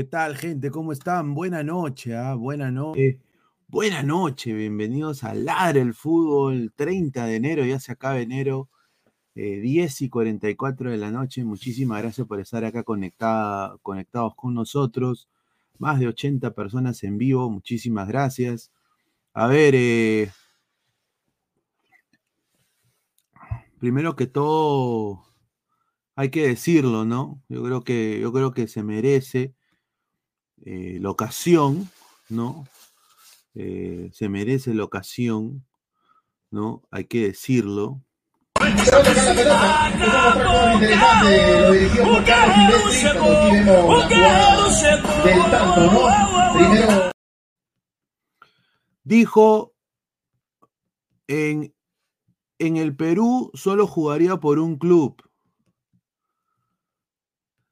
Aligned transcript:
¿Qué 0.00 0.04
tal, 0.04 0.34
gente? 0.34 0.70
¿Cómo 0.70 0.92
están? 0.92 1.34
Buena 1.34 1.62
noche, 1.62 2.16
¿ah? 2.16 2.34
Buena 2.34 2.70
noche. 2.70 3.20
Buena 3.68 4.02
noche, 4.02 4.54
bienvenidos 4.54 5.24
a 5.24 5.34
Ladre 5.34 5.82
el 5.82 5.92
Fútbol, 5.92 6.72
30 6.74 7.26
de 7.26 7.36
enero, 7.36 7.66
ya 7.66 7.78
se 7.78 7.92
acaba 7.92 8.18
enero, 8.18 8.70
10 9.34 10.00
eh, 10.00 10.04
y 10.06 10.08
44 10.08 10.90
de 10.90 10.96
la 10.96 11.10
noche. 11.10 11.44
Muchísimas 11.44 12.00
gracias 12.00 12.26
por 12.26 12.40
estar 12.40 12.64
acá 12.64 12.82
conectada, 12.82 13.76
conectados 13.82 14.34
con 14.36 14.54
nosotros. 14.54 15.28
Más 15.76 16.00
de 16.00 16.06
80 16.08 16.54
personas 16.54 17.04
en 17.04 17.18
vivo, 17.18 17.50
muchísimas 17.50 18.08
gracias. 18.08 18.72
A 19.34 19.48
ver, 19.48 19.74
eh, 19.76 20.30
primero 23.78 24.16
que 24.16 24.26
todo, 24.26 25.26
hay 26.14 26.30
que 26.30 26.48
decirlo, 26.48 27.04
¿no? 27.04 27.42
Yo 27.50 27.62
creo 27.62 27.82
que, 27.82 28.18
yo 28.18 28.32
creo 28.32 28.54
que 28.54 28.66
se 28.66 28.82
merece 28.82 29.54
eh, 30.64 30.98
la 31.00 31.10
ocasión, 31.10 31.90
¿no? 32.28 32.66
Eh, 33.54 34.10
se 34.12 34.28
merece 34.28 34.74
la 34.74 34.84
ocasión, 34.84 35.66
¿no? 36.50 36.82
Hay 36.90 37.06
que 37.06 37.26
decirlo. 37.26 38.02
Dijo 49.02 49.74
en, 51.26 51.74
en 52.58 52.76
el 52.76 52.94
Perú 52.94 53.50
solo 53.54 53.86
jugaría 53.86 54.36
por 54.36 54.58
un 54.58 54.76
club. 54.76 55.22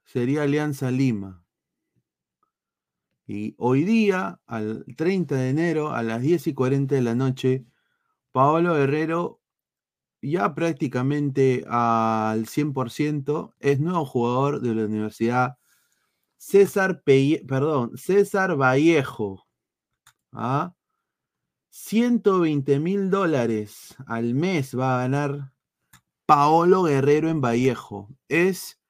Sería 0.05 0.43
Alianza 0.43 0.91
Lima. 0.91 1.38
Y 3.29 3.55
hoy 3.59 3.84
día, 3.84 4.41
al 4.47 4.87
30 4.97 5.34
de 5.34 5.51
enero, 5.51 5.91
a 5.93 6.03
las 6.03 6.23
10 6.23 6.47
y 6.47 6.55
40 6.55 6.95
de 6.95 7.03
la 7.03 7.15
noche, 7.15 7.67
Paolo 8.33 8.75
Guerrero, 8.75 9.43
ya 10.23 10.55
prácticamente 10.55 11.62
al 11.69 12.47
100%, 12.47 13.53
es 13.61 13.81
nuevo 13.81 14.06
jugador 14.06 14.62
de 14.62 14.75
la 14.75 14.87
Universidad 14.87 15.59
César, 16.39 17.03
perdón, 17.05 17.99
César 17.99 18.56
Vallejo. 18.56 19.47
¿ah? 20.33 20.75
120 21.69 22.81
mil 22.81 23.11
dólares 23.11 23.95
al 24.06 24.34
mes 24.34 24.75
va 24.75 24.97
a 24.97 25.03
ganar 25.03 25.53
Paolo 26.25 26.84
Guerrero 26.84 27.29
en 27.29 27.43
Vallejo. 27.43 28.09
Es 28.29 28.81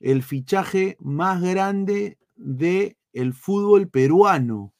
el 0.00 0.22
fichaje 0.22 0.96
más 1.00 1.42
grande 1.42 2.18
de 2.34 2.96
el 3.14 3.32
fútbol 3.32 3.88
peruano. 3.88 4.74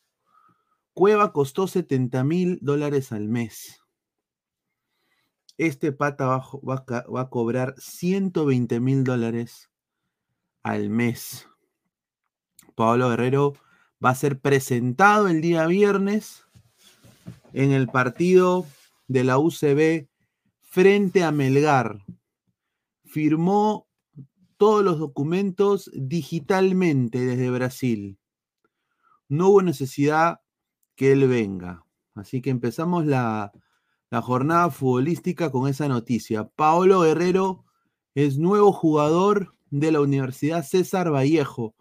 Cueva 0.93 1.33
costó 1.33 1.67
70 1.67 2.23
mil 2.25 2.59
dólares 2.61 3.13
al 3.13 3.29
mes. 3.29 3.81
Este 5.57 5.93
pata 5.93 6.27
va, 6.27 6.85
a 7.21 7.31
cobrar 7.31 7.75
120 7.79 8.81
mil 8.81 9.05
dólares 9.05 9.71
al 10.63 10.91
mes. 10.91 11.49
Pablo 12.75 13.09
Guerrero 13.11 13.55
va 14.05 14.11
a 14.11 14.15
ser 14.17 14.41
presentado 14.41 15.29
el 15.29 15.41
día 15.41 15.67
viernes 15.67 16.45
en 17.53 17.71
el 17.71 17.87
partido 17.87 18.67
de 19.07 19.23
la 19.23 19.39
UCB 19.39 20.09
frente 20.61 21.23
a 21.23 21.31
Melgar. 21.31 22.05
Firmó 23.05 23.87
todos 24.57 24.85
los 24.85 24.99
documentos 24.99 25.89
digitalmente 25.95 27.21
desde 27.21 27.51
Brasil 27.51 28.19
no 29.29 29.49
hubo 29.49 29.63
necesidad 29.63 30.41
que 30.97 31.13
él 31.13 31.27
venga. 31.29 31.85
Así 32.15 32.41
que 32.41 32.51
empezamos 32.51 33.07
la, 33.07 33.53
jornada 34.23 34.71
futbolística 34.71 35.51
con 35.51 35.69
esa 35.69 35.89
noticia. 35.89 36.49
Paolo 36.49 37.01
Guerrero 37.01 37.65
es 38.15 38.39
nuevo 38.39 38.71
jugador 38.73 39.57
de 39.71 39.91
la 39.91 40.01
Universidad 40.01 40.65
César 40.65 41.13
Vallejo. 41.13 41.75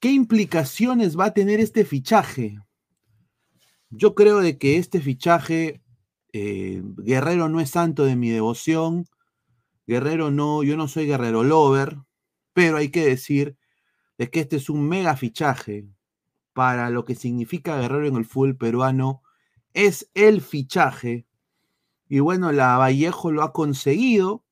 ¿Qué 0.00 0.12
implicaciones 0.12 1.18
va 1.18 1.26
a 1.26 1.34
tener 1.34 1.60
este 1.60 1.84
fichaje? 1.84 2.58
Yo 3.90 4.14
creo 4.14 4.38
de 4.38 4.56
que 4.56 4.78
este 4.78 5.00
fichaje, 5.00 5.82
eh, 6.32 6.82
Guerrero 6.96 7.50
no 7.50 7.60
es 7.60 7.68
santo 7.68 8.06
de 8.06 8.16
mi 8.16 8.30
devoción. 8.30 9.04
Guerrero 9.86 10.30
no, 10.30 10.62
yo 10.62 10.78
no 10.78 10.88
soy 10.88 11.04
Guerrero 11.04 11.44
lover, 11.44 11.98
pero 12.54 12.78
hay 12.78 12.88
que 12.88 13.04
decir 13.04 13.58
de 14.16 14.30
que 14.30 14.40
este 14.40 14.56
es 14.56 14.70
un 14.70 14.88
mega 14.88 15.16
fichaje 15.16 15.86
para 16.56 16.88
lo 16.88 17.04
que 17.04 17.14
significa 17.14 17.78
Guerrero 17.78 18.06
en 18.06 18.16
el 18.16 18.24
fútbol 18.24 18.56
peruano 18.56 19.22
es 19.74 20.10
el 20.14 20.40
fichaje. 20.40 21.26
Y 22.08 22.20
bueno, 22.20 22.50
la 22.50 22.78
Vallejo 22.78 23.30
lo 23.30 23.42
ha 23.42 23.52
conseguido. 23.52 24.42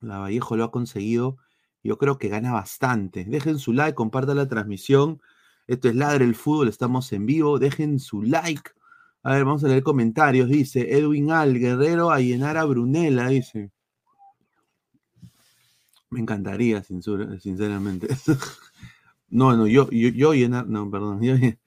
La 0.00 0.20
Vallejo 0.20 0.56
lo 0.56 0.64
ha 0.64 0.70
conseguido. 0.70 1.36
Yo 1.84 1.98
creo 1.98 2.16
que 2.16 2.28
gana 2.28 2.50
bastante. 2.52 3.26
Dejen 3.26 3.58
su 3.58 3.74
like, 3.74 3.94
compartan 3.94 4.38
la 4.38 4.48
transmisión. 4.48 5.20
Esto 5.66 5.90
es 5.90 5.96
Ladre 5.96 6.24
el 6.24 6.34
Fútbol, 6.34 6.68
estamos 6.68 7.12
en 7.12 7.26
vivo. 7.26 7.58
Dejen 7.58 7.98
su 7.98 8.22
like. 8.22 8.70
A 9.22 9.34
ver, 9.34 9.44
vamos 9.44 9.64
a 9.64 9.68
leer 9.68 9.82
comentarios. 9.82 10.48
Dice 10.48 10.96
Edwin 10.96 11.30
Al, 11.30 11.58
Guerrero 11.58 12.10
a 12.10 12.20
llenar 12.20 12.56
a 12.56 12.64
Brunella, 12.64 13.28
dice. 13.28 13.70
Me 16.08 16.20
encantaría, 16.20 16.82
sinceramente. 16.82 18.08
No, 19.28 19.56
no, 19.56 19.66
yo, 19.66 19.90
yo, 19.90 20.08
yo 20.10 20.34
llenar, 20.34 20.68
no, 20.68 20.90
perdón. 20.90 21.20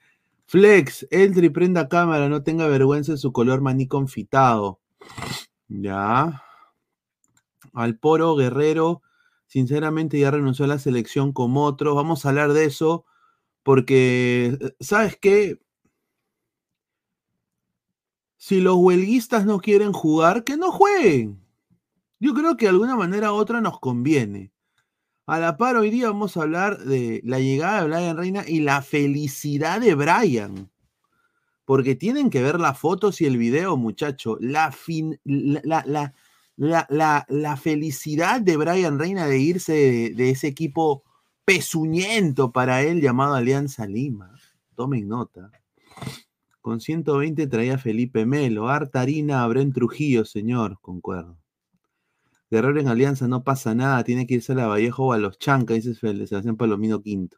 Flex, 0.45 1.07
entre 1.11 1.47
y 1.47 1.49
prenda 1.49 1.87
cámara, 1.87 2.27
no 2.29 2.41
tenga 2.41 2.67
vergüenza 2.67 3.11
de 3.11 3.17
su 3.19 3.31
color 3.31 3.61
maní 3.61 3.87
confitado. 3.87 4.79
Ya. 5.67 6.43
Al 7.73 7.97
Poro 7.97 8.35
Guerrero, 8.35 9.03
sinceramente 9.45 10.19
ya 10.19 10.31
renunció 10.31 10.65
a 10.65 10.69
la 10.69 10.79
selección 10.79 11.33
como 11.33 11.65
otros. 11.65 11.95
Vamos 11.95 12.25
a 12.25 12.29
hablar 12.29 12.53
de 12.53 12.65
eso 12.65 13.05
porque, 13.63 14.57
¿sabes 14.79 15.17
qué? 15.17 15.59
Si 18.37 18.61
los 18.61 18.75
huelguistas 18.77 19.45
no 19.45 19.59
quieren 19.59 19.91
jugar, 19.93 20.43
que 20.43 20.57
no 20.57 20.71
jueguen. 20.71 21.39
Yo 22.19 22.33
creo 22.33 22.57
que 22.57 22.65
de 22.65 22.71
alguna 22.71 22.95
manera 22.95 23.31
u 23.33 23.35
otra 23.35 23.61
nos 23.61 23.79
conviene. 23.79 24.51
A 25.29 25.37
la 25.37 25.57
par, 25.57 25.75
hoy 25.75 25.91
día 25.91 26.07
vamos 26.07 26.35
a 26.35 26.41
hablar 26.41 26.79
de 26.79 27.21
la 27.23 27.39
llegada 27.39 27.83
de 27.83 27.87
Brian 27.87 28.17
Reina 28.17 28.43
y 28.47 28.61
la 28.61 28.81
felicidad 28.81 29.79
de 29.79 29.93
Brian. 29.93 30.71
Porque 31.65 31.93
tienen 31.93 32.31
que 32.31 32.41
ver 32.41 32.59
las 32.59 32.79
fotos 32.79 33.21
y 33.21 33.27
el 33.27 33.37
video, 33.37 33.77
muchacho. 33.77 34.39
La, 34.39 34.73
la, 36.57 37.57
felicidad 37.57 38.41
de 38.41 38.57
Brian 38.57 38.97
Reina 38.97 39.27
de 39.27 39.37
irse 39.37 40.13
de, 40.15 40.29
ese 40.31 40.47
equipo 40.47 41.03
pezuñento 41.45 42.51
para 42.51 42.81
él 42.81 42.99
llamado 42.99 43.35
Alianza 43.35 43.85
Lima. 43.85 44.33
Tomen 44.73 45.07
nota. 45.07 45.51
Con 46.59 46.81
120 46.81 47.45
traía 47.45 47.77
Felipe 47.77 48.25
Melo. 48.25 48.67
Artarina, 48.67 49.45
Bren 49.45 49.73
Trujillo, 49.73 50.25
señor. 50.25 50.79
Concuerdo. 50.81 51.38
Guerrero 52.49 52.79
en 52.79 52.87
Alianza 52.87 53.27
no 53.27 53.43
pasa 53.43 53.75
nada, 53.75 54.03
tiene 54.03 54.25
que 54.25 54.35
irse 54.35 54.53
a 54.53 54.55
la 54.55 54.67
Vallejo 54.67 55.07
o 55.07 55.13
a 55.13 55.17
los 55.17 55.37
Chancas, 55.37 55.83
dice 55.83 55.93
Sebastián 55.95 56.57
Palomino 56.57 57.01
Quinto. 57.01 57.37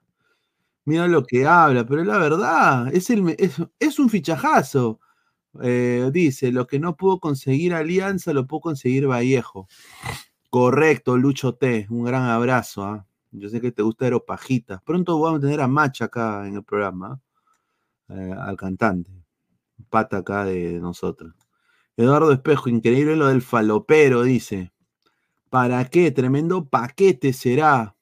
Mira 0.85 1.07
lo 1.07 1.25
que 1.25 1.45
habla, 1.45 1.85
pero 1.85 2.01
es 2.01 2.07
la 2.07 2.17
verdad, 2.17 2.93
es, 2.93 3.09
el, 3.09 3.35
es, 3.79 3.99
un 3.99 4.09
fichajazo. 4.09 4.99
Eh, 5.61 6.09
dice, 6.13 6.51
lo 6.51 6.65
que 6.65 6.79
no 6.79 6.95
pudo 6.95 7.19
conseguir 7.19 7.73
Alianza 7.73 8.33
lo 8.33 8.47
pudo 8.47 8.61
conseguir 8.61 9.07
Vallejo. 9.07 9.67
Correcto, 10.49 11.17
Lucho 11.17 11.55
T, 11.55 11.87
un 11.89 12.03
gran 12.03 12.23
abrazo. 12.23 12.83
¿ah? 12.83 13.05
Yo 13.31 13.49
sé 13.49 13.61
que 13.61 13.71
te 13.71 13.83
gusta 13.83 14.05
Aeropajitas. 14.05 14.81
Pronto 14.83 15.19
vamos 15.19 15.39
a 15.39 15.41
tener 15.41 15.61
a 15.61 15.67
Macha 15.67 16.05
acá 16.05 16.47
en 16.47 16.55
el 16.55 16.63
programa, 16.63 17.21
eh, 18.09 18.33
al 18.37 18.57
cantante, 18.57 19.11
pata 19.89 20.17
acá 20.17 20.45
de 20.45 20.79
nosotros. 20.79 21.33
Eduardo 21.97 22.31
Espejo, 22.31 22.69
increíble 22.69 23.15
lo 23.15 23.27
del 23.27 23.41
falopero, 23.41 24.23
dice. 24.23 24.71
¿Para 25.51 25.83
qué? 25.89 26.11
Tremendo 26.11 26.69
paquete 26.69 27.33
será 27.33 27.97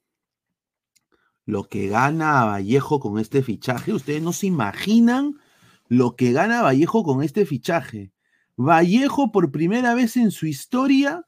lo 1.46 1.68
que 1.68 1.88
gana 1.88 2.46
Vallejo 2.46 3.00
con 3.00 3.18
este 3.18 3.42
fichaje. 3.42 3.92
Ustedes 3.92 4.22
no 4.22 4.34
se 4.34 4.46
imaginan 4.46 5.34
lo 5.88 6.16
que 6.16 6.32
gana 6.32 6.62
Vallejo 6.62 7.02
con 7.02 7.24
este 7.24 7.48
fichaje. 7.48 8.12
Vallejo 8.56 9.32
por 9.32 9.52
primera 9.52 9.96
vez 9.96 10.16
en 10.16 10.30
su 10.30 10.46
historia, 10.46 11.26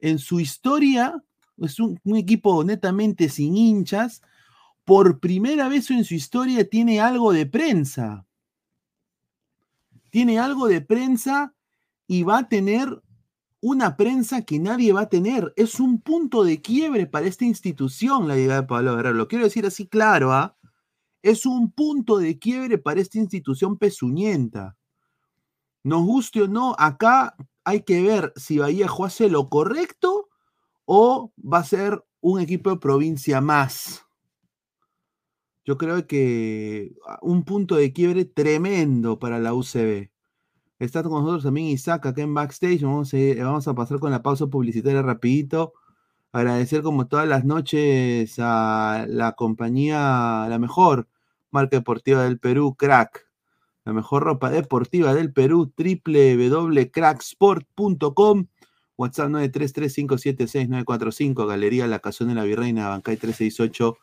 en 0.00 0.18
su 0.18 0.38
historia, 0.38 1.24
es 1.56 1.80
un, 1.80 1.98
un 2.04 2.16
equipo 2.16 2.62
netamente 2.62 3.30
sin 3.30 3.56
hinchas, 3.56 4.20
por 4.84 5.18
primera 5.18 5.70
vez 5.70 5.90
en 5.90 6.04
su 6.04 6.12
historia 6.12 6.68
tiene 6.68 7.00
algo 7.00 7.32
de 7.32 7.46
prensa. 7.46 8.26
Tiene 10.10 10.38
algo 10.38 10.68
de 10.68 10.82
prensa 10.82 11.54
y 12.06 12.22
va 12.22 12.40
a 12.40 12.48
tener 12.50 13.02
una 13.66 13.96
prensa 13.96 14.42
que 14.42 14.58
nadie 14.58 14.92
va 14.92 15.02
a 15.02 15.08
tener. 15.08 15.54
Es 15.56 15.80
un 15.80 15.98
punto 15.98 16.44
de 16.44 16.60
quiebre 16.60 17.06
para 17.06 17.26
esta 17.26 17.46
institución 17.46 18.28
la 18.28 18.36
llegada 18.36 18.60
de 18.60 18.66
Pablo 18.66 18.94
Guerrero. 18.94 19.14
Lo 19.14 19.26
quiero 19.26 19.44
decir 19.44 19.64
así 19.64 19.86
claro, 19.86 20.34
¿ah? 20.34 20.58
Es 21.22 21.46
un 21.46 21.72
punto 21.72 22.18
de 22.18 22.38
quiebre 22.38 22.76
para 22.76 23.00
esta 23.00 23.16
institución 23.16 23.78
pezuñenta. 23.78 24.76
Nos 25.82 26.04
guste 26.04 26.42
o 26.42 26.46
no, 26.46 26.76
acá 26.78 27.36
hay 27.64 27.84
que 27.84 28.02
ver 28.02 28.34
si 28.36 28.58
Vallejo 28.58 29.06
hace 29.06 29.30
lo 29.30 29.48
correcto 29.48 30.28
o 30.84 31.32
va 31.38 31.60
a 31.60 31.64
ser 31.64 32.04
un 32.20 32.40
equipo 32.40 32.68
de 32.68 32.76
provincia 32.76 33.40
más. 33.40 34.04
Yo 35.64 35.78
creo 35.78 36.06
que 36.06 36.92
ah, 37.08 37.18
un 37.22 37.44
punto 37.44 37.76
de 37.76 37.94
quiebre 37.94 38.26
tremendo 38.26 39.18
para 39.18 39.38
la 39.38 39.54
UCB. 39.54 40.13
Está 40.78 41.02
con 41.02 41.12
nosotros 41.12 41.44
también 41.44 41.68
Isaac 41.68 42.06
acá 42.06 42.22
en 42.22 42.34
backstage. 42.34 42.82
Vamos 42.82 43.14
a, 43.68 43.74
pasar 43.74 43.98
con 44.00 44.10
la 44.10 44.22
pausa 44.22 44.46
publicitaria 44.48 45.02
rapidito. 45.02 45.72
Agradecer 46.32 46.82
como 46.82 47.06
todas 47.06 47.28
las 47.28 47.44
noches 47.44 48.34
a 48.38 49.06
la 49.08 49.32
compañía, 49.32 50.46
la 50.48 50.58
mejor 50.58 51.08
marca 51.50 51.76
deportiva 51.76 52.24
del 52.24 52.38
Perú, 52.40 52.74
Crack. 52.76 53.26
La 53.84 53.92
mejor 53.92 54.24
ropa 54.24 54.50
deportiva 54.50 55.14
del 55.14 55.32
Perú, 55.32 55.72
www.cracksport.com. 55.76 58.46
WhatsApp 58.96 59.30
933576945, 59.30 61.46
Galería 61.46 61.86
La 61.86 61.98
Cazón 61.98 62.28
de 62.28 62.34
la 62.34 62.44
Virreina, 62.44 62.88
Bancay 62.88 63.16
368, 63.16 63.98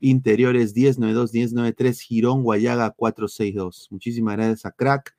Interiores 0.00 0.74
1092-1093, 0.74 2.00
Girón, 2.00 2.42
Guayaga 2.42 2.90
462. 2.90 3.88
Muchísimas 3.90 4.36
gracias 4.36 4.66
a 4.66 4.72
Crack. 4.72 5.14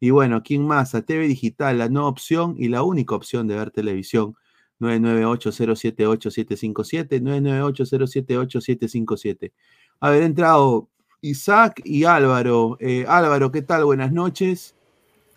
Y 0.00 0.10
bueno, 0.10 0.42
¿quién 0.42 0.66
más? 0.66 0.94
A 0.94 1.02
TV 1.02 1.28
Digital, 1.28 1.76
la 1.78 1.90
nueva 1.90 2.08
opción 2.08 2.54
y 2.58 2.68
la 2.68 2.82
única 2.82 3.14
opción 3.14 3.46
de 3.46 3.56
ver 3.56 3.70
televisión. 3.70 4.34
998-078-757, 4.80 7.20
998-078-757. 7.20 9.52
Haber 10.00 10.22
entrado 10.22 10.88
Isaac 11.20 11.82
y 11.84 12.04
Álvaro. 12.04 12.78
Eh, 12.80 13.04
Álvaro, 13.06 13.52
¿qué 13.52 13.60
tal? 13.60 13.84
Buenas 13.84 14.10
noches. 14.10 14.74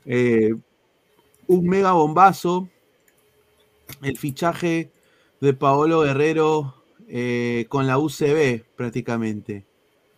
Eh, 0.06 0.54
un 1.48 1.68
mega 1.68 1.92
bombazo. 1.92 2.69
El 4.01 4.18
fichaje 4.18 4.89
de 5.42 5.54
Paolo 5.54 6.00
Guerrero 6.01 6.75
eh, 7.10 7.65
con 7.68 7.86
la 7.86 8.00
UCB 8.00 8.63
prácticamente. 8.77 9.65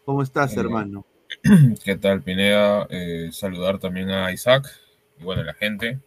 ¿Cómo 0.06 0.22
estás, 0.22 0.56
hermano? 0.56 1.04
¿Qué 1.84 1.96
tal, 1.96 2.24
Pineda? 2.24 2.88
saludar 3.32 3.78
también 3.78 4.10
a 4.10 4.32
Isaac 4.32 4.66
y 5.20 5.24
bueno, 5.24 5.44
la 5.44 5.54
gente. 5.54 6.00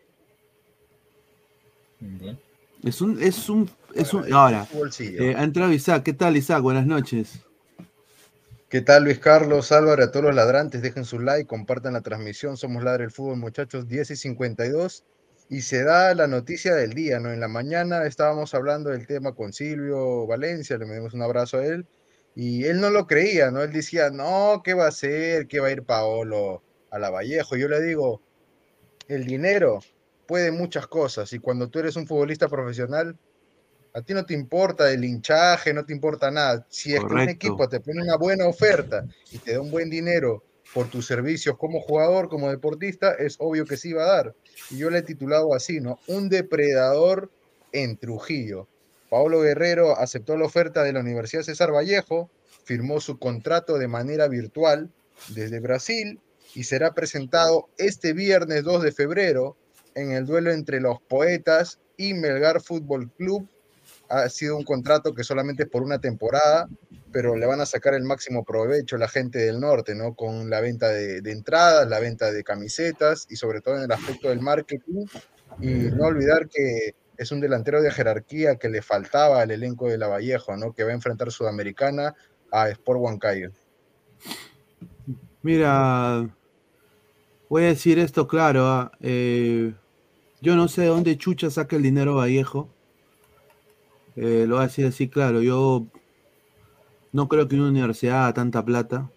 Es 2.87 3.00
un, 3.00 3.21
es 3.21 3.49
un, 3.49 3.69
es 3.97 4.14
un. 4.14 4.33
Ahora, 4.33 4.64
eh, 5.00 5.35
ha 5.37 5.43
entrado 5.43 5.73
Isaac. 5.73 6.05
¿Qué 6.05 6.12
tal, 6.12 6.37
Isaac? 6.37 6.62
Buenas 6.62 6.87
noches. 6.87 7.40
¿Qué 8.69 8.81
tal, 8.81 9.02
Luis 9.02 9.19
Carlos, 9.19 9.73
Álvaro, 9.73 10.05
a 10.05 10.12
todos 10.12 10.26
los 10.26 10.35
ladrantes? 10.37 10.83
Dejen 10.83 11.05
su 11.05 11.19
like, 11.19 11.49
compartan 11.49 11.95
la 11.95 12.02
transmisión. 12.02 12.57
Somos 12.57 12.85
Ladre 12.85 13.02
el 13.02 13.11
Fútbol, 13.11 13.38
muchachos, 13.38 13.88
10 13.88 14.12
y 14.12 14.16
52 14.16 15.05
y 15.49 15.62
se 15.62 15.83
da 15.83 16.14
la 16.14 16.28
noticia 16.28 16.76
del 16.76 16.93
día, 16.93 17.19
¿no? 17.19 17.33
En 17.33 17.40
la 17.40 17.49
mañana 17.49 18.07
estábamos 18.07 18.55
hablando 18.55 18.90
del 18.90 19.09
tema 19.09 19.33
con 19.33 19.52
Silvio 19.52 20.25
Valencia, 20.28 20.78
le 20.78 20.87
dimos 20.87 21.12
un 21.12 21.23
abrazo 21.23 21.59
a 21.59 21.66
él, 21.66 21.87
y 22.37 22.64
él 22.66 22.81
no 22.81 22.90
lo 22.90 23.09
creía, 23.09 23.50
¿no? 23.50 23.62
Él 23.62 23.73
decía, 23.73 24.11
no, 24.11 24.62
¿qué 24.64 24.75
va 24.75 24.85
a 24.87 24.88
hacer? 24.88 25.49
¿Qué 25.49 25.59
va 25.59 25.69
a 25.69 25.73
ir 25.73 25.83
Paolo 25.83 26.62
a 26.90 26.99
la 27.00 27.11
Vallejo? 27.11 27.57
Yo 27.57 27.69
le 27.69 27.83
digo, 27.83 28.23
el 29.09 29.25
dinero 29.25 29.81
puede 30.26 30.50
muchas 30.50 30.87
cosas, 30.87 31.33
y 31.33 31.38
cuando 31.38 31.68
tú 31.68 31.78
eres 31.78 31.97
un 31.97 32.06
futbolista 32.06 32.49
profesional, 32.49 33.16
a 33.97 34.02
ti 34.02 34.12
no 34.12 34.26
te 34.26 34.35
importa 34.35 34.92
el 34.92 35.04
hinchaje, 35.04 35.73
no 35.73 35.87
te 35.87 35.95
importa 35.95 36.30
nada. 36.30 36.66
Si 36.68 36.95
es 36.95 37.00
que 37.00 37.14
un 37.14 37.28
equipo 37.30 37.66
te 37.66 37.80
pone 37.80 38.02
una 38.02 38.18
buena 38.18 38.47
oferta 38.47 39.06
y 39.33 39.38
te 39.38 39.54
da 39.54 39.61
un 39.62 39.71
buen 39.71 39.88
dinero 39.88 40.45
por 40.75 40.90
tus 40.90 41.06
servicios 41.06 41.56
como 41.56 41.80
jugador, 41.80 42.28
como 42.28 42.50
deportista, 42.50 43.14
es 43.14 43.37
obvio 43.38 43.64
que 43.64 43.78
sí 43.78 43.95
va 43.95 44.02
a 44.02 44.16
dar. 44.16 44.35
Y 44.71 44.76
yo 44.76 44.90
le 44.90 44.99
he 44.99 45.02
titulado 45.02 45.54
así, 45.54 45.80
¿no? 45.80 45.99
Un 46.09 46.28
depredador 46.28 47.30
en 47.73 47.97
Trujillo. 47.97 48.68
Pablo 49.09 49.40
Guerrero 49.40 49.97
aceptó 49.97 50.37
la 50.37 50.45
oferta 50.45 50.83
de 50.83 50.92
la 50.92 51.00
Universidad 51.00 51.42
César 51.42 51.73
Vallejo, 51.73 52.28
firmó 52.64 53.00
su 53.00 53.18
contrato 53.18 53.78
de 53.78 53.88
manera 53.88 54.28
virtual 54.28 54.90
desde 55.28 55.59
Brasil 55.59 56.21
y 56.54 56.64
será 56.64 56.92
presentado 56.92 57.71
este 57.78 58.12
viernes 58.12 58.62
2 58.64 58.83
de 58.83 58.92
febrero 58.92 59.56
en 59.97 60.12
el 60.12 60.26
duelo 60.26 60.53
entre 60.53 60.81
los 60.81 61.00
Poetas 61.00 61.81
y 61.97 62.15
Melgar 62.15 62.61
Fútbol 62.61 63.11
Club 63.17 63.49
ha 64.09 64.29
sido 64.29 64.57
un 64.57 64.62
contrato 64.62 65.15
que 65.15 65.25
solamente 65.25 65.65
es 65.65 65.69
por 65.69 65.83
una 65.83 65.99
temporada, 65.99 66.69
pero 67.11 67.35
le 67.35 67.47
van 67.47 67.61
a 67.61 67.67
sacar 67.67 67.95
el 67.95 68.05
máximo 68.05 68.45
provecho 68.45 68.99
la 68.99 69.09
gente 69.09 69.38
del 69.38 69.59
norte, 69.59 69.95
¿no? 69.95 70.15
Con 70.15 70.50
la 70.50 70.61
venta 70.61 70.88
de, 70.88 71.19
entradas, 71.25 71.88
la 71.88 71.99
venta 71.99 72.31
de 72.31 72.45
camisetas 72.45 73.26
y 73.31 73.37
sobre 73.37 73.61
todo 73.62 73.79
en 73.79 73.85
el 73.85 73.93
aspecto 73.93 74.29
del 74.29 74.41
marketing. 74.41 75.07
Y 75.61 75.71
no 75.91 76.05
olvidar 76.05 76.49
que 76.49 76.95
es 77.17 77.33
un 77.33 77.41
delantero 77.41 77.81
de 77.81 77.91
jerarquía 77.91 78.57
que 78.57 78.69
le 78.69 78.83
faltaba 78.83 79.41
al 79.41 79.50
elenco 79.50 79.88
de 79.88 79.97
la 79.97 80.09
Vallejo, 80.09 80.57
¿no? 80.57 80.73
Que 80.73 80.85
va 80.85 80.91
a 80.91 80.95
enfrentar 80.95 81.33
Sudamericana 81.33 82.15
a 82.53 82.69
Sport 82.69 83.00
Huancayo. 83.00 83.50
Mira, 85.43 86.29
voy 87.49 87.65
a 87.65 87.69
decir 87.69 87.99
esto 87.99 88.29
claro. 88.29 88.67
¿ah? 88.67 88.93
Eh, 89.00 89.73
yo 90.47 90.55
no 90.55 90.69
sé 90.69 90.83
de 90.83 90.87
dónde 90.87 91.19
Chucha 91.19 91.50
saca 91.50 91.75
el 91.75 91.83
dinero 91.83 92.15
Vallejo 92.15 92.69
eh, 94.15 94.45
lo 94.47 94.55
voy 94.55 94.62
a 94.62 94.69
decir 94.69 94.87
así, 94.87 95.09
claro, 95.09 95.43
yo 95.43 95.87
no 97.11 97.26
creo 97.29 97.49
que 97.49 97.57
una 97.57 97.69
universidad 97.69 98.23
haga 98.23 98.35
tanta 98.35 98.65
plata, 98.65 99.11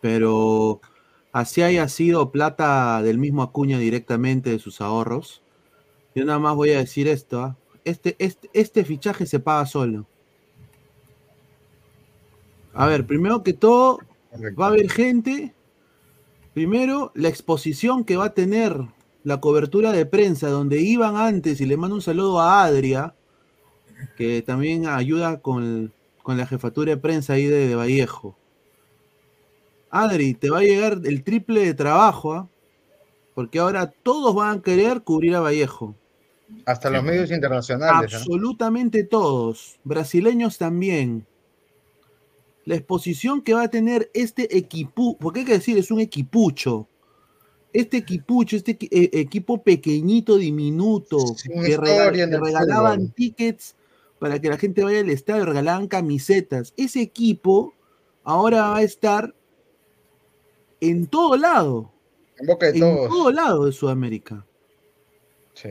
pero 0.00 0.80
así 1.30 1.62
haya 1.62 1.86
sido 1.88 2.32
plata 2.32 3.00
del 3.00 3.18
mismo 3.18 3.44
Acuña 3.44 3.78
directamente 3.78 4.50
de 4.50 4.58
sus 4.58 4.80
ahorros. 4.80 5.40
Yo 6.16 6.24
nada 6.24 6.40
más 6.40 6.56
voy 6.56 6.70
a 6.70 6.78
decir 6.78 7.06
esto, 7.06 7.40
¿ah? 7.40 7.56
este, 7.84 8.16
este, 8.18 8.50
este 8.52 8.84
fichaje 8.84 9.24
se 9.24 9.38
paga 9.38 9.66
solo. 9.66 10.04
A 12.74 12.86
ver, 12.86 13.06
primero 13.06 13.44
que 13.44 13.52
todo, 13.52 14.00
va 14.60 14.66
a 14.66 14.68
haber 14.70 14.90
gente. 14.90 15.54
Primero, 16.52 17.12
la 17.14 17.28
exposición 17.28 18.04
que 18.04 18.16
va 18.16 18.26
a 18.26 18.34
tener 18.34 18.76
la 19.24 19.40
cobertura 19.40 19.92
de 19.92 20.06
prensa, 20.06 20.48
donde 20.48 20.80
iban 20.80 21.16
antes, 21.16 21.60
y 21.60 21.66
le 21.66 21.76
mando 21.76 21.96
un 21.96 22.02
saludo 22.02 22.40
a 22.40 22.64
Adria, 22.64 23.14
que 24.16 24.42
también 24.42 24.86
ayuda 24.86 25.40
con, 25.40 25.92
la 26.26 26.46
jefatura 26.46 26.92
de 26.92 26.96
prensa 26.96 27.34
ahí 27.34 27.46
de, 27.46 27.74
Vallejo. 27.74 28.36
Adri, 29.90 30.34
te 30.34 30.50
va 30.50 30.58
a 30.58 30.62
llegar 30.62 31.00
el 31.04 31.22
triple 31.22 31.64
de 31.64 31.74
trabajo, 31.74 32.32
¿ah? 32.32 32.48
porque 33.34 33.58
ahora 33.58 33.92
todos 34.02 34.34
van 34.34 34.58
a 34.58 34.62
querer 34.62 35.02
cubrir 35.02 35.34
a 35.34 35.40
Vallejo. 35.40 35.94
Hasta 36.66 36.90
los 36.90 37.02
medios 37.02 37.30
internacionales. 37.30 38.14
Absolutamente 38.14 39.04
todos. 39.04 39.78
Brasileños 39.84 40.58
también. 40.58 41.26
La 42.64 42.76
exposición 42.76 43.42
que 43.42 43.54
va 43.54 43.62
a 43.62 43.68
tener 43.68 44.10
este 44.14 44.56
equipo, 44.56 45.16
porque 45.18 45.40
hay 45.40 45.46
que 45.46 45.52
decir, 45.54 45.78
es 45.78 45.90
un 45.90 46.00
equipucho. 46.00 46.86
Este 47.72 47.98
equipucho, 47.98 48.56
este 48.56 48.76
eh, 48.90 49.10
equipo 49.12 49.62
pequeñito, 49.62 50.36
diminuto, 50.36 51.18
que, 51.64 51.76
regalaban 51.76 53.08
tickets 53.10 53.74
para 54.18 54.38
que 54.40 54.48
la 54.48 54.58
gente 54.58 54.84
vaya 54.84 55.00
al 55.00 55.10
estadio, 55.10 55.44
regalaban 55.46 55.88
camisetas. 55.88 56.74
Ese 56.76 57.00
equipo 57.00 57.74
ahora 58.24 58.68
va 58.68 58.76
a 58.76 58.82
estar 58.82 59.34
en 60.80 61.06
todo 61.06 61.36
lado. 61.36 61.90
En 62.38 62.46
boca 62.46 62.66
de 62.70 62.78
en 62.78 63.08
todo 63.08 63.30
lado 63.30 63.64
de 63.66 63.72
Sudamérica. 63.72 64.44
Sí. 65.54 65.70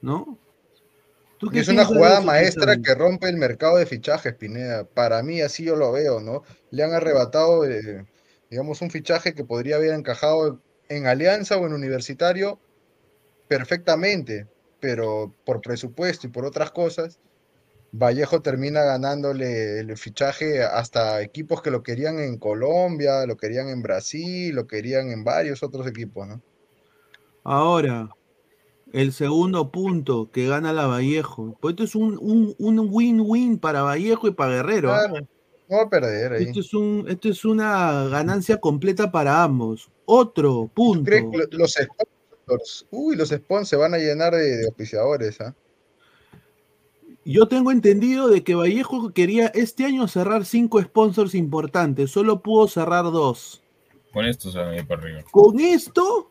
¿No? 0.00 0.38
es 1.52 1.68
una 1.68 1.84
jugada 1.84 2.20
maestra 2.20 2.80
que 2.80 2.94
rompe 2.94 3.28
el 3.28 3.36
mercado 3.36 3.76
de 3.76 3.86
fichajes, 3.86 4.34
Pineda. 4.34 4.84
Para 4.84 5.22
mí, 5.22 5.40
así 5.40 5.64
yo 5.64 5.76
lo 5.76 5.92
veo, 5.92 6.20
¿no? 6.20 6.42
Le 6.70 6.82
han 6.82 6.92
arrebatado, 6.92 7.64
eh, 7.66 8.06
digamos, 8.50 8.80
un 8.82 8.90
fichaje 8.90 9.34
que 9.34 9.44
podría 9.44 9.76
haber 9.76 9.92
encajado 9.92 10.60
en 10.88 11.06
Alianza 11.06 11.56
o 11.56 11.66
en 11.66 11.72
Universitario 11.72 12.58
perfectamente, 13.48 14.46
pero 14.80 15.34
por 15.44 15.60
presupuesto 15.60 16.26
y 16.26 16.30
por 16.30 16.44
otras 16.44 16.70
cosas, 16.70 17.18
Vallejo 17.92 18.42
termina 18.42 18.82
ganándole 18.82 19.80
el 19.80 19.96
fichaje 19.96 20.62
hasta 20.62 21.22
equipos 21.22 21.62
que 21.62 21.70
lo 21.70 21.82
querían 21.82 22.18
en 22.18 22.36
Colombia, 22.38 23.26
lo 23.26 23.36
querían 23.36 23.68
en 23.68 23.82
Brasil, 23.82 24.54
lo 24.54 24.66
querían 24.66 25.10
en 25.10 25.24
varios 25.24 25.62
otros 25.62 25.86
equipos, 25.86 26.26
¿no? 26.26 26.42
Ahora, 27.44 28.10
el 28.92 29.12
segundo 29.12 29.70
punto 29.70 30.30
que 30.30 30.48
gana 30.48 30.72
la 30.72 30.86
Vallejo. 30.86 31.56
Pues 31.60 31.72
esto 31.72 31.84
es 31.84 31.94
un 31.94 32.54
win-win 32.58 33.58
para 33.58 33.82
Vallejo 33.82 34.28
y 34.28 34.32
para 34.32 34.56
Guerrero. 34.56 34.92
¿ah? 34.92 35.06
Claro, 35.08 35.28
no 35.68 35.76
va 35.78 35.82
a 35.82 35.88
perder 35.90 36.32
ahí. 36.32 36.44
Esto 36.44 36.60
es, 36.60 36.74
un, 36.74 37.06
esto 37.08 37.28
es 37.28 37.44
una 37.44 38.04
ganancia 38.08 38.58
completa 38.58 39.10
para 39.10 39.42
ambos. 39.42 39.90
Otro 40.04 40.70
punto. 40.72 41.10
los 41.50 41.72
sponsors, 41.72 42.86
uy, 42.90 43.16
los 43.16 43.30
sponsors 43.30 43.68
se 43.68 43.76
van 43.76 43.94
a 43.94 43.98
llenar 43.98 44.34
de, 44.34 44.56
de 44.58 44.66
auspiciadores, 44.66 45.40
¿ah? 45.40 45.54
Yo 47.24 47.48
tengo 47.48 47.72
entendido 47.72 48.28
de 48.28 48.44
que 48.44 48.54
Vallejo 48.54 49.12
quería 49.12 49.48
este 49.48 49.84
año 49.84 50.06
cerrar 50.06 50.44
cinco 50.44 50.80
sponsors 50.80 51.34
importantes, 51.34 52.12
solo 52.12 52.40
pudo 52.40 52.68
cerrar 52.68 53.04
dos. 53.04 53.62
Con 54.12 54.24
esto 54.26 54.52
se 54.52 54.58
van 54.58 54.68
a 54.68 54.76
ir 54.76 54.86
para 54.86 55.02
arriba. 55.02 55.24
Con 55.32 55.58
esto 55.58 56.30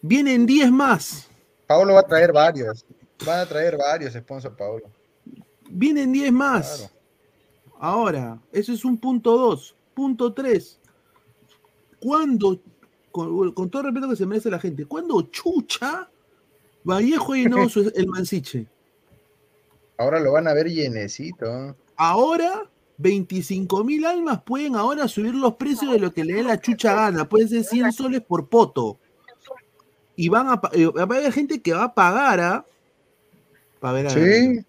vienen 0.00 0.46
diez 0.46 0.70
más. 0.70 1.28
Paulo 1.66 1.94
va 1.94 2.00
a 2.00 2.06
traer 2.06 2.32
varios. 2.32 2.84
Van 3.24 3.40
a 3.40 3.46
traer 3.46 3.76
varios 3.76 4.14
sponsors, 4.14 4.54
Paulo. 4.56 4.90
Vienen 5.70 6.12
10 6.12 6.32
más. 6.32 6.90
Ahora, 7.82 8.38
eso 8.52 8.72
es 8.72 8.84
un 8.84 8.96
punto 8.96 9.36
2. 9.36 9.74
Punto 9.92 10.32
3. 10.32 10.78
¿Cuándo, 11.98 12.60
con, 13.10 13.68
todo 13.70 13.80
el 13.80 13.86
respeto 13.86 14.08
que 14.08 14.14
se 14.14 14.24
merece 14.24 14.50
la 14.50 14.60
gente, 14.60 14.86
cuando 14.86 15.20
chucha 15.22 16.08
Vallejo 16.84 17.34
y 17.34 17.46
no 17.46 17.66
el 17.92 18.06
Mansiche? 18.06 18.68
Ahora 19.98 20.20
lo 20.20 20.30
van 20.30 20.46
a 20.46 20.54
ver 20.54 20.68
llenecito. 20.68 21.76
Ahora 21.96 22.70
25 22.98 23.82
mil 23.82 24.04
almas 24.04 24.42
pueden 24.42 24.76
ahora 24.76 25.08
subir 25.08 25.34
los 25.34 25.54
precios 25.54 25.90
de 25.90 25.98
lo 25.98 26.12
que 26.12 26.24
le 26.24 26.34
dé 26.34 26.44
la 26.44 26.60
chucha 26.60 26.94
gana. 26.94 27.28
Pueden 27.28 27.48
ser 27.48 27.64
100 27.64 27.92
soles 27.92 28.20
por 28.20 28.48
poto 28.48 29.00
y 30.14 30.28
van 30.28 30.50
a, 30.50 30.60
eh, 30.72 30.86
va 30.86 31.00
a 31.00 31.02
haber 31.02 31.32
gente 31.32 31.60
que 31.60 31.72
va 31.72 31.82
a 31.82 31.94
pagar 31.94 32.38
¿ah? 32.38 32.66
para 33.80 33.94
ver 33.94 34.06
a 34.06 34.10
Sí. 34.10 34.64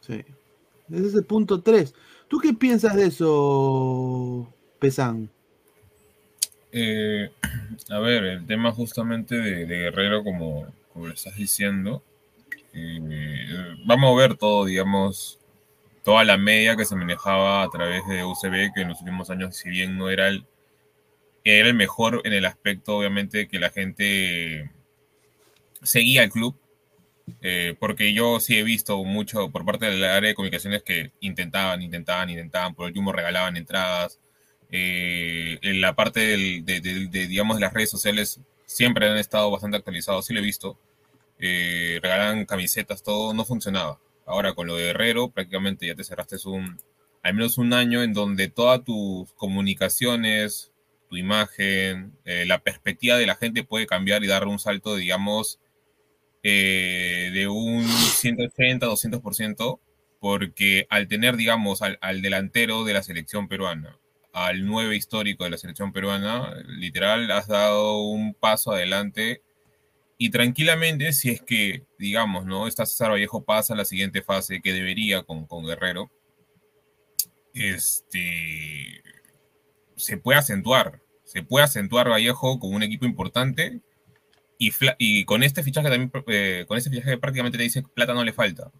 Sí. 0.00 0.24
Ese 0.90 1.06
es 1.08 1.14
el 1.14 1.24
punto 1.24 1.62
3. 1.62 1.94
¿Tú 2.28 2.38
qué 2.38 2.52
piensas 2.52 2.96
de 2.96 3.06
eso, 3.06 4.52
Pesán? 4.78 5.30
Eh, 6.72 7.30
a 7.90 7.98
ver, 7.98 8.24
el 8.24 8.46
tema 8.46 8.72
justamente 8.72 9.36
de, 9.36 9.66
Guerrero, 9.66 10.22
como, 10.24 10.66
como, 10.92 11.06
lo 11.06 11.14
estás 11.14 11.36
diciendo, 11.36 12.02
eh, 12.72 13.76
vamos 13.86 14.12
a 14.12 14.16
ver 14.16 14.36
todo, 14.36 14.66
digamos, 14.66 15.38
toda 16.04 16.24
la 16.24 16.36
media 16.36 16.76
que 16.76 16.84
se 16.84 16.96
manejaba 16.96 17.62
a 17.62 17.70
través 17.70 18.06
de 18.08 18.24
UCB, 18.24 18.72
que 18.74 18.82
en 18.82 18.88
los 18.88 19.00
últimos 19.00 19.30
años, 19.30 19.56
si 19.56 19.70
bien 19.70 19.96
no 19.96 20.10
era 20.10 20.28
el 20.28 20.44
era 21.44 21.68
el 21.68 21.74
mejor 21.74 22.20
en 22.24 22.32
el 22.32 22.44
aspecto, 22.44 22.96
obviamente, 22.96 23.48
que 23.48 23.58
la 23.58 23.70
gente 23.70 24.70
seguía 25.82 26.22
al 26.22 26.30
club, 26.30 26.56
eh, 27.42 27.76
porque 27.78 28.12
yo 28.12 28.40
sí 28.40 28.56
he 28.56 28.62
visto 28.62 29.02
mucho 29.04 29.50
por 29.50 29.64
parte 29.64 29.86
del 29.86 30.04
área 30.04 30.28
de 30.28 30.34
comunicaciones 30.34 30.82
que 30.82 31.12
intentaban, 31.20 31.82
intentaban, 31.82 32.30
intentaban, 32.30 32.74
por 32.74 32.86
último 32.86 33.12
regalaban 33.12 33.56
entradas. 33.56 34.20
Eh, 34.70 35.58
en 35.62 35.80
la 35.80 35.94
parte 35.94 36.20
de, 36.20 36.80
digamos, 37.28 37.56
de 37.56 37.60
las 37.62 37.72
redes 37.72 37.90
sociales 37.90 38.40
siempre 38.66 39.08
han 39.08 39.16
estado 39.16 39.50
bastante 39.50 39.76
actualizados, 39.78 40.26
sí 40.26 40.34
lo 40.34 40.40
he 40.40 40.42
visto. 40.42 40.78
Eh, 41.38 42.00
regalaban 42.02 42.44
camisetas, 42.46 43.02
todo 43.02 43.32
no 43.32 43.44
funcionaba. 43.44 43.98
Ahora 44.26 44.54
con 44.54 44.66
lo 44.66 44.76
de 44.76 44.90
Herrero, 44.90 45.30
prácticamente 45.30 45.86
ya 45.86 45.94
te 45.94 46.04
cerraste 46.04 46.36
un, 46.46 46.78
al 47.22 47.34
menos 47.34 47.58
un 47.58 47.72
año 47.72 48.02
en 48.02 48.12
donde 48.12 48.48
todas 48.48 48.84
tus 48.84 49.32
comunicaciones, 49.34 50.72
tu 51.08 51.16
imagen, 51.16 52.12
eh, 52.24 52.44
la 52.46 52.62
perspectiva 52.62 53.16
de 53.16 53.26
la 53.26 53.36
gente 53.36 53.64
puede 53.64 53.86
cambiar 53.86 54.22
y 54.24 54.26
dar 54.26 54.46
un 54.46 54.58
salto, 54.58 54.96
digamos, 54.96 55.58
eh, 56.42 57.30
de 57.32 57.48
un 57.48 57.84
180, 57.84 58.86
200%, 58.86 59.80
porque 60.20 60.86
al 60.90 61.08
tener, 61.08 61.36
digamos, 61.36 61.82
al, 61.82 62.22
delantero 62.22 62.84
de 62.84 62.92
la 62.94 63.02
selección 63.02 63.48
peruana, 63.48 63.98
al 64.32 64.66
9 64.66 64.96
histórico 64.96 65.44
de 65.44 65.50
la 65.50 65.58
selección 65.58 65.92
peruana, 65.92 66.54
literal, 66.66 67.30
has 67.30 67.48
dado 67.48 68.02
un 68.02 68.34
paso 68.34 68.72
adelante 68.72 69.42
y 70.16 70.30
tranquilamente, 70.30 71.12
si 71.12 71.30
es 71.30 71.42
que, 71.42 71.84
digamos, 71.98 72.44
¿no? 72.44 72.66
Esta 72.66 72.86
César 72.86 73.10
Vallejo 73.12 73.44
pasa 73.44 73.74
a 73.74 73.76
la 73.76 73.84
siguiente 73.84 74.22
fase 74.22 74.60
que 74.60 74.72
debería 74.72 75.22
con, 75.22 75.46
con 75.46 75.64
Guerrero, 75.64 76.10
este, 77.54 79.02
se 79.96 80.16
puede 80.18 80.38
acentuar, 80.38 81.00
se 81.24 81.42
puede 81.42 81.64
acentuar 81.64 82.08
Vallejo 82.08 82.58
con 82.58 82.74
un 82.74 82.82
equipo 82.82 83.06
importante 83.06 83.80
y, 84.58 85.24
con 85.24 85.42
este 85.42 85.62
fichaje 85.62 85.88
también, 85.88 86.10
eh, 86.26 86.64
con 86.66 86.76
este 86.76 86.90
fichaje 86.90 87.16
prácticamente 87.18 87.58
te 87.58 87.64
dice 87.64 87.82
plata 87.82 88.14
no 88.14 88.24
le 88.24 88.32
falta. 88.32 88.70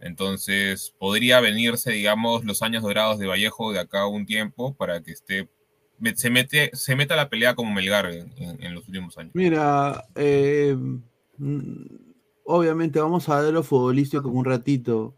Entonces 0.00 0.94
podría 0.98 1.40
venirse, 1.40 1.92
digamos, 1.92 2.44
los 2.44 2.62
años 2.62 2.82
dorados 2.82 3.18
de 3.18 3.26
Vallejo 3.26 3.72
de 3.72 3.80
acá 3.80 4.06
un 4.06 4.26
tiempo 4.26 4.74
para 4.74 5.02
que 5.02 5.12
esté 5.12 5.48
se 6.14 6.30
mete 6.30 6.70
se 6.74 6.94
meta 6.94 7.16
la 7.16 7.28
pelea 7.28 7.56
como 7.56 7.74
Melgar 7.74 8.06
en, 8.06 8.74
los 8.74 8.86
últimos 8.86 9.18
años. 9.18 9.32
Mira, 9.34 10.04
eh, 10.14 10.76
mm, 11.38 11.86
obviamente 12.44 13.00
vamos 13.00 13.28
a 13.28 13.40
ver 13.40 13.52
lo 13.52 13.64
futbolístico 13.64 14.28
un 14.28 14.44
ratito, 14.44 15.16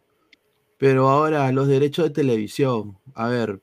pero 0.79 1.11
ahora 1.11 1.53
los 1.53 1.69
derechos 1.69 2.07
de 2.07 2.11
televisión. 2.11 2.99
A 3.15 3.29
ver, 3.29 3.61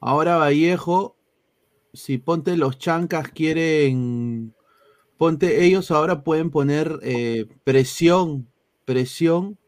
Ahora 0.00 0.36
Vallejo, 0.36 1.16
si 1.92 2.18
ponte 2.18 2.56
los 2.56 2.78
chancas 2.78 3.30
quieren, 3.30 4.54
ponte, 5.18 5.64
ellos 5.64 5.90
ahora 5.90 6.22
pueden 6.22 6.50
poner 6.50 7.00
eh, 7.02 7.46
presión, 7.64 8.48
presión 8.84 9.58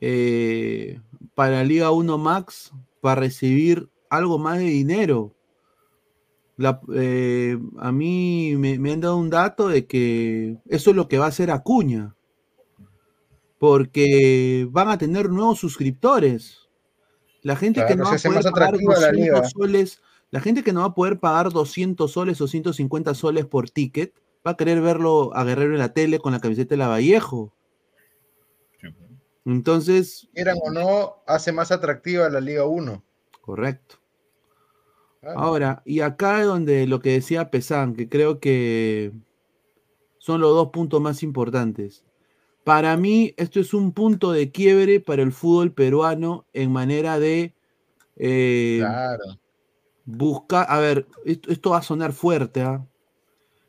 eh, 0.00 1.00
para 1.34 1.64
Liga 1.64 1.92
1 1.92 2.18
Max 2.18 2.72
para 3.00 3.20
recibir 3.20 3.88
algo 4.10 4.38
más 4.38 4.58
de 4.58 4.64
dinero. 4.64 5.32
Eh, 6.94 7.58
a 7.78 7.92
mí 7.92 8.54
me, 8.56 8.78
me, 8.78 8.92
han 8.92 9.00
dado 9.00 9.16
un 9.18 9.30
dato 9.30 9.68
de 9.68 9.86
que 9.86 10.58
eso 10.66 10.90
es 10.90 10.96
lo 10.96 11.06
que 11.06 11.18
va 11.18 11.26
a 11.26 11.28
hacer 11.28 11.50
Acuña. 11.50 12.14
Porque 13.58 14.68
van 14.70 14.88
a 14.88 14.98
tener 14.98 15.30
nuevos 15.30 15.60
suscriptores. 15.60 16.68
La 17.42 17.56
gente 17.56 17.84
que 17.86 17.94
no 17.94 18.04
va 18.04 18.10
a 18.10 18.18
poder 18.18 18.42
pagar 18.52 18.76
200 18.76 19.50
soles, 19.50 20.02
la 20.30 20.40
gente 20.40 20.62
que 20.64 20.72
no 20.72 20.80
va 20.80 20.86
a 20.86 20.94
poder 20.94 21.20
pagar 21.20 21.52
200 21.52 22.10
soles 22.10 22.40
o 22.40 22.48
150 22.48 23.14
soles 23.14 23.46
por 23.46 23.70
ticket 23.70 24.12
va 24.46 24.52
a 24.52 24.56
querer 24.56 24.80
verlo 24.80 25.34
a 25.34 25.44
Guerrero 25.44 25.72
en 25.72 25.78
la 25.80 25.92
tele 25.92 26.18
con 26.18 26.32
la 26.32 26.40
camiseta 26.40 26.70
de 26.70 26.76
la 26.78 26.88
Vallejo. 26.88 27.52
Entonces, 29.44 30.28
Quieran 30.34 30.58
o 30.62 30.70
no, 30.70 31.16
hace 31.26 31.52
más 31.52 31.70
atractiva 31.70 32.28
la 32.28 32.40
Liga 32.40 32.64
1. 32.66 33.02
correcto. 33.40 33.96
Claro. 35.20 35.38
Ahora, 35.40 35.82
y 35.84 36.00
acá 36.00 36.40
es 36.40 36.46
donde 36.46 36.86
lo 36.86 37.00
que 37.00 37.12
decía 37.12 37.50
Pesán, 37.50 37.94
que 37.94 38.08
creo 38.08 38.38
que 38.38 39.12
son 40.18 40.40
los 40.40 40.50
dos 40.54 40.68
puntos 40.70 41.00
más 41.00 41.22
importantes. 41.22 42.04
Para 42.64 42.96
mí, 42.96 43.34
esto 43.36 43.60
es 43.60 43.72
un 43.74 43.92
punto 43.92 44.32
de 44.32 44.50
quiebre 44.50 45.00
para 45.00 45.22
el 45.22 45.32
fútbol 45.32 45.72
peruano 45.72 46.44
en 46.52 46.72
manera 46.72 47.18
de 47.18 47.54
eh, 48.16 48.78
Claro. 48.80 49.24
buscar. 50.04 50.66
A 50.68 50.78
ver, 50.80 51.06
esto, 51.24 51.50
esto 51.50 51.70
va 51.70 51.78
a 51.78 51.82
sonar 51.82 52.12
fuerte, 52.12 52.62
¿ah? 52.62 52.84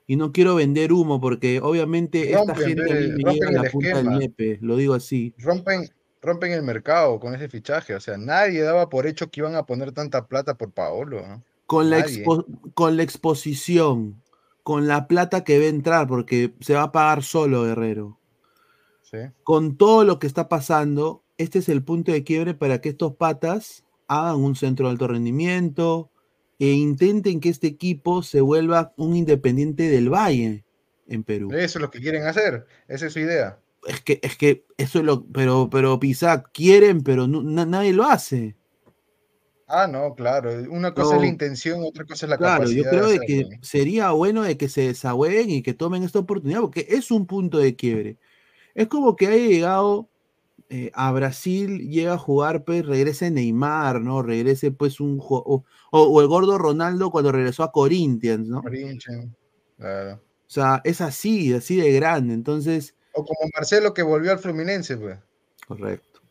Y 0.10 0.16
no 0.16 0.32
quiero 0.32 0.56
vender 0.56 0.94
humo 0.94 1.20
porque 1.20 1.60
obviamente 1.62 2.32
esta 2.32 2.56
gente 2.56 2.82
a 2.82 2.96
mí 2.96 3.08
me 3.08 3.24
rompen 3.24 3.34
llega 3.34 3.48
a 3.48 3.50
el 3.50 3.56
la 3.56 3.70
punta 3.70 3.98
del 3.98 4.10
nepe, 4.20 4.58
lo 4.62 4.78
digo 4.78 4.94
así. 4.94 5.34
Rompen, 5.38 5.90
rompen 6.22 6.54
el 6.54 6.64
mercado 6.64 7.20
con 7.20 7.36
ese 7.36 7.50
fichaje. 7.50 7.94
O 7.94 8.00
sea, 8.00 8.18
nadie 8.18 8.62
daba 8.62 8.88
por 8.90 9.06
hecho 9.06 9.30
que 9.30 9.42
iban 9.42 9.56
a 9.56 9.66
poner 9.66 9.92
tanta 9.92 10.26
plata 10.26 10.56
por 10.58 10.72
Paolo. 10.72 11.28
¿no? 11.28 11.44
Con 11.66 11.90
la, 11.90 12.00
expo- 12.00 12.46
con 12.74 12.96
la 12.96 13.04
exposición, 13.04 14.22
con 14.64 14.88
la 14.88 15.08
plata 15.08 15.44
que 15.44 15.60
va 15.60 15.66
a 15.66 15.70
entrar, 15.70 16.08
porque 16.08 16.54
se 16.62 16.74
va 16.74 16.84
a 16.84 16.92
pagar 16.94 17.22
solo, 17.22 17.64
Guerrero. 17.64 18.18
Sí. 19.02 19.18
Con 19.44 19.76
todo 19.76 20.06
lo 20.06 20.20
que 20.20 20.28
está 20.28 20.48
pasando, 20.48 21.24
este 21.38 21.60
es 21.60 21.68
el 21.68 21.84
punto 21.84 22.14
de 22.14 22.24
quiebre 22.24 22.54
para 22.54 22.80
que 22.80 22.90
estos 22.90 23.16
patas 23.16 23.84
hagan 24.08 24.38
un 24.38 24.56
centro 24.56 24.88
de 24.88 24.94
alto 24.94 25.08
rendimiento 25.10 26.10
e 26.60 26.72
intenten 26.72 27.40
que 27.40 27.50
este 27.50 27.68
equipo 27.68 28.24
se 28.24 28.42
vuelva 28.42 28.94
un 28.98 29.16
independiente 29.16 29.90
del 29.90 30.10
Valle 30.10 30.64
en 31.08 31.24
Perú. 31.24 31.50
Eso 31.52 31.78
es 31.80 31.82
lo 31.82 31.92
que 31.92 32.00
quieren 32.00 32.24
hacer. 32.24 32.66
Esa 32.88 33.08
es 33.08 33.14
su 33.14 33.20
idea. 33.20 33.60
Es 33.88 34.02
que, 34.02 34.20
es 34.24 34.36
que 34.38 34.66
eso 34.78 35.00
es 35.00 35.06
lo, 35.06 35.26
pero, 35.28 35.70
pero 35.70 36.00
quieren, 36.54 37.02
pero 37.04 37.28
no- 37.28 37.44
na- 37.44 37.66
nadie 37.66 37.94
lo 37.94 38.04
hace. 38.04 38.56
Ah, 39.68 39.86
no, 39.88 40.16
claro. 40.16 40.52
Una 40.72 40.94
cosa 40.94 41.16
es 41.16 41.22
la 41.22 41.28
intención, 41.28 41.82
otra 41.84 42.06
cosa 42.06 42.26
es 42.26 42.30
la 42.30 42.38
Claro, 42.38 42.62
capacidad. 42.62 42.84
yo 42.86 42.90
creo 42.90 43.08
de 43.10 43.20
que 43.20 43.44
¿no? 43.44 43.50
sería 43.62 44.12
bueno 44.12 44.42
de 44.44 44.58
que 44.58 44.70
se 44.70 44.82
desahoguen 44.88 45.50
y 45.50 45.62
que 45.62 45.74
tomen 45.74 46.04
esta 46.04 46.20
oportunidad, 46.20 46.62
porque 46.62 46.86
es 46.90 47.12
un 47.12 47.28
punto 47.28 47.58
de 47.58 47.76
quiebre. 47.76 48.18
Es 48.76 48.88
como 48.88 49.16
que 49.16 49.28
haya 49.28 49.46
llegado 49.48 50.10
eh, 50.70 50.92
a 50.94 51.12
Brasil, 51.12 51.90
llega 51.90 52.14
a 52.14 52.18
jugar, 52.18 52.64
pues 52.66 52.86
regrese 52.86 53.32
Neymar, 53.32 54.02
¿no? 54.02 54.22
Regrese 54.22 54.72
pues 54.72 55.00
un 55.00 55.18
o, 55.22 55.64
o- 55.92 56.02
o 56.04 56.22
el 56.22 56.28
gordo 56.28 56.58
Ronaldo 56.58 57.10
cuando 57.10 57.32
regresó 57.32 57.64
a 57.64 57.72
Corinthians, 57.72 58.48
¿no? 58.48 58.60
O 58.60 58.64
Corinthians, 58.64 59.34
claro. 59.78 60.22
sea, 60.48 60.82
es 60.84 61.02
así, 61.02 61.54
así 61.54 61.78
de 61.78 61.92
grande. 61.94 62.34
Entonces, 62.34 62.96
O 63.14 63.24
como 63.24 63.50
Marcelo 63.56 63.94
que 63.94 64.04
volvió 64.04 64.32
al 64.32 64.40
Fluminense, 64.40 64.98
pues. 64.98 65.18
correcto. 65.68 66.22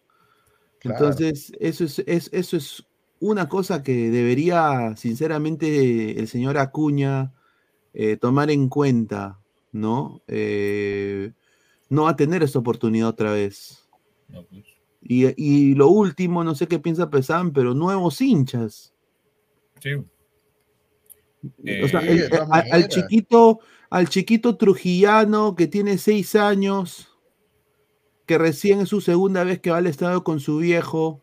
Claro. 0.80 0.98
Entonces, 1.06 1.52
eso 1.58 1.84
es, 1.84 1.98
es- 2.06 2.30
eso 2.32 2.56
es 2.56 2.84
una 3.18 3.48
cosa 3.48 3.82
que 3.82 4.10
debería, 4.10 4.94
sinceramente, 4.96 6.20
el 6.20 6.28
señor 6.28 6.58
Acuña 6.58 7.32
eh, 7.94 8.18
tomar 8.18 8.50
en 8.50 8.68
cuenta, 8.68 9.40
¿no? 9.72 10.20
Eh, 10.28 11.32
no 11.88 12.02
va 12.02 12.10
a 12.10 12.16
tener 12.16 12.42
esa 12.42 12.58
oportunidad 12.58 13.08
otra 13.08 13.32
vez. 13.32 13.85
No, 14.28 14.44
pues. 14.44 14.64
Y, 15.02 15.26
y 15.36 15.74
lo 15.74 15.88
último, 15.88 16.42
no 16.42 16.54
sé 16.54 16.66
qué 16.66 16.78
piensa 16.78 17.10
Pesán, 17.10 17.52
pero 17.52 17.74
nuevos 17.74 18.20
hinchas. 18.20 18.92
Sí. 19.80 19.92
o 19.94 21.88
sea, 21.88 22.00
Eh, 22.02 22.28
el- 22.30 22.30
al- 22.50 22.88
chiquito, 22.88 23.60
al 23.90 24.08
chiquito 24.08 24.56
trujillano 24.56 25.54
que 25.54 25.68
tiene 25.68 25.96
seis 25.98 26.34
años, 26.34 27.08
que 28.26 28.38
recién 28.38 28.80
es 28.80 28.88
su 28.88 29.00
segunda 29.00 29.44
vez 29.44 29.60
que 29.60 29.70
va 29.70 29.76
al 29.76 29.86
estadio 29.86 30.24
con 30.24 30.40
su 30.40 30.56
viejo, 30.58 31.22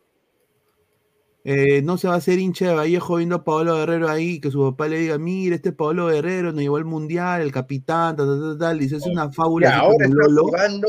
eh, 1.44 1.82
no 1.82 1.98
se 1.98 2.08
va 2.08 2.14
a 2.14 2.16
hacer 2.16 2.38
hincha 2.38 2.68
de 2.68 2.74
Vallejo 2.74 3.16
viendo 3.16 3.36
a 3.36 3.44
Pablo 3.44 3.76
Guerrero 3.76 4.08
ahí, 4.08 4.40
que 4.40 4.50
su 4.50 4.62
papá 4.62 4.88
le 4.88 4.98
diga, 5.00 5.18
mira, 5.18 5.54
este 5.56 5.72
Pablo 5.72 6.06
Guerrero 6.06 6.52
nos 6.52 6.62
llevó 6.62 6.76
al 6.78 6.86
mundial, 6.86 7.42
el 7.42 7.52
capitán, 7.52 8.16
tal, 8.16 8.26
tal, 8.26 8.40
tal, 8.40 8.58
tal", 8.58 8.82
y 8.82 8.88
se 8.88 8.96
hace 8.96 9.10
una 9.10 9.26
Y 9.30 9.34
fábula 9.34 9.68
así 9.68 9.78
ahora 9.78 10.06
está 10.06 10.40
jugando 10.40 10.88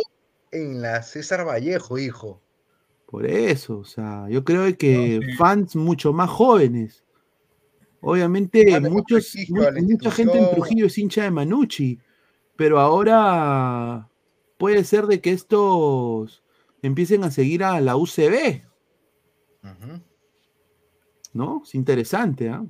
en 0.56 0.82
la 0.82 1.02
César 1.04 1.46
Vallejo, 1.48 1.98
hijo. 1.98 2.42
Por 3.06 3.26
eso, 3.26 3.80
o 3.80 3.86
sea, 3.86 4.28
yo 4.30 4.44
creo 4.44 4.76
que 4.78 5.20
No, 5.20 5.26
sí. 5.28 5.34
fans 5.38 5.76
mucho 5.76 6.12
más 6.14 6.30
jóvenes. 6.30 7.04
Obviamente, 8.02 8.80
muchos, 8.82 9.34
mu- 9.50 9.64
mucha 9.82 10.12
gente 10.12 10.38
en. 10.38 10.50
Trujillo 10.52 10.86
es 10.88 10.98
hincha 10.98 11.24
de 11.24 11.32
Manucci, 11.32 12.00
pero 12.56 12.80
ahora 12.80 14.10
puede 14.58 14.84
ser 14.84 15.06
de 15.08 15.22
que 15.22 15.32
estos 15.32 16.44
empiecen 16.82 17.24
a 17.24 17.32
seguir 17.32 17.64
a 17.64 17.80
la 17.82 17.96
UCB. 17.96 18.64
¿no? 21.34 21.62
Es 21.64 21.76
interesante, 21.76 22.50
¿ah? 22.50 22.64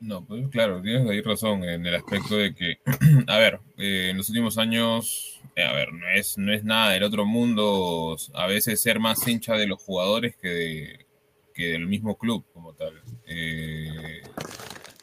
No, 0.00 0.24
pues 0.24 0.48
claro, 0.48 0.80
tienes 0.80 1.08
ahí 1.10 1.20
razón 1.20 1.62
en 1.64 1.84
el 1.84 1.94
aspecto 1.94 2.36
de 2.36 2.54
que, 2.54 2.78
a 3.26 3.38
ver, 3.38 3.60
eh, 3.76 4.08
en 4.10 4.16
los 4.16 4.28
últimos 4.30 4.56
años, 4.56 5.39
a 5.56 5.72
ver, 5.72 5.92
no 5.92 6.08
es, 6.08 6.38
no 6.38 6.52
es 6.52 6.64
nada 6.64 6.92
del 6.92 7.02
otro 7.02 7.26
mundo 7.26 8.16
a 8.34 8.46
veces 8.46 8.80
ser 8.80 9.00
más 9.00 9.26
hincha 9.26 9.54
de 9.54 9.66
los 9.66 9.82
jugadores 9.82 10.36
que, 10.36 11.06
que 11.54 11.68
del 11.68 11.86
mismo 11.86 12.16
club 12.16 12.44
como 12.52 12.74
tal. 12.74 13.00
Eh, 13.26 14.22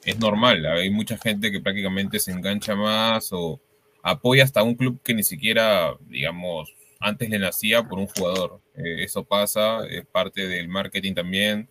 es 0.03 0.19
normal, 0.19 0.65
hay 0.65 0.89
mucha 0.89 1.17
gente 1.17 1.51
que 1.51 1.60
prácticamente 1.60 2.19
se 2.19 2.31
engancha 2.31 2.75
más 2.75 3.29
o 3.31 3.62
apoya 4.03 4.43
hasta 4.43 4.63
un 4.63 4.75
club 4.75 5.01
que 5.03 5.13
ni 5.13 5.23
siquiera, 5.23 5.95
digamos, 6.07 6.73
antes 6.99 7.29
le 7.29 7.39
nacía 7.39 7.83
por 7.83 7.99
un 7.99 8.07
jugador. 8.07 8.62
Eh, 8.75 9.03
eso 9.03 9.25
pasa, 9.25 9.86
es 9.88 10.05
parte 10.05 10.47
del 10.47 10.69
marketing 10.69 11.13
también 11.13 11.69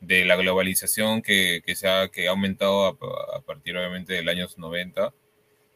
de 0.00 0.24
la 0.24 0.36
globalización 0.36 1.22
que, 1.22 1.62
que 1.64 1.74
se 1.74 1.88
ha, 1.88 2.08
que 2.08 2.28
ha 2.28 2.30
aumentado 2.30 2.86
a, 2.86 3.42
partir 3.42 3.76
obviamente 3.76 4.14
del 4.14 4.28
años 4.28 4.58
90, 4.58 5.12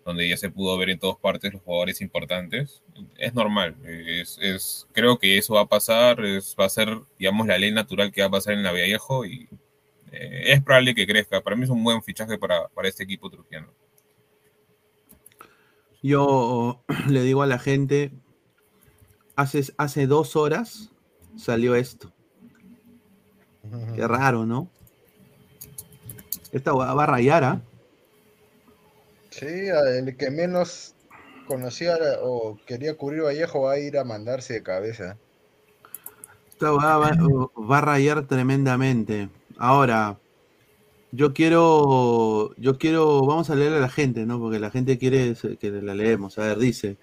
donde 0.05 0.29
ya 0.29 0.37
se 0.37 0.51
pudo 0.51 0.77
ver 0.79 0.91
en 0.91 0.99
todas 0.99 1.17
partes 1.19 1.53
los 1.53 1.63
jugadores 1.63 2.01
importantes. 2.01 2.83
Es 3.17 3.35
normal, 3.35 3.77
es, 3.85 4.39
es- 4.41 4.87
creo 4.93 5.19
que 5.19 5.39
eso 5.39 5.55
va 5.55 5.63
a 5.63 5.67
pasar, 5.69 6.25
es, 6.25 6.57
va 6.59 6.67
a 6.67 6.69
ser, 6.69 6.99
digamos, 7.19 7.47
la 7.47 7.59
ley 7.59 7.73
natural 7.73 8.11
que 8.13 8.21
va 8.23 8.29
a 8.29 8.31
pasar 8.31 8.55
en 8.55 8.63
la 8.63 8.73
Vallejo 8.73 9.25
y 9.27 9.49
eh, 10.13 10.53
es 10.53 10.63
probable 10.63 10.95
que 10.95 11.07
crezca. 11.07 11.41
Para 11.41 11.57
mí 11.57 11.65
es 11.65 11.71
un 11.71 11.83
buen 11.85 12.03
fichaje 12.03 12.39
para, 12.39 12.69
para 12.69 12.89
este 12.89 13.05
equipo 13.05 13.31
turquiano. 13.31 13.69
Yo 16.03 16.83
le 17.09 17.23
digo 17.23 17.43
a 17.43 17.47
la 17.47 17.59
gente, 17.59 18.13
hace, 19.37 19.73
hace 19.79 20.07
dos 20.07 20.37
horas 20.37 20.91
salió 21.37 21.75
esto. 21.75 22.13
Qué 23.95 24.07
raro, 24.07 24.45
¿no? 24.45 24.69
Esta 26.53 26.73
va 26.73 26.91
a 26.91 27.07
rayar, 27.07 27.45
¿ah? 27.45 27.63
Sí, 29.33 29.47
el 29.47 30.17
que 30.17 30.31
menos 30.31 30.95
conocía 31.47 31.97
o 32.23 32.59
quería 32.67 32.97
cubrir 32.97 33.23
Vallejo 33.23 33.63
va 33.63 33.73
a 33.73 33.79
ir 33.79 33.97
a 33.99 34.05
mandarse 34.05 34.53
de 34.55 34.63
cabeza. 34.63 35.17
Esta 36.51 36.71
va, 36.71 36.99
va- 36.99 37.17
va 37.71 37.79
a 37.79 37.81
rayar 37.81 38.27
tremendamente. 38.27 39.29
Ahora, 39.57 40.19
yo 41.11 41.33
quiero, 41.35 42.55
yo 42.57 42.79
quiero, 42.79 43.23
vamos 43.27 43.51
a 43.51 43.55
leer 43.55 43.73
a 43.73 43.81
la 43.81 43.89
gente, 43.89 44.27
¿no? 44.27 44.39
Porque 44.39 44.59
la 44.59 44.71
gente 44.71 44.99
quiere 44.99 45.35
que 45.59 45.71
la 45.71 45.95
leemos. 45.95 46.39
A 46.39 46.43
ver, 46.49 46.59
dice, 46.59 46.97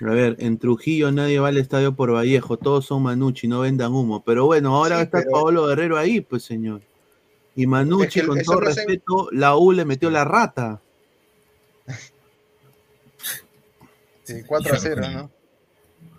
a 0.00 0.10
ver, 0.10 0.36
en 0.38 0.58
Trujillo 0.58 1.10
nadie 1.12 1.38
va 1.40 1.48
al 1.48 1.58
estadio 1.58 1.94
por 1.94 2.12
Vallejo, 2.12 2.56
todos 2.56 2.86
son 2.86 3.02
Manucci, 3.02 3.48
no 3.48 3.60
vendan 3.60 3.92
humo. 3.92 4.22
Pero 4.24 4.46
bueno, 4.46 4.76
ahora 4.76 4.96
Sí, 4.98 5.02
estar 5.02 5.22
pero- 5.24 5.32
Paolo 5.32 5.66
Guerrero 5.66 5.98
ahí, 5.98 6.20
pues 6.20 6.44
señor. 6.44 6.82
Y 7.56 7.66
Manucci, 7.66 8.06
Es 8.06 8.14
que 8.14 8.26
con 8.26 8.40
todo 8.42 8.60
respeto, 8.60 9.28
la 9.32 9.56
U 9.56 9.72
le 9.72 9.84
metió 9.84 10.08
la 10.10 10.24
rata. 10.24 10.80
Sí, 14.24 14.42
4 14.46 14.74
a 14.74 14.78
0, 14.78 15.02
¿no? 15.10 15.30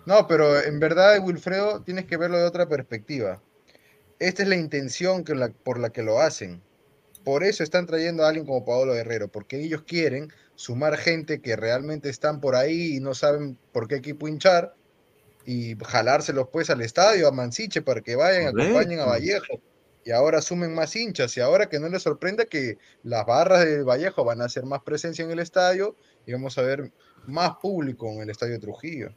No, 0.06 0.26
pero 0.26 0.62
en 0.62 0.78
verdad, 0.80 1.18
Wilfredo, 1.22 1.82
tienes 1.82 2.04
que 2.06 2.16
verlo 2.16 2.38
de 2.38 2.44
otra 2.44 2.68
perspectiva. 2.68 3.42
Esta 4.18 4.42
es 4.42 4.48
la 4.48 4.56
intención 4.56 5.24
que 5.24 5.34
la- 5.34 5.50
por 5.50 5.78
la 5.78 5.90
que 5.90 6.02
lo 6.02 6.20
hacen. 6.20 6.62
Por 7.24 7.42
eso 7.42 7.62
están 7.62 7.86
trayendo 7.86 8.24
a 8.24 8.28
alguien 8.28 8.44
como 8.46 8.64
Paolo 8.64 8.92
Guerrero, 8.92 9.28
porque 9.28 9.60
ellos 9.60 9.82
quieren 9.86 10.30
sumar 10.56 10.96
gente 10.98 11.40
que 11.40 11.56
realmente 11.56 12.10
están 12.10 12.40
por 12.40 12.54
ahí 12.54 12.96
y 12.96 13.00
no 13.00 13.14
saben 13.14 13.58
por 13.72 13.88
qué 13.88 13.96
equipo 13.96 14.28
hinchar 14.28 14.74
y 15.46 15.76
jalárselos 15.76 16.48
pues 16.52 16.70
al 16.70 16.82
estadio, 16.82 17.26
a 17.26 17.32
Mansiche, 17.32 17.82
para 17.82 18.02
que 18.02 18.14
vayan, 18.14 18.48
acompañen 18.48 19.00
a 19.00 19.04
Correcto. 19.04 19.06
Vallejo. 19.06 19.60
Y 20.06 20.10
ahora 20.10 20.42
sumen 20.42 20.74
más 20.74 20.94
hinchas. 20.96 21.34
Y 21.38 21.40
ahora 21.40 21.70
que 21.70 21.80
no 21.80 21.88
les 21.88 22.02
sorprenda 22.02 22.44
que 22.44 22.76
las 23.02 23.24
barras 23.24 23.64
de 23.64 23.82
Vallejo 23.82 24.22
van 24.22 24.42
a 24.42 24.44
hacer 24.44 24.64
más 24.64 24.82
presencia 24.82 25.24
en 25.24 25.30
el 25.30 25.38
estadio 25.38 25.96
y 26.26 26.32
vamos 26.32 26.56
a 26.58 26.62
ver 26.62 26.90
más 27.26 27.56
público 27.56 28.10
en 28.10 28.22
el 28.22 28.30
estadio 28.30 28.58
Trujillo. 28.60 29.12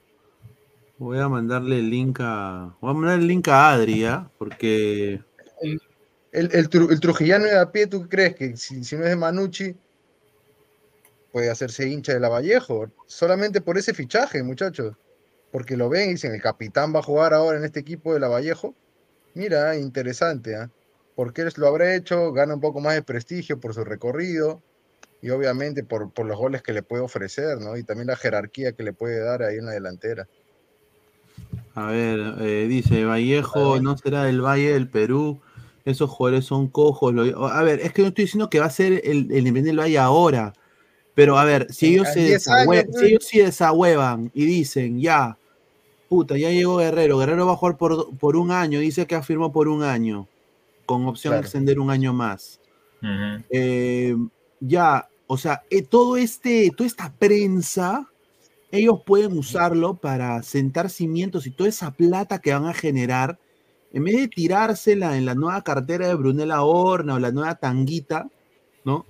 Voy 0.97 1.19
a 1.19 1.29
mandarle 1.29 1.79
el 1.79 1.89
link 1.89 2.19
a. 2.21 2.75
Voy 2.81 2.91
a 2.91 2.93
mandar 2.93 3.19
el 3.19 3.27
link 3.27 3.47
a 3.49 3.71
Adri, 3.71 4.05
¿ah? 4.05 4.31
Porque. 4.37 5.21
El, 5.61 5.79
el, 6.31 6.69
tru- 6.69 6.91
el 6.91 6.99
trujillano 6.99 7.45
de 7.45 7.57
a 7.57 7.71
pie, 7.71 7.87
¿tú 7.87 8.07
crees 8.09 8.35
que 8.35 8.57
si, 8.57 8.83
si 8.83 8.95
no 8.95 9.03
es 9.03 9.09
de 9.09 9.15
Manucci, 9.15 9.75
puede 11.31 11.49
hacerse 11.49 11.87
hincha 11.87 12.13
de 12.13 12.19
la 12.19 12.29
Vallejo, 12.29 12.91
solamente 13.05 13.61
por 13.61 13.77
ese 13.77 13.93
fichaje, 13.93 14.41
muchachos. 14.43 14.95
Porque 15.51 15.77
lo 15.77 15.87
ven 15.87 16.09
y 16.09 16.13
dicen, 16.13 16.33
el 16.33 16.41
capitán 16.41 16.93
va 16.93 16.99
a 16.99 17.03
jugar 17.03 17.33
ahora 17.33 17.57
en 17.57 17.63
este 17.63 17.79
equipo 17.79 18.13
de 18.13 18.19
la 18.19 18.27
Vallejo. 18.27 18.75
Mira, 19.35 19.77
interesante, 19.77 20.55
¿ah? 20.55 20.69
Porque 21.15 21.41
él 21.41 21.53
lo 21.57 21.67
habrá 21.67 21.95
hecho, 21.95 22.31
gana 22.33 22.55
un 22.55 22.61
poco 22.61 22.79
más 22.79 22.95
de 22.95 23.03
prestigio 23.03 23.59
por 23.59 23.73
su 23.73 23.83
recorrido 23.83 24.61
y 25.21 25.29
obviamente 25.29 25.83
por, 25.83 26.11
por 26.11 26.25
los 26.25 26.37
goles 26.37 26.61
que 26.61 26.73
le 26.73 26.83
puede 26.83 27.03
ofrecer, 27.03 27.59
¿no? 27.59 27.77
Y 27.77 27.83
también 27.83 28.07
la 28.07 28.15
jerarquía 28.15 28.73
que 28.73 28.83
le 28.83 28.93
puede 28.93 29.19
dar 29.19 29.43
ahí 29.43 29.57
en 29.57 29.65
la 29.65 29.71
delantera. 29.71 30.27
A 31.75 31.91
ver, 31.91 32.35
eh, 32.39 32.65
dice 32.67 33.05
Vallejo, 33.05 33.79
no 33.79 33.97
será 33.97 34.23
del 34.23 34.41
Valle 34.41 34.73
del 34.73 34.87
Perú. 34.87 35.39
Esos 35.85 36.09
jugadores 36.09 36.45
son 36.45 36.67
cojos. 36.67 37.13
a 37.51 37.63
ver, 37.63 37.79
es 37.79 37.93
que 37.93 38.01
no 38.01 38.09
estoy 38.09 38.25
diciendo 38.25 38.49
que 38.49 38.59
va 38.59 38.65
a 38.65 38.71
ser 38.71 38.93
el, 39.03 39.31
el 39.31 39.39
Independiente 39.39 39.67
del 39.67 39.79
Valle 39.79 39.97
ahora. 39.99 40.53
Pero 41.17 41.39
a 41.39 41.45
ver, 41.45 41.67
si 41.71 41.93
ellos, 41.93 42.09
se 42.13 42.19
desahuevan, 42.21 42.93
si 42.93 43.05
ellos 43.05 43.25
sí 43.25 43.39
desahuevan 43.39 44.29
y 44.35 44.45
dicen, 44.45 44.99
ya, 44.99 45.37
puta, 46.07 46.37
ya 46.37 46.51
llegó 46.51 46.77
Guerrero, 46.77 47.17
Guerrero 47.17 47.47
va 47.47 47.53
a 47.53 47.55
jugar 47.55 47.77
por, 47.77 48.15
por 48.17 48.35
un 48.35 48.51
año, 48.51 48.79
dice 48.79 49.07
que 49.07 49.15
afirmó 49.15 49.51
por 49.51 49.67
un 49.67 49.81
año, 49.81 50.27
con 50.85 51.07
opción 51.07 51.33
de 51.33 51.39
extender 51.39 51.79
un 51.79 51.89
año 51.89 52.13
más. 52.13 52.59
Eh, 53.49 54.15
ya, 54.59 55.09
o 55.27 55.37
sea, 55.37 55.63
eh, 55.69 55.81
todo 55.81 56.17
este, 56.17 56.71
toda 56.75 56.87
esta 56.87 57.13
prensa 57.17 58.07
ellos 58.71 59.01
pueden 59.05 59.37
usarlo 59.37 59.95
para 59.95 60.43
sentar 60.43 60.89
cimientos 60.89 61.47
y 61.47 61.51
toda 61.51 61.69
esa 61.69 61.91
plata 61.91 62.39
que 62.39 62.53
van 62.53 62.65
a 62.65 62.73
generar, 62.73 63.39
en 63.93 64.03
vez 64.03 64.17
de 64.17 64.27
tirársela 64.27 65.17
en 65.17 65.25
la 65.25 65.35
nueva 65.35 65.61
cartera 65.63 66.07
de 66.07 66.15
Brunella 66.15 66.61
Horna 66.63 67.15
o 67.15 67.19
la 67.19 67.31
nueva 67.31 67.55
tanguita, 67.55 68.29
¿no? 68.83 69.05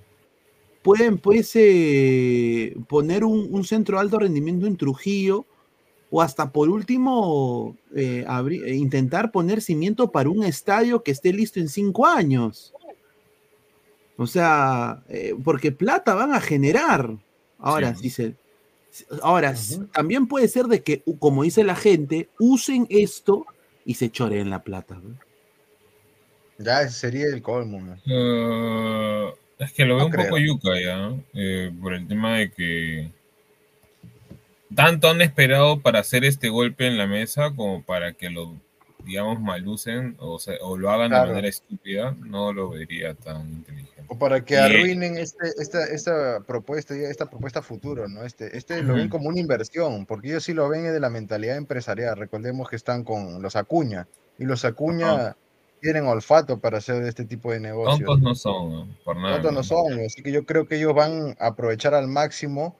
Pueden 0.82 1.18
pues 1.18 1.50
eh, 1.54 2.76
poner 2.88 3.24
un, 3.24 3.64
centro 3.64 3.96
de 3.96 4.02
alto 4.02 4.20
rendimiento 4.20 4.66
en 4.66 4.76
Trujillo 4.76 5.44
o 6.10 6.22
hasta 6.22 6.52
por 6.52 6.70
último 6.70 7.76
eh, 7.94 8.24
eh, 8.28 8.74
intentar 8.74 9.32
poner 9.32 9.60
cimiento 9.60 10.10
para 10.10 10.30
un 10.30 10.44
estadio 10.44 11.02
que 11.02 11.10
esté 11.10 11.32
listo 11.32 11.58
en 11.58 11.68
cinco 11.68 12.06
años. 12.06 12.72
O 14.18 14.26
sea, 14.26 15.02
porque 15.42 15.72
plata 15.72 16.14
van 16.14 16.34
a 16.34 16.40
generar. 16.40 17.16
Ahora, 17.58 17.94
si 17.94 18.10
se, 18.10 18.34
Ahora, 19.22 19.54
también 19.92 20.26
puede 20.26 20.48
ser 20.48 20.66
de 20.66 20.82
que, 20.82 21.02
como 21.18 21.42
dice 21.42 21.64
la 21.64 21.76
gente, 21.76 22.28
usen 22.38 22.86
esto 22.90 23.46
y 23.84 23.94
se 23.94 24.10
choreen 24.10 24.50
la 24.50 24.62
plata. 24.62 25.00
Ya, 26.58 26.82
ese 26.82 26.92
sería 26.92 27.26
el 27.26 27.42
colmo. 27.42 27.78
Uh, 27.78 29.32
es 29.58 29.72
que 29.72 29.84
lo 29.84 29.96
veo 29.96 30.06
un 30.06 30.12
poco 30.12 30.38
yuca 30.38 30.80
ya, 30.80 31.14
eh, 31.34 31.70
por 31.80 31.94
el 31.94 32.06
tema 32.08 32.38
de 32.38 32.50
que 32.50 33.10
tanto 34.74 35.08
han 35.08 35.22
esperado 35.22 35.80
para 35.80 36.00
hacer 36.00 36.24
este 36.24 36.48
golpe 36.48 36.86
en 36.86 36.98
la 36.98 37.06
mesa 37.06 37.52
como 37.54 37.82
para 37.82 38.12
que 38.12 38.30
lo, 38.30 38.54
digamos, 39.04 39.40
malucen 39.40 40.16
o, 40.18 40.38
o 40.60 40.76
lo 40.76 40.90
hagan 40.90 41.10
de 41.10 41.18
manera 41.18 41.48
estúpida, 41.48 42.16
no 42.20 42.52
lo 42.52 42.70
vería 42.70 43.14
tan 43.14 43.48
inteligente. 43.48 43.97
O 44.10 44.18
para 44.18 44.42
que 44.42 44.56
arruinen 44.56 45.18
este, 45.18 45.48
esta, 45.58 45.84
esta 45.84 46.40
propuesta, 46.40 46.94
esta 46.94 47.28
propuesta 47.28 47.60
futuro, 47.60 48.08
¿no? 48.08 48.24
Este, 48.24 48.56
este 48.56 48.82
lo 48.82 48.94
ven 48.94 49.10
como 49.10 49.28
una 49.28 49.38
inversión, 49.38 50.06
porque 50.06 50.28
ellos 50.28 50.44
sí 50.44 50.54
lo 50.54 50.66
ven 50.68 50.84
de 50.84 50.98
la 50.98 51.10
mentalidad 51.10 51.56
empresarial. 51.56 52.16
Recordemos 52.16 52.70
que 52.70 52.76
están 52.76 53.04
con 53.04 53.42
los 53.42 53.54
Acuña, 53.54 54.08
y 54.38 54.44
los 54.44 54.64
Acuña 54.64 55.36
tienen 55.82 56.06
olfato 56.06 56.58
para 56.58 56.78
hacer 56.78 57.02
este 57.02 57.26
tipo 57.26 57.52
de 57.52 57.60
negocios. 57.60 58.06
Tontos 58.06 58.22
no 58.22 58.34
son, 58.34 58.96
por 59.04 59.16
nada. 59.16 59.34
Tontos 59.34 59.52
no 59.52 59.62
son, 59.62 60.00
así 60.06 60.22
que 60.22 60.32
yo 60.32 60.46
creo 60.46 60.66
que 60.66 60.76
ellos 60.76 60.94
van 60.94 61.36
a 61.38 61.48
aprovechar 61.48 61.92
al 61.94 62.08
máximo 62.08 62.76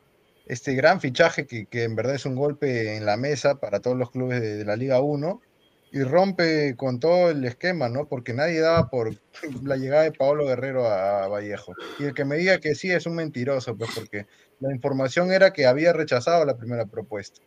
este 0.47 0.75
gran 0.75 0.99
fichaje 1.01 1.47
que, 1.47 1.67
que 1.67 1.85
en 1.85 1.95
verdad 1.95 2.15
es 2.15 2.25
un 2.25 2.37
golpe 2.37 2.97
en 2.97 3.05
la 3.05 3.19
mesa 3.19 3.57
para 3.57 3.81
todos 3.81 3.99
los 3.99 4.11
clubes 4.11 4.41
de, 4.41 4.57
de 4.57 4.65
la 4.65 4.77
Liga 4.77 5.01
1 5.01 5.43
y 5.91 6.03
rompe 6.03 6.75
con 6.77 7.01
todo 7.01 7.31
el 7.31 7.45
esquema, 7.45 7.89
¿no? 7.89 8.07
Porque 8.07 8.35
nadie 8.35 8.61
daba 8.61 8.91
por 8.91 9.15
la 9.65 9.77
llegada 9.77 10.03
de 10.03 10.13
Paolo 10.13 10.47
Guerrero 10.47 10.87
a 10.87 11.29
Vallejo. 11.29 11.75
Y 11.99 12.05
el 12.05 12.15
que 12.15 12.25
me 12.25 12.37
diga 12.37 12.59
que 12.59 12.75
sí 12.75 12.91
es 12.91 13.07
un 13.07 13.15
mentiroso, 13.15 13.77
pues 13.77 13.91
porque 13.95 14.27
la 14.61 14.73
información 14.73 15.33
era 15.33 15.53
que 15.53 15.67
había 15.67 15.93
rechazado 15.93 16.45
la 16.45 16.57
primera 16.57 16.87
propuesta. 16.87 17.41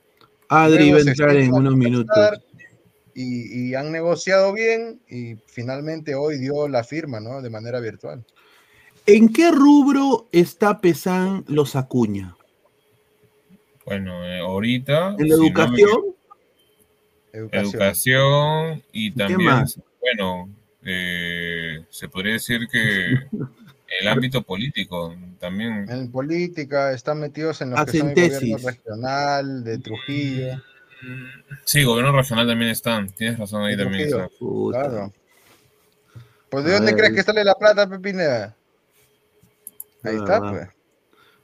Adri 0.50 0.92
va 0.92 0.98
a 0.98 1.02
entrar 1.02 1.36
en 1.36 1.54
unos 1.54 1.76
minutos. 1.76 2.16
Y, 3.14 3.74
han 3.76 3.92
negociado 3.92 4.54
bien 4.54 5.02
y 5.08 5.36
finalmente 5.48 6.16
hoy 6.16 6.38
dio 6.38 6.68
la 6.68 6.84
firma, 6.84 7.20
¿no? 7.20 7.42
De 7.42 7.50
manera 7.50 7.80
virtual. 7.80 8.24
¿En 9.06 9.32
qué 9.32 9.52
rubro 9.52 10.28
está 10.32 10.80
Pesan 10.80 11.44
los 11.48 11.76
Acuña? 11.76 12.36
Bueno, 13.86 14.26
eh, 14.26 14.40
ahorita. 14.40 15.16
¿En 15.18 15.30
la 15.30 15.36
educación? 15.36 16.11
Educación, 17.34 18.84
y 18.92 19.12
también, 19.12 19.66
bueno, 20.00 20.50
eh, 20.84 21.86
se 21.90 22.10
podría 22.10 22.34
decir 22.34 22.68
que 22.70 23.14
el 24.00 24.08
ámbito 24.08 24.42
político 24.42 25.16
también. 25.40 25.90
En 25.90 26.12
política 26.12 26.92
están 26.92 27.20
metidos 27.20 27.62
en 27.62 27.72
lo 27.72 27.86
que 27.86 27.98
son 28.00 28.10
el 28.10 28.16
gobierno 28.16 28.58
regional 28.58 29.64
de 29.64 29.78
Trujillo. 29.80 30.62
Sí, 31.66 31.84
gobierno 31.84 32.12
regional 32.12 32.48
también 32.48 32.72
están, 32.72 33.10
tienes 33.10 33.40
razón 33.40 33.64
ahí 33.64 33.78
también. 33.78 34.10
Claro. 34.72 35.14
Pues 36.50 36.66
¿de 36.66 36.74
dónde 36.74 36.96
crees 36.96 37.14
que 37.14 37.24
sale 37.24 37.44
la 37.44 37.56
plata, 37.56 37.90
Pepinea? 37.90 38.54
Ahí 40.04 40.16
está, 40.16 40.40
pues. 40.40 40.68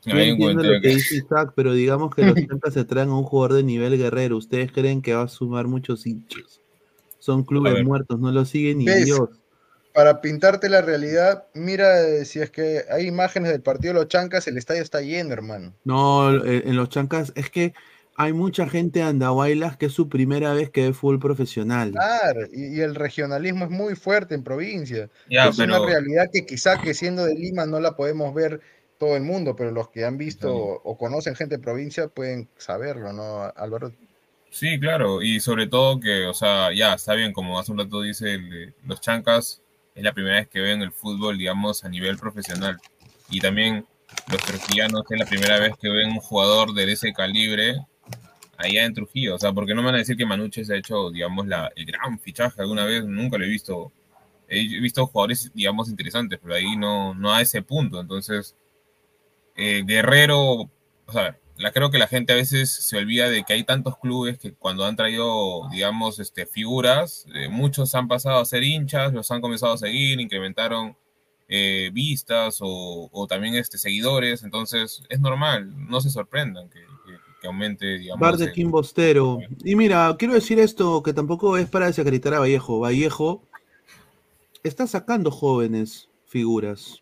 Yo 0.07 0.17
entiendo 0.17 0.63
lo 0.63 0.81
que 0.81 0.87
dice 0.87 1.17
Isaac, 1.17 1.51
pero 1.55 1.73
digamos 1.73 2.15
que 2.15 2.23
los 2.23 2.35
Chancas 2.35 2.73
se 2.73 2.85
traen 2.85 3.09
a 3.09 3.17
un 3.17 3.23
jugador 3.23 3.57
de 3.57 3.63
nivel 3.63 3.97
guerrero. 3.97 4.37
¿Ustedes 4.37 4.71
creen 4.71 5.01
que 5.01 5.13
va 5.13 5.23
a 5.23 5.27
sumar 5.27 5.67
muchos 5.67 6.07
hinchas? 6.07 6.61
Son 7.19 7.43
clubes 7.43 7.83
muertos, 7.83 8.19
no 8.19 8.31
lo 8.31 8.45
siguen 8.45 8.79
ni 8.79 8.85
Dios. 8.85 9.29
Para 9.93 10.21
pintarte 10.21 10.69
la 10.69 10.81
realidad, 10.81 11.45
mira 11.55 12.07
eh, 12.07 12.23
si 12.23 12.39
es 12.39 12.51
que 12.51 12.83
hay 12.89 13.07
imágenes 13.07 13.51
del 13.51 13.61
partido 13.61 13.93
de 13.93 13.99
los 14.01 14.07
Chancas, 14.07 14.47
el 14.47 14.57
estadio 14.57 14.83
está 14.83 15.01
lleno, 15.01 15.33
hermano. 15.33 15.73
No, 15.83 16.35
eh, 16.45 16.63
en 16.65 16.75
los 16.75 16.89
Chancas 16.89 17.33
es 17.35 17.49
que 17.49 17.73
hay 18.15 18.33
mucha 18.33 18.67
gente 18.67 19.03
Andahuaylas 19.03 19.77
que 19.77 19.87
es 19.87 19.93
su 19.93 20.09
primera 20.09 20.53
vez 20.53 20.71
que 20.71 20.83
ve 20.83 20.93
fútbol 20.93 21.19
profesional. 21.19 21.91
Claro, 21.91 22.41
y, 22.51 22.79
el 22.79 22.95
regionalismo 22.95 23.65
es 23.65 23.71
muy 23.71 23.95
fuerte 23.95 24.33
en 24.33 24.43
provincia. 24.43 25.09
es 25.29 25.59
una 25.59 25.79
realidad 25.79 26.29
que 26.33 26.45
quizá 26.45 26.81
que 26.81 26.95
siendo 26.95 27.25
de 27.25 27.35
Lima 27.35 27.65
no 27.65 27.79
la 27.79 27.95
podemos 27.95 28.33
ver 28.33 28.59
todo 28.97 29.15
el 29.15 29.23
mundo, 29.23 29.55
pero 29.55 29.71
los 29.71 29.89
que 29.89 30.05
han 30.05 30.17
visto 30.17 30.53
o 30.53 30.97
conocen 30.97 31.35
gente 31.35 31.57
de 31.57 31.63
provincia 31.63 32.07
pueden 32.07 32.49
saberlo, 32.57 33.13
¿no, 33.13 33.43
Álvaro? 33.55 33.91
Sí, 34.49 34.79
claro, 34.79 35.21
y 35.21 35.39
sobre 35.39 35.67
todo 35.67 35.99
que, 35.99 36.25
o 36.25 36.33
sea, 36.33 36.73
ya 36.73 36.93
está 36.93 37.13
bien, 37.13 37.33
como 37.33 37.59
hace 37.59 37.71
un 37.71 37.77
rato 37.77 38.01
dice, 38.01 38.39
los 38.85 39.01
chancas 39.01 39.61
es 39.93 40.03
la 40.03 40.13
primera 40.13 40.35
vez 40.35 40.47
que 40.47 40.61
ven 40.61 40.81
el 40.81 40.91
fútbol, 40.91 41.37
digamos, 41.37 41.83
a 41.83 41.89
nivel 41.89 42.17
profesional. 42.17 42.77
Y 43.29 43.39
también 43.39 43.85
los 44.31 44.41
trujillanos 44.41 45.03
es 45.09 45.19
la 45.19 45.25
primera 45.25 45.59
vez 45.59 45.73
que 45.79 45.89
ven 45.89 46.11
un 46.11 46.19
jugador 46.19 46.73
de 46.73 46.91
ese 46.91 47.13
calibre 47.13 47.77
allá 48.57 48.85
en 48.85 48.93
Trujillo. 48.93 49.35
O 49.35 49.39
sea, 49.39 49.53
porque 49.53 49.73
no 49.73 49.81
me 49.81 49.87
van 49.87 49.95
a 49.95 49.99
decir 49.99 50.15
que 50.15 50.25
Manuche 50.25 50.63
se 50.65 50.73
ha 50.73 50.77
hecho, 50.77 51.09
digamos, 51.09 51.47
la, 51.47 51.71
el 51.75 51.85
gran 51.85 52.19
fichaje 52.19 52.61
alguna 52.61 52.85
vez, 52.85 53.05
nunca 53.05 53.37
lo 53.37 53.45
he 53.45 53.49
visto. 53.49 53.91
He 54.49 54.79
visto 54.79 55.05
jugadores, 55.07 55.51
digamos, 55.53 55.89
interesantes, 55.89 56.39
pero 56.41 56.55
ahí 56.55 56.77
no, 56.77 57.13
no 57.13 57.33
a 57.33 57.41
ese 57.41 57.61
punto. 57.61 57.99
Entonces, 57.99 58.55
eh, 59.57 59.83
Guerrero, 59.85 60.41
o 61.07 61.11
sea, 61.11 61.37
la, 61.57 61.71
creo 61.71 61.89
que 61.89 61.97
la 61.97 62.07
gente 62.07 62.33
a 62.33 62.35
veces 62.35 62.71
se 62.71 62.97
olvida 62.97 63.29
de 63.29 63.43
que 63.43 63.53
hay 63.53 63.63
tantos 63.63 63.97
clubes 63.97 64.37
que 64.37 64.53
cuando 64.53 64.85
han 64.85 64.95
traído, 64.95 65.67
digamos, 65.71 66.19
este, 66.19 66.45
figuras, 66.45 67.25
eh, 67.33 67.49
muchos 67.49 67.95
han 67.95 68.07
pasado 68.07 68.39
a 68.39 68.45
ser 68.45 68.63
hinchas, 68.63 69.13
los 69.13 69.31
han 69.31 69.41
comenzado 69.41 69.73
a 69.73 69.77
seguir, 69.77 70.19
incrementaron 70.19 70.95
eh, 71.49 71.89
vistas 71.93 72.59
o, 72.61 73.25
también 73.27 73.55
este, 73.55 73.77
seguidores, 73.77 74.43
entonces 74.43 75.03
es 75.09 75.19
normal, 75.19 75.73
no 75.89 76.01
se 76.01 76.09
sorprendan 76.09 76.69
que, 76.69 76.85
aumente, 77.47 77.97
digamos. 77.99 78.19
Bar 78.19 78.35
de 78.35 78.51
Bostero. 78.65 79.39
Y 79.63 79.75
mira, 79.77 80.13
quiero 80.19 80.33
decir 80.33 80.59
esto 80.59 81.01
que 81.01 81.13
tampoco 81.13 81.55
es 81.57 81.69
para 81.69 81.85
desacreditar 81.85 82.33
a 82.33 82.39
Vallejo. 82.39 82.81
Vallejo 82.81 83.41
está 84.63 84.85
sacando 84.85 85.31
jóvenes 85.31 86.09
figuras. 86.25 87.01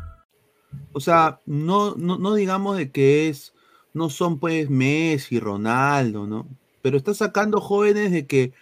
O 0.93 0.99
sea, 0.99 1.39
no, 1.45 1.95
no, 1.95 2.17
no 2.17 2.33
digamos 2.35 2.77
de 2.77 2.91
que 2.91 3.29
es, 3.29 3.53
no 3.93 4.09
son 4.09 4.39
pues 4.39 4.69
Messi, 4.69 5.39
Ronaldo, 5.39 6.27
¿no? 6.27 6.47
Pero 6.81 6.97
está 6.97 7.13
sacando 7.13 7.61
jóvenes 7.61 8.11
de 8.11 8.25
que, 8.25 8.53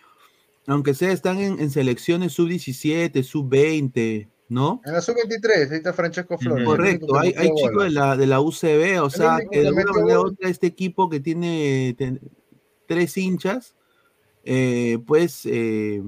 aunque 0.68 0.94
sea, 0.94 1.12
están 1.12 1.40
en, 1.40 1.60
en 1.60 1.72
selecciones 1.72 2.34
sub-17, 2.34 3.24
sub-20, 3.24 4.28
¿no? 4.50 4.82
En 4.86 4.94
la 4.94 5.02
sub-23, 5.02 5.72
ahí 5.72 5.78
está 5.78 5.94
Francesco 5.94 6.38
Flores. 6.38 6.66
Correcto, 6.66 7.18
hay, 7.20 7.34
hay 7.38 7.50
chicos 7.56 7.84
de 7.84 7.92
la, 7.92 8.18
de 8.18 8.28
la 8.28 8.42
UCB, 8.42 9.02
o 9.02 9.06
El 9.06 9.12
sea, 9.12 9.40
que 9.50 9.62
de 9.64 9.72
metió 9.72 9.94
manera 9.94 10.20
u 10.20 10.28
otra 10.28 10.50
este 10.50 10.68
equipo 10.68 11.10
que 11.10 11.20
tiene 11.20 11.96
ten- 11.98 12.20
tres 12.88 13.18
hinchas, 13.18 13.76
eh, 14.44 14.98
pues 15.06 15.46
eh, 15.46 16.02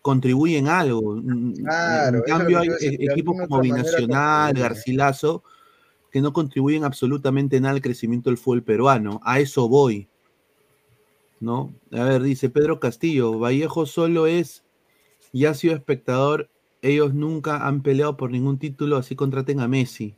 contribuye 0.00 0.58
en 0.58 0.68
algo. 0.68 1.20
Claro, 1.56 2.18
en 2.18 2.24
cambio, 2.24 2.60
hay 2.60 2.68
equipos 2.80 3.36
como 3.48 3.60
Binacional. 3.60 4.54
Garcilaso, 4.54 5.42
que 6.10 6.20
no 6.20 6.32
contribuyen 6.32 6.84
absolutamente 6.84 7.60
nada 7.60 7.74
al 7.74 7.82
crecimiento 7.82 8.30
del 8.30 8.38
fútbol 8.38 8.62
peruano. 8.62 9.20
A 9.24 9.40
eso 9.40 9.68
voy. 9.68 10.08
¿No? 11.40 11.74
A 11.90 12.04
ver, 12.04 12.22
dice 12.22 12.50
Pedro 12.50 12.78
Castillo, 12.78 13.38
Vallejo 13.38 13.86
solo 13.86 14.26
es 14.26 14.62
y 15.32 15.46
ha 15.46 15.54
sido 15.54 15.74
espectador. 15.74 16.48
Ellos 16.82 17.14
nunca 17.14 17.66
han 17.66 17.82
peleado 17.82 18.16
por 18.16 18.30
ningún 18.30 18.58
título, 18.58 18.96
así 18.96 19.16
contraten 19.16 19.60
a 19.60 19.68
Messi. 19.68 20.14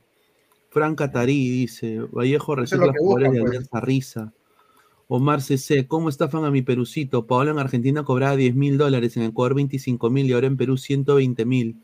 Fran 0.70 0.96
Catarí 0.96 1.50
dice, 1.50 2.00
Vallejo 2.10 2.56
recicla 2.56 2.92
jugadores 2.98 3.32
de 3.32 3.40
pues. 3.40 3.50
Alianza 3.50 3.80
Risa. 3.80 4.32
Omar 5.08 5.42
CC, 5.42 5.86
¿cómo 5.86 6.08
estafan 6.08 6.44
a 6.44 6.50
mi 6.50 6.62
Perucito? 6.62 7.26
Paola 7.26 7.50
en 7.50 7.58
Argentina 7.58 8.04
cobraba 8.04 8.36
10 8.36 8.54
mil 8.54 8.78
dólares, 8.78 9.16
en 9.16 9.24
Ecuador 9.24 9.54
25 9.54 10.10
mil 10.10 10.26
y 10.26 10.32
ahora 10.32 10.46
en 10.46 10.56
Perú 10.56 10.76
120 10.78 11.44
mil. 11.44 11.82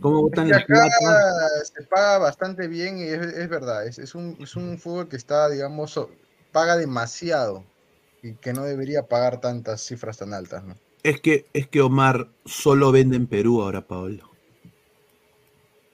¿Cómo 0.00 0.18
Es 0.18 0.22
votan 0.22 0.52
acá 0.52 0.66
plata? 0.66 0.90
se 1.64 1.82
paga 1.84 2.18
bastante 2.18 2.68
bien 2.68 2.98
y 2.98 3.02
es, 3.04 3.20
es 3.20 3.48
verdad, 3.48 3.86
es, 3.86 3.98
es 3.98 4.14
un, 4.14 4.36
es 4.40 4.54
un 4.54 4.78
fútbol 4.78 5.08
que 5.08 5.16
está, 5.16 5.48
digamos, 5.48 5.92
so- 5.92 6.10
paga 6.52 6.76
demasiado 6.76 7.64
y 8.22 8.34
que 8.34 8.52
no 8.52 8.64
debería 8.64 9.04
pagar 9.04 9.40
tantas 9.40 9.80
cifras 9.80 10.18
tan 10.18 10.34
altas, 10.34 10.64
¿no? 10.64 10.76
Es 11.02 11.20
que, 11.20 11.46
es 11.54 11.66
que 11.68 11.80
Omar 11.80 12.28
solo 12.44 12.92
vende 12.92 13.16
en 13.16 13.26
Perú 13.26 13.62
ahora, 13.62 13.86
Paolo. 13.86 14.30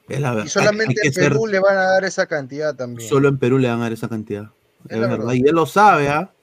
Es 0.09 0.21
la 0.21 0.31
verdad. 0.33 0.47
Y 0.47 0.49
solamente 0.51 1.01
en 1.07 1.13
ser- 1.13 1.29
Perú 1.31 1.47
le 1.47 1.61
van 1.61 1.77
a 1.79 1.83
dar 1.85 2.05
esa 2.05 2.27
cantidad 2.27 2.75
también. 2.75 3.09
Solo 3.09 3.29
en 3.29 3.39
Perú 3.39 3.59
le 3.59 3.69
van 3.69 3.79
a 3.79 3.85
dar 3.85 3.93
esa 3.93 4.09
cantidad. 4.09 4.51
Es 4.87 4.93
Es 4.93 4.99
la 4.99 5.07
verdad. 5.07 5.19
verdad. 5.19 5.33
Y 5.35 5.49
él 5.49 5.55
lo 5.55 5.67
sabe, 5.67 6.09
¿ah? 6.09 6.34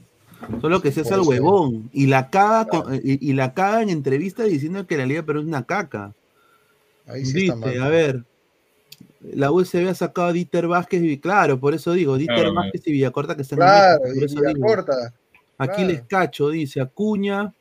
Solo 0.62 0.82
que 0.82 0.92
se 0.92 1.02
hace 1.02 1.12
eso. 1.14 1.24
huevón. 1.24 1.90
Y 1.94 2.08
la 2.08 2.30
caga 2.30 2.66
con- 2.68 2.96
y, 2.96 3.30
y 3.30 3.34
la 3.34 3.54
caga 3.54 3.82
en 3.82 3.90
entrevistas 3.90 4.48
diciendo 4.48 4.86
que 4.88 4.98
la 4.98 5.06
Liga 5.06 5.24
Perú 5.24 5.42
es 5.42 5.46
una 5.46 5.66
caca. 5.66 6.14
Ahí 7.08 7.26
sí 7.26 7.46
está 7.48 7.56
Dice, 7.56 7.78
mal. 7.80 7.88
a 7.88 7.90
ver. 7.90 8.24
La 9.22 9.52
USB 9.52 9.88
ha 9.88 9.94
sacado 9.94 10.28
a 10.30 10.34
Dieter 10.34 10.68
Vázquez 10.68 11.04
y 11.04 11.20
claro, 11.20 11.60
por 11.60 11.74
eso 11.76 11.92
digo, 11.94 12.18
Dieter 12.18 12.38
Claro, 12.38 12.54
Vázquez 12.56 12.82
y 12.88 12.92
Villacorta 12.92 13.36
que 13.36 13.44
están 13.44 13.60
en 13.60 13.66
Claro, 13.66 14.02
México, 14.04 14.20
por 14.20 14.30
digo. 14.30 14.54
Villacorta. 14.56 15.14
Aquí 15.58 15.84
les 15.86 16.02
cacho, 16.04 16.50
dice 16.50 16.82
Acuña. 16.82 17.54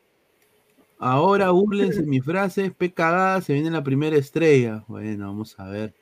Ahora 0.97 1.51
burlense 1.51 2.01
mi 2.03 2.19
frase, 2.19 2.71
P 2.71 2.91
cagada, 2.93 3.41
se 3.41 3.53
viene 3.53 3.69
la 3.69 3.83
primera 3.83 4.15
estrella. 4.17 4.83
Bueno, 4.87 5.27
vamos 5.27 5.59
a 5.59 5.67
ver. 5.69 5.93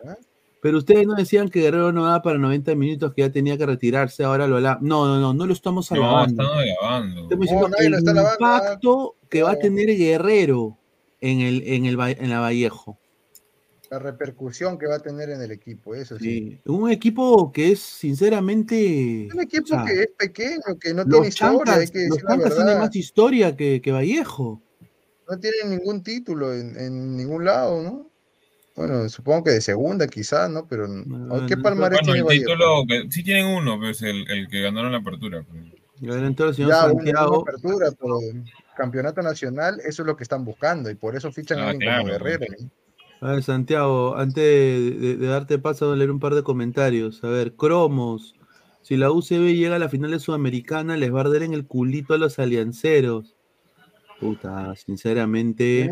Pero 0.61 0.77
ustedes 0.77 1.07
no 1.07 1.15
decían 1.15 1.47
que 1.49 1.61
Guerrero 1.61 1.91
no 1.93 2.03
daba 2.05 2.21
para 2.21 2.37
90 2.37 2.75
minutos, 2.75 3.13
que 3.13 3.21
ya 3.21 3.31
tenía 3.31 3.57
que 3.57 3.65
retirarse, 3.65 4.23
ahora 4.23 4.45
lo 4.47 4.57
ala. 4.57 4.77
No, 4.81 5.07
no, 5.07 5.19
no, 5.19 5.33
no 5.33 5.45
lo 5.45 5.53
estamos 5.53 5.89
No, 5.91 5.97
alabando. 6.03 6.43
están 6.43 6.57
grabando. 6.65 7.21
Estamos 7.23 7.29
No, 7.31 7.39
diciendo 7.41 7.67
lo 7.69 7.77
el 7.77 7.93
está 7.93 8.11
alabando, 8.11 8.35
impacto 8.39 9.15
que 9.29 9.41
va 9.43 9.51
a 9.51 9.53
No. 9.53 9.59
tener 9.59 9.87
Guerrero 9.97 10.77
en 11.21 11.39
el, 11.41 11.63
en 11.65 11.85
el 11.85 11.97
en 11.99 12.29
la 12.29 12.39
Vallejo. 12.41 12.97
La 13.89 13.99
repercusión 13.99 14.77
que 14.77 14.85
va 14.85 14.95
a 14.95 14.99
tener 14.99 15.29
en 15.31 15.41
el 15.41 15.51
equipo, 15.51 15.95
eso 15.95 16.19
sí. 16.19 16.23
Sí. 16.25 16.61
Un 16.65 16.91
equipo 16.91 17.51
que 17.51 17.71
es 17.71 17.79
sinceramente. 17.79 19.29
Un 19.33 19.41
equipo 19.41 19.63
o 19.63 19.67
sea, 19.67 19.85
que 19.85 20.01
es 20.01 20.09
pequeño, 20.17 20.77
que 20.79 20.93
no 20.93 21.03
tiene 21.05 21.17
los 21.19 21.27
historia, 21.29 21.73
hay 21.73 21.87
chancas, 21.87 21.91
que 21.91 22.07
los 22.07 22.17
chancas 22.19 22.55
tienen 22.55 22.77
más 22.79 22.95
historia 22.95 23.55
que, 23.55 23.81
que 23.81 23.91
Vallejo. 23.91 24.61
No 25.27 25.39
tienen 25.39 25.69
ningún 25.71 26.03
título 26.03 26.53
en, 26.53 26.77
en 26.77 27.17
ningún 27.17 27.45
lado, 27.45 27.81
¿no? 27.81 28.08
Bueno, 28.79 29.09
supongo 29.09 29.43
que 29.43 29.51
de 29.51 29.59
segunda 29.59 30.07
quizás, 30.07 30.49
¿no? 30.49 30.65
Pero 30.65 30.87
¿qué 31.49 31.57
palmarés 31.57 31.99
Bueno, 31.99 32.13
tiene 32.13 32.19
el 32.19 32.39
título, 32.39 32.85
que, 32.87 33.11
sí 33.11 33.23
tienen 33.25 33.47
uno, 33.47 33.77
pues 33.77 34.01
el, 34.03 34.25
el 34.31 34.47
que 34.47 34.61
ganaron 34.61 34.93
la 34.93 34.99
apertura. 34.99 35.43
pues. 35.43 35.61
Lo 35.99 36.13
adelantó 36.13 36.47
el 36.47 36.55
señor 36.55 36.71
Ya, 36.71 36.81
Santiago. 36.83 37.41
una 37.41 37.41
apertura, 37.41 37.91
pero 37.99 38.19
campeonato 38.77 39.21
nacional, 39.21 39.81
eso 39.83 40.03
es 40.03 40.07
lo 40.07 40.15
que 40.15 40.23
están 40.23 40.45
buscando 40.45 40.89
y 40.89 40.95
por 40.95 41.13
eso 41.17 41.29
fichan 41.29 41.59
a 41.59 41.63
Ah, 41.63 41.69
alguien 41.71 41.89
claro, 41.89 42.03
como 42.03 42.13
Guerrero. 42.13 42.45
A 43.19 43.31
ver, 43.33 43.43
Santiago, 43.43 44.15
antes 44.15 44.35
de, 44.35 44.91
de- 44.91 45.15
de 45.17 45.27
darte 45.27 45.59
paso, 45.59 45.91
a 45.91 45.95
leer 45.97 46.09
un 46.09 46.21
par 46.21 46.33
de 46.33 46.43
comentarios. 46.43 47.21
A 47.25 47.27
ver, 47.27 47.55
Cromos. 47.57 48.37
Si 48.81 48.95
la 48.95 49.11
UCB 49.11 49.55
llega 49.57 49.75
a 49.75 49.79
la 49.79 49.89
final 49.89 50.11
de 50.11 50.21
Sudamericana, 50.21 50.95
les 50.95 51.13
va 51.13 51.17
a 51.17 51.21
arder 51.23 51.43
en 51.43 51.53
el 51.53 51.67
culito 51.67 52.13
a 52.13 52.17
los 52.17 52.39
alianceros. 52.39 53.35
Puta, 54.21 54.73
sinceramente, 54.77 55.91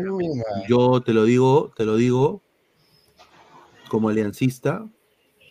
yo 0.66 1.02
te 1.02 1.12
lo 1.12 1.24
digo, 1.24 1.70
te 1.76 1.84
lo 1.84 1.96
digo, 1.96 2.42
como 3.88 4.08
aliancista, 4.08 4.86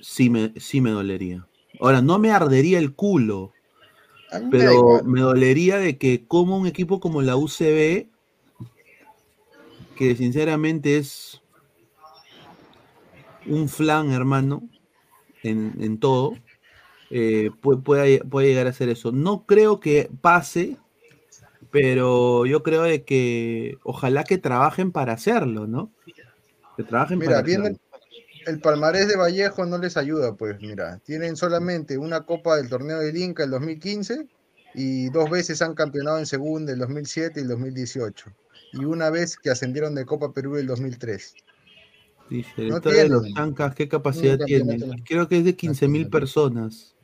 sí 0.02 0.30
me, 0.30 0.54
sí 0.60 0.82
me 0.82 0.91
dolería. 0.91 1.47
Ahora, 1.80 2.02
no 2.02 2.19
me 2.19 2.32
ardería 2.32 2.80
el 2.80 2.93
culo, 2.93 3.54
me 4.32 4.50
pero 4.50 5.04
me 5.04 5.21
dolería 5.21 5.78
de 5.78 5.97
que 5.97 6.26
como 6.26 6.58
un 6.58 6.67
equipo 6.67 7.00
como 7.00 7.21
la 7.21 7.36
UCB, 7.36 8.08
que 9.95 10.15
sinceramente 10.15 10.97
es 10.97 11.41
un 13.45 13.69
flan, 13.69 14.12
hermano, 14.12 14.63
en, 15.43 15.73
en 15.80 16.00
todo, 16.00 16.36
eh, 17.10 17.52
puede, 17.62 18.21
llegar 18.47 18.67
a 18.67 18.71
hacer 18.71 18.89
eso. 18.89 19.12
No 19.12 19.45
creo 19.45 19.80
que 19.80 20.10
pase, 20.21 20.78
pero 21.71 22.45
yo 22.45 22.63
creo 22.63 22.84
de 22.84 23.04
que 23.04 23.78
ojalá 23.84 24.23
que 24.23 24.38
trabajen 24.38 24.91
para 24.91 25.13
hacerlo, 25.13 25.67
¿no? 25.67 25.91
Que 26.76 26.84
trabajen 26.84 27.19
Mira, 27.19 27.32
para 27.32 27.41
viendo 27.43 27.67
hacerlo. 27.67 27.87
El, 28.47 28.60
palmarés 28.60 29.07
de 29.07 29.17
Vallejo 29.17 29.65
no 29.65 29.77
les 29.77 29.97
ayuda, 29.97 30.36
pues 30.36 30.60
mira, 30.62 30.99
tienen 31.05 31.36
solamente 31.36 31.97
una 31.97 32.25
copa 32.25 32.55
del 32.57 32.69
torneo 32.69 32.99
del 32.99 33.15
Inca 33.17 33.43
el 33.43 33.51
2015 33.51 34.27
y 34.73 35.10
dos 35.10 35.29
veces 35.29 35.62
han 35.62 35.73
campeonado 35.75 36.17
en 36.19 36.25
segunda 36.25 36.71
el 36.73 36.79
2007 36.79 37.39
y 37.39 37.43
el 37.43 37.49
2018 37.49 38.31
y 38.73 38.86
una 38.86 39.10
vez 39.10 39.38
que 39.38 39.49
ascendieron 39.49 39.95
de 39.95 40.05
Copa 40.05 40.33
Perú 40.33 40.57
el 40.57 40.67
2003. 40.67 41.36
Dice, 42.29 42.67
no 42.67 42.79
de 42.81 43.07
los 43.07 43.33
Chancas, 43.33 43.73
¿qué 43.73 43.88
capacidad 43.88 44.38
tiene? 44.45 44.77
Creo 45.05 45.27
que 45.27 45.38
es 45.38 45.45
de 45.45 45.55
15 45.55 45.88
mil 45.88 46.10
personas. 46.10 46.95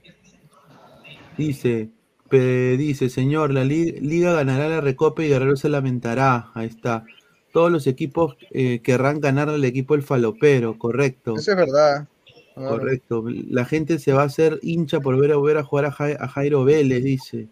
Dice, 1.38 1.90
pe- 2.30 2.78
dice, 2.78 3.10
señor, 3.10 3.54
la 3.54 3.64
li- 3.64 4.00
liga 4.00 4.34
ganará 4.34 4.68
la 4.68 4.82
recopa 4.82 5.24
y 5.24 5.30
Guerrero 5.30 5.56
se 5.56 5.70
lamentará. 5.70 6.52
Ahí 6.54 6.68
está. 6.68 7.06
Todos 7.54 7.72
los 7.72 7.86
equipos 7.86 8.36
eh, 8.52 8.82
querrán 8.84 9.22
ganar 9.22 9.48
al 9.48 9.64
equipo 9.64 9.94
el 9.94 10.02
falopero, 10.02 10.78
correcto. 10.80 11.36
Eso 11.36 11.52
es 11.52 11.58
verdad. 11.58 12.08
Correcto. 12.56 13.24
La 13.50 13.64
gente 13.64 14.00
se 14.00 14.12
va 14.12 14.24
a 14.24 14.26
hacer 14.26 14.60
hincha 14.64 15.00
por 15.00 15.18
ver 15.20 15.32
a, 15.32 15.38
ver 15.38 15.58
a 15.58 15.64
jugar 15.64 15.86
a, 15.86 15.92
Jai- 15.92 16.18
a 16.20 16.28
Jairo 16.28 16.64
Vélez, 16.64 17.04
dice. 17.04 17.48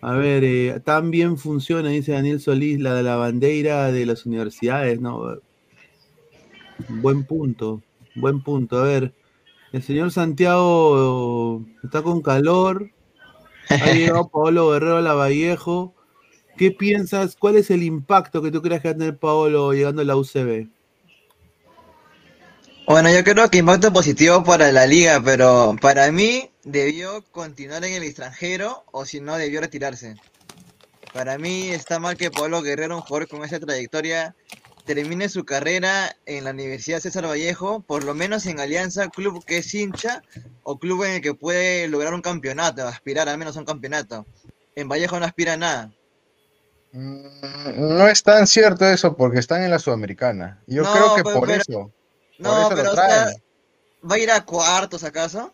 A 0.00 0.12
ver, 0.12 0.44
eh, 0.44 0.80
tan 0.84 1.10
bien 1.10 1.38
funciona, 1.38 1.88
dice 1.88 2.12
Daniel 2.12 2.38
Solís, 2.38 2.78
la 2.78 2.94
de 2.94 3.02
la 3.02 3.16
bandera 3.16 3.90
de 3.90 4.06
las 4.06 4.26
universidades, 4.26 5.00
¿no? 5.00 5.38
Buen 6.88 7.24
punto, 7.24 7.82
buen 8.14 8.44
punto. 8.44 8.78
A 8.78 8.82
ver, 8.84 9.12
el 9.72 9.82
señor 9.82 10.12
Santiago 10.12 11.64
está 11.82 12.02
con 12.02 12.22
calor. 12.22 12.90
Ha 13.68 13.92
llegado 13.92 14.28
Paolo 14.28 14.70
Guerrero 14.70 14.98
a 14.98 15.02
la 15.02 15.14
Vallejo. 15.14 15.95
¿Qué 16.56 16.70
piensas? 16.70 17.36
¿Cuál 17.36 17.56
es 17.56 17.70
el 17.70 17.82
impacto 17.82 18.40
que 18.40 18.50
tú 18.50 18.62
crees 18.62 18.80
que 18.80 18.88
va 18.88 18.94
a 18.94 18.98
tener 18.98 19.18
Paolo 19.18 19.72
llegando 19.72 20.02
a 20.02 20.04
la 20.04 20.16
UCB? 20.16 20.68
Bueno, 22.86 23.12
yo 23.12 23.24
creo 23.24 23.50
que 23.50 23.58
impacto 23.58 23.92
positivo 23.92 24.42
para 24.44 24.72
la 24.72 24.86
liga, 24.86 25.20
pero 25.22 25.76
para 25.80 26.10
mí 26.12 26.50
debió 26.64 27.22
continuar 27.32 27.84
en 27.84 27.94
el 27.94 28.04
extranjero 28.04 28.84
o 28.92 29.04
si 29.04 29.20
no 29.20 29.36
debió 29.36 29.60
retirarse. 29.60 30.14
Para 31.12 31.36
mí 31.36 31.70
está 31.70 31.98
mal 31.98 32.16
que 32.16 32.30
Pablo 32.30 32.62
Guerrero, 32.62 32.96
un 32.96 33.02
jugador 33.02 33.28
con 33.28 33.44
esa 33.44 33.58
trayectoria, 33.58 34.34
termine 34.84 35.28
su 35.28 35.44
carrera 35.44 36.16
en 36.26 36.44
la 36.44 36.50
Universidad 36.50 37.00
César 37.00 37.26
Vallejo, 37.26 37.80
por 37.80 38.04
lo 38.04 38.14
menos 38.14 38.46
en 38.46 38.60
Alianza, 38.60 39.08
club 39.08 39.44
que 39.44 39.58
es 39.58 39.74
hincha 39.74 40.22
o 40.62 40.78
club 40.78 41.04
en 41.04 41.12
el 41.12 41.20
que 41.20 41.34
puede 41.34 41.88
lograr 41.88 42.14
un 42.14 42.22
campeonato, 42.22 42.86
aspirar 42.86 43.28
al 43.28 43.36
menos 43.36 43.56
a 43.56 43.60
un 43.60 43.66
campeonato. 43.66 44.24
En 44.74 44.88
Vallejo 44.88 45.18
no 45.18 45.26
aspira 45.26 45.54
a 45.54 45.56
nada. 45.56 45.92
Mm, 46.92 47.26
No 47.98 48.08
es 48.08 48.22
tan 48.22 48.46
cierto 48.46 48.86
eso 48.86 49.16
porque 49.16 49.38
están 49.38 49.62
en 49.62 49.70
la 49.70 49.78
Sudamericana. 49.78 50.62
Yo 50.66 50.82
No, 50.82 50.92
creo 50.92 51.14
que 51.16 51.24
pero- 51.24 51.38
por 51.40 51.48
pero- 51.48 51.60
eso. 51.60 51.92
No, 52.38 52.70
eso 52.72 52.82
lo 52.82 52.92
o 52.92 52.94
sea. 52.94 53.28
¿va 54.08 54.14
a 54.14 54.18
ir 54.18 54.30
a 54.30 54.44
cuartos 54.44 55.04
acaso? 55.04 55.52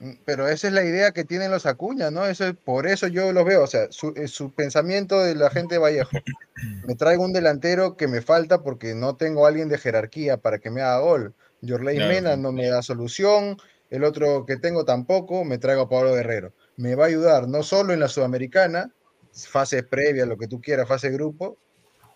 Mm, 0.00 0.12
Pero 0.24 0.48
esa 0.48 0.66
es 0.66 0.72
la 0.72 0.84
idea 0.84 1.12
que 1.12 1.24
tienen 1.24 1.50
los 1.50 1.66
Acuña, 1.66 2.10
¿no? 2.10 2.26
Eso 2.26 2.46
es, 2.46 2.54
por 2.56 2.86
eso 2.86 3.06
yo 3.06 3.32
los 3.32 3.44
veo, 3.44 3.62
o 3.62 3.66
sea, 3.66 3.86
su, 3.90 4.12
eh, 4.16 4.26
su 4.28 4.52
pensamiento 4.52 5.20
de 5.20 5.34
la 5.36 5.50
gente 5.50 5.76
de 5.76 5.78
Vallejo. 5.78 6.10
Me 6.86 6.94
traigo 6.96 7.22
un 7.24 7.32
delantero 7.32 7.96
que 7.96 8.08
me 8.08 8.20
falta 8.22 8.62
porque 8.62 8.94
no 8.94 9.16
tengo 9.16 9.44
a 9.44 9.48
alguien 9.48 9.68
de 9.68 9.78
jerarquía 9.78 10.36
para 10.36 10.58
que 10.58 10.70
me 10.70 10.82
haga 10.82 10.98
gol. 10.98 11.34
Yorley 11.60 11.96
Claro, 11.96 12.12
Mena 12.12 12.34
sí, 12.34 12.40
no 12.40 12.52
me 12.52 12.68
da 12.68 12.82
solución, 12.82 13.56
el 13.90 14.04
otro 14.04 14.44
que 14.46 14.56
tengo 14.56 14.84
tampoco, 14.84 15.44
me 15.44 15.58
traigo 15.58 15.82
a 15.82 15.88
Pablo 15.88 16.12
Guerrero. 16.14 16.52
Me 16.76 16.94
va 16.94 17.04
a 17.04 17.08
ayudar 17.08 17.48
no 17.48 17.62
solo 17.62 17.92
en 17.92 18.00
la 18.00 18.08
Sudamericana, 18.08 18.90
fase 19.34 19.82
previa, 19.82 20.26
lo 20.26 20.38
que 20.38 20.46
tú 20.48 20.60
quieras, 20.60 20.88
fase 20.88 21.10
grupo, 21.10 21.58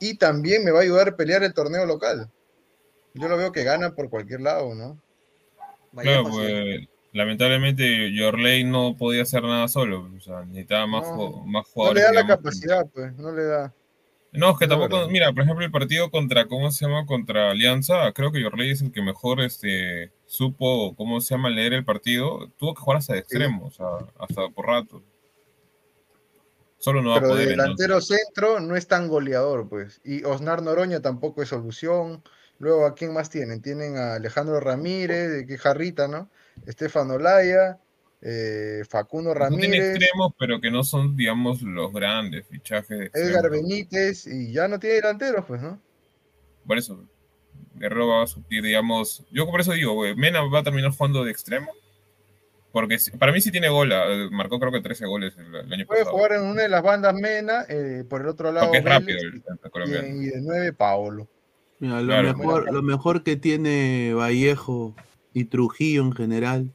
y 0.01 0.17
también 0.17 0.65
me 0.65 0.71
va 0.71 0.81
a 0.81 0.83
ayudar 0.83 1.09
a 1.09 1.17
pelear 1.17 1.43
el 1.43 1.55
torneo 1.55 1.85
local. 1.87 2.31
Yo 3.15 3.29
lo 3.29 3.37
veo 3.37 3.53
que 3.53 3.65
gana 3.65 3.95
por 3.95 4.11
cualquier 4.11 4.41
lado, 4.41 4.75
¿no? 4.75 5.01
Vallejo, 5.93 6.25
Claro, 6.25 6.31
pues 6.31 6.89
lamentablemente 7.13 8.13
Yorley 8.13 8.65
no 8.65 8.97
podía 8.97 9.23
hacer 9.23 9.43
nada 9.43 9.67
solo, 9.69 10.11
o 10.17 10.21
sea, 10.21 10.45
necesitaba 10.45 10.87
más, 10.87 11.05
No, 11.09 11.45
más 11.47 11.67
No 11.67 11.73
jugadores. 11.73 12.03
le 12.03 12.07
da 12.07 12.13
la 12.13 12.27
capacidad, 12.27 12.87
pues, 12.93 13.17
no 13.17 13.33
le 13.33 13.45
da. 13.45 13.75
No, 14.31 14.51
es 14.51 14.59
que 14.59 14.67
No, 14.67 14.79
tampoco, 14.79 15.09
mira, 15.09 15.33
por 15.33 15.43
ejemplo, 15.43 15.65
el 15.65 15.71
partido 15.71 16.11
contra, 16.11 16.47
¿cómo 16.47 16.71
se 16.71 16.85
llama? 16.85 17.07
Contra 17.07 17.51
Alianza, 17.51 18.13
creo 18.13 18.31
que 18.31 18.43
Yorley 18.43 18.71
es 18.71 18.83
el 18.83 18.93
que 18.93 19.01
mejor 19.01 19.41
este, 19.41 20.13
supo, 20.27 20.95
¿cómo 20.97 21.21
se 21.21 21.35
llama? 21.35 21.49
Leer 21.49 21.73
el 21.73 21.85
partido. 21.85 22.51
Tuvo 22.59 22.75
que 22.75 22.81
jugar 22.83 22.99
hasta 22.99 23.15
de 23.15 23.21
extremo, 23.21 23.67
o 23.67 23.71
sea, 23.71 23.87
hasta 24.19 24.49
por 24.51 24.67
rato. 24.67 25.03
Solo 26.79 27.03
no 27.03 27.11
va 27.11 27.17
a 27.17 27.21
Pero 27.21 27.33
poder. 27.33 27.49
entonces. 27.51 27.77
delantero 27.77 28.01
centro 28.01 28.61
no 28.61 28.77
es 28.77 28.87
tan 28.87 29.09
goleador, 29.09 29.69
pues. 29.69 30.01
Y 30.05 30.25
Osnar 30.25 30.62
Noroña 30.62 31.01
tampoco 31.01 31.43
es 31.43 31.49
solución. 31.49 32.23
Luego, 32.61 32.87
¿a 32.87 32.95
quién 32.95 33.12
más 33.12 33.31
tienen? 33.31 33.62
Tienen 33.62 33.97
a 33.97 34.14
Alejandro 34.14 34.59
Ramírez, 34.61 35.47
que 35.47 35.59
Jarrita, 35.59 36.09
¿no? 36.09 36.31
Estefano 36.67 37.14
Olaya, 37.14 37.79
eh, 38.21 38.83
Facundo 38.88 39.33
No 39.35 39.49
tiene 39.49 39.57
Ramírez, 39.67 39.97
extremos, 39.97 40.33
pero 40.38 40.61
que 40.61 40.71
no 40.71 40.83
son, 40.83 41.17
digamos, 41.17 41.62
los 41.62 41.93
grandes 41.93 42.47
fichajes 42.47 43.11
Edgar. 43.14 43.49
Benítez, 43.51 44.27
y 44.27 44.53
ya 44.53 44.67
no 44.67 44.79
tiene 44.81 44.97
delanteros, 44.97 45.45
pues, 45.47 45.62
¿no? 45.62 45.81
Por 46.67 46.79
eso, 46.79 47.05
Guerrero 47.75 48.09
va 48.09 48.25
a 48.25 48.27
suplir, 48.27 48.62
digamos. 48.62 49.25
Yo 49.31 49.47
por 49.49 49.61
eso 49.61 49.73
digo, 49.73 50.03
Mena 50.17 50.43
va 50.43 50.61
a 50.61 50.64
terminar 50.64 50.91
jugando 50.91 51.25
de 51.25 51.31
extremo. 51.31 51.73
Porque 52.73 52.99
para 53.19 53.33
mí 53.33 53.41
sí 53.41 53.51
tiene 53.51 53.69
gol, 53.71 53.91
eh, 53.93 54.29
marcó 54.31 54.59
creo 54.61 54.71
que 54.71 54.81
13 54.81 55.07
goles 55.07 55.35
el, 55.39 55.47
el 55.55 55.73
año 55.73 55.87
Puede 55.87 56.01
pasado. 56.01 56.17
jugar 56.17 56.33
en 56.33 56.43
una 56.43 56.63
de 56.63 56.69
las 56.69 56.83
bandas 56.83 57.15
Mena, 57.15 57.65
eh, 57.69 58.05
por 58.09 58.21
el 58.21 58.29
otro 58.29 58.53
lado 58.53 58.67
Porque 58.67 58.79
es 58.79 58.85
rápido 58.85 59.19
el, 59.21 59.27
el 59.37 59.43
y, 59.65 59.71
colombiano. 59.71 60.07
y 60.09 60.27
de 60.27 60.41
nueve 60.43 60.73
Paolo. 60.75 61.27
Mira, 61.81 62.01
lo, 62.03 62.07
Claro. 62.07 62.37
mejor, 62.37 62.73
lo 62.73 62.83
mejor 62.83 63.23
que 63.23 63.37
tiene 63.37 64.13
Vallejo 64.15 64.95
y 65.33 65.45
Trujillo 65.47 66.03
en 66.03 66.13
general 66.13 66.73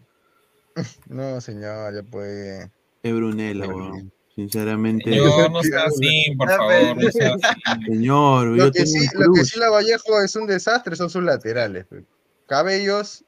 No, 1.07 1.39
señor, 1.41 1.93
ya 1.93 2.03
puede. 2.03 2.71
es 3.03 3.13
Brunella, 3.13 3.67
weón. 3.67 4.11
Sinceramente. 4.35 5.11
Señor, 5.11 5.51
no 5.51 5.61
sea 5.61 5.83
así, 5.83 6.33
por 6.35 6.51
Ah, 6.51 6.57
favor, 6.57 6.97
no 7.03 7.11
sea 7.11 7.35
así. 7.35 7.85
Señor, 7.85 8.47
Lo 8.47 8.55
yo 8.55 8.71
que, 8.71 8.79
tengo 8.83 8.87
sí, 8.87 9.07
un 9.15 9.23
lo 9.27 9.33
que 9.33 9.45
sí 9.45 9.59
la 9.59 9.69
Vallejo 9.69 10.21
es 10.23 10.35
un 10.35 10.47
desastre 10.47 10.95
son 10.95 11.11
sus 11.11 11.21
laterales. 11.23 11.85
Cabellos, 12.47 13.23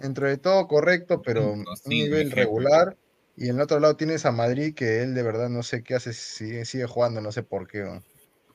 dentro 0.00 0.26
de 0.28 0.36
todo 0.38 0.66
correcto, 0.66 1.22
pero 1.22 1.52
un 1.52 1.64
nivel 1.86 2.30
regular. 2.30 2.96
Y 3.36 3.48
en 3.48 3.56
el 3.56 3.62
otro 3.62 3.80
lado 3.80 3.96
tienes 3.96 4.26
a 4.26 4.32
Madrid, 4.32 4.74
que 4.74 5.02
él 5.02 5.14
de 5.14 5.22
verdad 5.22 5.48
no 5.48 5.62
sé 5.62 5.82
qué 5.82 5.94
hace, 5.94 6.12
sigue, 6.12 6.64
sigue 6.64 6.86
jugando, 6.86 7.20
no 7.20 7.32
sé 7.32 7.42
por 7.42 7.66
qué. 7.66 7.78
¿no? 7.80 8.02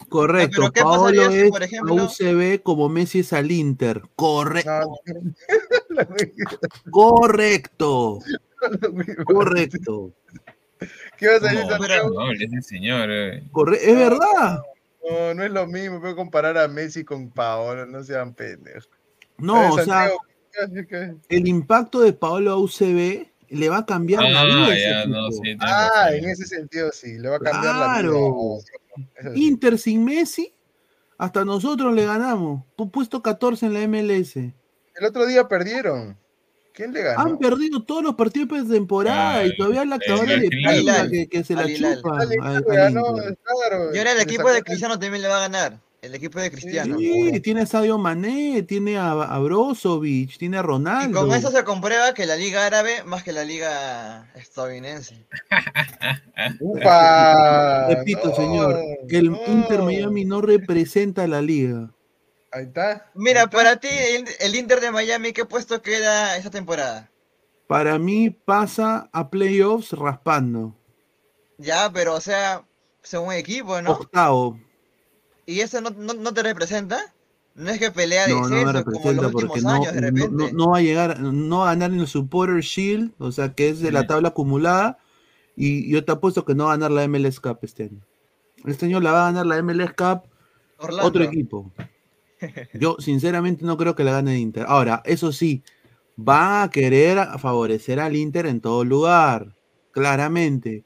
Correcto, 0.09 0.57
pero 0.57 0.71
¿qué 0.71 0.81
Paolo 0.81 1.31
si, 1.31 1.37
es 1.37 1.49
por 1.49 1.63
ejemplo- 1.63 1.97
a 1.99 2.05
UCB 2.05 2.61
como 2.61 2.89
Messi 2.89 3.19
es 3.19 3.33
al 3.33 3.49
Inter. 3.49 4.01
Correcto, 4.15 4.99
No, 5.89 6.05
correcto, 6.91 8.19
correcto. 9.25 10.11
¿Qué 11.17 11.27
vas 11.29 11.43
a 11.43 11.47
decir, 11.49 11.65
No, 11.67 12.09
no, 12.09 12.31
es 12.31 12.41
el 12.41 12.63
señor. 12.63 13.09
eh. 13.09 13.43
corre- 13.51 13.79
es 13.81 13.95
verdad. 13.95 14.61
No, 15.09 15.33
no 15.33 15.43
es 15.43 15.51
lo 15.51 15.65
mismo, 15.67 16.01
puedo 16.01 16.15
comparar 16.15 16.57
a 16.57 16.67
Messi 16.67 17.03
con 17.03 17.29
Paolo, 17.29 17.85
no 17.85 18.03
sean 18.03 18.33
pendejos. 18.33 18.89
No, 19.37 19.73
o 19.73 19.79
sea, 19.79 20.09
El 21.29 21.47
impacto 21.47 21.99
de 22.01 22.13
Paolo 22.13 22.51
a 22.51 22.57
UCB 22.57 23.27
le 23.49 23.69
va 23.69 23.77
a 23.79 23.85
cambiar 23.85 24.23
la 24.23 24.43
vida. 24.45 24.65
Ah, 24.65 24.67
a 24.67 24.73
ese 24.75 25.07
no, 25.07 25.31
sí. 25.31 25.57
Ah, 25.59 26.09
en 26.13 26.25
ese 26.29 26.45
sentido 26.45 26.89
sí, 26.91 27.17
le 27.17 27.29
va 27.29 27.35
a 27.37 27.39
cambiar 27.39 27.75
la 27.75 27.85
Claro. 27.99 28.59
vida. 28.95 29.33
Sí. 29.33 29.45
Inter 29.47 29.77
sin 29.77 30.03
Messi, 30.05 30.53
hasta 31.17 31.45
nosotros 31.45 31.93
le 31.93 32.05
ganamos. 32.05 32.63
Pu- 32.77 32.89
Puesto 32.91 33.21
14 33.21 33.65
en 33.67 33.73
la 33.73 33.81
MLS. 33.87 34.37
El 34.95 35.05
otro 35.05 35.25
día 35.25 35.47
perdieron. 35.47 36.17
¿Quién 36.73 36.91
le 36.91 37.03
ganó? 37.03 37.19
Han 37.21 37.37
perdido 37.37 37.83
todos 37.83 38.03
los 38.03 38.15
partidos 38.15 38.67
de 38.67 38.75
temporada 38.75 39.35
Ay, 39.35 39.49
y 39.53 39.57
todavía 39.57 39.85
la 39.85 39.95
el 39.95 40.01
acabadora 40.01 40.37
de 40.37 40.49
pinga 40.49 41.09
que, 41.09 41.27
que 41.27 41.43
se 41.45 41.53
la 41.55 41.73
chupa 41.73 42.17
claro, 42.25 43.93
Y 43.93 43.97
ahora 43.97 44.11
el 44.11 44.19
equipo 44.19 44.51
de 44.51 44.61
Cristiano 44.61 44.99
también 44.99 45.21
le 45.21 45.27
va 45.29 45.37
a 45.37 45.47
ganar. 45.47 45.79
El 46.05 46.13
equipo 46.13 46.39
de 46.39 46.51
Cristiano. 46.51 46.97
Sí, 46.99 47.39
tiene 47.41 47.61
a 47.61 47.65
Sadio 47.65 47.97
Mané, 47.97 48.61
tiene 48.63 48.97
a, 48.97 49.11
a 49.11 49.39
Brozovic, 49.39 50.37
tiene 50.37 50.57
a 50.57 50.59
Y 50.59 50.63
Ronaldo. 50.63 51.11
con 51.11 51.31
eso 51.33 51.49
se 51.49 51.63
comprueba 51.63 52.13
que 52.13 52.27
la 52.27 52.35
liga 52.35 52.65
árabe 52.65 53.03
más 53.03 53.23
que 53.23 53.31
la 53.31 53.43
liga 53.43 54.31
estadounidense. 54.35 55.25
¡Upa! 56.59 57.87
Repito, 57.87 58.31
No, 58.31 58.35
señor, 58.35 58.85
el 59.09 59.31
no. 59.31 59.39
Inter 59.47 59.81
Miami 59.81 60.25
no 60.25 60.41
representa 60.41 61.23
a 61.23 61.27
la 61.27 61.41
liga. 61.41 61.91
Ahí 62.51 62.63
está. 62.65 63.11
Mira, 63.15 63.41
ahí 63.41 63.45
está. 63.45 63.57
para 63.57 63.79
ti, 63.79 63.87
el, 63.89 64.25
el 64.39 64.55
Inter 64.55 64.79
de 64.79 64.91
Miami, 64.91 65.33
¿qué 65.33 65.45
puesto 65.45 65.81
queda 65.81 66.37
esta 66.37 66.49
temporada? 66.51 67.11
Para 67.67 67.99
mí 67.99 68.29
pasa 68.31 69.09
a 69.11 69.29
playoffs 69.29 69.91
raspando. 69.91 70.75
Ya, 71.57 71.89
pero 71.91 72.15
o 72.15 72.21
sea, 72.21 72.65
según 73.01 73.33
equipo, 73.33 73.81
¿no? 73.81 73.91
Octavo. 73.91 74.59
¿Y 75.45 75.59
eso 75.61 75.81
no, 75.81 75.89
no, 75.91 76.13
no 76.13 76.33
te 76.33 76.43
representa? 76.43 77.13
No 77.55 77.69
es 77.69 77.79
que 77.79 77.91
pelea 77.91 78.27
No, 78.27 78.49
no 78.49 78.65
me 78.65 78.73
representa 78.73 79.29
porque 79.29 79.61
no, 79.61 79.69
años, 79.69 79.93
de 79.93 80.01
no, 80.01 80.07
repente. 80.07 80.29
no- 80.31 80.51
no 80.51 80.69
va 80.71 80.77
a 80.79 80.81
llegar, 80.81 81.19
no 81.21 81.59
va 81.59 81.69
a 81.69 81.73
ganar 81.73 81.91
en 81.93 82.01
el 82.01 82.07
Supporter 82.07 82.61
Shield, 82.61 83.13
o 83.17 83.31
sea 83.31 83.53
que 83.53 83.69
es 83.69 83.79
de 83.79 83.91
la 83.91 84.05
tabla 84.07 84.29
acumulada, 84.29 84.97
y 85.55 85.89
yo 85.89 86.03
te 86.03 86.11
apuesto 86.11 86.43
que 86.43 86.55
no 86.55 86.65
va 86.65 86.73
a 86.73 86.77
ganar 86.77 86.91
la 86.91 87.03
MLS 87.07 87.39
Cup 87.39 87.59
este 87.61 87.83
año. 87.83 88.01
Este 88.65 88.87
año 88.87 88.99
la 88.99 89.11
va 89.13 89.27
a 89.27 89.31
ganar 89.31 89.45
la 89.45 89.57
MLS 89.63 89.93
Cup 89.93 90.23
Orlando. 90.77 91.07
otro 91.07 91.23
equipo. 91.23 91.71
Yo 92.73 92.97
sinceramente 92.99 93.65
no 93.65 93.77
creo 93.77 93.95
que 93.95 94.03
la 94.03 94.11
gane 94.13 94.35
el 94.35 94.39
Inter. 94.41 94.65
Ahora, 94.67 95.01
eso 95.05 95.31
sí, 95.31 95.63
va 96.17 96.63
a 96.63 96.69
querer 96.69 97.19
favorecer 97.39 97.99
al 97.99 98.15
Inter 98.15 98.45
en 98.47 98.61
todo 98.61 98.83
lugar, 98.85 99.55
claramente. 99.91 100.84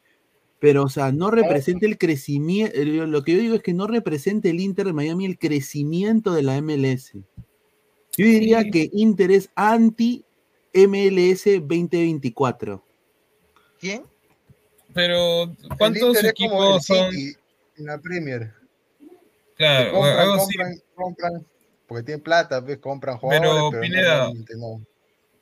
Pero, 0.59 0.83
o 0.83 0.89
sea, 0.89 1.11
no 1.11 1.31
representa 1.31 1.85
el 1.85 1.97
crecimiento. 1.97 2.77
Lo 2.83 3.23
que 3.23 3.33
yo 3.33 3.39
digo 3.39 3.55
es 3.55 3.63
que 3.63 3.73
no 3.73 3.87
representa 3.87 4.49
el 4.49 4.59
Inter 4.59 4.87
de 4.87 4.93
Miami 4.93 5.25
el 5.25 5.39
crecimiento 5.39 6.33
de 6.33 6.43
la 6.43 6.57
MLS. 6.61 7.13
Yo 8.17 8.25
diría 8.25 8.61
Sí. 8.63 8.71
que 8.71 8.89
Inter 8.91 9.31
es 9.31 9.49
anti-MLS 9.55 11.45
2024. 11.61 12.83
¿Quién? 13.79 14.03
Pero, 14.93 15.55
¿cuántos 15.77 16.21
equipos 16.23 16.85
son? 16.85 17.11
City 17.11 17.35
en 17.77 17.85
la 17.85 17.97
Premier. 17.99 18.53
Claro, 19.55 19.91
compran, 19.93 20.19
algo 20.19 20.33
así. 20.35 20.57
compran, 20.57 20.81
compran, 20.95 21.45
porque 21.87 22.03
tienen 22.03 22.21
plata, 22.23 22.63
pues, 22.65 22.77
compran 22.79 23.17
jugadores, 23.17 23.51
Pero, 23.71 23.81
Pineda, 23.81 24.31
no. 24.57 24.81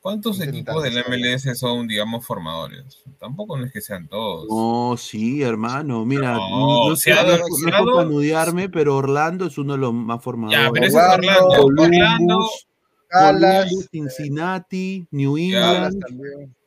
¿Cuántos 0.08 0.40
equipos 0.40 0.82
de 0.82 0.90
la 0.90 1.00
internacional. 1.00 1.42
MLS 1.44 1.58
son, 1.58 1.86
digamos, 1.86 2.24
formadores? 2.24 3.04
Tampoco 3.20 3.58
no 3.58 3.66
es 3.66 3.72
que 3.74 3.82
sean 3.82 4.08
todos. 4.08 4.46
No, 4.48 4.96
sí, 4.96 5.42
hermano. 5.42 6.06
Mira, 6.06 6.32
No, 6.32 6.48
no, 6.48 6.88
no 6.88 6.96
se 6.96 7.12
ha 7.12 7.22
no 7.24 8.38
ha 8.38 8.68
pero 8.72 8.96
Orlando 8.96 9.44
es 9.44 9.58
uno 9.58 9.74
de 9.74 9.78
los 9.80 9.92
más 9.92 10.24
formadores. 10.24 10.64
Ya, 10.64 10.70
pero 10.72 10.86
ese 10.86 10.96
es 10.96 11.04
Orlando, 11.04 11.48
Orlando. 11.50 11.82
Orlando, 11.82 12.26
Columbus, 12.26 12.68
Dallas, 13.10 13.64
Columbus, 13.66 13.88
Cincinnati, 13.90 15.06
New 15.10 15.36
England, 15.36 16.02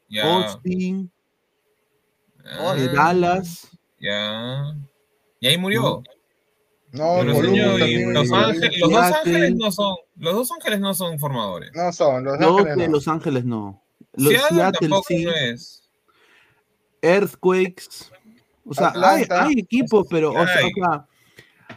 ya. 0.08 0.36
Austin, 0.36 1.12
ah, 2.46 2.76
eh, 2.78 2.90
Dallas. 2.94 3.68
Ya. 4.00 4.76
Y 5.40 5.48
ahí 5.48 5.58
murió. 5.58 5.82
No, 5.82 6.04
Pero 6.92 7.34
Columbus 7.34 7.46
señor, 7.46 7.76
y 7.76 7.80
también. 7.80 8.14
Los, 8.14 8.32
Ángeles, 8.32 8.80
los 8.80 8.90
Dos. 8.92 9.02
Ángeles 9.02 9.56
no 9.56 9.72
son, 9.72 9.96
los 10.18 10.34
Dos 10.34 10.52
Ángeles 10.52 10.80
no 10.80 10.94
son 10.94 11.20
formadores. 11.20 11.72
No 11.74 11.94
son, 11.94 12.24
Los 12.24 12.40
Los 12.40 12.50
Ángeles 12.58 12.78
de 12.78 12.88
no. 12.88 12.94
Los 12.94 13.08
Ángeles 13.08 13.46
no. 13.46 13.84
Los 14.14 14.34
Seattle 14.34 14.58
Seattle 14.58 14.78
tampoco 14.80 15.06
sí. 15.08 15.26
no 15.26 15.32
es. 15.32 15.90
Earthquakes. 17.02 18.12
O 18.66 18.74
sea, 18.74 18.94
hay, 18.96 19.54
equipos, 19.58 20.06
pero, 20.10 20.32
o 20.32 20.34
sea, 20.46 20.58
Hay. 20.58 20.66
o 20.66 20.86
sea, 20.86 21.08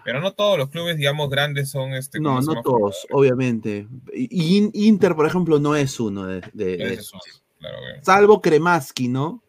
Pero 0.04 0.20
no 0.20 0.32
todos 0.32 0.58
los 0.58 0.68
clubes, 0.68 0.96
digamos, 0.96 1.30
grandes 1.30 1.70
son 1.70 1.94
este. 1.94 2.20
no, 2.20 2.30
¿cómo 2.30 2.42
se 2.42 2.54
no 2.54 2.62
todos, 2.62 3.06
obviamente. 3.10 3.86
Y 4.12 4.70
Inter, 4.86 5.14
por 5.14 5.26
ejemplo, 5.26 5.58
no 5.58 5.76
es 5.76 5.98
uno 6.00 6.26
de, 6.26 6.42
de- 6.52 6.94
esos. 6.94 7.42
Claro, 7.58 7.78
Salvo 8.02 8.42
Kremaski, 8.42 9.08
¿no? 9.08 9.43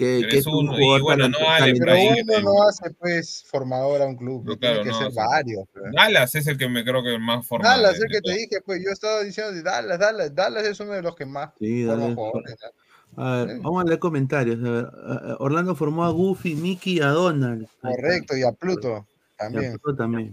Que, 0.00 0.16
Pero 0.20 0.30
que 0.30 0.36
es 0.38 0.40
es 0.40 0.46
un 0.46 0.68
uno, 0.70 0.80
y 0.80 1.00
bueno, 1.02 1.28
no 1.28 1.38
vale, 1.44 1.74
Pero 1.78 1.92
uno 1.92 2.40
no 2.40 2.62
hace, 2.66 2.90
pues, 2.98 3.44
formador 3.46 4.00
a 4.00 4.06
un 4.06 4.16
club. 4.16 4.44
No, 4.46 4.56
tiene 4.56 4.76
claro, 4.76 4.82
que 4.82 4.90
no, 4.92 4.98
ser 4.98 5.12
varios. 5.12 5.64
Dallas 5.94 6.34
es 6.34 6.46
el 6.46 6.56
que 6.56 6.70
me 6.70 6.82
creo 6.84 7.02
que 7.02 7.18
más 7.18 7.46
forma. 7.46 7.68
Dallas, 7.68 7.98
de- 7.98 8.06
el 8.06 8.10
que 8.12 8.20
te 8.22 8.32
dije, 8.32 8.60
pues 8.64 8.82
yo 8.82 8.90
estaba 8.92 9.22
diciendo 9.22 9.52
de 9.52 9.62
Dallas, 9.62 9.98
Dallas, 9.98 10.34
Dallas 10.34 10.64
es 10.64 10.80
uno 10.80 10.92
de 10.92 11.02
los 11.02 11.14
que 11.14 11.26
más 11.26 11.50
Sí, 11.58 11.84
Dallas. 11.84 12.14
jugadores. 12.14 12.56
¿no? 13.14 13.22
A 13.22 13.44
ver, 13.44 13.58
vamos 13.60 13.82
a 13.84 13.86
leer 13.88 13.98
comentarios. 13.98 14.58
A 14.64 14.70
ver, 14.70 14.86
Orlando 15.38 15.74
formó 15.74 16.04
a 16.04 16.10
Goofy, 16.10 16.54
Mickey 16.54 16.94
y 16.96 17.00
a 17.02 17.08
Donald. 17.08 17.66
Correcto, 17.82 18.34
y 18.38 18.42
a 18.42 18.52
Pluto 18.52 18.88
Y 18.88 18.92
a 18.94 19.04
también. 19.36 19.72
Pluto 19.78 19.96
también. 19.98 20.32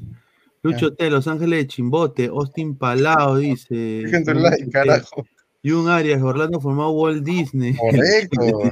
Lucho 0.62 0.94
T, 0.96 1.10
Los 1.10 1.28
Ángeles 1.28 1.60
de 1.60 1.68
Chimbote, 1.68 2.28
Austin 2.28 2.78
Palao 2.78 3.36
dice. 3.38 4.04
Su 4.24 4.34
like, 4.34 4.70
carajo. 4.70 5.26
Y 5.68 5.72
un 5.72 5.90
Arias, 5.90 6.22
Orlando 6.22 6.62
formó 6.62 6.84
a 6.84 6.92
Walt 6.92 7.26
Disney. 7.26 7.76
Correcto. 7.78 8.72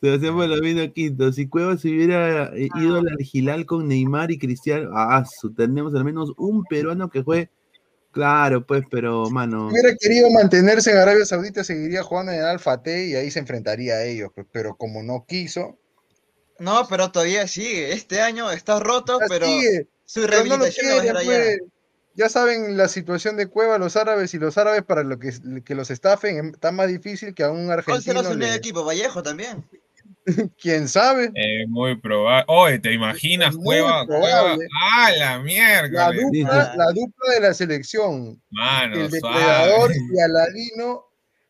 Sebastián 0.00 0.36
Palomino 0.36 0.92
Quinto, 0.92 1.32
si 1.32 1.46
Cuevas 1.46 1.82
se 1.82 1.90
hubiera 1.90 2.52
eh, 2.56 2.68
ido 2.74 2.96
al 2.96 3.16
Gilal 3.20 3.64
con 3.64 3.86
Neymar 3.86 4.32
y 4.32 4.38
Cristiano, 4.38 4.90
ah, 4.92 5.24
su, 5.24 5.54
tenemos 5.54 5.94
al 5.94 6.04
menos 6.04 6.32
un 6.36 6.64
peruano 6.64 7.10
que 7.10 7.22
juegue. 7.22 7.48
Claro, 8.10 8.66
pues, 8.66 8.82
pero, 8.90 9.30
mano. 9.30 9.70
Si 9.70 9.74
hubiera 9.78 9.96
querido 10.00 10.30
mantenerse 10.30 10.90
en 10.90 10.96
Arabia 10.96 11.24
Saudita, 11.24 11.62
seguiría 11.62 12.02
jugando 12.02 12.32
en 12.32 12.40
el 12.40 12.46
Alfa 12.46 12.82
T 12.82 13.06
y 13.06 13.14
ahí 13.14 13.30
se 13.30 13.38
enfrentaría 13.38 13.94
a 13.94 14.04
ellos, 14.04 14.32
pero 14.50 14.74
como 14.74 15.04
no 15.04 15.24
quiso, 15.28 15.78
No, 16.58 16.88
pero 16.90 17.12
todavía 17.12 17.46
sigue. 17.46 17.92
Este 17.92 18.20
año 18.20 18.50
está 18.50 18.80
roto, 18.80 19.20
pero 19.28 19.46
sigue, 19.46 19.86
su 20.04 20.22
pero 20.22 20.38
no 20.38 20.56
lo 20.56 20.64
rehabilitación 20.64 20.88
no 20.88 20.96
va 20.96 20.98
a 20.98 21.02
quieren, 21.02 21.22
ser 21.24 21.34
allá. 21.34 21.58
pues. 21.60 21.77
Ya 22.18 22.28
saben 22.28 22.76
la 22.76 22.88
situación 22.88 23.36
de 23.36 23.46
Cueva, 23.46 23.78
los 23.78 23.94
árabes 23.96 24.34
y 24.34 24.38
los 24.38 24.58
árabes 24.58 24.82
para 24.82 25.04
lo 25.04 25.20
que, 25.20 25.32
que 25.64 25.74
los 25.76 25.88
estafen 25.90 26.36
em- 26.36 26.48
está 26.52 26.72
más 26.72 26.88
difícil 26.88 27.32
que 27.32 27.44
a 27.44 27.50
un 27.52 27.66
¿Cuál 27.66 28.02
será 28.02 28.18
argentino. 28.20 28.46
su 28.48 28.54
equipo? 28.56 28.84
Vallejo 28.84 29.22
también. 29.22 29.64
¿Quién 30.60 30.88
sabe? 30.88 31.30
Eh, 31.36 31.66
muy 31.68 31.96
probable. 31.96 32.44
Oye, 32.48 32.78
¿te 32.80 32.92
imaginas, 32.92 33.54
Muy 33.54 33.64
Cueva? 33.64 34.04
Cueva. 34.04 34.26
probable. 34.26 34.66
¡Ah, 34.82 35.10
la 35.16 35.30
La 35.36 35.38
mierda! 35.42 36.10
dupla, 36.12 36.74
la 36.76 36.86
dupla 36.92 37.34
de 37.34 37.40
la 37.40 37.54
selección, 37.54 38.42
Mano, 38.50 38.94
el 38.96 39.10
suave. 39.10 39.38
depredador 39.38 39.92
y 39.94 40.20
Aladino 40.20 41.04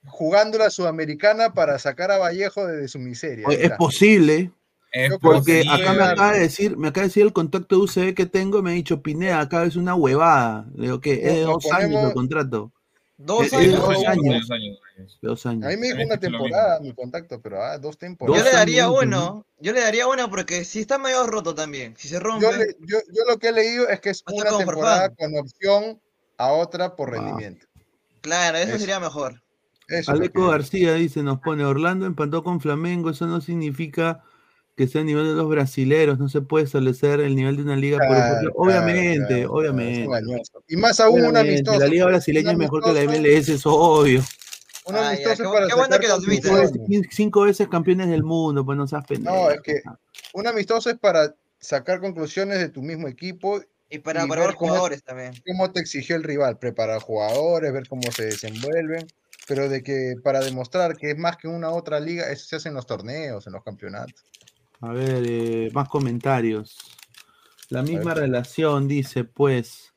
jugando 0.06 0.58
la 0.58 0.68
sudamericana 0.70 1.54
para 1.54 1.78
sacar 1.78 2.10
a 2.10 2.18
Vallejo 2.18 2.66
de 2.66 2.88
su 2.88 2.98
miseria. 2.98 3.46
Oye, 3.48 3.64
es 3.64 3.70
posible, 3.72 4.50
Es 4.92 5.10
Yo 5.10 5.18
porque 5.18 5.64
acá 5.68 5.92
me 5.92 6.02
acaba 6.02 6.32
de 6.32 6.40
decir, 6.40 6.76
me 6.76 6.88
acaba 6.88 7.02
de 7.02 7.08
decir 7.08 7.22
el 7.24 7.32
contacto 7.32 7.76
de 7.76 7.82
UCB 7.82 8.14
que 8.14 8.26
tengo, 8.26 8.62
me 8.62 8.70
ha 8.70 8.74
dicho 8.74 9.02
Pineda, 9.02 9.40
acá 9.40 9.64
es 9.64 9.76
una 9.76 9.94
huevada. 9.94 10.66
Le 10.74 10.84
digo 10.86 11.00
que 11.00 11.12
es 11.14 11.34
de 11.34 11.40
dos 11.42 11.70
años 11.72 12.04
el 12.04 12.12
contrato. 12.14 12.72
Dos 13.18 13.52
años. 13.52 13.76
dos 13.76 13.88
años. 13.88 14.06
años, 14.06 14.40
dos 14.40 14.50
años, 14.50 15.18
dos 15.20 15.46
A 15.46 15.52
mí 15.70 15.76
me 15.76 15.88
dijo 15.88 16.02
una 16.06 16.16
temporada 16.16 16.80
mi 16.80 16.92
contacto, 16.94 17.40
pero 17.42 17.62
ah, 17.62 17.76
dos 17.76 17.96
Yo 17.96 17.98
temporadas. 17.98 18.44
le 18.44 18.50
Dos 18.50 18.58
daría 18.58 18.90
uno. 18.90 19.44
Yo 19.60 19.72
le 19.72 19.80
daría 19.80 20.06
uno 20.06 20.30
porque 20.30 20.64
si 20.64 20.80
está 20.80 20.98
medio 20.98 21.26
roto 21.26 21.54
también. 21.54 21.94
Si 21.96 22.08
se 22.08 22.20
rompe. 22.20 22.44
Yo, 22.46 22.52
le- 22.56 22.76
yo- 22.80 22.98
yo 23.12 23.24
lo 23.28 23.38
que 23.38 23.48
he 23.48 23.52
leído 23.52 23.88
es 23.88 24.00
que 24.00 24.10
es 24.10 24.22
una 24.32 24.56
temporada 24.56 25.10
con 25.10 25.36
opción 25.36 26.00
a 26.38 26.52
otra 26.52 26.94
por 26.96 27.10
rendimiento. 27.10 27.66
Claro, 28.20 28.56
eso 28.58 28.70
Eso. 28.70 28.78
sería 28.78 29.00
mejor. 29.00 29.42
Eso 29.88 30.12
Aleco 30.12 30.48
García 30.48 30.94
dice, 30.94 31.22
nos 31.22 31.40
pone, 31.40 31.64
Orlando 31.64 32.06
empató 32.06 32.44
con 32.44 32.60
Flamengo, 32.60 33.10
eso 33.10 33.26
no 33.26 33.40
significa 33.40 34.22
que 34.78 34.86
sea 34.88 35.00
el 35.00 35.06
nivel 35.08 35.26
de 35.26 35.34
los 35.34 35.48
brasileros, 35.48 36.18
no 36.20 36.28
se 36.28 36.40
puede 36.40 36.64
establecer 36.64 37.18
el 37.20 37.34
nivel 37.34 37.56
de 37.56 37.62
una 37.64 37.74
liga 37.76 37.98
por 37.98 38.06
Claro, 38.06 38.24
ejemplo. 38.36 38.52
claro, 38.52 38.62
Obviamente, 38.70 39.16
claro, 39.26 39.28
claro, 39.36 39.52
obviamente. 39.54 40.04
engañoso. 40.04 40.62
Y 40.68 40.76
más 40.76 41.00
aún 41.00 41.14
un 41.20 41.26
Obviamente, 41.26 41.50
amistoso. 41.50 41.78
La 41.80 41.86
liga 41.88 42.06
brasileña 42.06 42.52
es 42.52 42.56
mejor 42.58 42.84
que 42.84 42.92
la 42.92 43.02
MLS, 43.02 43.52
es 43.52 43.62
obvio. 43.66 44.22
Un 44.86 44.94
ya, 44.94 45.08
amistoso 45.08 45.36
qué 45.42 45.48
bu- 45.48 45.52
para 45.52 45.66
qué 45.66 45.74
bueno 45.74 45.98
que. 45.98 47.08
Cinco 47.10 47.42
veces, 47.42 47.68
campeones 47.68 48.08
del 48.08 48.22
mundo, 48.22 48.64
pues 48.64 48.78
no 48.78 48.86
seas 48.86 49.04
pendejo. 49.04 49.34
No, 49.34 49.50
es 49.50 49.60
que 49.62 49.82
un 50.32 50.46
amistoso 50.46 50.88
es 50.90 50.96
para 50.96 51.34
sacar 51.58 52.00
conclusiones 52.00 52.58
de 52.60 52.68
tu 52.68 52.80
mismo 52.82 53.08
equipo, 53.08 53.60
Y 53.90 54.00
para 54.00 54.24
Y 54.24 54.28
cómo- 54.28 54.52
jugadores 54.54 55.02
también. 55.02 55.32
cómo 55.46 55.72
te 55.72 55.80
exigió 55.80 56.14
el 56.16 56.22
rival, 56.22 56.58
preparar 56.58 57.00
jugadores, 57.00 57.72
ver 57.72 57.88
cómo 57.88 58.02
se 58.12 58.26
desenvuelven, 58.26 59.06
pero 59.46 59.70
de 59.70 59.82
que 59.82 60.14
para 60.22 60.40
demostrar 60.40 60.94
que 60.98 61.12
es 61.12 61.16
más 61.18 61.38
que 61.38 61.48
una 61.48 61.70
otra 61.70 61.98
liga, 61.98 62.30
eso 62.30 62.46
se 62.46 62.56
hace 62.56 62.68
en 62.68 62.74
los 62.74 62.84
torneos, 62.86 63.46
en 63.46 63.54
los 63.54 63.64
campeonatos. 63.64 64.24
A 64.80 64.92
ver, 64.92 65.24
eh, 65.26 65.70
más 65.72 65.88
comentarios. 65.88 66.78
La 67.70 67.82
misma 67.82 68.14
relación, 68.14 68.88
dice, 68.88 69.24
pues, 69.24 69.92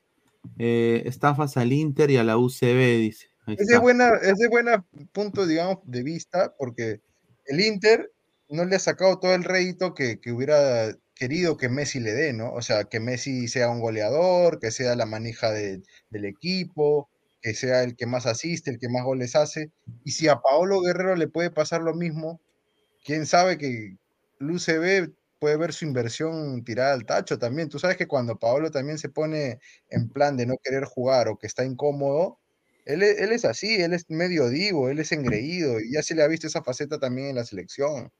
eh, 0.58 1.02
estafas 1.06 1.56
al 1.56 1.72
Inter 1.72 2.10
y 2.10 2.16
a 2.16 2.24
la 2.24 2.36
UCB, 2.36 2.98
dice. 2.98 3.28
Es 3.46 3.80
buena, 3.80 4.10
es 4.22 4.38
de 4.38 4.48
buena 4.48 4.84
punto, 5.12 5.46
digamos, 5.46 5.78
de 5.84 6.02
vista, 6.02 6.54
porque 6.58 7.00
el 7.46 7.60
Inter 7.60 8.12
no 8.48 8.64
le 8.64 8.76
ha 8.76 8.78
sacado 8.78 9.18
todo 9.18 9.34
el 9.34 9.44
rédito 9.44 9.94
que, 9.94 10.20
que 10.20 10.32
hubiera 10.32 10.92
querido 11.14 11.56
que 11.56 11.68
Messi 11.68 12.00
le 12.00 12.12
dé, 12.12 12.32
¿no? 12.32 12.52
O 12.52 12.62
sea, 12.62 12.84
que 12.84 13.00
Messi 13.00 13.48
sea 13.48 13.68
un 13.70 13.80
goleador, 13.80 14.58
que 14.58 14.70
sea 14.70 14.96
la 14.96 15.06
manija 15.06 15.50
de- 15.50 15.82
del 16.10 16.24
equipo, 16.24 17.08
que 17.40 17.54
sea 17.54 17.82
el 17.82 17.96
que 17.96 18.06
más 18.06 18.26
asiste, 18.26 18.70
el 18.70 18.78
que 18.78 18.88
más 18.88 19.04
goles 19.04 19.34
hace. 19.36 19.70
Y 20.04 20.12
si 20.12 20.28
a 20.28 20.36
Paolo 20.40 20.80
Guerrero 20.80 21.16
le 21.16 21.28
puede 21.28 21.50
pasar 21.50 21.82
lo 21.82 21.94
mismo, 21.94 22.40
quién 23.04 23.26
sabe 23.26 23.58
que 23.58 23.96
el 24.42 24.50
UCB 24.50 25.12
puede 25.38 25.56
ver 25.56 25.72
su 25.72 25.84
inversión 25.84 26.62
tirada 26.64 26.92
al 26.92 27.06
tacho 27.06 27.38
también. 27.38 27.68
Tú 27.68 27.78
sabes 27.78 27.96
que 27.96 28.06
cuando 28.06 28.38
Paolo 28.38 28.70
también 28.70 28.98
se 28.98 29.08
pone 29.08 29.58
en 29.88 30.08
plan 30.08 30.36
de 30.36 30.46
no 30.46 30.56
querer 30.62 30.84
jugar 30.84 31.28
o 31.28 31.38
que 31.38 31.46
está 31.46 31.64
incómodo, 31.64 32.38
él 32.84 33.02
es, 33.02 33.18
él 33.18 33.32
es 33.32 33.44
así, 33.44 33.80
él 33.80 33.92
es 33.92 34.08
medio 34.08 34.48
divo, 34.48 34.88
él 34.88 34.98
es 34.98 35.12
engreído 35.12 35.80
y 35.80 35.92
ya 35.92 36.02
se 36.02 36.14
le 36.14 36.22
ha 36.22 36.28
visto 36.28 36.46
esa 36.46 36.62
faceta 36.62 36.98
también 36.98 37.28
en 37.28 37.36
la 37.36 37.44
selección. 37.44 38.12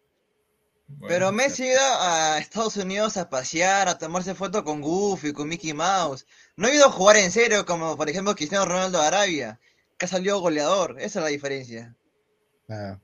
Bueno, 0.89 1.07
Pero 1.09 1.33
Messi 1.33 1.65
iba 1.65 2.35
a 2.35 2.39
Estados 2.39 2.77
Unidos 2.77 3.17
a 3.17 3.31
pasear, 3.31 3.89
a 3.89 3.99
tomarse 3.99 4.35
foto 4.35 4.63
con 4.63 4.81
Goofy, 4.81 5.33
con 5.33 5.49
Mickey 5.49 5.73
Mouse. 5.73 6.27
No 6.57 6.69
ha 6.69 6.75
ido 6.75 6.87
a 6.87 6.93
jugar 6.93 7.17
en 7.17 7.31
serio, 7.31 7.65
como 7.65 7.97
por 7.97 8.09
ejemplo 8.09 8.35
Cristiano 8.35 8.67
Ronaldo 8.67 9.01
de 9.01 9.07
Arabia, 9.07 9.61
que 9.99 10.07
ha 10.07 10.09
salido 10.09 10.41
goleador. 10.41 10.97
Esa 10.99 11.21
es 11.21 11.25
la 11.25 11.29
diferencia. 11.29 11.97
Ah. 12.69 12.99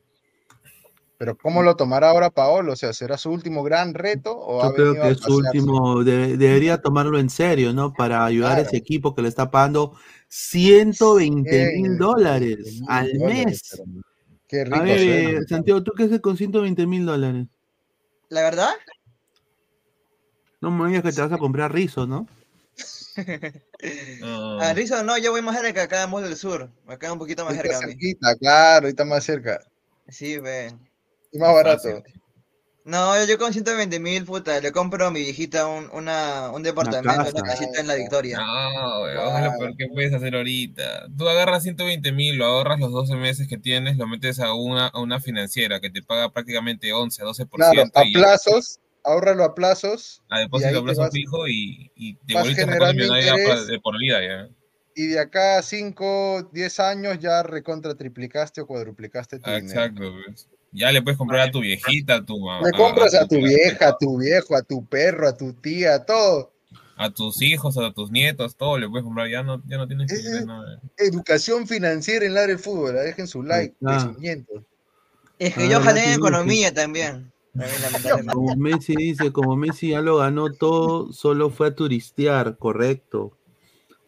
Pero 1.19 1.37
¿cómo 1.37 1.63
lo 1.63 1.75
tomará 1.77 2.11
ahora 2.11 2.31
Paolo? 2.31 2.73
O 2.73 2.77
sea, 2.77 2.93
¿será 2.93 3.19
su 3.19 3.31
último 3.31 3.63
gran 3.65 3.93
reto 3.93 4.33
o 4.39 4.63
ha 4.63 4.69
Yo 4.69 4.73
creo 4.75 4.95
que 4.95 5.09
a 5.09 5.11
es 5.11 5.19
su 5.19 5.35
último, 5.35 6.05
de- 6.05 6.37
debería 6.37 6.79
tomarlo 6.81 7.19
en 7.19 7.29
serio, 7.29 7.73
¿no? 7.73 7.93
Para 7.93 8.25
ayudar 8.25 8.59
a 8.59 8.63
ese 8.63 8.77
equipo 8.77 9.15
que 9.15 9.23
le 9.23 9.29
está 9.29 9.51
pagando 9.51 9.95
120 10.29 11.67
mil 11.75 11.99
dólares 11.99 12.83
al 12.89 13.11
dólares, 13.13 13.63
mes. 13.63 13.63
pero 13.71 13.85
Qué 14.49 14.65
A 14.65 14.65
rico 14.71 14.85
ver, 14.85 14.99
suena. 14.99 15.31
eh, 15.41 15.45
Santiago, 15.49 15.83
¿tú 15.83 15.93
qué 15.97 16.05
haces 16.05 16.21
con 16.21 16.37
120 16.37 16.87
mil 16.87 17.05
dólares? 17.05 17.47
La 18.31 18.43
verdad, 18.43 18.75
No 20.61 20.71
me 20.71 20.87
digas 20.89 21.03
que 21.03 21.13
te 21.13 21.21
vas 21.21 21.33
a 21.33 21.39
comprar 21.39 21.73
rizo, 21.73 22.07
¿no? 22.07 22.27
no. 24.21 24.61
a 24.61 24.73
Rizzo 24.73 25.03
no, 25.03 25.19
yo 25.19 25.33
voy 25.33 25.43
más 25.43 25.61
cerca 25.61 25.83
acá 25.83 26.05
en 26.05 26.11
Mall 26.11 26.23
del 26.25 26.37
Sur. 26.37 26.71
Acá 26.87 27.13
un 27.13 27.19
poquito 27.19 27.45
más 27.45 27.57
cerca 27.57 27.77
a 27.79 27.81
cerquita, 27.81 28.37
claro, 28.37 28.89
está 28.89 29.05
más 29.05 29.25
cerca. 29.25 29.61
Sí, 30.09 30.39
ve. 30.39 30.73
Y 31.33 31.39
más 31.39 31.53
barato. 31.55 31.83
Fácil. 31.83 32.03
No, 32.85 33.23
yo 33.27 33.37
con 33.37 33.53
120 33.53 34.01
mil, 34.01 34.25
puta, 34.25 34.59
le 34.61 34.73
compro 34.73 35.07
a 35.07 35.11
mi 35.11 35.21
viejita 35.21 35.67
un, 35.67 35.91
una, 35.93 36.51
un 36.51 36.63
departamento, 36.63 37.21
una 37.21 37.43
casita 37.43 37.81
en 37.83 37.87
la 37.87 37.97
Victoria. 37.97 38.39
No, 38.39 39.03
weón, 39.03 39.37
es 39.37 39.45
lo 39.53 39.59
peor 39.59 39.77
que 39.77 39.89
puedes 39.93 40.15
hacer 40.15 40.35
ahorita. 40.35 41.07
Tú 41.15 41.29
agarras 41.29 41.65
120 41.65 42.13
mil, 42.13 42.37
lo 42.37 42.47
ahorras 42.47 42.81
los 42.81 42.91
12 42.91 43.15
meses 43.17 43.47
que 43.47 43.59
tienes, 43.59 43.99
lo 43.99 44.07
metes 44.07 44.41
a 44.41 44.55
una, 44.55 44.87
a 44.87 45.01
una 45.01 45.21
financiera 45.21 45.81
que 45.81 45.91
te 45.91 46.03
paga 46.03 46.33
prácticamente 46.33 46.91
11, 46.95 47.23
12%. 47.25 47.49
Claro, 47.51 47.91
a 47.93 48.05
y 48.07 48.13
plazos, 48.15 48.81
ahórralo 49.05 49.45
a 49.45 49.55
plazos 49.55 50.23
a 50.31 50.39
depósito 50.39 50.79
a 50.79 50.83
plazo 50.85 51.01
vas- 51.03 51.13
fijo 51.13 51.47
y, 51.47 51.93
y 51.95 52.15
te 52.15 52.35
millonaria 52.95 53.33
interés. 53.33 53.49
pa- 53.49 53.65
de 53.67 53.81
por 53.81 53.99
vida 53.99 54.21
ya. 54.23 54.49
y 54.95 55.09
de 55.09 55.21
acá 55.21 55.59
a 55.59 55.63
5, 55.63 56.49
10 56.55 56.81
años 56.81 57.19
ya 57.19 57.43
recontra 57.43 57.95
triplicaste 57.97 58.63
o 58.63 58.67
cuadruplicaste 58.67 59.39
tu 59.41 59.51
Ah, 59.51 59.57
dinero. 59.61 59.81
Exacto, 59.83 60.11
pues. 60.27 60.49
Ya 60.73 60.93
le 60.93 61.01
puedes 61.03 61.17
comprar 61.19 61.49
a 61.49 61.51
tu 61.51 61.61
viejita, 61.61 62.17
a 62.17 62.25
tu 62.25 62.39
mamá. 62.39 62.67
Le 62.67 62.73
compras 62.77 63.15
a 63.15 63.27
tu 63.27 63.37
vieja, 63.37 63.89
a 63.89 63.97
tu 63.97 64.19
viejo, 64.19 64.55
a 64.57 64.63
tu 64.63 64.85
perro, 64.85 65.29
a 65.29 65.37
tu 65.37 65.53
tía, 65.55 65.95
a 65.95 66.05
todo. 66.05 66.53
a 67.01 67.11
tus 67.11 67.41
hijos, 67.43 67.79
a 67.79 67.93
tus 67.93 68.11
nietos, 68.11 68.57
todo 68.57 68.77
le 68.77 68.89
puedes 68.89 69.05
comprar. 69.05 69.29
Ya 69.29 69.43
no, 69.45 69.63
ya 69.67 69.77
no 69.79 69.87
tienes 69.87 70.11
que 70.11 70.19
Eh, 70.19 70.23
comprar 70.39 70.47
nada. 70.47 70.81
Educación 70.97 71.67
financiera 71.69 72.27
en 72.27 72.35
Ladre 72.35 72.53
el 72.53 72.59
Fútbol. 72.59 72.95
Dejen 72.95 73.29
su 73.29 73.43
like, 73.45 73.77
Ah. 73.85 74.13
Es 75.39 75.55
que 75.55 75.63
Ah, 75.63 75.69
yo 75.69 75.79
no 75.79 75.85
jalé 75.85 76.05
en 76.05 76.15
economía 76.15 76.75
también. 76.75 77.33
Como 78.33 78.57
Messi 78.57 78.95
dice, 78.97 79.33
como 79.33 79.57
Messi 79.57 79.91
ya 79.91 80.01
lo 80.01 80.17
ganó 80.19 80.53
todo, 80.53 81.13
solo 81.13 81.51
fue 81.51 81.69
a 81.69 81.75
turistear, 81.75 82.59
correcto. 82.59 83.33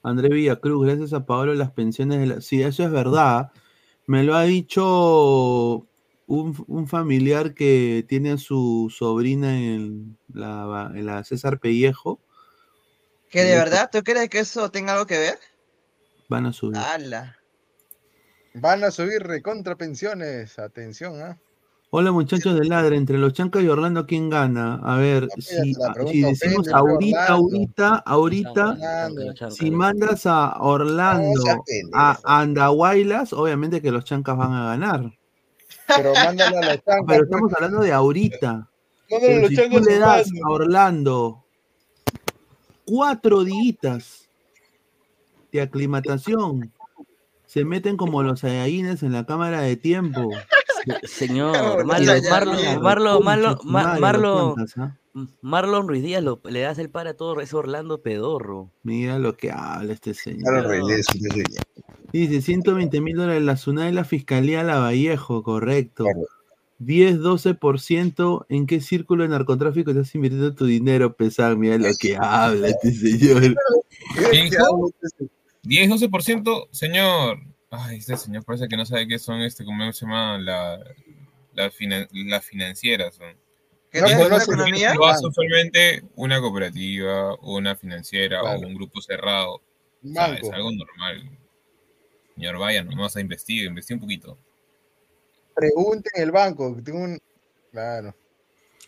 André 0.02 0.28
Villacruz, 0.30 0.84
gracias 0.86 1.12
a 1.12 1.26
Pablo 1.26 1.54
las 1.54 1.70
pensiones 1.70 2.18
de 2.18 2.26
la... 2.26 2.40
Sí, 2.40 2.62
eso 2.62 2.82
es 2.84 2.90
verdad. 2.90 3.52
Me 4.06 4.24
lo 4.24 4.34
ha 4.34 4.42
dicho 4.44 5.86
un, 6.30 6.64
un 6.68 6.86
familiar 6.86 7.54
que 7.54 8.04
tiene 8.08 8.30
a 8.30 8.38
su 8.38 8.92
sobrina 8.96 9.58
en 9.58 10.16
la, 10.32 10.92
en 10.94 11.06
la 11.06 11.24
César 11.24 11.58
Pellejo. 11.58 12.20
¿Que 13.28 13.42
de 13.42 13.56
verdad 13.56 13.90
tú 13.92 14.02
crees 14.04 14.28
que 14.30 14.38
eso 14.38 14.70
tenga 14.70 14.92
algo 14.92 15.06
que 15.06 15.18
ver? 15.18 15.38
Van 16.28 16.46
a 16.46 16.52
subir. 16.52 16.78
¡Hala! 16.78 17.36
Van 18.54 18.84
a 18.84 18.92
subir 18.92 19.24
recontra 19.24 19.74
pensiones. 19.74 20.60
Atención, 20.60 21.20
¿ah? 21.20 21.36
Hola 21.90 22.12
muchachos 22.12 22.54
de 22.54 22.64
Ladra, 22.64 22.94
entre 22.94 23.18
los 23.18 23.32
Chancas 23.32 23.64
y 23.64 23.68
Orlando, 23.68 24.06
¿quién 24.06 24.30
gana? 24.30 24.76
A 24.84 24.96
ver, 24.98 25.26
si, 25.38 25.74
si 25.74 26.22
decimos 26.22 26.68
ahorita, 26.68 27.34
Orlando. 27.34 27.34
ahorita, 27.34 27.94
ahorita, 28.06 28.68
Orlando. 28.70 29.50
si 29.50 29.70
mandas 29.72 30.26
a 30.26 30.60
Orlando 30.60 31.42
a 31.92 32.20
Andahuaylas, 32.22 33.32
obviamente 33.32 33.82
que 33.82 33.90
los 33.90 34.04
Chancas 34.04 34.36
van 34.36 34.52
a 34.52 34.66
ganar. 34.66 35.19
Pero 35.96 36.14
mándalo 36.14 36.58
a 36.58 36.60
la 36.60 36.74
chanca. 36.78 37.04
Pero 37.08 37.24
estamos 37.24 37.52
hablando 37.54 37.80
de 37.80 37.92
ahorita. 37.92 38.52
Mándalo 38.52 38.68
a 39.10 39.20
Pero 39.20 39.40
los 39.40 39.48
si 39.50 39.56
tú 39.56 39.80
le 39.80 39.98
das 39.98 40.28
a 40.44 40.50
Orlando 40.50 41.44
cuatro 42.84 43.44
días 43.44 44.28
de 45.52 45.60
aclimatación, 45.62 46.72
se 47.46 47.64
meten 47.64 47.96
como 47.96 48.22
los 48.22 48.40
Saiyajines 48.40 49.02
en 49.02 49.12
la 49.12 49.26
cámara 49.26 49.60
de 49.62 49.76
tiempo. 49.76 50.30
Señor, 51.04 51.84
Marlon, 51.84 52.16
Marlon, 52.30 52.82
Marlon, 52.82 53.58
Marlon, 53.64 54.00
Marlon. 54.00 54.54
Marlon 55.42 55.88
Ruiz 55.88 56.02
Díaz 56.04 56.22
lo- 56.22 56.40
le 56.44 56.60
das 56.60 56.78
el 56.78 56.88
para 56.88 57.10
a 57.10 57.14
todo 57.14 57.40
ese 57.40 57.56
Orlando 57.56 58.00
pedorro. 58.00 58.70
Mira 58.84 59.18
lo 59.18 59.36
que 59.36 59.50
habla 59.50 59.92
este 59.92 60.14
señor. 60.14 60.44
Claro, 60.44 60.68
Reyes, 60.68 61.04
sí, 61.12 61.18
sí. 61.18 61.42
Dice 62.12 62.40
120 62.42 63.00
mil 63.00 63.16
dólares 63.16 63.42
la 63.42 63.56
SUNAT 63.56 63.90
y 63.90 63.94
la 63.94 64.04
Fiscalía 64.04 64.62
Lavallejo, 64.62 65.42
correcto. 65.42 66.04
Claro. 66.04 66.26
10-12%, 66.80 68.46
¿en 68.48 68.66
qué 68.66 68.80
círculo 68.80 69.22
de 69.22 69.28
narcotráfico 69.28 69.90
estás 69.90 70.14
invirtiendo 70.14 70.54
tu 70.54 70.64
dinero, 70.66 71.14
pesado? 71.14 71.56
Mira 71.56 71.76
lo 71.78 71.88
que 71.98 72.16
habla 72.18 72.68
este 72.68 72.92
señor. 72.92 73.54
¿Qué 74.32 74.42
dijo? 74.42 74.90
10, 75.62 75.90
12%, 75.90 76.68
señor. 76.70 77.38
Ay, 77.70 77.98
este 77.98 78.16
señor 78.16 78.44
parece 78.44 78.66
que 78.68 78.76
no 78.76 78.86
sabe 78.86 79.06
qué 79.06 79.18
son, 79.18 79.42
este, 79.42 79.64
¿cómo 79.64 79.92
se 79.92 80.06
llama? 80.06 80.38
La, 80.38 80.78
la 81.54 81.70
finan- 81.70 82.08
las 82.12 82.44
financieras. 82.44 83.14
Son. 83.16 83.28
¿Qué 83.92 84.00
No 84.00 84.08
la 84.08 84.28
la 84.38 84.42
economía? 84.42 84.94
Lo 84.94 85.06
hace 85.06 85.26
usualmente 85.26 86.02
una 86.16 86.40
cooperativa, 86.40 87.34
una 87.42 87.76
financiera 87.76 88.40
Claro. 88.40 88.60
o 88.60 88.66
un 88.66 88.74
grupo 88.74 89.00
cerrado. 89.00 89.54
O 89.56 89.62
sea, 90.12 90.28
Manco. 90.28 90.46
es 90.46 90.52
algo 90.52 90.70
normal. 90.72 91.38
Señor, 92.34 92.58
vaya 92.58 92.82
nomás 92.84 93.16
a 93.16 93.20
investigar, 93.20 93.66
investigue 93.66 93.96
un 93.96 94.00
poquito. 94.00 94.38
Pregunten 95.54 96.12
el 96.22 96.30
banco. 96.30 96.74
que 96.76 96.82
Tengo 96.82 97.00
un... 97.00 97.18
Claro. 97.72 98.14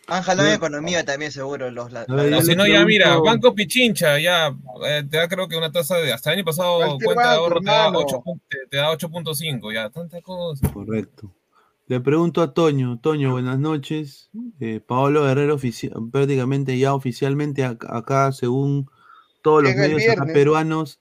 Han 0.09 0.23
jalado 0.23 0.49
en 0.49 0.55
economía 0.57 1.05
también, 1.05 1.31
seguro. 1.31 1.71
Los, 1.71 1.93
la- 1.93 2.03
A 2.03 2.15
ver, 2.15 2.33
O 2.33 2.37
yo 2.39 2.43
si 2.43 2.57
no, 2.57 2.67
ya 2.67 2.85
mira, 2.85 3.17
Banco 3.19 3.55
Pichincha, 3.55 4.19
ya 4.19 4.49
eh, 4.87 5.05
te 5.09 5.17
da 5.17 5.29
creo 5.29 5.47
que 5.49 5.57
una 5.57 5.71
tasa 5.71 5.97
de, 5.99 6.13
hasta 6.13 6.31
el 6.33 6.39
año 6.39 6.45
pasado, 6.45 6.99
cuenta 7.03 7.31
de 7.31 7.37
ahorro 7.37 7.61
te 7.61 7.67
da 7.67 7.87
hermano. 7.87 7.99
8 8.01 8.21
pun- 8.25 8.41
te- 8.49 8.67
te 8.69 8.77
da 8.79 8.91
8.5, 8.91 9.73
ya, 9.73 9.91
tanta 9.91 10.21
cosa. 10.21 10.73
Correcto. 10.73 11.33
Le 11.87 12.01
pregunto 12.01 12.43
a 12.43 12.53
Toño. 12.53 12.99
Toño, 13.01 13.31
buenas 13.33 13.59
noches. 13.61 14.31
Eh, 14.59 14.81
Paolo 14.85 15.23
Guerrero, 15.25 15.57
ofici- 15.57 15.93
prácticamente 16.11 16.77
ya 16.79 16.95
oficialmente 16.95 17.65
ac- 17.65 17.87
acá, 17.89 18.33
según 18.33 18.91
todos 19.41 19.63
los 19.63 19.75
medios 19.77 20.03
acá 20.09 20.27
peruanos, 20.33 20.99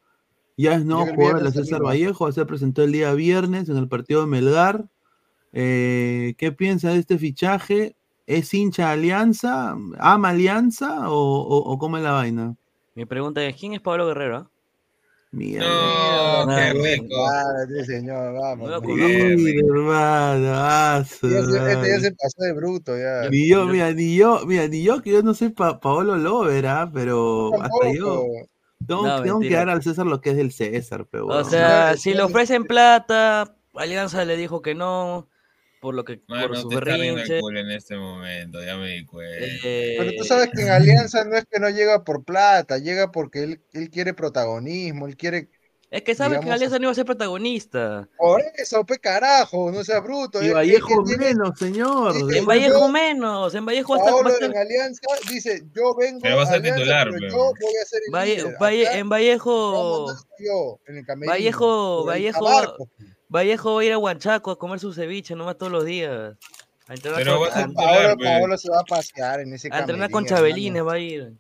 ya 0.57 0.73
es 0.75 0.85
nuevo 0.85 1.05
jugador 1.15 1.37
de 1.39 1.43
la 1.45 1.51
César. 1.51 1.81
Vallejo, 1.81 2.23
va 2.25 2.29
a 2.29 2.33
ser 2.33 2.45
presentado 2.47 2.85
el 2.85 2.91
día 2.91 3.13
viernes 3.13 3.69
en 3.69 3.77
el 3.77 3.87
partido 3.87 4.21
de 4.21 4.27
Melgar. 4.27 4.85
Eh, 5.53 6.35
¿Qué 6.37 6.51
piensa 6.51 6.89
de 6.91 6.99
este 6.99 7.17
fichaje? 7.17 7.95
¿Es 8.25 8.53
hincha 8.53 8.87
de 8.87 8.91
Alianza? 8.93 9.75
¿Ama 9.99 10.29
Alianza? 10.29 11.09
¿O, 11.09 11.15
o- 11.15 11.71
o 11.73 11.77
cómo 11.77 11.97
es 11.97 12.03
la 12.03 12.11
vaina? 12.13 12.55
Mi 12.95 13.05
pregunta 13.05 13.43
es, 13.45 13.55
¿quién 13.57 13.73
es 13.73 13.81
Pablo 13.81 14.05
Guerrero? 14.07 14.37
ah? 14.37 14.47
Mira, 15.33 15.61
No, 15.65 16.47
qué 16.55 16.61
Ah, 16.61 16.73
rico. 16.73 17.05
Claro, 17.07 17.67
sí, 17.69 17.85
señor, 17.85 18.33
vamos. 18.33 18.69
Hermano, 19.81 21.05
su 21.05 21.29
Ya 21.29 21.41
se- 21.41 21.57
Este 21.57 21.57
ya 21.69 21.75
madre. 21.77 21.99
se 22.01 22.11
pasó 22.11 22.43
de 22.43 22.53
bruto, 22.53 22.97
ya. 22.97 23.29
Ni 23.29 23.47
yo, 23.47 23.65
mira, 23.65 23.91
ni 23.93 24.15
yo, 24.17 24.45
mira, 24.45 24.67
ni 24.67 24.83
yo, 24.83 25.01
que 25.01 25.11
yo 25.11 25.21
no 25.23 25.33
soy 25.33 25.49
pa 25.49 25.79
Paolo 25.79 26.17
Lover, 26.17 26.67
¿ah? 26.67 26.89
pero 26.93 27.51
hasta 27.61 27.93
yo. 27.93 28.23
Tengo, 28.97 29.07
No, 29.07 29.21
tengo 29.21 29.39
que 29.39 29.51
dar 29.51 29.69
al 29.69 29.83
César 29.83 30.05
lo 30.05 30.21
que 30.21 30.31
es 30.31 30.37
del 30.37 30.51
César, 30.51 31.07
pero 31.09 31.27
O 31.27 31.43
sea, 31.43 31.91
No, 31.91 31.97
si 31.97 32.13
le 32.13 32.21
ofrecen 32.23 32.65
plata, 32.65 33.55
Alianza 33.73 34.25
le 34.25 34.37
dijo 34.37 34.61
que 34.61 34.75
no, 34.75 35.29
por 35.81 35.95
lo 35.95 36.05
que 36.05 36.21
Mano, 36.27 36.49
por 36.49 36.57
su 36.57 36.69
te 36.69 36.75
berrinche. 36.75 37.39
en 37.39 37.71
este 37.71 37.97
momento, 37.97 38.63
ya 38.63 38.77
me 38.77 38.89
di 38.89 39.05
cuenta. 39.05 39.45
Pero 39.63 40.11
tú 40.11 40.23
eh, 40.23 40.27
sabes 40.27 40.49
que 40.55 40.61
en 40.61 40.69
Alianza 40.69 41.25
no 41.25 41.35
es 41.35 41.45
que 41.49 41.59
no 41.59 41.69
llega 41.69 42.03
por 42.03 42.23
plata, 42.23 42.77
llega 42.77 43.11
porque 43.11 43.43
él, 43.43 43.61
él 43.73 43.89
quiere 43.89 44.13
protagonismo, 44.13 45.07
él 45.07 45.17
quiere. 45.17 45.49
Es 45.91 46.01
que 46.03 46.15
sabe 46.15 46.39
que 46.39 46.49
Alianza 46.49 46.77
no 46.79 46.83
iba 46.85 46.91
a 46.91 46.95
ser 46.95 47.05
protagonista. 47.05 48.07
Por 48.17 48.41
eso, 48.55 48.83
pe 48.85 48.97
carajo, 48.97 49.71
no 49.71 49.83
sea 49.83 49.99
bruto. 49.99 50.41
y 50.41 50.47
él- 50.47 50.53
Vallejo 50.53 50.87
él 51.01 51.05
viene- 51.05 51.25
menos, 51.35 51.59
señor. 51.59 52.13
Dice, 52.13 52.39
En 52.39 52.45
Vallejo 52.45 52.79
yo- 52.79 52.87
menos, 52.89 53.53
en 53.55 53.65
Vallejo 53.65 53.95
hasta 53.95 54.09
Paolo 54.09 54.29
estar- 54.29 54.49
en 54.51 54.57
Alianza 54.57 55.01
dice: 55.29 55.61
Yo 55.75 55.93
vengo 55.95 56.19
Pero 56.23 56.37
va 56.37 56.43
a 56.43 56.45
ser 56.47 56.61
titular, 56.61 57.09
pero 57.11 57.27
yo 57.29 57.37
voy 57.37 57.75
a 57.81 57.85
ser 57.85 58.01
el 58.07 58.11
Valle-. 58.13 58.55
Valle- 58.59 58.87
Acá 58.87 58.97
en 58.97 59.09
Vallejo, 59.09 60.07
yo, 60.39 60.79
en 60.87 60.97
el 60.97 61.05
camerino, 61.05 61.31
Vallejo- 61.33 62.05
Vallejo- 62.05 62.45
tabarco. 62.45 62.89
Vallejo 63.29 63.75
va 63.75 63.81
a 63.81 63.83
ir 63.85 63.91
a 63.93 63.97
Huanchaco 63.97 64.51
a 64.51 64.57
comer 64.57 64.79
su 64.79 64.93
ceviche 64.93 65.35
nomás 65.35 65.57
todos 65.57 65.71
los 65.71 65.85
días. 65.85 66.35
A 66.87 66.93
entrenar, 66.93 67.19
Pero 67.19 67.37
con, 67.37 67.43
va 67.43 67.47
a 67.47 67.53
ser 67.53 67.63
a- 67.63 67.73
Paolo, 67.73 68.17
pe. 68.17 68.23
Paolo 68.25 68.57
se 68.57 68.69
va 68.69 68.79
a 68.79 68.83
pasear 68.83 69.39
en 69.41 69.53
ese 69.53 69.67
a 69.67 69.79
entrenar 69.79 70.09
camerino. 70.09 70.11
con 70.11 70.25
Chabelines 70.25 70.85
va 70.85 70.93
a 70.93 70.99
ir. 70.99 71.33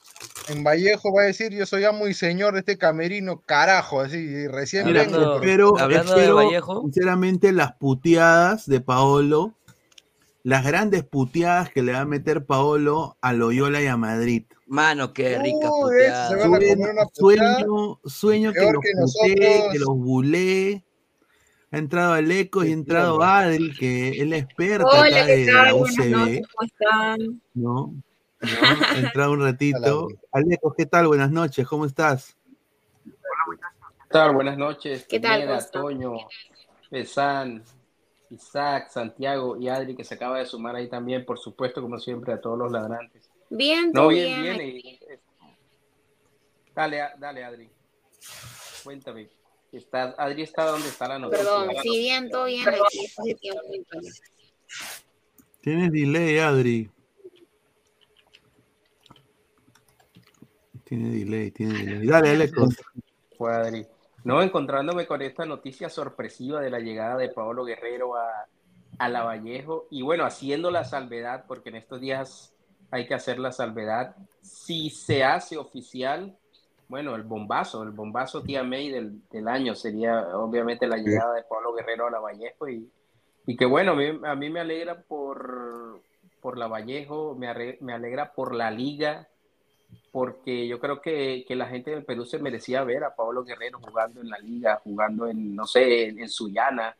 En 0.49 0.63
Vallejo 0.63 1.13
va 1.13 1.23
a 1.23 1.25
decir: 1.25 1.51
Yo 1.53 1.65
soy 1.65 1.83
amo 1.85 2.07
y 2.07 2.13
señor 2.13 2.53
de 2.53 2.59
este 2.59 2.77
camerino, 2.77 3.41
carajo, 3.41 4.01
así, 4.01 4.47
recién 4.47 4.85
Mira, 4.85 5.03
vengo. 5.03 5.15
Hablando- 5.17 5.35
espero, 5.43 5.77
hablando 5.79 6.13
de 6.13 6.19
espero, 6.19 6.35
Vallejo. 6.35 6.81
sinceramente, 6.81 7.51
las 7.51 7.73
puteadas 7.73 8.65
de 8.65 8.81
Paolo, 8.81 9.53
las 10.43 10.65
grandes 10.65 11.03
puteadas 11.03 11.69
que 11.69 11.83
le 11.83 11.93
va 11.93 11.99
a 12.01 12.05
meter 12.05 12.45
Paolo 12.45 13.17
a 13.21 13.33
Loyola 13.33 13.81
y 13.81 13.87
a 13.87 13.97
Madrid. 13.97 14.45
Mano, 14.65 15.13
qué 15.13 15.37
rica 15.37 15.69
Uy, 15.71 15.81
puteada. 15.83 16.27
ese 16.27 16.41
se 16.41 16.47
van 16.47 16.55
a 16.55 16.59
comer 16.59 16.77
una 16.91 17.05
puteada. 17.05 17.55
Sueño, 17.59 17.99
sueño 18.05 18.53
que 18.53 18.71
los 18.71 18.81
que 18.83 18.93
nosotros. 18.95 19.71
que 19.73 19.79
los 19.79 19.97
bulé. 19.97 20.83
Ha 21.73 21.77
entrado 21.77 22.13
Aleco 22.13 22.65
y 22.65 22.69
ha 22.71 22.73
entrado 22.73 23.21
Adri, 23.23 23.71
que 23.73 24.09
es 24.09 24.27
la 24.27 24.35
experta 24.37 24.85
Hola, 24.87 25.05
acá 25.17 25.25
¿qué 25.25 25.37
de 25.37 25.45
tal? 25.45 25.65
la 25.67 25.75
UCB, 25.75 26.09
noches, 26.09 26.41
¿cómo 26.53 26.67
están? 26.67 27.41
¿no? 27.53 27.95
¿No? 28.41 28.85
Ha 28.87 28.99
entrado 28.99 29.31
un 29.33 29.41
ratito. 29.41 30.07
Aleco, 30.31 30.73
¿qué 30.73 30.85
tal? 30.85 31.07
Buenas 31.07 31.31
noches, 31.31 31.67
¿cómo 31.67 31.85
estás? 31.85 32.35
¿Qué 33.03 34.09
tal? 34.09 34.33
Buenas 34.33 34.57
noches. 34.57 35.05
¿Qué 35.07 35.19
tal, 35.19 35.47
Costa? 35.47 35.79
Toño, 35.79 36.13
Pesan, 36.89 37.63
Isaac, 38.29 38.89
Santiago 38.89 39.57
y 39.57 39.69
Adri 39.69 39.95
que 39.95 40.03
se 40.03 40.15
acaba 40.15 40.39
de 40.39 40.45
sumar 40.45 40.75
ahí 40.75 40.89
también, 40.89 41.23
por 41.23 41.37
supuesto, 41.39 41.81
como 41.81 41.99
siempre, 41.99 42.33
a 42.33 42.41
todos 42.41 42.57
los 42.57 42.71
ladrantes. 42.71 43.29
Bien, 43.49 43.87
No, 43.87 44.01
todo 44.01 44.07
bien, 44.09 44.41
bien. 44.41 44.57
bien. 44.57 44.99
Dale, 46.73 47.01
dale, 47.19 47.43
Adri. 47.43 47.69
Cuéntame. 48.83 49.29
¿Estás, 49.71 50.15
Adri 50.17 50.41
está 50.41 50.65
donde 50.65 50.87
está 50.87 51.07
la 51.07 51.19
noticia. 51.19 51.45
Perdón, 51.45 51.69
sí, 51.81 51.99
bien, 51.99 52.29
todo 52.29 52.45
bien. 52.45 52.67
Aquí. 52.67 53.13
Tienes 55.61 55.91
delay, 55.91 56.39
Adri. 56.39 56.89
Tiene 60.91 61.09
delay, 61.09 61.51
tiene 61.51 61.73
delay. 61.73 62.05
Dale, 62.05 62.31
Aleco. 62.31 62.67
Fue 63.37 63.55
Adri. 63.55 63.87
No, 64.25 64.41
encontrándome 64.41 65.07
con 65.07 65.21
esta 65.21 65.45
noticia 65.45 65.87
sorpresiva 65.87 66.59
de 66.59 66.69
la 66.69 66.79
llegada 66.79 67.15
de 67.15 67.29
Paolo 67.29 67.63
Guerrero 67.63 68.17
a, 68.17 68.45
a 68.97 69.07
Lavallejo 69.07 69.87
y 69.89 70.01
bueno, 70.01 70.25
haciendo 70.25 70.69
la 70.69 70.83
salvedad, 70.83 71.45
porque 71.47 71.69
en 71.69 71.77
estos 71.77 72.01
días 72.01 72.53
hay 72.91 73.07
que 73.07 73.13
hacer 73.13 73.39
la 73.39 73.53
salvedad, 73.53 74.17
si 74.41 74.89
se 74.89 75.23
hace 75.23 75.57
oficial, 75.57 76.37
bueno, 76.89 77.15
el 77.15 77.23
bombazo, 77.23 77.83
el 77.83 77.91
bombazo 77.91 78.43
tía 78.43 78.61
May 78.61 78.89
del, 78.89 79.21
del 79.29 79.47
año 79.47 79.75
sería 79.75 80.37
obviamente 80.37 80.87
la 80.87 80.97
llegada 80.97 81.35
de 81.35 81.43
Paolo 81.43 81.73
Guerrero 81.73 82.07
a 82.07 82.11
Lavallejo 82.11 82.67
y, 82.67 82.91
y 83.47 83.55
que 83.55 83.65
bueno, 83.65 83.93
a 83.93 83.95
mí, 83.95 84.19
a 84.25 84.35
mí 84.35 84.49
me 84.49 84.59
alegra 84.59 85.01
por, 85.03 86.01
por 86.41 86.57
Lavallejo, 86.57 87.33
me, 87.33 87.77
me 87.79 87.93
alegra 87.93 88.33
por 88.33 88.53
la 88.53 88.69
liga, 88.71 89.29
porque 90.11 90.67
yo 90.67 90.79
creo 90.79 90.99
que, 91.01 91.45
que 91.47 91.55
la 91.55 91.67
gente 91.67 91.91
del 91.91 92.03
Perú 92.03 92.25
se 92.25 92.37
merecía 92.39 92.83
ver 92.83 93.03
a 93.03 93.15
Pablo 93.15 93.43
Guerrero 93.43 93.79
jugando 93.79 94.21
en 94.21 94.29
la 94.29 94.37
liga, 94.39 94.81
jugando 94.83 95.27
en, 95.27 95.55
no 95.55 95.65
sé, 95.65 96.07
en, 96.09 96.19
en 96.19 96.29
Suyana, 96.29 96.95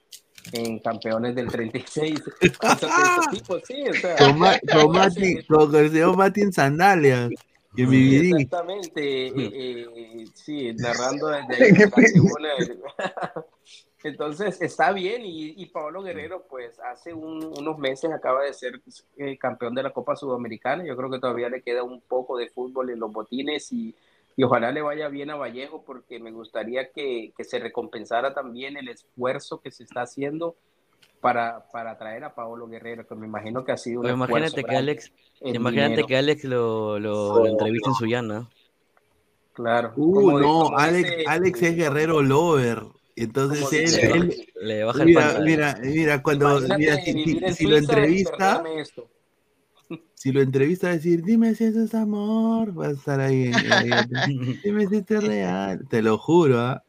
en 0.54 0.80
campeones 0.80 1.36
del 1.36 1.48
36. 1.48 2.20
Cosas 2.60 2.82
de 2.82 2.88
ese 2.88 3.30
tipo, 3.32 3.60
sí, 3.60 3.84
o 3.90 3.94
sea, 3.94 4.16
Con, 4.16 4.40
Ma- 4.40 4.60
con 4.72 4.88
cosas 4.88 5.16
Mati, 5.18 5.36
de- 5.36 5.46
con 5.46 5.76
el 5.76 5.92
señor 5.92 6.18
Mati 6.18 6.42
en 6.42 6.54
sandalias. 6.54 7.30
Y 7.76 7.86
BBD. 7.86 8.36
exactamente, 8.42 9.28
eh, 9.28 9.34
eh, 9.38 10.26
sí, 10.34 10.74
narrando 10.74 11.28
desde 11.28 11.64
ahí, 11.66 11.72
la. 12.40 13.46
Entonces 14.04 14.62
está 14.62 14.92
bien 14.92 15.24
y, 15.26 15.62
y 15.62 15.66
Pablo 15.68 16.02
Guerrero 16.02 16.46
pues 16.50 16.80
hace 16.80 17.14
un- 17.14 17.54
unos 17.58 17.78
meses 17.78 18.12
acaba 18.12 18.44
de 18.44 18.54
ser 18.54 18.82
eh, 19.18 19.38
campeón 19.38 19.76
de 19.76 19.84
la 19.84 19.92
Copa 19.92 20.16
Sudamericana, 20.16 20.84
yo 20.84 20.96
creo 20.98 21.10
que 21.12 21.20
todavía 21.20 21.50
le 21.50 21.62
queda 21.62 21.84
un 21.84 22.02
poco 22.02 22.36
de 22.38 22.50
fútbol 22.50 22.90
en 22.90 23.00
los 23.00 23.12
botines 23.12 23.72
y, 23.72 23.94
y 24.36 24.44
ojalá 24.44 24.72
le 24.72 24.82
vaya 24.82 25.08
bien 25.08 25.30
a 25.30 25.36
Vallejo 25.36 25.84
porque 25.86 26.20
me 26.20 26.32
gustaría 26.32 26.90
que, 26.92 27.32
que 27.38 27.44
se 27.44 27.60
recompensara 27.60 28.34
también 28.34 28.76
el 28.76 28.90
esfuerzo 28.90 29.62
que 29.62 29.70
se 29.72 29.84
está 29.84 30.02
haciendo 30.02 30.56
para, 31.20 31.68
para 31.72 31.96
traer 32.00 32.24
a 32.24 32.34
Pablo 32.34 32.68
Guerrero, 32.68 33.06
que 33.06 33.14
me 33.14 33.28
imagino 33.28 33.64
que 33.64 33.72
ha 33.72 33.78
sido 33.78 34.00
un 34.00 34.08
O 34.08 34.10
imagínate 34.10 34.64
que 34.64 34.76
Alex, 34.76 35.12
imagínate 35.42 35.90
dinero. 35.90 36.08
que 36.08 36.18
Alex 36.18 36.44
lo, 36.46 36.98
lo, 37.00 37.38
lo 37.38 37.46
entrevista 37.46 37.90
en 37.92 37.96
su 37.96 38.06
llana. 38.08 38.50
Claro. 39.54 39.94
Uh, 39.96 40.40
no, 40.40 40.76
Alex, 40.78 41.12
Alex 41.28 41.62
es 41.62 41.76
guerrero 41.76 42.24
lover. 42.24 42.82
Entonces 43.16 43.74
él, 43.74 44.00
él- 44.00 44.46
Le 44.62 44.84
baja 44.84 45.04
el 45.04 45.06
mira, 45.10 45.22
pantalón. 45.22 45.46
mira, 45.46 45.80
mira, 45.82 46.24
cuando 46.24 46.60
mira, 46.78 46.98
si, 46.98 47.14
si- 47.14 47.54
si 47.56 47.66
lo 47.66 47.78
entrevista, 47.78 48.64
si 50.14 50.32
lo 50.32 50.42
entrevista 50.42 50.88
a 50.88 50.92
decir, 50.92 51.24
dime 51.24 51.56
si 51.56 51.66
eso 51.66 51.84
es 51.84 51.94
amor, 51.96 52.80
va 52.80 52.88
a 52.88 52.92
estar 52.92 53.20
ahí. 53.20 53.46
en- 53.46 53.72
ahí, 53.72 53.90
dime 54.64 54.88
si 54.88 54.98
esto 54.98 55.18
es 55.18 55.24
real. 55.24 55.88
Te 55.90 56.02
lo 56.02 56.18
juro, 56.18 56.60
¿ah? 56.60 56.84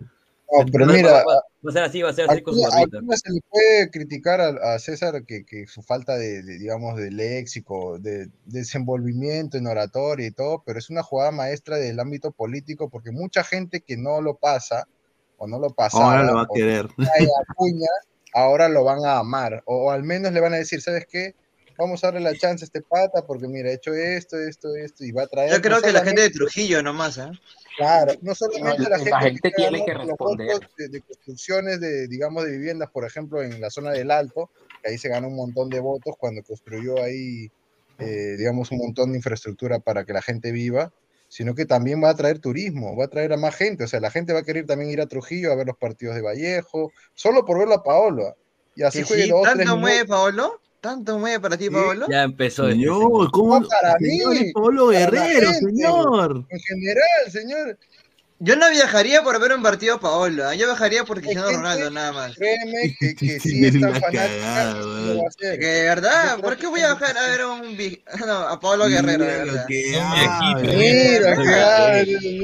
No, 0.53 0.67
pero 0.71 0.87
Va- 0.87 0.93
mira, 0.93 1.13
va, 1.13 1.25
va- 1.25 1.71
a 1.71 1.73
ser 1.73 1.83
así, 1.83 2.03
va 2.03 2.11
a 2.11 2.13
ser 2.13 2.27
así 2.27 2.35
Aquí, 2.35 2.43
con 2.43 2.55
su 2.55 2.61
no 2.61 3.17
se 3.17 3.33
le 3.33 3.41
puede 3.49 3.91
criticar 3.91 4.41
a, 4.43 4.75
a 4.75 4.79
César 4.79 5.25
que, 5.25 5.47
que 5.47 5.67
su 5.67 5.83
falta 5.83 6.17
de, 6.17 6.43
de, 6.43 6.59
digamos, 6.59 6.97
de 6.99 7.11
léxico, 7.11 7.99
de, 7.99 8.29
desenvolvimiento 8.45 9.57
en 9.57 9.67
oratoria 9.67 10.27
y 10.27 10.31
todo, 10.33 10.63
pero 10.67 10.79
es 10.79 10.91
una 10.91 11.03
jugada 11.03 11.31
maestra 11.31 11.79
del 11.79 11.99
ámbito 12.01 12.33
político 12.33 12.91
porque 12.91 13.13
mucha 13.13 13.45
gente 13.45 13.81
que 13.81 13.97
no 13.97 14.21
lo 14.21 14.37
pasa 14.37 14.87
o 15.43 15.47
no 15.49 15.59
lo 15.59 15.71
pasaba, 15.71 16.05
Ahora 16.05 16.23
lo 16.23 16.35
va 16.37 16.43
a 16.43 16.49
querer. 16.55 16.87
Acuña, 17.51 17.89
ahora 18.33 18.69
lo 18.69 18.85
van 18.85 19.05
a 19.05 19.19
amar 19.19 19.61
o, 19.67 19.87
o 19.87 19.91
al 19.91 20.05
menos 20.05 20.33
le 20.33 20.41
van 20.41 20.55
a 20.55 20.59
decir, 20.59 20.81
¿sabes 20.81 21.05
qué? 21.11 21.35
Vamos 21.77 22.05
a 22.05 22.09
darle 22.09 22.21
la 22.21 22.37
chance 22.37 22.65
a 22.65 22.67
este 22.67 22.81
pata 22.81 23.27
porque 23.27 23.49
mira, 23.49 23.71
ha 23.71 23.73
hecho 23.73 23.93
esto, 23.93 24.39
esto, 24.39 24.69
esto 24.77 25.05
y 25.05 25.11
va 25.11 25.25
a 25.25 25.27
traer. 25.27 25.51
Yo 25.51 25.61
creo 25.61 25.77
no 25.79 25.83
que 25.83 25.91
la 25.91 26.05
gente 26.05 26.23
de 26.23 26.31
Trujillo 26.31 26.81
nomás, 26.81 27.19
¿ah? 27.19 27.33
Claro, 27.77 28.13
no 28.21 28.35
solamente 28.37 28.83
No, 28.85 28.89
la 28.89 28.99
la 28.99 28.99
gente, 28.99 29.19
gente 29.21 29.41
que 29.51 29.51
tiene 29.57 29.85
que 29.85 29.95
los 29.95 30.07
responder. 30.07 30.61
de, 30.77 30.89
de 30.89 31.01
construcciones 31.01 31.81
de, 31.81 32.07
digamos, 32.07 32.45
de 32.45 32.53
viviendas, 32.53 32.89
por 32.91 33.05
ejemplo, 33.05 33.43
en 33.43 33.61
la 33.61 33.71
zona 33.71 33.91
del 33.91 34.13
Alto, 34.13 34.51
que 34.83 34.91
ahí 34.91 34.99
se 34.99 35.09
ganó 35.09 35.27
un 35.27 35.35
montón 35.37 35.71
de 35.71 35.81
votos 35.81 36.15
cuando 36.19 36.43
construyó 36.45 37.03
ahí, 37.03 37.51
eh, 37.99 38.37
digamos, 38.39 38.71
un 38.71 38.79
montón 38.79 39.11
de 39.11 39.19
infraestructura 39.19 39.81
para 39.81 40.05
que 40.05 40.13
la 40.13 40.23
gente 40.23 40.53
viva, 40.53 40.93
sino 41.33 41.55
que 41.55 41.65
también 41.65 42.05
va 42.05 42.11
a 42.11 42.15
traer 42.15 42.41
turismo, 42.41 42.95
va 42.95 43.07
a 43.07 43.09
traer 43.09 43.33
a 43.33 43.39
más 43.39 43.55
gente, 43.57 43.85
o 43.85 43.89
sea, 43.89 44.01
la 44.01 44.11
gente 44.11 44.35
va 44.35 44.41
a 44.41 44.43
querer 44.43 44.67
también 44.67 44.91
ir 44.91 45.01
a 45.01 45.07
Trujillo 45.07 45.51
a 45.51 45.55
ver 45.55 45.67
los 45.67 45.79
partidos 45.79 46.15
de 46.15 46.21
Vallejo, 46.21 46.93
solo 47.15 47.47
por 47.47 47.59
verlo 47.59 47.73
a 47.73 47.83
Paolo. 47.83 48.37
Y 48.77 48.83
así 48.83 49.03
juegue 49.03 49.23
sí, 49.23 49.31
tres 49.43 49.57
¿Tanto 49.57 49.77
mueve 49.79 49.97
minutos. 50.05 50.15
Paolo? 50.15 50.61
¿Tanto 50.83 51.19
mueve 51.19 51.41
para 51.41 51.57
ti, 51.57 51.65
Sí. 51.65 51.71
Paolo? 51.71 52.07
Ya 52.11 52.25
empezó 52.25 52.65
este 52.69 52.75
Señor. 52.83 53.31
¿cómo? 53.31 53.61
No, 53.61 53.67
para 53.67 53.97
mí, 53.99 54.19
la 54.19 54.99
Guerrero, 54.99 55.53
gente. 55.53 55.67
señor. 55.71 56.47
En 56.51 56.61
general, 56.61 57.31
señor, 57.31 57.79
Yo 58.45 58.57
no 58.57 58.69
viajaría 58.71 59.23
por 59.23 59.41
ver 59.41 59.53
un 59.53 59.63
partido 59.63 59.95
a 59.95 60.01
Paolo, 60.01 60.49
¿ah? 60.49 60.53
yo 60.53 60.67
viajaría 60.67 61.05
por 61.05 61.21
Cristiano 61.21 61.53
Ronaldo 61.53 61.93
nada 61.93 62.11
más. 62.11 62.35
créeme 62.35 62.97
que, 63.01 63.15
que 63.15 63.39
sí 63.39 63.65
es 63.65 63.81
tan 63.81 63.95
hacer. 63.95 65.61
Que 65.61 65.67
de 65.67 65.83
verdad, 65.85 66.41
¿por 66.41 66.57
qué 66.57 66.67
voy 66.67 66.81
a 66.81 66.95
bajar 66.95 67.17
a 67.17 67.29
ver 67.29 67.41
a 67.43 67.47
un 67.47 67.79
no, 68.27 68.33
a 68.33 68.59
Paolo 68.59 68.89
Guerrero, 68.89 69.25
de 69.25 69.37
verdad? 69.45 69.67
Mira, 70.75 71.33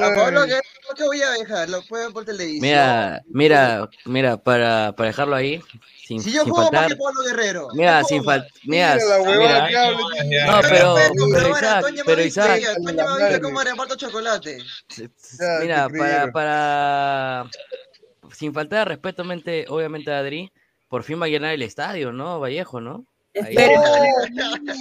A 0.06 0.14
Paolo. 0.14 0.42
Guerrero, 0.42 0.62
¿por 0.86 0.96
qué 0.96 1.02
voy 1.02 1.20
a 1.20 1.32
viajar? 1.32 1.68
Lo 1.68 1.82
puedo 1.82 2.04
ver 2.04 2.12
por 2.12 2.24
televisión. 2.24 2.62
Mira, 2.62 3.22
mira, 3.26 3.90
mira, 4.04 4.36
para, 4.36 4.92
para 4.92 5.08
dejarlo 5.08 5.34
ahí, 5.34 5.60
sin, 6.08 6.22
si 6.22 6.32
yo 6.32 6.42
sin 6.44 6.50
juego 6.54 6.72
más 6.72 6.80
faltar. 6.80 6.88
que 6.96 7.02
Paolo 7.02 7.22
Guerrero. 7.22 7.68
Mira, 7.74 8.00
no 8.00 8.08
sin 8.08 8.24
faltar. 8.24 8.50
Mira, 8.64 8.94
Mira 8.94 9.20
huevada 9.20 9.68
mira. 9.68 10.24
ya. 10.24 10.46
No, 10.46 10.60
pero, 10.62 10.94
pero 11.34 11.48
Isaac, 11.50 11.86
pero 12.06 12.16
me 12.16 12.24
Isaac, 12.26 12.62
Toño 12.74 13.04
me 13.18 13.24
dice 13.26 13.40
cómo 13.42 13.62
reparto 13.62 13.96
chocolate. 13.96 14.58
Mira, 15.60 15.88
para, 15.90 16.32
para, 16.32 17.50
sin 18.32 18.54
faltar 18.54 18.80
de 18.80 18.84
respeto, 18.86 19.22
mente- 19.24 19.66
obviamente, 19.68 20.10
a 20.10 20.18
Adri, 20.20 20.50
por 20.88 21.02
fin 21.02 21.20
va 21.20 21.26
a 21.26 21.28
llenar 21.28 21.52
el 21.52 21.60
estadio, 21.62 22.10
¿no? 22.12 22.40
Vallejo, 22.40 22.80
¿no? 22.80 23.04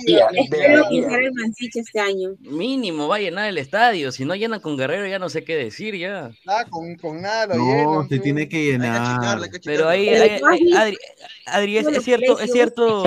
Espero, 0.08 0.84
espero 0.92 1.28
el 1.28 1.34
Mansiche 1.34 1.80
este 1.82 2.00
año. 2.00 2.32
Mínimo 2.40 3.08
va 3.08 3.18
a 3.18 3.20
llenar 3.20 3.48
el 3.50 3.58
estadio. 3.58 4.12
Si 4.12 4.26
no 4.26 4.36
llenan 4.36 4.60
con 4.60 4.78
Guerrero, 4.78 5.08
ya 5.08 5.20
no 5.20 5.30
sé 5.30 5.44
qué 5.44 5.56
decir 5.56 5.96
ya. 5.96 6.32
Ah, 6.48 6.66
con, 6.70 6.96
con 6.96 7.22
nada 7.22 7.48
lo 7.48 7.56
No, 7.56 7.66
llenan, 7.66 8.10
se 8.10 8.18
tú. 8.18 8.24
tiene 8.24 8.50
que 8.50 8.58
Hay 8.58 8.66
que 8.66 8.72
llenar. 8.72 9.44
hay 9.44 9.50
que 9.50 9.60
Pero 9.64 9.88
ahí, 9.90 10.10
ahí- 10.10 10.30
visto 10.32 10.48
Adri, 10.78 10.98
Adri, 11.46 11.78
es, 11.78 11.88
es 11.88 12.04
cierto, 12.04 12.40
es 12.40 12.52
cierto, 12.52 13.04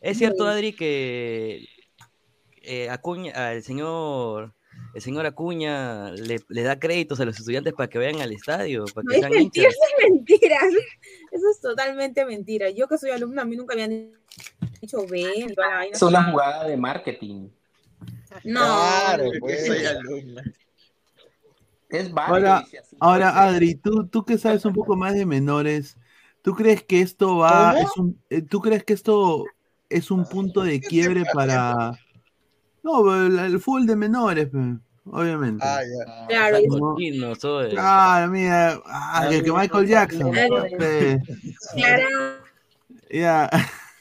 es 0.00 0.18
cierto, 0.18 0.46
Adri, 0.46 0.72
que 0.72 1.66
eh, 2.62 2.88
Acuña, 2.90 3.52
el 3.52 3.62
señor, 3.62 4.54
el 4.98 5.02
señor 5.02 5.26
Acuña 5.26 6.10
le, 6.10 6.40
le 6.48 6.62
da 6.62 6.78
créditos 6.78 7.20
a 7.20 7.24
los 7.24 7.38
estudiantes 7.38 7.72
para 7.72 7.88
que 7.88 7.98
vayan 7.98 8.20
al 8.20 8.32
estadio, 8.32 8.84
para 8.92 9.04
No 9.04 9.10
que 9.10 9.14
es 9.16 9.20
sean 9.20 9.32
mentira, 9.32 9.68
hinchas. 9.68 9.74
eso 9.74 9.96
es 9.96 10.10
mentira. 10.10 10.58
Eso 11.30 11.44
es 11.52 11.60
totalmente 11.60 12.24
mentira. 12.24 12.70
Yo 12.70 12.88
que 12.88 12.98
soy 12.98 13.10
alumna, 13.10 13.42
a 13.42 13.44
mí 13.44 13.54
nunca 13.54 13.76
me 13.76 13.84
han 13.84 14.10
dicho 14.80 15.06
ven. 15.06 15.54
Es 15.92 16.02
una 16.02 16.24
jugada 16.30 16.66
de 16.66 16.76
marketing. 16.76 17.48
No, 18.44 18.60
Claro, 18.60 19.30
pues. 19.38 19.66
soy 19.66 19.84
alumna. 19.84 20.42
Es 21.90 22.12
válido. 22.12 22.34
Ahora, 22.38 22.64
ahora 22.98 23.42
Adri, 23.44 23.76
tú, 23.76 24.06
tú 24.08 24.24
que 24.24 24.36
sabes 24.36 24.64
un 24.64 24.72
poco 24.72 24.96
más 24.96 25.14
de 25.14 25.26
menores, 25.26 25.96
¿tú 26.42 26.54
crees 26.54 26.82
que 26.82 27.00
esto 27.02 27.36
va, 27.36 27.78
es 27.78 27.96
un, 27.96 28.20
eh, 28.30 28.42
tú 28.42 28.60
crees 28.60 28.82
que 28.82 28.94
esto 28.94 29.44
es 29.88 30.10
un 30.10 30.28
punto 30.28 30.62
de 30.64 30.80
quiebre 30.80 31.22
para, 31.32 31.92
no, 32.82 33.14
el, 33.26 33.38
el 33.38 33.60
fútbol 33.60 33.86
de 33.86 33.96
menores, 33.96 34.48
obviamente. 35.12 35.64
Ah, 35.66 35.80
ya. 35.82 36.26
claro. 36.26 36.58
Cochino, 36.68 37.34
soy. 37.34 37.70
Claro, 37.70 38.30
mira, 38.30 38.80
ah, 38.86 39.26
que, 39.28 39.42
que 39.42 39.52
Michael 39.52 39.86
Jackson. 39.86 40.32
Claro. 40.32 42.08
Ya. 43.10 43.50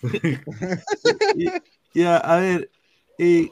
Ya, 1.93 2.17
a 2.17 2.35
ver, 2.37 2.69
eh, 3.17 3.49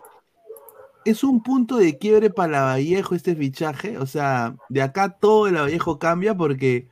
¿es 1.03 1.23
un 1.23 1.41
punto 1.41 1.77
de 1.77 1.97
quiebre 1.97 2.29
para 2.29 2.51
la 2.51 2.61
Vallejo 2.61 3.15
este 3.15 3.35
fichaje? 3.35 3.97
O 3.97 4.05
sea, 4.05 4.55
de 4.69 4.83
acá 4.83 5.17
todo 5.17 5.47
el 5.47 5.55
Vallejo 5.55 5.97
cambia 5.97 6.35
porque 6.35 6.87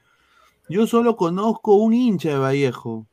yo 0.67 0.87
solo 0.87 1.15
conozco 1.15 1.75
un 1.75 1.93
hincha 1.93 2.29
de 2.29 2.37
Vallejo. 2.39 3.05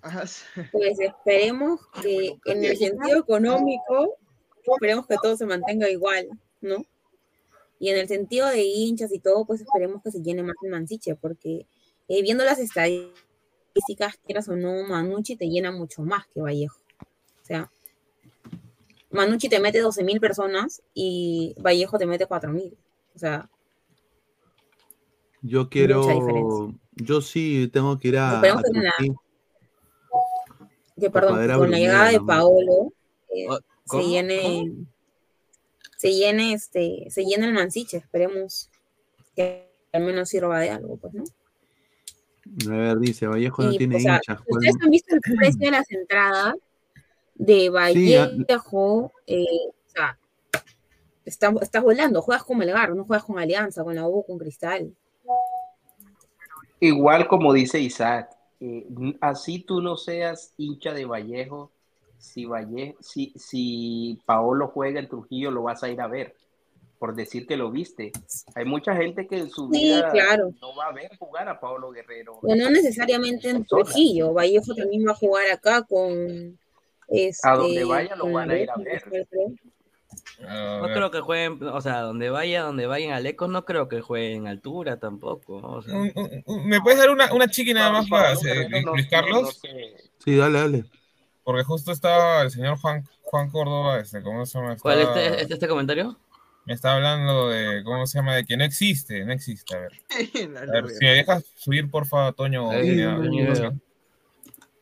Ajá, 0.00 0.26
sí. 0.26 0.42
pues 0.72 0.98
esperemos 0.98 1.80
que 2.00 2.38
en 2.46 2.64
el 2.64 2.76
sentido 2.76 3.18
económico, 3.18 4.16
esperemos 4.64 5.06
que 5.06 5.16
todo 5.22 5.36
se 5.36 5.46
mantenga 5.46 5.88
igual, 5.90 6.28
¿no? 6.60 6.84
Y 7.78 7.88
en 7.88 7.98
el 7.98 8.08
sentido 8.08 8.46
de 8.48 8.62
hinchas 8.62 9.12
y 9.12 9.18
todo, 9.18 9.44
pues 9.44 9.60
esperemos 9.60 10.02
que 10.02 10.10
se 10.12 10.22
llene 10.22 10.42
más 10.42 10.54
el 10.62 10.70
Mansiche, 10.70 11.16
porque 11.16 11.66
eh, 12.08 12.22
viendo 12.22 12.44
las 12.44 12.58
estadísticas, 12.60 14.16
quieras 14.24 14.48
o 14.48 14.56
no, 14.56 14.84
Manucci 14.86 15.34
te 15.36 15.48
llena 15.48 15.72
mucho 15.72 16.02
más 16.02 16.26
que 16.28 16.40
Vallejo. 16.40 16.78
O 17.42 17.44
sea, 17.44 17.70
Manucci 19.10 19.48
te 19.48 19.58
mete 19.60 19.80
12 19.80 20.04
mil 20.04 20.20
personas 20.20 20.82
y 20.94 21.54
Vallejo 21.58 21.98
te 21.98 22.06
mete 22.06 22.26
4 22.26 22.52
mil. 22.52 22.76
O 23.14 23.18
sea, 23.18 23.50
Yo 25.42 25.68
quiero, 25.68 26.72
yo 26.94 27.20
sí 27.20 27.68
tengo 27.72 27.98
que 27.98 28.08
ir 28.08 28.18
a, 28.18 28.34
Esperemos 28.34 28.60
a 28.60 28.62
que 28.62 28.72
con 28.72 28.82
la- 28.84 28.90
Trujillo. 28.96 29.22
que 31.00 31.10
perdón, 31.10 31.58
con 31.58 31.70
la 31.72 31.78
llegada 31.78 32.10
de. 32.10 32.20
Paolo 32.20 32.92
eh, 33.34 33.46
Se 33.92 33.98
¿cómo? 33.98 34.08
llene, 34.08 34.72
se 35.96 36.12
llene 36.12 36.52
este, 36.54 37.06
se 37.10 37.24
llene 37.24 37.46
el 37.46 37.52
Mansiche, 37.54 37.98
esperemos 37.98 38.70
que 39.36 39.70
al 39.92 40.02
menos 40.02 40.28
sirva 40.28 40.58
de 40.60 40.70
algo, 40.70 40.96
pues, 40.96 41.14
¿no? 41.14 41.24
A 42.72 42.76
ver, 42.76 42.98
dice, 42.98 43.26
Vallejo 43.26 43.62
no 43.62 43.72
Y, 43.72 43.78
tiene 43.78 43.96
o 43.96 44.00
sea, 44.00 44.16
hinchas. 44.16 44.40
¿cuál- 44.44 44.58
ustedes 44.58 44.74
han 44.82 44.90
visto 44.90 45.14
el 45.14 45.20
precio 45.20 45.60
de 45.60 45.70
las 45.70 45.90
entradas 45.90 46.54
de 47.34 47.68
Vallejo, 47.70 49.12
eh, 49.26 49.44
o 49.68 49.90
sea, 49.90 50.18
está- 51.24 51.54
estás 51.60 51.82
volando, 51.82 52.20
juegas 52.20 52.42
con 52.44 52.58
Melgar, 52.58 52.94
no 52.94 53.04
juegas 53.04 53.24
con 53.24 53.38
Alianza, 53.38 53.84
con 53.84 53.94
la 53.94 54.06
U, 54.08 54.24
con 54.24 54.38
Cristal. 54.38 54.94
Igual 56.80 57.28
como 57.28 57.52
dice 57.52 57.78
Isaac, 57.78 58.36
eh, 58.60 58.86
así 59.20 59.60
tú 59.60 59.80
no 59.80 59.96
seas 59.96 60.52
hincha 60.56 60.92
de 60.92 61.04
Vallejo, 61.04 61.70
si, 62.22 62.44
Valle, 62.44 62.94
si, 63.00 63.32
si 63.36 64.18
Paolo 64.24 64.68
juega 64.68 65.00
en 65.00 65.08
Trujillo 65.08 65.50
lo 65.50 65.64
vas 65.64 65.82
a 65.82 65.90
ir 65.90 66.00
a 66.00 66.06
ver, 66.06 66.34
por 66.98 67.16
decir 67.16 67.46
que 67.48 67.56
lo 67.56 67.70
viste. 67.70 68.12
Hay 68.54 68.64
mucha 68.64 68.94
gente 68.94 69.26
que 69.26 69.38
en 69.38 69.50
su 69.50 69.68
Sí, 69.72 69.80
vida 69.80 70.08
claro. 70.12 70.52
no 70.60 70.74
va 70.76 70.86
a 70.86 70.92
ver 70.92 71.10
jugar 71.18 71.48
a 71.48 71.58
Paolo 71.58 71.90
Guerrero. 71.90 72.34
O 72.40 72.54
no 72.54 72.70
necesariamente 72.70 73.50
en 73.50 73.64
Trujillo, 73.64 74.32
Vallejo 74.32 74.72
también 74.74 75.04
va 75.06 75.10
a 75.12 75.16
jugar 75.16 75.50
acá 75.50 75.82
con... 75.82 76.58
Este, 77.08 77.46
A 77.48 77.56
donde 77.56 77.84
vaya 77.84 78.14
lo 78.14 78.22
con 78.24 78.32
van 78.34 78.50
a 78.50 78.58
ir 78.58 78.70
a 78.70 78.76
ver. 78.76 79.02
No 80.40 80.84
creo 80.94 81.10
que 81.10 81.20
jueguen, 81.20 81.62
o 81.64 81.80
sea, 81.80 82.00
donde 82.02 82.30
vaya, 82.30 82.62
donde 82.62 82.86
vayan 82.86 83.12
al 83.12 83.26
Ecos, 83.26 83.48
no 83.50 83.64
creo 83.64 83.88
que 83.88 84.00
jueguen 84.00 84.46
altura 84.46 84.98
tampoco. 84.98 85.56
o 85.56 85.82
sea. 85.82 85.94
Un- 85.94 86.12
un- 86.14 86.42
un- 86.46 86.66
¿Me 86.66 86.80
puedes 86.80 86.98
dar 87.00 87.10
una, 87.10 87.32
una 87.34 87.48
chiqui 87.48 87.74
nada 87.74 87.90
más 87.92 88.08
para 88.08 88.34
Luis, 88.34 89.06
Carlos? 89.08 89.60
Sí, 90.24 90.36
dale, 90.36 90.58
dale. 90.60 90.84
Porque 91.44 91.64
justo 91.64 91.92
estaba 91.92 92.42
el 92.42 92.50
señor 92.50 92.78
Juan, 92.78 93.08
Juan 93.22 93.50
Córdoba, 93.50 93.98
este, 94.00 94.22
¿cómo 94.22 94.46
se 94.46 94.58
llama? 94.58 94.76
¿Cuál 94.76 95.00
Estaba- 95.00 95.20
este, 95.20 95.42
este, 95.42 95.54
este 95.54 95.68
comentario? 95.68 96.18
Me 96.64 96.74
está 96.74 96.94
hablando 96.94 97.48
de, 97.48 97.82
¿cómo 97.82 98.06
se 98.06 98.18
llama? 98.18 98.36
De 98.36 98.44
que 98.44 98.56
no 98.56 98.62
existe, 98.62 99.24
no 99.24 99.32
existe. 99.32 99.74
A 99.74 99.78
ver, 99.80 99.92
a 100.68 100.72
ver 100.72 100.88
si 100.90 101.04
me 101.04 101.14
dejas 101.14 101.44
subir, 101.56 101.90
porfa, 101.90 102.30
Toño. 102.32 102.70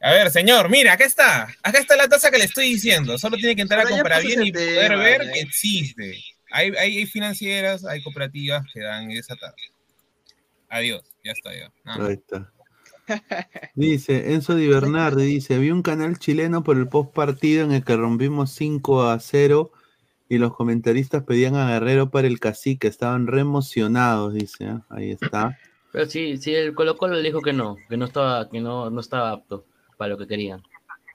A 0.02 0.12
ver, 0.12 0.30
señor, 0.30 0.68
mira, 0.70 0.94
acá 0.94 1.04
está. 1.04 1.48
Acá 1.62 1.78
está 1.78 1.96
la 1.96 2.08
tasa 2.08 2.30
que 2.30 2.38
le 2.38 2.44
estoy 2.44 2.66
diciendo. 2.66 3.18
Solo 3.18 3.36
tiene 3.36 3.54
que 3.54 3.62
entrar 3.62 3.80
a 3.80 3.82
Ahora 3.84 3.96
comprar 3.96 4.22
bien 4.22 4.42
y 4.42 4.52
poder 4.52 4.90
tema, 4.90 5.02
ver 5.02 5.22
¿eh? 5.22 5.30
que 5.32 5.40
existe. 5.40 6.22
Hay, 6.52 6.68
hay, 6.76 6.98
hay 6.98 7.06
financieras, 7.06 7.84
hay 7.84 8.02
cooperativas 8.02 8.64
que 8.72 8.80
dan 8.80 9.10
esa 9.10 9.36
tasa. 9.36 9.54
Adiós, 10.70 11.02
ya 11.24 11.32
está, 11.32 11.54
ya. 11.54 11.70
Nada 11.84 12.06
Ahí 12.08 12.14
está. 12.14 12.50
Dice 13.74 14.32
Enzo 14.34 14.54
Di 14.54 14.68
Bernardi, 14.68 15.24
dice, 15.24 15.58
vi 15.58 15.70
un 15.70 15.82
canal 15.82 16.18
chileno 16.18 16.62
por 16.62 16.76
el 16.76 16.88
post 16.88 17.12
partido 17.12 17.64
en 17.64 17.72
el 17.72 17.84
que 17.84 17.96
rompimos 17.96 18.50
5 18.52 19.02
a 19.04 19.18
0 19.20 19.70
y 20.28 20.38
los 20.38 20.54
comentaristas 20.54 21.24
pedían 21.24 21.56
a 21.56 21.68
Guerrero 21.68 22.10
para 22.10 22.26
el 22.28 22.38
cacique, 22.40 22.86
estaban 22.88 23.26
re 23.26 23.40
emocionados, 23.40 24.32
dice, 24.34 24.66
¿ah? 24.68 24.82
ahí 24.88 25.10
está. 25.10 25.58
Pero 25.92 26.06
sí, 26.06 26.36
sí, 26.36 26.54
el 26.54 26.74
Colo 26.74 26.96
Colo 26.96 27.16
le 27.16 27.22
dijo 27.22 27.40
que 27.40 27.52
no, 27.52 27.76
que 27.88 27.96
no 27.96 28.04
estaba, 28.04 28.48
que 28.48 28.60
no, 28.60 28.90
no 28.90 29.00
estaba 29.00 29.32
apto 29.32 29.64
para 29.96 30.10
lo 30.10 30.18
que 30.18 30.26
querían. 30.28 30.62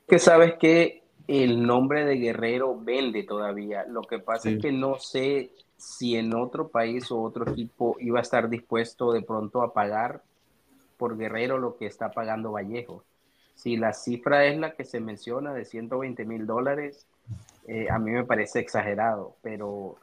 que 0.07 0.19
sabes 0.19 0.55
que 0.59 1.03
el 1.27 1.65
nombre 1.65 2.05
de 2.05 2.17
Guerrero 2.17 2.77
vende 2.79 3.23
todavía. 3.23 3.85
Lo 3.89 4.01
que 4.01 4.19
pasa 4.19 4.49
Sí. 4.49 4.55
es 4.55 4.61
que 4.61 4.71
no 4.71 4.99
sé 4.99 5.51
si 5.77 6.15
en 6.17 6.35
otro 6.35 6.67
país 6.67 7.09
o 7.11 7.21
otro 7.21 7.49
equipo 7.49 7.95
iba 7.99 8.19
a 8.19 8.21
estar 8.21 8.49
dispuesto 8.49 9.11
de 9.13 9.21
pronto 9.23 9.61
a 9.63 9.73
pagar 9.73 10.21
por 10.97 11.17
Guerrero 11.17 11.57
lo 11.57 11.77
que 11.77 11.85
está 11.85 12.11
pagando 12.11 12.51
Vallejo. 12.51 13.03
Si 13.55 13.77
la 13.77 13.93
cifra 13.93 14.45
es 14.45 14.57
la 14.57 14.71
que 14.75 14.83
se 14.83 14.99
menciona 14.99 15.53
de 15.53 15.65
120 15.65 16.25
mil 16.25 16.45
dólares, 16.45 17.07
eh, 17.67 17.87
a 17.89 17.97
mí 17.99 18.11
me 18.11 18.23
parece 18.25 18.59
exagerado, 18.59 19.35
pero 19.41 19.95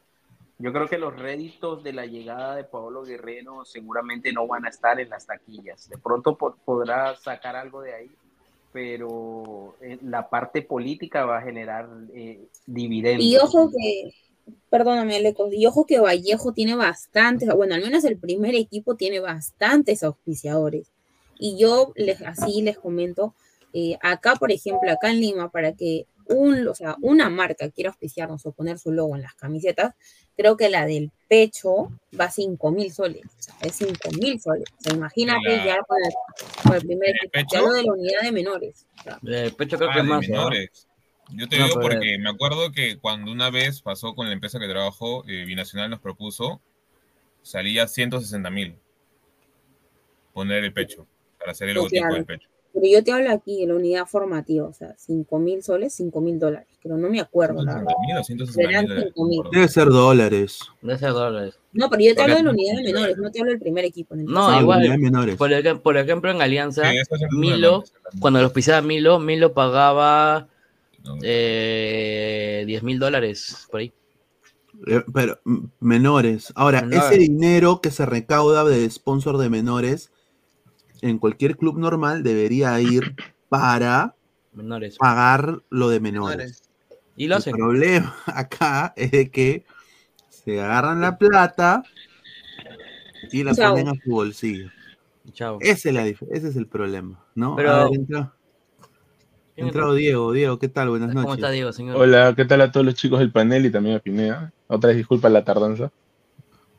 yo 0.58 0.72
creo 0.72 0.88
que 0.88 0.98
los 0.98 1.14
réditos 1.18 1.82
de 1.82 1.92
la 1.92 2.06
llegada 2.06 2.56
de 2.56 2.64
Pablo 2.64 3.02
Guerrero 3.04 3.64
seguramente 3.64 4.32
no 4.32 4.46
van 4.46 4.64
a 4.64 4.68
estar 4.68 4.98
en 5.00 5.10
las 5.10 5.26
taquillas. 5.26 5.88
De 5.88 5.98
pronto 5.98 6.36
po- 6.36 6.56
podrá 6.64 7.14
sacar 7.16 7.56
algo 7.56 7.82
de 7.82 7.94
ahí, 7.94 8.10
pero 8.72 9.74
eh, 9.80 9.98
la 10.02 10.28
parte 10.30 10.62
política 10.62 11.24
va 11.26 11.38
a 11.38 11.42
generar 11.42 11.88
eh, 12.14 12.48
dividendos. 12.66 13.24
Y 13.24 13.36
ojo 13.36 13.70
que, 13.70 14.14
perdóname, 14.70 15.20
Lecos, 15.20 15.52
y 15.52 15.66
ojo 15.66 15.86
que 15.86 16.00
Vallejo 16.00 16.52
tiene 16.52 16.74
bastantes, 16.74 17.48
bueno, 17.54 17.74
al 17.74 17.82
menos 17.82 18.04
el 18.04 18.18
primer 18.18 18.54
equipo 18.54 18.96
tiene 18.96 19.20
bastantes 19.20 20.02
auspiciadores. 20.02 20.90
Y 21.38 21.58
yo 21.58 21.92
les, 21.96 22.22
así 22.22 22.62
les 22.62 22.78
comento, 22.78 23.34
eh, 23.72 23.96
acá, 24.02 24.36
por 24.36 24.52
ejemplo, 24.52 24.90
acá 24.90 25.10
en 25.10 25.20
Lima, 25.20 25.50
para 25.50 25.72
que 25.72 26.06
un, 26.28 26.68
o 26.68 26.74
sea, 26.74 26.96
una 27.02 27.28
marca 27.30 27.68
quiera 27.70 27.90
auspiciarnos 27.90 28.46
o 28.46 28.52
poner 28.52 28.78
su 28.78 28.92
logo 28.92 29.16
en 29.16 29.22
las 29.22 29.34
camisetas, 29.34 29.94
creo 30.36 30.56
que 30.56 30.70
la 30.70 30.86
del 30.86 31.10
pecho 31.28 31.90
va 32.18 32.26
a 32.26 32.30
5 32.30 32.70
mil 32.70 32.92
soles. 32.92 33.22
O 33.38 33.42
sea, 33.42 33.54
es 33.62 33.74
5 33.74 34.10
mil 34.20 34.40
soles. 34.40 34.64
O 34.78 34.82
sea, 34.82 34.94
imagínate 34.94 35.50
¿De 35.50 35.56
la- 35.56 35.66
ya 35.66 35.78
con 35.82 35.98
el, 36.04 36.12
con 36.62 36.74
el 36.76 36.86
primer 36.86 37.10
equipo. 37.16 37.48
Ya 37.52 37.58
hablo 37.58 37.72
de 37.72 37.82
la 37.82 37.92
unidad 37.92 38.20
de 38.22 38.32
menores. 38.32 38.86
O 39.00 39.02
sea, 39.02 39.18
El 39.22 39.54
pecho 39.54 39.76
creo 39.76 39.90
Ah, 39.90 39.94
que 39.94 40.00
es 40.00 40.06
más, 40.06 40.28
¿no? 40.28 40.48
Yo 41.30 41.48
te 41.48 41.58
No, 41.58 41.64
digo 41.66 41.76
pero- 41.80 41.94
porque 41.94 42.18
me 42.18 42.28
acuerdo 42.30 42.72
que 42.72 42.98
cuando 42.98 43.32
una 43.32 43.50
vez 43.50 43.80
pasó 43.80 44.14
con 44.14 44.26
la 44.26 44.32
empresa 44.32 44.58
que 44.58 44.68
trabajo, 44.68 45.24
eh, 45.28 45.44
Binacional 45.44 45.88
nos 45.90 46.00
propuso, 46.00 46.60
salía 47.42 47.86
160 47.88 48.50
mil 48.50 48.74
poner 50.32 50.64
el 50.64 50.72
pecho, 50.72 51.06
para 51.38 51.52
hacer 51.52 51.68
el 51.70 51.74
logotipo 51.76 52.00
claro. 52.02 52.14
del 52.14 52.24
pecho. 52.24 52.48
Pero 52.74 52.86
yo 52.86 53.04
te 53.04 53.12
hablo 53.12 53.30
aquí 53.30 53.60
de 53.60 53.66
la 53.66 53.74
unidad 53.74 54.06
formativa, 54.06 54.66
o 54.66 54.72
sea, 54.72 54.94
5 54.96 55.38
mil 55.38 55.62
soles, 55.62 55.92
5 55.94 56.22
mil 56.22 56.38
dólares, 56.38 56.68
pero 56.82 56.96
no 56.96 57.10
me 57.10 57.20
acuerdo, 57.20 57.62
la 57.62 57.74
verdad. 57.74 57.92
160 57.92 58.06
mil 58.06 58.16
o 58.16 58.24
160 58.24 58.62
Serán 58.70 58.84
mil. 58.86 59.12
5.000. 59.44 59.50
Debe 59.52 59.68
ser 59.68 59.88
dólares. 59.88 60.58
De 60.80 60.94
ese 60.94 61.06
dólares. 61.08 61.58
No, 61.72 61.90
pero 61.90 62.02
yo 62.02 62.14
te 62.14 62.22
hablo 62.22 62.36
de 62.36 62.42
la 62.44 62.50
unidad 62.50 62.76
de 62.76 62.82
menores, 62.84 63.18
no 63.18 63.30
te 63.30 63.40
hablo 63.40 63.50
del 63.52 63.60
primer 63.60 63.84
equipo. 63.84 64.14
en 64.14 64.20
el 64.20 64.26
No. 64.26 64.48
Ah, 64.48 64.60
igual. 64.62 64.78
unidad 64.78 64.92
de 64.94 64.98
menores. 64.98 65.36
Por, 65.36 65.52
ej- 65.52 65.80
por 65.82 65.98
ejemplo, 65.98 66.30
en 66.30 66.40
Alianza, 66.40 66.90
Sí, 66.90 66.96
Milo, 67.32 67.84
cuando 68.20 68.40
los 68.40 68.52
pisaba 68.52 68.80
Milo, 68.80 69.18
Milo 69.18 69.52
pagaba 69.52 70.48
No. 71.04 71.18
eh, 71.22 72.64
10 72.66 72.82
mil 72.82 72.98
dólares 72.98 73.66
por 73.70 73.80
ahí. 73.80 73.92
Eh, 74.86 75.02
Pero 75.12 75.38
menores. 75.80 76.52
Ahora, 76.56 76.82
Menores. 76.82 77.10
ese 77.10 77.18
dinero 77.18 77.80
que 77.80 77.90
se 77.90 78.06
recauda 78.06 78.64
de 78.64 78.88
sponsor 78.88 79.38
de 79.38 79.50
menores, 79.50 80.10
en 81.00 81.18
cualquier 81.18 81.56
club 81.56 81.78
normal 81.78 82.22
debería 82.22 82.80
ir 82.80 83.14
para 83.48 84.14
Menores. 84.52 84.96
pagar 84.96 85.62
lo 85.70 85.88
de 85.88 86.00
menores. 86.00 86.62
Y 87.16 87.26
lo 87.26 87.34
El 87.36 87.38
hacen. 87.40 87.54
problema 87.56 88.16
acá 88.26 88.92
es 88.96 89.10
de 89.10 89.30
que 89.30 89.64
se 90.30 90.60
agarran 90.60 91.00
la 91.00 91.18
plata 91.18 91.82
y 93.30 93.44
la 93.44 93.54
Chao. 93.54 93.72
ponen 93.72 93.88
a 93.88 93.94
su 94.02 94.10
bolsillo. 94.10 94.70
Chao. 95.32 95.58
Ese 95.60 95.90
es, 95.90 95.94
la 95.94 96.06
dif- 96.06 96.26
ese 96.32 96.48
es 96.48 96.56
el 96.56 96.66
problema, 96.66 97.24
¿no? 97.34 97.54
Pero- 97.56 97.70
A 97.72 97.90
ver, 97.90 97.98
entra- 99.62 99.66
¿Quién 99.66 99.68
entrado 99.68 99.94
Diego. 99.94 100.32
Diego, 100.32 100.58
¿qué 100.58 100.68
tal? 100.68 100.88
Buenas 100.90 101.08
¿Cómo 101.08 101.20
está 101.32 101.46
noches. 101.46 101.52
Diego, 101.52 101.72
señor? 101.72 101.96
Hola, 101.96 102.34
¿qué 102.36 102.44
tal 102.44 102.60
a 102.60 102.70
todos 102.72 102.86
los 102.86 102.94
chicos 102.94 103.18
del 103.20 103.32
panel 103.32 103.66
y 103.66 103.70
también 103.70 103.96
a 103.96 103.98
Pineda? 104.00 104.52
Otra 104.66 104.88
vez 104.88 104.96
disculpa 104.96 105.28
la 105.28 105.44
tardanza. 105.44 105.90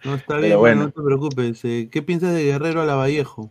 No, 0.03 0.15
está 0.15 0.37
bien, 0.37 0.57
bueno, 0.59 0.83
no 0.83 0.91
te 0.91 1.01
preocupes. 1.01 1.63
Eh, 1.63 1.87
¿Qué 1.91 2.01
piensas 2.01 2.33
de 2.33 2.43
Guerrero 2.43 2.81
a 2.81 2.85
la 2.85 2.95
Vallejo? 2.95 3.49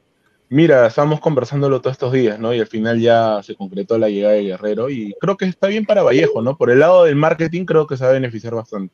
Mira, 0.51 0.87
estábamos 0.87 1.21
conversándolo 1.21 1.81
todos 1.81 1.95
estos 1.95 2.13
días, 2.13 2.39
¿no? 2.39 2.53
Y 2.53 2.61
al 2.61 2.67
final 2.67 3.01
ya 3.01 3.41
se 3.43 3.55
concretó 3.55 3.97
la 3.97 4.11
llegada 4.11 4.35
de 4.35 4.43
Guerrero 4.45 4.91
y 4.91 5.15
creo 5.19 5.39
que 5.39 5.47
está 5.47 5.69
bien 5.69 5.87
para 5.87 6.03
Vallejo, 6.03 6.43
¿no? 6.43 6.59
Por 6.59 6.71
el 6.71 6.81
lado 6.81 7.05
del 7.05 7.17
marketing 7.17 7.65
creo 7.65 7.87
que 7.87 7.97
se 7.97 8.05
va 8.05 8.11
a 8.11 8.15
beneficiar 8.15 8.55
bastante. 8.55 8.93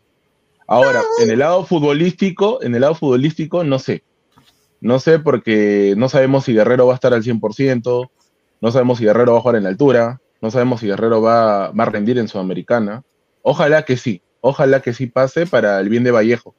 Ahora, 0.68 1.02
en 1.20 1.30
el 1.30 1.40
lado 1.40 1.64
futbolístico, 1.64 2.62
en 2.62 2.74
el 2.76 2.82
lado 2.82 2.94
futbolístico 2.94 3.64
no 3.64 3.78
sé. 3.80 4.04
No 4.80 5.00
sé 5.00 5.18
porque 5.18 5.94
no 5.96 6.08
sabemos 6.08 6.44
si 6.44 6.52
Guerrero 6.54 6.86
va 6.86 6.92
a 6.92 6.94
estar 6.94 7.12
al 7.12 7.24
100%, 7.24 8.08
no 8.60 8.70
sabemos 8.70 8.98
si 8.98 9.04
Guerrero 9.04 9.32
va 9.32 9.38
a 9.38 9.40
jugar 9.40 9.56
en 9.56 9.64
la 9.64 9.70
altura, 9.70 10.20
no 10.40 10.50
sabemos 10.50 10.80
si 10.80 10.86
Guerrero 10.86 11.20
va, 11.22 11.70
va 11.70 11.82
a 11.84 11.90
rendir 11.90 12.18
en 12.18 12.28
Sudamericana. 12.28 13.02
Ojalá 13.42 13.84
que 13.84 13.96
sí, 13.96 14.22
ojalá 14.40 14.80
que 14.80 14.92
sí 14.92 15.06
pase 15.06 15.46
para 15.46 15.80
el 15.80 15.88
bien 15.88 16.04
de 16.04 16.10
Vallejo. 16.10 16.54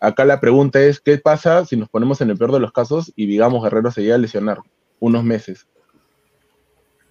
Acá 0.00 0.24
la 0.24 0.40
pregunta 0.40 0.80
es, 0.80 1.00
¿qué 1.00 1.18
pasa 1.18 1.64
si 1.64 1.76
nos 1.76 1.88
ponemos 1.88 2.20
en 2.20 2.30
el 2.30 2.36
peor 2.36 2.52
de 2.52 2.60
los 2.60 2.72
casos 2.72 3.12
y 3.14 3.26
digamos 3.26 3.62
Guerrero 3.62 3.90
se 3.92 4.02
llega 4.02 4.16
a 4.16 4.18
lesionar 4.18 4.58
unos 4.98 5.22
meses? 5.24 5.66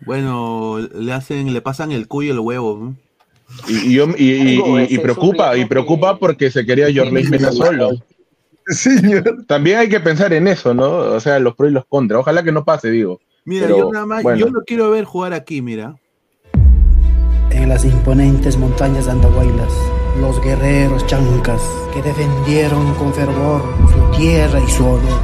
Bueno, 0.05 0.79
le 0.79 1.13
hacen, 1.13 1.53
le 1.53 1.61
pasan 1.61 1.91
el 1.91 2.07
cuyo 2.07 2.29
y 2.29 2.31
el 2.31 2.39
huevo. 2.39 2.77
¿no? 2.77 2.95
Y, 3.67 3.91
y 3.91 3.93
yo- 3.93 4.07
y- 4.17 4.97
preocupa, 4.97 5.55
y 5.57 5.65
preocupa 5.65 6.13
que- 6.13 6.19
porque 6.19 6.51
se 6.51 6.65
quería 6.65 6.87
Jorley 6.93 7.25
Mena 7.25 7.51
solo. 7.51 7.91
Señor. 8.67 9.45
También 9.47 9.79
hay 9.79 9.89
que 9.89 9.99
pensar 9.99 10.33
en 10.33 10.47
eso, 10.47 10.73
¿no? 10.73 10.89
O 10.89 11.19
sea, 11.19 11.39
los 11.39 11.55
pros 11.55 11.71
y 11.71 11.73
los 11.73 11.85
contras. 11.85 12.19
Ojalá 12.21 12.43
que 12.43 12.51
no 12.51 12.63
pase, 12.63 12.89
digo. 12.89 13.19
Mira, 13.43 13.65
Pero, 13.67 13.77
yo 13.77 13.91
nada 13.91 14.05
más, 14.05 14.23
bueno. 14.23 14.39
yo 14.39 14.47
lo 14.49 14.61
quiero 14.61 14.91
ver 14.91 15.03
jugar 15.03 15.33
aquí, 15.33 15.61
mira. 15.61 15.95
En 17.51 17.69
las 17.69 17.85
imponentes 17.85 18.57
montañas 18.57 19.05
de 19.05 19.11
Andahuaylas, 19.11 19.73
los 20.19 20.41
guerreros 20.41 21.05
chancas 21.07 21.61
que 21.93 22.01
defendieron 22.01 22.93
con 22.95 23.13
fervor 23.13 23.61
su 23.93 24.17
tierra 24.17 24.59
y 24.59 24.69
su 24.69 24.85
honor. 24.85 25.21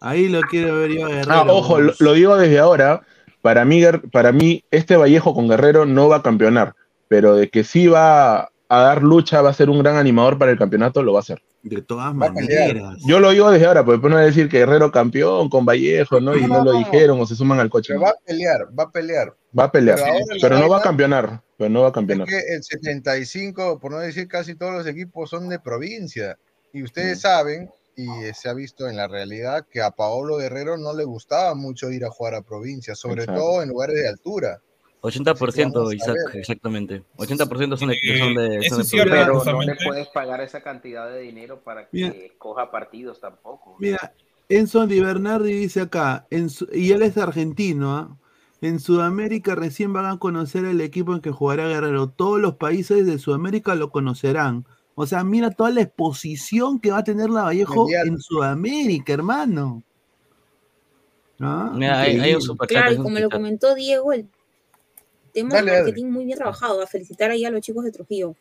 Ahí 0.00 0.28
lo 0.28 0.40
quiero 0.42 0.78
ver 0.78 0.90
yo 0.92 1.06
a 1.06 1.08
Guerrero. 1.08 1.32
Ah, 1.32 1.44
ojo, 1.48 1.80
lo, 1.80 1.92
lo 1.98 2.12
digo 2.12 2.36
desde 2.36 2.58
ahora. 2.58 3.02
Para 3.40 3.64
mí, 3.64 3.82
para 4.10 4.32
mí, 4.32 4.64
este 4.70 4.96
Vallejo 4.96 5.34
con 5.34 5.48
Guerrero 5.48 5.86
no 5.86 6.08
va 6.08 6.16
a 6.16 6.22
campeonar, 6.22 6.74
pero 7.08 7.34
de 7.36 7.50
que 7.50 7.64
sí 7.64 7.86
va 7.86 8.51
a 8.78 8.82
dar 8.84 9.02
lucha, 9.02 9.42
va 9.42 9.50
a 9.50 9.54
ser 9.54 9.68
un 9.68 9.80
gran 9.82 9.96
animador 9.96 10.38
para 10.38 10.50
el 10.50 10.58
campeonato, 10.58 11.02
lo 11.02 11.12
va 11.12 11.18
a 11.18 11.22
hacer. 11.22 11.42
De 11.62 11.82
todas 11.82 12.14
maneras. 12.14 12.98
Yo 13.06 13.20
lo 13.20 13.30
digo 13.30 13.50
desde 13.50 13.66
ahora, 13.66 13.84
porque 13.84 13.96
después 13.96 14.10
no 14.10 14.16
voy 14.16 14.22
a 14.24 14.26
decir 14.26 14.48
que 14.48 14.58
Guerrero 14.58 14.90
campeón 14.90 15.48
con 15.48 15.64
Vallejo, 15.66 16.20
¿no? 16.20 16.36
Y 16.36 16.42
no 16.46 16.64
lo 16.64 16.72
No. 16.72 16.78
dijeron 16.78 17.20
o 17.20 17.26
se 17.26 17.36
suman 17.36 17.60
al 17.60 17.70
coche. 17.70 17.94
Va 17.96 18.10
a 18.10 18.14
pelear, 18.26 18.66
va 18.78 18.84
a 18.84 18.90
pelear. 18.90 19.36
Va 19.58 19.64
a 19.64 19.72
pelear, 19.72 19.98
Pero 20.40 20.58
no 20.58 20.68
va 20.68 20.78
a 20.78 20.82
campeonar, 20.82 21.42
pero 21.58 21.68
no 21.70 21.80
va 21.82 21.86
a 21.88 21.90
Es 21.90 21.94
campeonar. 21.94 22.26
que 22.26 22.38
el 22.38 22.62
75, 22.62 23.78
por 23.78 23.92
no 23.92 23.98
decir 23.98 24.26
casi 24.26 24.54
todos 24.54 24.72
los 24.72 24.86
equipos 24.86 25.28
son 25.30 25.48
de 25.48 25.60
provincia. 25.60 26.38
Y 26.72 26.82
ustedes 26.82 27.18
Mm. 27.18 27.20
saben, 27.20 27.70
y 27.94 28.06
se 28.32 28.48
ha 28.48 28.54
visto 28.54 28.88
en 28.88 28.96
la 28.96 29.06
realidad, 29.06 29.66
que 29.70 29.82
a 29.82 29.90
Paolo 29.90 30.38
Guerrero 30.38 30.78
no 30.78 30.94
le 30.94 31.04
gustaba 31.04 31.54
mucho 31.54 31.90
ir 31.90 32.06
a 32.06 32.10
jugar 32.10 32.34
a 32.34 32.40
provincia, 32.42 32.94
sobre 32.94 33.24
Exacto. 33.24 33.42
todo 33.42 33.62
en 33.62 33.68
lugares 33.68 33.96
de 33.96 34.08
altura. 34.08 34.62
80%, 35.02 35.72
Vamos 35.74 35.90
a 35.92 35.94
Isaac, 35.96 36.16
ver. 36.32 36.36
exactamente. 36.40 37.02
80% 37.16 37.76
son 37.76 37.88
de, 37.88 37.94
Eh, 37.96 38.18
son 38.18 38.34
de, 38.34 38.68
son. 38.68 38.86
Pero 39.10 39.42
no 39.44 39.60
le 39.62 39.76
puedes 39.84 40.08
pagar 40.08 40.40
esa 40.40 40.62
cantidad 40.62 41.10
de 41.10 41.20
dinero 41.20 41.60
para 41.62 41.82
que 41.88 41.88
Mira. 41.92 42.14
coja 42.38 42.70
partidos 42.70 43.20
tampoco. 43.20 43.76
Mira, 43.80 44.14
Enzo 44.48 44.86
Di 44.86 45.00
Bernardi 45.00 45.52
dice 45.52 45.80
acá, 45.82 46.26
en 46.30 46.50
su- 46.50 46.68
y 46.72 46.92
él 46.92 47.02
es 47.02 47.18
argentino, 47.18 47.96
¿ah? 47.96 48.16
en 48.60 48.78
Sudamérica 48.78 49.56
recién 49.56 49.92
van 49.92 50.06
a 50.06 50.18
conocer 50.18 50.64
el 50.64 50.80
equipo 50.80 51.12
en 51.14 51.20
que 51.20 51.32
jugará 51.32 51.66
Guerrero. 51.66 52.08
Todos 52.10 52.40
los 52.40 52.54
países 52.54 53.04
de 53.04 53.18
Sudamérica 53.18 53.74
lo 53.74 53.90
conocerán. 53.90 54.66
O 54.94 55.06
sea, 55.06 55.24
mira 55.24 55.50
toda 55.50 55.70
la 55.70 55.80
exposición 55.80 56.78
que 56.78 56.92
va 56.92 56.98
a 56.98 57.04
tener 57.04 57.28
la 57.28 57.42
Vallejo 57.42 57.88
en 58.04 58.18
Sudamérica, 58.20 59.14
hermano. 59.14 59.82
¿Ah? 61.40 61.72
Mira, 61.74 62.00
hay, 62.02 62.20
hay 62.20 62.34
un. 62.36 62.56
Claro, 62.56 63.02
como 63.02 63.18
lo 63.18 63.30
comentó 63.30 63.74
Diego, 63.74 64.12
el 64.12 64.28
tema 65.32 65.54
Dale, 65.54 65.72
marketing 65.72 66.06
muy 66.06 66.24
bien 66.24 66.38
trabajado. 66.38 66.82
A 66.82 66.86
felicitar 66.86 67.30
ahí 67.30 67.44
a 67.44 67.50
los 67.50 67.60
chicos 67.60 67.84
de 67.84 67.92
Trujillo. 67.92 68.36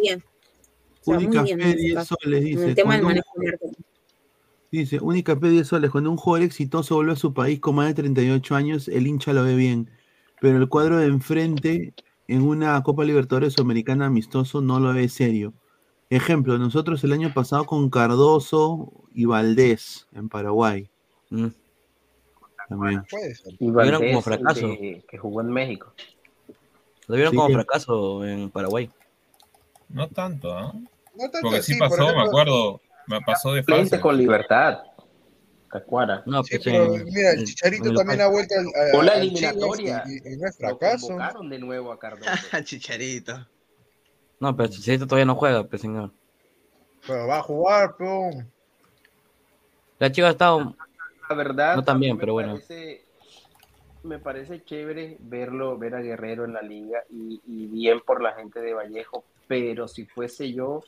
Bien. 0.00 0.22
O 1.00 1.04
sea, 1.04 1.14
muy 1.14 1.26
Única 1.26 1.42
bien 1.42 1.58
fe 1.60 1.64
en 1.64 1.70
ese 1.70 1.78
10 1.82 1.94
caso, 1.94 2.16
soles, 2.22 2.38
en 2.40 2.44
dice. 2.46 2.68
el 2.68 2.74
tema 2.74 2.94
del 2.94 3.02
Cuando 3.04 3.20
un- 3.22 3.26
manejo 3.26 3.40
de 3.40 3.46
marketing. 3.46 3.82
Dice, 4.72 4.98
única 5.00 5.38
P 5.38 5.48
10 5.48 5.66
soles. 5.68 5.90
Cuando 5.90 6.10
un 6.10 6.16
jugador 6.16 6.44
exitoso 6.46 6.96
vuelve 6.96 7.12
a 7.12 7.16
su 7.16 7.32
país 7.32 7.60
con 7.60 7.76
más 7.76 7.86
de 7.88 7.94
38 7.94 8.54
años, 8.56 8.88
el 8.88 9.06
hincha 9.06 9.32
lo 9.32 9.44
ve 9.44 9.54
bien. 9.54 9.88
Pero 10.40 10.58
el 10.58 10.68
cuadro 10.68 10.98
de 10.98 11.06
enfrente 11.06 11.94
en 12.28 12.42
una 12.42 12.82
Copa 12.82 13.04
Libertadores 13.04 13.52
Sudamericana 13.54 14.06
amistoso 14.06 14.60
no 14.60 14.80
lo 14.80 14.92
ve 14.92 15.08
serio. 15.08 15.54
Ejemplo, 16.10 16.58
nosotros 16.58 17.02
el 17.04 17.12
año 17.12 17.32
pasado 17.32 17.64
con 17.64 17.88
Cardoso 17.90 18.92
y 19.14 19.24
Valdés 19.24 20.06
en 20.12 20.28
Paraguay. 20.28 20.88
Mm. 21.30 21.46
También. 22.68 23.02
Puede 23.08 23.34
ser. 23.34 23.54
Y 23.58 23.70
Valdés, 23.70 24.00
como 24.10 24.22
fracaso. 24.22 24.68
que 25.08 25.18
jugó 25.18 25.40
en 25.40 25.48
México. 25.48 25.92
Lo 27.06 27.14
vieron 27.16 27.32
Sí. 27.32 27.36
como 27.36 27.54
fracaso 27.54 28.24
en 28.24 28.50
Paraguay. 28.50 28.90
No 29.88 30.08
tanto, 30.08 30.52
¿ah? 30.56 30.72
No 31.14 31.30
tanto 31.30 31.38
Porque 31.42 31.62
sí 31.62 31.76
por 31.76 31.88
pasó, 31.90 32.14
me 32.14 32.22
acuerdo. 32.22 32.80
Me 33.06 33.20
pasó 33.20 33.52
de 33.52 33.62
fase. 33.62 34.00
con 34.00 34.16
libertad. 34.16 34.80
Tacuara. 35.70 36.22
No, 36.26 36.42
Sí, 36.42 36.56
pues 36.56 36.64
pero 36.64 36.94
en- 36.94 37.04
mira, 37.04 37.30
el 37.32 37.44
Chicharito 37.44 37.88
en 37.90 37.94
también 37.96 38.20
ha 38.22 38.28
vuelto 38.28 38.54
a- 38.54 38.96
O 38.98 39.02
la 39.02 39.14
eliminatoria. 39.14 40.02
Y, 40.06 40.32
y 40.32 40.36
no 40.36 40.48
es 40.48 40.56
fracaso. 40.56 41.08
convocaron 41.08 41.48
de 41.50 41.58
nuevo 41.58 41.92
a 41.92 41.98
Cardoso. 41.98 42.30
Chicharito. 42.64 43.46
No, 44.40 44.56
pero 44.56 44.68
Chicharito 44.70 45.06
todavía 45.06 45.24
no 45.26 45.34
juega, 45.36 45.64
pues 45.64 45.82
señor. 45.82 46.12
Pero 47.06 47.26
va 47.28 47.38
a 47.38 47.42
jugar, 47.42 47.94
pero 47.98 48.30
La 49.98 50.10
chica 50.12 50.28
ha 50.28 50.30
estado. 50.30 50.74
La 51.28 51.34
verdad, 51.36 51.76
No 51.76 51.82
tan 51.84 51.98
bien, 52.00 52.16
me 52.16 52.20
pero 52.20 52.32
bueno. 52.34 52.54
parece- 52.54 53.05
me 54.06 54.18
parece 54.18 54.64
chévere 54.64 55.16
verlo, 55.20 55.76
ver 55.76 55.94
a 55.94 56.00
Guerrero 56.00 56.44
en 56.44 56.54
la 56.54 56.62
liga 56.62 57.02
y, 57.10 57.40
y 57.46 57.66
bien 57.66 58.00
por 58.00 58.22
la 58.22 58.32
gente 58.32 58.60
de 58.60 58.72
Vallejo, 58.72 59.24
pero 59.46 59.88
si 59.88 60.06
fuese 60.06 60.52
yo, 60.52 60.82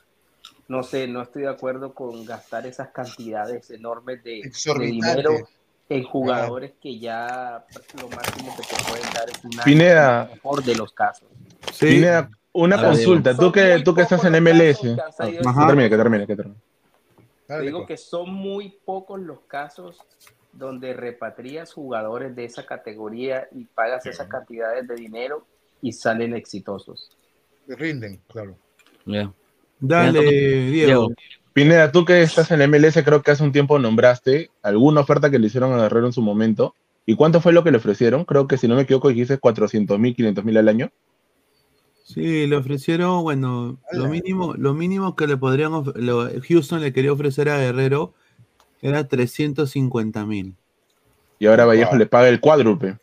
no 0.68 0.82
sé, 0.82 1.06
no 1.08 1.22
estoy 1.22 1.42
de 1.42 1.48
acuerdo 1.48 1.94
con 1.94 2.24
gastar 2.24 2.66
esas 2.66 2.88
cantidades 2.88 3.70
enormes 3.70 4.22
de, 4.22 4.50
dinero 4.78 5.48
en 5.88 6.04
jugadores 6.04 6.72
que 6.80 6.98
ya 6.98 7.64
lo 8.00 8.08
máximo 8.10 8.54
que 8.56 8.62
te 8.62 8.84
pueden 8.90 9.14
dar 9.14 9.30
es 9.30 9.44
un 9.44 9.54
año, 9.54 9.64
Pineda. 9.64 10.30
mejor 10.32 10.62
de 10.62 10.74
los 10.74 10.92
casos. 10.92 11.28
Sí. 11.72 11.86
Pineda, 11.86 12.30
una 12.52 12.76
A 12.76 12.82
ver, 12.82 12.90
consulta. 12.90 13.34
Tú 13.34 13.50
que, 13.50 13.80
tú 13.84 13.94
que 13.94 14.02
estás 14.02 14.24
en 14.24 14.42
MLS. 14.42 14.80
casos 14.96 15.26
que 15.26 15.66
termine, 15.66 15.90
que 15.90 15.96
termine, 15.96 16.26
que 16.26 16.36
termine. 16.36 16.60
Digo 17.62 17.78
pues. 17.78 17.88
que 17.88 17.96
son 17.96 18.34
muy 18.34 18.78
pocos 18.84 19.18
los 19.20 19.40
casos 19.40 19.96
donde 20.58 20.92
repatrías 20.92 21.72
jugadores 21.72 22.34
de 22.34 22.44
esa 22.44 22.66
categoría 22.66 23.48
y 23.52 23.64
pagas 23.64 24.04
esas 24.06 24.26
cantidades 24.26 24.88
de 24.88 24.94
dinero 24.96 25.46
y 25.80 25.92
salen 25.92 26.34
exitosos. 26.34 27.10
rinden, 27.68 28.20
claro. 28.26 28.56
Dale, 29.80 30.20
Diego. 30.20 30.70
Diego. 30.70 31.08
Pineda, 31.52 31.90
tú 31.90 32.04
que 32.04 32.22
estás 32.22 32.50
en 32.50 32.60
MLS, 32.62 33.02
creo 33.04 33.22
que 33.22 33.30
hace 33.30 33.42
un 33.42 33.52
tiempo 33.52 33.78
nombraste 33.78 34.50
alguna 34.62 35.00
oferta 35.00 35.30
que 35.30 35.38
le 35.38 35.46
hicieron 35.46 35.72
a 35.72 35.82
Guerrero 35.82 36.06
en 36.06 36.12
su 36.12 36.22
momento. 36.22 36.74
¿Y 37.06 37.16
cuánto 37.16 37.40
fue 37.40 37.52
lo 37.52 37.64
que 37.64 37.70
le 37.70 37.78
ofrecieron? 37.78 38.24
Creo 38.24 38.46
que 38.46 38.58
si 38.58 38.68
no 38.68 38.74
me 38.74 38.82
equivoco 38.82 39.08
dijiste 39.08 39.38
400 39.38 39.98
mil, 39.98 40.14
500 40.14 40.44
mil 40.44 40.56
al 40.56 40.68
año. 40.68 40.90
Sí, 42.04 42.46
le 42.46 42.56
ofrecieron, 42.56 43.22
bueno, 43.22 43.78
lo 43.92 44.08
mínimo, 44.08 44.54
lo 44.54 44.72
mínimo 44.74 45.14
que 45.14 45.26
le 45.26 45.36
podrían, 45.36 45.72
lo- 45.94 46.30
Houston 46.48 46.80
le 46.80 46.92
quería 46.92 47.12
ofrecer 47.12 47.48
a 47.48 47.58
Guerrero 47.58 48.14
era 48.82 49.06
350 49.06 50.24
mil. 50.26 50.54
Y 51.38 51.46
ahora 51.46 51.66
Vallejo 51.66 51.90
Wow. 51.90 51.98
le 51.98 52.06
paga 52.06 52.28
el 52.28 52.40
cuádruple. 52.40 52.98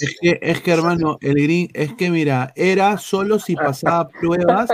Es 0.00 0.16
que, 0.20 0.38
es 0.42 0.60
que 0.60 0.72
hermano, 0.72 1.18
el 1.20 1.34
green, 1.34 1.68
es 1.72 1.94
que 1.94 2.10
mira, 2.10 2.52
era 2.56 2.98
solo 2.98 3.38
si 3.38 3.54
pasaba 3.54 4.08
pruebas 4.08 4.70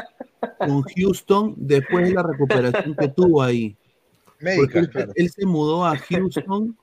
con 0.58 0.82
Houston 0.82 1.54
después 1.56 2.08
de 2.08 2.14
la 2.14 2.22
recuperación 2.22 2.96
que 2.96 3.08
tuvo 3.08 3.42
ahí. 3.42 3.76
Porque 4.38 4.44
médica, 4.44 4.78
él, 4.78 4.90
claro. 4.90 5.12
él 5.14 5.30
se 5.30 5.46
mudó 5.46 5.84
a 5.84 5.98
Houston 5.98 6.76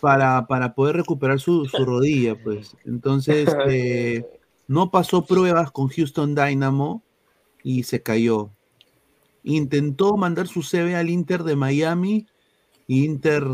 para, 0.00 0.46
para 0.46 0.74
poder 0.74 0.96
recuperar 0.96 1.38
su, 1.38 1.66
su 1.66 1.84
rodilla, 1.84 2.36
pues. 2.42 2.76
Entonces, 2.84 3.48
eh, 3.68 4.24
no 4.66 4.90
pasó 4.90 5.24
pruebas 5.24 5.70
con 5.70 5.88
Houston 5.88 6.34
Dynamo 6.34 7.02
y 7.62 7.84
se 7.84 8.02
cayó. 8.02 8.50
Intentó 9.44 10.16
mandar 10.16 10.46
su 10.46 10.62
CV 10.62 10.94
al 10.94 11.10
Inter 11.10 11.42
de 11.42 11.56
Miami 11.56 12.26
Inter 12.86 13.44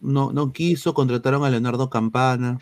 no, 0.00 0.32
no 0.32 0.52
quiso, 0.52 0.94
contrataron 0.94 1.44
a 1.44 1.50
Leonardo 1.50 1.90
Campana. 1.90 2.58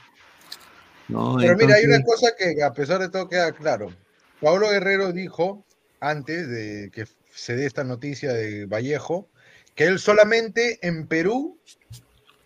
¿no? 1.08 1.36
Pero 1.38 1.56
mira, 1.56 1.74
hay 1.76 1.84
una 1.84 2.02
cosa 2.02 2.28
que 2.36 2.62
a 2.62 2.72
pesar 2.72 3.00
de 3.00 3.08
todo 3.08 3.28
queda 3.28 3.52
claro. 3.52 3.92
Pablo 4.40 4.70
Guerrero 4.70 5.12
dijo 5.12 5.64
antes 6.00 6.48
de 6.48 6.90
que 6.92 7.06
se 7.32 7.56
dé 7.56 7.66
esta 7.66 7.84
noticia 7.84 8.32
de 8.32 8.66
Vallejo 8.66 9.28
que 9.74 9.84
él 9.84 9.98
solamente 9.98 10.78
en 10.86 11.06
Perú 11.06 11.58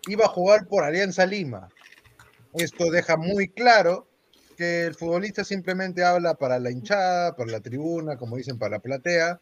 iba 0.07 0.25
a 0.25 0.29
jugar 0.29 0.67
por 0.67 0.83
Alianza 0.83 1.25
Lima. 1.25 1.69
Esto 2.53 2.89
deja 2.91 3.17
muy 3.17 3.49
claro 3.49 4.07
que 4.57 4.85
el 4.85 4.95
futbolista 4.95 5.43
simplemente 5.43 6.03
habla 6.03 6.35
para 6.35 6.59
la 6.59 6.71
hinchada, 6.71 7.35
para 7.35 7.51
la 7.51 7.59
tribuna, 7.59 8.17
como 8.17 8.37
dicen, 8.37 8.57
para 8.57 8.77
la 8.77 8.79
platea, 8.79 9.41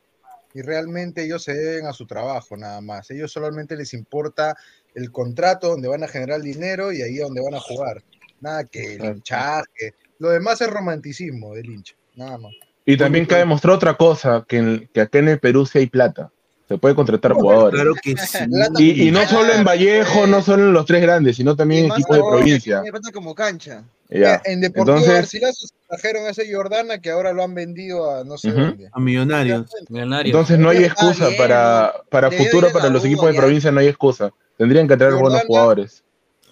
y 0.53 0.61
realmente 0.61 1.23
ellos 1.23 1.43
se 1.43 1.53
deben 1.53 1.85
a 1.87 1.93
su 1.93 2.05
trabajo 2.05 2.55
nada 2.57 2.79
más. 2.81 3.09
Ellos 3.11 3.31
solamente 3.31 3.75
les 3.75 3.93
importa 3.93 4.55
el 4.95 5.11
contrato 5.11 5.69
donde 5.69 5.87
van 5.87 6.03
a 6.03 6.07
generar 6.07 6.41
dinero 6.41 6.91
y 6.91 7.01
ahí 7.01 7.17
donde 7.17 7.41
van 7.41 7.55
a 7.55 7.59
jugar. 7.59 8.03
Nada 8.41 8.63
que 8.65 8.95
el 8.95 9.05
hinchaje. 9.05 9.93
Lo 10.19 10.29
demás 10.29 10.61
es 10.61 10.69
romanticismo 10.69 11.53
del 11.55 11.65
hincha, 11.69 11.95
nada 12.15 12.37
más. 12.37 12.51
Y 12.85 12.97
también 12.97 13.25
cabe 13.25 13.45
mostrar 13.45 13.75
otra 13.75 13.95
cosa, 13.95 14.45
que, 14.47 14.57
en- 14.57 14.89
que 14.93 15.01
acá 15.01 15.19
en 15.19 15.29
el 15.29 15.39
Perú 15.39 15.65
sí 15.65 15.79
hay 15.79 15.87
plata. 15.87 16.29
Se 16.67 16.77
puede 16.77 16.95
contratar 16.95 17.33
jugadores. 17.33 17.75
Claro 17.79 17.93
que 18.01 18.15
sí. 18.17 18.37
Y, 18.77 19.07
y 19.07 19.11
no 19.11 19.25
solo 19.27 19.53
en 19.53 19.63
Vallejo, 19.63 20.27
no 20.27 20.41
solo 20.41 20.63
en 20.67 20.73
los 20.73 20.85
tres 20.85 21.01
grandes, 21.01 21.35
sino 21.37 21.55
también 21.55 21.85
en 21.85 21.91
equipos 21.91 22.17
de 22.17 22.23
provincia. 22.23 22.81
como 23.13 23.33
cancha. 23.35 23.83
Ya. 24.19 24.41
En 24.45 24.61
Deportivo 24.61 24.97
Entonces, 24.97 25.13
Garcilaso 25.13 25.67
se 25.67 25.73
trajeron 25.87 26.25
a 26.25 26.29
ese 26.29 26.53
Jordana 26.53 26.99
que 26.99 27.09
ahora 27.09 27.33
lo 27.33 27.43
han 27.43 27.53
vendido 27.55 28.11
a 28.11 28.23
no 28.23 28.37
sé 28.37 28.51
dónde. 28.51 28.89
A 28.91 28.99
Millonarios. 28.99 29.65
Millonarios. 29.89 30.33
entonces 30.35 30.59
no 30.59 30.69
hay 30.69 30.83
excusa 30.83 31.27
bien, 31.29 31.37
para, 31.37 31.93
para 32.09 32.29
futuro, 32.31 32.71
para 32.71 32.89
los 32.89 33.03
equipos 33.05 33.25
de 33.25 33.31
allá. 33.31 33.39
provincia, 33.41 33.71
no 33.71 33.79
hay 33.79 33.87
excusa. 33.87 34.31
Tendrían 34.57 34.87
que 34.87 34.95
traer 34.97 35.13
buenos 35.13 35.31
Jordana- 35.31 35.47
jugadores. 35.47 36.03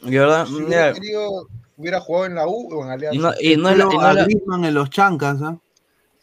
Y 0.04 0.12
verdad, 0.18 0.46
Si 0.48 0.54
hubiera 0.56 0.94
querido, 0.94 1.48
hubiera 1.78 2.00
jugado 2.00 2.26
en 2.26 2.36
la 2.36 2.48
U 2.48 2.68
o 2.74 2.84
en 2.84 2.90
Alianza. 2.92 3.16
y 3.16 3.20
no, 3.20 3.32
y 3.40 3.58
no 3.58 3.72
y 3.74 3.98
no 3.98 4.14
la- 4.14 4.24
Griezmann 4.26 4.66
en 4.66 4.74
los 4.74 4.90
chancas, 4.90 5.38
¿ah? 5.44 5.58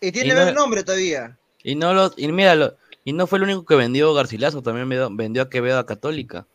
Y 0.00 0.10
tiene 0.12 0.28
Y 0.28 0.30
el 0.32 0.46
no- 0.46 0.52
nombre 0.52 0.82
todavía. 0.82 1.38
y 1.62 1.74
no 1.76 1.92
lo, 1.94 2.12
y 2.16 2.26
mira, 2.32 2.54
lo- 2.56 2.74
y 3.04 3.12
no 3.12 3.26
fue 3.28 3.38
el 3.38 3.44
único 3.44 3.64
que 3.64 3.76
vendió 3.76 4.12
Garcilaso, 4.14 4.62
también 4.62 4.88
vendió, 4.88 5.08
vendió 5.14 5.42
a 5.42 5.48
Quevedo 5.50 5.78
a 5.78 5.86
Católica. 5.86 6.46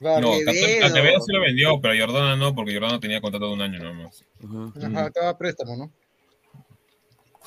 No, 0.00 0.14
Quevedo. 0.16 0.44
Católica- 0.46 0.86
a 0.86 0.92
Quevedo 0.94 1.20
sí 1.20 1.32
lo 1.32 1.40
vendió, 1.40 1.80
pero 1.80 1.94
a 1.94 2.06
Jordana 2.06 2.36
no, 2.36 2.54
porque 2.54 2.72
Jordana 2.74 3.00
tenía 3.00 3.20
contrato 3.20 3.46
de 3.48 3.52
un 3.52 3.60
año 3.60 3.78
nomás. 3.80 4.24
Ujú. 4.42 4.72
Ajá, 4.82 5.06
estaba 5.08 5.36
préstamo, 5.36 5.76
¿no? 5.76 5.92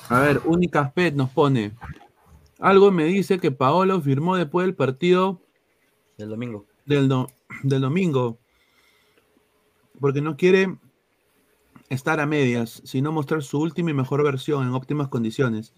A 0.08 0.20
ver, 0.20 0.40
Únicas 0.44 0.92
Pet 0.92 1.14
nos 1.14 1.30
pone. 1.30 1.72
Algo 2.60 2.90
me 2.92 3.04
dice 3.04 3.38
que 3.38 3.50
Paolo 3.50 4.00
firmó 4.00 4.36
después 4.36 4.66
del 4.66 4.74
partido 4.76 5.40
Del 6.16 6.28
domingo. 6.28 6.66
del, 6.86 7.08
do- 7.08 7.28
del 7.62 7.80
domingo. 7.80 8.38
Porque 10.00 10.20
no 10.20 10.36
quiere 10.36 10.76
estar 11.88 12.20
a 12.20 12.26
medias, 12.26 12.82
sino 12.84 13.12
mostrar 13.12 13.42
su 13.42 13.58
última 13.60 13.90
y 13.90 13.94
mejor 13.94 14.22
versión 14.22 14.62
en 14.66 14.74
óptimas 14.74 15.08
condiciones. 15.08 15.74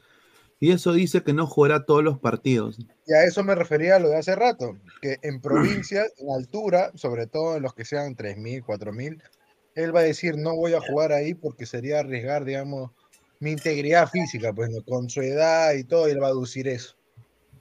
Y 0.58 0.72
eso 0.72 0.92
dice 0.92 1.22
que 1.22 1.32
no 1.32 1.46
jugará 1.46 1.84
todos 1.84 2.02
los 2.02 2.18
partidos. 2.18 2.78
Y 3.06 3.12
a 3.12 3.24
eso 3.24 3.44
me 3.44 3.54
refería 3.54 3.96
a 3.96 3.98
lo 3.98 4.08
de 4.08 4.16
hace 4.16 4.34
rato, 4.34 4.78
que 5.02 5.18
en 5.22 5.40
provincias, 5.40 6.12
en 6.18 6.30
altura, 6.30 6.92
sobre 6.94 7.26
todo 7.26 7.56
en 7.56 7.62
los 7.62 7.74
que 7.74 7.84
sean 7.84 8.16
3.000, 8.16 8.64
4.000, 8.64 9.22
él 9.74 9.94
va 9.94 10.00
a 10.00 10.04
decir, 10.04 10.36
no 10.38 10.56
voy 10.56 10.72
a 10.72 10.80
jugar 10.80 11.12
ahí 11.12 11.34
porque 11.34 11.66
sería 11.66 12.00
arriesgar, 12.00 12.44
digamos, 12.44 12.90
mi 13.40 13.50
integridad 13.50 14.08
física, 14.08 14.52
pues, 14.52 14.70
¿no? 14.70 14.82
con 14.82 15.10
su 15.10 15.20
edad 15.20 15.74
y 15.74 15.84
todo, 15.84 16.06
él 16.06 16.22
va 16.22 16.28
a 16.28 16.30
aducir 16.30 16.68
eso. 16.68 16.96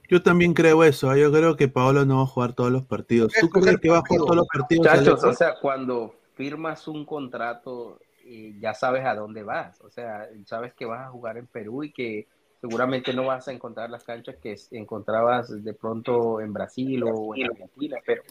Yo 0.09 0.21
también 0.21 0.53
creo 0.53 0.83
eso. 0.83 1.13
¿eh? 1.13 1.21
Yo 1.21 1.31
creo 1.31 1.55
que 1.55 1.67
Paolo 1.67 2.05
no 2.05 2.17
va 2.17 2.23
a 2.23 2.27
jugar 2.27 2.53
todos 2.53 2.71
los 2.71 2.83
partidos. 2.83 3.33
¿Tú 3.39 3.49
crees 3.49 3.79
que 3.79 3.89
va 3.89 3.97
a 3.97 4.01
jugar 4.01 4.19
todos 4.19 4.35
los 4.35 4.47
partidos? 4.47 4.87
Muchachos, 4.87 5.23
o 5.23 5.33
sea, 5.33 5.55
cuando 5.59 6.15
firmas 6.35 6.87
un 6.87 7.05
contrato, 7.05 7.99
eh, 8.23 8.55
ya 8.59 8.73
sabes 8.73 9.03
a 9.05 9.15
dónde 9.15 9.43
vas. 9.43 9.81
O 9.81 9.89
sea, 9.89 10.29
sabes 10.45 10.73
que 10.73 10.85
vas 10.85 11.07
a 11.07 11.09
jugar 11.09 11.37
en 11.37 11.47
Perú 11.47 11.83
y 11.83 11.91
que 11.91 12.27
seguramente 12.65 13.13
no 13.13 13.25
vas 13.25 13.47
a 13.47 13.51
encontrar 13.51 13.91
las 13.91 14.03
canchas 14.03 14.37
que 14.41 14.55
encontrabas 14.71 15.63
de 15.63 15.73
pronto 15.75 16.41
en 16.41 16.51
Brasil 16.51 17.03
o 17.03 17.35
en 17.35 17.45
Argentina, 17.45 17.97
pero, 18.03 18.23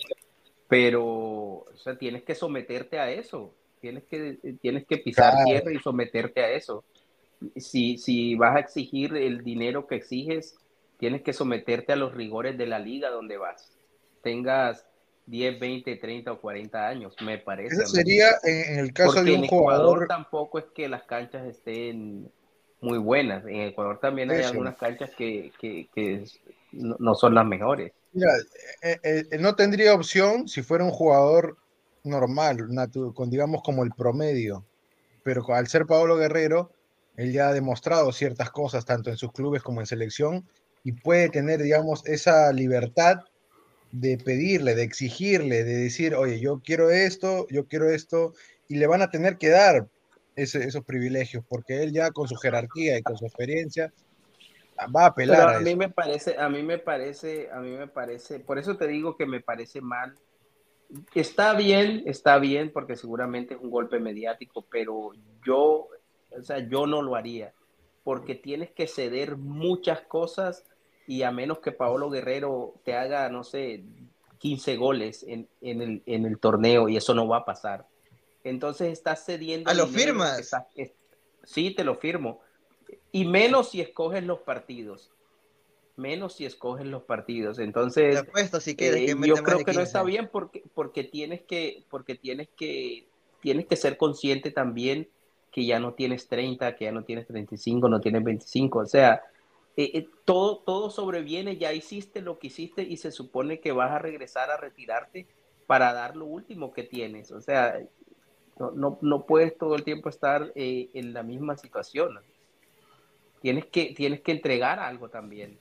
pero 0.66 1.05
o 1.05 1.76
sea, 1.76 1.97
tienes 1.97 2.24
que 2.24 2.35
someterte 2.35 2.99
a 2.99 3.11
eso. 3.11 3.55
Tienes 3.80 4.05
que, 4.05 4.39
tienes 4.61 4.87
que 4.87 4.99
pisar 4.99 5.32
Claro. 5.35 5.45
tierra 5.47 5.72
y 5.72 5.78
someterte 5.78 6.41
a 6.41 6.51
eso. 6.51 6.85
Si, 7.57 7.97
si 7.99 8.35
vas 8.35 8.57
a 8.57 8.61
exigir 8.61 9.14
el 9.16 9.45
dinero 9.45 9.87
que 9.87 9.97
exiges, 9.97 10.57
tienes 10.99 11.22
que 11.22 11.32
someterte 11.32 11.93
a 11.93 11.97
los 11.97 12.12
rigores 12.14 12.59
de 12.59 12.66
la 12.66 12.80
liga 12.80 13.11
donde 13.11 13.37
vas. 13.37 13.78
Tengas 14.22 14.85
10, 15.26 15.61
20, 15.61 15.97
30 15.97 16.32
o 16.32 16.41
40 16.41 16.89
años, 16.89 17.14
me 17.20 17.39
parece. 17.39 17.76
Eso 17.76 17.87
sería 17.87 18.30
en, 18.43 18.72
en 18.74 18.78
el 18.80 18.93
caso 18.93 19.12
Porque 19.14 19.30
de 19.30 19.35
en 19.35 19.39
un 19.41 19.45
Ecuador 19.45 19.85
jugador, 19.85 20.09
tampoco 20.09 20.59
es 20.59 20.64
que 20.74 20.89
las 20.89 21.05
canchas 21.05 21.47
estén 21.47 22.32
muy 22.85 22.99
buenas. 22.99 23.45
En 23.47 23.62
Ecuador 23.62 23.99
también 23.99 24.30
hay 24.30 24.41
Eso. 24.41 24.51
algunas 24.51 24.76
canchas 24.76 25.11
que, 25.16 25.51
que, 25.61 26.24
no, 26.72 27.14
son 27.14 27.35
las 27.35 27.47
mejores. 27.47 27.93
mira, 28.12 28.30
eh, 28.82 28.99
eh, 29.03 29.39
no 29.41 29.55
tendría 29.57 29.95
opción 29.95 30.47
si 30.47 30.62
fuera 30.62 30.85
un 30.85 30.91
jugador 30.91 31.57
normal, 32.05 32.59
con 33.14 33.30
digamos 33.30 33.62
como 33.62 33.82
el 33.82 33.91
promedio, 33.91 34.64
pero 35.22 35.45
al 35.55 35.66
ser 35.66 35.87
Pablo 35.87 36.16
Guerrero, 36.16 36.70
Él 37.16 37.32
ya 37.32 37.49
ha 37.49 37.53
demostrado 37.53 38.12
ciertas 38.12 38.51
cosas, 38.51 38.85
tanto 38.85 39.11
en 39.11 39.16
sus 39.16 39.32
clubes 39.32 39.62
como 39.62 39.80
en 39.80 39.87
selección, 39.87 40.47
y 40.85 40.93
puede 40.93 41.30
tener, 41.30 41.62
digamos, 41.62 42.07
esa 42.07 42.53
libertad 42.53 43.20
de 43.91 44.18
pedirle, 44.18 44.74
de 44.74 44.82
exigirle, 44.82 45.64
de 45.64 45.76
decir, 45.76 46.14
oye, 46.14 46.41
yo 46.41 46.61
quiero 46.62 46.91
esto, 46.91 47.47
yo 47.49 47.66
quiero 47.66 47.89
esto, 47.89 48.35
y 48.68 48.76
le 48.76 48.87
van 48.87 49.01
a 49.01 49.11
tener 49.11 49.39
que 49.39 49.49
dar 49.49 49.89
ese- 50.37 50.64
esos 50.64 50.85
privilegios, 50.85 51.45
porque 51.49 51.82
él 51.82 51.93
ya 51.93 52.11
con 52.11 52.28
su 52.28 52.37
jerarquía 52.37 52.99
y 52.99 53.03
con 53.03 53.16
su 53.16 53.26
experiencia 53.26 53.93
va 54.95 55.05
a 55.05 55.07
apelar 55.07 55.41
Pero 55.41 55.49
a 55.49 55.57
a 55.57 55.61
mí 55.61 55.70
eso. 55.70 55.76
me 55.78 55.89
parece, 55.89 56.37
a 56.39 56.49
mí 56.49 56.62
me 56.62 56.78
parece, 56.78 57.51
a 57.51 57.61
mí 57.61 57.70
me 57.70 57.87
parece, 57.89 58.41
por 58.41 58.59
eso 58.59 58.76
te 58.76 58.87
digo 58.87 59.16
que 59.16 59.26
me 59.26 59.41
parece 59.41 59.80
mal. 59.80 60.14
Está 61.14 61.55
bien, 61.55 62.03
está 62.07 62.39
bien, 62.39 62.70
porque 62.72 62.97
seguramente 62.97 63.55
es 63.55 63.61
un 63.61 63.70
golpe 63.70 63.99
mediático, 63.99 64.66
pero 64.70 65.12
yo, 65.45 65.89
o 66.30 66.43
sea, 66.43 66.59
yo 66.68 66.87
no 66.87 67.03
lo 67.03 67.16
haría, 67.16 67.53
porque 68.03 68.35
tienes 68.35 68.70
que 68.72 68.87
ceder 68.87 69.37
muchas 69.37 70.03
cosas 70.03 70.64
y 71.07 71.22
a 71.22 71.30
menos 71.30 71.59
que 71.61 71.72
Paolo 71.72 72.11
Guerrero 72.11 72.74
te 72.85 72.95
haga, 72.95 73.28
no 73.28 73.45
sé, 73.45 73.85
15 74.39 74.76
goles 74.76 75.24
en, 75.26 75.49
en 75.62 75.80
el, 75.80 76.03
en 76.07 76.26
el 76.26 76.39
torneo 76.39 76.89
y 76.89 76.97
eso 76.97 77.14
no 77.14 77.26
va 77.26 77.39
a 77.39 77.45
pasar. 77.45 77.87
Entonces 78.45 78.92
estás 78.92 79.24
cediendo. 79.24 79.70
¿Ah, 79.70 79.74
lo 79.74 79.86
firmas? 79.86 80.38
estás- 80.38 80.66
es- 80.76 80.92
sí, 81.42 81.74
te 81.74 81.82
lo 81.82 81.97
firmo. 81.97 82.40
Y 83.11 83.24
menos 83.24 83.70
si 83.70 83.80
escoges 83.80 84.22
los 84.22 84.40
partidos. 84.40 85.11
Menos 85.97 86.34
si 86.34 86.45
escoges 86.45 86.86
los 86.86 87.05
partidos. 87.05 87.59
Entonces, 87.59 88.16
apuesto 88.16 88.61
si 88.61 88.76
quieres 88.76 89.03
eh, 89.03 89.07
que 89.07 89.26
yo 89.28 89.34
creo 89.36 89.59
que 89.59 89.72
no 89.72 89.80
15. 89.80 89.82
está 89.82 90.03
bien 90.03 90.28
porque, 90.30 90.62
porque 90.74 91.05
tienes 91.05 91.42
que, 91.42 91.84
porque 91.88 92.16
tienes 92.16 92.49
que, 92.57 93.07
tienes 93.40 93.66
que 93.66 93.76
ser 93.76 93.97
consciente 93.97 94.51
también 94.51 95.09
que 95.53 95.64
ya 95.64 95.78
no 95.78 95.95
tienes 95.95 96.26
30, 96.26 96.74
que 96.74 96.86
ya 96.86 96.92
no 96.92 97.05
tienes 97.05 97.28
35, 97.28 97.88
no 97.88 98.01
tienes 98.01 98.24
25. 98.24 98.80
O 98.80 98.86
sea, 98.86 99.22
eh, 99.76 99.90
eh, 99.95 100.09
todo, 100.24 100.59
todo 100.59 100.90
sobreviene, 100.90 101.57
ya 101.57 101.72
hiciste 101.72 102.20
lo 102.22 102.40
que 102.40 102.49
hiciste 102.49 102.82
y 102.82 102.97
se 102.97 103.12
supone 103.12 103.61
que 103.61 103.70
vas 103.70 103.92
a 103.92 104.01
regresar 104.01 104.51
a 104.51 104.57
retirarte 104.57 105.28
para 105.68 105.92
dar 105.92 106.16
lo 106.16 106.26
último 106.26 106.72
que 106.72 106.82
tienes. 106.82 107.30
O 107.30 107.40
sea, 107.40 107.80
no, 108.59 108.70
no, 108.72 108.98
no 109.02 109.26
puedes 109.26 109.57
todo 109.57 109.74
el 109.76 109.84
tiempo 109.84 110.09
estar 110.09 110.52
eh, 110.55 110.90
en 110.94 111.12
la 111.12 111.22
misma 111.22 111.57
situación. 111.57 112.18
Tienes 113.40 113.66
que, 113.66 113.94
tienes 113.96 114.20
que 114.20 114.32
entregar 114.32 114.78
algo 114.78 115.09
también. 115.09 115.59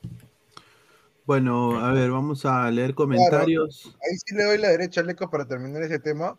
Bueno, 1.26 1.80
a 1.80 1.94
ver, 1.94 2.12
vamos 2.12 2.46
a 2.46 2.70
leer 2.70 2.94
Claro, 2.94 2.96
comentarios. 2.96 3.96
ahí 4.02 4.18
sí 4.26 4.36
le 4.36 4.44
doy 4.44 4.58
la 4.58 4.70
derecha 4.70 5.02
a 5.02 5.04
Leco 5.04 5.30
para 5.30 5.48
terminar 5.48 5.82
ese 5.84 6.00
tema. 6.00 6.38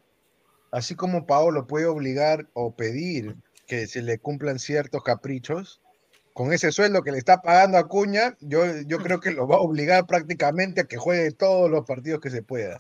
Así 0.70 0.94
como 0.94 1.26
Paolo 1.26 1.66
puede 1.66 1.86
obligar 1.86 2.48
o 2.52 2.74
pedir 2.74 3.36
que 3.66 3.86
se 3.86 4.02
le 4.02 4.18
cumplan 4.18 4.58
ciertos 4.58 5.02
caprichos, 5.02 5.80
con 6.34 6.52
ese 6.52 6.72
sueldo 6.72 7.02
que 7.02 7.12
le 7.12 7.18
está 7.18 7.40
pagando 7.40 7.78
a 7.78 7.88
Cuña, 7.88 8.36
yo, 8.40 8.64
yo 8.86 8.98
creo 8.98 9.20
que 9.20 9.30
lo 9.30 9.46
va 9.46 9.56
a 9.56 9.60
obligar 9.60 10.06
prácticamente 10.06 10.80
a 10.80 10.84
que 10.84 10.96
juegue 10.96 11.30
todos 11.30 11.70
los 11.70 11.86
partidos 11.86 12.20
que 12.20 12.30
se 12.30 12.42
pueda. 12.42 12.76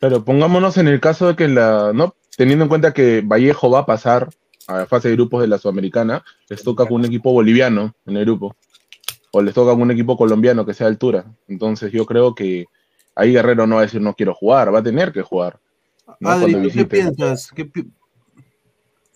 Claro, 0.00 0.24
pongámonos 0.24 0.76
en 0.78 0.88
el 0.88 1.00
caso 1.00 1.28
de 1.28 1.36
que 1.36 1.48
la, 1.48 1.92
¿no? 1.92 2.14
Teniendo 2.36 2.64
en 2.64 2.68
cuenta 2.68 2.92
que 2.92 3.20
Vallejo 3.20 3.70
va 3.70 3.80
a 3.80 3.86
pasar 3.86 4.28
a 4.68 4.78
la 4.78 4.86
fase 4.86 5.08
de 5.08 5.14
grupos 5.14 5.40
de 5.40 5.48
la 5.48 5.58
Sudamericana, 5.58 6.24
les 6.48 6.62
toca 6.62 6.84
con 6.86 7.00
un 7.00 7.06
equipo 7.06 7.32
boliviano 7.32 7.94
en 8.06 8.16
el 8.16 8.24
grupo. 8.24 8.54
O 9.32 9.42
les 9.42 9.54
toca 9.54 9.72
con 9.72 9.82
un 9.82 9.90
equipo 9.90 10.16
colombiano 10.16 10.64
que 10.64 10.74
sea 10.74 10.86
de 10.86 10.92
altura. 10.92 11.24
Entonces 11.48 11.90
yo 11.90 12.06
creo 12.06 12.34
que 12.34 12.66
ahí 13.14 13.32
Guerrero 13.32 13.66
no 13.66 13.76
va 13.76 13.82
a 13.82 13.84
decir 13.84 14.00
no 14.00 14.14
quiero 14.14 14.34
jugar, 14.34 14.72
va 14.72 14.78
a 14.78 14.82
tener 14.82 15.12
que 15.12 15.22
jugar. 15.22 15.58
¿no? 16.20 16.30
Adri, 16.30 16.52
Cuando 16.52 16.68
¿tú 16.68 16.74
qué 16.74 16.84
piensas? 16.84 17.50
¿Qué 17.54 17.64
pi- 17.64 17.90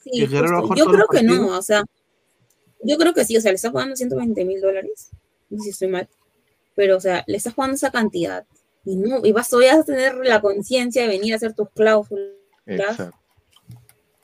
Sí, 0.02 0.10
¿Que 0.18 0.26
Guerrero 0.26 0.52
va 0.54 0.58
a 0.58 0.60
justo. 0.62 0.74
jugar 0.74 0.78
Yo 0.78 0.84
creo 0.86 1.06
que 1.08 1.22
no, 1.22 1.56
o 1.58 1.62
sea, 1.62 1.84
yo 2.82 2.96
creo 2.98 3.14
que 3.14 3.24
sí, 3.24 3.36
o 3.36 3.40
sea, 3.40 3.52
le 3.52 3.56
estás 3.56 3.72
pagando 3.72 3.94
120 3.94 4.44
mil 4.44 4.60
dólares, 4.60 5.10
no 5.48 5.58
sé 5.58 5.64
si 5.64 5.70
estoy 5.70 5.88
mal, 5.88 6.08
pero 6.74 6.96
o 6.96 7.00
sea, 7.00 7.22
le 7.28 7.36
estás 7.36 7.54
pagando 7.54 7.76
esa 7.76 7.92
cantidad 7.92 8.44
y 8.84 8.96
no, 8.96 9.20
y 9.24 9.32
vas 9.32 9.52
a 9.52 9.84
tener 9.84 10.16
la 10.16 10.40
conciencia 10.40 11.02
de 11.02 11.08
venir 11.08 11.32
a 11.32 11.36
hacer 11.36 11.54
tus 11.54 11.68
cláusulas, 11.70 12.26
Exacto. 12.66 13.16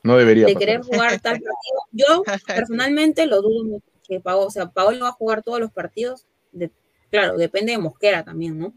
No 0.03 0.17
debería 0.17 0.47
de 0.47 0.55
pasar. 0.55 0.67
querer 0.67 0.83
jugar 0.83 1.11
tal 1.23 1.41
partido. 1.41 1.81
Yo 1.93 2.23
personalmente 2.47 3.27
lo 3.27 3.43
dudo 3.43 3.65
mucho, 3.65 3.87
que 4.07 4.21
Pau, 4.21 4.41
o 4.41 4.51
sea, 4.51 4.71
Paolo 4.71 5.01
va 5.05 5.09
a 5.11 5.13
jugar 5.13 5.43
todos 5.43 5.61
los 5.61 5.71
partidos, 5.73 6.27
de, 6.53 6.71
claro, 7.11 7.37
depende 7.37 7.73
de 7.73 7.79
Mosquera 7.79 8.25
también, 8.25 8.59
¿no? 8.59 8.73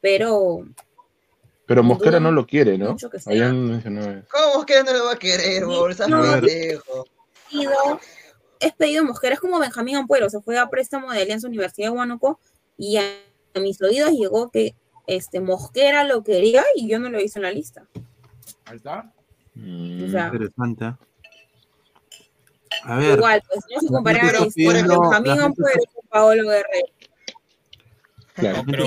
Pero 0.00 0.64
Pero 1.66 1.82
Mosquera 1.82 2.20
no 2.20 2.30
lo 2.30 2.46
quiere, 2.46 2.78
¿no? 2.78 2.92
mucho 2.92 3.10
que 3.10 3.18
sea. 3.18 3.32
Habían 3.32 3.64
mencionado 3.68 4.10
eso. 4.10 4.26
¿Cómo 4.30 4.64
que 4.66 4.82
no 4.82 4.92
lo 4.92 5.04
va 5.06 5.12
a 5.12 5.18
querer, 5.18 5.64
bol? 5.64 5.90
Estás 5.90 6.08
No. 6.08 6.22
pedido, 6.40 8.00
es 8.60 8.72
pedido 8.74 9.04
Mosquera, 9.04 9.34
es 9.34 9.40
como 9.40 9.58
Benjamín 9.58 9.96
Ampuero, 9.96 10.30
se 10.30 10.40
fue 10.40 10.58
a 10.58 10.68
préstamo 10.68 11.12
de 11.12 11.22
Alianza 11.22 11.48
Universidad 11.48 11.88
de 11.90 11.96
Huánuco 11.96 12.38
y 12.78 12.96
a, 12.96 13.02
a 13.54 13.60
mis 13.60 13.80
oídos 13.82 14.12
llegó 14.12 14.50
que 14.50 14.74
este 15.06 15.40
Mosquera 15.40 16.04
lo 16.04 16.22
quería 16.24 16.64
y 16.74 16.88
yo 16.88 16.98
no 16.98 17.08
lo 17.10 17.20
hice 17.20 17.38
en 17.38 17.42
la 17.44 17.50
lista. 17.52 17.86
Ahí 18.64 18.76
está. 18.76 19.12
Mm, 19.54 20.04
O 20.04 20.10
sea, 20.10 20.26
Interesante. 20.26 20.94
A 22.82 22.96
ver, 22.98 23.16
igual, 23.18 23.42
pues 23.48 23.64
no 23.72 23.80
se 23.80 23.86
la 23.86 23.92
comparar 23.92 24.20
gente 24.22 24.36
está 24.36 24.54
pidiendo- 24.54 25.00
Benjamín 25.00 25.28
la 25.28 25.34
gente 25.34 25.44
Ampuero 25.44 25.80
con 25.94 26.08
Paolo 26.08 26.42
Guerrero. 26.48 26.86
claro. 28.34 28.62
pero- 28.66 28.84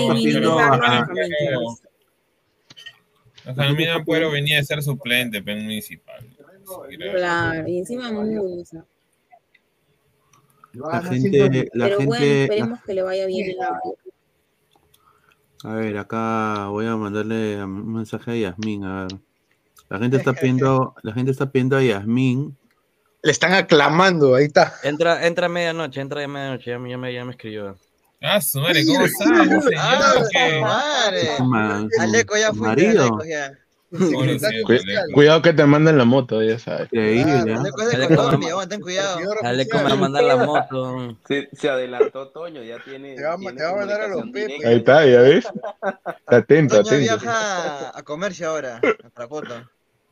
Ampuero 3.90 4.30
venía 4.30 4.58
a 4.60 4.62
ser 4.62 4.82
suplente 4.82 5.38
en 5.38 5.62
municipal. 5.64 6.26
Claro, 7.14 7.66
y 7.66 7.78
encima 7.78 8.12
muy, 8.12 8.36
sea, 8.64 8.84
la 10.74 11.02
gente, 11.02 11.68
la 11.72 11.86
pero 11.86 11.96
bueno, 12.00 12.12
gente, 12.14 12.42
esperemos 12.42 12.82
que 12.84 12.94
le 12.94 13.02
vaya 13.02 13.26
bien 13.26 13.50
en 13.50 13.56
la 13.56 13.80
a 15.64 15.74
ver, 15.74 15.98
acá 15.98 16.66
voy 16.68 16.86
a 16.86 16.96
mandarle 16.96 17.62
un 17.64 17.92
mensaje 17.94 18.30
a 18.32 18.36
Yasmín, 18.36 18.84
a 18.84 19.02
ver. 19.04 19.18
La 19.88 19.98
gente 19.98 20.18
está 20.18 20.32
pidiendo, 20.34 20.94
la 21.02 21.12
gente 21.12 21.30
está 21.30 21.50
pidiendo 21.50 21.76
a 21.76 21.82
Yasmín. 21.82 22.56
Le 23.22 23.32
están 23.32 23.52
aclamando, 23.54 24.34
ahí 24.34 24.44
está. 24.44 24.74
Entra, 24.84 25.26
entra 25.26 25.46
a 25.46 25.48
medianoche, 25.48 26.00
entra 26.00 26.22
a 26.22 26.28
medianoche, 26.28 26.70
ya, 26.70 26.78
me- 26.78 26.90
ya 26.90 26.98
me, 26.98 27.12
ya 27.12 27.24
me 27.24 27.32
escribió. 27.32 27.76
Ah, 28.20 28.40
su 28.40 28.60
madre, 28.60 28.84
¿cómo 28.84 29.06
sabe, 29.08 29.76
Ah, 29.78 30.12
su 30.22 30.28
Que- 30.30 30.60
madre. 30.60 31.28
Aleco 32.00 32.36
ya 32.36 32.52
marido. 32.52 33.02
Aleco 33.02 33.24
ya. 33.24 33.52
Cuidado 35.14 35.42
que 35.42 35.52
te 35.52 35.64
manden 35.64 35.96
la 35.98 36.04
moto, 36.04 36.42
ya 36.42 36.58
sabes. 36.58 36.88
A 36.92 36.96
oficial, 36.96 37.62
mandar 39.98 40.24
la 40.24 40.36
moto. 40.44 41.16
Se, 41.26 41.48
se 41.52 41.68
adelantó 41.70 42.28
Toño, 42.28 42.62
ya 42.62 42.78
tiene. 42.84 43.14
Te 43.14 43.24
va 43.24 43.34
a- 43.34 43.38
tiene 43.38 43.56
te 43.56 43.62
va 43.64 43.70
a 43.70 43.76
mandar 43.76 44.00
a 44.02 44.08
los 44.08 44.20
comunicación 44.20 44.32
Pepe. 44.32 44.46
directa. 44.64 44.68
Ahí 44.68 44.76
está, 44.76 45.06
ya 45.06 45.20
ves. 45.22 45.44
Está 46.18 46.36
atento, 46.36 46.82
Toño 46.82 46.96
atento. 46.96 47.24
viaja 47.24 47.98
a 47.98 48.02
comercio 48.02 48.48
ahora, 48.50 48.80
a 49.04 49.10
Trapoto. 49.10 49.54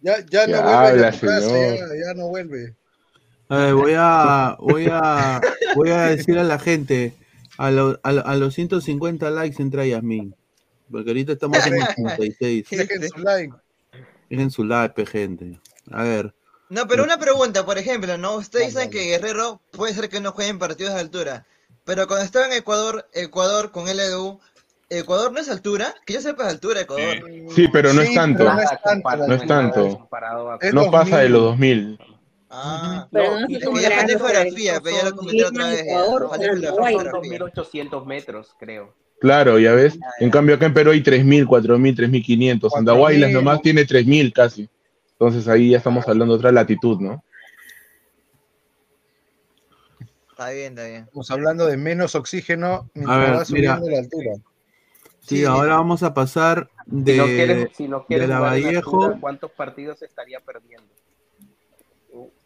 Ya, 0.00 0.16
ya 0.30 0.46
no 0.46 0.52
Ya 0.52 0.62
vuelve 0.62 0.88
habla, 1.06 1.12
señor. 1.12 1.42
ya, 1.42 1.86
ya 2.06 2.14
no 2.14 2.28
vuelve. 2.28 2.74
A 3.48 3.56
ver, 3.58 3.74
voy 3.74 3.92
a, 3.96 4.56
voy 4.58 4.88
a, 4.90 5.40
voy 5.74 5.90
a 5.90 6.02
decir 6.08 6.38
a 6.38 6.44
la 6.44 6.58
gente, 6.58 7.14
a, 7.58 7.70
lo- 7.70 7.98
a, 8.02 8.08
a 8.10 8.36
los 8.36 8.54
150 8.54 9.30
likes 9.30 9.62
entra 9.62 9.86
Yasmín. 9.86 10.34
Porque 10.90 11.10
ahorita 11.10 11.32
estamos 11.32 11.64
en 11.66 11.80
los 11.80 11.88
56. 11.96 12.66
Dejen 12.70 13.08
su 13.08 13.18
like. 13.20 13.54
Dejen 14.28 14.50
su 14.50 14.64
like, 14.64 15.06
gente. 15.06 15.60
A 15.90 16.02
ver, 16.02 16.34
No, 16.68 16.86
pero 16.88 17.04
una 17.04 17.18
pregunta, 17.18 17.64
por 17.64 17.78
ejemplo, 17.78 18.18
¿no? 18.18 18.36
Ustedes 18.36 18.74
dicen 18.74 18.90
que 18.90 19.04
Guerrero 19.04 19.60
puede 19.70 19.94
ser 19.94 20.08
que 20.08 20.20
no 20.20 20.32
juegue 20.32 20.50
en 20.50 20.58
partidos 20.58 20.94
de 20.94 21.00
altura, 21.00 21.46
pero 21.84 22.06
cuando 22.06 22.24
estaba 22.24 22.46
en 22.46 22.52
Ecuador, 22.52 23.08
Ecuador 23.12 23.70
con 23.70 23.84
LDU, 23.86 24.40
Ecuador 24.88 25.32
no 25.32 25.40
es 25.40 25.48
altura, 25.48 25.94
que 26.04 26.14
yo 26.14 26.20
sepa 26.20 26.44
es 26.44 26.50
altura 26.50 26.80
Ecuador. 26.80 27.18
Sí, 27.54 27.68
pero 27.68 27.92
no 27.92 28.02
es 28.02 28.14
tanto. 28.14 28.44
no 28.44 28.60
es 28.60 28.82
tanto. 28.82 29.26
No 29.26 29.34
es 29.34 29.46
tanto. 29.46 30.08
Es 30.60 30.90
pasa 30.90 31.18
de 31.18 31.28
2000. 31.28 31.32
los 31.32 31.42
2000. 31.42 31.98
Ah, 32.48 33.08
Pero 33.10 33.24
No, 33.32 33.40
no 33.40 33.46
es 33.46 33.58
que 33.58 33.82
ya 33.82 33.90
falté 33.90 34.18
geografía, 34.18 34.80
pero 34.80 34.96
ya 34.96 35.04
lo 35.10 35.16
comenté 35.16 35.44
otra 35.44 35.66
vez. 35.68 35.82
Ecuador, 35.82 36.28
Falté 36.30 36.48
con 36.48 36.60
la 36.60 36.72
Uruguay. 36.72 36.94
Son 36.94 37.02
geografía. 37.02 37.38
2.800 37.64 38.06
metros, 38.06 38.54
creo. 38.58 38.94
Claro, 39.20 39.58
ya 39.58 39.72
ves. 39.72 39.98
En 40.20 40.30
cambio 40.30 40.54
acá 40.56 40.66
en 40.66 40.74
Perú 40.74 40.90
hay 40.90 41.02
3.000, 41.02 41.46
4.000, 41.46 41.96
3.500. 41.96 42.70
Andahuaylas 42.76 43.30
4.000. 43.30 43.32
nomás 43.32 43.62
tiene 43.62 43.86
3.000 43.86 44.32
casi. 44.32 44.68
Entonces 45.12 45.48
ahí 45.48 45.70
ya 45.70 45.78
estamos 45.78 46.06
hablando 46.06 46.34
de 46.34 46.38
otra 46.38 46.52
latitud, 46.52 47.00
¿no? 47.00 47.24
Está 50.30 50.50
bien, 50.50 50.72
está 50.74 50.84
bien. 50.86 51.04
Estamos 51.04 51.30
hablando 51.30 51.66
de 51.66 51.76
menos 51.78 52.14
oxígeno 52.14 52.90
mientras 52.94 53.18
ver, 53.18 53.28
va 53.28 53.32
mira. 53.32 53.44
subiendo 53.76 53.90
la 53.90 53.98
altura. 53.98 54.30
sí, 55.20 55.38
Sí. 55.38 55.44
ahora 55.46 55.76
vamos 55.76 56.02
a 56.02 56.12
pasar 56.12 56.68
de, 56.84 57.12
Si 57.14 57.18
no 57.18 57.24
quieres, 57.26 57.68
si 57.76 57.88
no 57.88 58.04
quieres 58.06 58.28
de 58.28 58.34
la 58.34 58.40
Vallejo. 58.40 59.02
altura, 59.04 59.18
¿cuántos 59.20 59.50
partidos 59.52 60.02
estaría 60.02 60.40
perdiendo? 60.40 60.86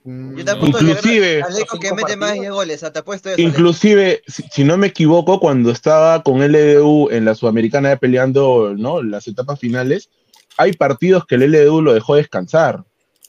Mm, 0.04 0.36
Yo 0.38 0.44
te 0.44 0.50
apuesto 0.52 0.78
que 0.78 0.84
Inclusive- 0.84 1.42
que 1.46 1.78
Cinco 1.78 1.94
mete 1.94 2.16
más 2.16 2.30
de 2.30 2.36
partidos. 2.36 2.40
10 2.40 2.52
goles, 2.52 2.80
te 2.80 2.98
apuesto 2.98 3.28
eso. 3.30 3.40
Inclusive, 3.40 4.22
si, 4.26 4.42
si 4.50 4.64
no 4.64 4.76
me 4.78 4.86
equivoco, 4.88 5.38
cuando 5.40 5.70
estaba 5.70 6.22
con 6.22 6.40
LDU 6.42 7.10
en 7.10 7.24
la 7.26 7.34
Sudamericana 7.34 7.94
peleando 7.96 8.74
¿no? 8.76 9.02
las 9.02 9.26
etapas 9.28 9.58
finales, 9.60 10.08
hay 10.56 10.72
partidos 10.72 11.26
que 11.26 11.34
el 11.34 11.42
LDU 11.42 11.82
lo 11.82 11.92
dejó 11.92 12.14
descansar. 12.16 12.82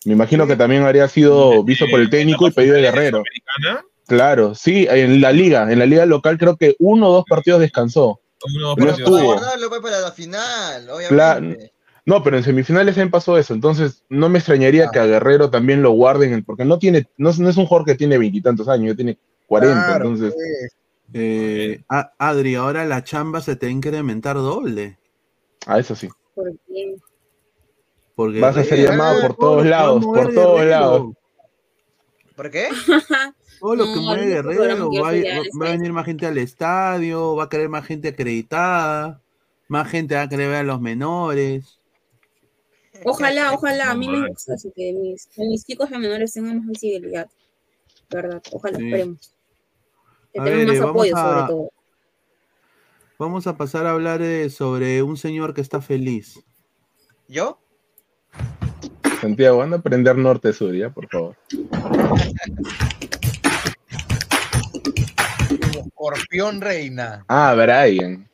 Me 0.05 0.13
imagino 0.13 0.47
que 0.47 0.55
también 0.55 0.84
habría 0.84 1.07
sido 1.07 1.63
visto 1.63 1.86
por 1.91 1.99
el 1.99 2.09
técnico 2.09 2.47
y 2.47 2.51
pedido 2.51 2.76
de 2.76 2.82
Guerrero. 2.82 3.22
Sudamericana, 3.24 3.86
Claro, 4.07 4.55
sí, 4.55 4.88
en 4.89 5.22
la 5.22 5.32
liga, 5.32 5.72
en 5.72 5.80
la 5.80 5.86
liga 5.86 6.05
local 6.05 6.38
creo 6.38 6.57
que 6.57 6.76
uno 6.80 7.09
o 7.09 7.13
dos 7.13 7.26
partidos 7.30 7.61
descansó. 7.61 8.19
Uno, 8.55 8.76
No 8.76 8.86
dos 8.86 8.97
estuvo. 8.97 9.15
partidos. 9.17 9.36
Guardarlo 9.39 9.69
pues, 9.69 9.82
para 9.82 9.99
la 9.99 10.11
final, 10.11 10.89
obviamente. 10.89 11.72
No, 12.12 12.22
pero 12.24 12.36
en 12.36 12.43
semifinales 12.43 12.95
también 12.95 13.09
pasó 13.09 13.38
eso, 13.38 13.53
entonces 13.53 14.03
no 14.09 14.28
me 14.28 14.39
extrañaría 14.39 14.88
Ah. 14.88 14.91
que 14.91 14.99
a 14.99 15.05
Guerrero 15.05 15.49
también 15.49 15.82
lo 15.82 15.91
guarden, 15.91 16.43
porque 16.43 16.66
no 16.66 16.78
tiene, 16.78 17.07
no, 17.16 17.32
no 17.39 17.49
es 17.49 17.55
un 17.55 17.66
jugador 17.66 17.86
que 17.86 17.95
tiene 17.95 18.18
veintitantos 18.18 18.68
años, 18.68 18.89
ya 18.89 18.95
tiene 18.97 19.18
40, 19.47 19.86
Claro, 19.86 20.05
entonces 20.09 20.34
pues. 20.34 20.76
Eh, 21.14 21.84
A- 21.88 22.12
Adri, 22.18 22.55
ahora 22.55 22.84
la 22.86 23.01
chamba 23.05 23.39
se 23.39 23.55
te 23.55 23.66
va 23.66 23.70
a 23.70 23.74
incrementar 23.74 24.36
doble. 24.36 24.97
a 25.68 25.80
eso 25.80 25.95
sí. 25.95 26.09
¿Por 26.36 26.51
qué? 26.68 26.95
Porque 28.14 28.39
Vas 28.41 28.57
a 28.57 28.64
ser 28.66 28.72
Guerrero, 28.80 28.91
llamado 28.91 29.22
por 29.22 29.30
lo 29.30 29.36
todos 29.38 29.66
lados, 29.66 30.05
por 30.05 30.34
todos 30.34 30.66
lados. 30.66 31.14
¿Por 32.36 32.51
qué? 32.51 32.68
Todo 33.62 33.76
lo 33.76 33.86
que 33.86 33.95
No, 33.95 34.01
programa 34.12 34.24
Guerrero, 34.26 34.89
va, 34.91 35.01
va- 35.62 35.68
a 35.68 35.72
venir 35.72 35.93
más 35.93 36.05
gente 36.05 36.26
al 36.26 36.38
estadio, 36.39 37.36
va 37.38 37.43
a 37.45 37.49
querer 37.49 37.70
más 37.70 37.86
gente 37.86 38.09
acreditada, 38.09 39.22
más 39.70 39.88
gente 39.89 40.16
va 40.16 40.24
a 40.24 40.30
querer 40.30 40.49
ver 40.49 40.57
a 40.57 40.64
los 40.64 40.82
menores. 40.82 41.78
Ojalá, 43.06 43.54
ojalá, 43.54 43.91
a 43.91 43.95
mí 43.95 44.08
me 44.08 44.28
gusta 44.30 44.54
así 44.54 44.72
que 44.76 44.93
mis, 44.93 45.26
que 45.28 45.43
mis 45.45 45.66
chicos 45.66 45.89
de 45.89 45.97
menores 45.97 46.34
tengan 46.34 46.58
más 46.60 46.68
visibilidad. 46.68 47.28
¿Verdad? 48.10 48.41
Ojalá, 48.52 48.78
Sí. 48.78 48.86
esperemos. 48.86 49.34
Que 50.34 50.39
A 50.39 50.43
tengan 50.43 50.60
ver, 50.60 50.68
más 50.68 50.78
eh, 50.78 50.89
apoyo, 50.89 51.18
a- 51.18 51.22
sobre 51.36 51.47
todo. 51.47 51.70
Vamos 53.20 53.45
a 53.47 53.56
pasar 53.56 53.86
a 53.86 53.91
hablar 53.91 54.22
eh, 54.22 54.49
sobre 54.49 55.04
un 55.04 55.16
señor 55.18 55.54
que 55.54 55.62
está 55.62 55.80
feliz. 55.82 56.39
¿Yo? 57.28 57.60
Santiago, 59.22 59.62
anda 59.62 59.78
a 59.78 59.80
aprender 59.80 60.18
norte-sur, 60.18 60.74
ya, 60.76 60.89
por 60.89 61.08
favor. 61.08 61.36
Escorpión 65.76 66.62
Reina. 66.62 67.24
Ah, 67.28 67.54
Brian. 67.56 68.28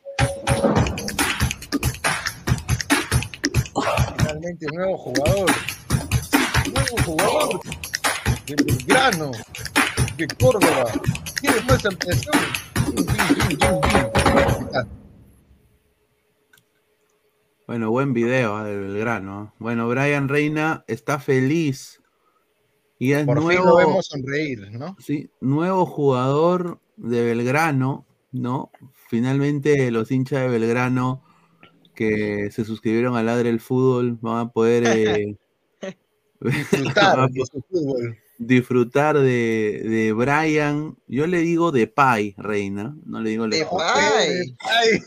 Finalmente, 4.38 4.66
nuevo 4.72 4.96
jugador. 4.96 5.50
Nuevo 6.72 6.96
jugador. 7.04 7.60
De 8.46 8.54
Belgrano. 8.54 9.32
De 10.16 10.28
Córdoba. 10.28 10.84
¿Quieres 11.40 11.64
más 11.66 11.84
ampliación? 11.84 12.34
Bueno, 17.66 17.90
buen 17.90 18.12
video 18.12 18.54
ah, 18.54 18.64
de 18.64 18.78
Belgrano. 18.78 19.54
Bueno, 19.58 19.88
Brian 19.88 20.28
Reina 20.28 20.84
está 20.86 21.18
feliz. 21.18 22.00
Y 23.00 23.14
es 23.14 23.26
Por 23.26 23.38
fin 23.38 23.46
nuevo, 23.46 23.64
lo 23.64 23.76
vemos 23.76 24.06
sonreír, 24.06 24.70
¿no? 24.70 24.96
sí, 25.00 25.30
nuevo 25.40 25.84
jugador 25.84 26.80
de 26.96 27.24
Belgrano, 27.24 28.06
¿no? 28.30 28.70
Finalmente 29.08 29.90
los 29.90 30.12
hinchas 30.12 30.42
de 30.42 30.48
Belgrano 30.48 31.24
que 31.98 32.50
se 32.52 32.64
suscribieron 32.64 33.16
al 33.16 33.26
Ladre 33.26 33.50
el 33.50 33.58
Fútbol 33.58 34.16
van 34.20 34.46
a 34.46 34.48
poder 34.50 34.84
eh, 34.86 35.36
Disfrutar 36.40 37.16
van 37.18 37.30
a 37.30 37.46
fútbol. 37.68 38.16
disfrutar 38.38 39.18
de, 39.18 39.82
de 39.84 40.12
Brian. 40.12 40.96
Yo 41.08 41.26
le 41.26 41.40
digo 41.40 41.72
de 41.72 41.88
Pai, 41.88 42.36
Reina. 42.38 42.96
No 43.04 43.20
le 43.20 43.30
digo 43.30 43.48
De 43.48 43.58
le 43.58 43.66
Pai. 43.66 44.56
Ay, 44.60 45.00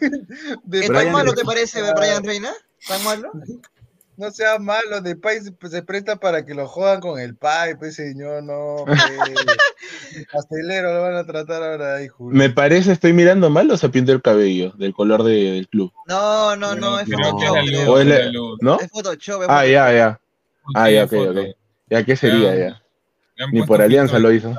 de 0.66 0.82
¿Qué 0.82 0.88
Brian 0.90 1.06
tan 1.06 1.14
malo 1.14 1.34
te 1.34 1.46
parece 1.46 1.82
Brian 1.94 2.24
Reina? 2.24 2.52
¿Tan 2.86 3.02
malo? 3.06 3.32
No 4.22 4.30
sea 4.30 4.60
malo, 4.60 5.02
de 5.02 5.16
Pai 5.16 5.40
se, 5.42 5.52
se 5.70 5.82
presta 5.82 6.16
para 6.18 6.46
que 6.46 6.54
lo 6.54 6.68
jodan 6.68 7.00
con 7.02 7.20
el 7.20 7.36
Pai, 7.36 7.76
pues 7.76 7.96
señor, 7.96 8.44
no, 8.44 8.84
pues. 8.86 9.00
Pastelero 10.32 10.94
lo 10.94 11.02
van 11.02 11.16
a 11.16 11.26
tratar 11.26 11.64
ahora 11.64 11.96
ahí, 11.96 12.08
Julio. 12.08 12.38
Me 12.38 12.52
parece, 12.52 12.92
estoy 12.92 13.14
mirando 13.14 13.50
mal 13.50 13.70
o 13.72 13.78
se 13.78 13.90
pinta 13.90 14.12
el 14.12 14.22
cabello 14.22 14.74
del 14.78 14.94
color 14.94 15.24
de- 15.24 15.54
del 15.54 15.68
club. 15.68 15.92
No, 16.08 16.56
no, 16.56 16.76
no, 16.76 17.00
es 17.00 17.10
Photoshop, 17.10 17.42
es 17.42 17.52
la 17.54 17.62
luz, 17.64 17.70
creo. 17.72 17.92
¿O 17.94 18.00
es 18.00 18.06
la-. 18.08 18.32
¿No? 18.62 18.80
Es 18.80 18.92
Photoshop, 18.92 19.42
es 19.42 19.48
Ah, 19.50 19.62
Photoshop. 19.62 19.72
ya, 19.72 19.92
ya. 19.94 20.20
Ah, 20.76 20.92
ya, 20.92 21.04
ok, 21.06 21.14
ok. 21.14 21.38
Ya, 21.90 22.04
¿qué 22.06 22.16
sería 22.16 22.56
Ya. 22.56 22.82
ya? 23.38 23.48
Ni 23.52 23.64
por 23.64 23.82
alianza 23.82 24.20
lo 24.20 24.32
hizo. 24.32 24.54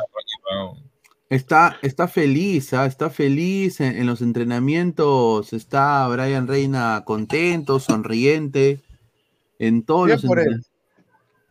Está, 1.30 1.78
está 1.82 2.08
feliz, 2.08 2.74
¿ah? 2.74 2.84
está 2.84 3.08
feliz 3.10 3.80
en, 3.80 3.96
en 3.96 4.06
los 4.06 4.20
entrenamientos. 4.20 5.52
Está 5.52 6.06
Brian 6.08 6.48
Reina 6.48 7.02
contento, 7.06 7.78
sonriente. 7.78 8.80
En 9.66 9.84
todos 9.84 10.06
Bien 10.06 10.16
los 10.16 10.24
por 10.26 10.40
él. 10.40 10.64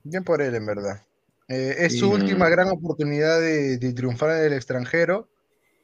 Bien 0.04 0.24
por 0.24 0.42
él, 0.42 0.54
en 0.56 0.66
verdad. 0.66 1.02
Eh, 1.48 1.76
es 1.80 1.94
Sí. 1.94 2.00
su 2.00 2.12
última 2.12 2.50
gran 2.50 2.70
oportunidad 2.70 3.40
de, 3.40 3.78
de 3.78 3.94
triunfar 3.94 4.32
en 4.38 4.46
el 4.48 4.54
extranjero. 4.54 5.30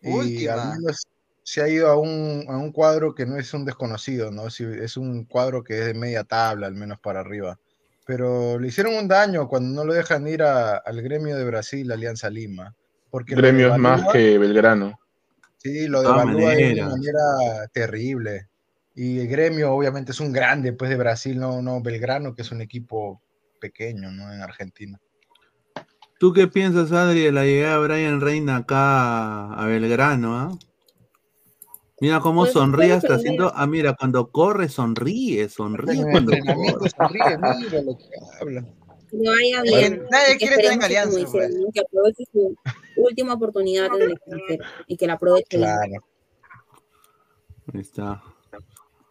Y 0.01 0.09
Última. 0.11 0.53
al 0.71 0.77
menos 0.77 1.07
se 1.43 1.61
ha 1.61 1.69
ido 1.69 1.87
a 1.87 1.97
un, 1.97 2.45
a 2.49 2.57
un 2.57 2.71
cuadro 2.73 3.15
que 3.15 3.25
no 3.25 3.37
es 3.37 3.53
un 3.53 3.63
desconocido, 3.65 4.29
¿no? 4.31 4.47
Es 4.47 4.97
un 4.97 5.23
cuadro 5.25 5.63
que 5.63 5.79
es 5.79 5.85
de 5.85 5.93
media 5.93 6.23
tabla, 6.25 6.67
al 6.67 6.75
menos 6.75 6.99
para 6.99 7.21
arriba. 7.21 7.57
Pero 8.05 8.59
le 8.59 8.67
hicieron 8.67 8.95
un 8.95 9.07
daño 9.07 9.47
cuando 9.47 9.73
no 9.73 9.85
lo 9.85 9.93
dejan 9.93 10.27
ir 10.27 10.43
a- 10.43 10.77
al 10.77 11.01
gremio 11.01 11.35
de 11.37 11.45
Brasil, 11.45 11.89
Alianza 11.91 12.29
Lima. 12.29 12.75
Porque 13.09 13.35
Gremios 13.35 13.77
más 13.77 14.01
devalúa- 14.01 14.13
que 14.13 14.37
Belgrano. 14.37 14.99
Sí, 15.57 15.87
lo 15.87 16.03
todas 16.03 16.25
devalúa 16.25 16.51
de 16.55 16.73
una 16.73 16.89
manera 16.89 17.67
terrible. 17.73 18.47
Y 18.99 19.19
el 19.19 19.27
gremio, 19.27 19.71
obviamente, 19.73 20.11
es 20.11 20.19
un 20.19 20.33
grande 20.33 20.73
pues, 20.73 20.89
de 20.89 20.97
Brasil, 20.97 21.37
no, 21.39 21.61
no 21.61 21.79
Belgrano, 21.81 22.33
que 22.33 22.41
es 22.41 22.51
un 22.51 22.61
equipo 22.61 23.21
pequeño, 23.61 24.09
¿no? 24.11 24.33
En 24.33 24.41
Argentina. 24.41 24.99
¿Tú 26.19 26.33
qué 26.33 26.47
piensas, 26.47 26.91
Adri, 26.91 27.21
de 27.25 27.31
la 27.31 27.45
llegada 27.45 27.79
de 27.79 27.87
Brian 27.87 28.21
Reina 28.21 28.55
acá 28.55 29.53
a 29.53 29.65
Belgrano? 29.67 30.35
ah? 30.35 30.57
Mira 32.01 32.21
cómo 32.21 32.41
Pues, 32.41 32.53
sonríe 32.53 32.91
hasta 32.93 33.13
haciendo. 33.13 33.51
Ah, 33.55 33.67
mira, 33.67 33.93
cuando 33.93 34.31
corre, 34.31 34.67
sonríe, 34.67 35.47
sonríe 35.47 36.01
En 36.01 36.09
cuando 36.09 36.31
corre. 36.31 36.89
sonríe, 36.89 37.37
mira 37.37 37.81
lo 37.83 37.95
que 37.95 38.05
habla. 38.41 38.61
Le 39.11 39.29
vaya 39.29 39.63
Nadie- 39.63 39.77
bien. 39.89 40.03
nadie 40.09 40.37
quiere 40.37 40.55
estar 40.55 40.73
en 40.73 40.79
como 40.79 40.85
Alianza, 40.85 41.19
dice, 41.19 41.31
pues. 41.31 41.55
que 41.71 41.79
aproveche 41.81 42.23
su 42.33 42.57
última 42.95 43.33
oportunidad 43.35 43.95
en 43.95 44.01
el 44.01 44.11
extranjero 44.13 44.63
y 44.87 44.97
que 44.97 45.05
la 45.05 45.13
aproveche 45.13 45.57
bien. 45.57 45.69
Claro. 45.69 46.05
Ahí 47.75 47.81
está. 47.81 48.23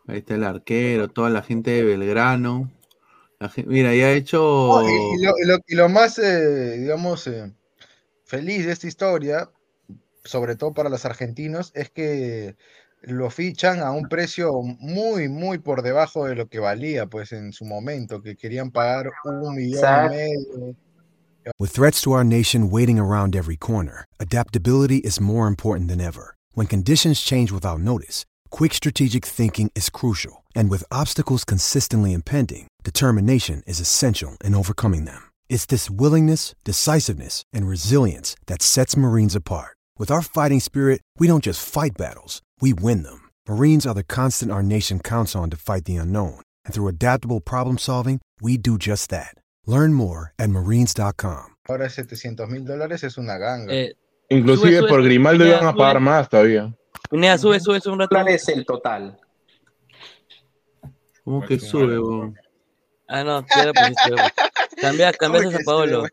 Ahí 0.08 0.18
está 0.18 0.34
el 0.34 0.44
arquero, 0.44 1.08
toda 1.08 1.30
la 1.30 1.42
gente 1.42 1.70
de 1.72 1.82
Belgrano. 1.84 2.70
La 3.40 3.48
gen- 3.48 3.68
mira, 3.68 3.94
ya 3.94 4.06
ha 4.06 4.12
hecho. 4.12 4.38
No, 4.38 4.88
y, 4.88 4.92
y 5.20 5.22
lo, 5.24 5.32
y 5.42 5.46
lo- 5.46 5.58
y 5.66 5.74
lo 5.74 5.88
más, 5.88 6.18
eh, 6.18 6.78
digamos, 6.78 7.26
eh, 7.26 7.52
feliz 8.24 8.66
de 8.66 8.72
esta 8.72 8.86
historia, 8.86 9.50
sobre 10.24 10.56
todo 10.56 10.72
para 10.74 10.88
los 10.88 11.04
argentinos, 11.04 11.72
es 11.74 11.90
que 11.90 12.56
lo 13.02 13.30
fichan 13.30 13.80
a 13.80 13.90
un 13.92 14.08
precio 14.08 14.62
muy, 14.62 15.28
muy 15.28 15.58
por 15.58 15.82
debajo 15.82 16.26
de 16.26 16.34
lo 16.34 16.48
que 16.48 16.58
valía, 16.58 17.06
pues 17.06 17.32
en 17.32 17.52
su 17.52 17.64
momento, 17.64 18.22
que 18.22 18.36
querían 18.36 18.70
pagar 18.70 19.10
un 19.24 19.54
millón 19.54 19.84
y 20.06 20.08
medio. 20.08 20.76
With 21.58 21.70
threats 21.72 22.00
to 22.02 22.12
our 22.12 22.24
nation 22.24 22.70
waiting 22.70 22.98
around 22.98 23.36
every 23.36 23.56
corner, 23.56 24.04
adaptability 24.18 24.98
is 25.04 25.20
more 25.20 25.46
important 25.46 25.88
than 25.88 26.00
ever. 26.00 26.34
When 26.54 26.66
conditions 26.66 27.20
change 27.20 27.52
without 27.52 27.80
notice, 27.80 28.24
quick 28.50 28.74
strategic 28.74 29.24
thinking 29.24 29.70
is 29.74 29.90
crucial. 29.90 30.44
And 30.54 30.70
with 30.70 30.84
obstacles 30.90 31.44
consistently 31.44 32.12
impending, 32.12 32.68
determination 32.84 33.62
is 33.66 33.80
essential 33.80 34.36
in 34.44 34.54
overcoming 34.54 35.06
them. 35.06 35.30
It's 35.48 35.66
this 35.66 35.90
willingness, 35.90 36.54
decisiveness, 36.64 37.42
and 37.52 37.66
resilience 37.66 38.36
that 38.46 38.62
sets 38.62 38.96
Marines 38.96 39.34
apart. 39.34 39.76
With 39.98 40.10
our 40.10 40.22
fighting 40.22 40.60
spirit, 40.60 41.00
we 41.18 41.26
don't 41.26 41.42
just 41.42 41.66
fight 41.66 41.96
battles, 41.96 42.42
we 42.60 42.72
win 42.72 43.02
them. 43.02 43.30
Marines 43.48 43.86
are 43.86 43.94
the 43.94 44.04
constant 44.04 44.52
our 44.52 44.62
nation 44.62 45.00
counts 45.00 45.34
on 45.34 45.50
to 45.50 45.56
fight 45.56 45.84
the 45.84 45.96
unknown. 45.96 46.40
And 46.64 46.74
through 46.74 46.88
adaptable 46.88 47.40
problem 47.40 47.78
solving, 47.78 48.20
we 48.40 48.56
do 48.58 48.76
just 48.78 49.10
that. 49.10 49.34
Learn 49.66 49.94
more 49.94 50.32
at 50.38 50.50
marines.com. 50.50 51.46
Ahora 51.68 51.90
700 51.90 52.48
mil 52.48 52.64
dólares 52.64 53.02
es 53.02 53.18
una 53.18 53.38
ganga. 53.38 53.72
Eh, 53.72 53.94
Inclusive 54.28 54.68
Sube, 54.68 54.78
sube, 54.80 54.88
por 54.88 55.02
Grimaldo 55.02 55.44
Pineda, 55.44 55.58
iban 55.58 55.68
a 55.68 55.76
pagar 55.76 56.00
más 56.00 56.28
todavía. 56.28 56.74
Pineda, 57.10 57.38
sube, 57.38 57.60
sube, 57.60 57.80
sube 57.80 57.94
un 57.94 58.00
rato. 58.00 58.14
¿Cuál 58.14 58.28
es 58.28 58.48
el 58.48 58.64
total? 58.64 59.18
¿Cómo 61.24 61.44
que 61.44 61.58
sube, 61.58 61.98
weón? 61.98 62.36
Ah, 63.08 63.22
no, 63.22 63.44
weón. 63.56 63.94
Cambia, 64.80 65.12
cambias 65.18 65.54
a 65.54 65.58
Paolo. 65.64 66.04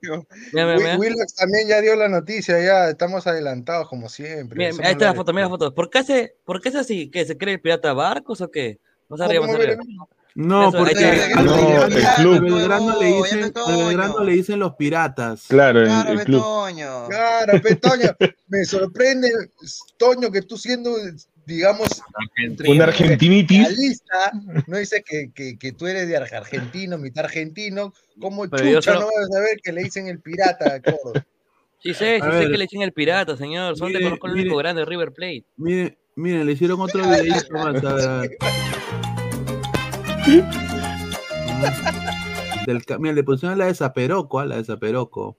Mira, 0.51 0.65
mira, 0.65 0.77
Wi- 0.77 0.83
mira. 0.83 0.97
Willax 0.97 1.35
también 1.35 1.67
ya 1.67 1.81
dio 1.81 1.95
la 1.95 2.07
noticia, 2.07 2.63
ya 2.63 2.89
estamos 2.89 3.25
adelantados 3.27 3.89
como 3.89 4.09
siempre. 4.09 4.57
Mira, 4.57 4.85
ahí 4.85 4.91
está 4.93 5.05
la 5.05 5.13
foto, 5.13 5.33
mira 5.33 5.45
la 5.45 5.49
foto. 5.49 5.73
¿Por 5.73 5.89
qué, 5.89 5.99
hace, 5.99 6.35
¿Por 6.45 6.61
qué 6.61 6.69
es 6.69 6.75
así? 6.75 7.09
¿Qué? 7.09 7.25
¿Se 7.25 7.37
cree 7.37 7.55
el 7.55 7.61
pirata 7.61 7.93
Barcos 7.93 8.41
o 8.41 8.51
qué? 8.51 8.79
Más 9.09 9.21
arriba. 9.21 9.45
No, 10.35 10.71
porque 10.71 10.93
No, 10.95 11.55
Belgrano- 11.55 11.85
el 11.85 12.05
club. 12.15 12.41
Belgrano 12.41 12.99
le 12.99 13.05
dicen, 13.07 13.53
Belgrano 13.67 14.23
le 14.23 14.31
dicen 14.33 14.59
los 14.59 14.75
piratas. 14.75 15.45
Claro, 15.47 15.79
el, 15.81 15.85
Claro, 15.85 16.11
el 16.11 16.19
club. 16.23 16.39
Betoño. 16.41 17.07
Claro, 17.07 17.61
pe, 17.61 17.75
Toño, 17.75 18.09
me 18.47 18.65
sorprende, 18.65 19.29
Toño, 19.97 20.31
que 20.31 20.41
tú 20.41 20.57
siendo, 20.57 20.95
digamos, 21.45 21.87
Un 22.67 22.81
argentinitis. 22.81 23.67
realista, 23.67 24.31
no 24.65 24.77
dice 24.77 25.03
que, 25.07 25.31
que, 25.35 25.57
que 25.59 25.71
tú 25.73 25.85
eres 25.85 26.07
de 26.07 26.17
ar- 26.17 26.33
argentino, 26.33 26.97
mitad 26.97 27.25
argentino, 27.25 27.93
¿cómo 28.19 28.49
Pero 28.49 28.65
yo 28.65 28.79
chucha 28.79 28.93
solo- 28.93 29.01
no 29.01 29.05
vas 29.07 29.29
a 29.29 29.33
saber 29.33 29.59
que 29.63 29.71
le 29.71 29.83
dicen 29.83 30.07
el 30.07 30.19
pirata 30.19 30.81
Córdoba? 30.81 31.23
Sí 31.83 31.93
sé, 31.93 32.15
A 32.15 32.25
sí 32.25 32.31
sé 32.31 32.37
ver. 32.39 32.51
que 32.51 32.57
le 32.57 32.63
echan 32.63 32.81
el 32.81 32.93
pirata, 32.93 33.37
señor. 33.37 33.77
Son 33.77 33.91
de 33.93 34.01
conozco 34.01 34.27
el 34.27 34.33
único 34.33 34.55
grande 34.55 34.79
de 34.81 34.85
River 34.85 35.11
Plate. 35.11 35.43
Miren, 35.57 35.97
miren, 36.15 36.45
le 36.45 36.53
hicieron 36.53 36.79
otro 36.79 37.03
videito 37.07 37.53
más. 37.53 37.83
A 37.83 37.93
ver, 37.93 38.07
a 38.07 38.17
ver. 38.21 38.37
Del, 42.65 42.81
mira, 42.99 43.13
le 43.13 43.23
pusieron 43.23 43.57
la 43.57 43.65
de 43.65 43.75
Zaperoco, 43.75 44.39
a 44.39 44.45
la 44.45 44.55
de 44.55 44.63
Zaperoco. 44.63 45.37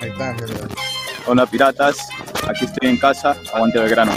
Ahí 0.00 0.08
está. 0.08 0.34
Hola 1.26 1.44
piratas, 1.44 2.08
aquí 2.48 2.64
estoy 2.64 2.88
en 2.88 2.96
casa, 2.96 3.36
aguante 3.52 3.80
Belgrano. 3.80 4.12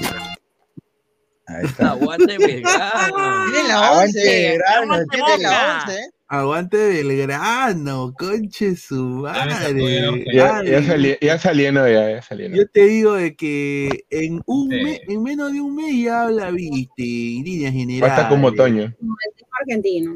Ahí 1.47 1.65
está. 1.65 1.89
Aguante 1.89 2.37
Belgrano. 2.37 3.51
Tiene 3.51 3.67
la 3.67 3.87
Aguante, 3.87 4.19
11. 4.19 4.49
Belgrano, 4.49 4.93
Aguante 4.93 5.17
tiene 5.17 5.43
la 5.43 5.83
11. 5.87 6.09
Aguante 6.35 6.77
Belgrano, 6.77 8.13
conche 8.17 8.77
su 8.77 8.95
madre. 8.95 10.23
Ya, 10.33 10.63
ya, 10.63 10.77
Ay, 10.77 10.83
sali- 10.85 11.17
ya 11.19 11.37
saliendo, 11.37 11.85
ya, 11.85 12.09
ya 12.09 12.21
saliendo. 12.21 12.57
Yo 12.57 12.67
te 12.69 12.85
digo 12.85 13.15
de 13.15 13.35
que 13.35 14.05
en 14.09 14.41
un 14.45 14.71
Sí. 14.71 14.97
en 15.09 15.23
menos 15.23 15.51
de 15.51 15.59
un 15.59 15.75
mes 15.75 15.93
ya 16.05 16.21
habla, 16.23 16.49
viste, 16.51 17.03
en 17.03 17.43
líneas 17.43 17.73
generales. 17.73 18.15
Basta 18.15 18.29
como 18.29 18.53
Toño. 18.53 18.95
Como 18.97 19.13
el 19.27 19.35
tipo 19.35 19.49
argentino. 19.59 20.13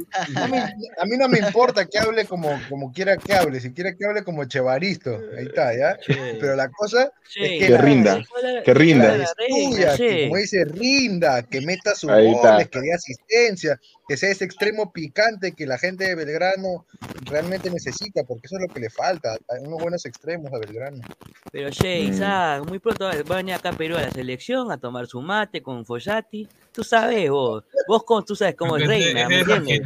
A 0.98 1.06
mí 1.06 1.18
no 1.18 1.28
me 1.28 1.40
importa 1.40 1.86
que 1.86 2.00
hable 2.00 2.24
como, 2.24 2.50
como 2.70 2.94
quiera 2.94 3.18
que 3.18 3.34
hable, 3.34 3.60
si 3.60 3.74
quiere 3.74 3.98
que 3.98 4.06
hable 4.06 4.24
como 4.24 4.46
Chevaristo, 4.46 5.20
ahí 5.38 5.48
está, 5.48 5.76
¿ya? 5.78 5.98
Pero 6.40 6.56
la 6.56 6.70
cosa 6.70 7.12
es 7.36 7.50
que, 7.50 7.60
Que 7.60 7.70
la- 7.72 7.78
rinda, 7.82 8.18
la- 8.42 8.64
que 8.64 8.74
rinda. 8.74 9.18
la 9.18 9.24
estudia, 9.26 9.98
que 9.98 10.24
como 10.30 10.38
dice, 10.38 10.64
rinda, 10.64 11.44
que 11.44 11.60
meta 11.60 11.94
sus 11.94 12.10
goles, 12.10 12.70
que 12.70 12.80
dé 12.80 12.94
asistencia, 12.94 13.78
que 14.07 14.18
sea 14.18 14.30
ese 14.30 14.45
extremo 14.45 14.91
picante 14.94 15.53
que 15.53 15.65
la 15.65 15.77
gente 15.77 16.06
de 16.06 16.15
Belgrano 16.15 16.86
realmente 17.26 17.69
necesita, 17.72 18.23
porque 18.23 18.45
eso 18.45 18.56
es 18.57 18.61
lo 18.68 18.73
que 18.73 18.80
le 18.80 18.90
falta, 18.90 19.36
unos 19.61 19.82
buenos 19.82 20.06
extremos 20.06 20.53
a 20.53 20.60
Belgrano. 20.60 20.99
Pero 21.52 21.69
che, 21.72 22.02
Mm. 22.03 22.10
Isaac, 22.14 22.65
muy 22.68 22.80
pronto 22.80 23.06
va 23.06 23.11
a 23.11 23.38
venir 23.38 23.56
acá 23.56 23.69
a 23.69 23.73
Perú 23.73 23.95
a 23.98 24.02
la 24.02 24.11
selección 24.11 24.72
a 24.72 24.77
tomar 24.77 25.07
su 25.07 25.22
mate 25.22 25.61
con 25.64 25.86
Follati. 25.86 26.48
Tú 26.72 26.84
sabes 26.84 27.30
vos, 27.30 27.64
vos 27.88 28.03
con, 28.03 28.23
tú 28.26 28.36
sabes 28.36 28.56
cómo 28.56 28.76
es 28.77 28.84
Ese- 28.84 28.90
reina, 28.91 29.27
¿me 29.30 29.41
es 29.41 29.48
entiendes? 29.48 29.82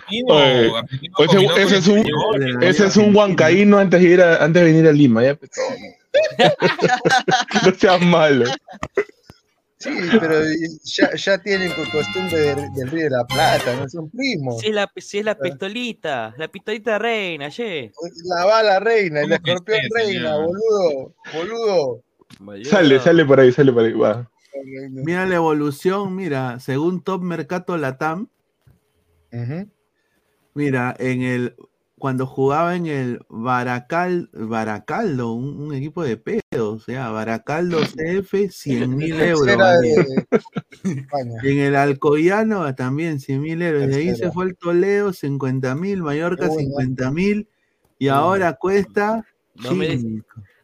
Oye, 1.17 1.47
ese, 1.61 1.77
es 1.77 1.87
un, 1.87 2.63
ese 2.63 2.85
es 2.87 2.97
un 2.97 3.15
huancaíno 3.15 3.77
antes 3.77 4.01
de 4.01 4.07
ir 4.09 4.21
a, 4.21 4.43
antes 4.43 4.63
de 4.63 4.71
venir 4.71 4.87
a 4.87 4.91
Lima, 4.91 5.23
ya, 5.23 5.35
pues, 5.35 5.51
no 7.65 7.73
seas 7.77 8.01
malo. 8.01 8.45
Sí, 9.79 9.91
pero 10.19 10.41
ya, 10.83 11.15
ya 11.15 11.37
tienen 11.41 11.69
co- 11.71 11.89
costumbre 11.89 12.37
de- 12.37 12.69
del 12.75 12.91
Río 12.91 13.03
de 13.05 13.09
la 13.11 13.25
Plata, 13.25 13.75
no 13.77 13.87
son 13.87 14.09
primos. 14.09 14.59
Si 14.59 14.67
es 14.67 14.73
la, 14.75 14.91
si 14.97 15.19
es 15.19 15.25
la 15.25 15.37
pistolita, 15.39 16.35
la 16.37 16.49
pistolita 16.49 16.99
reina, 16.99 17.49
che. 17.49 17.93
La 18.25 18.43
bala 18.45 18.79
reina, 18.81 19.21
el 19.21 19.29
¿Cómo 19.29 19.41
que 19.41 19.51
escorpión 19.51 19.81
sí, 19.81 19.89
reina, 19.93 20.35
señor? 20.35 20.47
boludo, 20.47 21.15
boludo. 21.31 22.03
Sale, 22.65 22.99
sale 22.99 23.23
por 23.25 23.39
ahí, 23.39 23.53
sale 23.53 23.71
por 23.71 23.83
ahí, 23.85 23.93
va. 23.93 24.29
Mira 24.91 25.25
la 25.25 25.35
evolución, 25.35 26.13
mira, 26.13 26.59
según 26.59 27.01
Top 27.01 27.21
Mercato 27.21 27.77
Latam, 27.77 28.27
mira, 30.53 30.93
en 30.99 31.21
el 31.21 31.55
cuando 31.99 32.25
jugaba 32.25 32.75
en 32.75 32.87
el 32.87 33.19
Baracal, 33.29 34.29
Baracaldo, 34.33 35.33
un, 35.33 35.61
un 35.61 35.73
equipo 35.75 36.03
de 36.03 36.17
pedos, 36.17 36.41
o 36.51 36.79
sea, 36.79 37.09
Baracaldo 37.09 37.79
CF, 37.81 38.49
100 38.49 38.89
mil 38.97 39.19
euros. 39.21 39.45
Tercera 39.45 39.79
de. 39.79 40.25
En 41.43 41.59
el 41.59 41.75
Alcoyano 41.75 42.73
también 42.75 43.19
100 43.19 43.41
mil 43.41 43.61
euros. 43.61 43.87
De 43.87 43.95
ahí 43.95 44.05
se 44.05 44.09
Tercera. 44.11 44.31
fue 44.31 44.45
el 44.45 44.55
Toledo, 44.55 45.13
50 45.13 45.75
mil, 45.75 46.01
Mallorca, 46.01 46.49
Uy, 46.49 46.65
no. 46.65 46.69
50 46.79 47.11
mil. 47.11 47.47
Y 47.99 48.07
ahora 48.07 48.53
cuesta. 48.53 49.25
No 49.55 49.73
me. 49.75 49.99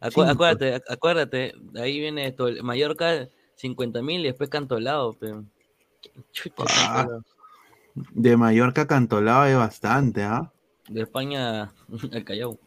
Acu- 0.01 0.29
acuérdate, 0.29 0.75
ac- 0.75 0.83
acuérdate, 0.89 1.53
ahí 1.75 1.99
viene 1.99 2.27
esto, 2.27 2.47
Mallorca 2.63 3.27
50 3.55 4.01
mil 4.01 4.21
y 4.21 4.25
después 4.25 4.49
Cantolao, 4.49 5.13
pero... 5.19 5.43
Chuta, 6.31 6.63
Ah, 6.77 7.07
de 8.13 8.37
Mallorca 8.37 8.81
a 8.83 8.87
Cantolao 8.87 9.45
es 9.45 9.57
bastante, 9.57 10.21
¿ah? 10.23 10.51
De 10.89 11.01
España 11.01 11.71
al 12.11 12.23
Callao. 12.23 12.57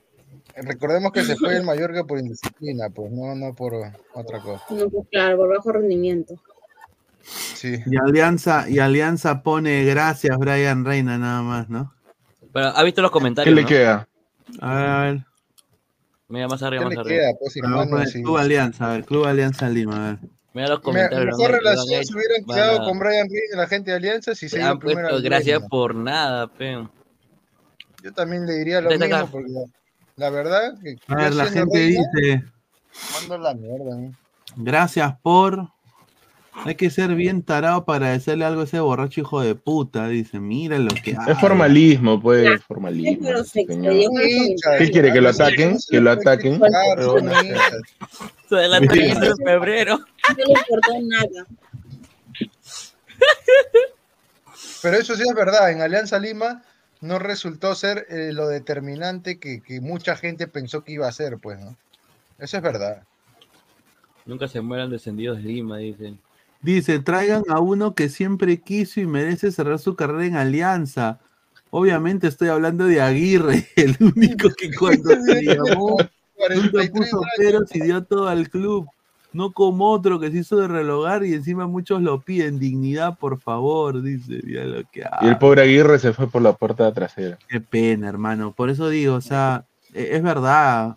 Recordemos 0.56 1.12
que 1.12 1.22
se 1.22 1.36
fue 1.36 1.56
el 1.56 1.62
Mallorca 1.64 2.04
por 2.04 2.18
indisciplina, 2.18 2.90
pues 2.90 3.10
no, 3.12 3.34
no 3.34 3.54
por 3.54 3.74
otra 4.14 4.40
cosa. 4.40 4.62
No, 4.70 4.88
pues 4.90 5.06
claro, 5.10 5.36
por 5.38 5.48
bajo 5.56 5.72
rendimiento. 5.72 6.34
Sí. 7.22 7.76
Y 7.86 7.96
Alianza, 7.96 8.68
y 8.68 8.78
Alianza 8.78 9.42
pone 9.42 9.84
gracias, 9.84 10.36
Brian 10.38 10.84
Reina, 10.84 11.16
nada 11.18 11.42
más, 11.42 11.68
¿no? 11.68 11.94
Pero, 12.52 12.66
¿ha 12.68 12.82
visto 12.82 13.02
los 13.02 13.10
¿Qué 13.10 13.12
comentarios? 13.12 13.54
le 13.54 13.62
no? 13.62 13.68
queda? 13.68 14.08
A 14.60 14.74
ver, 14.74 14.86
a 14.86 15.02
ver. 15.02 15.24
Mira, 16.28 16.48
más 16.48 16.62
arriba, 16.62 16.82
¿Qué 16.82 16.86
más 16.86 16.94
le 16.94 17.00
arriba. 17.00 17.20
queda, 17.22 17.38
pues, 17.38 17.56
hermano? 17.56 18.06
Sí. 18.06 18.22
Club 18.22 18.36
Alianza, 18.38 18.90
a 18.90 18.92
ver, 18.94 19.04
Club 19.04 19.24
Alianza 19.26 19.68
Lima, 19.68 19.96
a 19.96 20.10
ver. 20.10 20.18
Mira 20.54 20.68
los 20.68 20.78
Me- 20.78 20.82
comentarios. 20.84 21.36
mejor 21.38 21.52
relación 21.52 22.04
se 22.04 22.14
hubieran 22.14 22.44
quedado 22.44 22.82
a- 22.82 22.84
con 22.84 22.98
Brian 22.98 23.26
y 23.28 23.56
la 23.56 23.66
gente 23.66 23.90
de 23.92 23.96
Alianza 23.98 24.34
si 24.34 24.48
se 24.48 24.60
han 24.62 24.78
puesto 24.78 25.22
gracias 25.22 25.62
por 25.68 25.94
nada, 25.94 26.46
pe. 26.48 26.86
Yo 28.02 28.12
también 28.12 28.46
le 28.46 28.54
diría 28.54 28.80
lo 28.80 28.90
Desde 28.90 29.06
mismo, 29.08 29.28
porque 29.30 29.50
la 30.16 30.30
verdad 30.30 30.74
que 30.82 30.96
A 31.08 31.14
ver, 31.16 31.34
la 31.34 31.46
gente 31.46 31.78
reina, 31.78 32.02
dice, 32.14 32.44
mando 33.14 33.38
la 33.38 33.54
mierda. 33.54 33.96
¿no? 33.96 34.12
gracias 34.56 35.14
por... 35.22 35.68
Hay 36.64 36.74
que 36.74 36.90
ser 36.90 37.14
bien 37.14 37.44
tarado 37.44 37.84
para 37.84 38.10
decirle 38.10 38.44
algo 38.44 38.62
a 38.62 38.64
ese 38.64 38.80
borracho 38.80 39.20
hijo 39.20 39.40
de 39.40 39.54
puta, 39.54 40.08
dice, 40.08 40.40
mira 40.40 40.76
lo 40.80 40.88
que 40.88 41.12
Es 41.12 41.18
hay. 41.20 41.34
formalismo, 41.36 42.20
pues, 42.20 42.42
Claro, 42.42 42.62
formalismo. 42.66 43.28
¿Qué 43.54 44.90
quiere? 44.90 45.12
¿Que 45.12 45.20
lo 45.20 45.28
ataquen? 45.28 45.78
¿Que 45.88 46.00
lo 46.00 46.10
ataquen? 46.10 46.58
son 46.58 47.12
bueno. 47.12 47.32
Se 48.48 48.56
adelantó 48.56 48.92
Sí. 48.92 49.00
en 49.02 49.36
febrero. 49.36 49.98
No 49.98 50.34
le 50.34 50.52
importó 50.52 50.92
nada. 51.02 51.46
Pero 54.82 54.96
eso 54.96 55.14
sí 55.16 55.22
es 55.28 55.34
verdad, 55.34 55.70
en 55.70 55.80
Alianza 55.80 56.18
Lima 56.18 56.62
no 57.00 57.18
resultó 57.18 57.74
ser 57.74 58.06
eh, 58.10 58.32
lo 58.32 58.48
determinante 58.48 59.38
que, 59.38 59.60
que 59.60 59.80
mucha 59.80 60.16
gente 60.16 60.46
pensó 60.46 60.82
que 60.82 60.92
iba 60.92 61.08
a 61.08 61.12
ser, 61.12 61.38
pues, 61.38 61.58
¿no? 61.58 61.76
Eso 62.38 62.56
es 62.56 62.62
verdad. 62.62 63.02
Nunca 64.26 64.46
se 64.48 64.60
mueran 64.60 64.90
descendidos 64.90 65.38
de 65.38 65.44
Lima, 65.44 65.78
dicen. 65.78 66.18
Dice, 66.60 66.98
traigan 66.98 67.44
a 67.48 67.60
uno 67.60 67.94
que 67.94 68.08
siempre 68.08 68.60
quiso 68.60 69.00
y 69.00 69.06
merece 69.06 69.52
cerrar 69.52 69.78
su 69.78 69.94
carrera 69.94 70.26
en 70.26 70.36
Alianza. 70.36 71.20
Obviamente 71.70 72.26
estoy 72.26 72.48
hablando 72.48 72.86
de 72.86 73.00
Aguirre, 73.00 73.68
el 73.76 73.96
único 74.00 74.50
que 74.50 74.74
cuando 74.74 75.10
se 75.10 75.42
llamó 75.44 75.96
nunca 75.98 76.10
43 76.36 76.90
puso 76.90 77.20
peros 77.36 77.74
y 77.74 77.80
dio 77.80 78.04
todo 78.04 78.28
al 78.28 78.48
club. 78.48 78.88
No 79.32 79.52
como 79.52 79.90
otro 79.90 80.18
que 80.18 80.30
se 80.30 80.38
hizo 80.38 80.56
de 80.56 80.68
relogar 80.68 81.24
y 81.24 81.34
encima 81.34 81.66
muchos 81.66 82.00
lo 82.00 82.20
piden. 82.20 82.58
Dignidad, 82.58 83.18
por 83.18 83.40
favor, 83.40 84.02
dice. 84.02 84.40
Mira 84.42 84.64
lo 84.64 84.82
que 84.90 85.04
Y 85.20 85.26
el 85.26 85.38
pobre 85.38 85.62
Aguirre 85.62 85.98
se 85.98 86.12
fue 86.12 86.30
por 86.30 86.40
la 86.40 86.54
puerta 86.54 86.90
trasera. 86.92 87.38
Qué 87.48 87.60
pena, 87.60 88.08
hermano. 88.08 88.52
Por 88.52 88.70
eso 88.70 88.88
digo, 88.88 89.14
o 89.14 89.20
sea, 89.20 89.66
e- 89.92 90.16
es 90.16 90.22
verdad. 90.22 90.96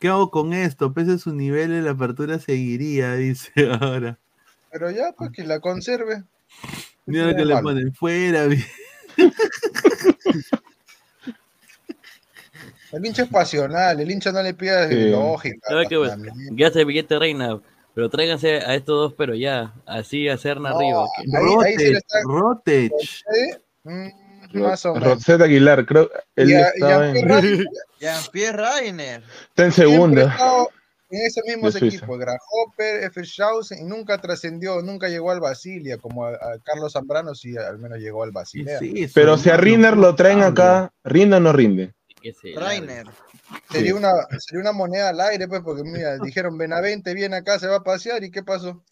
¿Qué 0.00 0.08
hago 0.08 0.30
con 0.30 0.52
esto? 0.52 0.92
Pese 0.92 1.12
a 1.12 1.18
su 1.18 1.32
nivel, 1.32 1.84
la 1.84 1.92
apertura 1.92 2.38
seguiría, 2.38 3.14
dice 3.14 3.52
ahora. 3.80 4.18
Pero 4.72 4.90
ya, 4.90 5.12
pues 5.16 5.30
que 5.30 5.44
la 5.44 5.60
conserve. 5.60 6.24
Mira 7.06 7.28
lo 7.28 7.36
que 7.36 7.44
le 7.44 7.56
ponen 7.58 7.94
fuera. 7.94 8.48
El 12.92 13.04
hincha 13.06 13.22
es 13.24 13.28
pasional, 13.28 13.98
el 14.00 14.10
hincha 14.10 14.32
no 14.32 14.42
le 14.42 14.54
pide 14.54 14.88
Sí. 14.88 15.10
lógica. 15.10 15.68
Ya 16.52 16.70
se 16.70 16.84
billete 16.84 17.18
reina, 17.18 17.60
pero 17.94 18.08
tráiganse 18.10 18.56
a 18.58 18.74
estos 18.74 18.96
dos, 18.96 19.14
pero 19.16 19.34
ya, 19.34 19.72
así 19.86 20.28
a 20.28 20.36
Serna 20.36 20.70
No, 20.70 20.76
arriba. 20.78 21.06
Rotech. 22.24 22.92
¿Eh? 23.34 23.60
Mm, 23.84 24.08
Aguilar, 25.42 25.84
creo. 25.86 26.10
Él 26.36 26.50
Y 26.50 26.54
a- 26.54 26.58
y 26.58 26.62
a 26.62 26.70
estaba 26.74 27.12
Jean-Pierre 28.00 28.56
Rainer. 28.56 29.22
está 29.48 29.64
en 29.64 29.72
segunda. 29.72 30.36
en 31.08 31.24
ese 31.24 31.40
mismo 31.46 31.70
De 31.70 31.78
Suiza. 31.78 31.96
equipo, 31.98 32.18
Grasshopper, 32.18 33.04
F. 33.04 33.22
Schausen, 33.24 33.78
y 33.78 33.84
nunca 33.84 34.18
trascendió, 34.18 34.82
nunca 34.82 35.08
llegó 35.08 35.30
al 35.30 35.38
Basilia, 35.40 35.98
como 35.98 36.24
a, 36.26 36.30
a 36.30 36.58
Carlos 36.64 36.94
Zambrano 36.94 37.32
sí 37.34 37.56
al 37.56 37.78
menos 37.78 37.98
llegó 37.98 38.24
al 38.24 38.32
Basilea. 38.32 38.78
Sí, 38.80 39.06
su 39.06 39.14
Pero 39.14 39.38
si 39.38 39.50
a 39.50 39.56
Riner 39.56 39.96
lo 39.96 40.14
traen 40.16 40.42
acá, 40.42 40.90
¿rinde 41.04 41.36
o 41.36 41.40
no 41.40 41.52
rinde? 41.52 41.94
Se 42.22 42.54
Rainer. 42.56 43.06
Sería, 43.70 43.94
una, 43.94 44.10
sería 44.38 44.60
una 44.62 44.72
moneda 44.72 45.10
al 45.10 45.20
aire, 45.20 45.46
pues, 45.48 45.62
porque 45.62 45.82
mira, 45.84 46.16
dijeron 46.22 46.58
Benavente 46.58 47.14
viene 47.14 47.36
acá, 47.36 47.58
se 47.58 47.66
va 47.68 47.76
a 47.76 47.84
pasear, 47.84 48.22
¿y 48.24 48.30
qué 48.30 48.42
pasó? 48.42 48.82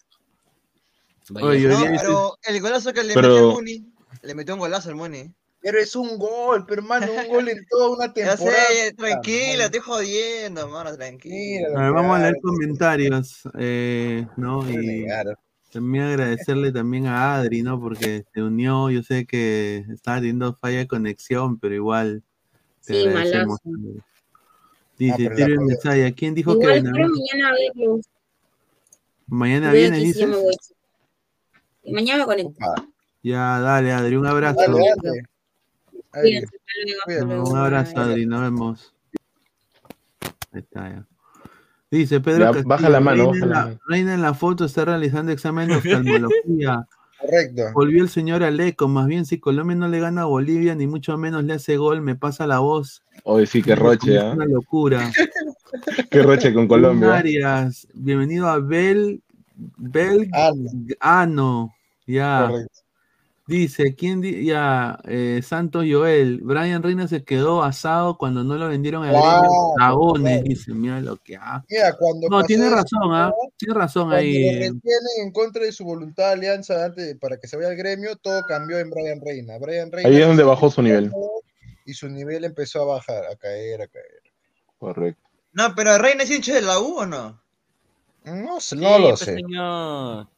Oye, 1.40 1.68
No, 1.68 1.80
pero 1.96 2.38
el 2.44 2.60
golazo 2.60 2.92
que 2.92 3.02
le 3.02 3.14
Pero- 3.14 3.28
metió 3.28 3.50
Muni, 3.52 3.92
le 4.22 4.34
metió 4.34 4.54
un 4.54 4.60
golazo 4.60 4.90
al 4.90 4.94
Muni. 4.96 5.32
Pero 5.62 5.78
es 5.78 5.96
un 5.96 6.18
gol, 6.18 6.66
pero 6.68 6.82
hermano, 6.82 7.06
un 7.10 7.26
gol 7.28 7.48
en 7.48 7.66
toda 7.70 7.88
una 7.88 8.06
Ya 8.14 8.36
temporada. 8.36 8.66
sé, 8.68 8.92
tranquila, 8.92 9.64
estoy 9.64 9.80
jodiendo, 9.80 10.60
hermano, 10.60 10.94
tranquila. 10.94 11.68
A 11.74 11.82
ver, 11.84 11.92
vamos 11.92 12.16
a 12.18 12.20
leer 12.20 12.34
comentarios. 12.42 13.40
eh, 13.58 14.26
¿no? 14.36 14.68
Y. 14.70 15.06
También 15.72 16.04
agradecerle 16.04 16.70
también 16.70 17.06
a 17.06 17.34
Adri, 17.36 17.62
¿no? 17.62 17.80
Porque 17.80 18.24
se 18.34 18.42
unió, 18.42 18.90
yo 18.90 19.02
sé 19.02 19.26
que 19.26 19.86
estaba 19.92 20.18
teniendo 20.18 20.54
falla 20.54 20.78
de 20.78 20.86
conexión, 20.86 21.58
pero 21.58 21.74
igual 21.74 22.22
te 22.86 23.02
Sí, 23.02 23.08
malazo. 23.08 23.58
Dice, 24.98 25.16
pero 25.18 25.30
la 25.30 25.36
Tiro 25.36 25.54
apoyo. 25.54 25.60
Mesaya, 25.68 26.12
¿quién 26.12 26.34
dijo 26.34 26.52
que 26.58 26.64
Igual 26.64 26.82
Benavides- 26.82 26.92
quiero 26.94 27.08
mañana 27.08 27.52
verlos. 27.76 28.06
mañana 29.26 29.70
Voy 29.70 29.78
viene. 29.80 29.98
Y 31.82 31.92
mañana 31.92 32.18
me 32.20 32.24
conecto. 32.26 32.64
Ya, 33.22 33.60
dale, 33.60 33.92
Adri, 33.92 34.16
un 34.16 34.26
abrazo. 34.26 34.60
Dale, 34.60 34.78
dale. 35.02 35.22
Cuídate. 36.10 37.22
Un 37.24 37.56
abrazo. 37.56 37.98
Adri, 38.00 38.26
nos 38.26 38.40
vemos. 38.42 38.94
Ahí 40.52 40.60
está, 40.60 40.88
ya. 40.88 41.06
Dice 41.90 42.20
Pedro 42.20 42.40
Ya, 42.40 42.46
Castillo, 42.46 42.68
baja 42.68 42.88
la 42.88 43.00
mano, 43.00 43.30
Reina, 43.32 43.32
baja 43.32 43.44
en 43.44 43.50
la 43.50 43.56
la, 43.58 43.64
mano. 43.66 43.80
Reina 43.86 44.14
en 44.14 44.22
la 44.22 44.34
foto 44.34 44.64
está 44.64 44.84
realizando 44.84 45.30
examen 45.32 45.68
de 45.68 45.74
oftalmología. 45.76 46.86
Correcto. 47.24 47.72
Volvió 47.72 48.02
el 48.02 48.10
señor 48.10 48.42
Aleco, 48.42 48.86
más 48.86 49.06
bien 49.06 49.24
si 49.24 49.38
Colombia 49.38 49.76
no 49.76 49.88
le 49.88 49.98
gana 49.98 50.22
a 50.22 50.26
Bolivia, 50.26 50.74
ni 50.74 50.86
mucho 50.86 51.16
menos 51.16 51.42
le 51.44 51.54
hace 51.54 51.76
gol, 51.76 52.02
me 52.02 52.16
pasa 52.16 52.46
la 52.46 52.58
voz. 52.58 53.02
Oye, 53.22 53.46
sí, 53.46 53.62
qué 53.62 53.74
roche, 53.74 54.16
Es 54.16 54.22
¿ah? 54.22 54.32
una 54.32 54.44
locura. 54.46 55.10
Qué 56.10 56.22
roche 56.22 56.54
con 56.54 56.68
Colombia. 56.68 57.16
Arias, 57.16 57.88
bienvenido 57.94 58.48
a 58.48 58.60
Bel, 58.60 59.22
Bel, 59.56 60.30
Ano, 61.00 61.74
ya. 62.06 62.46
Correcto. 62.48 62.83
Dice, 63.46 63.94
¿quién 63.94 64.22
di- 64.22 64.46
ya? 64.46 64.98
eh, 65.04 65.40
Santos 65.42 65.84
Joel, 65.86 66.40
Brian 66.42 66.82
Reina 66.82 67.06
se 67.08 67.24
quedó 67.24 67.62
asado 67.62 68.16
cuando 68.16 68.42
no 68.42 68.54
lo 68.56 68.68
vendieron 68.68 69.04
a 69.04 69.12
Dragones, 69.12 70.32
claro. 70.38 70.42
dice, 70.44 70.72
mira 70.72 70.98
lo 71.00 71.18
que 71.18 71.36
ha. 71.36 71.62
Mira, 71.68 71.94
cuando 71.98 72.26
No, 72.30 72.42
tiene 72.44 72.70
razón, 72.70 73.12
¿ah? 73.12 73.30
Tiene 73.58 73.74
razón 73.74 74.04
Cuando 74.04 74.16
ahí. 74.16 74.62
en 75.22 75.30
contra 75.32 75.62
de 75.64 75.72
su 75.72 75.84
voluntad 75.84 76.28
de 76.28 76.32
alianza 76.32 76.86
antes 76.86 77.16
para 77.18 77.36
que 77.38 77.46
se 77.46 77.56
vaya 77.58 77.68
al 77.68 77.76
gremio, 77.76 78.16
todo 78.16 78.42
cambió 78.48 78.78
en 78.78 78.88
Brian 78.88 79.20
Reina. 79.20 79.58
Brian 79.58 79.92
Reina 79.92 80.08
Ahí 80.08 80.16
es 80.22 80.26
donde 80.26 80.42
bajó 80.42 80.70
su 80.70 80.80
nivel. 80.80 81.12
y 81.84 81.92
su 81.92 82.08
nivel 82.08 82.44
empezó 82.44 82.80
a 82.82 82.94
bajar, 82.96 83.26
a 83.26 83.36
caer, 83.36 83.82
a 83.82 83.88
caer. 83.88 84.22
Correcto. 84.78 85.20
No, 85.52 85.74
pero 85.74 85.98
Reina 85.98 86.22
es 86.22 86.30
hincha 86.30 86.54
de 86.54 86.62
la 86.62 86.78
U 86.80 87.00
o 87.00 87.04
no? 87.06 87.38
No, 88.24 88.58
sé, 88.58 88.74
Sí, 88.76 88.82
no 88.82 88.98
lo 88.98 89.08
pues, 89.10 89.20
sé. 89.20 89.34
señor. 89.34 90.28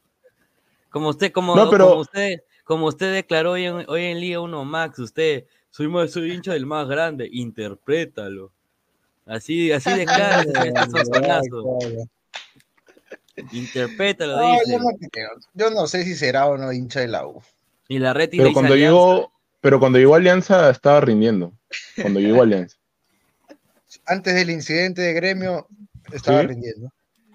Como 0.89 1.07
usted, 1.09 1.31
como, 1.31 1.55
No, 1.55 1.69
pero- 1.69 1.87
como 1.89 2.01
usted, 2.01 2.39
como 2.67 2.85
usted 2.87 3.13
declaró 3.13 3.51
hoy 3.53 3.63
en, 3.65 3.85
hoy 3.87 4.03
en 4.03 4.19
Liga 4.19 4.39
1 4.41 4.65
Max, 4.65 4.99
usted, 4.99 5.45
soy, 5.69 5.87
más- 5.87 6.11
soy 6.11 6.31
hincha 6.33 6.53
del 6.53 6.65
más 6.65 6.87
grande, 6.87 7.27
interprétalo. 7.31 8.51
Así, 9.25 9.71
así 9.71 9.89
declara 9.91 10.41
ese 10.41 10.71
sonsonazo. 10.91 12.07
Interprétalo, 13.51 14.37
No, 14.37 14.51
dice. 14.53 14.71
yo, 14.73 14.79
no 14.79 14.85
creo. 15.11 15.29
Yo 15.53 15.69
no 15.69 15.87
sé 15.87 16.03
si 16.03 16.15
será 16.15 16.47
o 16.47 16.57
no 16.57 16.71
hincha 16.73 16.99
de 17.01 17.07
la 17.07 17.25
U. 17.27 17.41
Y 17.87 17.99
la 17.99 18.13
red 18.13 18.29
Pero 18.31 18.51
cuando 18.53 18.75
llegó, 18.75 19.31
pero 19.61 19.79
cuando 19.79 19.97
llegó 19.99 20.15
Alianza 20.15 20.69
estaba 20.69 20.99
rindiendo. 21.01 21.53
Cuando 22.01 22.19
llegó 22.19 22.41
Alianza. 22.43 22.77
Antes 24.05 24.35
del 24.35 24.49
incidente 24.49 25.01
de 25.01 25.13
gremio, 25.13 25.67
estaba 26.11 26.41
Sí. 26.41 26.47
rindiendo. 26.47 26.91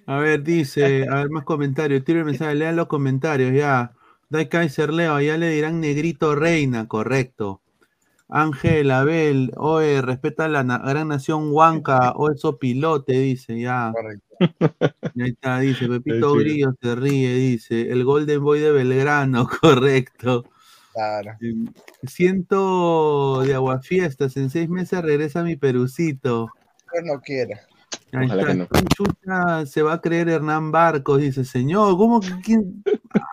A 0.07 0.19
ver, 0.19 0.43
dice, 0.43 1.07
a 1.09 1.15
ver, 1.17 1.31
más 1.31 1.45
comentarios. 1.45 2.05
Tiro 2.05 2.19
el 2.19 2.25
mensaje, 2.25 2.55
lean 2.57 2.75
los 2.77 2.89
comentarios, 2.89 3.55
ya. 3.55 3.93
Dai 4.33 4.49
Kaiser 4.49 4.95
Leo, 4.95 5.21
ya 5.21 5.37
le 5.37 5.51
dirán 5.51 5.79
negrito 5.79 6.35
reina, 6.35 6.89
correcto. 6.89 7.61
Ángel, 8.31 8.91
Abel, 8.91 9.53
oe, 9.59 10.01
respeta 10.01 10.49
la 10.49 10.65
na- 10.65 10.79
gran 10.79 11.09
nación 11.09 11.53
Huanca, 11.53 12.13
o 12.13 12.31
eso 12.31 12.57
pilote, 12.57 13.13
dice, 13.13 13.61
ya. 13.61 13.93
Y 15.15 15.23
ahí 15.23 15.31
está, 15.33 15.59
dice, 15.59 15.87
Pepito. 15.87 16.33
Grillo 16.37 16.73
se 16.81 16.95
ríe, 16.95 17.35
dice, 17.35 17.93
el 17.93 18.05
Golden 18.05 18.43
Boy 18.43 18.61
de 18.61 18.73
Belgrano, 18.73 19.47
correcto. 19.61 20.45
Claro. 20.95 21.33
Siento 22.05 23.43
de 23.43 23.55
aguafiestas, 23.55 24.39
en 24.39 24.49
seis 24.49 24.71
meses 24.71 25.03
regresa 25.03 25.43
mi 25.43 25.57
perucito. 25.57 26.49
Yo 26.95 27.03
no 27.03 27.21
quiera. 27.21 27.61
Ahí 28.13 28.27
Ojalá 28.27 28.43
está. 28.43 28.53
que 28.53 28.59
no. 28.59 28.69
¿Quién 28.69 28.87
chucha 28.89 29.67
se 29.67 29.83
va 29.83 29.95
a 29.95 30.01
creer 30.01 30.29
Hernán 30.29 30.71
Barcos? 30.71 31.21
Dice, 31.21 31.45
señor, 31.45 31.97
¿cómo 31.97 32.21
que 32.21 32.33
quién? 32.45 32.83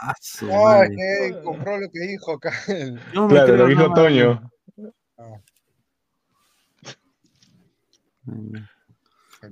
Ah, 0.01 0.13
No, 0.41 0.47
es 0.47 0.57
madre. 0.63 0.95
que 0.95 1.41
compró 1.43 1.77
lo 1.79 1.89
que 1.89 1.99
dijo 1.99 2.33
acá. 2.33 2.53
el- 2.67 2.99
Yo 3.13 3.27
me 3.27 3.33
Claro, 3.33 3.45
creo 3.53 3.57
lo 3.57 3.67
dijo. 3.67 3.93
Toño. 3.93 4.51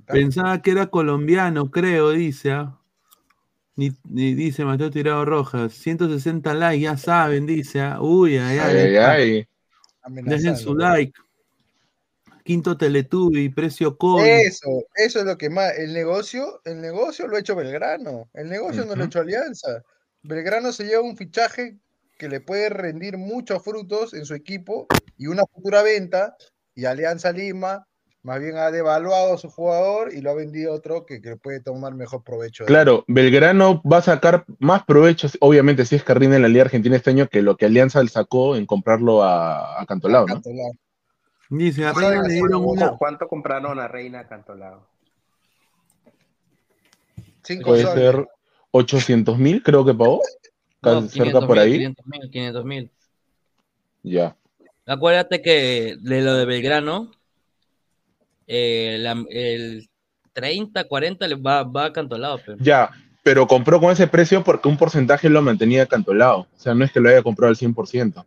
Pensaba 0.06 0.62
que 0.62 0.72
era 0.72 0.88
colombiano, 0.88 1.72
creo, 1.72 2.12
dice. 2.12 2.52
ah. 2.52 2.78
Ni, 3.76 3.92
ni- 4.06 4.34
dice 4.34 4.66
Mateo 4.66 4.90
Tirado 4.90 5.24
Rojas. 5.24 5.74
160 5.74 6.54
likes, 6.54 6.82
ya 6.84 6.98
saben, 6.98 7.46
dice. 7.46 7.82
ah. 7.82 8.02
Uy, 8.02 8.38
ay, 8.38 8.58
ay. 8.60 8.96
Ay. 8.98 9.48
Dejen 10.10 10.58
su 10.58 10.74
like. 10.76 11.14
Quinto 12.48 12.78
Teletubi, 12.78 13.50
precio 13.50 13.98
COVID. 13.98 14.24
Eso, 14.24 14.86
eso 14.96 15.20
es 15.20 15.26
lo 15.26 15.38
que 15.38 15.50
más. 15.50 15.78
El 15.78 15.92
negocio, 15.92 16.62
el 16.64 16.80
negocio 16.80 17.28
lo 17.28 17.36
ha 17.36 17.42
hecho 17.42 17.58
Belgrano. 17.58 18.30
El 18.34 18.48
negocio 18.48 18.86
no 18.86 18.96
lo 18.96 19.04
ha 19.04 19.08
hecho 19.08 19.20
Alianza. 19.20 19.84
Belgrano 20.24 20.72
se 20.72 20.86
lleva 20.86 21.02
un 21.02 21.18
fichaje 21.18 21.78
que 22.18 22.30
le 22.30 22.40
puede 22.40 22.70
rendir 22.70 23.18
muchos 23.18 23.62
frutos 23.62 24.14
en 24.14 24.24
su 24.24 24.34
equipo 24.34 24.88
y 25.18 25.28
una 25.28 25.44
futura 25.44 25.82
venta. 25.82 26.38
Y 26.74 26.86
Alianza 26.86 27.34
Lima 27.34 27.86
más 28.24 28.40
bien 28.40 28.56
ha 28.56 28.72
devaluado 28.72 29.34
a 29.34 29.38
su 29.38 29.50
jugador 29.50 30.14
y 30.14 30.22
lo 30.22 30.32
ha 30.32 30.34
vendido 30.34 30.72
a 30.72 30.76
otro 30.76 31.06
que, 31.06 31.22
que 31.22 31.36
puede 31.36 31.60
tomar 31.60 31.96
mejor 31.96 32.24
provecho. 32.24 32.64
de 32.64 32.68
él. 32.68 32.74
Claro, 32.74 33.04
Belgrano 33.10 33.82
va 33.82 33.98
a 33.98 34.04
sacar 34.04 34.46
más 34.60 34.86
provechos, 34.86 35.38
obviamente, 35.42 35.86
si 35.86 35.98
es 35.98 36.04
que 36.06 36.14
rinde 36.14 36.38
en 36.38 36.44
la 36.44 36.48
Liga 36.48 36.64
Argentina 36.64 36.96
este 36.96 37.10
año, 37.10 37.28
que 37.28 37.42
lo 37.42 37.58
que 37.58 37.66
Alianza 37.66 38.02
le 38.02 38.08
sacó 38.08 38.56
en 38.56 38.66
comprarlo 38.66 39.22
a, 39.22 39.82
a. 39.82 39.86
Cantolao. 39.86 40.26
Dice, 41.50 41.86
a 41.86 41.94
¿Cuánto- 41.94 42.10
Reina 42.12 42.28
le 42.28 42.34
dieron 42.34 42.66
una. 42.66 42.98
¿Cuánto 42.98 43.28
compraron 43.28 43.80
a 43.80 43.88
Reina 43.88 44.28
Cantolao? 44.28 44.88
Cinco 47.44 47.70
Puede 47.70 47.84
soles. 47.84 48.04
ser 48.04 48.28
800 48.72 49.38
mil, 49.38 49.64
creo 49.64 49.86
que 49.86 49.94
pagó. 49.94 50.22
No, 50.80 51.02
cerca 51.02 51.12
500 51.32 51.46
por 51.48 51.58
ahí. 51.60 51.72
500 51.74 52.06
mil, 52.06 52.30
500 52.32 52.66
mil. 52.66 52.92
Ya. 54.04 54.36
Acuérdate 54.86 55.42
que 55.42 55.98
de 56.00 56.22
lo 56.22 56.36
de 56.36 56.46
Belgrano, 56.46 57.12
eh, 58.46 58.98
la- 59.00 59.26
el 59.32 59.90
30, 60.34 60.84
40 60.86 61.28
le 61.28 61.36
va, 61.36 61.64
va 61.64 61.86
a 61.86 61.94
Cantolao, 61.94 62.40
pero. 62.46 62.58
Ya, 62.62 62.92
pero 63.24 63.48
compró 63.48 63.80
con 63.82 63.92
ese 63.92 64.08
precio 64.08 64.44
porque 64.44 64.70
un 64.70 64.78
porcentaje 64.78 65.30
lo 65.30 65.42
mantenía 65.42 65.88
Cantolao. 65.88 66.42
O 66.42 66.48
sea, 66.60 66.74
no 66.76 66.86
es 66.86 66.92
que 66.92 67.00
lo 67.02 67.10
haya 67.10 67.24
comprado 67.24 67.50
al 67.50 67.58
100%. 67.58 68.26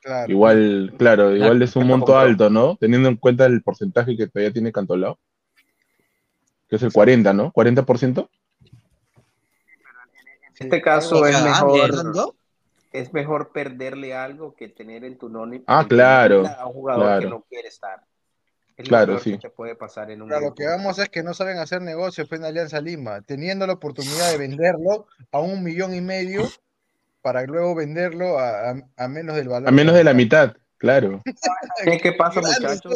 Claro. 0.00 0.32
Igual, 0.32 0.94
claro, 0.96 1.36
igual 1.36 1.60
es 1.60 1.76
un 1.76 1.82
¿cuánto 1.82 1.96
monto 1.98 2.18
alto, 2.18 2.48
¿no? 2.50 2.76
Teniendo 2.76 3.08
en 3.08 3.16
cuenta 3.16 3.44
el 3.46 3.62
porcentaje 3.62 4.16
que 4.16 4.26
todavía 4.26 4.52
tiene 4.52 4.72
Cantolao. 4.72 5.18
Que 6.68 6.76
es 6.76 6.82
el 6.82 6.92
40, 6.92 7.32
¿no? 7.32 7.52
¿40%? 7.52 8.28
En 10.60 10.66
este 10.66 10.82
caso 10.82 11.26
es 11.26 11.42
mejor, 11.42 12.34
es 12.92 13.12
mejor 13.12 13.50
perderle 13.52 14.14
algo 14.14 14.54
que 14.54 14.68
tener 14.68 15.04
en 15.04 15.16
tu 15.16 15.28
nómina 15.28 15.64
Ah, 15.66 15.86
claro, 15.88 16.46
a 16.46 16.66
un 16.66 16.72
jugador 16.72 17.02
que 17.02 17.08
claro. 17.08 17.30
no 17.30 17.44
quiere 17.48 17.68
estar. 17.68 18.04
Es 18.76 18.88
Claro, 18.88 19.18
sí. 19.18 19.38
que 19.38 19.50
puede 19.50 19.74
pasar 19.74 20.10
en 20.10 20.22
un 20.22 20.28
Claro, 20.28 20.46
lo 20.46 20.54
que 20.54 20.66
vamos 20.66 20.98
es 20.98 21.08
que 21.08 21.22
no 21.22 21.34
saben 21.34 21.58
hacer 21.58 21.82
negocios 21.82 22.28
pues, 22.28 22.40
en 22.40 22.46
Alianza 22.46 22.80
Lima, 22.80 23.20
teniendo 23.22 23.66
la 23.66 23.74
oportunidad 23.74 24.30
de 24.30 24.38
venderlo 24.38 25.06
a 25.32 25.40
un 25.40 25.62
millón 25.62 25.94
y 25.94 26.00
medio 26.00 26.48
para 27.22 27.42
luego 27.44 27.74
venderlo 27.74 28.38
a, 28.38 28.70
a- 28.70 28.82
a 28.96 29.08
menos 29.08 29.36
del 29.36 29.48
valor. 29.48 29.68
A 29.68 29.72
menos 29.72 29.94
de 29.94 30.04
la 30.04 30.14
mitad, 30.14 30.56
claro. 30.78 31.22
¿Sabes 31.84 32.02
qué 32.02 32.12
pasa, 32.12 32.40
muchachos? 32.40 32.94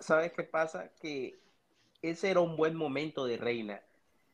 ¿Sabes 0.00 0.32
qué 0.32 0.42
pasa? 0.44 0.90
Que 1.00 1.40
ese 2.02 2.30
era 2.30 2.40
un 2.40 2.56
buen 2.56 2.74
momento 2.74 3.24
de 3.26 3.36
Reina. 3.36 3.80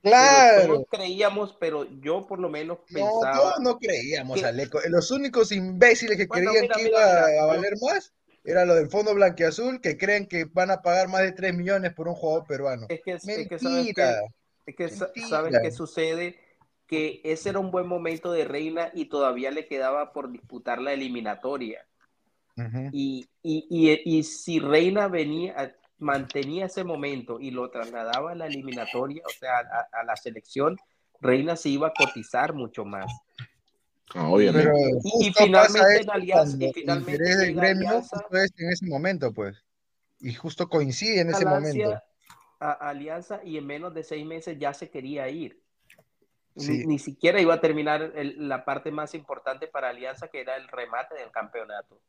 Pero 0.03 0.15
Claro. 0.17 0.67
todos 0.75 0.87
creíamos, 0.91 1.57
pero 1.59 1.85
yo 2.01 2.27
por 2.29 2.39
lo 2.39 2.49
menos 2.49 2.79
No, 2.91 2.95
pensaba. 2.95 3.37
todos 3.37 3.55
no 3.61 3.79
creíamos, 3.79 4.39
que- 4.41 4.47
Aleco. 4.47 4.81
Los 4.89 5.11
únicos 5.11 5.51
imbéciles 5.51 6.17
que 6.17 6.27
Bueno, 6.27 6.51
creían 6.53 6.63
mira, 6.63 6.77
que 6.77 6.83
mira, 6.85 6.99
iba 6.99 7.27
mira, 7.29 7.43
a 7.43 7.47
valer 7.47 7.75
más 7.81 8.13
era 8.45 8.65
lo 8.65 8.77
del 8.77 8.89
Fondo 8.89 9.13
Blanquiazul, 9.15 9.81
que 9.81 9.97
creen 9.99 10.27
que 10.27 10.45
van 10.45 10.71
a 10.71 10.81
pagar 10.83 11.09
más 11.09 11.23
de 11.23 11.33
3 11.33 11.55
millones 11.57 11.93
por 11.95 12.07
un 12.07 12.15
jugador 12.15 12.47
peruano. 12.47 12.87
Es 12.89 13.01
que, 13.05 13.13
es 13.15 13.23
que 13.49 13.59
sabes 13.59 13.85
Mentira. 13.87 14.21
que, 14.65 14.71
es 14.71 14.77
que 14.77 14.89
sa- 14.89 15.07
Mentira. 15.07 15.29
sabes 15.29 15.55
qué 15.61 15.71
sucede, 15.73 16.39
que 16.87 17.21
ese 17.25 17.49
era 17.51 17.59
un 17.59 17.71
buen 17.71 17.87
momento 17.87 18.31
de 18.33 18.45
Reina 18.45 18.91
y 18.95 19.07
todavía 19.07 19.51
le 19.51 19.67
quedaba 19.67 20.13
por 20.13 20.31
disputar 20.31 20.81
la 20.81 20.93
eliminatoria. 20.93 21.85
Ujú. 22.57 22.89
Y, 22.93 23.29
y, 23.43 23.67
y, 23.69 24.19
y 24.19 24.23
si 24.23 24.61
Reina 24.61 25.09
venía, 25.09 25.77
mantenía 25.99 26.67
ese 26.67 26.85
momento 26.85 27.41
y 27.41 27.51
lo 27.51 27.71
trasladaba 27.71 28.33
a 28.33 28.35
la 28.35 28.47
eliminatoria, 28.47 29.23
o 29.27 29.31
sea, 29.31 29.59
a, 29.59 30.01
a 30.01 30.05
la 30.05 30.17
selección, 30.17 30.77
Reina 31.21 31.57
se 31.57 31.71
iba 31.71 31.89
a 31.89 31.93
cotizar 31.95 32.53
mucho 32.55 32.85
más. 32.85 33.07
Ah, 34.15 34.29
obviamente. 34.29 34.71
Y- 35.21 35.33
finalmente 35.33 36.01
en 36.03 36.11
Alianza- 36.11 36.57
y 36.61 36.65
el 36.67 36.73
finalmente 36.73 37.13
interés 37.13 37.39
del 37.39 37.49
llega 37.49 37.61
gremio 37.63 37.89
Alianza. 37.89 38.17
justo 38.19 38.37
es 38.37 38.53
en 38.59 38.71
ese 38.71 38.87
momento, 38.87 39.33
pues. 39.33 39.63
Y 40.21 40.33
justo 40.35 40.69
coincide 40.69 41.21
en 41.21 41.31
ese 41.31 41.45
Alianza- 41.45 41.75
momento. 41.77 42.03
a- 42.61 42.73
Alianza 42.89 43.41
y 43.45 43.59
en 43.59 43.67
menos 43.67 43.93
de 43.93 44.05
seis 44.05 44.25
meses 44.25 44.57
ya 44.59 44.73
se 44.73 44.89
quería 44.89 45.29
ir. 45.29 45.61
Sí. 46.57 46.87
Ni 46.87 46.99
siquiera 46.99 47.41
iba 47.41 47.55
a 47.55 47.61
terminar 47.61 48.13
el- 48.15 48.49
la 48.49 48.65
parte 48.65 48.91
más 48.91 49.15
importante 49.15 49.67
para 49.67 49.91
Alianza, 49.91 50.29
que 50.29 50.41
era 50.41 50.57
el 50.57 50.67
remate 50.69 51.15
del 51.15 51.31
campeonato. 51.31 52.01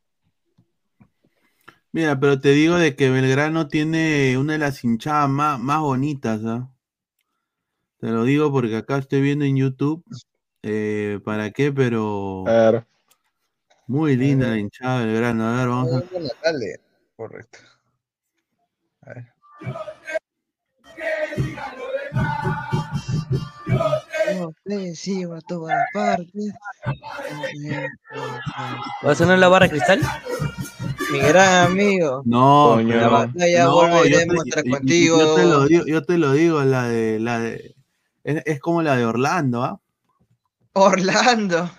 Mira, 1.92 2.18
pero 2.18 2.40
te 2.40 2.50
digo 2.50 2.76
de 2.76 2.96
que 2.96 3.10
Belgrano 3.10 3.68
tiene 3.68 4.36
una 4.38 4.54
de 4.54 4.58
las 4.58 4.84
hinchadas 4.84 5.28
más, 5.28 5.58
más 5.58 5.80
bonitas, 5.80 6.40
¿ah? 6.44 6.70
Te 7.98 8.08
lo 8.08 8.24
digo 8.24 8.52
porque 8.52 8.76
acá 8.76 8.98
estoy 8.98 9.20
viendo 9.20 9.44
en 9.44 9.56
YouTube. 9.56 10.04
eh, 10.62 11.20
¿Para 11.24 11.50
qué? 11.50 11.72
Pero 11.72 12.42
Claro. 12.44 12.86
muy 13.86 14.16
linda 14.16 14.48
la 14.48 14.58
hinchada 14.58 15.00
de 15.00 15.06
Belgrano. 15.06 15.46
A 15.46 15.56
ver, 15.56 15.68
vamos 15.68 15.92
a... 15.94 16.02
Correcto. 17.16 17.58
A 19.02 19.14
ver. 19.14 19.32
Ofensivo 24.36 25.34
a 25.34 25.40
todas 25.42 25.76
partes. 25.92 26.52
¿Va 29.06 29.12
a 29.12 29.14
sonar 29.14 29.38
la 29.38 29.48
barra 29.48 29.66
de 29.66 29.70
cristal? 29.70 30.00
Mi 31.12 31.18
gran 31.20 31.66
amigo. 31.70 32.22
No, 32.24 32.74
pero- 32.76 33.00
La 33.00 33.08
batalla 33.08 33.64
no, 33.64 33.74
volveremos 33.74 34.44
yo 34.44 34.62
te, 34.62 34.70
contigo. 34.70 35.18
Yo 35.18 35.34
te 35.34 35.42
lo 35.44 35.64
digo, 35.66 35.84
yo 35.86 36.02
te 36.04 36.18
lo 36.18 36.32
digo, 36.32 36.62
la 36.64 36.88
de, 36.88 37.18
la 37.20 37.38
de, 37.40 37.74
es, 38.24 38.42
es 38.44 38.60
como 38.60 38.82
la 38.82 38.96
de 38.96 39.04
Orlando, 39.06 39.62
¿ah? 39.64 39.80
Orlando. 40.74 41.70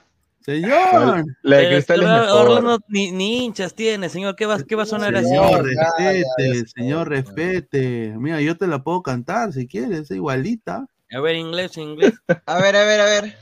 Señor, 0.42 1.26
La 1.44 1.58
de 1.58 1.68
Cristal 1.70 1.98
es 2.02 2.06
Orlando- 2.08 2.26
mejor. 2.26 2.48
Orlando 2.50 2.80
ni, 2.88 3.12
ni 3.12 3.46
hinchas 3.46 3.76
tiene, 3.76 4.10
señor. 4.10 4.36
¿Qué 4.36 4.46
va, 4.48 4.58
qué 4.64 4.76
va 4.76 4.84
a 4.84 4.86
sonar 4.88 5.16
así? 5.16 5.28
señor, 5.28 5.64
respete, 5.64 6.68
señor, 6.76 7.10
respete. 7.10 8.14
Mira, 8.18 8.42
yo 8.42 8.58
te 8.58 8.66
la 8.66 8.82
puedo 8.82 9.04
cantar 9.04 9.54
si 9.54 9.68
quieres, 9.68 10.00
es 10.00 10.12
igualita. 10.12 10.88
A 11.12 11.20
ver, 11.22 11.36
inglés, 11.36 11.76
inglés. 11.78 12.14
A 12.46 12.62
ver, 12.62 12.76
a 12.76 12.86
ver, 12.86 13.02
a 13.02 13.06
ver. 13.06 13.38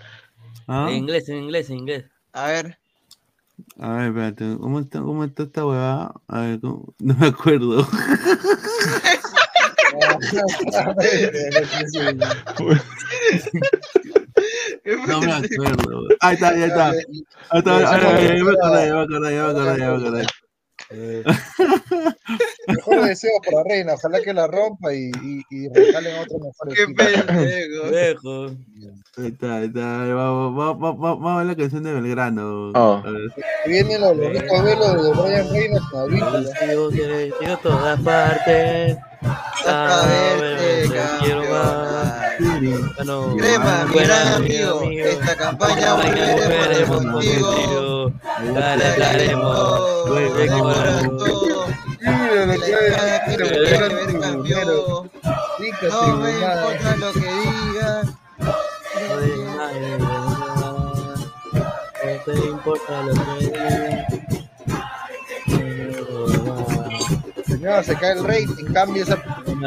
¿ah? 0.67 0.87
En 0.89 0.95
inglés, 0.95 1.27
en 1.27 1.43
inglés, 1.43 1.69
en 1.69 1.77
inglés. 1.77 2.05
A 2.31 2.47
ver. 2.47 2.77
A 3.79 3.93
ver, 3.93 4.07
espérate, 4.07 4.57
¿cómo 4.57 4.79
está, 4.79 5.01
cómo 5.01 5.23
está 5.25 5.43
esta 5.43 5.65
huevada? 5.65 6.13
A 6.27 6.41
ver, 6.41 6.59
¿cómo? 6.61 6.93
no 6.99 7.13
me 7.15 7.27
acuerdo. 7.27 7.87
No 14.85 15.21
me 15.21 15.31
acuerdo. 15.33 16.07
Ahí 16.21 16.35
está, 16.35 16.49
ahí 16.49 16.63
está. 16.63 16.89
Ahí 16.89 17.59
está, 17.59 17.71
ahí 17.73 17.83
está, 17.83 17.99
ahí 17.99 17.99
está, 17.99 18.37
ya 18.37 18.43
me 18.43 18.51
acordé, 18.51 18.87
ya 18.87 18.93
me 18.93 19.01
acordé, 19.01 19.35
ya 19.35 19.43
me 19.43 19.49
acordé, 19.49 19.79
ya 19.79 19.91
me 19.97 20.46
acordé. 20.89 21.23
Mejor 22.67 23.05
deseo 23.05 23.31
para 23.49 23.63
Reina, 23.63 23.93
ojalá 23.93 24.21
que 24.21 24.33
la 24.33 24.47
rompa 24.47 24.93
y, 24.93 25.11
y, 25.23 25.43
y 25.49 25.69
regalen 25.69 26.15
a 26.15 26.21
otro 26.21 26.39
mejor 26.39 26.73
Qué 26.73 26.85
pendejo. 26.93 27.87
Dejo. 27.91 28.45
Ahí 29.17 29.27
está, 29.27 29.55
ahí 29.57 29.65
está. 29.67 29.79
Vamos, 29.79 30.55
vamos, 30.55 30.79
vamos, 30.79 30.99
vamos 30.99 31.31
a 31.31 31.37
ver 31.37 31.45
la 31.47 31.55
canción 31.55 31.83
de 31.83 31.93
Belgrano. 31.93 32.71
Ver. 33.03 33.31
Vienen 33.65 34.01
los 34.01 34.17
bonitos 34.17 34.63
velos 34.63 35.03
de 35.03 35.21
Brian 35.21 35.49
Reina 35.51 35.79
con 35.91 37.61
todas 37.61 38.01
partes. 38.01 38.97
Hasta 39.21 40.07
verte, 40.39 40.89
Te 40.89 41.25
quiero 41.25 41.43
más. 41.49 42.26
Crema, 42.37 43.85
gran 43.93 44.27
amigo. 44.35 44.81
Esta 44.91 45.35
campaña 45.35 45.93
volveremos 45.93 47.05
contigo. 47.05 48.11
La 48.53 48.75
que 52.45 52.55
hinchada 52.55 53.13
hay, 53.13 53.19
quiere 53.25 53.43
mira, 53.45 53.57
volver 53.57 53.83
a 53.83 53.89
mira, 54.37 54.59
ver 54.59 54.67
No 55.89 56.17
me 56.17 56.31
importa 56.31 56.95
lo 56.97 57.13
que 57.13 57.19
diga. 57.19 58.03
No 62.03 62.23
te 62.25 62.33
importa 62.47 63.01
lo 63.03 63.13
que 63.13 63.45
diga. 63.45 64.26
Señor, 67.67 67.83
se 67.83 67.95
cae 67.95 68.11
el 68.13 68.23
rating, 68.23 68.65
cambia 68.73 69.03
esa. 69.03 69.21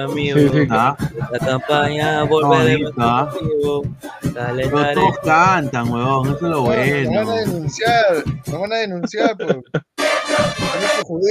Amigo, 0.04 0.38
Sí, 0.38 0.48
sí. 0.48 0.66
Ah, 0.70 0.96
la 1.32 1.38
campaña 1.38 2.22
volveremos 2.22 2.92
contigo. 2.94 3.82
pero 4.22 4.34
Calentaremos. 4.34 4.94
todos 4.94 5.18
cantan, 5.22 5.88
huevón, 5.92 6.26
eso 6.28 6.36
es 6.36 6.42
lo 6.42 6.48
Nos 6.48 6.64
van 6.64 6.64
bueno. 6.64 7.30
a 7.32 7.34
denunciar, 7.40 8.24
nos 8.46 8.60
van 8.60 8.72
a 8.72 8.76
denunciar 8.76 9.36
por. 9.36 9.62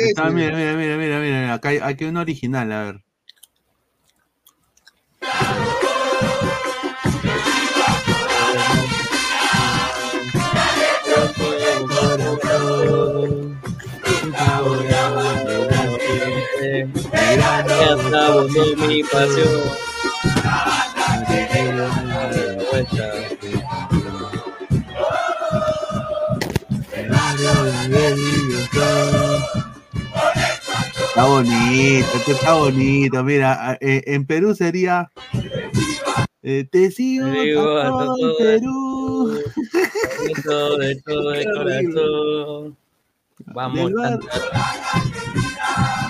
Está, 0.08 0.30
mira, 0.30 0.56
mira, 0.56 0.74
mira, 0.74 0.98
mira, 0.98 1.20
mira, 1.20 1.54
acá 1.54 1.70
hay, 1.70 1.78
aquí 1.82 2.04
hay 2.04 2.10
un 2.12 2.18
original, 2.18 2.72
a 2.72 2.84
ver. 2.84 3.02
Ya 17.38 18.32
votó 18.32 18.76
mi 18.88 19.04
pasión. 19.04 19.62
Está 31.10 31.26
bonito, 31.26 32.08
esto 32.16 32.32
está 32.32 32.54
bonito. 32.54 33.24
Mira, 33.24 33.78
eh, 33.82 34.04
en 34.06 34.26
Perú 34.26 34.56
sería. 34.56 35.12
eh, 36.42 36.66
te 36.72 36.92
sigo 36.92 37.28
todo 37.28 38.16
todo 38.16 38.38
Perú. 38.38 39.42
Todo, 40.44 40.78
todo 41.06 41.34
corazón. 41.56 42.78
Vamos. 43.48 43.92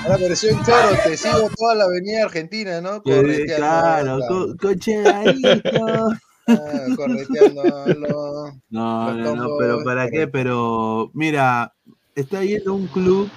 La 0.08 0.18
versión 0.18 0.64
choro, 0.64 0.98
te 1.04 1.18
sigo 1.18 1.50
toda 1.58 1.76
la 1.76 1.84
avenida 1.86 2.24
Argentina, 2.26 2.82
¿no? 2.82 3.02
Que- 3.04 3.16
Correteando. 3.16 3.56
Claro, 3.58 4.56
con 4.60 4.80
chegadito. 4.80 6.10
Ah, 6.52 6.56
correteándolo. 6.96 8.54
No, 8.72 9.14
no, 9.14 9.36
no, 9.36 9.58
pero 9.60 9.84
¿para 9.84 10.10
qué? 10.10 10.28
Pero 10.28 11.12
mira, 11.14 11.76
está 12.16 12.44
yendo 12.44 12.74
un 12.74 12.88
club 12.88 13.30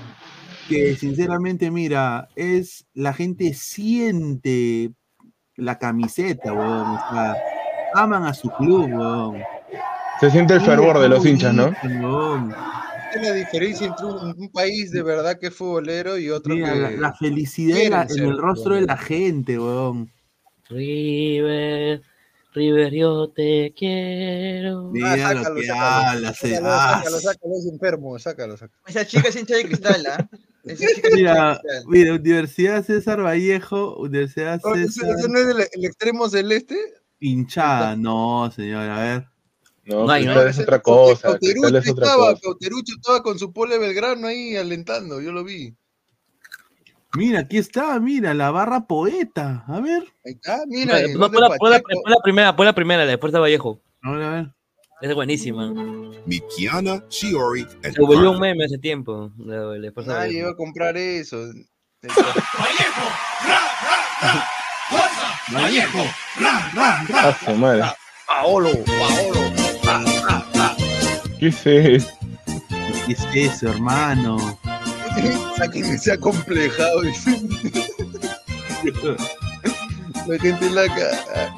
que 0.66 0.96
sinceramente, 0.96 1.70
mira, 1.70 2.30
es 2.36 2.86
la 2.94 3.12
gente 3.12 3.52
siente 3.52 4.92
la 5.56 5.78
camiseta, 5.78 6.54
weón. 6.54 6.96
O 6.96 7.00
sea, 7.12 7.36
aman 7.94 8.24
a 8.24 8.32
su 8.32 8.48
club, 8.48 8.88
weón. 8.94 9.42
Se 10.18 10.30
siente 10.30 10.54
el 10.54 10.62
fervor 10.62 10.98
de 10.98 11.10
los 11.10 11.26
hinchas, 11.26 11.52
¿no? 11.52 11.70
Weón. 11.82 12.54
Es 13.14 13.22
la 13.22 13.32
diferencia 13.34 13.86
entre 13.86 14.06
un, 14.06 14.34
un 14.38 14.48
país 14.52 14.90
de 14.90 15.02
verdad 15.02 15.38
que 15.38 15.48
es 15.48 15.54
futbolero 15.54 16.16
y 16.18 16.30
otro 16.30 16.54
Mira, 16.54 16.72
que. 16.72 16.78
la, 16.80 16.90
la 16.92 17.12
felicidad 17.14 17.78
en, 17.78 17.92
en 17.92 18.24
el 18.30 18.38
rostro 18.38 18.74
de 18.74 18.82
la 18.82 18.96
gente, 18.96 19.58
weón. 19.58 20.10
River, 20.68 22.02
River, 22.54 22.92
yo 22.94 23.28
te 23.30 23.74
quiero. 23.76 24.90
Mira 24.90 25.34
lo 25.34 25.40
sácalo, 25.42 25.60
que 25.60 25.66
sácalo. 25.66 26.08
habla, 26.08 26.34
se 26.34 26.48
Sácalo, 26.54 26.68
ah, 26.70 26.94
sácalo, 26.98 27.20
sácalo, 27.20 27.54
es 27.58 27.66
enfermo, 27.66 28.18
sácalo, 28.18 28.56
sácalo. 28.56 28.82
Esa 28.86 29.06
chica 29.06 29.28
es 29.28 29.36
hincha 29.36 29.56
de 29.56 29.64
cristal, 29.64 30.06
¿ah? 30.06 30.28
Esa 30.64 30.86
chica 30.94 31.08
es 31.08 31.14
hincha 31.18 31.34
de 31.34 31.50
Mira, 31.56 31.60
mira, 31.86 32.14
Universidad 32.14 32.84
César 32.84 33.22
Vallejo, 33.22 33.96
Universidad 33.98 34.60
Oh, 34.64 34.74
¿Ese, 34.74 34.88
César 35.00 35.16
ese 35.18 35.28
no 35.28 35.38
es 35.38 35.46
el, 35.48 35.60
el 35.72 35.84
extremo 35.84 36.28
celeste? 36.28 36.76
hinchada, 37.20 37.94
no, 37.96 38.50
señor, 38.50 38.88
a 38.90 38.98
ver. 39.02 39.31
No, 39.84 40.04
No 40.06 40.12
hay, 40.12 40.22
Cristal 40.24 40.44
¿no? 40.44 40.50
es 40.50 40.58
otra 40.60 40.80
cosa. 40.80 41.22
Cauterucho 41.28 41.76
es 41.78 41.90
otra 41.90 42.04
estaba, 42.04 42.26
cosa. 42.30 42.40
Cauterucho 42.42 42.94
estaba 42.96 43.22
con 43.22 43.38
su 43.38 43.52
pole 43.52 43.78
Belgrano 43.78 44.26
ahí 44.28 44.56
alentando, 44.56 45.20
yo 45.20 45.32
lo 45.32 45.42
vi. 45.44 45.74
Mira, 47.14 47.40
aquí 47.40 47.58
está, 47.58 47.98
mira, 48.00 48.32
la 48.32 48.50
barra 48.50 48.86
poeta. 48.86 49.64
A 49.68 49.80
ver. 49.80 50.02
Ahí 50.24 50.32
está, 50.32 50.62
mira. 50.66 50.94
La, 50.94 51.00
de 51.08 51.12
pon 51.18 51.20
la- 51.20 51.28
pon 51.58 51.70
la- 51.70 51.80
pon 51.80 52.10
la 52.10 52.16
primera, 52.22 52.56
pon 52.56 52.64
la 52.66 52.72
primera, 52.74 53.04
la 53.04 53.10
de 53.10 53.18
Fuerza 53.18 53.38
Vallejo. 53.38 53.80
A 54.02 54.12
ver, 54.12 54.22
a 54.22 54.30
ver. 54.30 54.50
Es 55.02 55.14
buenísima. 55.14 55.72
Mikiana, 56.26 57.04
Shiori, 57.10 57.66
Se 57.82 58.00
volvió 58.00 58.30
un 58.30 58.38
meme 58.38 58.64
hace 58.64 58.78
tiempo. 58.78 59.32
La 59.36 59.56
de 59.66 59.90
Fuerza 59.90 60.12
Nadie 60.12 60.26
Vallejo. 60.28 60.38
iba 60.42 60.50
a 60.52 60.56
comprar 60.56 60.96
eso. 60.96 61.38
Vallejo. 65.52 66.04
A 66.78 67.38
su 67.44 67.54
madre. 67.56 67.82
Paolo, 68.26 68.70
Paolo. 68.86 69.61
¿Qué 71.38 71.48
es 71.48 71.66
eso? 71.66 72.10
¿Qué 73.06 73.12
es 73.12 73.52
eso, 73.54 73.68
hermano? 73.70 74.58
Sáquenme 75.56 75.94
ese 75.94 76.12
acomplejado. 76.12 77.02
dice. 77.02 77.36
La 80.26 80.38
gente 80.38 80.66
en 80.66 80.74
la 80.74 80.86
cara. 80.86 81.54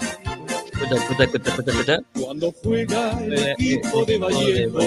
Escucha, 0.72 0.94
escucha, 0.96 1.24
escucha, 1.24 1.50
escucha, 1.50 1.70
escucha. 1.72 1.98
Cuando 2.20 2.52
juega 2.62 3.24
el 3.24 3.34
Eh, 3.34 3.52
equipo 3.52 4.02
eh, 4.02 4.06
de 4.06 4.14
eh, 4.14 4.18
Vallejo, 4.18 4.78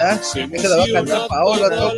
¿Ah? 0.00 0.18
Esa 0.52 0.68
la 0.68 0.76
va 0.76 0.82
a 0.84 0.92
cantar 0.92 1.28
Paola. 1.28 1.92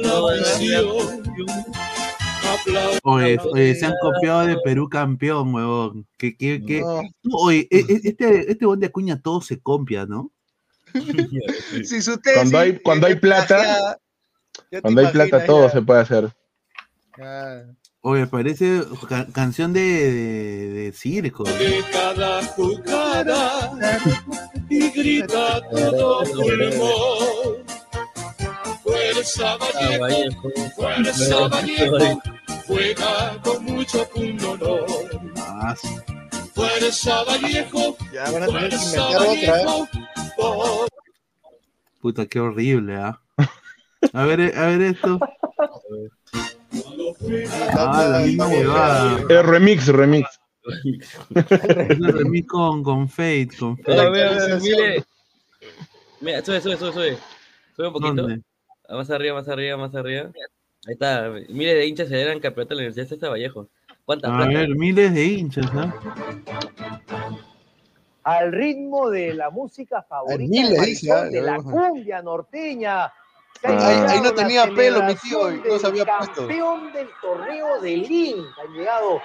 Oye, 3.04 3.38
oye, 3.52 3.74
se 3.74 3.86
han 3.86 3.94
copiado 4.00 4.46
de 4.46 4.56
Perú 4.64 4.88
campeón, 4.88 5.54
huevón. 5.54 6.06
Que, 6.16 6.36
que, 6.36 6.62
que... 6.64 6.80
No. 6.80 7.02
Oye, 7.32 7.66
e- 7.70 7.78
e- 7.88 8.00
este, 8.04 8.50
este 8.52 8.66
buen 8.66 8.80
de 8.80 8.86
Acuña 8.86 9.20
todo 9.20 9.40
se 9.40 9.58
copia, 9.60 10.06
¿no? 10.06 10.30
Si 11.84 12.02
su 12.02 12.18
tesis 12.18 12.36
Cuando 12.38 12.58
hay, 12.58 12.78
cuando 12.78 13.06
hay 13.06 13.14
plata, 13.16 13.96
ya 14.70 14.80
cuando 14.80 15.00
hay 15.00 15.06
plata 15.08 15.28
imaginas 15.28 15.46
todo 15.46 15.66
ya. 15.66 15.72
se 15.72 15.82
puede 15.82 16.00
hacer. 16.00 16.28
Ah, 17.22 17.62
Oye, 18.02 18.26
parece 18.26 18.82
ca- 19.08 19.26
canción 19.32 19.72
de, 19.74 19.80
de, 19.82 20.68
de 20.68 20.92
circo. 20.92 21.44
de 21.44 21.84
cada 21.92 22.42
jugada 22.46 23.60
y 24.70 24.90
grita 24.90 25.60
todo 25.70 26.22
pulmón. 26.24 27.64
Fuerza 28.82 29.56
Vallejo, 29.56 30.50
fuerza 30.76 31.48
Vallejo, 31.48 32.22
juega 32.66 33.36
con 33.42 33.64
mucho 33.64 34.08
pundonor. 34.08 34.86
Ah, 35.36 35.74
Fuerza 36.54 37.22
Vallejo, 37.24 37.96
Ya 38.12 38.30
van 38.30 38.42
a 38.42 38.46
tener 38.46 38.70
que 38.70 38.76
fuerza 38.78 38.96
inventar 38.96 39.20
otra, 39.20 39.60
¿eh? 39.60 39.64
Vallejo, 39.66 39.88
Puta, 42.00 42.26
qué 42.26 42.40
horrible, 42.40 42.96
¿ah? 42.96 43.20
A 44.12 44.24
ver, 44.24 44.56
a 44.56 44.66
ver 44.66 44.80
esto. 44.82 45.18
Ah, 47.76 48.08
la 48.10 48.20
misma 48.20 48.48
huevada. 48.48 49.18
El 49.28 49.44
remix, 49.44 49.86
remix. 49.88 50.40
Es 51.34 51.98
el 51.98 52.12
remix 52.12 52.48
con, 52.48 52.82
con 52.82 53.08
Fate, 53.08 53.50
con 53.58 53.76
Fate. 53.78 54.00
A 54.00 54.08
ver, 54.10 54.26
a 54.26 54.46
ver, 54.46 54.60
mire. 54.62 55.04
Mira, 56.20 56.42
sube, 56.44 56.60
sube, 56.60 56.76
sube, 56.76 56.92
sube. 56.92 57.18
Sube 57.76 57.86
un 57.88 57.92
poquito. 57.92 58.14
¿Dónde? 58.22 58.40
Ah, 58.88 58.96
Más 58.96 59.10
arriba, 59.10 59.34
más 59.34 59.48
arriba, 59.48 59.76
más 59.76 59.94
arriba. 59.94 60.30
Ahí 60.86 60.92
está. 60.94 61.30
Mire, 61.50 61.74
de 61.74 61.86
hinchas 61.86 62.08
se 62.08 62.20
eran 62.20 62.40
campeonato 62.40 62.70
de 62.74 62.76
la 62.76 62.80
Universidad 62.88 63.08
César 63.08 63.30
Vallejo. 63.30 63.68
¿Cuánta 64.06 64.32
A 64.32 64.36
plata? 64.38 64.50
ver, 64.58 64.68
miles 64.70 65.14
de 65.14 65.24
hinchas, 65.24 65.66
¿ah? 65.74 65.94
Al 68.24 68.52
ritmo 68.52 69.10
de 69.10 69.34
la 69.34 69.50
música 69.50 70.02
favorita 70.02 70.50
miles, 70.50 70.80
de 70.80 70.86
dice, 70.86 71.08
Marisol, 71.08 71.26
ah, 71.26 71.30
de 71.30 71.42
la 71.42 71.56
cumbia 71.56 72.22
norteña. 72.22 73.04
Ha 73.04 73.12
Ahí- 73.62 74.04
ahí 74.08 74.20
no 74.22 74.32
tenía 74.32 74.66
pelo, 74.74 75.02
mi 75.02 75.14
tío, 75.16 75.50
no 75.50 75.78
se 75.78 75.86
había 75.86 76.04
puesto. 76.06 76.46
Campeón 76.46 76.92
del 76.92 77.08
torneo 77.20 77.80
de 77.80 77.96
Lin. 77.96 78.36
Han 78.62 78.72
llegado 78.72 79.20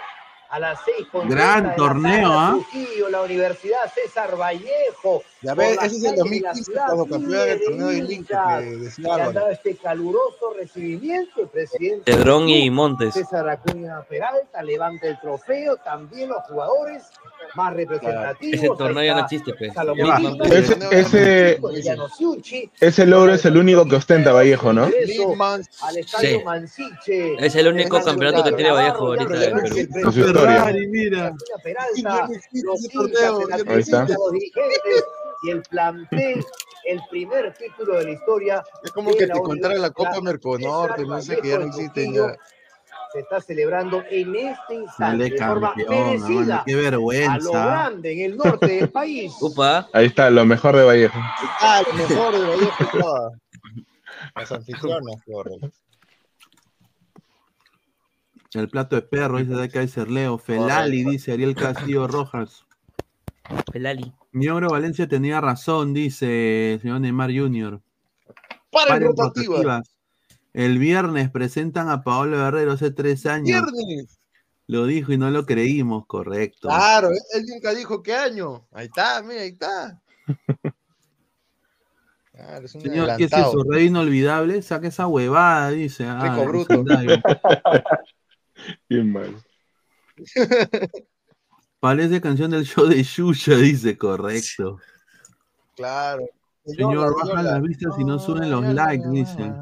a 0.49 0.59
las 0.59 0.79
seis 0.83 1.07
con 1.11 1.29
Gran 1.29 1.63
30 1.63 1.69
de 1.69 1.69
la 1.69 1.75
torneo, 1.75 2.31
¿ah? 2.33 2.57
La 3.09 3.21
Universidad 3.21 3.91
César 3.93 4.35
Vallejo. 4.37 5.23
Ya 5.45 5.53
ves, 5.53 5.77
ese 5.83 5.97
es 5.97 6.03
el 6.03 6.15
calles 6.15 6.15
de 6.15 6.15
la 6.15 6.15
2015 6.15 6.63
ciudad, 6.63 6.85
cuando 6.87 7.05
campeón 7.05 7.31
del 7.31 7.61
torneo 7.61 7.87
de 7.87 8.01
Link 8.01 8.11
hinchas 8.11 8.63
que 8.63 8.75
decía 8.77 9.31
dado 9.31 9.49
este 9.49 9.75
caluroso 9.75 10.53
recibimiento. 10.57 11.47
Presidente 11.47 12.11
Cedrón 12.11 12.49
y 12.49 12.69
Montes. 12.71 13.13
César 13.13 13.47
Acuña 13.47 14.01
Peralta 14.09 14.63
levanta 14.63 15.07
el 15.07 15.19
trofeo. 15.19 15.77
También 15.77 16.29
los 16.29 16.43
jugadores 16.45 17.03
más 17.53 17.73
representativos. 17.75 18.55
Ese 18.55 18.67
torneo 18.75 19.03
ya 19.03 19.13
no 19.13 19.19
existe, 19.19 19.53
pues. 19.53 19.71
Ese, 20.91 21.59
ese, 22.79 23.05
logro 23.05 23.33
es 23.33 23.45
el 23.45 23.57
único 23.57 23.87
que 23.87 23.97
ostenta 23.97 24.31
Vallejo, 24.31 24.73
¿no? 24.73 24.85
al 24.85 25.97
estadio. 25.97 26.43
Mansiche. 26.43 27.35
Es 27.45 27.55
el 27.55 27.67
único 27.67 28.01
campeonato 28.01 28.43
que 28.43 28.53
tiene 28.53 28.71
Vallejo 28.71 29.07
ahorita 29.07 29.45
en 29.45 29.57
Perú. 29.61 29.77
En 29.77 30.11
su 30.11 30.19
historia. 30.19 30.41
Ferrari, 30.41 30.87
mira. 30.87 31.35
Peralta, 31.63 32.29
los 32.51 32.81
dirigentes 32.81 34.17
y 35.43 35.51
el 35.51 35.61
plantel, 35.63 36.45
el 36.85 37.01
primer 37.09 37.53
título 37.53 37.97
de 37.97 38.05
la 38.05 38.11
historia. 38.11 38.63
Es 38.83 38.91
como 38.91 39.11
que 39.13 39.27
te 39.27 39.39
contara 39.39 39.75
la 39.75 39.91
Copa 39.91 40.21
Merconorte, 40.21 41.05
no 41.05 41.21
sé, 41.21 41.37
que 41.37 41.49
ya 41.49 41.59
no 41.59 41.65
existen 41.65 42.13
ya. 42.13 42.35
Se 43.13 43.19
está 43.21 43.39
celebrando 43.39 44.03
en 44.09 44.35
este 44.35 44.75
instante 44.75 45.23
Dale 45.23 45.29
de 45.29 45.37
forma 45.37 45.73
merecida 45.75 46.63
qué 46.65 46.73
a 46.73 46.75
lo 46.75 46.81
vergüenza. 46.81 47.65
grande 47.65 48.11
en 48.13 48.31
el 48.31 48.37
norte 48.37 48.67
del 48.67 48.89
país. 48.89 49.31
Upa. 49.41 49.87
Ahí 49.93 50.07
está, 50.07 50.29
lo 50.29 50.43
mejor 50.45 50.75
de 50.75 50.83
Vallejo. 50.83 51.17
Ah, 51.61 51.81
lo 51.87 51.93
mejor 51.93 52.37
de 52.37 52.45
Vallejo. 52.45 53.31
Las 54.35 54.51
anfitrionas, 54.51 55.15
qué. 55.25 55.69
El 58.59 58.69
plato 58.69 58.95
de 58.95 59.01
perro, 59.01 59.37
dice 59.37 59.53
de 59.53 59.69
Kaiser 59.69 60.09
Leo. 60.09 60.37
Felali, 60.37 61.03
dice 61.03 61.33
Ariel 61.33 61.55
Castillo 61.55 62.07
Rojas. 62.07 62.65
Felali. 63.71 64.13
Miogro 64.31 64.69
Valencia 64.69 65.07
tenía 65.07 65.41
razón, 65.41 65.93
dice 65.93 66.73
el 66.73 66.81
señor 66.81 67.01
Neymar 67.01 67.31
Jr. 67.31 67.81
Paren 68.71 69.03
rotativas. 69.03 69.47
rotativas. 69.47 69.91
El 70.53 70.79
viernes 70.79 71.29
presentan 71.29 71.89
a 71.89 72.03
Paolo 72.03 72.37
Guerrero 72.37 72.71
hace 72.71 72.91
tres 72.91 73.25
años. 73.25 73.47
Viernes. 73.47 74.19
Lo 74.67 74.85
dijo 74.85 75.11
y 75.11 75.17
no 75.17 75.29
lo 75.29 75.45
creímos, 75.45 76.05
correcto. 76.07 76.69
Claro, 76.69 77.09
él 77.09 77.45
nunca 77.47 77.73
dijo 77.73 78.01
qué 78.01 78.15
año. 78.15 78.65
Ahí 78.71 78.87
está, 78.87 79.21
mira, 79.21 79.41
ahí 79.41 79.49
está. 79.49 80.01
Claro, 82.35 82.65
es 82.65 82.75
un 82.75 82.81
Señor, 82.81 83.15
¿qué 83.15 83.23
es 83.23 83.31
eso? 83.31 83.63
Rey 83.65 83.85
inolvidable, 83.85 84.61
saca 84.61 84.89
esa 84.89 85.07
huevada, 85.07 85.69
dice. 85.69 86.05
Ah, 86.05 86.21
Rico 86.21 86.41
el 86.41 86.47
bruto. 86.49 86.83
Bien 88.89 89.09
mal. 89.09 89.41
Parece 91.85 92.19
canción 92.19 92.49
del 92.49 92.65
show 92.65 92.87
de 92.87 93.03
Yuya, 93.03 93.57
dice, 93.57 93.95
correcto. 93.95 94.79
Claro. 95.75 96.25
Señor, 96.65 96.95
Yola, 96.95 97.11
bajan 97.23 97.45
las 97.45 97.61
vistas 97.61 97.93
y 97.99 98.03
no 98.03 98.17
suben 98.17 98.49
los 98.49 98.63
likes, 98.73 99.07
dice. 99.11 99.53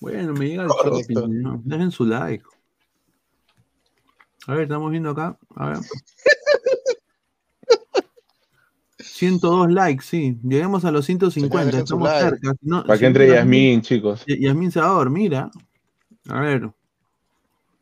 Bueno, 0.00 0.32
me 0.32 0.48
llega 0.48 0.62
el 0.62 0.68
Correcto. 0.70 0.98
shopping, 1.20 1.42
¿no? 1.42 1.60
Dejen 1.66 1.90
su 1.90 2.06
like. 2.06 2.42
A 4.46 4.54
ver, 4.54 4.62
estamos 4.62 4.90
viendo 4.90 5.10
acá. 5.10 5.36
A 5.54 5.68
ver. 5.68 5.78
102 8.98 9.70
likes, 9.72 10.02
sí. 10.02 10.38
Lleguemos 10.42 10.86
a 10.86 10.90
los 10.92 11.04
150, 11.04 11.66
dejen 11.66 11.86
su 11.86 11.94
estamos 11.96 12.08
cerca. 12.18 12.54
no- 12.62 12.84
Para 12.86 12.98
que 12.98 13.04
entre 13.04 13.28
Yasmín, 13.28 13.82
chicos. 13.82 14.24
Yasmín 14.26 14.70
se 14.72 14.80
va 14.80 14.86
a 14.86 14.92
dormir, 14.94 15.34
¿ah? 15.36 15.50
A 16.30 16.40
ver. 16.40 16.70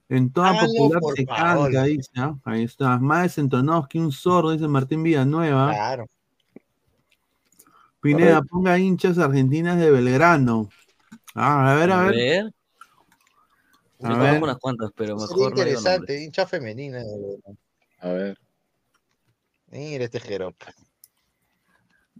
En 0.09 0.33
toda 0.33 0.51
Háganlo, 0.51 0.73
popular 0.75 1.03
se 1.17 1.27
favor. 1.27 1.65
canta, 1.73 1.85
dice. 1.85 2.11
¿ah? 2.17 2.39
Ahí 2.45 2.65
está. 2.65 2.99
Más 2.99 3.25
desentonados 3.25 3.89
que 3.89 3.99
un 3.99 4.11
sordo, 4.11 4.53
dice 4.53 4.67
Martín 4.67 5.03
Villanueva. 5.03 5.71
Claro. 5.71 6.07
Pineda, 8.01 8.43
ponga 8.43 8.79
hinchas 8.79 9.19
argentinas 9.19 9.77
de 9.79 9.91
Belgrano. 9.91 10.69
Ah, 11.35 11.73
a 11.73 11.75
ver, 11.75 11.93
a 11.93 12.03
ver. 12.05 12.15
ver. 12.15 12.55
A 14.03 14.17
ver. 14.17 14.43
unas 14.43 14.59
cuantas, 14.59 14.91
pero 14.95 15.19
Sería 15.19 15.27
mejor 15.29 15.39
no 15.39 15.45
nombres. 15.45 15.67
interesante, 15.67 16.25
hincha 16.25 16.47
femenina. 16.47 17.03
A 18.01 18.09
ver. 18.09 18.39
Mira 19.71 20.05
este 20.05 20.21
jeropa. 20.21 20.73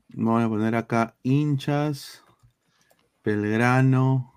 Voy 0.09 0.43
a 0.43 0.49
poner 0.49 0.75
acá 0.75 1.15
hinchas, 1.23 2.23
Belgrano. 3.25 4.35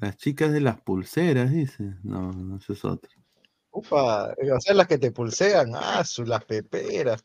Las 0.00 0.16
chicas 0.16 0.52
de 0.52 0.60
las 0.60 0.80
pulseras, 0.80 1.50
dice. 1.52 1.94
No, 2.02 2.32
no, 2.32 2.56
eso 2.56 2.72
es 2.72 2.84
otro. 2.84 3.10
Upa, 3.72 4.34
o 4.54 4.60
sea, 4.60 4.74
las 4.74 4.86
que 4.88 4.98
te 4.98 5.12
pulsean, 5.12 5.72
ah, 5.74 6.02
su, 6.04 6.24
las 6.24 6.44
peperas, 6.44 7.22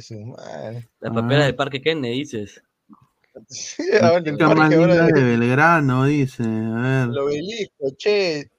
su 0.00 0.20
madre. 0.20 0.88
La 1.00 1.10
Ah. 1.10 1.14
papera 1.14 1.44
del 1.44 1.54
Parque 1.54 1.82
Kennedy, 1.82 2.18
dices. 2.20 2.62
Sí, 3.48 3.82
La 4.00 4.08
ahora 4.08 4.18
el 4.18 4.24
chica 4.24 4.46
más 4.48 4.56
parque 4.56 4.74
ahora 4.76 4.94
linda 4.94 5.06
de- 5.06 5.12
de 5.20 5.24
Belgrano, 5.38 6.04
dice. 6.04 6.42
A 6.42 6.46
ver. 6.80 7.08
el 7.08 7.18
obelisco, 7.18 7.90
che. 7.96 8.50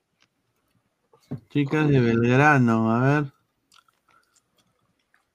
Chicas 1.50 1.88
de 1.90 2.00
Belgrano, 2.00 2.92
a 2.92 3.00
ver. 3.22 3.34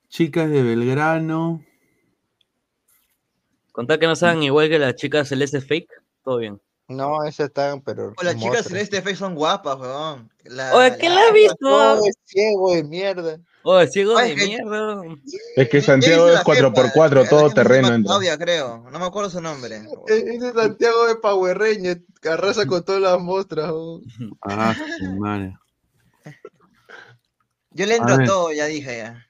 Chicas 0.08 0.50
de 0.50 0.62
Belgrano. 0.62 1.64
Contar 3.72 3.98
que 4.00 4.06
no 4.06 4.16
sean 4.16 4.42
igual 4.42 4.68
que 4.68 4.78
las 4.78 4.96
chicas 4.96 5.28
celeste 5.28 5.60
fake, 5.60 5.90
todo 6.24 6.38
bien. 6.38 6.60
No, 6.88 7.22
esas 7.24 7.48
están, 7.48 7.82
pero. 7.82 8.14
O 8.16 8.22
las 8.22 8.34
chicas 8.34 8.40
monstruos. 8.54 8.66
celeste 8.66 9.02
face 9.02 9.16
son 9.16 9.34
guapas, 9.34 9.76
weón. 9.78 10.30
La- 10.44 10.74
Oye, 10.74 10.96
¿quién 10.98 11.14
la 11.14 11.20
ha 11.28 11.32
visto? 11.32 11.56
No, 11.60 12.04
es 12.04 12.16
ciego 12.24 12.74
de 12.74 12.82
mierda. 12.84 13.38
Oh, 13.62 13.84
ciego 13.86 14.18
de 14.18 14.34
que- 14.34 14.46
mierda. 14.46 15.02
Es 15.56 15.68
que 15.68 15.82
Santiago 15.82 16.28
es 16.28 16.34
la 16.36 16.42
4x4, 16.44 17.20
jefa? 17.24 17.28
todo 17.28 17.48
La 17.48 17.54
terreno. 17.54 18.02
Claudia, 18.04 18.38
creo. 18.38 18.86
No 18.90 18.98
me 18.98 19.04
acuerdo 19.04 19.28
su 19.28 19.42
nombre. 19.42 19.82
Ese 20.06 20.46
es 20.48 20.54
Santiago 20.54 21.06
de 21.08 21.16
Power 21.16 21.58
Rangers, 21.58 22.00
que 22.22 22.28
arrasa 22.30 22.64
con 22.64 22.82
todas 22.82 23.02
las 23.02 23.20
muestras. 23.20 23.68
oh. 23.70 24.00
Ah, 24.40 24.74
su 24.98 25.04
madre. 25.16 25.58
Yo 27.72 27.84
le 27.86 27.96
entro 27.96 28.14
a 28.14 28.24
todo, 28.24 28.52
ya 28.52 28.64
dije 28.64 28.96
ya. 28.96 29.27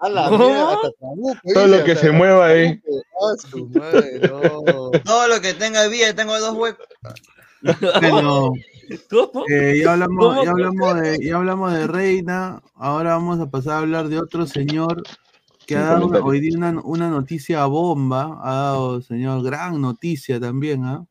A 0.00 0.08
la 0.08 0.30
No. 0.30 0.38
mierda, 0.38 0.72
hasta 0.72 0.92
Trabuco, 0.92 1.40
Todo 1.54 1.66
lo 1.66 1.84
que 1.84 1.96
se 1.96 2.10
mueva 2.10 2.46
ahí. 2.46 2.80
Ah. 3.20 3.34
Todo 5.04 5.28
lo 5.28 5.40
que 5.40 5.54
tenga 5.54 5.86
vida, 5.88 6.14
tengo 6.14 6.38
dos 6.38 6.56
huecos. 6.56 6.86
Eh, 9.48 9.80
ya, 9.84 9.92
hablamos, 9.92 10.44
ya, 10.44 10.50
hablamos 10.50 11.00
de, 11.00 11.18
ya 11.24 11.36
hablamos 11.36 11.72
de 11.74 11.86
Reina. 11.86 12.62
Ahora 12.74 13.10
vamos 13.12 13.38
a 13.40 13.50
pasar 13.50 13.74
a 13.74 13.78
hablar 13.78 14.08
de 14.08 14.18
otro 14.18 14.46
señor 14.46 15.02
que 15.66 15.76
ha 15.76 15.82
dado 15.82 16.06
hoy 16.24 16.40
día 16.40 16.56
una, 16.56 16.80
una 16.82 17.10
noticia 17.10 17.66
bomba. 17.66 18.40
Ha 18.42 18.54
dado, 18.54 19.02
señor, 19.02 19.44
gran 19.44 19.80
noticia 19.80 20.40
también. 20.40 20.84
¿ah? 20.84 21.04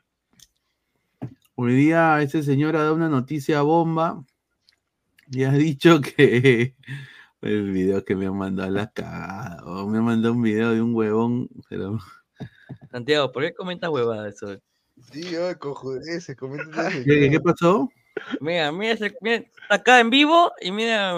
Hoy 1.56 1.74
día 1.76 2.22
ese 2.22 2.44
señor 2.44 2.76
ha 2.76 2.84
dado 2.84 2.96
una 2.96 3.10
noticia 3.10 3.62
bomba 3.62 4.24
y 5.32 5.44
ha 5.44 5.52
dicho 5.52 6.02
que 6.02 6.76
el 7.42 7.72
video 7.72 8.04
que 8.04 8.16
me 8.16 8.28
han 8.28 8.38
mandado 8.38 8.70
a 8.70 8.72
la 8.72 8.92
cagada. 8.92 9.64
o 9.66 9.88
Me 9.88 10.00
ha 10.00 10.02
mandado 10.02 10.34
un 10.34 10.42
video 10.42 10.72
de 10.72 10.82
un 10.82 10.94
huevón, 10.94 11.50
pero 11.70 11.98
Santiago, 12.92 13.32
¿por 13.32 13.44
qué 13.44 13.54
comentas 13.54 13.90
huevada 13.90 14.30
eso? 14.30 14.58
Sí, 15.12 15.36
ay, 15.36 15.56
cojudeces, 15.56 16.36
comenta 16.36 16.90
ese 16.90 17.06
¿qué, 17.06 17.30
qué 17.30 17.40
pasó? 17.40 17.90
Mira, 18.42 18.72
mira, 18.72 18.96
mira, 19.22 19.36
está 19.38 19.76
acá 19.76 20.00
en 20.02 20.10
vivo 20.10 20.52
y 20.60 20.72
mira, 20.72 21.16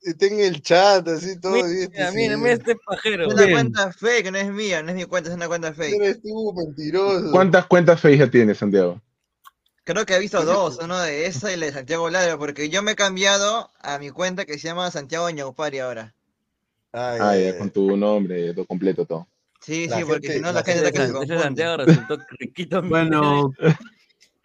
Está 0.00 0.26
en 0.26 0.40
el 0.40 0.62
chat, 0.62 1.06
así 1.08 1.40
todo. 1.40 1.56
y 1.56 1.82
este 1.82 1.98
mira, 1.98 2.10
mira, 2.12 2.34
sí. 2.34 2.40
mira 2.40 2.52
este 2.52 2.76
pajero. 2.76 3.26
Es 3.26 3.34
una 3.34 3.50
cuenta 3.50 3.92
fake, 3.92 4.30
no 4.30 4.38
es 4.38 4.52
mía, 4.52 4.82
no 4.82 4.90
es 4.90 4.94
mi 4.96 5.04
cuenta, 5.04 5.30
es 5.30 5.36
una 5.36 5.48
cuenta 5.48 5.72
fake. 5.72 5.94
Eres 5.94 6.22
tú, 6.22 6.52
mentiroso. 6.54 7.30
¿Cuántas 7.32 7.66
cuentas 7.66 8.00
fake 8.00 8.18
ya 8.18 8.30
tienes, 8.30 8.58
Santiago? 8.58 9.00
Creo 9.88 10.04
que 10.04 10.16
he 10.16 10.18
visto 10.18 10.44
dos, 10.44 10.78
uno 10.82 10.98
de 11.00 11.24
esa 11.24 11.50
y 11.50 11.56
la 11.56 11.64
de 11.64 11.72
Santiago 11.72 12.10
Ladra, 12.10 12.36
porque 12.36 12.68
yo 12.68 12.82
me 12.82 12.90
he 12.90 12.94
cambiado 12.94 13.70
a 13.80 13.98
mi 13.98 14.10
cuenta 14.10 14.44
que 14.44 14.58
se 14.58 14.68
llama 14.68 14.90
Santiago 14.90 15.30
Ñaupari 15.30 15.78
ahora. 15.78 16.14
Ah, 16.92 17.34
ya, 17.34 17.56
con 17.56 17.70
tu 17.70 17.96
nombre, 17.96 18.52
todo 18.52 18.66
completo, 18.66 19.06
todo. 19.06 19.26
Sí, 19.62 19.88
La 19.88 19.96
sí, 19.96 20.04
porque 20.04 20.26
gente- 20.26 20.34
si 20.34 20.40
no 20.40 20.48
la 20.48 20.60
la 20.60 20.62
gente 20.62 20.82
se 20.82 20.88
ese 21.04 21.12
confunde. 21.14 21.38
Santiago 21.42 21.76
resultó 21.86 22.18
riquito. 22.38 22.82
Bueno, 22.82 23.50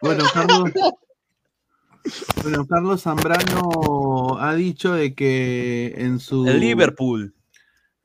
bueno, 0.01 0.23
Carlos. 0.33 0.71
Bueno, 2.41 2.65
Carlos 2.65 3.01
Zambrano 3.01 4.37
ha 4.39 4.55
dicho 4.55 4.93
de 4.93 5.13
que 5.13 5.93
en 5.97 6.19
su. 6.19 6.47
El 6.47 6.61
Liverpool. 6.61 7.33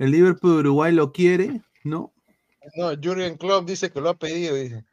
El 0.01 0.11
Liverpool 0.11 0.55
de 0.55 0.59
Uruguay 0.59 0.93
lo 0.93 1.13
quiere, 1.13 1.63
¿no? 1.85 2.13
No, 2.77 2.91
Jurgen 3.01 3.37
Klopp 3.37 3.65
dice 3.69 3.93
que 3.93 4.01
lo 4.01 4.09
ha 4.09 4.15
pedido, 4.15 4.57
dice. 4.57 4.85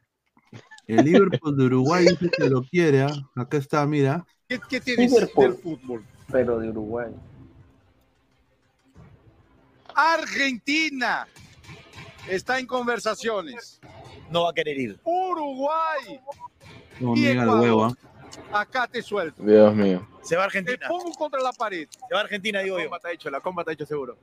El 0.86 1.04
Liverpool 1.04 1.56
de 1.56 1.64
Uruguay 1.64 2.04
dice 2.20 2.30
que 2.36 2.48
lo 2.48 2.62
quiere. 2.62 3.02
¿ah? 3.02 3.12
Acá 3.34 3.56
está, 3.56 3.86
mira. 3.86 4.24
¿Qué, 4.48 4.60
qué 4.68 4.80
tienes 4.80 5.10
Liverpool. 5.10 5.44
del 5.44 5.54
fútbol? 5.62 6.04
Pero 6.30 6.58
de 6.58 6.70
Uruguay. 6.70 7.12
Argentina 9.94 11.26
está 12.28 12.58
en 12.58 12.66
conversaciones. 12.66 13.80
No 14.30 14.42
va 14.44 14.50
a 14.50 14.52
querer 14.52 14.78
ir. 14.78 15.00
Uruguay, 15.04 16.20
No, 17.00 17.16
Y 17.16 17.20
mira 17.20 17.42
el 17.44 17.48
huevo. 17.48 17.84
¿ah? 17.86 17.94
Acá 18.52 18.86
te 18.86 19.02
suelto. 19.02 19.42
Dios 19.42 19.74
mío. 19.74 20.06
Se 20.22 20.34
va 20.36 20.44
a 20.44 20.48
Te 20.48 20.58
Argentina. 20.58 20.88
pongo 20.88 21.12
contra 21.12 21.40
la 21.40 21.52
pared. 21.52 21.86
Se 21.90 22.14
va 22.14 22.20
a 22.20 22.24
Argentina, 22.24 22.60
digo 22.60 22.76
La 22.76 22.82
yo. 22.84 22.88
comba 22.88 22.96
está 22.98 23.12
hecho, 23.12 23.30
la 23.30 23.40
comba 23.40 23.62
está 23.62 23.72
hecho 23.72 23.86
seguro. 23.86 24.16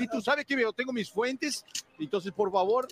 Y 0.00 0.06
tú 0.08 0.20
sabes 0.22 0.46
que 0.46 0.58
yo 0.60 0.72
tengo 0.72 0.92
mis 0.92 1.10
fuentes, 1.10 1.64
entonces 1.98 2.32
por 2.32 2.50
favor. 2.50 2.86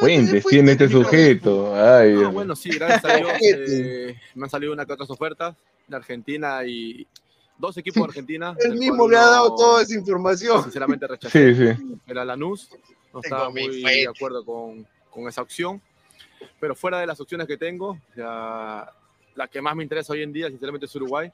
Fuentes 0.00 0.44
tiene 0.46 0.72
este 0.72 0.88
sujeto. 0.88 1.74
Ay, 1.74 2.14
Ah, 2.24 2.28
bueno, 2.28 2.54
sí, 2.54 2.70
gracias 2.70 3.04
a 3.04 3.16
Dios 3.16 3.30
eh, 3.42 4.16
me 4.34 4.44
han 4.44 4.50
salido 4.50 4.72
una 4.72 4.86
que 4.86 4.92
otras 4.92 5.10
ofertas 5.10 5.56
de 5.86 5.96
Argentina 5.96 6.64
y 6.64 7.06
dos 7.58 7.76
equipos 7.76 8.02
de 8.02 8.08
Argentina. 8.08 8.54
Él 8.60 8.70
del 8.70 8.78
mismo 8.78 9.08
le 9.08 9.16
ha 9.16 9.26
dado 9.26 9.54
toda 9.56 9.82
esa 9.82 9.94
información. 9.94 10.62
Sinceramente 10.62 11.06
rechacé. 11.06 11.54
Sí, 11.54 11.74
sí. 11.76 11.98
Era 12.06 12.24
Lanús, 12.24 12.68
no 12.70 13.20
Tengo 13.20 13.22
estaba 13.24 13.50
muy 13.50 13.82
de 13.82 14.06
acuerdo 14.08 14.44
con, 14.44 14.86
con 15.10 15.26
esa 15.28 15.42
opción. 15.42 15.82
Pero 16.60 16.76
fuera 16.76 17.00
de 17.00 17.06
las 17.06 17.20
opciones 17.20 17.48
que 17.48 17.56
tengo, 17.56 17.98
sea, 18.14 18.92
la 19.38 19.46
que 19.46 19.62
más 19.62 19.76
me 19.76 19.84
interesa 19.84 20.12
hoy 20.12 20.22
en 20.22 20.32
día, 20.32 20.48
sinceramente, 20.48 20.86
es 20.86 20.94
Uruguay. 20.96 21.30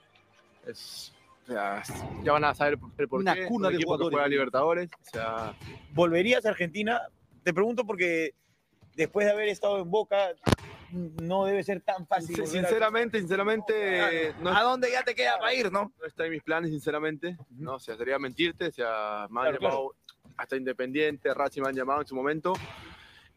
Es, 0.67 1.13
o 1.45 1.47
sea, 1.53 1.83
ya 2.23 2.33
van 2.33 2.45
a 2.45 2.55
saber 2.55 2.79
el 2.99 3.09
por 3.09 3.21
Una 3.21 3.35
cuna 3.47 3.69
un 3.69 3.77
de 3.79 3.83
jugadores. 3.83 4.13
juega 4.13 4.29
Libertadores. 4.29 4.91
O 4.93 5.11
sea, 5.11 5.55
¿Volverías 5.93 6.45
a 6.45 6.51
Argentina? 6.51 7.01
Te 7.43 7.55
pregunto 7.55 7.87
porque 7.87 8.35
después 8.95 9.27
de 9.27 9.33
haber 9.33 9.49
estado 9.49 9.79
en 9.79 9.91
Boca, 9.91 10.33
no 10.93 11.47
debe 11.47 11.63
ser 11.65 11.81
tan 11.81 12.07
fácil. 12.07 12.37
Sin- 12.37 12.45
volver 12.45 12.59
a- 12.59 12.69
Sinceramente, 12.69 13.19
sinceramente. 13.19 14.33
¿A 14.45 14.63
dónde 14.63 14.91
ya 14.93 15.03
te 15.03 15.15
queda 15.15 15.39
para 15.39 15.55
ir, 15.55 15.73
no? 15.73 15.91
No 15.99 16.07
está 16.07 16.27
en 16.27 16.33
mis 16.33 16.43
planes, 16.43 16.71
sinceramente. 16.71 17.39
No, 17.51 17.77
o 17.77 17.79
sea, 17.81 17.97
sería 17.97 18.19
mentirte. 18.19 18.67
O 18.69 18.73
sea, 18.73 19.27
me 19.31 19.41
han 19.41 19.47
Claro, 19.47 19.59
llamado 19.61 19.95
hasta 20.37 20.57
Independiente, 20.57 21.33
Racing 21.33 21.63
me 21.63 21.69
han 21.69 21.75
llamado 21.75 22.03
en 22.03 22.07
su 22.07 22.15
momento. 22.15 22.53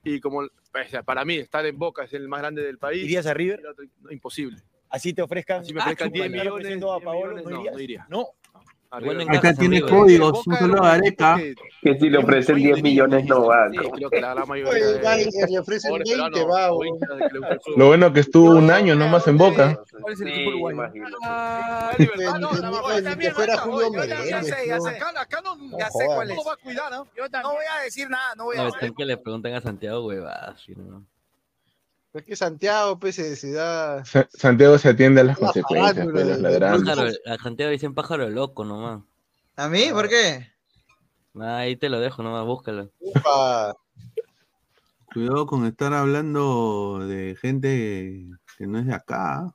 Y 0.03 0.19
como, 0.19 0.39
o 0.39 0.49
sea, 0.89 1.03
para 1.03 1.25
mí, 1.25 1.35
estar 1.37 1.65
en 1.65 1.77
Boca 1.77 2.03
es 2.05 2.13
el 2.13 2.27
más 2.27 2.39
grande 2.41 2.63
del 2.63 2.77
país. 2.77 3.03
¿Irías 3.03 3.25
a 3.25 3.33
River? 3.33 3.59
el 3.59 3.65
otro- 3.67 3.85
no, 4.01 4.11
imposible. 4.11 4.57
Así 4.89 5.13
te 5.13 5.21
ofrezcan. 5.21 5.65
Si 5.65 5.73
me 5.73 5.81
ofrezcan 5.81 6.07
Ah, 6.07 6.11
10 6.11 6.25
chúpala, 6.27 6.43
millones, 6.43 6.65
a 6.65 6.69
10 6.69 6.79
Paolo, 7.03 7.35
millones, 7.35 7.43
¿no 7.45 7.71
no 7.71 7.79
iría. 7.79 8.07
No. 8.09 8.27
Bueno, 8.89 9.23
Acá 9.29 9.53
tiene 9.53 9.81
códigos, 9.81 10.47
un 10.47 10.55
solo 10.55 10.83
Areca. 10.83 11.37
Que 11.81 11.99
si 11.99 12.09
le 12.09 12.17
ofrecen 12.17 12.55
10 12.55 12.81
millones 12.81 13.25
no 13.25 13.45
va. 13.45 13.69
Sí, 13.69 13.77
creo 13.77 14.09
que 14.09 14.21
la 14.21 14.33
gran 14.33 14.47
mayoría 14.47 14.71
Oye, 14.71 14.85
de 14.85 15.01
vale, 15.03 15.25
le 15.49 15.59
ofrecen 15.59 15.91
jugadores 15.91 16.17
20, 16.17 16.39
peruanos 16.39 16.55
va, 16.55 16.71
o 16.71 16.77
weón. 16.79 16.95
hinchas 16.95 17.09
de 17.09 17.17
que 17.27 17.33
le 17.33 17.39
gusta 17.39 17.53
el 17.53 17.59
fútbol. 17.59 17.79
Lo 17.79 17.87
bueno 17.87 18.13
que 18.13 18.19
estuvo 18.21 18.49
un 18.51 18.71
año 18.71 18.95
nomás 18.95 19.27
en 19.27 19.37
Boca. 19.37 19.79
¿Cuál 20.01 20.13
es 20.13 20.21
el 20.21 20.27
equipo 20.29 20.49
uruguayo? 20.51 21.03
Ah, 21.23 21.91
Libertad. 21.97 22.39
No, 22.39 22.51
la. 22.53 22.69
Acá, 25.21 25.41
no, 25.43 25.55
No 25.55 25.77
ya 25.77 25.89
sé 25.89 26.05
cuál 26.05 26.07
jodas. 26.07 26.29
es. 26.29 26.35
No 26.35 26.43
va 26.45 26.53
a 26.53 26.57
cuidar, 26.57 26.91
¿no? 26.91 27.07
No 27.43 27.51
voy 27.53 27.65
a 27.79 27.83
decir 27.83 28.09
nada, 28.09 28.35
no 28.35 28.45
voy 28.45 28.57
a 28.57 28.65
decir 28.65 28.93
que 28.95 29.05
le 29.05 29.17
preguntan 29.17 29.53
a 29.53 29.61
Santiago 29.61 30.05
huevadas. 30.05 30.61
¿sí, 30.65 30.73
no? 30.75 31.03
Es 32.13 32.23
que 32.25 32.35
Santiago, 32.35 32.97
pues, 32.99 33.15
se, 33.15 33.35
se 33.35 33.51
da. 33.51 34.03
Sa- 34.05 34.27
Santiago 34.31 34.77
se 34.77 34.89
atiende 34.89 35.21
a 35.21 35.23
las 35.25 35.37
Una 35.37 35.47
consecuencias, 35.47 35.93
farándula 35.95 36.13
pues, 36.13 36.27
los 36.27 36.37
de- 36.37 36.43
de- 36.53 36.59
ladrantes. 36.59 36.95
Pájaro, 36.95 37.11
a 37.25 37.43
Santiago 37.43 37.71
dicen 37.71 37.93
pájaro 37.93 38.29
loco 38.29 38.65
nomás. 38.65 39.01
¿A 39.55 39.67
mí? 39.69 39.83
¿Por 39.91 40.07
qué? 40.09 40.47
Ah, 41.39 41.57
ahí 41.57 41.75
te 41.75 41.89
lo 41.89 41.99
dejo 41.99 42.23
nomás, 42.23 42.45
búscalo. 42.45 42.89
Upa. 42.99 43.75
Cuidado 45.13 45.45
con 45.45 45.65
estar 45.65 45.93
hablando 45.93 46.99
de 47.07 47.35
gente 47.39 48.27
que 48.57 48.67
no 48.67 48.79
es 48.79 48.85
de 48.87 48.93
acá. 48.93 49.53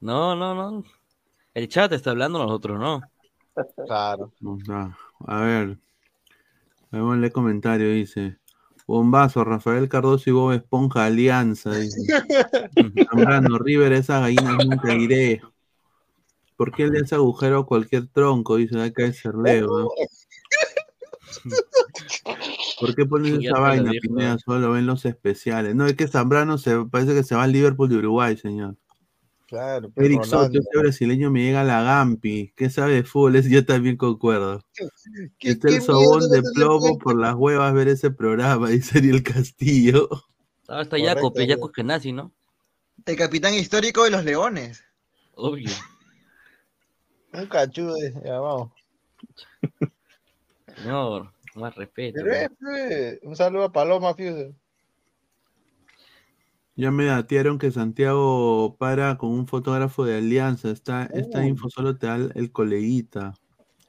No, 0.00 0.34
no, 0.36 0.54
no. 0.54 0.84
El 1.54 1.68
chat 1.68 1.92
está 1.92 2.10
hablando, 2.10 2.38
nosotros 2.40 2.78
no. 2.80 3.00
Claro. 3.86 4.32
No, 4.40 4.58
no. 4.66 4.96
A 5.26 5.40
ver. 5.42 5.78
Veámosle 6.90 7.30
comentario, 7.30 7.88
dice. 7.90 8.36
Bombazo, 8.86 9.44
Rafael 9.44 9.88
Cardoso 9.88 10.28
y 10.28 10.32
Bob 10.32 10.52
Esponja 10.52 11.06
Alianza, 11.06 11.74
dice. 11.74 12.00
Zambrano, 13.10 13.58
River, 13.58 13.92
esa 13.92 14.20
gallina 14.20 14.58
nunca 14.62 14.94
iré. 14.94 15.40
¿Por 16.56 16.70
qué 16.72 16.86
le 16.86 17.00
hace 17.00 17.14
agujero 17.14 17.60
a 17.60 17.66
cualquier 17.66 18.06
tronco? 18.08 18.56
Dice 18.56 18.80
acá 18.80 19.04
es 19.06 19.20
Cerleo. 19.20 19.66
¿no? 19.66 19.88
¿Por 22.80 22.94
qué 22.94 23.06
pones 23.06 23.44
esa 23.44 23.58
vaina, 23.58 23.90
Pineda? 24.00 24.34
¿no? 24.34 24.38
Solo 24.38 24.72
ven 24.72 24.86
los 24.86 25.04
especiales. 25.04 25.74
No, 25.74 25.86
es 25.86 25.94
que 25.94 26.06
Zambrano 26.06 26.58
se, 26.58 26.84
parece 26.84 27.14
que 27.14 27.22
se 27.22 27.34
va 27.34 27.44
al 27.44 27.52
Liverpool 27.52 27.88
de 27.88 27.96
Uruguay, 27.96 28.36
señor. 28.36 28.76
Claro, 29.54 29.88
pues, 29.90 30.06
Eric 30.06 30.24
Soto, 30.24 30.58
ese 30.58 30.78
brasileño 30.78 31.30
me 31.30 31.44
llega 31.44 31.60
a 31.60 31.64
la 31.64 31.80
Gampi. 31.82 32.52
¿Qué 32.56 32.68
sabe 32.70 32.94
de 32.94 33.04
fútbol? 33.04 33.40
Yo 33.42 33.64
también 33.64 33.96
concuerdo. 33.96 34.60
¿Qué- 35.38 35.50
Está 35.50 35.68
qué 35.68 35.76
el 35.76 35.82
sobón 35.82 36.28
de 36.28 36.42
plomo 36.54 36.98
por 36.98 37.16
las 37.16 37.36
huevas 37.36 37.72
ver 37.72 37.86
ese 37.86 38.10
programa, 38.10 38.68
dice 38.70 38.98
Ariel 38.98 39.22
Castillo. 39.22 40.08
Ahora 40.66 40.82
está 40.82 40.96
pues 40.96 41.02
sí. 41.44 41.48
Jaco 41.48 41.68
es 41.70 41.74
Genasi, 41.76 42.10
¿no? 42.12 42.32
El 43.06 43.16
capitán 43.16 43.54
histórico 43.54 44.02
de 44.02 44.10
los 44.10 44.24
Leones. 44.24 44.82
Obvio. 45.36 45.70
Un 47.32 47.46
cachudo, 47.46 47.94
ya 48.24 48.40
vamos. 48.40 48.72
Señor, 50.76 51.32
más 51.54 51.76
respeto. 51.76 52.20
Pero 52.22 52.32
es, 52.34 52.50
pues, 52.60 53.18
un 53.22 53.36
saludo 53.36 53.64
a 53.64 53.72
Paloma, 53.72 54.14
fíjate. 54.14 54.52
Ya 56.76 56.90
me 56.90 57.04
datearon 57.04 57.58
que 57.58 57.70
Santiago 57.70 58.76
para 58.78 59.16
con 59.16 59.30
un 59.30 59.46
fotógrafo 59.46 60.04
de 60.04 60.18
Alianza. 60.18 60.70
Esta, 60.70 61.04
esta 61.14 61.44
info 61.46 61.70
solo 61.70 61.96
te 61.96 62.06
da 62.08 62.16
el, 62.16 62.50
coleguita. 62.50 63.34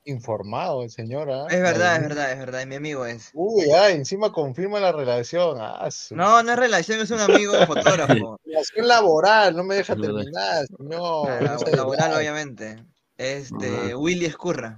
Informado 0.03 0.83
el 0.83 0.91
señor, 0.91 1.31
¿ah? 1.31 1.47
Es 1.49 1.59
verdad, 1.61 1.95
es 1.95 2.01
verdad, 2.03 2.31
es 2.33 2.37
verdad, 2.37 2.65
mi 2.67 2.75
amigo 2.75 3.07
es. 3.07 3.31
Uy, 3.33 3.71
ah, 3.71 3.89
encima 3.89 4.31
confirma 4.31 4.79
la 4.79 4.91
relación. 4.91 5.57
Ah, 5.59 5.89
su- 5.89 6.15
No, 6.15 6.43
no 6.43 6.51
es 6.51 6.59
relación, 6.59 6.99
es 7.01 7.09
un 7.09 7.21
amigo 7.21 7.53
fotógrafo. 7.67 8.39
Relación 8.45 8.87
laboral, 8.87 9.55
no 9.55 9.63
me 9.63 9.75
deja 9.75 9.93
Es 9.93 10.01
terminar, 10.01 10.67
señor. 10.67 11.27
Ah, 11.31 11.39
no 11.41 11.57
se 11.57 11.75
laboral, 11.75 12.13
obviamente. 12.13 12.85
Este, 13.17 13.91
Ah. 13.93 13.97
Willy 13.97 14.25
Escurra. 14.25 14.75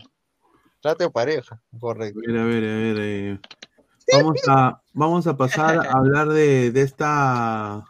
Trate 0.81 1.03
o 1.03 1.11
pareja, 1.11 1.61
correcto. 1.77 2.21
A 2.25 2.31
ver, 2.31 2.37
a 2.39 2.45
ver, 2.45 2.95
a 2.97 2.99
ver. 3.01 3.39
Vamos, 4.13 4.39
a, 4.47 4.81
vamos 4.93 5.27
a 5.27 5.35
pasar 5.35 5.85
a 5.85 5.91
hablar 5.91 6.29
de, 6.29 6.71
de 6.71 6.81
esta. 6.81 7.85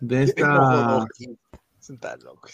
De 0.00 0.22
esta. 0.22 1.06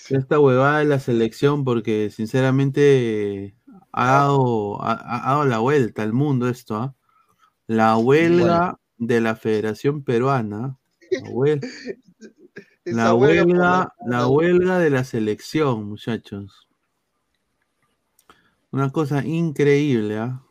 De 0.09 0.19
esta 0.19 0.39
huevada 0.39 0.79
de 0.81 0.85
la 0.85 1.01
selección, 1.01 1.65
porque 1.65 2.11
sinceramente 2.11 3.55
ha 3.93 4.07
dado, 4.07 4.83
ha, 4.83 4.93
ha 4.93 5.33
dado 5.33 5.45
la 5.47 5.59
vuelta 5.59 6.03
al 6.03 6.13
mundo 6.13 6.49
esto, 6.49 6.77
¿ah? 6.77 6.95
La 7.67 7.97
huelga 7.97 8.79
de 8.99 9.21
la 9.21 9.35
Federación 9.35 10.05
Peruana. 10.05 10.79
La, 12.85 13.15
huelga 13.15 13.95
la 14.07 14.27
huelga 14.29 14.79
de 14.79 14.91
la 14.91 15.05
selección, 15.05 15.89
muchachos. 15.89 16.69
Una 18.71 18.91
cosa 18.91 19.25
increíble, 19.25 20.19
¿ah? 20.19 20.43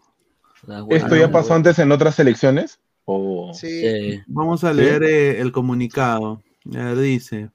Huelga, 0.67 0.95
¿Esto 0.95 1.15
ya 1.15 1.31
pasó 1.31 1.53
antes 1.53 1.79
en 1.79 1.91
otras 1.91 2.19
elecciones? 2.19 2.79
¿O... 3.05 3.51
Sí, 3.53 3.81
Sí. 3.81 4.21
Vamos 4.27 4.63
a 4.63 4.71
¿Sí? 4.71 4.77
leer 4.77 5.03
eh, 5.03 5.41
el 5.41 5.51
comunicado. 5.51 6.41
Dice. 6.63 7.49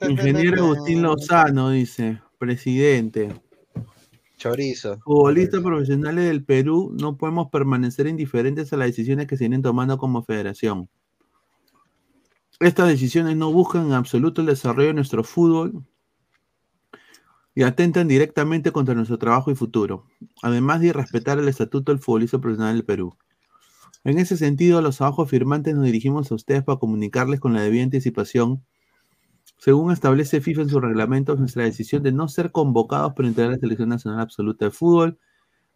Ingeniero 0.00 0.64
Agustín 0.64 1.02
Lozano 1.02 1.70
dice, 1.70 2.20
presidente. 2.38 3.34
Chorizo. 4.36 4.98
Futbolistas 4.98 5.62
profesionales 5.62 6.26
del 6.26 6.44
Perú 6.44 6.94
no 7.00 7.16
podemos 7.16 7.48
permanecer 7.50 8.06
indiferentes 8.06 8.72
a 8.72 8.76
las 8.76 8.88
decisiones 8.88 9.26
que 9.26 9.36
se 9.36 9.44
vienen 9.44 9.62
tomando 9.62 9.96
como 9.98 10.22
federación. 10.22 10.88
Estas 12.60 12.88
decisiones 12.88 13.36
no 13.36 13.50
buscan 13.50 13.86
en 13.86 13.92
absoluto 13.92 14.42
el 14.42 14.48
desarrollo 14.48 14.88
de 14.88 14.94
nuestro 14.94 15.24
fútbol 15.24 15.84
y 17.56 17.62
atentan 17.62 18.06
directamente 18.06 18.70
contra 18.70 18.94
nuestro 18.94 19.16
trabajo 19.16 19.50
y 19.50 19.54
futuro, 19.54 20.04
además 20.42 20.82
de 20.82 20.92
respetar 20.92 21.38
el 21.38 21.48
estatuto 21.48 21.90
del 21.90 22.00
futbolista 22.02 22.38
profesional 22.38 22.76
del 22.76 22.84
Perú. 22.84 23.16
En 24.04 24.18
ese 24.18 24.36
sentido, 24.36 24.82
los 24.82 25.00
abajo 25.00 25.24
firmantes 25.24 25.74
nos 25.74 25.86
dirigimos 25.86 26.30
a 26.30 26.34
ustedes 26.34 26.62
para 26.62 26.78
comunicarles 26.78 27.40
con 27.40 27.54
la 27.54 27.62
debida 27.62 27.82
anticipación, 27.82 28.62
según 29.56 29.90
establece 29.90 30.42
FIFA 30.42 30.62
en 30.62 30.68
sus 30.68 30.82
reglamentos, 30.82 31.38
nuestra 31.38 31.64
decisión 31.64 32.02
de 32.02 32.12
no 32.12 32.28
ser 32.28 32.52
convocados 32.52 33.14
para 33.14 33.26
integrar 33.26 33.54
la 33.54 33.58
Selección 33.58 33.88
Nacional 33.88 34.20
Absoluta 34.20 34.66
de 34.66 34.70
Fútbol 34.70 35.18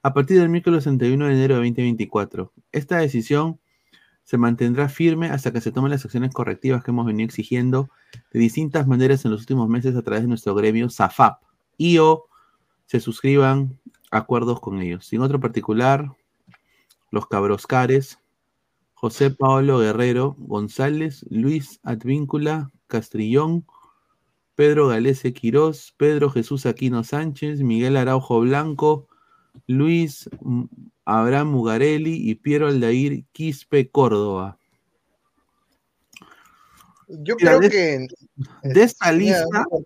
a 0.03 0.13
partir 0.13 0.39
del 0.39 0.51
miércoles 0.51 0.85
31 0.85 1.29
de 1.29 1.33
enero 1.33 1.55
de 1.55 1.61
2024. 1.61 2.53
Esta 2.73 2.99
decisión 2.99 3.59
se 4.25 4.37
mantendrá 4.37 4.91
firme 4.91 5.31
hasta 5.31 5.51
que 5.51 5.63
se 5.63 5.73
tomen 5.73 5.93
las 5.93 6.05
acciones 6.05 6.31
correctivas 6.35 6.85
que 6.85 6.91
hemos 6.91 7.07
venido 7.07 7.27
exigiendo 7.27 7.89
de 8.35 8.39
distintas 8.39 8.87
maneras 8.87 9.25
en 9.25 9.31
los 9.31 9.41
últimos 9.41 9.67
meses 9.71 9.97
a 9.97 10.03
través 10.03 10.23
de 10.23 10.29
nuestro 10.29 10.55
gremio 10.55 10.91
SAFAP 10.91 11.41
y 11.81 11.97
o 11.97 12.27
se 12.85 13.01
suscriban 13.01 13.79
acuerdos 14.11 14.61
con 14.61 14.83
ellos. 14.83 15.07
Sin 15.07 15.23
otro 15.23 15.41
particular, 15.41 16.15
los 17.11 17.27
Cabroscares, 17.27 18.19
José 18.93 19.31
Paolo 19.31 19.79
Guerrero, 19.79 20.37
González, 20.39 21.25
Luis 21.31 21.81
Advíncula, 21.83 22.71
Castrillón, 22.87 23.65
Pedro 24.57 24.89
Galese 24.89 25.33
Quirós, 25.33 25.95
Pedro 25.97 26.29
Jesús 26.29 26.67
Aquino 26.67 27.03
Sánchez, 27.03 27.63
Miguel 27.63 27.97
Araujo 27.97 28.41
Blanco, 28.41 29.09
Luis 29.67 30.29
Abraham 31.07 31.49
Mugarelli 31.49 32.29
y 32.31 32.35
Piero 32.35 32.67
Aldair 32.69 33.25
Quispe 33.33 33.89
Córdoba. 33.89 34.59
Yo 37.09 37.37
Mira, 37.39 37.57
creo 37.57 37.61
de- 37.61 37.71
que. 37.71 38.07
De 38.69 38.83
esta 38.83 39.11
lista, 39.13 39.65
sí. 39.71 39.85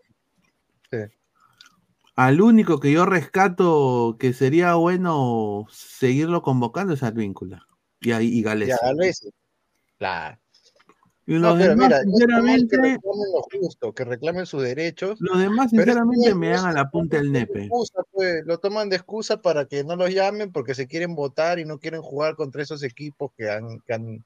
Al 2.17 2.41
único 2.41 2.79
que 2.81 2.93
yo 2.93 3.07
rescato 3.07 4.17
que 4.19 4.33
sería 4.33 4.75
bueno 4.75 5.67
seguirlo 5.71 6.43
convocando 6.43 6.95
es 6.95 7.03
Advíncula 7.03 7.67
y, 8.01 8.13
ahí- 8.13 8.29
y 8.29 8.43
Galese. 8.43 8.77
Ya, 8.81 8.87
Galese. 8.89 9.31
Claro. 9.99 10.39
Y 11.27 11.33
No, 11.35 11.39
los 11.51 11.59
pero 11.59 11.71
demás, 11.71 11.89
mira, 11.89 12.03
no 12.05 12.13
está 12.19 12.27
mal 12.43 12.45
que 12.45 12.51
sinceramente, 12.51 12.77
reclamen 12.77 13.33
lo 13.33 13.43
justo, 13.61 13.93
que 13.95 14.05
reclamen 14.05 14.45
sus 14.47 14.63
derechos. 14.63 15.17
los 15.21 15.39
demás, 15.39 15.67
es 15.67 15.71
sinceramente, 15.71 16.35
me 16.35 16.49
dan 16.51 16.67
a 16.67 16.73
la 16.73 16.91
punta 16.91 17.17
del 17.17 17.33
de 17.33 17.41
nepe. 17.41 17.63
excusa, 17.63 18.03
pues, 18.13 18.45
lo 18.45 18.59
toman 18.59 18.91
de 18.91 18.97
excusa 18.97 19.41
para 19.41 19.65
que 19.65 19.85
no 19.85 19.97
los 19.97 20.11
llamen 20.11 20.53
porque 20.53 20.75
se 20.75 20.87
quieren 20.87 21.15
votar 21.15 21.59
y 21.59 21.65
no 21.65 21.79
quieren 21.79 22.03
jugar 22.03 22.37
contra 22.37 22.63
esos 22.63 22.83
equipos 22.83 23.31
que 23.39 23.51
han, 23.51 23.81
que 23.87 23.95
han 23.95 24.25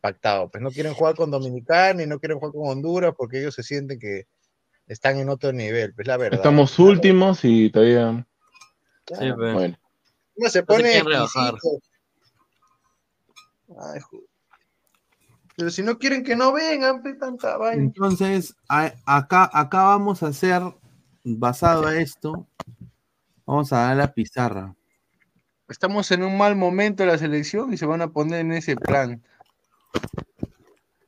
pactado. 0.00 0.50
Pues 0.50 0.60
no 0.64 0.70
quieren 0.72 0.94
jugar 0.94 1.14
con 1.14 1.30
Dominicana 1.30 2.02
y 2.02 2.08
no 2.08 2.18
quieren 2.18 2.38
jugar 2.40 2.52
con 2.52 2.68
Honduras 2.68 3.14
porque 3.16 3.38
ellos 3.38 3.54
se 3.54 3.62
sienten 3.62 4.00
que 4.00 4.26
están 4.86 5.18
en 5.18 5.28
otro 5.28 5.52
nivel. 5.52 5.94
Pues 5.94 6.06
la 6.06 6.16
verdad. 6.16 6.38
Estamos 6.38 6.78
últimos 6.78 7.40
y 7.44 7.70
todavía. 7.70 8.26
Sí, 9.06 9.32
pues. 9.36 9.52
Bueno. 9.54 9.78
No 10.36 10.48
se 10.48 10.60
No 10.60 10.62
se 10.62 10.62
pone 10.62 11.02
rebajar. 11.02 11.54
exquisito. 11.54 11.82
Ay, 13.78 14.00
Pero 15.56 15.70
si 15.70 15.82
no 15.82 15.98
quieren 15.98 16.24
que 16.24 16.34
no 16.36 16.52
vengan, 16.52 17.02
pues 17.02 17.18
tanta 17.18 17.56
vaina. 17.56 17.82
Entonces, 17.82 18.54
a- 18.68 18.94
acá, 19.06 19.50
acá 19.52 19.82
vamos 19.84 20.22
a 20.22 20.28
hacer, 20.28 20.62
basado 21.24 21.86
a 21.86 21.96
esto, 21.96 22.46
vamos 23.46 23.72
a 23.72 23.78
dar 23.82 23.96
la 23.96 24.12
pizarra. 24.12 24.74
Estamos 25.68 26.10
en 26.10 26.22
un 26.22 26.36
mal 26.36 26.56
momento 26.56 27.02
de 27.02 27.10
la 27.10 27.18
selección 27.18 27.72
y 27.72 27.76
se 27.78 27.86
van 27.86 28.02
a 28.02 28.08
poner 28.08 28.40
en 28.40 28.52
ese 28.52 28.76
plan. 28.76 29.22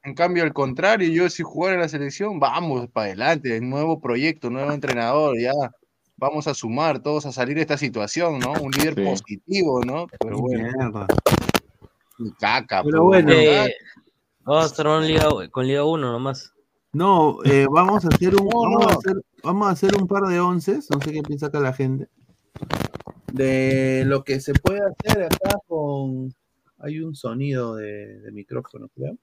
En 0.05 0.14
cambio, 0.14 0.43
al 0.44 0.52
contrario, 0.52 1.09
yo 1.09 1.31
si 1.31 1.43
jugara 1.43 1.76
en 1.76 1.81
la 1.81 1.89
selección, 1.89 2.39
vamos 2.39 2.89
para 2.93 3.06
adelante, 3.06 3.59
nuevo 3.62 4.01
proyecto, 4.02 4.51
nuevo 4.51 4.70
entrenador, 4.70 5.39
ya 5.40 5.52
vamos 6.18 6.47
a 6.47 6.52
sumar 6.52 7.01
todos 7.01 7.24
a 7.24 7.32
salir 7.32 7.56
de 7.56 7.62
esta 7.62 7.78
situación, 7.78 8.39
¿no? 8.39 8.52
Un 8.52 8.70
líder 8.72 8.94
Sí. 8.97 9.02
positivo, 9.02 9.81
¿no? 9.82 10.06
Pero 10.20 10.39
bueno, 10.40 10.64
Mierda. 10.76 11.06
caca. 12.39 12.82
Pero 12.85 13.05
pues, 13.06 13.24
bueno. 13.24 13.32
Eh, 13.32 13.74
vamos 14.43 14.64
a 14.64 14.66
estar 14.66 14.86
con 14.86 15.06
Liga, 15.06 15.28
con 15.51 15.66
Liga 15.66 15.85
1 15.85 16.12
nomás. 16.12 16.52
No, 16.93 17.39
eh, 17.44 17.66
vamos 17.70 18.05
a 18.05 18.09
hacer 18.09 18.36
un, 18.36 18.47
No, 18.55 18.60
vamos, 18.62 18.86
a 18.86 18.98
hacer, 18.98 19.16
vamos 19.43 19.68
a 19.68 19.70
hacer 19.70 19.97
un 19.97 20.06
par 20.06 20.24
de 20.24 20.39
onces, 20.39 20.86
no 20.90 21.01
sé 21.01 21.12
qué 21.12 21.22
piensa 21.22 21.47
acá 21.47 21.60
la 21.60 21.72
gente, 21.72 22.09
de 23.32 24.05
lo 24.06 24.22
que 24.22 24.39
se 24.39 24.52
puede 24.52 24.81
hacer 24.81 25.24
acá 25.24 25.56
con, 25.66 26.32
hay 26.78 27.01
un 27.01 27.14
sonido 27.14 27.74
de, 27.76 28.20
de 28.20 28.32
micrófono, 28.32 28.89
creo. 28.94 29.16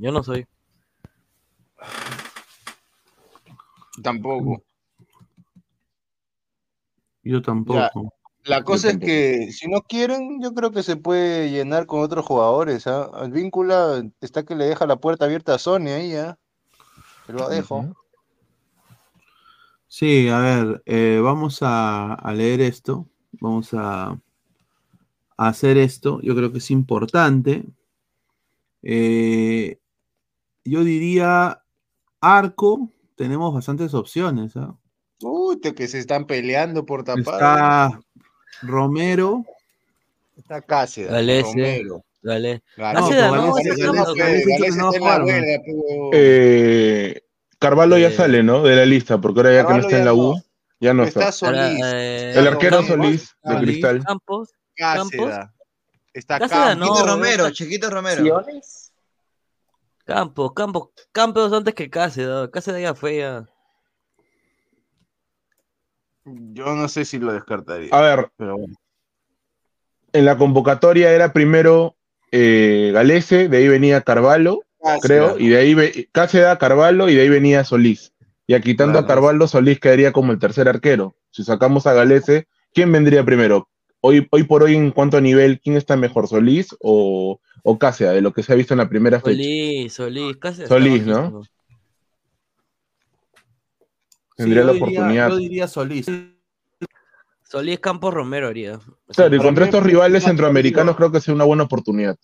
Yo 0.00 0.10
no 0.10 0.22
soy. 0.22 0.46
Tampoco. 4.02 4.62
Yo 7.22 7.42
tampoco. 7.42 8.14
La 8.44 8.64
cosa 8.64 8.88
es 8.88 8.94
tampoco. 8.94 9.06
que 9.06 9.52
si 9.52 9.68
no 9.68 9.82
quieren, 9.82 10.40
yo 10.42 10.54
creo 10.54 10.70
que 10.70 10.82
se 10.82 10.96
puede 10.96 11.50
llenar 11.50 11.84
con 11.84 12.00
otros 12.00 12.24
jugadores. 12.24 12.86
¿ah? 12.86 13.10
Al 13.12 13.30
víncula 13.30 14.02
está 14.22 14.42
que 14.42 14.54
le 14.54 14.64
deja 14.64 14.86
la 14.86 14.96
puerta 14.96 15.26
abierta 15.26 15.54
a 15.54 15.58
Sony 15.58 15.88
ahí, 15.88 16.14
¿ah? 16.14 16.38
Se 17.26 17.34
lo 17.34 17.50
dejo. 17.50 17.94
Sí, 19.86 20.30
a 20.30 20.38
ver, 20.38 20.82
eh, 20.86 21.20
vamos 21.22 21.58
a, 21.60 22.14
a 22.14 22.32
leer 22.32 22.62
esto, 22.62 23.06
vamos 23.32 23.74
a, 23.74 24.18
a 25.36 25.48
hacer 25.48 25.76
esto, 25.76 26.22
yo 26.22 26.34
creo 26.34 26.52
que 26.52 26.58
es 26.58 26.70
importante. 26.70 27.64
Eh, 28.82 29.78
yo 30.64 30.84
diría 30.84 31.62
arco, 32.20 32.90
tenemos 33.16 33.52
bastantes 33.54 33.94
opciones. 33.94 34.56
¿ah? 34.56 34.74
Uy, 35.22 35.60
te- 35.60 35.74
que 35.74 35.88
se 35.88 35.98
están 35.98 36.26
peleando 36.26 36.84
por 36.86 37.04
tapar. 37.04 37.34
Está 37.34 38.00
Romero, 38.62 39.44
Está 40.36 40.60
Cáceres. 40.62 41.10
Romero. 41.44 42.04
Dale. 42.22 42.62
Eh, 46.12 47.20
Carvalho 47.58 47.98
ya 47.98 48.08
Eh, 48.08 48.12
sale, 48.12 48.42
¿no? 48.42 48.62
De 48.62 48.76
la 48.76 48.86
lista, 48.86 49.20
porque 49.20 49.40
ahora 49.40 49.54
ya 49.54 49.66
que 49.66 49.72
no 49.74 49.80
está 49.80 49.98
en 49.98 50.04
la 50.04 50.10
no. 50.12 50.16
U, 50.16 50.42
ya 50.80 50.94
no 50.94 51.04
Está 51.04 51.20
está. 51.28 51.32
Solís, 51.32 51.80
eh, 51.84 52.32
El 52.36 52.46
arquero 52.46 52.82
Solís, 52.82 53.34
de. 53.42 53.58
Cristal. 53.60 54.04
Campos. 54.04 54.50
Cáceres. 54.76 55.38
Está 56.12 56.38
Cáceres 56.38 56.76
Romero, 57.06 57.50
Chiquito 57.50 57.90
Romero. 57.90 58.44
Campos, 60.14 60.52
Campos, 60.54 60.88
Campos 61.12 61.52
antes 61.52 61.72
que 61.72 61.88
Cáceres. 61.88 62.48
Cáceres 62.52 62.82
ya 62.82 62.94
fue 62.96 63.18
ya. 63.18 63.46
Yo 66.24 66.74
no 66.74 66.88
sé 66.88 67.04
si 67.04 67.18
lo 67.20 67.32
descartaría. 67.32 67.90
A 67.92 68.00
ver, 68.00 68.28
Pero 68.36 68.56
bueno. 68.58 68.74
en 70.12 70.24
la 70.24 70.36
convocatoria 70.36 71.12
era 71.12 71.32
primero 71.32 71.94
eh, 72.32 72.90
Galese, 72.92 73.48
de 73.48 73.56
ahí 73.58 73.68
venía 73.68 74.00
Carvalho, 74.02 74.62
Cáceres. 74.82 75.00
creo, 75.02 75.38
y 75.38 75.48
de 75.48 75.56
ahí 75.58 75.74
ve- 75.74 76.08
Cáceres, 76.10 76.58
Carvalho, 76.58 77.08
y 77.08 77.14
de 77.14 77.22
ahí 77.22 77.28
venía 77.28 77.62
Solís. 77.64 78.12
Y 78.48 78.54
a 78.54 78.60
quitando 78.60 78.98
a. 78.98 79.06
Carvalho, 79.06 79.46
Solís 79.46 79.78
quedaría 79.78 80.10
como 80.12 80.32
el 80.32 80.40
tercer 80.40 80.68
arquero. 80.68 81.14
Si 81.30 81.44
sacamos 81.44 81.86
a 81.86 81.92
Galese, 81.92 82.48
¿quién 82.74 82.90
vendría 82.90 83.24
primero? 83.24 83.68
Hoy, 84.00 84.26
hoy 84.32 84.42
por 84.42 84.64
hoy, 84.64 84.74
en 84.74 84.90
cuanto 84.90 85.18
a 85.18 85.20
nivel, 85.20 85.60
¿quién 85.60 85.76
está 85.76 85.96
mejor, 85.96 86.26
Solís 86.26 86.74
o, 86.80 87.40
o 87.62 87.78
Cáceres, 87.78 88.14
de 88.14 88.20
lo 88.22 88.32
que 88.32 88.42
se 88.42 88.52
ha 88.52 88.56
visto 88.56 88.74
en 88.74 88.78
la 88.78 88.88
primera 88.88 89.18
fecha? 89.20 89.30
Solís, 89.32 89.92
Solís, 89.92 90.36
Cáceres. 90.36 90.68
Solís, 90.68 91.06
¿no? 91.06 91.42
Tendría 94.36 94.62
Sí, 94.62 94.66
la 94.66 94.72
yo 94.72 94.72
diría- 94.72 94.84
oportunidad. 95.00 95.28
yo 95.30 95.36
diría 95.36 95.68
Solís. 95.68 96.06
Solís 97.44 97.80
Campos 97.80 98.14
Romero 98.14 98.48
haría. 98.48 98.78
Claro, 99.08 99.34
y 99.34 99.38
contra 99.38 99.64
estos 99.64 99.80
es 99.80 99.86
rivales 99.86 100.24
centroamericanos 100.24 100.96
creo 100.96 101.10
que 101.10 101.20
sea 101.20 101.34
una 101.34 101.44
buena 101.44 101.64
oportunidad. 101.64 102.16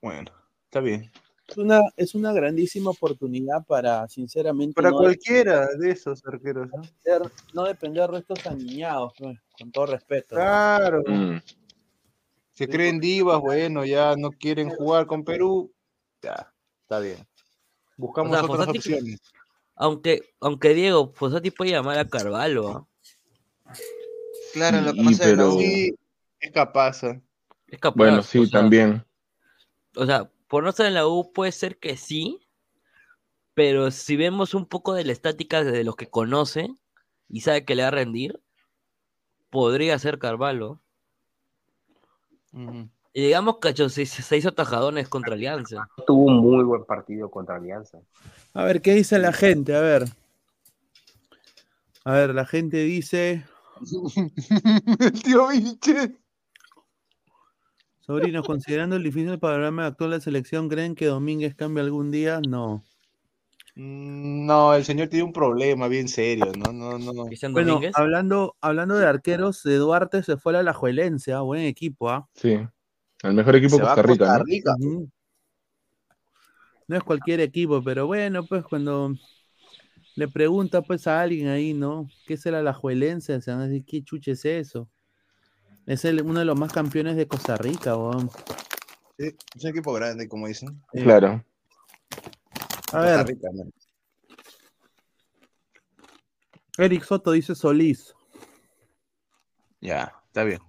Bueno, 0.00 0.30
está 0.64 0.80
bien. 0.80 1.10
Es 1.48 1.56
una, 1.56 1.80
es 1.96 2.14
una 2.14 2.32
grandísima 2.32 2.90
oportunidad 2.90 3.64
para, 3.66 4.06
sinceramente, 4.08 4.74
Para 4.74 4.90
no, 4.90 4.98
cualquiera 4.98 5.66
de 5.78 5.90
esos 5.90 6.22
arqueros. 6.26 6.68
¿no? 6.68 6.82
depender, 6.82 7.32
no 7.54 7.64
depender 7.64 8.10
de 8.10 8.18
estos 8.18 8.46
aniñados, 8.46 9.14
pues, 9.18 9.38
con 9.58 9.72
todo 9.72 9.86
respeto. 9.86 10.34
Claro. 10.36 11.02
Mm. 11.06 11.38
Se 12.58 12.68
creen 12.68 12.98
divas, 12.98 13.40
bueno, 13.40 13.84
ya 13.84 14.16
no 14.16 14.30
quieren 14.32 14.68
jugar 14.70 15.06
con 15.06 15.22
Perú. 15.24 15.72
Ya, 16.22 16.52
está 16.82 16.98
bien. 16.98 17.24
Buscamos 17.96 18.32
O 18.32 18.34
sea, 18.34 18.44
otras 18.44 18.68
Fossati- 18.68 18.78
opciones. 18.78 19.20
Aunque, 19.76 20.34
aunque 20.40 20.74
Diego, 20.74 21.12
Fossati 21.14 21.52
puede 21.52 21.70
llamar 21.70 21.98
a 22.00 22.08
Carvalho. 22.08 22.88
Claro, 24.52 24.80
lo 24.80 24.90
Sí, 24.92 24.98
de 24.98 25.04
la 25.12 25.18
pero- 25.24 25.54
U. 25.54 25.60
Sí, 25.60 25.94
es 26.40 26.50
capaz. 26.50 27.04
¿eh? 27.04 27.20
Es 27.68 27.78
capaz. 27.78 27.96
Bueno, 27.96 28.18
o 28.18 28.22
sí, 28.22 28.44
sea, 28.46 28.60
también. 28.60 29.04
O 29.94 30.04
sea, 30.04 30.28
por 30.48 30.64
no 30.64 30.70
estar 30.70 30.86
en 30.86 30.94
la 30.94 31.06
U 31.06 31.32
puede 31.32 31.52
ser 31.52 31.78
que 31.78 31.96
sí, 31.96 32.40
pero 33.54 33.92
si 33.92 34.16
vemos 34.16 34.54
un 34.54 34.66
poco 34.66 34.94
de 34.94 35.04
la 35.04 35.12
estática 35.12 35.62
de 35.62 35.84
los 35.84 35.94
que 35.94 36.08
conoce 36.10 36.68
y 37.28 37.42
sabe 37.42 37.64
que 37.64 37.76
le 37.76 37.82
va 37.82 37.88
a 37.88 37.92
rendir, 37.92 38.40
podría 39.50 39.96
ser 40.00 40.18
Carvalho. 40.18 40.80
Y 42.52 43.22
digamos 43.22 43.58
que 43.58 43.74
se, 43.88 44.06
se 44.06 44.36
hizo 44.36 44.52
tajadones 44.52 45.08
contra 45.08 45.34
Alianza. 45.34 45.88
Tuvo 46.06 46.26
un 46.26 46.38
muy 46.38 46.64
buen 46.64 46.84
partido 46.84 47.30
contra 47.30 47.56
Alianza. 47.56 47.98
A 48.54 48.64
ver, 48.64 48.80
¿qué 48.80 48.94
dice 48.94 49.18
la 49.18 49.32
gente? 49.32 49.74
A 49.74 49.80
ver. 49.80 50.04
A 52.04 52.12
ver, 52.12 52.34
la 52.34 52.46
gente 52.46 52.78
dice. 52.78 53.44
El 55.00 55.22
tío 55.22 55.48
Vinche. 55.48 56.16
Sobrinos, 58.00 58.46
considerando 58.46 58.96
el 58.96 59.02
difícil 59.02 59.38
panorama 59.38 59.84
actual 59.84 60.10
de 60.10 60.16
la 60.16 60.22
selección, 60.22 60.70
¿creen 60.70 60.94
que 60.94 61.04
Domínguez 61.04 61.54
cambie 61.54 61.84
algún 61.84 62.10
día? 62.10 62.40
No. 62.40 62.82
Mm, 63.78 64.44
No, 64.44 64.74
el 64.74 64.84
señor 64.84 65.08
tiene 65.08 65.24
un 65.24 65.32
problema 65.32 65.86
bien 65.86 66.08
serio. 66.08 66.50
No, 66.58 66.72
no, 66.72 66.98
no. 66.98 67.26
Bueno, 67.52 67.80
hablando, 67.94 68.56
hablando 68.60 68.96
de 68.96 69.06
arqueros, 69.06 69.62
de 69.62 69.76
Duarte 69.76 70.22
se 70.24 70.36
fue 70.36 70.52
a 70.52 70.54
la 70.54 70.58
Alajuelense, 70.60 71.32
¿ah? 71.32 71.42
buen 71.42 71.62
equipo, 71.62 72.10
¿ah? 72.10 72.28
Sí. 72.34 72.58
El 73.22 73.34
mejor 73.34 73.54
equipo 73.56 73.76
Se 73.76 73.82
de 73.82 73.86
Costa 73.86 74.02
Rica. 74.02 74.24
Costa 74.24 74.38
¿no? 74.38 74.44
Rica. 74.44 74.74
No 76.88 76.96
es 76.96 77.02
cualquier 77.04 77.40
equipo, 77.40 77.82
pero 77.84 78.06
bueno, 78.06 78.44
pues 78.44 78.64
cuando 78.64 79.14
le 80.16 80.26
pregunta 80.26 80.82
pues 80.82 81.06
a 81.06 81.20
alguien 81.20 81.46
ahí, 81.48 81.72
¿no? 81.72 82.08
¿Qué 82.26 82.34
es 82.34 82.46
el 82.46 82.56
Alajuelense? 82.56 83.40
Se 83.40 83.50
van 83.52 83.60
a 83.60 83.68
decir, 83.68 83.84
¿qué 83.84 84.02
chuche 84.02 84.32
es 84.32 84.44
eso? 84.44 84.88
Es 85.86 86.04
el- 86.04 86.22
uno 86.22 86.40
de 86.40 86.44
los 86.46 86.58
más 86.58 86.72
campeones 86.72 87.14
de 87.16 87.28
Costa 87.28 87.56
Rica. 87.56 87.94
Sí, 89.18 89.26
es 89.56 89.64
un 89.64 89.70
equipo 89.70 89.92
grande, 89.92 90.28
como 90.28 90.48
dicen. 90.48 90.82
Claro. 90.92 91.44
A 92.92 93.00
ver. 93.00 93.16
Costa 93.16 93.24
Rica, 93.24 93.48
¿no? 93.52 93.64
Eric 96.78 97.04
Soto 97.04 97.32
dice 97.32 97.54
Solís. 97.54 98.14
Ya, 99.80 100.14
está 100.26 100.44
bien. 100.44 100.60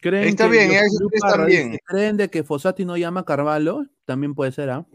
¿Creen 0.00 0.28
Está 0.28 0.44
que 0.44 0.50
bien, 0.50 0.70
está 1.12 1.44
bien. 1.44 1.78
¿Creen 1.84 2.16
de 2.16 2.30
que 2.30 2.44
Fossati 2.44 2.84
no 2.84 2.96
llama 2.96 3.20
a 3.20 3.24
Carvalho? 3.24 3.84
También 4.04 4.34
puede 4.34 4.52
ser, 4.52 4.70
¿ah? 4.70 4.86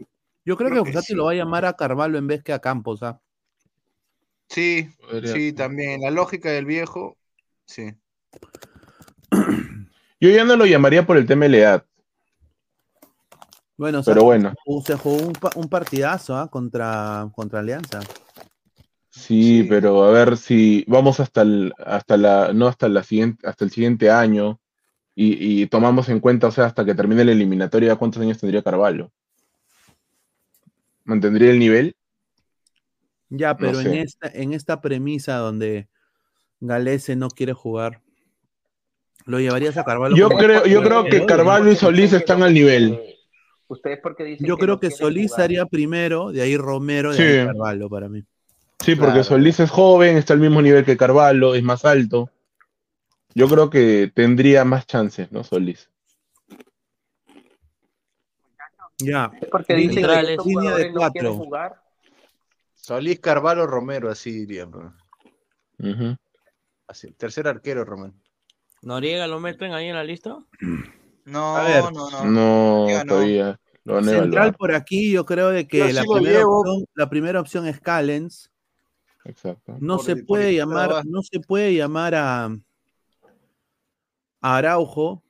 Yo 0.46 0.56
creo, 0.56 0.70
Creo 0.70 0.84
que 0.84 0.90
que 0.90 0.92
Fossati 0.94 1.12
sí. 1.12 1.14
lo 1.14 1.26
va 1.26 1.32
a 1.32 1.34
llamar 1.34 1.66
a 1.66 1.76
Carvalho 1.76 2.16
en 2.16 2.26
vez 2.26 2.42
que 2.42 2.54
a 2.54 2.58
Campos, 2.60 3.02
¿ah? 3.02 3.20
Sí, 4.48 4.88
Podría 5.00 5.32
sí, 5.32 5.48
ser. 5.48 5.54
también. 5.54 6.00
La 6.00 6.10
lógica 6.10 6.50
del 6.50 6.64
viejo, 6.64 7.18
sí. 7.66 7.92
Yo 10.20 10.30
ya 10.30 10.44
no 10.44 10.56
lo 10.56 10.64
llamaría 10.64 11.06
por 11.06 11.18
el 11.18 11.26
tema 11.26 11.44
de 11.44 11.48
la 11.50 11.56
edad. 11.58 11.86
Bueno, 13.76 14.02
Pero 14.04 14.20
se- 14.20 14.24
bueno. 14.24 14.54
Se 14.84 14.94
jugó 14.96 15.16
un, 15.26 15.32
pa- 15.32 15.52
un 15.56 15.68
partidazo 15.68 16.36
¿ah? 16.36 16.48
contra, 16.50 17.28
contra 17.34 17.60
Alianza. 17.60 18.00
Sí, 19.10 19.64
pero 19.68 20.04
a 20.04 20.10
ver 20.10 20.36
si 20.36 20.84
vamos 20.88 21.20
hasta 21.20 21.42
el, 21.42 21.72
hasta 21.78 22.16
la, 22.16 22.52
no 22.52 22.66
hasta 22.66 22.88
la 22.88 23.02
siguiente, 23.04 23.46
hasta 23.46 23.64
el 23.64 23.70
siguiente 23.70 24.10
año 24.10 24.60
y, 25.14 25.62
y 25.62 25.66
tomamos 25.68 26.08
en 26.08 26.18
cuenta, 26.20 26.48
o 26.48 26.50
sea, 26.50 26.66
hasta 26.66 26.84
que 26.84 26.94
termine 26.94 27.24
la 27.24 27.32
eliminatoria, 27.32 27.94
¿cuántos 27.96 28.20
años 28.22 28.38
tendría 28.38 28.62
Carvalho? 28.62 29.12
¿Mantendría 31.04 31.50
el 31.50 31.58
nivel? 31.60 31.96
Ya, 33.28 33.56
pero 33.56 33.80
en, 33.80 33.92
sé. 33.92 34.00
esta, 34.02 34.28
en 34.28 34.52
esta 34.52 34.80
premisa 34.80 35.36
donde 35.36 35.88
Galese 36.60 37.14
no 37.14 37.28
quiere 37.28 37.52
jugar, 37.52 38.02
¿lo 39.26 39.38
llevarías 39.38 39.76
a 39.76 39.84
Carvalho? 39.84 40.16
Yo 40.16 40.28
creo, 40.28 40.66
yo 40.66 40.82
creo 40.82 41.04
que 41.04 41.24
Carvalho 41.24 41.70
y 41.70 41.76
Solís 41.76 42.12
están 42.12 42.42
al 42.42 42.52
nivel. 42.52 43.13
¿Ustedes 43.68 44.00
por 44.00 44.14
qué 44.16 44.24
dicen 44.24 44.46
Yo 44.46 44.56
que 44.56 44.64
creo 44.64 44.74
no 44.74 44.80
que 44.80 44.90
Solís 44.90 45.32
jugar? 45.32 45.44
haría 45.44 45.66
primero, 45.66 46.30
de 46.32 46.42
ahí 46.42 46.56
Romero, 46.56 47.12
de 47.12 47.16
Sí. 47.16 47.22
ahí 47.22 47.46
Carvalho 47.46 47.88
para 47.88 48.08
mí. 48.08 48.22
Sí, 48.80 48.94
porque 48.96 49.12
Claro. 49.12 49.24
Solís 49.24 49.60
es 49.60 49.70
joven, 49.70 50.16
está 50.16 50.34
al 50.34 50.40
mismo 50.40 50.60
nivel 50.60 50.84
que 50.84 50.96
Carvalho, 50.96 51.54
es 51.54 51.62
más 51.62 51.84
alto. 51.84 52.30
Yo 53.34 53.48
creo 53.48 53.70
que 53.70 54.12
tendría 54.14 54.64
más 54.64 54.86
chances, 54.86 55.32
¿no? 55.32 55.42
Solís. 55.42 55.90
Ya. 58.98 59.32
¿Por 59.50 59.64
qué 59.64 59.74
dicen 59.74 59.94
que 59.94 60.00
Centrales, 60.02 60.44
línea 60.44 60.76
de 60.76 60.92
no 61.22 61.34
jugar? 61.34 61.82
Solís 62.74 63.18
Carvalho 63.20 63.66
Romero, 63.66 64.10
así 64.10 64.30
diría. 64.30 64.66
bro. 64.66 64.94
Ujú. 65.78 66.16
Así, 66.86 67.10
tercer 67.12 67.48
arquero, 67.48 67.84
Romero. 67.84 68.14
¿Noriega 68.82 69.26
lo 69.26 69.40
meten 69.40 69.72
ahí 69.72 69.88
en 69.88 69.94
la 69.96 70.04
lista? 70.04 70.36
No, 71.24 71.56
A 71.56 71.62
ver. 71.64 71.82
no, 71.92 72.10
no. 72.10 72.24
No, 72.24 72.86
no. 72.88 73.04
todavía. 73.06 73.60
Lo 73.84 73.94
van 73.94 74.04
a 74.04 74.08
Central 74.08 74.32
evaluar. 74.32 74.56
por 74.56 74.74
aquí, 74.74 75.10
yo 75.12 75.24
creo 75.26 75.50
de 75.50 75.66
que 75.68 75.92
la, 75.92 76.02
sí 76.02 76.08
primera 76.10 76.46
opción, 76.46 76.84
la 76.94 77.10
primera 77.10 77.40
opción 77.40 77.66
es 77.66 77.80
Callens. 77.80 78.50
Exacto. 79.24 79.76
No 79.80 79.96
Por- 79.96 80.04
se 80.06 80.16
puede 80.16 80.54
llamar, 80.54 81.04
no 81.06 81.22
se 81.22 81.40
puede 81.40 81.74
llamar 81.74 82.14
a, 82.14 82.44
a 84.40 84.56
Araujo. 84.56 85.22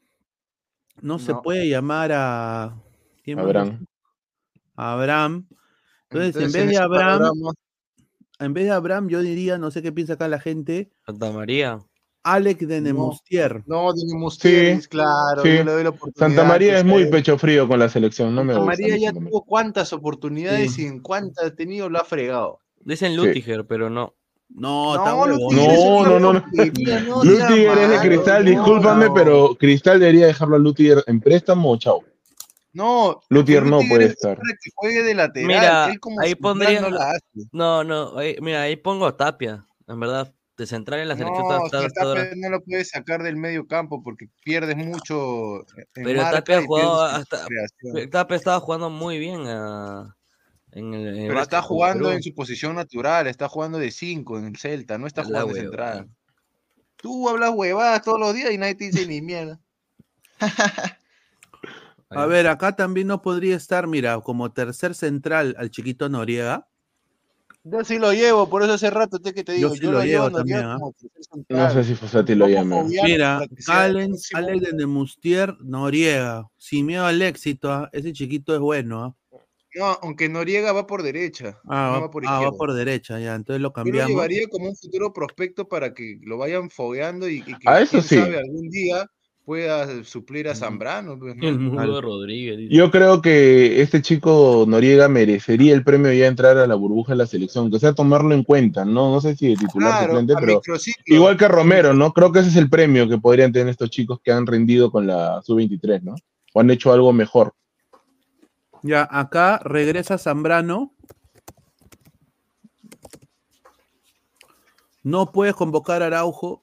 No, 1.00 1.18
se 1.18 1.34
puede 1.34 1.68
llamar 1.68 2.12
a 2.12 2.76
¿quién? 3.24 3.38
Abraham. 3.40 3.84
A 4.76 4.92
Abraham. 4.92 5.46
Entonces, 6.10 6.36
Entonces, 6.36 6.42
en 6.44 6.52
vez 6.52 6.62
en 6.62 6.68
de 6.70 6.78
Abraham, 6.78 7.18
panorama- 7.20 7.52
en 8.38 8.54
vez 8.54 8.64
de 8.64 8.70
Abraham, 8.70 9.08
yo 9.08 9.20
diría, 9.20 9.58
no 9.58 9.70
sé 9.72 9.82
qué 9.82 9.90
piensa 9.92 10.14
acá 10.14 10.28
la 10.28 10.38
gente, 10.40 10.90
Santa 11.04 11.30
María. 11.32 11.78
Alex 12.24 12.66
de 12.66 12.80
Nemustier. 12.80 13.62
No, 13.66 13.92
Dini 13.92 14.14
Mustieres, 14.14 14.88
claro, 14.88 15.42
sí. 15.42 15.56
yo 15.58 15.64
le 15.64 15.72
doy 15.72 15.82
la 15.84 15.90
oportunidad. 15.90 16.26
Santa 16.26 16.44
María 16.44 16.78
es 16.78 16.84
muy 16.84 17.06
pecho 17.06 17.38
frío 17.38 17.68
con 17.68 17.78
la 17.78 17.88
selección, 17.88 18.34
no 18.34 18.42
me 18.42 18.54
Santa 18.54 18.64
gusta. 18.70 18.82
María 18.82 18.96
ya 18.98 19.12
tuvo 19.12 19.44
cuántas 19.44 19.92
oportunidades 19.92 20.72
Sí. 20.74 20.82
y 20.82 20.86
en 20.86 21.00
cuántas 21.00 21.44
ha 21.46 21.54
tenido 21.54 21.88
lo 21.88 22.00
ha 22.00 22.04
fregado. 22.04 22.58
Dicen 22.80 23.14
Lutiger, 23.16 23.66
pero 23.66 23.88
no. 23.90 24.14
No, 24.48 24.94
No, 24.96 25.26
no 25.26 25.36
No, 25.50 26.04
no, 26.04 26.18
no, 26.20 26.32
no. 26.32 26.32
no 26.32 27.24
Lutiger 27.24 27.78
es 27.78 27.90
de 27.90 27.98
Cristal, 28.08 28.44
no, 28.44 28.50
discúlpame, 28.50 29.06
no. 29.06 29.14
pero 29.14 29.54
Cristal 29.58 30.00
debería 30.00 30.26
dejarlo 30.26 30.56
a 30.56 30.58
Lutiger 30.58 31.02
en 31.06 31.20
préstamo, 31.20 31.76
chao. 31.78 32.02
No, 32.72 33.20
Lutiger 33.30 33.64
no 33.64 33.80
puede 33.88 34.06
es 34.06 34.10
estar. 34.12 34.36
que 34.36 34.70
juegue 34.74 35.02
de 35.02 35.14
lateral. 35.14 35.46
Mira, 35.46 35.84
ahí 36.20 36.34
pondría. 36.34 36.80
no 36.80 36.90
la 36.90 37.10
hace. 37.12 37.48
No, 37.52 37.84
no, 37.84 38.18
ahí- 38.18 38.36
mira, 38.40 38.62
ahí 38.62 38.76
pongo 38.76 39.06
a 39.06 39.16
Tapia. 39.16 39.64
En 39.86 40.00
verdad, 40.00 40.32
de 40.56 40.66
central 40.66 41.00
en 41.00 41.08
la 41.08 41.16
selección 41.16 41.46
No, 41.48 41.64
está- 41.66 41.86
está- 41.86 42.12
está- 42.14 42.36
no 42.36 42.48
lo 42.50 42.60
puedes 42.62 42.90
sacar 42.90 43.22
del 43.22 43.36
medio 43.36 43.66
campo 43.66 44.02
porque 44.02 44.28
pierdes 44.44 44.76
mucho 44.76 45.60
en 45.94 46.04
Pero 46.04 46.22
Tapia 46.22 46.62
jugado 46.62 47.02
hasta. 47.02 47.46
Tapia 48.10 48.36
estaba 48.36 48.60
jugando 48.60 48.90
muy 48.90 49.18
bien 49.18 49.42
ah, 49.46 50.16
en 50.72 50.94
el. 50.94 51.08
en 51.08 51.22
el 51.22 51.28
Pero 51.28 51.40
está 51.42 51.62
jugando 51.62 52.12
en 52.12 52.22
su 52.22 52.34
posición 52.34 52.76
natural, 52.76 53.26
está 53.26 53.48
jugando 53.48 53.78
de 53.78 53.90
5 53.90 54.38
en 54.38 54.46
el 54.46 54.56
Celta, 54.56 54.98
no 54.98 55.06
está 55.06 55.22
La 55.22 55.28
jugando 55.28 55.54
de 55.54 55.60
central. 55.60 56.08
Tú 56.96 57.28
hablas 57.28 57.50
huevadas 57.50 58.02
todos 58.02 58.20
los 58.20 58.34
días 58.34 58.52
y 58.52 58.58
nadie 58.58 58.76
te 58.76 58.84
dice 58.84 59.06
ni 59.06 59.20
mierda. 59.20 59.60
A 62.10 62.26
ver, 62.26 62.46
acá 62.46 62.76
también 62.76 63.08
no 63.08 63.22
podría 63.22 63.56
estar, 63.56 63.88
mira, 63.88 64.20
como 64.20 64.52
tercer 64.52 64.94
central 64.94 65.56
al 65.58 65.70
chiquito 65.70 66.08
Noriega. 66.08 66.68
Yo 67.66 67.82
sí 67.82 67.98
lo 67.98 68.12
llevo, 68.12 68.48
por 68.50 68.62
eso 68.62 68.74
hace 68.74 68.90
rato 68.90 69.18
te 69.18 69.32
que 69.32 69.42
te 69.42 69.52
Yo 69.58 69.70
digo, 69.70 69.74
sí 69.74 69.80
yo, 69.80 69.92
lo 69.92 69.98
lo 69.98 70.04
llevo 70.04 70.30
también, 70.30 70.58
¿ah? 70.64 70.78
tercer 71.00 71.44
No 71.48 71.70
sé 71.70 71.84
si 71.84 71.94
Fossati 71.94 72.34
lo 72.34 72.44
fogueado 72.44 72.84
Mira, 73.04 73.38
próximo. 73.38 73.78
Alex 73.78 74.30
de 74.60 74.72
Nemustier, 74.74 75.56
Noriega. 75.60 76.46
Sin 76.58 76.84
miedo 76.84 77.06
al 77.06 77.22
éxito, 77.22 77.72
¿ah? 77.72 77.88
ese 77.92 78.12
chiquito 78.12 78.52
es 78.54 78.60
bueno. 78.60 79.02
¿ah? 79.02 79.38
No, 79.76 79.98
aunque 80.02 80.28
Noriega 80.28 80.72
va 80.72 80.86
por 80.86 81.02
derecha, 81.02 81.58
Ah, 81.66 81.86
no 81.86 81.92
va, 81.94 82.00
va 82.00 82.10
por 82.10 82.22
ah, 82.26 82.40
va 82.40 82.52
por 82.52 82.74
derecha, 82.74 83.18
ya, 83.18 83.34
entonces 83.34 83.60
lo 83.62 83.68
Yo 83.68 83.70
lo 83.70 83.72
cambiamos. 83.72 84.10
llevaría 84.10 84.46
como 84.48 84.68
un 84.68 84.76
futuro 84.76 85.12
prospecto 85.12 85.66
para 85.66 85.94
que 85.94 86.18
lo 86.22 86.36
vayan 86.36 86.68
fogueando 86.70 87.28
y, 87.30 87.36
y 87.38 87.42
que 87.44 87.56
Ah, 87.66 87.80
eso 87.80 87.92
quién 87.92 88.02
sí. 88.04 88.16
sabe 88.16 88.38
algún 88.38 88.68
día 88.68 89.06
pueda 89.44 90.04
suplir 90.04 90.48
a 90.48 90.54
Zambrano. 90.54 91.18
pues, 91.18 91.36
¿no? 91.36 91.46
El 91.46 91.58
mudo 91.58 92.00
Rodríguez. 92.00 92.56
dice. 92.56 92.74
Yo 92.74 92.90
creo 92.90 93.20
que 93.20 93.82
este 93.82 94.00
chico 94.00 94.64
Noriega 94.66 95.08
merecería 95.08 95.74
el 95.74 95.84
premio 95.84 96.12
ya 96.12 96.26
entrar 96.26 96.56
a 96.56 96.66
la 96.66 96.74
burbuja 96.74 97.12
de 97.12 97.18
la 97.18 97.26
selección, 97.26 97.70
que 97.70 97.78
sea 97.78 97.92
tomarlo 97.92 98.34
en 98.34 98.42
cuenta, 98.42 98.84
¿no? 98.84 99.10
No 99.10 99.20
sé 99.20 99.36
si 99.36 99.48
de 99.48 99.56
titular 99.56 99.90
Claro, 99.90 100.18
suplente, 100.18 100.34
pero 100.40 100.60
igual 101.06 101.36
que 101.36 101.48
Romero, 101.48 101.92
¿no? 101.92 102.12
Creo 102.12 102.32
que 102.32 102.40
ese 102.40 102.48
es 102.48 102.56
el 102.56 102.70
premio 102.70 103.08
que 103.08 103.18
podrían 103.18 103.52
tener 103.52 103.68
estos 103.68 103.90
chicos 103.90 104.18
que 104.22 104.32
han 104.32 104.46
rendido 104.46 104.90
con 104.90 105.06
la 105.06 105.42
sub-23, 105.42 106.02
¿no? 106.02 106.14
O 106.54 106.60
han 106.60 106.70
hecho 106.70 106.92
algo 106.92 107.12
mejor. 107.12 107.54
Ya, 108.82 109.06
acá 109.10 109.60
regresa 109.62 110.18
Zambrano. 110.18 110.94
No 115.02 115.32
puedes 115.32 115.54
convocar 115.54 116.02
a 116.02 116.06
Araujo. 116.06 116.62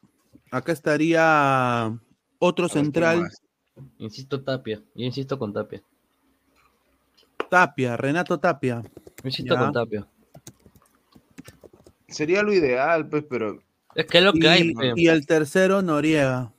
Acá 0.50 0.72
estaría 0.72 1.96
otro 2.44 2.68
central, 2.68 3.30
Insisto 4.00 4.42
Tapia. 4.44 4.82
Yo 4.96 5.06
insisto 5.06 5.40
con 5.40 5.54
Tapia. 5.54 5.82
Tapia, 7.50 7.96
Renato 7.98 8.40
Tapia. 8.40 8.82
Insisto 9.24 9.54
Ya. 9.54 9.60
con 9.60 9.72
Tapia. 9.74 10.08
Sería 12.08 12.44
lo 12.44 12.52
ideal, 12.54 13.08
pues, 13.08 13.24
pero 13.30 13.62
Es 13.96 14.06
que 14.06 14.18
es 14.18 14.24
lo 14.24 14.34
que 14.34 14.48
hay. 14.50 14.70
Y, 14.70 14.74
pe. 14.76 14.94
y 14.96 15.08
el 15.08 15.26
tercero, 15.26 15.82
Noriega. 15.82 16.52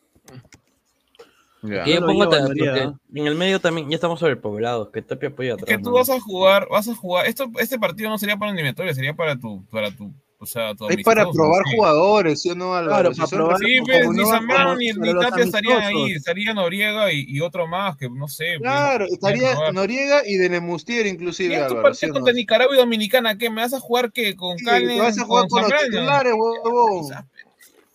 Ya. 1.63 1.85
Que 1.85 1.95
yo 1.95 2.01
pongo 2.01 2.25
llevo 2.25 2.29
ta- 2.31 2.37
a 2.39 2.41
Noriega. 2.49 2.73
porque 2.73 3.21
en 3.21 3.27
el 3.27 3.35
medio 3.37 3.61
también 3.61 3.89
ya 3.89 3.95
estamos 3.97 4.19
sobrepoblados, 4.21 4.89
que 4.91 5.03
Tapia 5.03 5.29
apoya 5.29 5.55
atrás. 5.55 5.67
Que 5.69 5.79
tú 5.79 5.91
¿no? 5.91 5.93
vas 5.93 6.09
a 6.11 6.19
jugar, 6.21 6.67
vas 6.71 6.89
a 6.89 6.95
jugar. 6.95 7.27
Esto, 7.27 7.51
este 7.59 7.79
partido 7.79 8.09
no 8.11 8.19
sería 8.19 8.37
para 8.37 8.51
eliminatoria, 8.53 8.95
sería 8.95 9.15
para 9.15 9.37
tu, 9.39 9.65
para 9.67 9.91
tu, 9.95 10.13
o 10.43 10.47
sea, 10.47 10.73
Es 10.89 11.05
para 11.05 11.31
probar 11.31 11.63
sí. 11.67 11.77
jugadores, 11.77 12.43
¿sí 12.43 12.51
o 12.51 12.57
no, 12.57 12.75
Álvaro? 12.75 13.13
Claro, 13.13 13.17
para 13.17 13.29
probar. 13.29 13.59
Sí, 13.59 13.79
pues, 13.87 14.09
ni 14.11 14.23
como- 14.25 14.75
ni, 14.77 14.91
ni 14.91 15.15
Tapia 15.21 15.45
estarían 15.45 15.83
ahí, 15.83 16.13
estaría 16.15 16.53
Noriega 16.53 17.13
y, 17.13 17.25
y 17.29 17.41
otro 17.41 17.69
más, 17.69 17.97
que 17.97 18.11
no 18.11 18.27
sé. 18.27 18.57
pues, 18.59 18.63
Claro, 18.63 19.05
estaría. 19.05 19.71
Noriega 19.71 20.23
y 20.27 20.35
de 20.39 20.49
Nemustier 20.49 21.07
¿Y 21.07 21.11
inclusive, 21.11 21.55
estos 21.55 21.77
Álvaro, 21.77 21.95
¿sí 21.95 22.07
partidos 22.07 22.19
contra 22.19 22.35
Nicaragua 22.35 22.75
y 22.75 22.79
Dominicana 22.79 23.39
qué? 23.39 23.51
¿Me 23.51 23.63
vas 23.63 23.73
a 23.73 23.79
jugar 23.79 24.11
qué? 24.11 24.35
¿Con 24.35 24.59
Sí, 24.59 24.65
te 24.65 24.99
vas 25.01 25.17
a 25.17 25.25
jugar 25.25 25.47
con 25.47 25.63
los 25.63 25.71
Zambrano? 25.71 25.91
titulares, 25.93 26.33
huevón. 26.37 27.13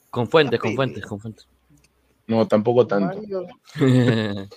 Con 0.10 0.30
fuentes, 0.30 0.58
con 0.62 0.74
fuentes, 0.74 1.06
con 1.06 1.20
fuentes. 1.20 1.48
No, 2.28 2.48
tampoco 2.48 2.88
tanto. 2.88 3.22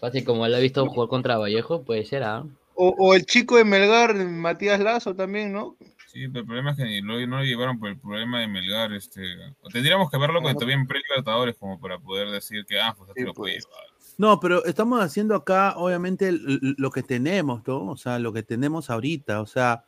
Fácil, 0.00 0.22
como 0.24 0.44
él 0.44 0.54
ha 0.54 0.58
visto 0.58 0.86
jugar 0.86 1.08
contra 1.08 1.38
Vallejo, 1.38 1.82
puede 1.82 2.04
ser, 2.04 2.24
¿ah? 2.24 2.44
O, 2.74 2.94
o 2.98 3.14
el 3.14 3.24
chico 3.26 3.56
de 3.56 3.64
Melgar, 3.64 4.14
Matías 4.14 4.80
Lazo 4.80 5.14
también, 5.14 5.52
¿no? 5.52 5.76
Sí, 6.12 6.28
pero 6.28 6.40
el 6.40 6.46
problema 6.46 6.70
es 6.72 6.76
que 6.76 6.84
ni 6.84 7.00
lo- 7.00 7.26
no 7.26 7.38
lo 7.38 7.44
llevaron 7.44 7.78
por 7.78 7.88
el 7.88 7.98
problema 7.98 8.40
de 8.40 8.48
Melgar. 8.48 8.92
Este, 8.92 9.22
o 9.60 9.68
tendríamos 9.68 10.10
que 10.10 10.18
verlo 10.18 10.40
con 10.42 10.52
todavía 10.54 10.76
en 10.76 10.86
pre-libertadores 10.86 11.56
como 11.58 11.80
para 11.80 11.98
poder 11.98 12.30
decir 12.30 12.64
que, 12.66 12.80
ah, 12.80 12.94
pues 12.96 13.10
así 13.10 13.20
lo 13.22 13.34
puede 13.34 13.54
pues. 13.54 13.64
llevar. 13.64 13.84
No, 14.16 14.38
pero 14.38 14.64
estamos 14.64 15.02
haciendo 15.02 15.34
acá, 15.34 15.74
obviamente, 15.76 16.30
lo 16.30 16.90
que 16.90 17.02
tenemos, 17.02 17.66
¿no? 17.66 17.90
O 17.90 17.96
sea, 17.96 18.20
lo 18.20 18.32
que 18.32 18.44
tenemos 18.44 18.88
ahorita. 18.90 19.40
O 19.40 19.46
sea, 19.46 19.84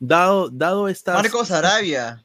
dado, 0.00 0.50
dado 0.50 0.88
estas. 0.88 1.14
Marcos 1.14 1.52
Arabia. 1.52 2.24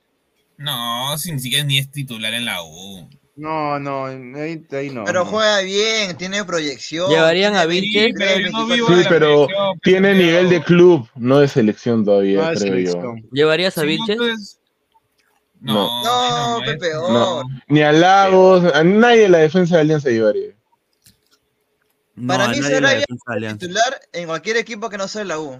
No, 0.57 1.15
si 1.17 1.31
ni 1.31 1.39
siquiera 1.39 1.63
ni 1.65 1.77
es 1.77 1.91
titular 1.91 2.33
en 2.33 2.45
la 2.45 2.63
U. 2.63 3.07
No, 3.35 3.77
no, 3.79 4.05
ahí, 4.05 4.65
ahí 4.71 4.89
no. 4.89 5.03
Pero 5.03 5.25
no. 5.25 5.29
juega 5.29 5.59
bien, 5.59 6.15
tiene 6.17 6.45
proyección. 6.45 7.09
¿Llevarían 7.09 7.55
a 7.55 7.67
tiene 7.67 7.81
Vilches? 7.81 8.13
23, 8.13 8.17
pero 8.17 8.39
yo 8.39 8.51
no 8.51 8.67
24. 8.67 8.75
vivo 8.75 9.01
Sí, 9.01 9.07
pero 9.09 9.47
tiene 9.83 10.13
nivel 10.13 10.49
de 10.49 10.63
club, 10.63 11.09
no 11.15 11.39
de 11.39 11.47
selección 11.49 12.05
todavía, 12.05 12.51
No 12.51 12.59
creo 12.59 12.79
yo. 12.79 13.15
¿Llevarías 13.31 13.77
a 13.77 13.81
Sí, 13.81 13.87
Vilches? 13.87 14.17
pues, 14.17 14.59
No. 15.59 16.03
No, 16.03 16.59
No, 16.59 16.79
peor. 16.79 17.11
No, 17.11 17.43
ni 17.67 17.81
a 17.81 17.91
Lagos, 17.91 18.73
a 18.73 18.83
nadie 18.83 19.23
de 19.23 19.29
la 19.29 19.39
defensa 19.39 19.75
de 19.75 19.81
Alianza 19.81 20.09
llevaría. 20.09 20.55
No, 22.15 22.27
Para 22.27 22.47
mí 22.47 22.61
será 22.61 22.91
titular 23.57 23.99
en 24.13 24.27
cualquier 24.27 24.55
equipo 24.55 24.89
que 24.89 24.97
no 24.97 25.09
sea 25.09 25.25
la 25.25 25.39
U. 25.39 25.59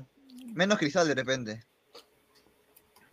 Menos 0.54 0.78
Cristal 0.80 1.06
de 1.10 1.16
repente. 1.16 1.64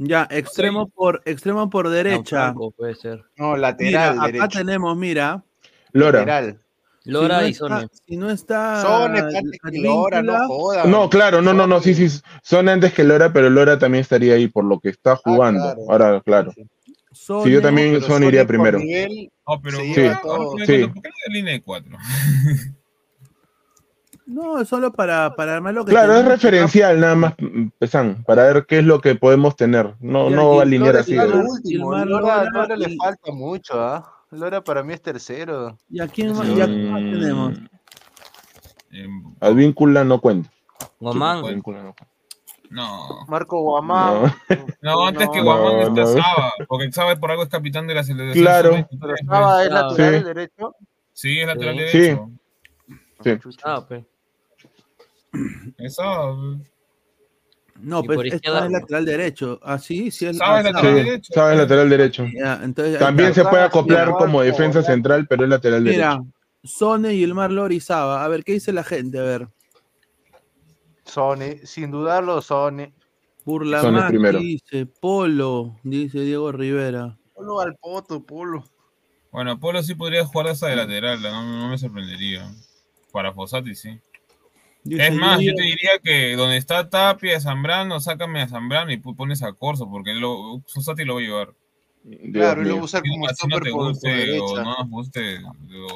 Ya, 0.04 0.26
extremo 0.30 0.88
por, 0.88 1.22
extremo 1.24 1.68
por 1.70 1.88
derecha. 1.88 2.36
Gianfranco, 2.36 2.70
puede 2.72 2.94
ser. 2.94 3.24
No, 3.36 3.48
Mira, 3.54 3.58
lateral 3.58 4.18
acá 4.18 4.26
derecho. 4.26 4.58
tenemos, 4.58 4.96
mira. 4.96 5.44
Lora. 5.92 6.20
Lateral. 6.20 6.58
Lora 7.04 7.38
si 7.40 7.42
no 7.44 7.48
y 7.48 7.54
Sone. 7.54 7.88
Si 8.06 8.16
no 8.16 8.30
está. 8.30 8.80
Son 8.82 9.16
antes 9.16 9.42
que 9.70 9.78
Lora, 9.80 10.22
no 10.22 10.46
jodan. 10.46 10.90
No, 10.90 11.10
claro, 11.10 11.42
no, 11.42 11.52
no, 11.52 11.66
no, 11.66 11.80
sí, 11.80 11.94
sí, 11.94 12.08
son 12.42 12.68
antes 12.68 12.92
que 12.94 13.02
Lora, 13.04 13.32
pero 13.32 13.50
Lora 13.50 13.78
también 13.78 14.02
estaría 14.02 14.34
ahí 14.34 14.46
por 14.48 14.64
lo 14.64 14.78
que 14.80 14.90
está 14.90 15.16
jugando. 15.16 15.62
claro. 15.62 15.80
Ahora, 15.90 16.20
claro. 16.20 16.52
Sone, 17.12 17.44
Sí, 17.44 17.50
yo 17.50 17.60
también 17.60 18.00
Son 18.00 18.10
Sone 18.12 18.26
iría 18.26 18.46
primero. 18.46 18.78
nivel 18.78 19.30
No, 19.46 19.60
pero 19.60 19.78
se 19.78 19.84
¿por 19.86 19.96
lleva 19.96 20.14
qué- 20.14 20.20
todo. 20.22 20.50
¿por 20.52 20.58
qué- 20.60 20.66
Sí. 20.66 20.86
¿por 20.86 21.02
qué 21.02 21.08
no 21.08 21.14
de 21.26 21.32
línea 21.34 21.52
de 21.54 21.62
cuatro? 21.62 21.98
No, 24.26 24.60
es 24.60 24.68
solo 24.68 24.92
para, 24.92 25.34
para 25.34 25.56
armar 25.56 25.74
lo 25.74 25.84
que 25.84 25.90
Claro, 25.92 26.14
es 26.16 26.24
referencial 26.24 27.00
nada 27.00 27.14
más, 27.16 27.34
Pesan, 27.78 28.22
para 28.24 28.44
ver 28.44 28.66
qué 28.66 28.78
es 28.78 28.84
lo 28.84 29.00
que 29.00 29.14
podemos 29.16 29.56
tener. 29.56 29.94
No, 30.00 30.30
Ya, 30.30 30.36
no 30.36 30.52
y 30.52 30.56
va 30.56 30.60
a 30.60 30.64
alinear 30.64 30.96
así. 30.96 31.14
Lora 31.14 31.26
Lora- 31.28 31.48
último. 31.48 31.90
Lora, 31.92 32.04
Lora 32.04 32.44
Lora 32.50 32.76
le 32.76 32.90
y- 32.92 32.96
falta 32.96 33.32
mucho, 33.32 33.80
¿ah? 33.80 34.14
Lora 34.30 34.62
para 34.62 34.82
mí 34.82 34.94
es 34.94 35.02
tercero. 35.02 35.76
¿Y 35.90 36.00
a 36.00 36.08
quién 36.08 36.34
más, 36.36 36.46
y 36.48 36.60
a 36.60 36.66
quién 36.66 36.90
más 36.90 37.00
tenemos? 37.02 37.58
Em, 38.90 39.34
Advíncula 39.40 40.04
no 40.04 40.20
cuenta. 40.20 40.50
Advíncula 41.00 41.82
no 41.82 41.92
cuenta. 41.94 42.06
No. 42.70 43.26
Marco 43.28 43.60
Guamán. 43.60 44.22
No. 44.22 44.34
No, 44.82 45.06
antes 45.06 45.28
que 45.30 45.42
Guamán 45.42 45.72
no, 45.74 45.80
está 45.82 46.00
no. 46.00 46.06
Saba, 46.06 46.52
porque 46.68 46.90
Saba 46.92 47.14
por 47.16 47.30
algo 47.30 47.42
es 47.42 47.48
capitán 47.50 47.86
de 47.86 47.94
la 47.94 48.02
selección. 48.04 48.42
Claro. 48.44 48.70
sub-23, 48.70 48.98
Pero 49.00 49.14
estaba 49.14 49.62
es 49.64 49.70
lateral 49.70 50.14
Sí. 50.18 50.24
derecho. 50.24 50.74
Sí, 51.12 51.40
es 51.40 51.46
lateral 51.46 51.74
Sí. 51.90 51.98
derecho. 51.98 52.30
Sí. 53.22 53.38
Ah, 53.64 53.84
pues. 53.86 54.04
Es 55.78 55.94
Saba. 55.96 56.36
No, 57.80 58.00
Y 58.00 58.06
pues 58.06 58.34
izquierda- 58.34 58.66
es 58.66 58.70
lateral 58.72 59.04
derecho. 59.04 59.58
Ah, 59.62 59.78
sí, 59.78 60.10
sí 60.10 60.26
es 60.26 60.38
ah, 60.40 60.62
lateral 60.62 60.82
Sí, 60.82 60.92
derecho. 61.04 61.32
sabes 61.34 61.58
lateral 61.58 61.90
derecho. 61.90 62.26
Ya, 62.32 62.60
entonces, 62.62 62.94
ahí 62.94 63.00
También 63.00 63.30
está. 63.30 63.42
se 63.42 63.48
puede 63.48 63.62
acoplar 63.64 64.06
Mira, 64.08 64.18
como 64.18 64.42
defensa 64.42 64.82
central, 64.82 65.26
pero 65.26 65.44
es 65.44 65.48
lateral 65.50 65.82
Mira, 65.82 66.10
derecho. 66.10 66.32
Sone 66.64 67.14
y 67.14 67.24
el 67.24 67.34
Mar 67.34 67.50
Lori 67.50 67.80
Saba. 67.80 68.24
A 68.24 68.28
ver, 68.28 68.44
¿qué 68.44 68.52
dice 68.52 68.72
la 68.72 68.84
gente? 68.84 69.18
A 69.18 69.22
ver. 69.22 69.48
Sony, 71.04 71.58
sin 71.64 71.90
dudarlo, 71.90 72.40
Sone 73.82 73.98
más, 73.98 74.08
primero. 74.10 74.38
dice 74.38 74.86
Polo, 74.86 75.76
dice 75.82 76.20
Diego 76.20 76.52
Rivera. 76.52 77.18
Polo 77.34 77.60
al 77.60 77.74
poto, 77.76 78.22
Polo. 78.24 78.64
Bueno, 79.32 79.58
Polo 79.58 79.82
sí 79.82 79.94
podría 79.96 80.24
jugar 80.24 80.48
esa 80.48 80.68
de 80.68 80.76
lateral, 80.76 81.20
no, 81.20 81.42
no 81.58 81.68
me 81.68 81.78
sorprendería. 81.78 82.48
Para 83.10 83.32
Fossati 83.32 83.74
sí. 83.74 83.98
Es 84.84 85.14
más, 85.14 85.40
yo 85.40 85.54
te 85.54 85.62
diría 85.62 85.90
que 86.02 86.34
donde 86.34 86.56
está 86.56 86.88
Tapia, 86.90 87.40
Zambrano, 87.40 88.00
sácame 88.00 88.42
a 88.42 88.48
Zambrano 88.48 88.90
y 88.92 88.96
pones 88.96 89.42
a 89.42 89.52
Corso, 89.52 89.88
porque 89.88 90.12
lo, 90.12 90.60
Fossati 90.66 91.04
lo 91.04 91.14
va 91.14 91.20
a 91.20 91.22
llevar. 91.22 91.54
Claro, 92.32 92.62
y 92.62 92.64
lo 92.64 92.74
va 92.76 92.80
a 92.80 92.84
usar 92.84 93.02
como 93.02 93.26
no 93.48 93.60
te 93.60 93.70
guste 93.70 94.10
o 94.12 94.16
derecha. 94.16 94.62
no 94.64 94.76
nos 94.76 94.88
guste, 94.90 95.38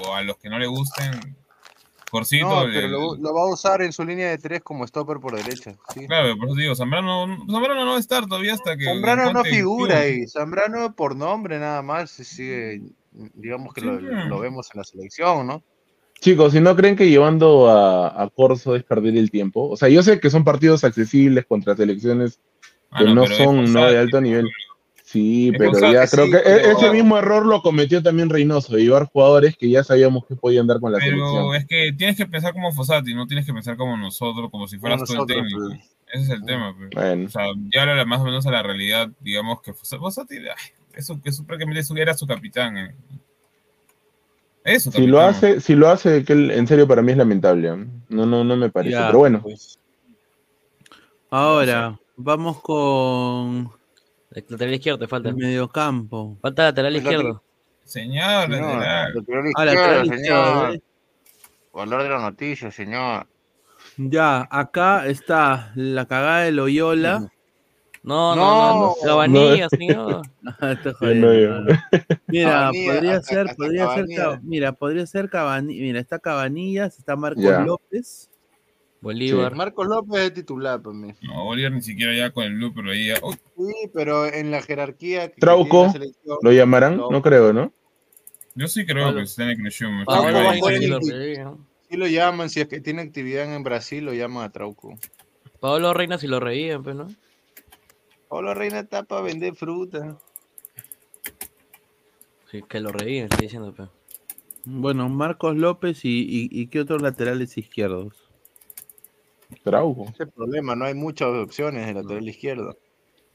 o 0.06 0.14
a 0.14 0.22
los 0.22 0.36
que 0.36 0.48
no 0.48 0.58
le 0.60 0.68
gusten, 0.68 1.36
Corsito. 2.08 2.48
No, 2.48 2.62
el- 2.62 2.72
pero 2.72 2.88
lo, 2.88 3.16
lo 3.16 3.34
va 3.34 3.42
a 3.42 3.52
usar 3.52 3.82
en 3.82 3.92
su 3.92 4.04
línea 4.04 4.28
de 4.30 4.38
tres 4.38 4.62
como 4.62 4.86
stopper 4.86 5.18
por 5.18 5.34
derecha. 5.34 5.74
Sí. 5.92 6.06
Claro, 6.06 6.36
por 6.38 6.46
eso 6.50 6.54
digo, 6.56 6.74
Zambrano, 6.76 7.26
Zambrano 7.50 7.84
no 7.84 7.90
va 7.90 7.96
a 7.96 8.00
estar 8.00 8.24
todavía 8.26 8.54
hasta 8.54 8.76
que. 8.76 8.84
Zambrano 8.84 9.32
no 9.32 9.42
figura 9.44 9.98
ahí. 9.98 10.28
Zambrano 10.28 10.94
por 10.94 11.16
nombre 11.16 11.58
nada 11.58 11.82
más 11.82 12.12
se 12.12 12.22
sigue, 12.24 12.82
digamos 13.34 13.74
que 13.74 13.80
lo 13.80 14.38
vemos 14.38 14.68
en 14.72 14.78
la 14.78 14.84
selección, 14.84 15.44
¿no? 15.48 15.64
Chicos, 16.20 16.52
si 16.52 16.60
no 16.60 16.74
creen 16.76 16.96
que 16.96 17.08
llevando 17.08 17.68
a, 17.68 18.22
a 18.22 18.28
Corso 18.30 18.74
es 18.74 18.82
perder 18.82 19.16
el 19.16 19.30
tiempo, 19.30 19.68
o 19.68 19.76
sea, 19.76 19.88
yo 19.88 20.02
sé 20.02 20.18
que 20.18 20.30
son 20.30 20.44
partidos 20.44 20.82
accesibles 20.84 21.44
contra 21.46 21.76
selecciones 21.76 22.40
Ah, 22.90 23.00
que 23.00 23.12
no, 23.12 23.26
son 23.26 23.72
no 23.72 23.86
de 23.90 23.98
alto 23.98 24.20
nivel. 24.20 24.48
Sí, 25.04 25.48
Es 25.52 25.58
pero 25.58 25.72
ya 25.92 26.06
creo 26.08 26.24
sí, 26.26 26.30
que 26.30 26.36
e- 26.38 26.42
pero- 26.42 26.78
ese 26.78 26.90
mismo 26.90 27.16
error 27.18 27.44
lo 27.46 27.60
cometió 27.62 28.02
también 28.02 28.28
Reynoso, 28.30 28.74
de 28.74 28.82
llevar 28.82 29.06
jugadores 29.06 29.56
que 29.56 29.68
ya 29.68 29.84
sabíamos 29.84 30.24
que 30.26 30.34
podían 30.34 30.66
dar 30.66 30.80
con 30.80 30.92
la 30.92 30.98
Pero 30.98 31.16
selección. 31.16 31.54
es 31.54 31.66
que 31.66 31.92
tienes 31.96 32.16
que 32.16 32.26
pensar 32.26 32.52
como 32.54 32.72
Fossati, 32.72 33.14
no 33.14 33.26
tienes 33.26 33.44
que 33.46 33.52
pensar 33.52 33.76
como 33.76 33.96
nosotros, 33.96 34.50
como 34.50 34.66
si 34.66 34.78
fueras 34.78 35.04
tú 35.04 35.12
el 35.20 35.26
técnico. 35.26 35.58
pues. 35.68 35.80
Ese 36.12 36.22
es 36.24 36.30
el 36.30 36.44
tema. 36.44 36.74
pues. 36.76 36.90
Bueno, 36.94 37.26
O 37.26 37.30
sea, 37.30 37.46
ya 37.72 38.04
más 38.04 38.20
o 38.20 38.24
menos 38.24 38.46
a 38.46 38.50
la 38.50 38.62
realidad, 38.62 39.10
digamos 39.20 39.60
que 39.60 39.72
Fossati, 39.74 40.00
Fossati, 40.00 40.36
ay, 40.38 40.72
eso 40.94 41.20
que 41.22 41.30
su- 41.32 41.44
prácticamente 41.44 41.82
su- 41.84 41.96
era 41.96 42.14
su 42.14 42.26
capitán. 42.26 42.76
eh. 42.78 42.94
Si 44.78 45.06
lo 45.06 45.20
hace, 45.20 45.60
si 45.60 45.74
lo 45.76 45.88
hace, 45.88 46.24
que 46.24 46.32
él- 46.32 46.50
en 46.50 46.66
serio 46.66 46.88
para 46.88 47.00
mí 47.02 47.12
es 47.12 47.18
lamentable. 47.18 47.70
No, 48.08 48.26
no, 48.26 48.42
no 48.44 48.56
me 48.56 48.68
parece. 48.70 48.94
Ya, 48.96 49.06
pero 49.06 49.18
bueno, 49.18 49.40
Pues, 49.42 49.78
Ahora, 51.30 51.98
vamos 52.16 52.60
con 52.62 53.70
El 54.32 54.44
lateral 54.48 54.74
izquierdo 54.74 54.98
te 54.98 55.08
falta. 55.08 55.28
el 55.30 55.36
mediocampo. 55.36 56.36
Falta 56.40 56.64
lateral 56.64 56.94
El 56.96 57.02
lateral- 57.04 57.20
izquierdo. 57.20 57.42
Señor, 57.84 58.42
señor, 58.42 58.50
lateral. 58.50 59.14
lateral 59.14 59.44
Ah, 59.56 59.64
lateral 59.64 60.06
izquierdo. 60.06 60.82
Valor 61.72 62.02
de 62.02 62.08
la 62.08 62.18
noticia, 62.18 62.70
señor. 62.70 63.26
Ya, 63.98 64.46
acá 64.50 65.06
está 65.06 65.72
la 65.74 66.06
cagada 66.06 66.40
de 66.40 66.52
Loyola. 66.52 67.30
No, 68.06 68.36
no, 68.36 68.44
No. 68.74 68.80
no. 68.80 68.94
Cabanilla, 69.04 69.68
señor. 69.70 70.22
Está 70.44 70.74
yo 70.84 70.94
jodiendo, 70.94 71.26
no 71.26 71.32
digo. 71.32 71.52
¿no? 71.54 71.66
Mira, 72.28 72.50
Cabanilla, 72.50 72.92
podría 72.94 73.20
ser, 73.22 73.38
hasta 73.40 73.54
podría 73.56 73.82
ser, 73.82 73.88
Cabanilla. 74.06 74.40
Mira, 74.44 74.72
podría 74.72 75.06
ser 75.06 75.28
Cabanillas, 75.28 75.82
mira, 75.82 76.00
está 76.00 76.18
Cabanillas, 76.20 76.98
está 76.98 77.16
Marcos. 77.16 77.42
López, 77.66 78.30
Bolívar. 79.00 79.54
Marcos 79.56 79.86
López 79.88 80.20
es 80.22 80.34
titular 80.34 80.80
para 80.80 80.94
mí. 80.96 81.12
No, 81.22 81.44
Bolívar 81.44 81.72
ni 81.72 81.82
siquiera 81.82 82.14
ya 82.14 82.30
con 82.30 82.44
el 82.44 82.54
blue, 82.54 82.72
pero 82.74 82.92
ahí 82.92 83.08
ya. 83.08 83.16
uy, 83.22 83.34
Sí, 83.56 83.90
pero 83.92 84.26
en 84.26 84.50
la 84.52 84.62
jerarquía 84.62 85.28
que 85.32 85.40
Trauco, 85.40 85.68
tiene 85.68 85.86
la 85.86 85.92
selección, 85.92 86.38
¿Lo 86.42 86.52
llamarán? 86.52 86.96
No. 86.96 87.10
No 87.10 87.20
creo, 87.22 87.52
¿no? 87.52 87.72
yo 88.54 88.68
sí 88.68 88.86
creo 88.86 89.14
que 89.14 89.26
sí 89.26 89.42
en 89.42 89.64
lo 90.90 90.98
el- 90.98 91.10
reí, 91.10 91.38
¿no? 91.38 91.58
sí 91.90 91.96
lo 91.96 92.06
llaman, 92.06 92.48
si 92.50 92.60
es 92.60 92.68
que 92.68 92.80
tiene 92.80 93.02
actividad 93.02 93.52
en 93.54 93.62
Brasil, 93.62 94.04
lo 94.04 94.14
llaman 94.14 94.44
a 94.44 94.50
Trauco. 94.50 94.96
Pablo 95.60 95.92
Reina 95.92 96.18
si 96.18 96.26
lo 96.26 96.40
reían, 96.40 96.82
pues, 96.82 96.96
¿no? 96.96 97.06
Pablo 98.36 98.52
Reina 98.52 98.80
está 98.80 99.02
para 99.02 99.22
vender 99.22 99.54
fruta. 99.54 100.14
Sí, 102.50 102.62
que 102.68 102.80
lo 102.80 102.90
reían, 102.92 103.28
estoy 103.30 103.46
diciendo, 103.46 103.72
pues. 103.74 103.88
bueno, 104.66 105.08
Marcos 105.08 105.56
López 105.56 106.04
y, 106.04 106.18
y, 106.20 106.48
y 106.50 106.66
qué 106.66 106.80
otros 106.80 107.00
laterales 107.00 107.56
izquierdos. 107.56 108.12
Trauco. 109.64 110.02
Ese 110.02 110.12
es 110.12 110.20
el 110.20 110.28
problema, 110.28 110.76
no 110.76 110.84
hay 110.84 110.92
muchas 110.92 111.28
opciones 111.28 111.88
en 111.88 111.94
lateral 111.94 112.28
izquierdo. 112.28 112.76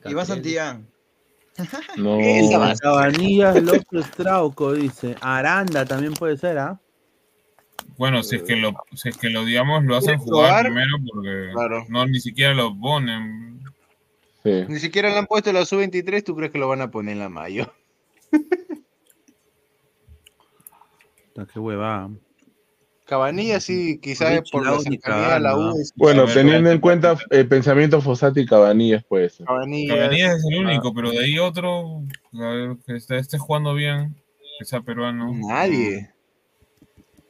Iván 0.06 0.28
Santillán. 0.28 0.88
No. 1.98 2.19
Cabanillas, 2.82 3.64
López 3.64 4.11
Trauco, 4.11 4.73
dice. 4.73 5.15
Aranda 5.19 5.84
también 5.84 6.14
puede 6.14 6.38
ser, 6.38 6.60
¿ah? 6.60 6.80
Bueno, 7.98 8.22
si 8.22 8.36
es 8.36 8.44
que 8.44 8.56
lo, 8.56 8.73
si 8.94 9.10
es 9.10 9.18
que 9.18 9.32
lo 9.32 9.45
digamos, 9.45 9.84
lo 9.84 9.95
hacen 9.95 10.19
¿Quieres 10.19 10.26
jugar 10.26 10.48
probar? 10.48 10.65
primero 10.65 10.98
porque 11.11 11.49
Claro. 11.53 11.86
no 11.90 12.06
ni 12.06 12.19
siquiera 12.19 12.53
lo 12.53 12.80
ponen. 12.80 13.51
Ni 14.44 14.80
siquiera 14.80 15.10
le 15.10 15.18
han 15.18 15.28
puesto 15.28 15.54
la 15.54 15.66
sub-23, 15.66 16.24
¿tú 16.24 16.36
crees 16.36 16.52
que 16.52 16.58
lo 16.58 16.68
van 16.68 16.82
a 16.82 16.90
poner 16.92 17.14
en 17.14 17.20
la 17.20 17.30
mayo? 17.30 17.72
Qué 21.54 21.60
huevada. 21.60 22.10
Cabanilla 23.06 23.60
sí, 23.60 24.00
quizás 24.02 24.42
por 24.52 24.66
la 24.66 24.80
cercanía 24.80 25.36
a 25.36 25.40
la 25.40 25.58
U. 25.58 25.80
es- 25.82 25.92
Bueno, 25.96 26.26
teniendo 26.26 26.72
en 26.72 26.80
cuenta 26.80 27.18
el 27.30 27.48
pensamiento 27.48 28.00
Fossati 28.02 28.42
y 28.42 28.46
Cabanillas, 28.46 29.04
pues. 29.08 29.42
Cabanillas. 29.46 29.98
Cabanillas 29.98 30.36
es 30.38 30.46
el 30.50 30.66
Ah. 30.66 30.70
único, 30.70 30.94
pero 30.94 31.12
de 31.12 31.20
ahí 31.20 31.40
otro 31.40 32.04
a 32.34 32.48
ver, 32.54 32.78
que 32.86 32.96
esté, 32.96 33.18
esté 33.18 33.38
jugando 33.38 33.74
bien, 33.74 34.16
que 34.60 34.66
sea 34.66 34.82
peruano. 34.82 35.32
Nadie. 35.34 36.10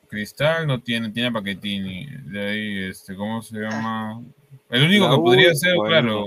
Cristal 0.09 0.67
no 0.67 0.81
tiene, 0.81 1.09
tiene 1.11 1.29
a 1.29 1.31
Paquetini. 1.31 2.05
De 2.25 2.49
ahí, 2.49 2.83
este, 2.89 3.15
¿cómo 3.15 3.41
se 3.41 3.57
llama? 3.57 4.21
El 4.69 4.83
único 4.83 5.05
La 5.05 5.11
que 5.15 5.19
U, 5.19 5.23
podría 5.23 5.55
ser, 5.55 5.75
bueno. 5.77 5.89
claro. 5.89 6.25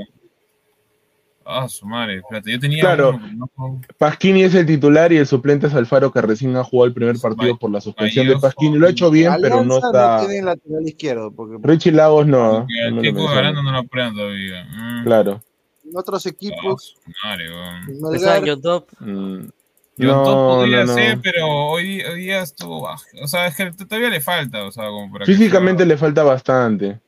Ah, 1.46 1.68
su 1.68 1.86
madre, 1.86 2.16
espérate, 2.18 2.50
yo 2.52 2.58
tenía 2.58 2.80
Claro. 2.80 3.10
uno, 3.22 3.50
no- 3.56 3.80
Pasquini 3.98 4.42
es 4.44 4.54
el 4.54 4.64
titular 4.66 5.12
y 5.12 5.18
el 5.18 5.26
suplente 5.26 5.66
es 5.66 5.74
Alfaro, 5.74 6.10
que 6.10 6.22
recién 6.22 6.56
ha 6.56 6.64
jugado 6.64 6.86
el 6.86 6.94
primer 6.94 7.16
partido 7.18 7.58
por 7.58 7.70
la 7.70 7.80
suspensión 7.80 8.26
de. 8.28 8.38
Pasquini. 8.38 8.78
Lo 8.78 8.86
ha 8.86 8.90
hecho 8.90 9.10
bien, 9.10 9.32
pero 9.40 9.62
no 9.64 9.76
está. 9.76 10.26
tiene 10.26 10.42
lateral 10.42 10.86
izquierdo, 10.88 11.30
porque 11.32 11.56
Richie 11.62 11.92
Lagos 11.92 12.26
no. 12.26 12.66
no 12.66 12.90
lo 12.96 13.02
Checo. 13.02 13.26
Garando 13.28 13.62
no 13.62 13.72
lo 13.72 13.84
prueban 13.84 14.14
todavía. 14.14 14.64
Mm. 14.64 15.04
Claro. 15.04 15.40
en 15.86 15.96
otros 15.98 16.24
Ah, 16.26 16.30
equipos, 16.30 16.96
su 17.04 17.12
madre, 17.22 18.16
Esa 18.16 18.40
John 18.44 18.62
Top. 18.62 18.88
Mm, 19.00 19.40
Yo 19.96 20.08
No, 20.08 20.24
podría 20.24 20.78
no, 20.80 20.86
no. 20.86 20.94
ser, 20.94 21.20
pero 21.22 21.46
hoy, 21.46 22.00
hoy 22.02 22.22
día 22.22 22.42
estuvo 22.42 22.80
bajo. 22.80 23.04
O 23.22 23.28
sea, 23.28 23.46
es 23.46 23.54
que 23.54 23.70
todavía 23.70 24.08
le 24.10 24.20
falta, 24.20 24.64
o 24.64 24.72
sea, 24.72 24.86
como 24.88 25.12
para 25.12 25.24
que 25.24 25.32
Físicamente 25.32 25.86
le 25.86 25.96
falta 25.96 26.24
bastante. 26.24 26.98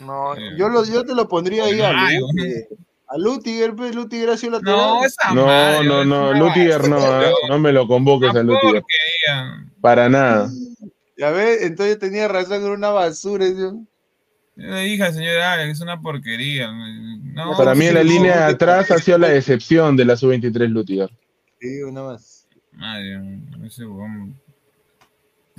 No, 0.00 0.34
Eh, 0.36 0.54
yo, 0.56 0.68
lo, 0.68 0.84
yo 0.84 1.04
te 1.04 1.14
lo 1.14 1.28
pondría 1.28 1.64
ahí 1.64 1.80
a 1.80 1.92
Lutiger. 1.92 2.68
A 3.08 3.18
Lutiger, 3.18 3.74
pues, 3.74 3.94
Lutiger 3.94 4.30
ha 4.30 4.36
sido 4.36 4.52
lateral. 4.52 4.76
No, 4.78 5.04
esa 5.04 5.34
No, 5.34 5.46
madre, 5.46 5.84
no, 5.86 6.04
no. 6.04 6.32
Lutiger 6.32 6.88
no, 6.88 6.96
¿ah? 6.98 7.30
no 7.48 7.58
me 7.58 7.72
lo 7.72 7.86
convoques 7.86 8.34
a 8.34 8.42
Lutiger. 8.42 8.82
Para 9.80 10.08
nada. 10.08 10.50
Ya 11.16 11.30
ves, 11.30 11.62
entonces 11.62 11.98
tenía 11.98 12.26
razón, 12.28 12.62
era 12.62 12.72
una 12.72 12.90
basura. 12.90 13.46
¿sí? 13.46 13.54
Le 14.56 14.80
dije 14.82 15.02
al 15.02 15.14
señor 15.14 15.38
Alex, 15.40 15.72
es 15.72 15.80
una 15.80 16.00
porquería. 16.00 16.70
No, 17.34 17.56
Para 17.56 17.74
mí 17.74 17.86
en 17.86 17.94
la 17.94 18.02
línea 18.02 18.34
de 18.34 18.40
no, 18.40 18.46
atrás 18.46 18.90
ha 18.90 18.98
sido 18.98 19.18
la 19.18 19.28
decepción 19.28 19.96
de 19.96 20.04
la 20.04 20.16
sub-23 20.16 20.68
Lutiger. 20.68 21.10
Sí, 21.60 21.82
una 21.82 22.02
más. 22.02 22.46
Madre, 22.72 23.20
ese 23.64 23.84
huevón. 23.84 24.34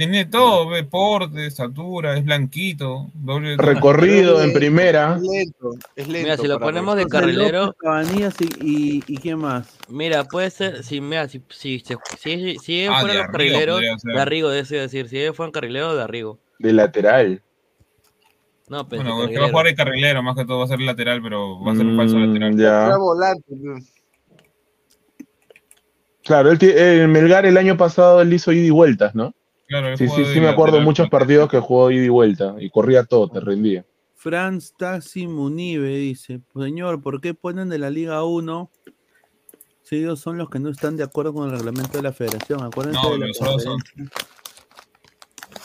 Tiene 0.03 0.25
todo, 0.25 0.67
ve, 0.67 0.83
porte, 0.83 1.45
estatura, 1.45 2.17
es 2.17 2.25
blanquito, 2.25 3.09
doble 3.13 3.55
Recorrido 3.55 4.43
en 4.43 4.47
Pero 4.47 4.47
es 4.49 4.53
primera. 4.53 5.17
lento, 5.17 5.71
es 5.95 6.07
lento. 6.09 6.23
Mira, 6.23 6.37
si 6.37 6.47
lo 6.49 6.59
ponemos 6.59 6.97
de 6.97 7.07
carrilero, 7.07 7.73
Cabanillas 7.79 8.35
y, 8.41 8.43
y, 8.97 9.03
y 9.07 9.17
quién 9.19 9.39
más. 9.39 9.77
mira, 9.87 10.25
puede 10.25 10.49
ser, 10.49 10.83
si, 10.83 10.99
mira, 10.99 11.29
si, 11.29 11.41
si, 11.51 11.79
si, 11.79 11.95
si, 12.17 12.59
si 12.59 12.81
ellos 12.81 12.95
Ah, 12.97 12.99
fueran 12.99 13.15
de 13.15 13.23
los 13.23 13.31
carrileros, 13.31 13.81
de 14.03 14.19
Arrigo, 14.19 14.49
de 14.49 14.59
eso 14.59 14.73
iba 14.73 14.81
a 14.81 14.87
decir, 14.87 15.07
si 15.07 15.19
ellos 15.21 15.37
fueran 15.37 15.53
carrileros, 15.53 15.95
de 15.95 16.03
Arrigo. 16.03 16.39
De 16.59 16.73
lateral. 16.73 17.41
No, 18.67 18.89
pensé 18.89 19.05
Bueno, 19.05 19.23
es 19.23 19.31
que 19.31 19.39
va 19.39 19.45
a 19.45 19.49
jugar 19.51 19.65
de 19.67 19.75
carrilero, 19.75 20.21
más 20.21 20.35
que 20.35 20.43
todo 20.43 20.59
va 20.59 20.65
a 20.65 20.67
ser 20.67 20.81
lateral, 20.81 21.21
pero 21.21 21.61
va 21.61 21.71
a 21.71 21.75
ser 21.77 21.85
un 21.85 21.95
falso 21.95 22.17
Mm, 22.17 22.25
lateral. 22.27 22.57
ya. 22.57 22.97
Volante. 22.97 23.43
pues. 23.47 23.93
Claro, 26.25 26.51
él 26.51 26.59
ti- 26.59 26.71
el 26.75 27.07
Melgar 27.07 27.45
el 27.45 27.55
año 27.57 27.77
pasado 27.77 28.21
él 28.21 28.33
hizo 28.33 28.51
ida 28.51 28.65
y 28.65 28.69
vueltas, 28.69 29.15
¿no? 29.15 29.33
Claro, 29.67 29.97
Sí, 29.97 30.07
sí, 30.09 30.21
de 30.23 30.33
sí 30.33 30.39
me 30.39 30.47
acuerdo 30.49 30.73
lateral, 30.73 30.85
muchos 30.85 31.09
partidos 31.09 31.49
que 31.49 31.59
jugó 31.59 31.89
ida 31.91 32.03
y 32.05 32.09
vuelta 32.09 32.55
y 32.59 32.69
corría 32.69 33.03
todo, 33.05 33.29
te 33.29 33.39
rendía. 33.39 33.85
Franz 34.15 34.73
Taxi 34.77 35.27
Munive 35.27 35.89
dice, 35.97 36.41
señor, 36.55 37.01
¿por 37.01 37.19
qué 37.21 37.33
ponen 37.33 37.69
de 37.69 37.77
la 37.79 37.89
Liga 37.89 38.23
1 38.23 38.71
si 39.81 39.97
ellos 39.97 40.19
son 40.19 40.37
los 40.37 40.49
que 40.49 40.59
no 40.59 40.69
están 40.69 40.95
de 40.95 41.03
acuerdo 41.03 41.33
con 41.33 41.49
el 41.49 41.55
reglamento 41.57 41.97
de 41.97 42.03
la 42.03 42.13
federación? 42.13 42.61
Acuérdense 42.63 42.99
No, 43.01 43.11
de 43.13 43.19
la 43.19 43.27
los 43.27 43.37
son-. 43.63 43.79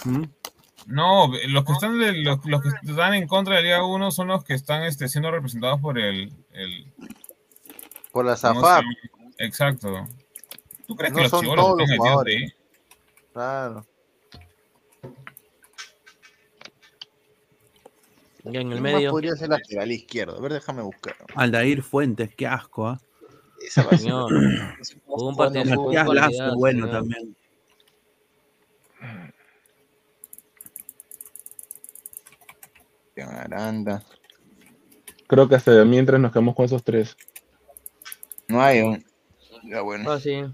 ¿Mm? 0.04 0.24
No, 0.86 1.30
los 1.48 1.64
que 1.64 1.72
están 1.72 1.98
de- 1.98 2.22
los, 2.22 2.38
los 2.46 2.62
que 2.62 2.68
están 2.90 3.14
en 3.14 3.26
contra 3.28 3.56
de 3.56 3.62
la 3.62 3.64
Liga 3.66 3.84
1 3.84 4.10
son 4.10 4.28
los 4.28 4.42
que 4.44 4.54
están 4.54 4.82
este, 4.84 5.08
siendo 5.08 5.30
representados 5.30 5.80
por 5.80 5.98
el, 5.98 6.32
el 6.52 6.92
Por 8.10 8.24
la 8.24 8.36
¿cómo 8.36 8.60
se 8.60 8.66
Zafap. 8.66 8.82
llama? 8.82 8.94
Exacto. 9.38 10.06
¿Tú 10.86 10.96
crees 10.96 11.12
No 11.12 11.16
que 11.18 11.22
los 11.24 11.30
son 11.30 11.44
todos 11.44 11.78
los 11.78 11.90
jugadores. 11.96 12.36
ahí? 12.36 12.48
Claro. 13.38 13.86
Ya 18.42 18.60
en 18.60 18.66
el 18.66 18.72
¿Quién 18.72 18.82
más 18.82 18.92
medio. 18.94 19.10
podría 19.12 19.36
ser 19.36 19.48
lateral 19.50 19.92
izquierdo? 19.92 20.36
A 20.36 20.40
ver, 20.40 20.54
déjame 20.54 20.82
buscar. 20.82 21.14
Aldair 21.36 21.82
Fuentes, 21.84 22.34
qué 22.34 22.48
asco, 22.48 22.88
¿ah? 22.88 23.00
Esa 23.64 23.82
va 23.84 23.90
a 23.90 23.90
ser- 23.90 24.00
Señor, 24.00 24.32
jugó 25.06 25.28
un 25.28 25.36
partido 25.36 25.92
partidazo, 25.94 26.56
bueno 26.56 26.86
señor. 26.86 26.90
también. 26.90 27.36
Aranda. 33.16 34.02
Creo 35.26 35.48
que 35.48 35.56
hasta 35.56 35.84
mientras 35.84 36.20
nos 36.20 36.32
quedamos 36.32 36.54
con 36.54 36.64
esos 36.64 36.82
tres. 36.82 37.16
No 38.48 38.62
hay 38.62 38.80
un. 38.80 39.04
Ya 39.64 39.82
bueno. 39.82 40.10
Ah, 40.10 40.18
sí. 40.20 40.44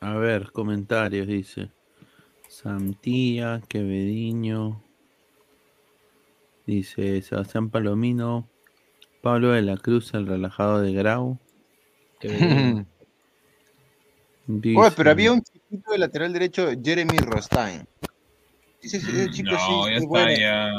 A 0.00 0.14
ver, 0.14 0.52
comentarios, 0.52 1.26
dice. 1.26 1.70
Santilla, 2.48 3.60
Quevediño. 3.68 4.82
Dice 6.66 7.22
Sebastián 7.22 7.70
Palomino. 7.70 8.48
Pablo 9.22 9.52
de 9.52 9.62
la 9.62 9.76
Cruz, 9.76 10.14
el 10.14 10.26
relajado 10.26 10.80
de 10.80 10.92
Grau. 10.92 11.38
Dice, 12.20 12.36
Oye, 14.78 14.90
pero 14.96 15.10
había 15.10 15.32
un 15.32 15.42
chiquito 15.42 15.92
de 15.92 15.98
lateral 15.98 16.32
derecho, 16.32 16.68
Jeremy 16.82 17.18
Rostain. 17.18 17.86
Ese, 18.80 18.98
ese 18.98 19.30
chico 19.30 19.50
No, 19.52 19.58
sí 19.58 19.90
ya 19.90 19.96
es 19.96 20.02
está, 20.02 20.08
bueno. 20.08 20.38
ya. 20.38 20.70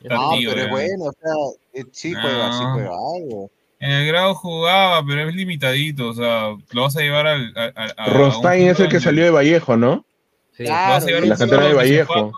Está 0.00 0.14
No, 0.16 0.30
tío, 0.36 0.50
pero 0.50 0.60
es 0.60 0.66
ya. 0.66 0.72
bueno, 0.72 1.04
o 1.04 1.12
sea, 1.12 1.32
eh, 1.72 1.84
sí 1.92 2.12
juega, 2.12 2.52
sí 2.52 2.64
juega 2.72 2.90
algo. 2.90 3.50
En 3.84 3.90
el 3.90 4.06
grado 4.06 4.34
jugaba, 4.34 5.04
pero 5.06 5.28
es 5.28 5.34
limitadito, 5.34 6.08
o 6.08 6.14
sea, 6.14 6.56
lo 6.70 6.82
vas 6.82 6.96
a 6.96 7.00
llevar 7.00 7.26
al... 7.26 7.52
a- 7.54 7.92
a- 7.98 8.06
Rostain 8.10 8.68
es 8.68 8.80
el 8.80 8.88
que 8.88 8.98
salió 8.98 9.24
de 9.24 9.30
Vallejo, 9.30 9.76
¿no? 9.76 10.06
Sí. 10.56 10.64
Vas 10.64 11.04
a 11.06 11.10
La 11.10 11.36
cantera 11.36 11.66
de 11.66 11.74
Vallejo. 11.74 12.32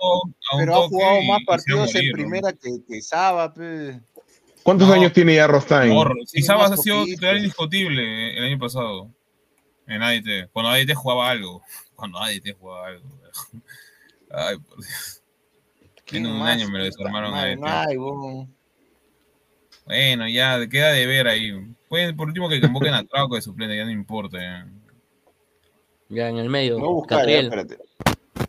a 0.53 0.57
Pero 0.59 0.75
ha 0.85 0.89
jugado 0.89 1.21
y- 1.21 1.29
más 1.29 1.41
y 1.43 1.45
partidos 1.45 1.95
en 1.95 2.13
primera 2.13 2.53
que, 2.53 2.71
que 2.89 3.01
Saba. 3.01 3.53
¿Cuántos 4.65 4.89
No. 4.89 4.95
años 4.95 5.13
tiene 5.13 5.37
ya 5.37 5.47
Rostain? 5.47 5.93
Sabas 6.43 6.71
más 6.71 6.81
ha 6.81 6.83
sido 6.83 7.05
titular 7.05 7.37
indiscutible 7.37 8.37
el 8.37 8.45
año 8.45 8.59
pasado. 8.59 9.11
En 9.87 10.03
ADT. 10.03 10.49
Cuando 10.53 10.71
ADT 10.73 10.95
jugaba 10.95 11.31
algo. 11.31 11.63
Cuando 11.95 12.19
ADT 12.19 12.57
jugaba 12.59 12.89
algo. 12.89 13.05
Ay, 14.31 14.57
por 14.59 14.79
Dios. 14.79 15.23
¿Quién 16.05 16.27
En 16.27 16.33
un 16.33 16.39
más? 16.41 16.57
año 16.57 16.69
me 16.71 16.79
lo 16.79 16.85
desarmaron 16.85 17.31
Madre, 17.31 17.53
ADT. 17.53 17.61
No 17.61 17.67
hay, 17.69 17.97
weón. 17.97 18.56
Bueno, 19.87 20.29
ya, 20.29 20.67
queda 20.69 20.91
de 20.93 21.07
ver 21.07 21.29
ahí. 21.29 21.53
Pueden, 21.89 22.17
por 22.17 22.27
último, 22.29 22.49
que 22.49 22.61
convoquen 22.61 22.93
a 22.95 23.05
Trauco 23.05 23.37
de 23.37 23.43
suplente, 23.43 23.77
ya 23.77 23.85
no 23.85 23.91
importa. 23.93 24.39
ya. 24.39 24.67
Ya 26.09 26.29
en 26.29 26.39
el 26.39 26.49
medio. 26.51 26.79
No 26.79 26.93
buscar, 26.93 27.19
Catriel. 27.21 27.45
espérate. 27.47 27.79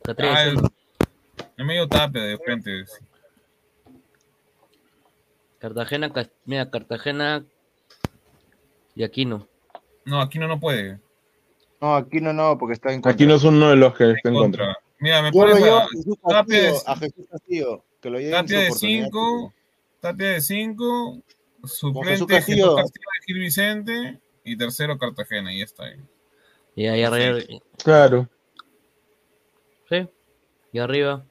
Catriel, 0.03 0.33
Ah, 0.35 0.43
el, 0.43 0.57
el 1.57 1.65
medio 1.65 1.87
tape 1.87 2.19
de 2.19 2.37
frente. 2.37 2.85
Cartagena, 5.59 6.11
mira, 6.45 6.69
Cartagena 6.69 7.43
y 8.95 9.03
Aquino. 9.03 9.47
No, 10.05 10.21
aquí 10.21 10.37
no, 10.39 10.47
no 10.47 10.59
puede. 10.59 10.99
No, 11.81 11.95
aquí 11.95 12.21
no, 12.21 12.31
no, 12.33 12.57
porque 12.57 12.73
está 12.73 12.89
en 12.89 13.01
contra. 13.01 13.11
Aquí 13.11 13.25
no 13.25 13.35
es 13.35 13.43
uno 13.43 13.69
de 13.69 13.75
los 13.75 13.95
que 13.95 14.11
está 14.11 14.29
en 14.29 14.35
Contra. 14.35 14.65
contra. 14.65 14.83
Mira, 14.99 15.21
me 15.21 15.31
Yo 15.31 15.45
lo 15.45 15.51
pones 15.51 15.63
llevo 15.63 15.77
a 15.77 15.83
a 15.83 15.87
Jesús 15.87 16.15
Castillo, 16.23 16.75
a 16.87 16.95
Jesús 16.95 17.25
Castillo, 17.29 17.83
que 18.01 18.09
lo 18.09 18.19
lleve 18.19 18.31
Tapia 18.31 18.59
de 18.59 18.67
oportunidad. 18.67 19.05
5, 19.05 19.53
Tapia 19.99 20.27
de 20.29 20.41
5, 20.41 21.21
suplente 21.65 22.25
Castillo. 22.25 22.75
Castillo. 22.75 23.05
de 23.19 23.25
Gil 23.25 23.39
Vicente 23.39 24.19
y 24.43 24.57
tercero 24.57 24.97
Cartagena, 24.97 25.53
y 25.53 25.59
ya 25.59 25.65
está 25.65 25.85
ahí. 25.85 25.99
Y 26.75 26.85
ahí 26.87 27.03
arriba. 27.03 27.39
Claro. 27.83 28.29
Sí. 29.89 30.07
Y 30.71 30.79
arriba. 30.79 31.25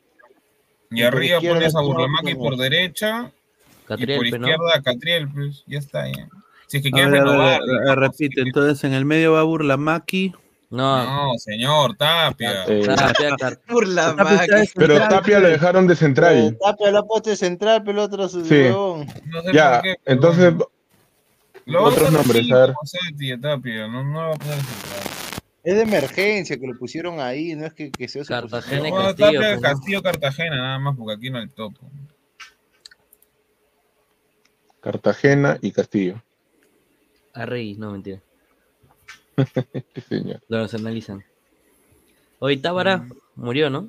Y 0.91 1.01
Y 1.01 1.05
por 1.05 1.15
arriba 1.15 1.41
pones 1.41 1.75
a 1.77 1.81
Gómez. 1.81 2.35
por 2.37 2.57
derecha 2.57 3.33
y 3.33 3.87
Catriel, 3.87 4.19
por 4.19 4.31
pe, 4.31 4.39
¿no? 4.39 4.49
izquierda 4.49 4.77
a 4.77 4.83
Catriel, 4.83 5.29
pues 5.33 5.65
ya 5.67 5.79
está 5.79 6.03
ahí. 6.03 6.13
Si 6.67 6.79
es 6.79 6.83
que 6.83 6.91
quieres 6.91 7.13
renovar, 7.13 7.61
repite, 7.97 8.41
entonces 8.41 8.83
en 8.83 8.93
el 8.93 9.05
medio 9.05 9.33
va 9.33 9.45
Burlamaki. 9.45 10.35
No. 10.69 11.05
No, 11.33 11.39
señor, 11.39 11.97
Tapia. 11.97 12.65
Eh, 12.67 12.83
Tapia, 12.85 13.37
Car- 13.39 13.61
Por 13.69 13.87
la 13.87 14.17
Tapia 14.17 14.35
está 14.45 14.57
de 14.57 14.71
Pero 14.75 14.95
central, 14.97 15.09
Tapia 15.09 15.39
lo 15.41 15.49
dejaron 15.49 15.87
de 15.87 15.97
central. 15.97 16.59
Tapia 16.61 16.91
la 16.91 17.03
poste 17.05 17.37
central, 17.37 17.83
pero 17.85 18.03
otro 18.03 18.29
su 18.29 18.45
Sí. 18.45 18.65
No 18.71 19.43
sé 19.43 19.53
Ya, 19.53 19.75
por 19.75 19.83
qué, 19.83 19.97
entonces, 20.07 20.55
Lo 21.67 21.85
otros 21.85 22.11
nombres, 22.13 22.43
así, 22.43 22.53
a 22.53 22.57
ver. 22.59 22.71
a 22.71 23.41
Tapia, 23.41 23.89
no, 23.89 24.03
no 24.05 24.23
lo 24.23 24.29
va 24.29 24.35
a 24.35 24.39
poner 24.39 24.55
central. 24.57 25.01
Es 25.63 25.75
de 25.75 25.83
emergencia 25.83 26.57
que 26.59 26.67
lo 26.67 26.79
pusieron 26.79 27.21
ahí, 27.21 27.55
no 27.57 27.67
es 27.67 27.73
que, 27.75 27.91
que 27.91 28.07
sea 28.09 28.25
Cartagena 28.25 28.89
y 28.89 28.91
No, 28.91 28.97
Castillo. 28.99 29.27
Tapia, 29.27 29.41
pues. 29.41 29.61
Castillo, 29.61 30.03
Cartagena, 30.03 30.57
nada 30.57 30.79
más, 30.79 30.97
porque 30.97 31.15
aquí 31.15 31.31
no 31.31 31.39
hay 31.39 31.49
topo. 31.49 31.81
Cartagena 34.81 35.59
y 35.61 35.73
Castillo. 35.73 36.23
Arregui, 37.35 37.75
no, 37.77 37.91
mentira. 37.93 38.21
Señor. 40.09 40.41
Los 40.49 40.75
analizan. 40.75 41.25
Hoy 42.39 42.57
Tábara 42.59 43.07
murió, 43.35 43.71
¿no? 43.71 43.89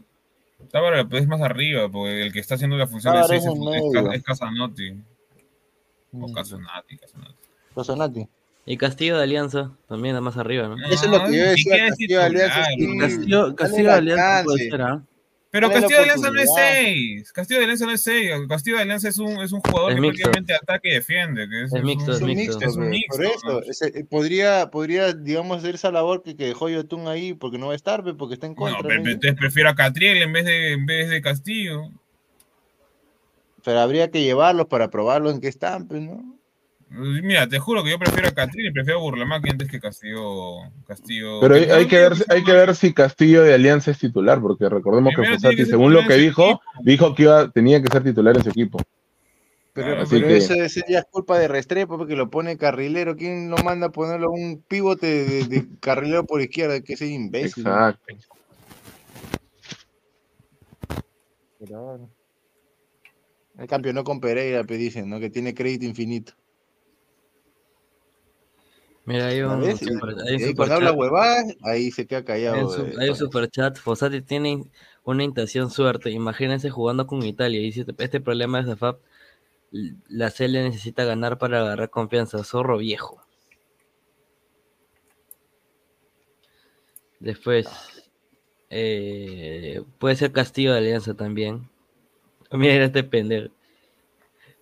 Tábara 0.72 1.06
pues, 1.07 1.24
es 1.24 1.28
más 1.28 1.41
arriba, 1.41 1.90
porque 1.90 2.22
el 2.24 2.34
que 2.34 2.40
está 2.40 2.56
haciendo 2.56 2.78
la 2.78 2.88
función 2.88 3.14
Tábara 3.14 3.28
de 3.28 3.36
es 3.38 3.44
6 3.44 3.56
en 3.56 3.74
es. 3.74 3.94
Ca- 3.94 4.15
es 4.15 4.24
Casanotti. 4.24 4.90
O 6.14 6.28
Mm. 6.28 6.34
Casonati, 6.34 6.98
Casonati. 6.98 7.36
Casonati. 7.76 8.28
Y 8.65 8.78
Castillo 8.78 9.18
de 9.18 9.24
Alianza, 9.24 9.72
también 9.88 10.15
está 10.15 10.22
más 10.22 10.38
arriba, 10.38 10.68
¿no? 10.68 10.76
Eso 10.88 11.06
es 11.06 11.11
lo 11.11 11.19
que 11.19 11.26
yo 11.26 11.30
ni 11.32 11.38
decía, 11.38 11.76
es 11.76 11.90
Castillo 11.90 12.19
de 12.19 12.26
Alianza. 12.26 12.56
Castillo, 12.99 13.52
de 13.91 13.91
Alianza 13.98 14.44
puede 14.45 14.69
ser, 14.69 14.82
¿ah? 14.82 15.03
Pero 15.59 15.69
Castillo 15.71 15.97
de 15.97 16.03
Alianza 16.03 16.31
no 16.31 16.39
es 16.41 16.49
oportunidad. 16.49 16.81
6. 16.84 17.31
Castillo 17.34 17.59
de 17.59 17.63
Alianza 17.65 17.85
no 17.85 17.91
es 17.91 18.03
6. 18.03 18.31
Castillo 18.47 18.75
de 18.77 18.81
Alianza 18.84 19.09
es 19.09 19.17
un, 19.17 19.41
es 19.41 19.51
un 19.51 19.59
jugador 19.61 19.91
Es 19.91 19.95
que 19.95 20.01
prácticamente 20.01 20.53
ataca 20.55 20.81
y 20.88 20.91
defiende. 20.93 21.47
Que 21.49 21.63
es, 21.63 21.73
Es 21.73 21.84
mixto, 21.84 22.11
Es 22.13 22.21
un 22.21 22.27
mixto. 22.27 22.43
mixto, 22.59 22.65
Es 22.69 22.75
un 22.77 22.89
mixto, 22.89 23.15
por 23.17 23.25
eso. 23.25 23.39
¿no? 23.45 23.59
ese- 23.61 23.99
eh, 23.99 24.05
podría, 24.09 24.69
podría, 24.71 25.13
digamos, 25.13 25.57
hacer 25.57 25.75
esa 25.75 25.91
labor 25.91 26.23
que, 26.23 26.35
que 26.35 26.45
dejó 26.45 26.69
Yotun 26.69 27.07
ahí 27.07 27.34
porque 27.34 27.57
no 27.57 27.67
va 27.67 27.73
a 27.73 27.75
estar, 27.75 28.03
porque 28.17 28.35
está 28.35 28.45
en 28.47 28.53
No, 28.53 28.57
contra. 28.57 28.81
pero 28.88 29.03
¿no? 29.03 29.09
entonces 29.09 29.38
prefiero 29.39 29.69
a 29.69 29.75
Catriel 29.75 30.21
en 30.21 30.34
vez 30.34 30.45
de, 30.45 30.73
en 30.73 30.85
vez 30.85 31.09
de 31.09 31.21
Castillo. 31.21 31.89
Pero 33.63 33.79
habría 33.81 34.09
que 34.11 34.21
llevarlos 34.21 34.67
para 34.67 34.89
probarlos 34.89 35.34
en 35.34 35.41
qué 35.41 35.47
están, 35.49 35.88
pues, 35.88 36.01
¿no? 36.01 36.36
Mira, 36.89 37.47
te 37.49 37.59
juro 37.59 37.84
que 37.84 37.89
yo 37.91 37.99
prefiero 37.99 38.30
a 38.30 38.31
Catriel 38.31 38.69
y 38.69 38.72
prefiero 38.72 38.99
a 38.99 39.01
Burlamaque 39.01 39.49
antes 39.49 39.69
que 39.69 39.80
Castillo. 39.80 40.59
Castillo 40.88 41.39
Pero 41.41 41.55
hay, 41.55 41.65
que 41.85 41.97
hay 41.97 42.09
ver, 42.09 42.14
hay 42.30 42.43
que 42.43 42.51
ver 42.53 42.76
si 42.76 42.93
Castillo 42.93 43.43
de 43.43 43.53
Alianza 43.53 43.91
es 43.91 43.99
titular, 43.99 44.39
porque 44.39 44.69
recordemos 44.69 45.11
que 45.14 45.22
Primero 45.22 45.39
ser 45.39 45.65
según 45.65 45.93
lo 45.93 46.07
que 46.07 46.15
dijo, 46.15 46.45
equipo. 46.45 46.61
dijo 46.84 47.14
que 47.15 47.23
iba, 47.23 47.51
tenía 47.51 47.81
que 47.81 47.89
ser 47.89 48.03
titular 48.03 48.38
en 48.38 48.43
su 48.43 48.49
equipo. 48.49 48.80
Pero, 49.73 49.88
Claro, 49.89 50.01
así 50.03 50.15
pero 50.15 50.27
que- 50.30 50.38
eso, 50.38 50.53
eso 50.53 50.81
ya 50.88 50.99
es 50.99 51.05
culpa 51.11 51.38
de 51.38 51.47
Restrepo 51.49 51.97
porque 51.97 52.15
lo 52.15 52.30
pone 52.30 52.57
carrilero. 52.57 53.15
¿Quién 53.18 53.49
lo 53.49 53.57
manda 53.57 53.88
a 53.88 53.91
ponerlo 53.91 54.31
un 54.31 54.64
pivote 54.68 55.05
de, 55.26 55.43
de 55.45 55.68
carrilero 55.81 56.26
por 56.26 56.41
izquierda? 56.41 56.81
Que 56.81 56.93
ese 56.93 57.05
imbécil. 57.07 57.64
Exacto. 57.68 58.01
Pero 61.59 61.84
bueno. 61.84 62.09
El 63.59 63.68
campeonó 63.68 64.03
con 64.03 64.19
Pereira, 64.19 64.64
pues 64.64 64.80
dicen, 64.80 65.09
¿no? 65.09 65.19
Que 65.19 65.30
tiene 65.30 65.53
crédito 65.53 65.85
infinito. 65.85 66.34
Mira, 69.07 69.27
hay 69.27 69.38
¿Ya 69.39 69.47
un, 69.47 69.61
ves? 69.61 69.79
Super- 69.79 70.15
hay 70.27 70.43
un 70.43 70.53
cuando 70.53 70.75
habla 70.75 70.91
huevadas, 70.91 71.55
ahí 71.61 71.91
se 71.91 72.05
queda 72.05 72.25
callado. 72.25 72.69
su- 72.69 72.99
hay 72.99 73.09
un 73.09 73.15
superchat. 73.15 73.77
Fossati 73.77 74.21
tiene 74.21 74.69
una 75.05 75.23
intención 75.23 75.71
suerte. 75.71 76.11
Imagínense 76.11 76.69
jugando 76.69 77.07
con 77.07 77.23
Italia. 77.23 77.61
Dice: 77.61 77.85
Este 77.99 78.19
problema 78.19 78.59
es 78.59 78.65
de 78.65 78.75
FAP. 78.75 78.99
La 80.09 80.29
CL 80.29 80.61
necesita 80.61 81.05
ganar 81.05 81.38
para 81.38 81.61
agarrar 81.61 81.89
confianza. 81.89 82.43
Zorro 82.43 82.77
viejo. 82.79 83.21
Después, 87.21 87.67
eh, 88.69 89.84
puede 89.99 90.17
ser 90.17 90.34
Castillo 90.34 90.73
de 90.73 90.79
Alianza 90.79 91.13
también. 91.13 91.69
Mira 92.51 92.84
este 92.84 93.05
pendejo. 93.05 93.53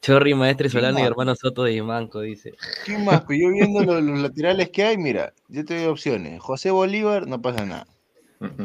Chorri, 0.06 0.36
Maestre 0.36 0.69
¿Quién 0.69 0.84
Solano 0.84 0.99
y 0.99 1.02
hermano 1.02 1.36
Soto 1.36 1.64
de 1.64 1.82
Manco, 1.82 2.22
dice. 2.22 2.53
¿Quién 2.86 3.03
más? 3.06 3.23
Pues 3.23 3.40
yo 3.41 3.49
viendo 3.49 3.84
los, 3.86 4.03
los 4.03 4.19
laterales 4.19 4.69
que 4.69 4.84
hay, 4.84 4.98
mira, 4.99 5.34
yo 5.48 5.65
te 5.65 5.77
doy 5.80 5.86
opciones. 5.88 6.40
José 6.41 6.69
Bolívar, 6.69 7.26
no 7.26 7.41
pasa 7.41 7.65
nada. 7.65 7.88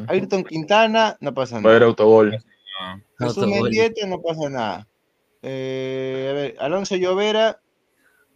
Ayrton 0.09 0.45
Quintana, 0.45 1.17
no 1.21 1.33
pasa 1.33 1.57
Va 1.57 1.61
a 1.61 1.71
haber 1.71 1.81
nada. 1.81 1.87
autogol. 1.87 2.37
Ah, 2.79 2.99
Jesús 3.19 3.39
Autogol. 3.39 3.63
Mendieta, 3.63 4.07
no 4.07 4.21
pasa 4.21 4.51
nada. 4.51 4.89
Eh, 5.41 6.29
a 6.29 6.33
ver, 6.35 6.57
Alonso 6.59 6.97
Llovera, 6.97 7.59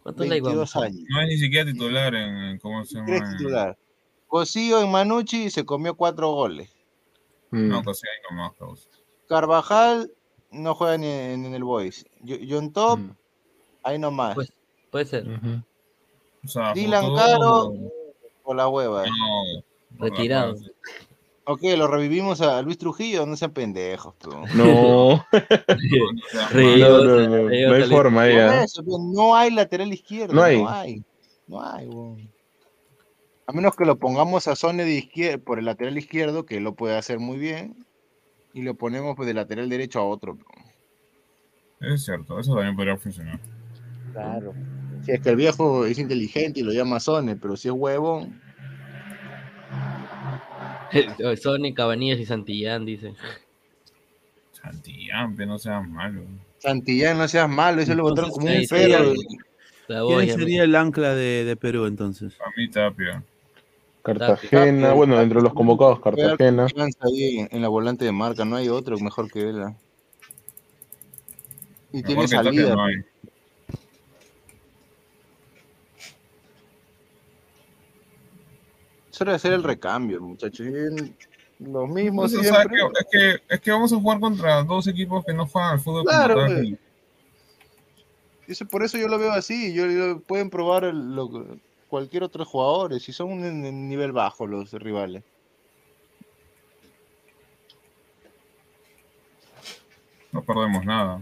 ¿Cuántos 0.01 0.27
likes 0.27 0.43
22 0.43 0.73
vamos? 0.73 0.87
años. 0.87 1.05
No 1.09 1.21
es 1.21 1.27
ni 1.27 1.37
siquiera 1.37 1.71
titular 1.71 2.15
en. 2.15 2.57
¿Cómo 2.57 2.83
se 2.85 2.99
Tres 3.05 3.21
llama? 3.21 3.37
Titular. 3.37 3.77
Cosío 4.25 4.81
en 4.81 4.89
Manucci 4.89 5.51
se 5.51 5.63
comió 5.63 5.95
cuatro 5.95 6.31
goles. 6.31 6.71
Mm. 7.51 7.67
No, 7.67 7.83
cosí 7.83 8.07
ahí 8.07 8.35
nomás. 8.35 8.89
Carvajal 9.29 10.11
no 10.49 10.73
juega 10.73 10.97
ni 10.97 11.07
en, 11.07 11.45
en 11.45 11.53
el 11.53 11.63
Boys. 11.63 12.05
Yo- 12.25 12.37
John 12.47 12.71
Top, 12.73 12.99
Mm. 12.99 13.11
ahí 13.83 13.99
nomás. 13.99 14.35
Pues, 14.35 14.51
puede 14.91 15.05
ser. 15.05 15.25
O 16.43 16.47
sea, 16.47 16.73
Dylan 16.73 17.15
Caro, 17.15 17.73
por 18.43 18.55
la 18.55 18.67
hueva. 18.67 19.03
No, 19.05 19.63
Retirado. 19.97 20.55
Ok, 21.47 21.61
lo 21.77 21.87
revivimos 21.87 22.41
a 22.41 22.61
Luis 22.63 22.77
Trujillo, 22.79 23.25
no 23.25 23.35
sean 23.37 23.51
pendejos. 23.51 24.15
No, 24.55 25.25
no, 26.53 27.03
no, 27.03 27.27
no, 27.27 27.49
no 27.49 27.75
hay 27.75 27.83
forma 27.83 28.21
pues, 28.23 28.75
no 28.99 29.35
hay 29.35 29.51
lateral 29.51 29.93
izquierdo. 29.93 30.33
No 30.33 30.41
No 30.41 30.69
hay. 30.69 31.03
No 31.47 31.61
hay, 31.61 31.87
weón. 31.87 32.29
A 33.47 33.51
menos 33.51 33.75
que 33.75 33.85
lo 33.85 33.97
pongamos 33.99 34.47
a 34.47 34.55
Sone 34.55 34.83
de 34.85 34.93
izquierda, 34.93 35.37
por 35.37 35.59
el 35.59 35.65
lateral 35.65 35.95
izquierdo, 35.97 36.47
que 36.47 36.59
lo 36.59 36.73
puede 36.73 36.97
hacer 36.97 37.19
muy 37.19 37.37
bien. 37.37 37.85
Y 38.53 38.63
lo 38.63 38.73
ponemos 38.73 39.15
pues, 39.15 39.27
de 39.27 39.35
lateral 39.35 39.69
derecho 39.69 39.99
a 39.99 40.05
otro. 40.05 40.37
Es 41.81 42.05
cierto, 42.05 42.39
eso 42.39 42.55
también 42.55 42.75
podría 42.75 42.97
funcionar. 42.97 43.39
Claro. 44.13 44.53
Si 45.03 45.11
es 45.11 45.21
que 45.21 45.29
el 45.29 45.35
viejo 45.35 45.85
es 45.85 45.99
inteligente 45.99 46.61
y 46.61 46.63
lo 46.63 46.71
llama 46.71 46.99
Sone, 46.99 47.35
pero 47.35 47.55
si 47.55 47.67
es 47.67 47.73
huevón. 47.73 48.41
Sony, 51.41 51.73
Cabanillas 51.75 52.19
y 52.19 52.25
Santillán, 52.25 52.85
dice. 52.85 53.13
Santillán, 54.51 55.35
pe, 55.35 55.45
no 55.45 55.59
seas 55.59 55.87
malo. 55.87 56.23
Santillán, 56.59 57.17
no 57.17 57.27
seas 57.27 57.49
malo, 57.49 57.81
eso 57.81 57.93
lo 57.93 58.03
botaron 58.03 58.31
como 58.31 58.47
un 58.47 58.65
perro. 58.67 59.13
¿Quién 59.87 60.39
sería 60.39 60.63
el 60.63 60.75
ancla 60.75 61.13
de, 61.13 61.43
de 61.43 61.55
Perú 61.55 61.85
entonces? 61.85 62.33
A 62.41 62.49
mí 62.57 62.67
Tapia. 62.69 63.23
Cartagena, 64.01 64.93
bueno, 64.93 65.19
entre 65.19 65.41
los 65.41 65.53
convocados, 65.53 65.99
Cartagena. 65.99 66.67
en, 66.75 67.47
en 67.51 67.61
la 67.61 67.67
volante 67.67 68.05
de 68.05 68.11
marca, 68.11 68.45
no 68.45 68.55
hay 68.55 68.69
otro 68.69 68.97
mejor 68.99 69.31
que 69.31 69.49
él. 69.49 69.63
Y 71.97 72.03
tiene 72.03 72.23
Mejor 72.23 72.43
salida. 72.45 72.75
no 72.75 72.83
hay. 72.83 72.95
Es 79.11 79.21
hora 79.21 79.31
de 79.31 79.35
hacer 79.37 79.53
el 79.53 79.63
recambio, 79.63 80.19
muchachos. 80.21 80.65
Y 80.67 81.13
Los 81.63 81.87
mismos 81.87 82.33
Pues, 82.33 82.41
o 82.41 82.43
sea, 82.43 82.63
siempre. 82.63 82.77
que- 82.79 82.99
es, 82.99 83.37
que, 83.39 83.53
es 83.55 83.61
que 83.61 83.71
vamos 83.71 83.93
a 83.93 83.95
jugar 83.95 84.19
contra 84.19 84.63
dos 84.63 84.87
equipos 84.87 85.23
que 85.23 85.33
no 85.33 85.47
juegan 85.47 85.71
al 85.71 85.79
fútbol 85.79 86.03
Claro. 86.03 86.45
Eso- 88.47 88.65
por 88.67 88.83
eso 88.83 88.97
yo 88.97 89.07
lo 89.07 89.17
veo 89.17 89.31
así. 89.31 89.73
Yo, 89.73 89.85
yo- 89.89 90.19
pueden 90.19 90.49
probar 90.49 90.83
el- 90.83 91.15
lo- 91.15 91.57
cualquier 91.87 92.23
otro 92.23 92.43
jugador. 92.43 92.99
Si 92.99 93.13
son 93.13 93.31
en, 93.45 93.65
en 93.65 93.87
nivel 93.87 94.11
bajo 94.11 94.45
los 94.45 94.73
rivales. 94.73 95.23
No 100.33 100.43
perdemos 100.43 100.83
nada. 100.83 101.21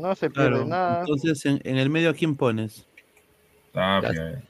No 0.00 0.14
se 0.14 0.30
pierde 0.30 0.50
Claro. 0.50 0.66
nada. 0.66 1.00
Entonces, 1.00 1.44
en, 1.46 1.60
en 1.64 1.76
el 1.76 1.90
medio, 1.90 2.10
¿a 2.10 2.14
quién 2.14 2.36
pones? 2.36 2.86
Tapia. 3.72 4.42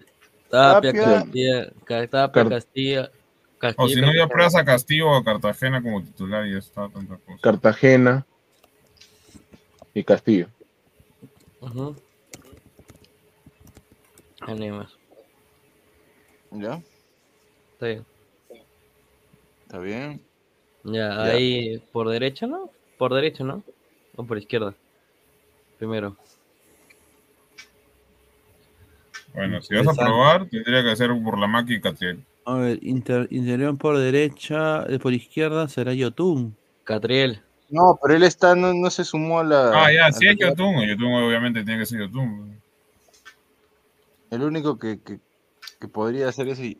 Tapia, 0.48 0.92
Tapia. 0.92 0.92
Castilla, 0.92 1.70
Tapia, 2.08 2.32
Car- 2.32 2.48
Castilla. 2.48 3.10
O 3.10 3.58
Castilla 3.58 3.88
si 3.94 4.00
no, 4.00 4.06
ya 4.06 4.12
Castilla. 4.12 4.28
pruebas 4.28 4.54
a 4.56 4.64
Castillo 4.64 5.10
o 5.10 5.16
a 5.16 5.24
Cartagena 5.24 5.82
como 5.82 6.02
titular 6.02 6.46
y 6.46 6.52
ya 6.52 6.58
está 6.58 6.88
tanta 6.88 7.16
cosa. 7.18 7.38
Cartagena 7.42 8.26
y 9.92 10.04
Castillo. 10.04 10.48
Hay 14.40 14.70
más. 14.70 14.92
¿Ya? 16.52 16.80
Está 17.72 17.86
bien. 17.86 18.06
¿Está 19.62 19.78
bien? 19.78 20.26
Ya, 20.84 21.08
Ya. 21.10 21.22
ahí 21.24 21.78
por 21.92 22.08
derecha, 22.08 22.46
¿no? 22.46 22.70
Por 22.98 23.14
derecha, 23.14 23.44
¿no? 23.44 23.62
O 24.16 24.24
por 24.24 24.38
izquierda. 24.38 24.74
Primero. 25.80 26.14
Bueno, 29.32 29.62
si 29.62 29.74
vas 29.74 29.88
a 29.88 29.94
probar, 30.04 30.44
tendría 30.46 30.82
que 30.84 30.94
ser 30.94 31.10
Burlamaki 31.10 31.76
y 31.76 31.80
Catriel. 31.80 32.22
A 32.44 32.54
ver, 32.56 32.78
inter- 32.82 33.28
interior 33.30 33.78
por 33.78 33.96
derecha, 33.96 34.84
eh, 34.88 34.98
por 34.98 35.14
izquierda 35.14 35.68
será 35.68 35.94
Yotun. 35.94 36.54
Catriel. 36.84 37.40
No, 37.70 37.98
pero 38.02 38.14
él 38.14 38.24
está, 38.24 38.54
no, 38.54 38.74
no 38.74 38.90
se 38.90 39.04
sumó 39.04 39.40
a 39.40 39.44
la. 39.44 39.84
Ah, 39.86 39.90
ya, 39.90 40.12
sí 40.12 40.26
la- 40.26 40.32
es 40.32 40.38
Yotun. 40.38 40.86
Yotun 40.86 41.14
obviamente 41.14 41.64
tiene 41.64 41.78
que 41.80 41.86
ser 41.86 42.00
Yotun. 42.00 42.60
El 44.30 44.42
único 44.42 44.78
que, 44.78 45.00
que, 45.00 45.18
que 45.80 45.88
podría 45.88 46.28
hacer 46.28 46.46
eso. 46.48 46.62
y- 46.62 46.78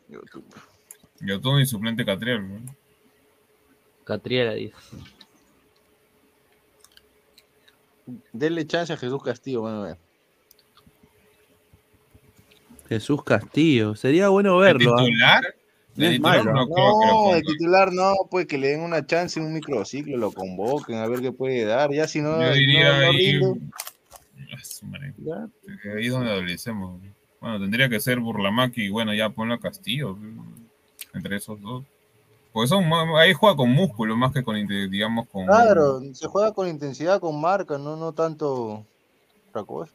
Yotun 1.21 1.59
y 1.61 1.65
suplente 1.65 2.05
Catriel. 2.05 2.47
¿no? 2.47 2.75
Catriera, 4.03 4.53
dice. 4.53 4.75
Denle 8.33 8.65
chance 8.67 8.93
a 8.93 8.97
Jesús 8.97 9.21
Castillo, 9.23 9.61
bueno, 9.61 9.83
a 9.83 9.87
ver. 9.87 9.97
Jesús 12.89 13.23
Castillo. 13.23 13.95
Sería 13.95 14.27
bueno 14.29 14.57
verlo. 14.57 14.95
¿ah? 14.97 15.03
titular? 15.03 15.43
No 15.95 16.03
De 16.03 16.07
es 16.07 16.11
titular 16.13 16.45
no 16.45 17.35
el 17.35 17.41
titular 17.43 17.93
no, 17.93 18.13
pues 18.29 18.47
que 18.47 18.57
le 18.57 18.69
den 18.69 18.81
una 18.81 19.05
chance 19.05 19.39
en 19.39 19.45
un 19.45 19.53
microciclo, 19.53 20.17
lo 20.17 20.31
convoquen, 20.31 20.97
a 20.97 21.07
ver 21.07 21.21
qué 21.21 21.31
puede 21.31 21.65
dar. 21.65 21.91
Ya 21.91 22.07
si 22.07 22.21
no, 22.21 22.41
Yo 22.41 22.53
diría 22.53 22.97
no, 22.97 23.09
ahí. 23.09 23.39
Ah. 25.31 25.47
Ahí 25.95 26.05
es 26.05 26.11
donde 26.11 26.31
adolecemos. 26.31 27.01
Bueno, 27.39 27.59
tendría 27.59 27.89
que 27.89 27.99
ser 27.99 28.19
Burlamaki 28.19 28.83
y 28.83 28.89
bueno, 28.89 29.13
ya 29.13 29.29
ponlo 29.29 29.53
a 29.53 29.59
Castillo. 29.59 30.17
Entre 31.13 31.37
esos 31.37 31.61
dos. 31.61 31.83
Pues 32.53 32.69
son, 32.69 32.83
ahí 33.17 33.33
juega 33.33 33.55
con 33.55 33.69
músculo 33.71 34.17
más 34.17 34.33
que 34.33 34.43
con, 34.43 34.55
digamos, 34.67 35.27
con. 35.29 35.45
Claro, 35.45 36.01
se 36.13 36.27
juega 36.27 36.51
con 36.51 36.67
intensidad, 36.67 37.19
con 37.21 37.39
marca, 37.39 37.77
no, 37.77 37.95
no 37.95 38.11
tanto 38.11 38.85
otra 39.49 39.63
cosa. 39.63 39.93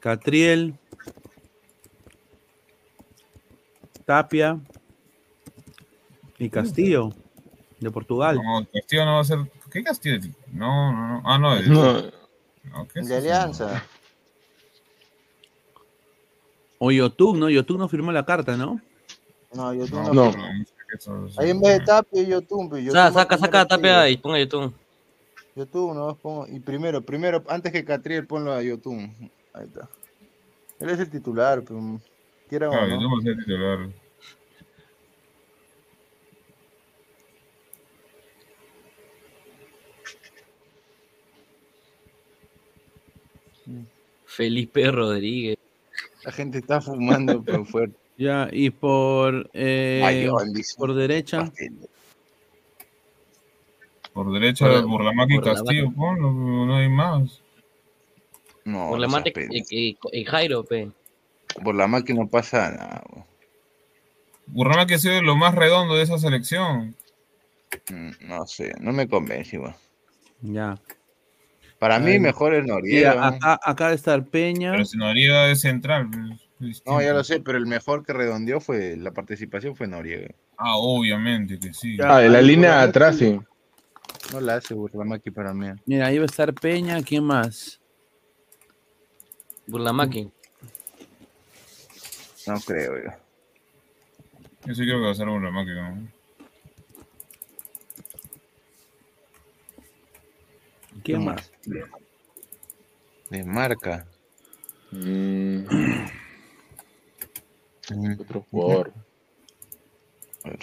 Catriel. 0.00 0.74
Tapia. 4.06 4.58
Y 6.38 6.48
Castillo. 6.48 7.10
De 7.80 7.90
Portugal. 7.90 8.36
No, 8.42 8.66
Castillo 8.72 9.04
no 9.04 9.14
va 9.14 9.20
a 9.20 9.24
ser. 9.24 9.38
¿Qué 9.70 9.84
Castillo? 9.84 10.18
No, 10.52 10.92
no, 10.92 11.08
no. 11.08 11.22
Ah, 11.24 11.38
no. 11.38 11.54
es- 11.56 11.68
No. 11.68 11.92
no, 12.64 12.88
¿qué 12.88 13.00
es 13.00 13.08
De 13.08 13.18
eso? 13.18 13.26
Alianza. 13.26 13.84
O 16.78 16.90
Yotun, 16.90 17.40
¿no? 17.40 17.50
Yotun 17.50 17.78
no 17.78 17.88
firmó 17.88 18.12
la 18.12 18.24
carta, 18.24 18.56
¿no? 18.56 18.80
No, 19.52 19.74
yo 19.74 19.86
No, 20.12 20.30
pero 20.32 20.44
es. 21.26 21.38
Ahí 21.38 21.50
en 21.50 21.60
vez 21.60 21.78
de 21.80 21.84
Tapia, 21.84 22.22
YouTube. 22.22 22.80
Yo 22.82 22.92
Sa- 22.92 23.10
saca, 23.12 23.36
saca 23.36 23.66
Tapia 23.66 24.08
y 24.08 24.16
ponga 24.16 24.38
YouTube. 24.38 24.72
YouTube, 25.54 25.94
no 25.94 26.14
pongo. 26.14 26.46
Y 26.46 26.60
primero, 26.60 27.00
primero, 27.02 27.42
antes 27.48 27.72
que 27.72 27.84
Catriel, 27.84 28.26
ponlo 28.26 28.52
a 28.52 28.62
YouTube. 28.62 28.98
Ahí 29.52 29.64
está. 29.66 29.88
Él 30.78 30.90
es 30.90 31.00
el 31.00 31.10
titular, 31.10 31.62
pero 31.66 32.00
quiera 32.48 32.68
o 32.68 32.72
Claro, 32.72 33.00
no. 33.00 33.16
no 33.16 33.20
sé 33.22 33.34
titular. 33.34 33.88
Felipe 44.26 44.90
Rodríguez. 44.90 45.58
La 46.28 46.32
gente 46.32 46.58
está 46.58 46.78
fumando, 46.82 47.42
pero 47.46 47.64
fuerte. 47.64 47.96
Ya, 48.18 48.50
y 48.52 48.68
por, 48.68 49.48
eh, 49.54 50.28
dice. 50.52 50.74
por 50.76 50.92
derecha. 50.94 51.50
Por 54.12 54.30
derecha, 54.30 54.66
Por- 54.68 54.86
Burlamaki 54.86 55.36
y 55.36 55.40
Castillo, 55.40 55.90
ponlo, 55.96 56.30
no 56.30 56.76
hay 56.76 56.90
más. 56.90 57.40
No, 58.66 58.90
Por 58.90 58.98
la 58.98 59.06
no 59.06 59.12
mate 59.14 59.32
seas 59.34 59.72
y, 59.72 59.88
y- 59.92 59.98
y 60.12 60.24
Jairo, 60.26 60.64
pe. 60.64 60.90
Por 61.64 61.74
la 61.74 61.86
máquina 61.86 62.20
no 62.20 62.28
pasa 62.28 62.72
nada. 62.72 63.02
bro. 63.10 63.24
Burlamaki 64.48 64.92
ha 64.94 64.98
sido 64.98 65.22
lo 65.22 65.34
más 65.34 65.54
redondo 65.54 65.94
de 65.96 66.02
esa 66.02 66.18
selección. 66.18 66.94
Mm, 67.90 68.10
No 68.28 68.46
sé, 68.46 68.74
no 68.80 68.92
me 68.92 69.08
convence, 69.08 69.56
igual. 69.56 69.76
Ya. 70.42 70.78
Para 71.78 71.98
mí 72.00 72.18
mejor 72.18 72.54
es 72.54 72.66
Noriega. 72.66 73.14
¿no? 73.14 73.24
acá, 73.24 73.60
acá 73.62 73.84
debe 73.84 73.96
estar 73.96 74.24
Peña. 74.24 74.72
Pero 74.72 74.84
si 74.84 74.96
Noriega 74.96 75.50
es 75.50 75.60
central. 75.60 76.08
es 76.60 76.82
No, 76.84 77.00
ya 77.00 77.12
lo 77.12 77.22
sé, 77.22 77.40
pero 77.40 77.56
el 77.56 77.66
mejor 77.66 78.04
que 78.04 78.12
redondeó 78.12 78.60
fue 78.60 78.96
la 78.96 79.12
participación 79.12 79.76
fue 79.76 79.86
Noriega. 79.86 80.34
Ah, 80.56 80.76
obviamente 80.76 81.58
que 81.58 81.72
sí. 81.72 81.96
Ah, 82.02 82.18
de 82.18 82.28
la 82.28 82.42
línea 82.42 82.78
de 82.78 82.82
atrás, 82.82 83.16
sí. 83.16 83.38
No 84.32 84.40
la 84.40 84.56
hace 84.56 84.74
Burlamaki 84.74 85.30
para 85.30 85.54
mí. 85.54 85.68
Mira, 85.86 86.06
ahí 86.06 86.18
va 86.18 86.24
a 86.24 86.26
estar 86.26 86.52
Peña. 86.52 87.00
¿Quién 87.02 87.24
más? 87.24 87.80
Burlamaki. 89.66 90.30
No 92.46 92.60
creo 92.60 93.04
yo. 93.04 93.10
Yo 94.66 94.74
sí 94.74 94.82
creo 94.82 94.98
que 94.98 95.04
va 95.04 95.12
a 95.12 95.14
ser 95.14 95.28
Burlamaki. 95.28 95.70
¿no? 95.70 96.17
¿Quién 101.02 101.24
más? 101.24 101.50
De 103.30 103.44
marca. 103.44 104.06
Mm, 104.90 105.64
Mm, 107.90 108.20
otro 108.20 108.44
jugador. 108.50 108.92
a 110.44 110.50
ver. 110.50 110.58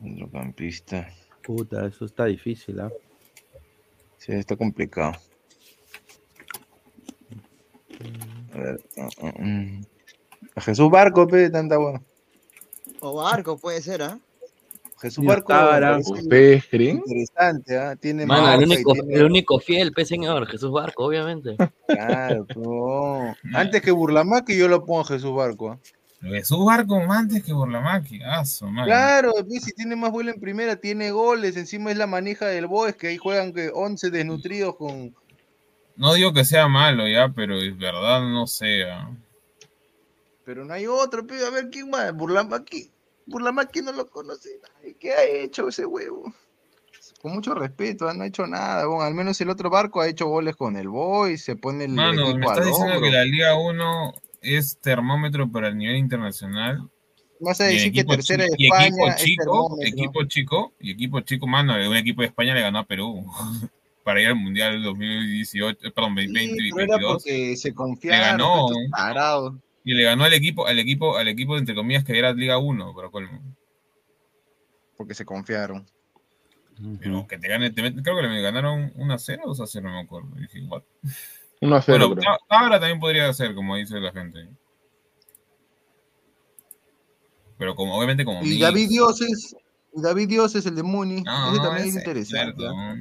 Centrocampista. 0.00 1.12
Puta, 1.42 1.86
eso 1.86 2.06
está 2.06 2.24
difícil, 2.24 2.80
¿ah? 2.80 2.90
Sí, 4.18 4.32
está 4.32 4.56
complicado. 4.56 5.12
A 8.54 8.58
ver. 8.58 8.80
mm. 9.38 9.82
A 10.54 10.60
Jesús 10.62 10.90
Barco, 10.90 11.26
pe, 11.28 11.50
tanta 11.50 11.76
buena. 11.76 12.02
O 13.00 13.14
Barco 13.16 13.58
puede 13.58 13.82
ser, 13.82 14.02
¿ah? 14.02 14.18
Jesús 15.00 15.24
Barco 15.24 15.52
Ustedes 16.06 16.64
creen? 16.70 16.96
interesante, 17.06 17.78
¿ah? 17.78 17.96
Tiene 17.96 18.24
Mano, 18.24 18.52
el 18.54 18.64
único, 18.64 18.92
tiene- 18.92 19.14
el 19.14 19.24
único 19.24 19.60
fiel, 19.60 19.92
pe 19.92 20.04
señor, 20.06 20.46
Jesús 20.46 20.72
Barco, 20.72 21.04
obviamente. 21.04 21.56
Claro, 21.86 22.46
no. 22.56 23.34
Antes 23.54 23.82
que 23.82 23.90
Burlamaki 23.90 24.56
yo 24.56 24.68
lo 24.68 24.84
pongo 24.84 25.00
a 25.00 25.04
Jesús 25.04 25.34
Barco. 25.34 25.72
¿ah? 25.72 25.78
Jesús 26.22 26.64
Barco 26.64 26.96
antes 26.96 27.44
que 27.44 27.52
Burlamaki. 27.52 28.20
Ah. 28.24 28.42
Claro, 28.84 29.32
si 29.48 29.72
tiene 29.74 29.96
más 29.96 30.10
vuelo 30.10 30.32
en 30.32 30.40
primera, 30.40 30.76
tiene 30.76 31.10
goles, 31.10 31.56
encima 31.56 31.90
es 31.90 31.98
la 31.98 32.06
manija 32.06 32.46
del 32.46 32.66
Boys, 32.66 32.96
que 32.96 33.08
ahí 33.08 33.18
juegan 33.18 33.52
que 33.52 33.70
11 33.72 34.10
desnutridos 34.10 34.76
con... 34.76 35.14
No 35.96 36.14
digo 36.14 36.32
que 36.32 36.44
sea 36.44 36.68
malo 36.68 37.06
ya, 37.08 37.28
pero 37.34 37.56
es 37.60 37.76
verdad, 37.76 38.20
no 38.22 38.46
sé. 38.46 38.84
ah. 38.90 39.10
Pero 40.44 40.64
no 40.64 40.72
hay 40.72 40.86
otro, 40.86 41.26
pe, 41.26 41.34
a 41.44 41.50
ver 41.50 41.68
quién 41.70 41.90
más, 41.90 42.14
Burlamaki. 42.14 42.90
Burlamaki 43.26 43.82
no 43.82 43.92
lo 43.92 44.06
conoce 44.08 44.50
nadie. 44.62 44.96
¿Qué 44.98 45.12
ha 45.12 45.24
hecho 45.24 45.68
ese 45.68 45.84
huevo? 45.86 46.32
Con 47.22 47.32
mucho 47.32 47.54
respeto, 47.54 48.08
ah, 48.08 48.14
no 48.14 48.22
ha 48.24 48.26
hecho 48.26 48.46
nada. 48.46 48.86
Bueno, 48.86 49.02
al 49.02 49.14
menos 49.14 49.40
el 49.40 49.50
otro 49.50 49.68
barco 49.70 50.00
ha 50.00 50.08
hecho 50.08 50.26
goles 50.26 50.54
con 50.56 50.76
el 50.76 50.88
Boys, 50.88 51.42
se 51.42 51.56
pone 51.56 51.84
el 51.84 51.92
Mano, 51.92 52.22
equipo 52.22 52.38
me 52.38 52.46
estás 52.46 52.66
diciendo 52.66 53.00
que 53.00 53.10
la 53.10 53.24
Liga 53.24 53.54
1 53.56 54.12
es 54.42 54.78
termómetro 54.80 55.50
para 55.50 55.68
el 55.68 55.76
nivel 55.78 55.96
internacional. 55.96 56.88
Vas 57.40 57.60
a 57.60 57.70
Y 57.70 57.74
el 57.74 57.74
decir 57.74 57.92
que 57.92 58.04
tercera 58.04 58.44
de 58.44 58.50
España 58.58 58.86
equipo 58.86 59.08
es 59.08 59.16
chico, 59.16 59.42
termómetro. 59.44 59.88
equipo 59.88 60.24
chico, 60.24 60.72
y 60.80 60.90
equipo 60.92 61.20
chico, 61.20 61.46
mano, 61.46 61.74
un 61.74 61.96
equipo 61.96 62.22
de 62.22 62.28
España 62.28 62.54
le 62.54 62.60
ganó 62.62 62.78
a 62.78 62.84
Perú 62.86 63.26
para 64.04 64.20
ir 64.20 64.28
al 64.28 64.36
Mundial 64.36 64.82
2018, 64.82 65.88
eh, 65.88 65.90
perdón, 65.90 66.16
Sí, 66.16 66.26
2020 66.26 66.56
pero 66.74 66.84
era 66.84 66.98
2022. 66.98 67.12
porque 67.12 67.56
se 67.56 67.68
Le 67.68 67.74
confiaron, 67.74 68.20
ganó 68.20 68.66
estos 68.68 68.90
tarados. 68.96 69.54
Y 69.86 69.94
le 69.94 70.02
ganó 70.02 70.24
al 70.24 70.32
equipo, 70.34 70.66
al 70.66 70.78
equipo, 70.80 71.16
al 71.16 71.28
equipo 71.28 71.56
entre 71.56 71.74
comillas 71.76 72.02
que 72.04 72.18
era 72.18 72.32
Liga 72.32 72.58
1, 72.58 72.92
pero 72.94 73.10
colmo. 73.12 73.40
Porque 74.96 75.14
se 75.14 75.24
confiaron. 75.24 75.86
Pero 77.00 77.26
que 77.26 77.38
te 77.38 77.46
gane, 77.48 77.70
te 77.70 77.82
met- 77.82 78.02
creo 78.02 78.16
que 78.16 78.22
le 78.22 78.42
ganaron 78.42 78.92
1 78.96 79.14
a 79.14 79.18
0 79.18 79.42
o 79.44 79.48
2 79.50 79.60
a 79.60 79.66
0, 79.66 79.88
no 79.88 79.94
me 79.94 80.00
acuerdo. 80.02 80.28
Y 80.36 80.40
dije, 80.42 80.62
what? 80.66 80.82
1 81.60 81.76
a 81.76 81.80
0, 81.80 82.08
Bueno, 82.08 82.22
Tábara 82.48 82.80
también 82.80 82.98
podría 82.98 83.32
ser, 83.32 83.54
como 83.54 83.76
dice 83.76 83.98
la 84.00 84.10
gente. 84.12 84.48
Pero 87.58 87.74
como, 87.74 87.96
obviamente 87.96 88.24
como 88.24 88.42
Y. 88.42 88.58
David 88.60 88.88
Dioses, 88.88 89.56
y 89.94 90.02
David 90.02 90.28
Dioses, 90.28 90.66
el 90.66 90.74
de 90.74 90.82
Muni, 90.82 91.22
No, 91.22 91.52
ese 91.52 91.60
también 91.62 91.88
es 91.88 91.94
interesante. 91.94 92.52
cierto. 92.56 92.68
¿ah? 92.76 92.96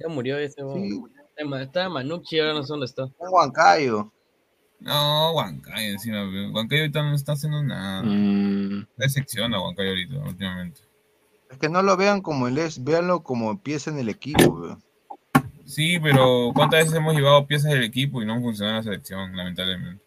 Ya 0.00 0.08
murió 0.08 0.38
ese. 0.38 0.62
Sí, 0.74 1.02
Está- 1.36 1.62
Está 1.62 1.88
Manucci, 1.90 2.38
ahora 2.40 2.54
no 2.54 2.62
sé 2.62 2.68
dónde 2.68 2.86
está. 2.86 3.04
un 3.04 3.12
Huancayo. 3.18 4.10
No, 4.80 5.32
Huancayo 5.32 5.92
encima. 5.92 6.24
Huancayo 6.52 6.82
ahorita 6.82 7.02
no 7.02 7.14
está 7.14 7.32
haciendo 7.32 7.62
nada. 7.62 8.02
Mm, 8.02 8.86
Decepciona 8.96 9.60
Huancayo 9.60 9.90
ahorita, 9.90 10.18
últimamente. 10.18 10.80
Es 11.50 11.58
que 11.58 11.68
no 11.68 11.82
lo 11.82 11.96
vean 11.96 12.20
como 12.20 12.48
él 12.48 12.58
es, 12.58 12.82
véanlo 12.82 13.22
como 13.22 13.60
pieza 13.62 13.90
en 13.90 13.98
el 13.98 14.08
equipo. 14.08 14.44
weón. 14.48 14.82
Sí, 15.64 15.98
pero 16.00 16.52
¿cuántas 16.54 16.80
veces 16.84 16.94
hemos 16.94 17.14
llevado 17.14 17.46
piezas 17.46 17.72
del 17.72 17.82
equipo 17.82 18.22
y 18.22 18.26
no 18.26 18.34
han 18.34 18.42
funcionado 18.42 18.72
en 18.72 18.76
la 18.78 18.82
selección, 18.84 19.36
lamentablemente? 19.36 20.02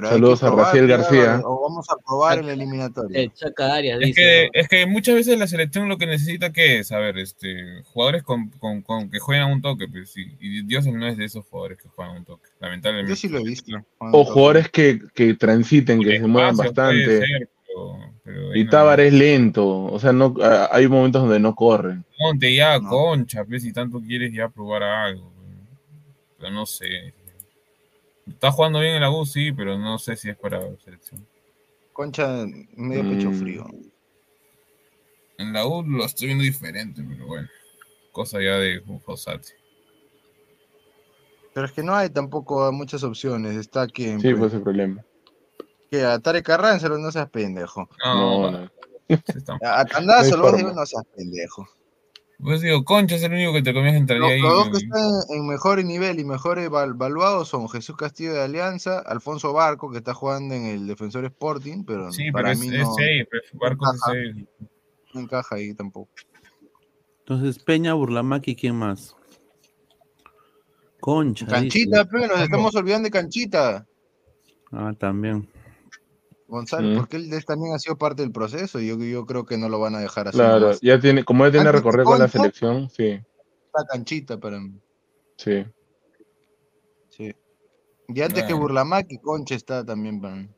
Pero 0.00 0.08
hay 0.08 0.14
Saludos 0.14 0.40
que 0.40 0.46
a 0.46 0.50
Rafael 0.50 0.86
García. 0.86 1.40
O 1.44 1.60
vamos 1.68 1.86
a 1.90 1.96
probar 2.06 2.38
en 2.38 2.46
la 2.46 2.52
eliminatoria. 2.52 3.20
El 3.20 3.32
Chaca 3.32 3.74
Arias, 3.74 3.98
Es 4.00 4.14
que, 4.14 4.48
es 4.52 4.68
que 4.68 4.86
muchas 4.86 5.16
veces 5.16 5.38
la 5.38 5.46
selección 5.48 5.88
lo 5.88 5.98
que 5.98 6.06
necesita 6.06 6.52
que 6.52 6.78
es, 6.78 6.92
a 6.92 6.98
ver, 6.98 7.18
este, 7.18 7.82
jugadores 7.84 8.22
con, 8.22 8.50
con- 8.60 8.82
con 8.82 9.10
que 9.10 9.18
juegan 9.18 9.50
a 9.50 9.52
un 9.52 9.60
toque, 9.60 9.88
pues 9.88 10.10
sí. 10.12 10.36
Y 10.40 10.62
Dios 10.66 10.86
no 10.86 11.06
es 11.08 11.16
de 11.16 11.24
esos 11.24 11.44
jugadores 11.46 11.78
que 11.82 11.88
juegan 11.88 12.14
a 12.14 12.18
un 12.18 12.24
toque, 12.24 12.48
lamentablemente. 12.60 13.10
Yo 13.10 13.16
sí 13.16 13.28
lo 13.28 13.38
he 13.40 13.44
visto. 13.44 13.72
O 13.98 14.24
jugadores 14.24 14.68
que, 14.68 15.00
que 15.14 15.34
transiten, 15.34 16.00
que 16.00 16.18
se 16.20 16.26
muevan 16.26 16.56
bastante. 16.56 17.18
ser, 17.26 17.48
pero- 17.66 17.98
pero 18.22 18.52
ahí 18.52 18.60
Y 18.60 18.64
no. 18.64 18.70
Tábar 18.70 19.00
es 19.00 19.12
lento. 19.12 19.66
O 19.66 19.98
sea, 19.98 20.12
no 20.12 20.34
hay 20.70 20.86
momentos 20.86 21.22
donde 21.22 21.40
no 21.40 21.54
corren. 21.54 22.04
Ponte 22.18 22.54
ya, 22.54 22.78
concha, 22.80 23.44
pues, 23.44 23.62
si 23.62 23.72
tanto 23.72 24.00
quieres 24.00 24.32
ya 24.32 24.48
probar 24.48 24.82
algo. 24.84 25.32
pues. 25.34 25.48
Pero 26.38 26.50
no 26.52 26.66
sé. 26.66 27.14
Está 28.28 28.50
jugando 28.52 28.80
bien 28.80 28.94
en 28.94 29.00
la 29.02 29.10
U, 29.10 29.24
sí, 29.24 29.52
pero 29.52 29.78
no 29.78 29.98
sé 29.98 30.16
si 30.16 30.28
es 30.30 30.36
para 30.36 30.60
selección. 30.78 31.26
Concha, 31.92 32.44
medio 32.76 33.08
pecho 33.08 33.30
Mm. 33.30 33.34
frío. 33.34 33.66
En 35.38 35.52
la 35.52 35.66
U 35.66 35.82
lo 35.82 36.04
estoy 36.04 36.28
viendo 36.28 36.44
diferente, 36.44 37.02
pero 37.08 37.26
bueno. 37.26 37.48
Cosa 38.12 38.40
ya 38.40 38.56
de 38.56 38.82
Fossati. 39.04 39.52
Pero 41.54 41.66
es 41.66 41.72
que 41.72 41.82
no 41.82 41.94
hay 41.94 42.10
tampoco 42.10 42.70
muchas 42.72 43.02
opciones. 43.04 43.56
Está 43.56 43.86
quien. 43.86 44.20
Sí, 44.20 44.34
pues 44.34 44.52
el 44.54 44.62
problema. 44.62 45.04
Que 45.90 46.04
a 46.04 46.18
Tarek 46.18 46.44
Carranza 46.44 46.88
no 46.88 47.10
seas 47.10 47.30
pendejo. 47.30 47.88
No, 48.04 48.50
no. 48.50 48.70
A 49.62 49.84
Tandazo 49.84 50.36
No 50.36 50.50
lo 50.50 50.74
no 50.74 50.86
seas 50.86 51.04
pendejo. 51.16 51.66
Pues 52.40 52.60
digo, 52.60 52.84
Concha 52.84 53.16
es 53.16 53.22
el 53.24 53.32
único 53.32 53.52
que 53.52 53.62
te 53.62 53.74
comías 53.74 53.96
entraría 53.96 54.26
ahí. 54.28 54.40
los 54.40 54.52
dos 54.52 54.68
que 54.70 54.84
están 54.84 55.10
en 55.30 55.46
mejor 55.48 55.84
nivel 55.84 56.20
y 56.20 56.24
mejor 56.24 56.60
evaluados 56.60 57.48
son 57.48 57.68
Jesús 57.68 57.96
Castillo 57.96 58.32
de 58.32 58.42
Alianza, 58.42 59.00
Alfonso 59.00 59.52
Barco, 59.52 59.90
que 59.90 59.98
está 59.98 60.14
jugando 60.14 60.54
en 60.54 60.66
el 60.66 60.86
Defensor 60.86 61.24
Sporting, 61.24 61.82
pero 61.84 62.12
Sí, 62.12 62.30
para 62.30 62.50
pero 62.50 62.60
mí 62.60 62.68
es 62.68 62.82
no, 62.82 62.94
safe, 62.94 63.20
es 63.22 63.52
encaja. 63.52 63.96
safe. 63.98 64.46
no 65.14 65.20
encaja 65.20 65.56
ahí 65.56 65.74
tampoco. 65.74 66.10
Entonces, 67.20 67.58
Peña, 67.62 67.94
Burlamaki, 67.94 68.54
¿quién 68.54 68.76
más? 68.76 69.16
Concha. 71.00 71.46
Canchita, 71.46 72.04
dice. 72.04 72.10
pero 72.12 72.26
nos 72.28 72.40
estamos 72.40 72.74
olvidando 72.76 73.06
de 73.06 73.10
Canchita. 73.10 73.86
Ah, 74.70 74.92
también. 74.98 75.48
Gonzalo, 76.48 76.88
Mm. 76.88 76.96
porque 76.96 77.16
él 77.18 77.44
también 77.46 77.74
ha 77.74 77.78
sido 77.78 77.96
parte 77.98 78.22
del 78.22 78.32
proceso 78.32 78.80
y 78.80 78.88
yo, 78.88 78.96
yo 78.98 79.26
creo 79.26 79.44
que 79.44 79.58
no 79.58 79.68
lo 79.68 79.78
van 79.78 79.94
a 79.94 80.00
dejar 80.00 80.28
así. 80.28 80.38
Claro, 80.38 80.72
ya 80.80 80.98
tiene, 80.98 81.22
como 81.22 81.44
ya 81.44 81.52
tiene 81.52 81.70
recorrido 81.70 82.04
con 82.06 82.18
la 82.18 82.26
selección, 82.28 82.88
sí, 82.90 83.20
Está 83.66 83.86
Canchita 83.92 84.38
para 84.40 84.58
mí. 84.58 84.72
sí. 85.36 85.64
Sí. 87.10 87.34
Y 88.08 88.20
antes 88.22 88.42
que 88.42 88.48
Claro. 88.48 88.58
Burlamaki, 88.60 89.18
Concha 89.18 89.54
está 89.54 89.84
también 89.84 90.20
para 90.20 90.36
mí. 90.36 90.48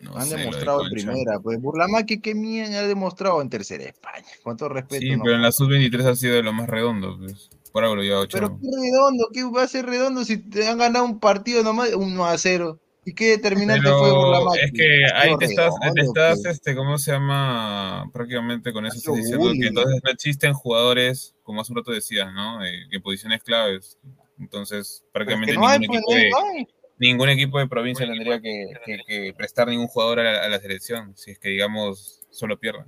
No 0.00 0.16
Han 0.16 0.26
sé, 0.26 0.36
demostrado 0.36 0.82
en 0.86 0.90
primera. 0.92 1.38
Pues 1.40 1.60
Burlamaki, 1.60 2.20
qué 2.20 2.34
mierda 2.34 2.78
ha 2.80 2.86
demostrado 2.86 3.42
en 3.42 3.50
tercera 3.50 3.84
España. 3.84 4.26
Con 4.42 4.56
todo 4.56 4.70
respeto. 4.70 5.00
Sí, 5.02 5.16
no. 5.16 5.22
pero 5.24 5.36
en 5.36 5.42
la 5.42 5.52
sub-23 5.52 6.04
ha 6.06 6.14
sido 6.16 6.36
de 6.36 6.42
lo 6.42 6.52
más 6.52 6.68
redondo. 6.68 7.18
Pues. 7.18 7.50
Por 7.72 7.84
algo 7.84 7.96
lo 7.96 8.02
lleva 8.02 8.26
Pero 8.30 8.48
Chavo. 8.48 8.60
qué 8.60 8.66
redondo, 8.82 9.28
¿qué 9.32 9.44
va 9.44 9.62
a 9.62 9.68
ser 9.68 9.86
redondo 9.86 10.24
si 10.24 10.38
te 10.38 10.66
han 10.66 10.78
ganado 10.78 11.04
un 11.04 11.20
partido 11.20 11.62
nomás 11.62 11.94
1 11.94 12.24
a 12.26 12.36
0? 12.36 12.78
¿Y 13.04 13.14
qué 13.14 13.28
determinante 13.30 13.88
fue 13.88 14.00
Pero 14.10 14.14
Burlamaki? 14.14 14.58
es 14.64 14.72
que 14.72 15.04
ahí 15.14 15.36
te 15.38 15.44
estás, 15.46 15.72
te 15.94 16.00
estás 16.02 16.40
pues. 16.42 16.54
este, 16.56 16.74
¿cómo 16.76 16.98
se 16.98 17.12
llama? 17.12 18.04
Prácticamente 18.12 18.72
con 18.72 18.84
eso 18.86 18.98
estás 18.98 19.14
diciendo 19.14 19.38
bullying. 19.46 19.60
que 19.60 19.66
entonces 19.68 20.00
no 20.04 20.10
existen 20.10 20.52
jugadores, 20.52 21.34
como 21.42 21.60
hace 21.62 21.72
un 21.72 21.78
rato 21.78 21.92
decías, 21.92 22.32
¿no? 22.32 22.62
Eh, 22.64 22.86
en 22.90 23.02
posiciones 23.02 23.42
claves. 23.42 23.98
Entonces, 24.38 25.04
prácticamente 25.12 25.54
no 25.54 25.66
hay, 25.66 25.78
ningún, 25.78 25.96
pues, 25.96 26.00
equipo 26.00 26.10
no 26.12 26.16
hay, 26.16 26.22
de, 26.24 26.30
no 26.30 26.58
hay. 26.58 26.68
ningún 26.98 27.28
equipo 27.30 27.58
de 27.58 27.68
provincia 27.68 28.06
tendría 28.06 28.40
que, 28.40 28.66
que- 28.84 28.98
que 29.06 29.34
prestar 29.34 29.68
ningún 29.68 29.86
jugador 29.86 30.20
a 30.20 30.22
la, 30.32 30.44
a 30.44 30.48
la 30.48 30.58
selección, 30.60 31.16
si 31.16 31.30
es 31.30 31.38
que, 31.38 31.48
digamos, 31.48 32.20
solo 32.30 32.58
pierdan. 32.58 32.86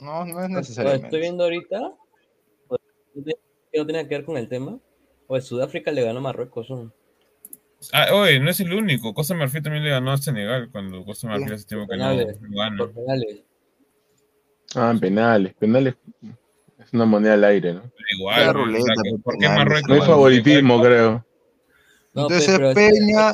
No, 0.00 0.24
no 0.24 0.28
es 0.28 0.34
Pues, 0.34 0.48
necesariamente. 0.50 1.06
Estoy 1.06 1.20
viendo 1.20 1.44
ahorita 1.44 1.92
pues, 2.68 2.80
que 3.72 3.78
no 3.78 3.86
tiene 3.86 4.08
que 4.08 4.14
ver 4.16 4.24
con 4.24 4.36
el 4.36 4.48
tema. 4.48 4.78
Pues 5.26 5.44
Sudáfrica 5.46 5.90
le 5.90 6.02
ganó 6.02 6.18
a 6.18 6.22
Marruecos. 6.22 6.68
¿no? 6.70 6.92
Ah, 7.92 8.06
oye, 8.12 8.38
no 8.40 8.50
es 8.50 8.60
el 8.60 8.72
único. 8.72 9.12
Costa 9.14 9.34
Marfil 9.34 9.62
también 9.62 9.84
le 9.84 9.90
ganó 9.90 10.12
a 10.12 10.16
Senegal 10.16 10.68
cuando 10.70 11.04
Costa 11.04 11.28
Marfil 11.28 11.52
hace 11.52 11.64
tiempo 11.66 11.86
que 11.86 11.92
Penales, 11.92 12.40
no 12.40 12.58
gana. 12.58 12.76
por 12.78 12.92
penales. 12.92 13.42
Ah, 14.76 14.90
en 14.90 14.98
penales, 15.00 15.54
penales 15.54 15.94
es 16.80 16.92
una 16.92 17.04
moneda 17.04 17.34
al 17.34 17.44
aire, 17.44 17.74
¿no? 17.74 17.82
Igual, 18.18 18.42
pues, 18.44 18.52
ruleta, 18.54 18.82
o 18.82 18.86
sea, 18.86 18.94
pues, 19.10 19.22
¿por 19.22 19.34
qué 19.34 19.38
penales. 19.40 19.58
Marruecos? 19.58 19.88
No 19.88 19.94
hay 19.94 20.00
favoritismo, 20.00 20.82
creo. 20.82 21.26
No, 22.12 22.22
Entonces 22.22 22.46
pe- 22.46 22.52
pero 22.56 22.70
es- 22.70 22.74
Peña, 22.74 23.32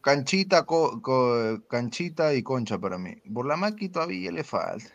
Canchita, 0.00 0.64
Co- 0.66 1.00
Co- 1.02 1.62
Canchita 1.68 2.34
y 2.34 2.42
Concha 2.42 2.78
para 2.78 2.98
mí. 2.98 3.14
Burlamaki 3.24 3.88
todavía 3.88 4.30
le 4.30 4.44
falta. 4.44 4.86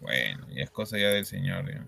Bueno, 0.00 0.46
ya 0.54 0.62
es 0.64 0.70
cosa 0.70 0.98
ya 0.98 1.08
del 1.10 1.26
señor. 1.26 1.70
ya. 1.72 1.84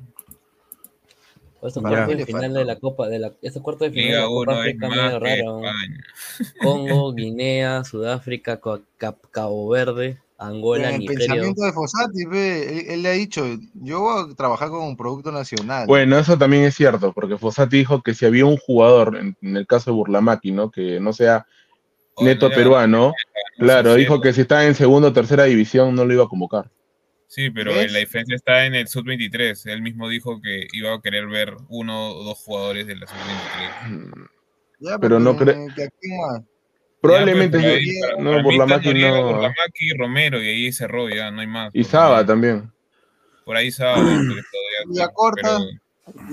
Cuartos 1.60 1.82
mí 1.82 2.14
de 2.14 2.24
final 2.24 2.52
de 2.55 2.64
la 2.64 2.76
Copa, 2.76 3.09
de 3.09 3.18
la, 3.18 3.32
estos 3.43 3.62
cuartos 3.62 3.89
de 3.89 3.90
final 3.90 4.06
de 4.06 4.12
Liga 4.12 4.20
la 4.20 4.26
Copa 4.28 4.52
1 4.52 4.52
es 4.52 4.59
África 4.60 4.89
medio 4.89 5.18
raro. 5.20 5.62
Congo, 6.62 7.12
Guinea, 7.12 7.85
Sudáfrica, 7.85 8.59
Co- 8.59 8.82
Cap- 8.97 9.26
Cabo 9.32 9.68
Verde, 9.68 10.18
Angola, 10.39 10.90
el 10.90 11.01
Nigeria. 11.01 11.26
pensamiento 11.26 11.62
de 11.64 11.72
Fossati, 11.72 12.24
ve, 12.26 12.78
él, 12.80 12.85
él 12.90 13.02
le 13.02 13.09
ha 13.09 13.12
dicho, 13.12 13.44
yo 13.74 14.01
voy 14.01 14.30
a 14.30 14.35
trabajar 14.36 14.68
con 14.68 14.82
un 14.85 14.97
producto 14.97 15.32
nacional. 15.32 15.89
Bueno, 15.89 16.16
eso 16.16 16.39
también 16.39 16.62
es 16.62 16.76
cierto, 16.76 17.12
porque 17.12 17.36
Fossati 17.36 17.78
dijo 17.78 18.02
que 18.02 18.14
si 18.14 18.24
había 18.24 18.47
un 18.47 18.56
jugador, 18.56 19.16
en, 19.16 19.36
en 19.43 19.56
el 19.56 19.66
caso 19.66 19.90
de 19.90 19.97
Burlamaki, 19.97 20.52
¿no? 20.52 20.70
Que 20.70 21.01
no 21.01 21.12
sea 21.12 21.44
neto 22.20 22.51
peruano, 22.51 23.14
no 23.59 23.64
claro, 23.64 23.94
dijo 23.94 24.20
que 24.20 24.32
si 24.32 24.43
está 24.43 24.64
en 24.64 24.76
segunda 24.76 25.09
o 25.09 25.12
tercera 25.12 25.44
división 25.44 25.94
no 25.97 26.05
lo 26.05 26.14
iba 26.14 26.24
a 26.24 26.28
convocar. 26.28 26.70
Sí, 27.28 27.50
pero 27.50 27.74
¿Ves? 27.74 27.92
la 27.92 27.98
diferencia 27.98 28.34
está 28.34 28.64
en 28.64 28.74
el 28.74 28.88
Sub-23. 28.88 29.66
Él 29.70 29.82
mismo 29.82 30.09
dijo 30.09 30.40
que 30.40 30.66
iba 30.72 30.94
a 30.94 31.00
querer 31.02 31.26
ver 31.26 31.55
uno 31.68 32.12
o 32.12 32.24
dos 32.24 32.38
jugadores 32.38 32.86
de 32.86 32.96
la 32.96 33.06
Sub-23. 33.06 34.28
Ya, 34.80 34.98
pero 34.98 35.20
no 35.20 35.36
pero, 35.36 35.52
creo- 35.52 35.66
que 35.76 35.82
aquí 35.84 36.09
más. 36.18 36.42
Probablemente 37.00 37.59
Ya, 37.59 37.62
pues, 37.68 37.76
ahí, 37.76 38.00
para- 38.00 38.12
no, 38.16 38.30
para 38.30 38.30
mí 38.32 38.38
está 38.38 38.42
Burlamaki 38.64 38.86
Noriega, 38.88 39.10
no. 39.10 39.22
Burlamaki, 39.26 39.90
Romero, 39.98 40.42
y 40.42 40.48
ahí 40.48 40.72
cerró 40.72 41.09
ya, 41.09 41.30
no 41.30 41.40
hay 41.42 41.46
más. 41.46 41.70
Y 41.74 41.82
Por 41.82 41.90
Saba 41.90 42.26
también. 42.26 42.72
Por 43.44 43.56
ahí 43.56 43.70
Saba. 43.70 44.02
Villacorta 44.88 45.59
pero- 45.59 45.80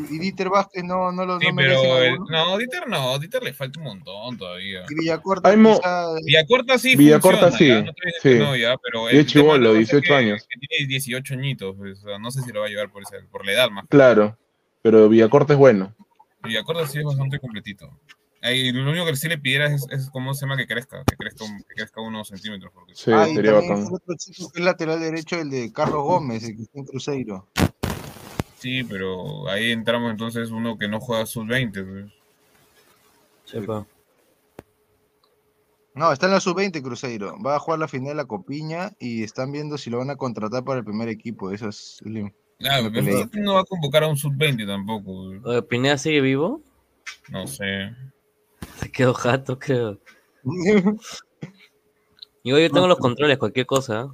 y 0.10 0.18
Dieter 0.20 0.50
Vázquez 0.50 0.84
no, 0.84 1.12
no 1.12 1.26
lo 1.26 1.40
Sí, 1.40 1.48
no 1.50 1.56
pero 1.56 1.98
el- 2.02 2.18
no, 2.30 2.58
Dieter 2.58 2.88
no, 2.88 3.18
Dieter 3.20 3.44
le 3.44 3.54
falta 3.54 3.80
un 3.80 3.86
montón 3.86 4.38
todavía. 4.38 4.84
Y 4.90 4.96
Villacorta 4.96 5.54
quizá- 5.56 6.16
Villacorta 6.24 6.78
sí 6.78 6.96
Villacorta 6.96 7.50
funciona, 7.50 7.82
sí, 7.82 7.86
ya, 7.86 7.92
no 7.92 7.94
sí. 8.22 8.40
no, 8.40 8.56
ya, 8.56 8.78
pero 8.78 9.10
Y 9.12 9.18
es 9.18 9.20
es 9.28 9.34
18 9.34 10.02
que- 10.08 10.14
años. 10.14 10.48
que 10.50 10.60
tiene 10.68 10.88
18 10.88 11.34
añitos, 11.34 11.76
pues, 11.78 12.00
o 12.04 12.08
sea, 12.08 12.20
no 12.20 12.32
sé 12.32 12.42
si 12.42 12.52
lo 12.52 12.62
va 12.62 12.68
a 12.68 12.70
llevar 12.70 12.92
por, 12.92 13.04
ese- 13.04 13.26
por 13.32 13.46
la 13.46 13.52
edad 13.54 13.70
más. 13.70 13.86
Claro, 13.90 14.38
pero 14.82 15.08
Villacorta 15.10 15.54
es 15.54 15.60
bueno. 15.60 15.96
Villacorta 16.44 16.88
sí 16.88 17.00
es 17.00 17.04
bastante 17.06 17.40
completito. 17.40 17.90
Ahí, 18.42 18.72
lo 18.72 18.88
único 18.92 19.08
que 19.08 19.16
sí 19.16 19.28
le 19.28 19.40
pidiera 19.40 19.66
es, 19.74 19.88
es 19.90 20.08
cómo 20.12 20.36
se 20.36 20.42
llama 20.46 20.56
que 20.56 20.68
crezca, 20.68 21.04
que 21.04 21.16
crezca, 21.16 21.44
un- 21.46 21.58
que 21.64 21.74
crezca 21.76 22.00
unos 22.02 22.28
centímetros. 22.28 22.72
Porque 22.76 22.94
Sí, 22.94 23.12
Ah, 23.12 23.26
sería 23.26 23.54
bacán. 23.54 23.80
el 23.80 23.86
otro 23.94 24.14
chico 24.20 24.52
que 24.52 24.60
es 24.60 24.66
lateral 24.66 25.00
derecho, 25.00 25.40
el 25.42 25.50
de 25.50 25.74
Carlos 25.74 26.04
Gómez, 26.04 26.44
el 26.44 26.56
que 26.56 26.62
está 26.62 26.78
en 26.80 26.86
Cruzeiro. 26.86 27.48
Sí, 28.66 28.84
pero 28.84 29.48
ahí 29.48 29.70
entramos 29.70 30.10
entonces 30.10 30.50
uno 30.50 30.76
que 30.76 30.88
no 30.88 31.00
juega 31.00 31.28
sub-20. 31.28 31.72
Pues. 31.72 32.12
Sepa. 33.46 33.86
No, 35.94 36.12
está 36.12 36.26
en 36.26 36.32
la 36.32 36.40
sub-20 36.40 36.82
Cruzeiro. 36.82 37.40
Va 37.44 37.58
a 37.58 37.60
jugar 37.60 37.80
la 37.80 37.88
final 37.88 38.08
de 38.08 38.16
la 38.16 38.26
Copiña 38.26 38.94
y 38.98 39.22
están 39.22 39.52
viendo 39.52 39.78
si 39.78 39.92
lo 39.92 40.00
van 40.00 40.10
a 40.10 40.16
contratar 40.16 40.64
para 40.64 40.80
el 40.80 40.84
primer 40.84 41.10
equipo. 41.10 41.52
Eso 41.52 41.70
es 41.70 42.02
lo 42.06 42.32
Claro, 42.58 42.90
pero. 42.92 43.06
Fossati 43.06 43.40
no 43.40 43.54
va 43.54 43.60
a 43.60 43.66
convocar 43.66 44.02
a 44.02 44.08
un 44.08 44.18
sub-20 44.18 44.66
tampoco. 44.66 45.62
¿Pineda 45.68 46.00
sigue 46.00 46.22
vivo? 46.22 46.64
No 47.30 47.46
sé. 47.46 47.92
Se 48.78 48.92
quedó 48.92 49.14
jato, 49.14 49.60
creo. 49.60 50.00
Y 52.42 52.52
hoy 52.52 52.62
yo 52.62 52.70
tengo 52.72 52.88
los 52.88 53.00
controles, 53.00 53.40
cualquier 53.40 53.66
cosa. 53.66 54.14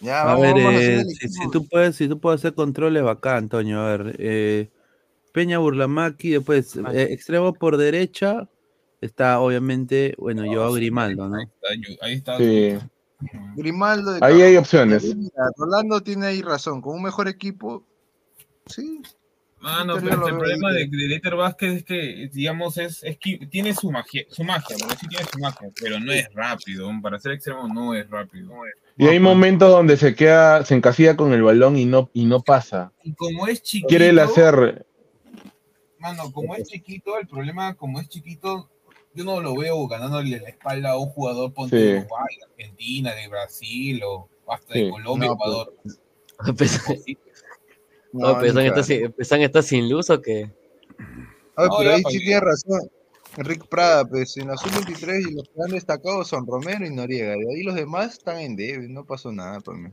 Ya, 0.00 0.22
A 0.22 0.24
vamos, 0.26 0.42
ver, 0.42 0.54
vamos 0.54 0.74
a 0.74 0.82
eh, 0.82 1.04
si, 1.06 1.50
tú 1.50 1.66
puedes, 1.66 1.96
si 1.96 2.08
tú 2.08 2.20
puedes 2.20 2.40
hacer 2.40 2.54
controles, 2.54 3.02
bacán, 3.02 3.36
Antonio. 3.36 3.80
A 3.80 3.96
ver, 3.96 4.16
eh, 4.18 4.70
Peña 5.32 5.58
Burlamaki, 5.58 6.30
después 6.30 6.76
eh, 6.76 7.08
extremo 7.10 7.52
por 7.52 7.76
derecha 7.76 8.48
está 9.00 9.40
obviamente, 9.40 10.14
bueno, 10.18 10.44
Joao 10.46 10.72
Grimaldo, 10.72 11.28
¿no? 11.28 11.36
Ahí 12.00 12.14
está. 12.14 12.36
Sí. 12.38 12.76
Grimaldo 13.56 14.12
de 14.12 14.20
Ahí 14.22 14.42
hay 14.42 14.56
opciones. 14.56 15.14
Mira, 15.14 15.50
Rolando 15.56 16.00
tiene 16.02 16.26
ahí 16.26 16.42
razón. 16.42 16.80
Con 16.80 16.96
un 16.96 17.02
mejor 17.02 17.28
equipo, 17.28 17.84
sí. 18.66 19.02
Ah, 19.60 19.84
no, 19.84 19.94
Dieter 19.96 20.10
pero 20.10 20.28
el 20.28 20.32
veo 20.32 20.38
problema 20.38 20.72
de, 20.72 20.86
de 20.86 21.30
Vázquez 21.36 21.72
es 21.78 21.84
que, 21.84 22.30
digamos, 22.32 22.78
es, 22.78 23.02
es 23.02 23.18
que 23.18 23.38
tiene 23.50 23.74
su 23.74 23.90
magia, 23.90 24.24
su 24.30 24.44
magia, 24.44 24.76
porque 24.78 24.96
sí 24.96 25.08
tiene 25.08 25.24
su 25.24 25.38
magia, 25.40 25.68
pero 25.80 25.98
no 25.98 26.12
es 26.12 26.32
rápido. 26.32 26.90
Para 27.02 27.18
ser 27.18 27.32
extremo 27.32 27.66
no 27.66 27.94
es 27.94 28.08
rápido. 28.08 28.52
Y 28.96 29.06
hay 29.06 29.18
momentos 29.18 29.70
donde 29.70 29.96
se 29.96 30.14
queda, 30.14 30.64
se 30.64 30.74
encasilla 30.74 31.16
con 31.16 31.32
el 31.32 31.42
balón 31.42 31.76
y 31.76 31.86
no, 31.86 32.08
y 32.12 32.26
no 32.26 32.40
pasa. 32.40 32.92
Y 33.02 33.14
como 33.14 33.46
es 33.48 33.62
chiquito, 33.62 33.88
Quiere 33.88 34.08
él 34.10 34.18
hacer, 34.20 34.86
mano, 35.98 36.30
como 36.32 36.54
es 36.54 36.68
chiquito, 36.68 37.18
el 37.18 37.26
problema, 37.26 37.74
como 37.74 38.00
es 38.00 38.08
chiquito, 38.08 38.68
yo 39.14 39.24
no 39.24 39.40
lo 39.40 39.56
veo 39.56 39.86
ganándole 39.88 40.40
la 40.40 40.48
espalda 40.48 40.90
a 40.92 40.98
un 40.98 41.08
jugador, 41.08 41.52
ponte 41.52 41.76
Sí. 41.76 41.82
de 41.84 41.98
Uruguay, 41.98 42.36
de 42.38 42.44
Argentina, 42.64 43.14
de 43.14 43.28
Brasil, 43.28 44.02
o 44.04 44.28
hasta 44.48 44.74
de 44.74 44.84
Sí. 44.84 44.90
Colombia, 44.90 45.28
No, 45.28 45.34
Ecuador. 45.34 45.74
No, 48.12 48.28
No, 48.28 48.38
pero 48.40 48.42
ni 48.42 48.48
están, 48.48 48.64
cagando. 48.64 48.82
sin, 48.84 49.12
¿Pesan 49.12 49.40
está 49.42 49.62
sin 49.62 49.88
luz 49.88 50.08
o 50.10 50.20
qué? 50.20 50.50
Ay, 51.56 51.68
No, 51.68 51.76
pero 51.78 51.90
ahí 51.90 52.02
sí 52.08 52.18
que- 52.18 52.24
tiene 52.24 52.40
razón. 52.40 52.90
Enrique 53.36 53.66
Prada, 53.68 54.04
pues 54.06 54.36
en 54.38 54.48
la 54.48 54.56
sub-23 54.56 55.28
y 55.30 55.34
los 55.34 55.44
que 55.44 55.62
han 55.62 55.70
destacado 55.70 56.24
son 56.24 56.46
Romero 56.46 56.84
y 56.86 56.90
Noriega. 56.90 57.36
Y 57.36 57.40
ahí 57.56 57.62
los 57.62 57.74
demás 57.74 58.14
están 58.14 58.38
en 58.38 58.56
debe, 58.56 58.88
no 58.88 59.04
pasó 59.04 59.30
nada 59.30 59.60
para 59.60 59.78
mí. 59.78 59.90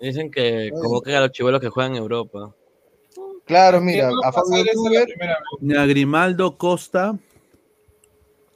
Dicen 0.00 0.30
que 0.30 0.70
convoquen 0.74 1.14
a 1.14 1.20
los 1.20 1.32
chivolos 1.32 1.60
que 1.60 1.68
juegan 1.70 1.92
en 1.92 1.98
Europa. 2.02 2.54
Claro, 3.46 3.80
mira, 3.80 4.08
a 4.24 4.28
a 4.28 4.32
Fabio 4.32 4.64
Tuber? 4.72 5.08
Mira, 5.60 5.86
Grimaldo 5.86 6.58
Costa. 6.58 7.18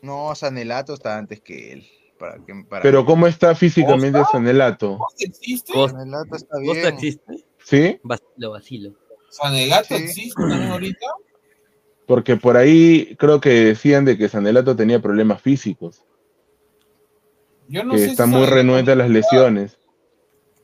no, 0.02 0.34
Sanelato 0.34 0.94
está 0.94 1.16
antes 1.16 1.40
que 1.40 1.72
él. 1.72 1.86
Para 2.20 2.36
que, 2.44 2.52
para 2.68 2.82
Pero 2.82 3.04
¿cómo 3.06 3.26
está 3.26 3.54
físicamente 3.54 4.18
¿Costa? 4.18 4.36
Sanelato? 4.36 4.98
¿Existe? 5.18 5.72
Sanelato 5.72 6.36
está 6.36 6.56
¿Costa 6.56 6.72
bien. 6.82 6.94
existe? 6.94 7.44
¿Sí? 7.64 8.00
Vacilo, 8.04 8.50
vacilo. 8.50 8.92
¿Sanelato 9.30 9.96
Sí. 9.96 10.04
existe 10.04 10.42
ahorita? 10.70 11.06
Porque 12.06 12.36
por 12.36 12.56
ahí 12.58 13.16
creo 13.18 13.40
que 13.40 13.48
decían 13.64 14.04
de 14.04 14.18
que 14.18 14.28
Sanelato 14.28 14.76
tenía 14.76 15.00
problemas 15.00 15.40
físicos, 15.40 16.04
Yo 17.68 17.84
no 17.84 17.92
que 17.94 18.00
sé 18.00 18.06
está 18.10 18.24
si 18.24 18.30
muy 18.30 18.46
renuente 18.46 18.92
a 18.92 18.96
las 18.96 19.08
lesiones. 19.08 19.78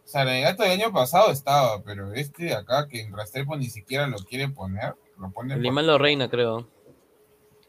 Sanelato 0.05 0.63
el 0.65 0.73
año 0.73 0.93
pasado 0.93 1.31
estaba, 1.33 1.83
pero 1.83 2.13
este 2.13 2.45
de 2.45 2.55
acá 2.55 2.87
que 2.89 3.01
en 3.01 3.17
Restrepo 3.17 3.57
ni 3.57 3.71
siquiera 3.71 4.07
lo 4.09 4.19
quiere 4.19 4.49
poner, 4.49 4.95
lo 5.19 5.31
pone 5.31 5.57
Grimaldo 5.57 5.97
Reina, 5.99 6.29
creo. 6.29 6.69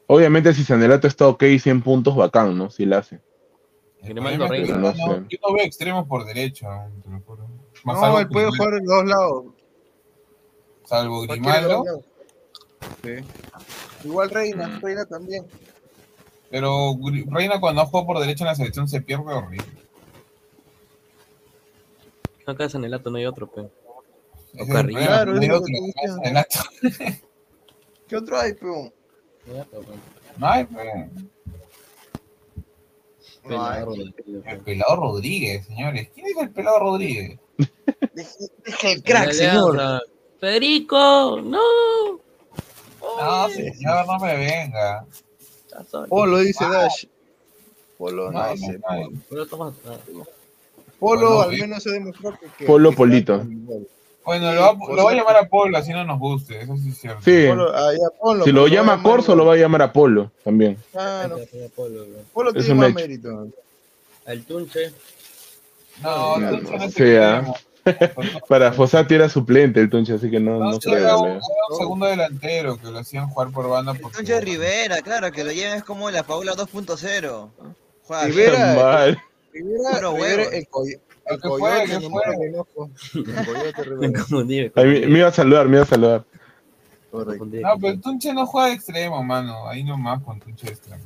Obviamente 0.07 0.53
si 0.53 0.63
Sanelato 0.63 1.07
está 1.07 1.27
ok 1.27 1.43
100 1.59 1.81
puntos, 1.83 2.15
bacán, 2.15 2.57
¿no? 2.57 2.69
Si 2.69 2.85
la 2.85 2.97
hace. 2.99 3.21
El 4.07 4.13
Grimaldo 4.13 4.43
es 4.45 4.49
Reina. 4.49 4.67
yo 4.67 4.77
no, 4.77 4.91
No 4.93 5.27
yo 5.27 5.37
no 5.47 5.53
veo 5.55 5.65
extremos 5.65 6.07
por 6.07 6.25
derecha, 6.25 6.89
te 7.03 7.09
lo 7.09 7.19
juro. 7.21 7.47
Más 7.83 7.99
No, 8.01 8.19
él 8.19 8.27
puede 8.27 8.47
jugar 8.47 8.73
en 8.75 8.85
los 8.85 9.05
lados. 9.05 9.45
Salvo 10.85 11.21
Grimaldo. 11.21 11.83
Sí. 13.03 13.11
Igual 14.05 14.29
Reina, 14.29 14.79
Reina 14.81 15.05
también. 15.05 15.45
pero 16.49 16.95
Reina 17.29 17.59
cuando 17.59 17.85
juega 17.85 18.05
por 18.07 18.19
derecha 18.19 18.43
en 18.43 18.47
la 18.49 18.55
selección 18.55 18.87
se 18.87 19.01
pierde 19.01 19.33
horrible. 19.33 19.65
Acá 22.45 22.63
en 22.63 22.69
Sanelato 22.69 23.09
no 23.09 23.17
hay 23.17 23.25
otro, 23.25 23.47
pero. 23.47 23.69
Es 24.53 24.61
O 24.61 24.63
el 24.63 24.69
Carrillo. 24.69 24.99
Claro, 24.99 25.33
no 25.33 25.37
es 25.41 25.43
hay 25.43 25.51
otro. 25.51 25.67
Sanelato. 26.15 26.59
¿Qué 28.07 28.15
otro 28.15 28.39
hay, 28.39 28.53
peón? 28.53 28.93
No 30.37 30.47
hay, 30.47 30.65
pero- 30.65 31.09
El 34.45 34.59
pelado 34.61 34.95
Rodríguez, 34.95 35.65
señores. 35.65 36.09
¿Quién 36.13 36.27
es 36.27 36.37
el 36.37 36.49
pelado 36.51 36.79
Rodríguez? 36.79 37.39
Deja 38.65 38.89
el 38.91 39.03
crack, 39.03 39.31
señor. 39.31 40.01
Federico, 40.39 41.41
no. 41.43 42.19
No, 43.01 43.49
señor, 43.49 44.05
no 44.07 44.19
me 44.19 44.35
venga. 44.37 45.05
Polo 46.09 46.39
dice. 46.39 46.65
Dash. 46.69 47.05
Polo, 47.97 48.31
no, 48.31 48.39
toma- 49.49 49.73
Polo 49.81 50.25
Bueno, 50.99 51.41
al 51.41 51.51
menos 51.51 51.83
se 51.83 51.91
demostró 51.91 52.37
que. 52.57 52.65
Polo 52.65 52.91
Polito. 52.91 53.45
Bueno, 54.27 54.53
lo 54.53 54.61
va, 54.61 54.73
lo 54.93 55.05
va 55.05 55.11
a 55.11 55.15
llamar 55.15 55.37
a 55.37 55.47
Polo, 55.47 55.77
así 55.77 55.93
no 55.93 56.03
nos 56.03 56.19
guste, 56.19 56.61
eso 56.61 56.75
sí 56.75 56.89
es 56.89 56.97
cierto. 56.99 57.21
Sí. 57.23 57.45
Polo, 57.47 57.71
ah, 57.73 57.93
ya, 57.93 58.09
ponlo, 58.19 58.43
Si 58.43 58.51
lo 58.51 58.67
llama 58.67 58.95
a 58.95 59.01
Corso, 59.01 59.33
lo 59.37 59.45
va 59.45 59.53
a 59.53 59.55
llamar 59.55 59.81
a 59.83 59.93
Polo 59.93 60.31
también. 60.43 60.77
Ah, 60.93 61.27
no. 61.29 61.37
Polo, 61.73 62.03
Polo 62.33 62.49
Es 62.49 62.65
tiene 62.65 62.71
un 62.73 62.77
más 62.79 62.93
mérito. 62.93 63.47
El 64.25 64.43
Tunche. 64.43 64.91
No, 66.03 66.37
No, 66.39 66.49
Tunche 66.49 66.77
no 66.77 66.89
sea, 66.91 67.55
queremos. 67.85 68.41
Para 68.49 68.73
Fossati 68.73 69.15
era 69.15 69.29
suplente 69.29 69.79
el 69.79 69.89
Tunche, 69.89 70.15
así 70.15 70.29
que 70.29 70.41
no, 70.41 70.59
No, 70.59 70.71
no 70.71 70.79
creo. 70.79 70.97
era 70.97 71.15
un, 71.15 71.29
un 71.69 71.77
segundo 71.77 72.05
delantero 72.07 72.77
que 72.77 72.91
lo 72.91 72.99
hacían 72.99 73.29
jugar 73.29 73.51
por 73.51 73.69
banda 73.69 73.93
porque 73.93 74.17
Tunche 74.17 74.41
Rivera, 74.41 75.01
claro, 75.03 75.31
que 75.31 75.45
lo 75.45 75.53
lleven 75.53 75.75
es 75.77 75.83
como 75.85 76.11
la 76.11 76.23
Paula 76.23 76.51
2.0 76.53 77.49
Juega 78.03 78.25
Rivera. 78.25 79.05
Rivera, 79.53 79.99
Rivera, 80.01 80.43
el, 80.51 80.67
el 81.29 81.39
coyote, 81.41 81.99
Me 83.99 84.13
confundí. 84.13 84.71
iba 84.75 85.27
a 85.27 85.31
saludar, 85.31 85.67
me 85.67 85.77
iba 85.77 85.83
a 85.83 85.87
saludar. 85.87 86.25
No, 87.11 87.25
pero 87.25 87.93
el 87.93 88.01
Tunche 88.01 88.33
no 88.33 88.45
juega 88.45 88.67
de 88.69 88.73
extremo, 88.75 89.23
mano. 89.23 89.67
Ahí 89.67 89.83
nomás 89.83 90.21
con 90.23 90.39
Tunche 90.39 90.67
de 90.67 90.73
extremo. 90.73 91.03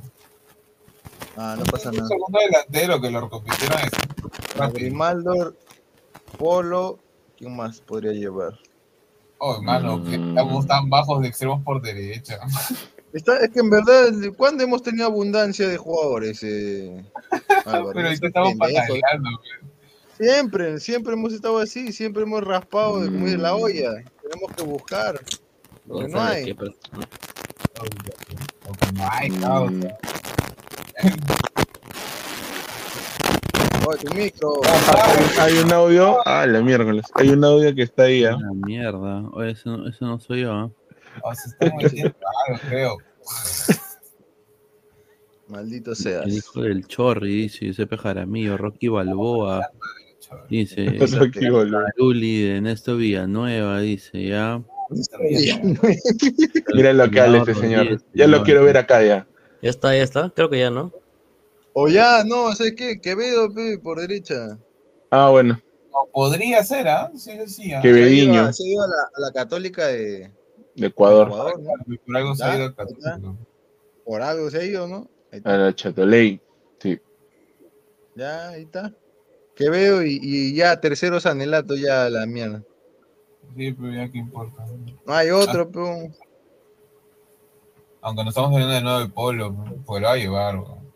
Ah, 1.36 1.56
no 1.58 1.64
pasa 1.64 1.90
Un 1.90 1.96
nada. 1.96 2.08
segundo 2.08 2.38
delantero 2.38 3.00
que 3.00 3.10
lo 3.10 3.20
recompitieron 3.22 3.78
es 3.78 3.90
A 4.54 4.58
rápido. 4.58 4.72
Grimaldo, 4.74 5.54
Polo, 6.38 6.98
¿quién 7.38 7.56
más 7.56 7.80
podría 7.80 8.12
llevar? 8.12 8.58
Oh, 9.38 9.60
mano, 9.62 10.02
que 10.04 10.18
Mm. 10.18 10.28
estamos 10.30 10.66
tan 10.66 10.90
bajos 10.90 11.22
de 11.22 11.28
extremos 11.28 11.62
por 11.64 11.80
derecha. 11.80 12.38
Está, 13.12 13.36
es 13.38 13.50
que 13.50 13.60
en 13.60 13.68
verdad, 13.70 14.08
¿cuándo 14.38 14.64
hemos 14.64 14.82
tenido 14.82 15.04
abundancia 15.06 15.68
de 15.68 15.76
jugadores? 15.76 16.42
Eh, 16.42 17.04
Álvaro? 17.66 17.92
Pero 17.94 18.08
ahorita 18.08 18.26
estamos 18.26 18.54
pataleando. 18.54 19.40
Siempre, 20.22 20.78
siempre 20.78 21.14
hemos 21.14 21.32
estado 21.32 21.58
así, 21.58 21.92
siempre 21.92 22.22
hemos 22.22 22.44
raspado 22.44 23.00
de 23.00 23.10
muy 23.10 23.32
de 23.32 23.38
la 23.38 23.54
Mm. 23.54 23.60
olla. 23.60 23.90
Tenemos 24.22 24.56
que 24.56 24.62
buscar. 24.62 25.20
Porque 25.88 26.08
no 26.08 26.16
¿sabes 26.18 26.36
hay. 26.36 26.44
qué? 26.44 26.54
Pero- 26.54 26.72
No 28.94 29.08
hay, 29.10 29.30
causa. 29.30 29.98
Oye, 33.84 33.98
tu 34.04 34.14
micro. 34.14 34.52
Hay, 34.64 35.54
hay 35.54 35.58
un 35.64 35.72
audio. 35.72 36.16
Ah, 36.24 36.46
la 36.46 36.60
miércoles. 36.60 37.04
Hay 37.14 37.30
un 37.30 37.44
audio 37.44 37.74
que 37.74 37.82
está 37.82 38.04
ahí. 38.04 38.24
¿ah? 38.24 38.36
La 38.40 38.52
mierda. 38.52 39.28
Oye, 39.32 39.50
eso, 39.50 39.76
no- 39.76 39.88
eso 39.88 40.04
no 40.06 40.20
soy 40.20 40.42
yo. 40.42 40.52
¿eh? 40.66 40.70
O 41.24 41.30
algo, 41.30 42.60
creo. 42.68 42.96
Maldito 45.48 45.94
seas. 45.96 46.24
El 46.26 46.34
hijo 46.34 46.62
del 46.62 46.86
Chorri, 46.86 47.42
dice 47.42 47.66
Giuseppe 47.66 47.98
Jaramillo, 47.98 48.56
Rocky 48.56 48.86
Balboa, 48.88 49.68
dice. 50.48 50.84
Luli 51.96 52.42
de 52.42 52.56
Ernesto 52.56 52.96
Villanueva, 52.96 53.80
dice 53.80 54.22
ya. 54.28 54.62
Mira 56.74 56.92
lo 56.92 57.10
que 57.10 57.20
habla 57.20 57.38
este 57.38 57.54
señor. 57.54 58.02
Ya 58.14 58.26
lo 58.26 58.42
quiero 58.42 58.64
ver 58.64 58.76
acá 58.76 59.02
ya. 59.02 59.26
Ya 59.62 59.70
está, 59.70 59.96
ya 59.96 60.02
está. 60.02 60.30
Creo 60.34 60.50
que 60.50 60.58
ya, 60.58 60.70
¿no? 60.70 60.92
O 61.72 61.88
ya, 61.88 62.24
no, 62.24 62.52
¿sabes 62.54 62.74
qué? 62.76 63.00
Quevedo, 63.00 63.52
pe, 63.52 63.78
por 63.78 63.98
derecha. 64.00 64.58
Ah, 65.10 65.30
bueno. 65.30 65.60
No, 65.90 66.08
podría 66.12 66.62
ser, 66.64 66.88
¿ah? 66.88 67.10
Sí, 67.14 67.30
sí, 67.46 67.72
¿ah? 67.72 67.80
Que 67.80 67.92
Se 67.92 67.94
ha 67.94 68.08
ido 68.08 68.10
Bediño, 68.10 68.40
a- 68.42 68.52
Se 68.52 68.64
ha 68.64 68.66
ido 68.66 68.82
a 68.82 68.86
la, 68.88 68.94
a 69.14 69.20
la 69.20 69.32
católica 69.32 69.86
de 69.86 70.30
de 70.74 70.86
Ecuador. 70.86 71.28
Ecuador, 71.28 71.60
¿no? 71.60 71.96
Por 72.06 72.16
algo 72.16 72.34
se 72.34 72.44
ha 72.44 72.54
ido 72.56 72.64
ahí 72.64 72.68
está. 72.70 72.84
Católico. 72.86 73.36
Por 74.04 74.22
algo 74.22 74.50
se 74.50 74.58
ha 74.58 74.64
ido, 74.64 74.86
¿no? 74.88 75.08
A 75.44 75.56
la 75.56 75.74
Chatoley. 75.74 76.40
Sí. 76.78 76.98
Ya, 78.16 78.48
ahí 78.50 78.62
está. 78.62 78.92
Quevedo 79.62 80.02
y, 80.04 80.18
y 80.20 80.54
ya, 80.54 80.80
tercero 80.80 81.20
Sanelato, 81.20 81.76
ya 81.76 82.10
la 82.10 82.26
mierda. 82.26 82.64
Sí, 83.56 83.72
pero 83.72 83.92
ya 83.92 84.10
qué 84.10 84.18
importa. 84.18 84.66
No 85.06 85.14
hay 85.14 85.30
otro, 85.30 85.70
pero. 85.70 86.10
Aunque 88.00 88.24
no 88.24 88.30
estamos 88.30 88.52
hablando 88.52 88.74
de 88.74 88.80
nuevo 88.80 88.98
de 88.98 89.08
Polo, 89.08 89.54
pues 89.86 90.02
lo 90.02 90.08
va 90.08 90.14
a 90.14 90.16
llevar. 90.16 90.56
weón. 90.56 90.92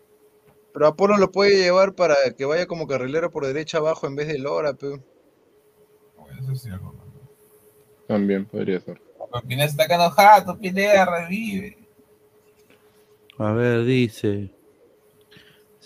Pero 0.72 0.86
Apolo 0.88 1.16
lo 1.16 1.30
puede 1.30 1.56
llevar 1.56 1.94
para 1.94 2.16
que 2.36 2.44
vaya 2.44 2.66
como 2.66 2.88
carrilero 2.88 3.30
por 3.30 3.46
derecha 3.46 3.78
abajo 3.78 4.08
en 4.08 4.16
vez 4.16 4.26
de 4.26 4.38
Lora, 4.38 4.74
pero. 4.74 5.00
Bueno, 6.18 6.42
eso 6.42 6.52
es 6.52 6.62
cierto. 6.62 6.84
¿no? 6.84 7.04
También 8.08 8.46
podría 8.46 8.80
ser. 8.80 9.00
Pero 9.30 9.46
Pineda 9.46 9.66
está 9.66 9.86
quedando 9.86 10.10
jato, 10.10 10.58
Pineda 10.58 11.04
revive. 11.04 11.78
A 13.38 13.52
ver, 13.52 13.84
dice 13.84 14.50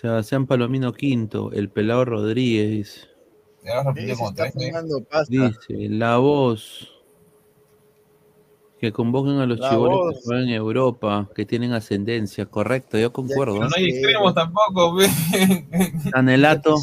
Sebastián 0.00 0.46
Palomino 0.46 0.94
Quinto, 0.94 1.52
el 1.52 1.68
pelado 1.68 2.06
Rodríguez, 2.06 2.70
dice. 2.70 3.00
Ya 3.62 3.82
lo 3.82 4.16
como 4.16 4.32
tres 4.32 4.54
pasta. 5.10 5.26
Dice, 5.28 5.90
la 5.90 6.16
voz. 6.16 6.90
Que 8.78 8.92
convoquen 8.92 9.40
a 9.40 9.44
los 9.44 9.58
voz. 9.60 10.14
que 10.14 10.20
juegan 10.24 10.44
en 10.44 10.54
Europa, 10.54 11.28
que 11.34 11.44
tienen 11.44 11.74
ascendencia. 11.74 12.46
Correcto, 12.46 12.96
yo 12.96 13.12
concuerdo. 13.12 13.56
Pero 13.58 13.68
no 13.68 13.76
hay 13.76 13.90
extremos 13.90 14.34
tampoco, 14.34 14.96
pe. 14.96 15.06
Sanelato, 16.10 16.76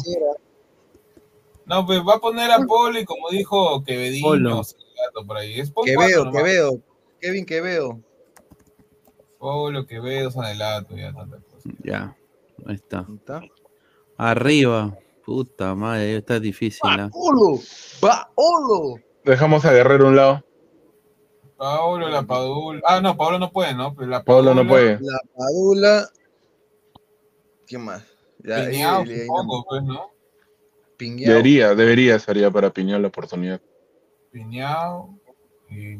No, 1.66 1.84
pues 1.86 2.00
va 2.06 2.14
a 2.14 2.20
poner 2.20 2.52
a 2.52 2.58
Polo 2.64 3.00
y 3.00 3.04
como 3.04 3.30
dijo. 3.30 3.82
Sanelato 3.84 5.26
por 5.26 5.38
ahí. 5.38 5.58
Es 5.58 5.72
Quevedo. 5.84 6.30
Quevedo. 6.30 6.80
Kevin 7.20 7.44
Quevedo. 7.44 7.98
Polo, 9.38 9.86
Quevedo, 9.86 10.30
Sanelato, 10.30 10.96
ya 10.96 11.12
tanta 11.12 11.38
cosa. 11.38 11.68
ya, 11.82 12.16
ahí 12.68 12.76
está. 12.76 13.00
Ahí 13.08 13.16
está. 13.16 13.40
Arriba, 14.16 14.96
puta 15.24 15.74
madre, 15.74 16.16
está 16.16 16.38
difícil. 16.38 16.80
¿ah? 16.84 17.10
¡Paolo! 17.12 17.60
¡Paolo! 18.00 19.00
Dejamos 19.24 19.64
a 19.64 19.72
Guerrero 19.72 20.06
a 20.06 20.08
un 20.08 20.16
lado. 20.16 20.44
Pablo, 21.56 22.08
la 22.08 22.22
Padula. 22.22 22.80
Ah, 22.84 23.00
no, 23.00 23.16
Pablo 23.16 23.38
no 23.40 23.50
puede, 23.50 23.74
¿no? 23.74 23.92
Pero 23.94 24.06
la 24.06 24.22
Pablo 24.22 24.54
no 24.54 24.66
puede. 24.66 24.98
La 25.00 25.20
Padula. 25.36 26.08
¿Quién 27.66 27.82
más? 27.82 28.04
Piñao, 28.42 29.04
supongo, 29.04 29.64
pues, 29.68 29.82
¿no? 29.82 30.10
Piñao. 30.96 31.28
Debería, 31.28 31.74
debería, 31.74 32.18
sería 32.20 32.50
para 32.50 32.70
Piñón 32.70 33.02
la 33.02 33.08
oportunidad. 33.08 33.60
Piñao. 34.30 35.18
Y... 35.68 35.96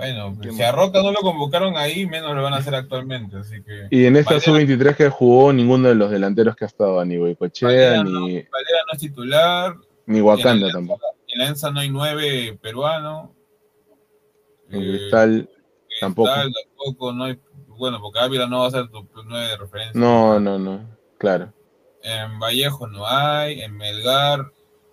Bueno, 0.00 0.32
¿Qué 0.40 0.48
pues, 0.48 0.56
si 0.56 0.62
a 0.62 0.72
Roca 0.72 1.02
no 1.02 1.12
lo 1.12 1.20
convocaron 1.20 1.76
ahí, 1.76 2.06
menos 2.06 2.34
lo 2.34 2.42
van 2.42 2.54
a 2.54 2.56
hacer 2.56 2.74
actualmente, 2.74 3.36
así 3.36 3.62
que... 3.62 3.86
Y 3.90 4.06
en 4.06 4.16
esta 4.16 4.34
Valera- 4.34 4.44
sub-23 4.44 4.96
que 4.96 5.08
jugó, 5.10 5.52
ninguno 5.52 5.88
de 5.88 5.94
los 5.94 6.10
delanteros 6.10 6.56
que 6.56 6.64
ha 6.64 6.68
estado, 6.68 7.04
ni 7.04 7.18
Boicochea, 7.18 7.68
Valera 7.68 8.02
no, 8.04 8.10
ni 8.26 8.34
Valera 8.42 8.78
no 8.86 8.92
es 8.94 8.98
titular. 8.98 9.74
Ni 10.06 10.20
Wakanda 10.20 10.70
tampoco. 10.72 11.06
En 11.28 11.38
la 11.38 11.46
ENSA 11.48 11.70
no 11.70 11.80
hay 11.80 11.90
nueve 11.90 12.58
peruanos. 12.60 13.30
En 14.70 14.82
Eh, 14.82 14.86
Cristal 14.98 15.48
tampoco. 16.00 16.30
Cristal 16.32 16.52
tampoco, 16.64 17.12
no 17.12 17.24
hay. 17.24 17.38
Bueno, 17.68 18.00
porque 18.00 18.18
Ávila 18.20 18.46
no 18.46 18.60
va 18.60 18.66
a 18.66 18.70
ser 18.70 18.88
tu 18.88 19.06
nueve 19.26 19.46
de 19.48 19.56
referencia. 19.56 20.00
No, 20.00 20.40
no, 20.40 20.58
no. 20.58 20.88
Claro. 21.18 21.52
En 22.02 22.38
Vallejo 22.38 22.86
no 22.88 23.06
hay, 23.06 23.60
en 23.60 23.76
Melgar 23.76 24.50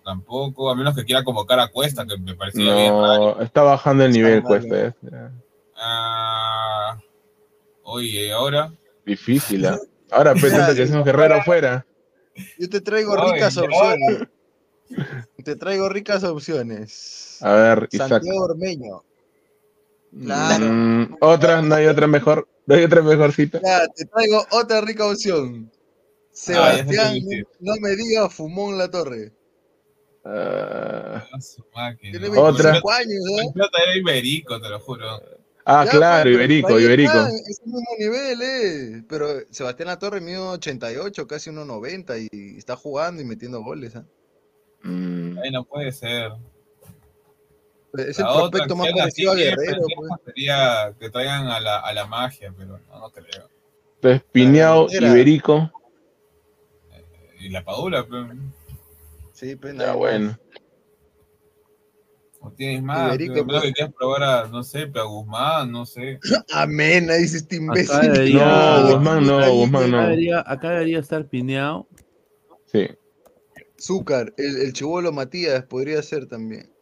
tampoco, 0.08 0.70
a 0.70 0.74
menos 0.74 0.96
que 0.96 1.04
quiera 1.04 1.22
convocar 1.22 1.60
a 1.60 1.68
Cuesta, 1.68 2.06
que 2.06 2.16
me 2.16 2.34
parecía 2.34 2.74
bien 2.74 2.94
raro. 2.94 3.36
No, 3.36 3.42
está 3.42 3.60
bajando 3.60 4.06
el 4.06 4.12
nivel, 4.12 4.42
cuesta. 4.42 4.86
eh. 4.86 4.92
Ah, 5.76 6.98
oye, 7.82 8.28
¿y 8.28 8.30
ahora? 8.30 8.72
Difícil, 9.04 9.66
¿ah? 9.66 9.78
Ahora 10.10 10.32
pretende 10.32 10.74
que 10.74 10.90
un 10.90 11.04
guerrero 11.04 11.34
afuera. 11.34 11.84
Yo 12.58 12.70
te 12.70 12.80
traigo 12.80 13.20
Ay, 13.20 13.32
ricas 13.32 13.58
opciones. 13.58 14.28
Te 15.44 15.56
traigo 15.56 15.90
ricas 15.90 16.24
opciones. 16.24 17.36
A 17.42 17.52
ver, 17.52 17.88
Isaac. 17.92 18.08
Santiago 18.08 18.44
Ormeño. 18.44 19.02
Claro. 20.22 20.64
Mm, 20.64 21.16
otra, 21.20 21.60
no 21.60 21.74
hay 21.74 21.86
otra 21.86 22.06
mejor. 22.06 22.48
No 22.64 22.76
hay 22.76 22.84
otra 22.84 23.02
mejorcita. 23.02 23.60
Ya, 23.62 23.86
te 23.88 24.06
traigo 24.06 24.42
otra 24.52 24.80
rica 24.80 25.04
opción. 25.04 25.70
Ah, 25.70 25.76
Sebastián, 26.32 27.18
no 27.60 27.74
me 27.80 27.94
digas 27.94 28.32
Fumón 28.32 28.78
La 28.78 28.90
Torre. 28.90 29.32
Ah, 30.30 31.24
A 31.32 31.40
su 31.40 31.64
máquina. 31.74 32.18
Tiene 32.18 32.38
Otra. 32.38 32.72
25 32.72 32.90
años, 32.92 33.08
¿eh? 33.30 33.44
El 33.46 33.52
plata 33.54 33.78
era 33.82 33.96
iberico, 33.96 34.60
te 34.60 34.68
lo 34.68 34.78
juro. 34.80 35.06
ah, 35.64 35.84
Ya, 35.86 35.90
claro, 35.90 36.22
pues, 36.24 36.34
Iberico, 36.34 36.78
Iberico. 36.78 37.12
está, 37.12 37.28
Es 37.28 37.60
el 37.64 37.72
mismo 37.72 37.88
nivel, 37.98 38.42
eh. 38.42 39.02
Pero 39.08 39.28
Sebastián 39.50 39.86
La 39.88 39.98
Torre 39.98 40.20
mide 40.20 40.36
88, 40.38 41.26
casi 41.26 41.50
1.90 41.50 42.28
y 42.30 42.58
está 42.58 42.76
jugando 42.76 43.22
y 43.22 43.24
metiendo 43.24 43.62
goles. 43.62 43.96
¿ah? 43.96 44.04
Mm, 44.82 45.38
Ahí 45.38 45.50
no 45.50 45.64
puede 45.64 45.92
ser. 45.92 46.32
Es 47.94 48.18
el 48.18 48.24
La 48.26 48.34
prospecto 48.34 48.76
más 48.76 48.88
parecido 48.92 49.32
a 49.32 49.34
Guerrero. 49.36 49.80
pues. 49.96 50.10
sería 50.26 50.94
que 51.00 51.08
traigan 51.08 51.46
a 51.46 51.58
la, 51.58 51.78
a 51.80 51.92
la 51.94 52.06
magia, 52.06 52.52
pero 52.56 52.78
no, 52.78 52.98
no 53.00 53.10
creo. 53.10 53.48
Entonces, 53.94 54.22
Piñao, 54.30 54.88
delantera. 54.88 55.08
Iberico. 55.14 55.72
Y 57.40 57.48
la 57.48 57.64
Padula, 57.64 58.04
pero 58.08 58.28
Sí, 59.38 59.54
pues 59.54 59.72
Ya 59.74 59.78
nada 59.78 59.94
bueno. 59.94 60.36
no 62.42 62.50
tienes 62.54 62.82
más. 62.82 63.14
Iberico, 63.14 63.46
pero 63.46 63.60
que 63.62 63.72
quieras 63.72 63.94
probar 63.96 64.22
a, 64.24 64.48
no 64.48 64.64
sé, 64.64 64.88
pero 64.88 65.02
a 65.02 65.06
Guzmán, 65.06 65.70
no 65.70 65.86
sé. 65.86 66.18
Amén, 66.52 67.08
ahí 67.08 67.22
dice 67.22 67.36
este 67.36 67.56
imbécil. 67.56 68.00
debería- 68.12 68.80
No, 68.80 68.94
Guzmán 68.96 69.26
no, 69.26 69.52
Guzmán 69.52 69.82
Acá 69.84 69.90
no. 69.96 70.02
debería, 70.02 70.44
acá 70.44 70.70
debería 70.70 70.98
estar 70.98 71.24
pineado. 71.28 71.86
Sí. 72.66 72.88
Zúcar, 73.80 74.34
el, 74.38 74.56
el 74.62 74.72
chivolo 74.72 75.12
Matías 75.12 75.62
podría 75.66 76.02
ser 76.02 76.26
también. 76.26 76.72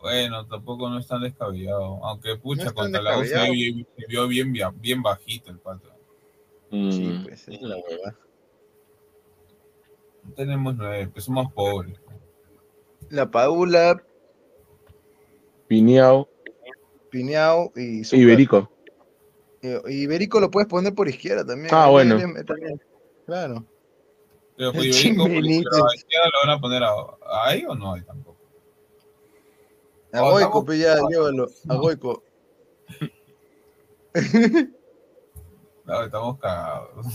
Bueno, 0.00 0.46
tampoco 0.46 0.88
no 0.88 0.98
es 0.98 1.06
tan 1.06 1.20
descabellado. 1.20 2.02
Aunque, 2.06 2.36
pucha, 2.36 2.64
No 2.66 2.74
contra 2.74 3.02
la 3.02 3.18
U 3.18 3.24
se 3.24 3.28
descabellado. 3.34 3.86
vio, 4.08 4.28
bien, 4.28 4.52
bien, 4.52 4.68
bien 4.80 5.02
bajito 5.02 5.50
el 5.50 5.58
pato. 5.58 5.90
Mm, 6.70 6.90
Sí, 6.92 7.20
pues, 7.24 7.46
es 7.48 7.60
la 7.60 7.76
hueva. 7.76 8.16
No 10.24 10.32
tenemos 10.32 10.74
nueve, 10.76 11.08
pues 11.12 11.24
somos 11.24 11.52
pobres. 11.52 11.98
La 13.10 13.30
Padula, 13.30 14.02
Piñao, 15.68 16.28
Piñao 17.10 17.72
y. 17.76 18.02
Iberico. 18.16 18.70
Iberico 19.88 20.38
lo 20.40 20.50
puedes 20.50 20.68
poner 20.68 20.94
por 20.94 21.08
izquierda 21.08 21.44
también. 21.44 21.68
Ah, 21.72 21.88
bueno. 21.88 22.16
también. 22.18 22.80
Claro. 23.26 23.64
Pero 24.56 24.70
El 24.70 24.76
pues, 24.76 24.86
Iberico, 25.04 25.76
la 25.76 25.94
izquierda 25.94 26.26
lo 26.32 26.48
van 26.48 26.56
a 26.56 26.60
poner 26.60 26.82
a, 26.84 26.90
ahí 27.44 27.64
o 27.66 27.74
no 27.74 27.94
hay 27.94 28.02
tampoco. 28.02 28.36
A 30.12 30.22
Oh, 30.22 30.30
Goico, 30.30 30.38
estamos- 30.38 30.64
pues 30.64 30.78
ya, 30.80 30.96
llévalo. 31.08 31.46
A 31.68 31.74
Goico. 31.74 32.22
No, 35.84 36.02
estamos 36.02 36.38
cagados. 36.40 37.06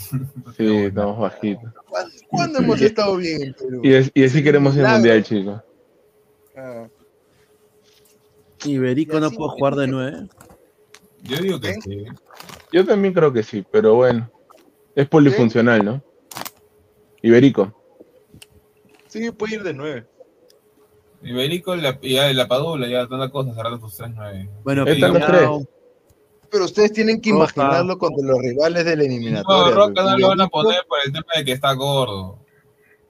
Sí, 0.56 0.66
estamos 0.86 1.20
bajitos. 1.20 1.74
¿Cuándo, 1.90 2.16
cuándo 2.30 2.60
hemos 2.60 2.82
estado 2.82 3.18
bien 3.18 3.42
en 3.42 3.54
Perú? 3.54 3.82
Y, 3.84 3.94
es- 3.94 4.12
y 4.14 4.24
así 4.24 4.42
queremos 4.42 4.72
el 4.76 4.78
Milagro. 4.78 4.98
mundial, 5.00 5.24
chicos. 5.26 5.62
Ah, 6.56 6.88
Iberico 8.66 9.18
Y 9.18 9.22
no 9.22 9.32
puede 9.32 9.50
jugar 9.52 9.76
de 9.76 9.88
nueve. 9.88 10.28
Yo 11.24 11.38
digo 11.38 11.60
que 11.60 11.70
¿Eh? 11.72 11.80
sí. 11.84 12.06
Yo 12.72 12.86
también 12.86 13.14
creo 13.14 13.32
que 13.34 13.44
sí, 13.44 13.66
pero 13.72 13.96
bueno. 13.96 14.30
Es 14.96 15.08
polifuncional, 15.08 15.84
¿no? 15.86 16.04
Iberico. 17.22 17.74
Sí, 19.08 19.30
puede 19.32 19.56
ir 19.56 19.64
de 19.64 19.74
nueve. 19.74 20.08
Iberico 21.24 21.76
y 21.76 21.82
la, 21.82 21.98
y 22.02 22.14
ya, 22.16 22.32
la 22.34 22.48
Padula, 22.48 22.88
ya 22.88 23.08
tanta 23.08 23.30
cosa, 23.30 23.54
cerrando 23.54 23.80
tus 23.80 23.96
tres 23.96 24.10
nueve. 24.16 24.50
Bueno, 24.64 24.86
Pero 24.86 26.66
ustedes 26.66 26.92
tienen 26.92 27.22
que 27.22 27.32
Roca. 27.32 27.54
imaginarlo 27.56 27.98
contra 27.98 28.26
los 28.28 28.40
rivales 28.42 28.86
de 28.86 28.96
la 28.98 29.04
No, 29.04 29.10
eliminatoria. 29.10 29.76
Roca 29.76 29.94
pues. 29.94 30.06
no 30.06 30.18
lo 30.18 30.28
van 30.30 30.42
a 30.42 30.48
poner 30.48 30.80
por 30.88 31.00
el 31.06 31.12
tema 31.14 31.26
de 31.38 31.46
que 31.46 31.52
está 31.54 31.74
gordo. 31.74 32.40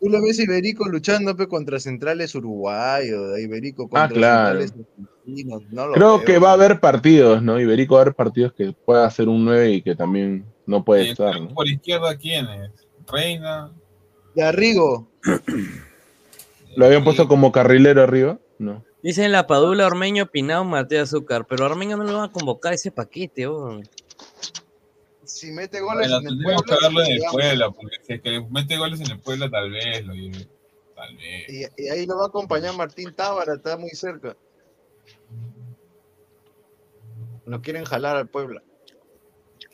Tú 0.01 0.09
lo 0.09 0.21
ves 0.21 0.39
a 0.39 0.43
Iberico 0.43 0.87
luchando 0.89 1.35
pe, 1.37 1.47
contra 1.47 1.79
centrales 1.79 2.33
uruguayos, 2.33 3.39
Iberico 3.39 3.83
contra 3.87 4.03
Ah, 4.05 4.09
claro. 4.09 4.59
centrales 4.61 4.73
argentinos. 5.23 5.61
No 5.71 5.87
lo 5.87 5.93
Creo 5.93 6.17
veo, 6.17 6.25
que 6.25 6.39
va 6.39 6.49
a 6.49 6.53
haber 6.53 6.79
partidos, 6.79 7.43
¿no? 7.43 7.59
Iberico 7.59 7.93
va 7.95 8.01
a 8.01 8.03
haber 8.03 8.15
partidos 8.15 8.53
que 8.53 8.73
pueda 8.85 9.05
hacer 9.05 9.29
un 9.29 9.45
9 9.45 9.71
y 9.73 9.81
que 9.83 9.95
también 9.95 10.43
no 10.65 10.83
puede 10.83 11.11
estar, 11.11 11.39
¿no? 11.39 11.49
por 11.53 11.67
izquierda, 11.67 12.17
¿quién 12.17 12.47
es? 12.47 12.71
Reina. 13.11 13.71
Garrigo. 14.35 15.07
¿Lo 16.75 16.85
habían 16.85 17.03
puesto 17.03 17.27
como 17.27 17.51
carrilero 17.51 18.01
arriba? 18.01 18.39
No. 18.57 18.83
Dicen 19.03 19.31
la 19.31 19.45
Padula, 19.47 19.87
Ormeño, 19.87 20.27
Pinao, 20.27 20.63
Mateo 20.63 21.03
Azúcar, 21.03 21.45
pero 21.47 21.65
Ormeño 21.65 21.97
no 21.97 22.03
lo 22.05 22.13
van 22.17 22.29
a 22.29 22.31
convocar 22.31 22.71
a 22.71 22.75
ese 22.75 22.91
paquete, 22.91 23.47
oh. 23.47 23.81
Si 25.23 25.51
mete 25.51 25.79
goles 25.79 26.09
Bueno, 26.09 26.17
en 26.17 26.27
el 26.27 26.37
que 26.39 26.43
Puebla, 26.43 26.77
verlo 26.81 26.99
en 27.01 27.07
el 27.11 27.13
digamos, 27.17 27.33
Puebla, 27.33 27.71
porque 27.71 27.95
si 28.01 28.13
es 28.13 28.21
que 28.21 28.41
mete 28.49 28.77
goles 28.77 29.01
en 29.01 29.11
el 29.11 29.19
Puebla, 29.19 29.49
tal 29.49 29.71
vez 29.71 30.05
lo 30.05 30.13
lleve. 30.13 30.47
Tal 30.95 31.15
vez. 31.15 31.49
y, 31.77 31.83
y 31.83 31.89
ahí 31.89 32.05
lo 32.05 32.17
va 32.17 32.25
a 32.25 32.27
acompañar 32.27 32.75
Martín 32.75 33.13
Tábara, 33.15 33.53
está 33.55 33.77
muy 33.77 33.89
cerca. 33.91 34.35
Lo 37.45 37.61
quieren 37.61 37.85
jalar 37.85 38.15
al 38.17 38.27
Puebla. 38.27 38.61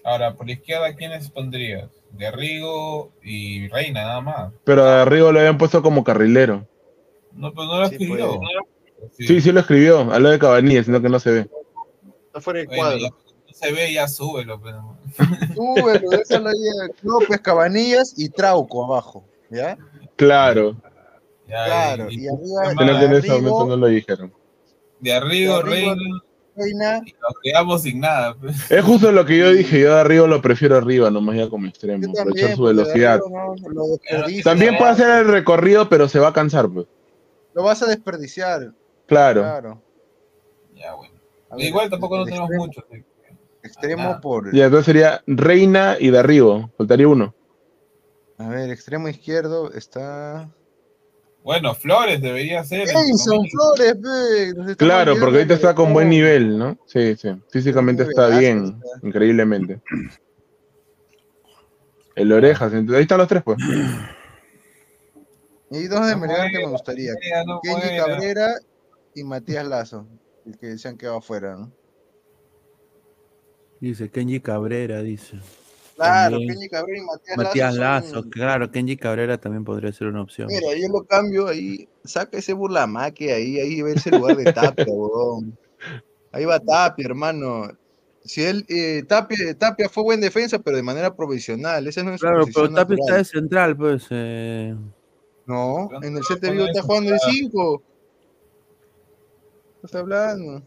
Ahora, 0.03 0.33
por 0.35 0.49
izquierda, 0.49 0.95
¿quiénes 0.95 1.29
pondrías? 1.29 1.89
Garrigo 2.13 3.11
y 3.21 3.67
Reina, 3.67 4.03
nada 4.03 4.21
más. 4.21 4.53
Pero 4.63 4.83
a 4.85 5.01
Arrigo 5.01 5.31
lo 5.31 5.39
habían 5.39 5.57
puesto 5.57 5.81
como 5.81 6.03
carrilero. 6.03 6.65
No, 7.33 7.51
pero 7.53 7.65
no 7.65 7.79
lo 7.81 7.87
Sí, 7.89 7.95
escribió. 7.95 8.15
puede. 8.15 8.39
No 8.39 8.53
lo- 8.53 8.67
Sí, 9.11 9.41
sí 9.41 9.51
lo 9.51 9.59
escribió, 9.59 10.03
lado 10.05 10.29
de 10.29 10.39
Cabanilla, 10.39 10.83
sino 10.83 11.01
que 11.01 11.09
no 11.09 11.19
se 11.19 11.31
ve. 11.31 11.49
Está 12.27 12.41
fuera 12.41 12.59
del 12.59 12.67
cuadro. 12.69 12.99
no 12.99 13.07
se 13.59 13.71
ve, 13.71 13.93
ya 13.93 14.07
súbelo. 14.07 14.59
Pero... 14.61 14.97
Súbelo, 15.55 16.09
déjalo 16.09 16.49
ahí 16.49 16.55
a 16.55 16.91
López, 17.03 17.39
Cabanillas 17.41 18.13
y 18.17 18.29
Trauco 18.29 18.85
abajo. 18.85 19.25
¿Ya? 19.49 19.77
Claro, 20.15 20.75
Ya, 21.47 21.65
Claro, 21.65 22.07
y, 22.11 22.25
y 22.25 22.27
arriba 22.27 22.69
sino 22.71 22.99
que 22.99 23.05
en 23.05 23.13
ese 23.13 23.27
momento 23.29 23.65
no 23.67 23.77
lo 23.77 23.87
dijeron. 23.87 24.33
de 24.99 25.09
Garrigo, 25.11 25.61
Reina, 25.61 25.95
Reina, 26.55 27.01
y 27.05 27.11
nos 27.13 27.33
quedamos 27.41 27.81
sin 27.83 27.99
nada. 28.01 28.35
pues. 28.35 28.69
Es 28.71 28.83
justo 28.83 29.11
lo 29.11 29.25
que 29.25 29.37
yo 29.37 29.51
dije, 29.51 29.79
yo 29.79 29.95
a 29.95 30.01
Arrigo 30.01 30.27
lo 30.27 30.41
prefiero 30.41 30.75
arriba, 30.75 31.09
nomás 31.09 31.37
ya 31.37 31.49
como 31.49 31.67
extremo, 31.67 32.03
yo 32.13 32.19
aprovechar 32.21 32.55
su 32.55 32.63
velocidad. 32.63 33.19
No. 33.29 33.83
También 34.43 34.77
puede 34.77 34.91
hacer 34.91 35.09
el 35.21 35.27
recorrido, 35.29 35.87
pero 35.87 36.09
se 36.09 36.19
va 36.19 36.29
a 36.29 36.33
cansar, 36.33 36.67
pues. 36.69 36.87
Lo 37.53 37.63
vas 37.63 37.81
a 37.83 37.85
desperdiciar. 37.87 38.73
Claro. 39.05 39.41
Claro. 39.41 39.81
Ya, 40.75 40.93
bueno. 40.95 41.13
A 41.49 41.55
ver, 41.55 41.65
Igual 41.65 41.89
tampoco 41.89 42.17
no 42.17 42.25
tenemos 42.25 42.49
extremo- 42.49 42.65
mucho. 42.65 42.81
así 42.81 42.97
que- 43.01 43.16
Extremo 43.67 44.19
por. 44.21 44.53
Y 44.55 44.61
entonces 44.61 44.85
sería 44.85 45.21
Reina 45.27 45.97
y 45.99 46.09
Darrigo, 46.09 46.71
faltaría 46.77 47.07
uno. 47.07 47.35
A 48.37 48.49
ver, 48.49 48.69
extremo 48.69 49.07
izquierdo 49.07 49.71
está. 49.73 50.49
Bueno, 51.43 51.73
Flores 51.73 52.21
debería 52.21 52.63
ser. 52.63 52.87
Edison 52.89 53.45
Flores, 53.49 54.75
Claro, 54.77 55.13
porque 55.19 55.37
ahorita 55.37 55.53
está 55.53 55.73
con 55.73 55.93
buen 55.93 56.09
nivel, 56.09 56.57
¿no? 56.57 56.77
Sí, 56.85 57.15
sí. 57.15 57.29
Físicamente 57.49 58.03
está 58.03 58.37
bien, 58.37 58.81
increíblemente. 59.01 59.81
El 62.15 62.31
orejas, 62.31 62.73
entonces, 62.73 62.97
ahí 62.97 63.03
están 63.03 63.19
los 63.19 63.27
tres, 63.27 63.43
pues. 63.43 63.57
Y 65.69 65.87
dos 65.87 66.05
de 66.07 66.13
No 66.13 66.21
Melgar 66.21 66.51
que 66.51 66.59
me 66.59 66.67
gustaría. 66.67 67.13
no 67.45 67.59
Kenji. 67.61 67.97
Cabrera 67.97 68.55
y 69.15 69.23
Matías 69.23 69.67
Lazo, 69.67 70.07
el 70.45 70.57
que 70.57 70.77
se 70.77 70.87
han 70.87 70.97
quedado 70.97 71.17
afuera, 71.17 71.55
¿no? 71.55 71.71
Dice 73.79 74.09
Kenji 74.09 74.39
Cabrera, 74.39 75.01
dice. 75.01 75.39
Claro, 75.95 76.31
También. 76.37 76.49
Kenji 76.53 76.69
Cabrera 76.69 76.99
y 76.99 77.05
Matías, 77.05 77.37
Matías 77.37 77.75
Lazo. 77.75 78.07
son- 78.21 78.29
claro, 78.29 78.71
Kenji 78.71 78.97
Cabrera 78.97 79.37
también 79.37 79.63
podría 79.63 79.91
ser 79.91 80.07
una 80.07 80.21
opción. 80.21 80.47
Mira, 80.47 80.75
yo 80.75 80.87
lo 80.89 81.03
cambio 81.05 81.47
ahí, 81.47 81.87
saca 82.03 82.37
ese 82.37 82.53
burlamaque 82.53 83.33
ahí, 83.33 83.59
ahí 83.59 83.81
ve 83.81 83.93
ese 83.93 84.11
lugar 84.11 84.35
de 84.37 84.51
Tapia, 84.51 84.85
huevón. 84.87 85.57
Ahí 86.31 86.45
va 86.45 86.59
Tapia, 86.59 87.05
hermano. 87.05 87.67
Si 88.23 88.43
él, 88.43 88.65
eh, 88.67 89.03
Tapia, 89.07 89.37
Tapia 89.57 89.87
fue 89.89 90.03
buen 90.03 90.19
defensa, 90.21 90.59
pero 90.59 90.75
de 90.75 90.83
manera 90.83 91.15
provisional. 91.15 91.87
Esa 91.87 92.03
no 92.03 92.13
es 92.13 92.19
Claro, 92.21 92.45
pero 92.53 92.69
Tapia 92.73 92.95
está 92.99 93.15
de 93.17 93.23
central, 93.25 93.77
pues. 93.77 94.05
eh, 94.09 94.75
No, 95.45 95.89
en 96.01 96.17
el 96.17 96.23
set 96.25 96.41
de 96.41 96.51
Vigo 96.51 96.65
está 96.65 96.81
jugando 96.81 97.11
de 97.11 97.19
5. 97.19 97.81
¿Qué 99.79 99.85
está 99.85 99.99
hablando? 99.99 100.61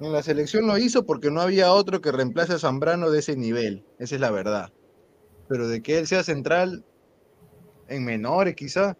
En 0.00 0.12
la 0.12 0.22
selección 0.22 0.66
lo 0.66 0.76
hizo 0.76 1.06
porque 1.06 1.30
no 1.30 1.40
había 1.40 1.72
otro 1.72 2.00
que 2.00 2.12
reemplace 2.12 2.54
a 2.54 2.58
Zambrano 2.58 3.10
de 3.10 3.20
ese 3.20 3.36
nivel. 3.36 3.84
Esa 3.98 4.16
es 4.16 4.20
la 4.20 4.30
verdad. 4.30 4.72
Pero 5.48 5.68
de 5.68 5.82
que 5.82 5.98
él 5.98 6.06
sea 6.06 6.22
central 6.24 6.84
en 7.88 8.04
menores, 8.04 8.54
quizá. 8.56 8.96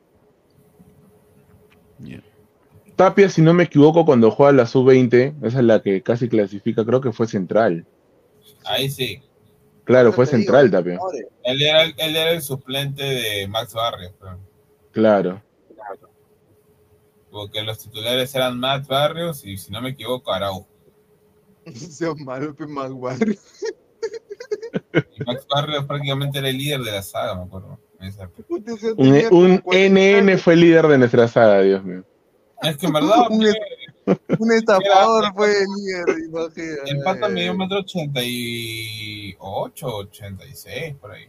Tapia, 2.96 3.28
si 3.28 3.42
no 3.42 3.52
me 3.54 3.64
equivoco, 3.64 4.04
cuando 4.04 4.30
juega 4.30 4.52
la 4.52 4.66
sub-20, 4.66 5.34
esa 5.42 5.58
es 5.58 5.64
la 5.64 5.82
que 5.82 6.00
casi 6.02 6.28
clasifica, 6.28 6.84
creo 6.84 7.00
que 7.00 7.12
fue 7.12 7.26
central. 7.26 7.84
Ahí 8.64 8.88
sí. 8.88 9.20
Claro, 9.84 10.12
fue 10.12 10.26
central 10.26 10.70
Tapia. 10.70 10.98
Él 11.42 11.60
era, 11.62 11.82
el- 11.82 11.94
él 11.98 12.16
era 12.16 12.30
el 12.30 12.40
suplente 12.42 13.02
de 13.02 13.48
Max 13.48 13.74
Barrios, 13.74 14.12
pero- 14.20 14.38
Claro. 14.92 15.42
porque 17.30 17.62
los 17.62 17.80
titulares 17.80 18.32
eran 18.36 18.60
Max 18.60 18.86
Barrios 18.86 19.44
y, 19.44 19.56
si 19.56 19.72
no 19.72 19.82
me 19.82 19.90
equivoco, 19.90 20.32
Araujo. 20.32 20.68
Sea 21.74 22.14
malo, 22.14 22.54
pe 22.54 22.66
Maguire. 22.66 23.38
Y 24.92 25.24
Max 25.24 25.44
Barrios 25.48 25.84
prácticamente 25.86 26.38
era 26.38 26.48
el 26.48 26.56
líder 26.56 26.80
de 26.82 26.92
la 26.92 27.02
saga, 27.02 27.34
me 27.34 27.42
acuerdo. 27.44 27.80
Un, 28.96 29.30
un 29.30 29.62
NN 29.66 30.38
fue 30.38 30.56
líder 30.56 30.86
de 30.86 30.98
nuestra 30.98 31.26
saga, 31.26 31.62
Dios 31.62 31.82
mío. 31.82 32.04
Es 32.62 32.76
que 32.76 32.86
en 32.86 32.92
verdad, 32.92 33.26
un, 33.30 33.44
un 34.38 34.52
estafador 34.52 35.32
fue 35.34 35.48
el 35.48 35.66
líder, 35.76 36.24
imagínate. 36.28 36.90
el 36.90 37.02
pata 37.02 37.28
me 37.28 37.42
dio 37.42 37.52
un 37.52 37.58
metro 37.58 37.78
ochenta 37.80 38.20
y 38.22 39.34
ocho, 39.38 39.88
ochenta 39.88 40.44
y 40.46 40.54
seis, 40.54 40.94
por 41.00 41.12
ahí. 41.12 41.24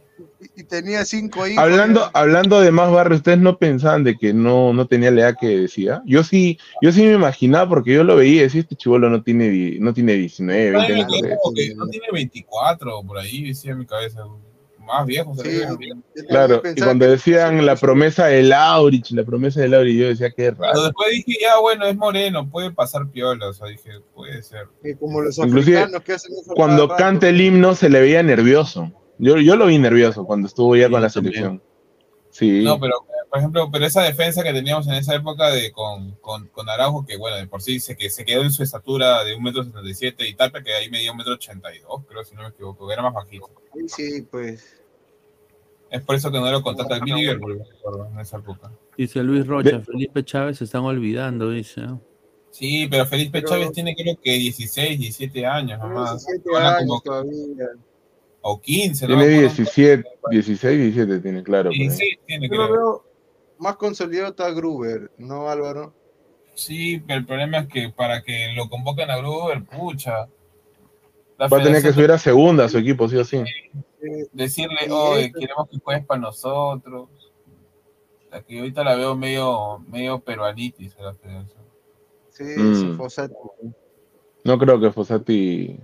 Y 0.56 0.64
tenía 0.64 1.04
cinco 1.04 1.46
hijos. 1.46 1.62
Hablando, 1.62 2.10
hablando 2.14 2.60
de 2.60 2.70
más 2.70 2.90
barrio, 2.90 3.16
¿ustedes 3.16 3.38
no 3.38 3.58
pensaban 3.58 4.04
de 4.04 4.16
que 4.16 4.32
no, 4.32 4.72
no 4.72 4.86
tenía 4.86 5.10
la 5.10 5.22
edad 5.22 5.36
que 5.38 5.48
decía? 5.48 6.02
Yo 6.06 6.22
sí, 6.24 6.58
yo 6.80 6.92
sí 6.92 7.02
me 7.02 7.12
imaginaba 7.12 7.68
porque 7.68 7.94
yo 7.94 8.04
lo 8.04 8.16
veía 8.16 8.36
y 8.36 8.44
decía, 8.44 8.62
este 8.62 8.76
chivolo 8.76 9.10
no 9.10 9.22
tiene, 9.22 9.78
no 9.78 9.92
tiene 9.92 10.14
19, 10.14 10.70
20 10.70 10.78
Ay, 10.80 10.92
años. 11.00 11.12
me 11.12 11.20
quedé 11.20 11.36
como 11.42 11.54
que 11.54 11.74
no 11.74 11.86
tiene 11.88 12.06
24 12.12 13.02
por 13.02 13.18
ahí, 13.18 13.48
decía 13.48 13.72
en 13.72 13.78
mi 13.78 13.86
cabeza. 13.86 14.24
Más 14.86 15.04
viejo, 15.04 15.34
se 15.34 15.42
ve. 15.42 15.66
Claro, 16.28 16.62
y 16.74 16.80
cuando 16.80 17.06
decían 17.10 17.66
la 17.66 17.74
promesa 17.74 18.26
de 18.26 18.44
Laurich, 18.44 19.10
la 19.10 19.24
promesa 19.24 19.60
de 19.60 19.68
Laurich, 19.68 19.98
yo 19.98 20.06
decía, 20.08 20.30
qué 20.30 20.52
Pero 20.52 20.62
raro. 20.62 20.82
después 20.84 21.10
dije, 21.10 21.38
ya 21.42 21.58
bueno, 21.58 21.86
es 21.86 21.96
moreno, 21.96 22.48
puede 22.48 22.70
pasar 22.70 23.08
piola. 23.10 23.48
O 23.48 23.52
sea, 23.52 23.66
dije, 23.66 23.90
puede 24.14 24.42
ser. 24.42 24.68
Que 24.82 24.96
como 24.96 25.20
los 25.20 25.36
Inclusive, 25.38 25.78
africanos 25.78 26.04
que 26.04 26.12
hacen 26.12 26.32
eso 26.40 26.54
Cuando 26.54 26.86
rato. 26.86 26.96
canta 26.96 27.28
el 27.28 27.40
himno 27.40 27.74
se 27.74 27.88
le 27.90 28.00
veía 28.00 28.22
nervioso. 28.22 28.92
Yo, 29.18 29.38
yo 29.38 29.56
lo 29.56 29.66
vi 29.66 29.78
nervioso 29.78 30.24
cuando 30.24 30.46
estuvo 30.46 30.76
ya 30.76 30.88
con 30.88 31.02
la 31.02 31.08
selección. 31.08 31.60
Sí. 32.30 32.62
No, 32.62 32.78
pero, 32.78 32.94
por 33.36 33.40
ejemplo, 33.42 33.68
pero 33.70 33.84
esa 33.84 34.02
defensa 34.02 34.42
que 34.42 34.52
teníamos 34.54 34.86
en 34.86 34.94
esa 34.94 35.14
época 35.14 35.50
de 35.50 35.70
con, 35.70 36.12
con, 36.22 36.46
con 36.48 36.68
Araujo, 36.70 37.04
que 37.04 37.18
bueno, 37.18 37.36
de 37.36 37.46
por 37.46 37.60
sí 37.60 37.80
se, 37.80 37.94
que 37.94 38.08
se 38.08 38.24
quedó 38.24 38.42
en 38.42 38.50
su 38.50 38.62
estatura 38.62 39.22
de 39.24 39.36
1,77 39.36 40.14
m 40.20 40.28
y 40.28 40.34
Tapia, 40.34 40.62
que 40.62 40.72
ahí 40.72 40.88
medía 40.88 41.12
1,82 41.12 41.50
m, 41.52 41.60
creo, 42.08 42.24
si 42.24 42.34
no 42.34 42.42
me 42.42 42.48
equivoco, 42.48 42.90
era 42.90 43.02
más 43.02 43.12
bajito. 43.12 43.50
Sí, 43.74 43.88
sí, 43.88 44.22
pues. 44.30 44.80
Es 45.90 46.00
por 46.00 46.16
eso 46.16 46.32
que 46.32 46.40
no 46.40 46.50
lo 46.50 46.62
contrata 46.62 46.96
el 46.96 47.02
Liverpool, 47.04 47.62
en 48.12 48.20
esa 48.20 48.38
época. 48.38 48.72
Dice 48.96 49.22
Luis 49.22 49.46
Rocha, 49.46 49.80
Felipe 49.80 50.24
Chávez 50.24 50.56
se 50.58 50.64
están 50.64 50.82
olvidando, 50.82 51.50
dice. 51.50 51.82
¿no? 51.82 52.00
Sí, 52.50 52.88
pero 52.90 53.04
Felipe 53.04 53.42
Pero- 53.42 53.48
Chávez 53.52 53.72
tiene 53.72 53.94
creo 53.94 54.18
que 54.18 54.32
16, 54.32 54.98
17 54.98 55.44
años 55.44 55.78
nomás. 55.78 56.24
17 56.26 56.50
Van 56.50 56.62
a 56.62 56.76
años 56.78 56.88
como- 56.88 57.00
todavía. 57.02 57.66
o 58.40 58.60
15, 58.60 59.08
¿no? 59.08 59.18
Tiene 59.18 59.34
acuerdo. 59.46 59.54
17, 59.56 60.04
16, 60.30 60.78
17 60.94 61.18
tiene, 61.20 61.42
claro. 61.42 61.64
por 61.64 61.72
ahí. 61.74 61.78
16 61.80 62.18
tiene, 62.26 62.48
Yo 62.48 62.54
lo 62.56 62.66
creo. 62.68 62.76
veo 62.76 63.05
más 63.58 63.76
consolidado 63.76 64.28
está 64.30 64.50
Gruber, 64.50 65.10
¿no, 65.18 65.48
Álvaro? 65.48 65.92
Sí, 66.54 67.00
pero 67.06 67.20
el 67.20 67.26
problema 67.26 67.58
es 67.58 67.68
que 67.68 67.88
para 67.90 68.22
que 68.22 68.52
lo 68.56 68.68
convoquen 68.68 69.10
a 69.10 69.16
Gruber, 69.18 69.62
pucha. 69.64 70.26
la 71.38 71.48
Va 71.48 71.58
a 71.58 71.62
tener 71.62 71.82
que 71.82 71.92
subir 71.92 72.10
a 72.10 72.18
segunda 72.18 72.64
a 72.64 72.68
su 72.68 72.78
equipo, 72.78 73.08
sí 73.08 73.16
o 73.16 73.24
sí. 73.24 73.42
decirle, 74.32 74.76
Sí, 74.86 74.90
oye, 74.90 75.24
eso. 75.26 75.38
queremos 75.38 75.68
que 75.68 75.78
juegues 75.78 76.06
para 76.06 76.20
nosotros. 76.20 77.08
La 78.30 78.42
que 78.42 78.58
ahorita 78.58 78.84
la 78.84 78.94
veo 78.96 79.14
medio, 79.16 79.78
medio 79.88 80.18
peruanitis 80.20 80.96
a 80.98 81.02
la 81.02 81.14
federación. 81.14 81.62
Sí, 82.30 82.44
Mm. 82.44 82.72
ese 82.72 82.96
Fossati. 82.96 83.34
No 84.44 84.58
creo 84.58 84.80
que 84.80 84.90
Fossati 84.92 85.78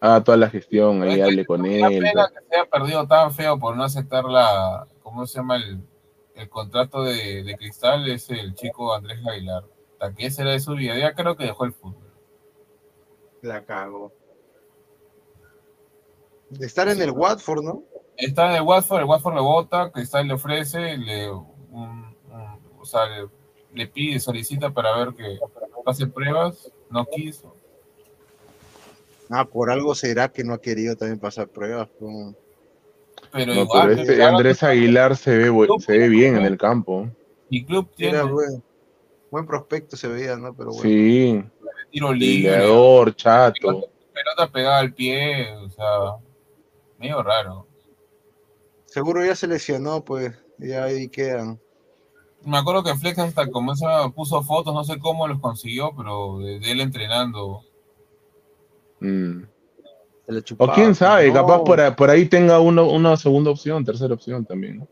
haga 0.00 0.22
toda 0.22 0.36
la 0.36 0.50
gestión, 0.50 1.02
ahí 1.02 1.20
hable 1.20 1.44
con 1.46 1.60
Una 1.62 1.88
él. 1.88 2.02
pena 2.02 2.28
que 2.28 2.46
se 2.48 2.54
haya 2.56 2.70
perdido 2.70 3.06
tan 3.06 3.32
feo 3.32 3.58
por 3.58 3.76
no 3.76 3.84
aceptar 3.84 4.24
la, 4.24 4.86
¿cómo 5.02 5.26
se 5.26 5.38
llama? 5.38 5.56
El, 5.56 5.80
el 6.36 6.48
contrato 6.48 7.02
de, 7.02 7.42
de 7.42 7.56
Cristal 7.56 8.08
es 8.10 8.30
el 8.30 8.54
chico 8.54 8.94
Andrés 8.94 9.18
Aguilar. 9.26 9.64
Ese 10.18 10.42
era 10.42 10.52
de 10.52 10.60
su 10.60 10.74
vida. 10.74 10.96
Ya 10.98 11.14
creo 11.14 11.36
que 11.36 11.44
dejó 11.44 11.64
el 11.64 11.72
fútbol. 11.72 12.04
La 13.42 13.64
cago. 13.64 14.12
De 16.50 16.66
estar 16.66 16.88
en 16.88 17.00
el 17.00 17.10
Watford, 17.10 17.62
¿no? 17.64 17.82
Está 18.16 18.50
en 18.50 18.56
el 18.56 18.62
Watford, 18.62 19.00
el 19.00 19.06
Watford 19.06 19.34
lo 19.34 19.42
vota, 19.44 19.90
Cristal 19.90 20.26
le 20.28 20.34
ofrece, 20.34 20.96
le, 20.96 21.30
un- 21.30 21.46
un- 21.70 22.16
o 22.80 22.84
sea, 22.84 23.06
le, 23.06 23.28
le 23.74 23.86
pide, 23.88 24.20
solicita 24.20 24.70
para 24.70 24.96
ver 24.96 25.14
que 25.14 25.38
pase 25.84 26.06
pruebas, 26.06 26.70
no 26.90 27.04
quiso. 27.06 27.54
Ah, 29.28 29.44
por 29.44 29.70
algo 29.70 29.94
será 29.94 30.28
que 30.30 30.44
no 30.44 30.54
ha 30.54 30.60
querido 30.60 30.96
también 30.96 31.18
pasar 31.18 31.48
pruebas. 31.48 31.88
¿no? 32.00 32.34
Pero 33.32 33.54
No, 33.54 33.62
igual, 33.62 33.88
pero 33.88 34.00
este 34.00 34.24
Andrés 34.24 34.62
Aguilar 34.62 35.16
se 35.16 35.36
ve, 35.36 35.68
se 35.78 35.98
ve 35.98 36.08
bien 36.08 36.36
en 36.36 36.44
el 36.44 36.56
campo. 36.56 37.10
mi 37.50 37.64
club 37.64 37.88
tiene 37.94 38.18
Era 38.18 38.24
buen, 38.24 38.62
buen 39.30 39.46
prospecto 39.46 39.96
se 39.96 40.08
veía, 40.08 40.36
¿no? 40.36 40.54
Pero 40.54 40.70
bueno. 40.70 40.82
Sí. 40.82 41.44
tiro 41.90 42.12
libre, 42.12 43.14
chato. 43.16 43.88
pelota 44.12 44.50
pegada 44.52 44.78
al 44.78 44.94
pie, 44.94 45.54
o 45.56 45.68
sea, 45.70 46.16
medio 46.98 47.22
raro. 47.22 47.66
Seguro 48.86 49.24
ya 49.24 49.34
se 49.34 49.46
lesionó, 49.46 50.04
pues. 50.04 50.32
Ya 50.58 50.84
ahí 50.84 51.08
quedan. 51.08 51.60
Me 52.42 52.56
acuerdo 52.58 52.82
que 52.82 52.94
Flex 52.94 53.18
hasta 53.18 53.44
llama, 53.44 54.10
puso 54.14 54.42
fotos, 54.42 54.72
no 54.72 54.84
sé 54.84 54.98
cómo 54.98 55.26
los 55.26 55.40
consiguió, 55.40 55.90
pero 55.96 56.38
de, 56.38 56.60
de 56.60 56.70
él 56.70 56.80
entrenando. 56.80 57.62
Mm. 59.00 59.42
O 60.58 60.72
quién 60.72 60.94
sabe, 60.94 61.28
no. 61.28 61.34
capaz 61.34 61.62
por, 61.64 61.80
ahí- 61.80 61.92
por 61.92 62.10
ahí 62.10 62.26
tenga 62.26 62.58
uno, 62.60 62.88
una 62.90 63.16
segunda 63.16 63.50
opción, 63.50 63.84
tercera 63.84 64.14
opción 64.14 64.44
también. 64.44 64.78
¿no? 64.78 64.88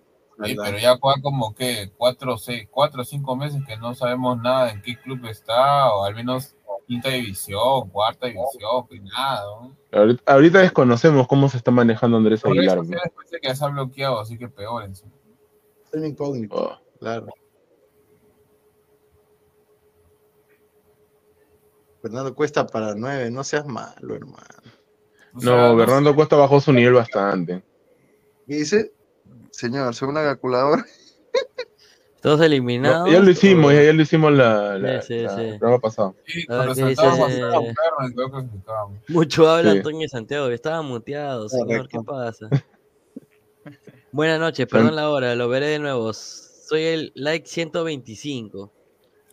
Sí, 0.47 0.57
pero 0.57 0.79
ya 0.79 0.97
juega 1.01 1.21
como 1.23 1.55
que 1.55 1.91
cuatro 1.97 2.35
o 2.35 2.39
seis, 2.39 2.69
cuatro 2.71 3.03
o 3.03 3.05
cinco 3.05 3.35
meses 3.37 3.63
que 3.67 3.77
no 3.77 3.95
sabemos 3.95 4.41
nada 4.41 4.71
en 4.71 4.83
qué 4.83 4.97
club 5.01 5.25
está, 5.27 5.93
o 5.95 6.05
al 6.05 6.15
menos 6.15 6.55
quinta 6.87 7.09
división, 7.09 7.89
cuarta 7.91 8.27
división, 8.27 8.87
que 8.89 9.01
nada, 9.01 9.43
¿no? 9.45 9.77
Ahorita, 9.93 10.33
ahorita 10.33 10.59
desconocemos 10.61 11.27
cómo 11.27 11.49
se 11.49 11.57
está 11.57 11.71
manejando 11.71 12.17
Andrés 12.17 12.41
Por 12.43 12.53
Aguilar. 12.53 12.79
eso 12.79 12.91
de 12.91 13.41
que 13.41 13.49
ya 13.49 13.55
se 13.55 13.65
ha 13.65 13.69
bloqueado, 13.69 14.21
así 14.21 14.37
que 14.39 14.49
peor 14.49 14.85
encima. 14.85 15.13
Es 15.87 15.95
un 15.95 16.05
incógnito, 16.07 16.55
Oh. 16.57 16.79
claro. 16.99 17.27
Fernando 22.03 22.35
Cuesta 22.35 22.67
para 22.67 22.95
nueve, 22.95 23.31
no 23.31 23.43
seas 23.45 23.67
malo, 23.67 24.15
hermano. 24.15 24.64
O 25.35 25.41
sea, 25.41 25.51
No, 25.51 25.69
no 25.69 25.77
Bernardo 25.77 26.15
Costa 26.15 26.37
bajó 26.37 26.61
su 26.61 26.73
nivel 26.73 26.95
bastante. 26.95 27.63
¿Qué 28.47 28.55
dice? 28.57 28.93
Señor, 29.51 29.95
según 29.95 30.15
la 30.15 30.23
calculadora. 30.23 30.85
Todos 32.23 32.39
No, 32.39 32.45
eliminados. 32.47 33.11
ya 33.11 33.21
lo 33.21 33.31
hicimos, 33.31 33.73
ya, 33.75 33.83
ya 33.83 33.93
lo 33.93 34.01
hicimos 34.03 34.33
la, 34.33 34.79
la- 34.79 35.03
Sí, 35.03 35.19
sí, 35.19 35.23
la- 35.25 35.35
sí. 35.37 35.43
el 35.43 35.59
programa 35.59 35.81
pasado. 35.81 36.15
Mucho 39.09 39.49
habla 39.49 39.73
Sí. 39.73 39.77
Antonio 39.79 40.09
Santiago, 40.09 40.49
que 40.49 40.55
estaba 40.55 40.83
muteado, 40.83 41.49
señor, 41.49 41.89
¿qué 41.89 41.99
pasa? 42.01 42.49
Buenas 44.13 44.39
noches, 44.41 44.67
perdón 44.67 44.95
la 44.97 45.11
hora, 45.11 45.35
lo 45.35 45.49
veré 45.49 45.67
de 45.67 45.79
nuevo. 45.81 46.13
Soy 46.13 46.83
el 46.83 47.13
like 47.15 47.47
125. 47.47 48.73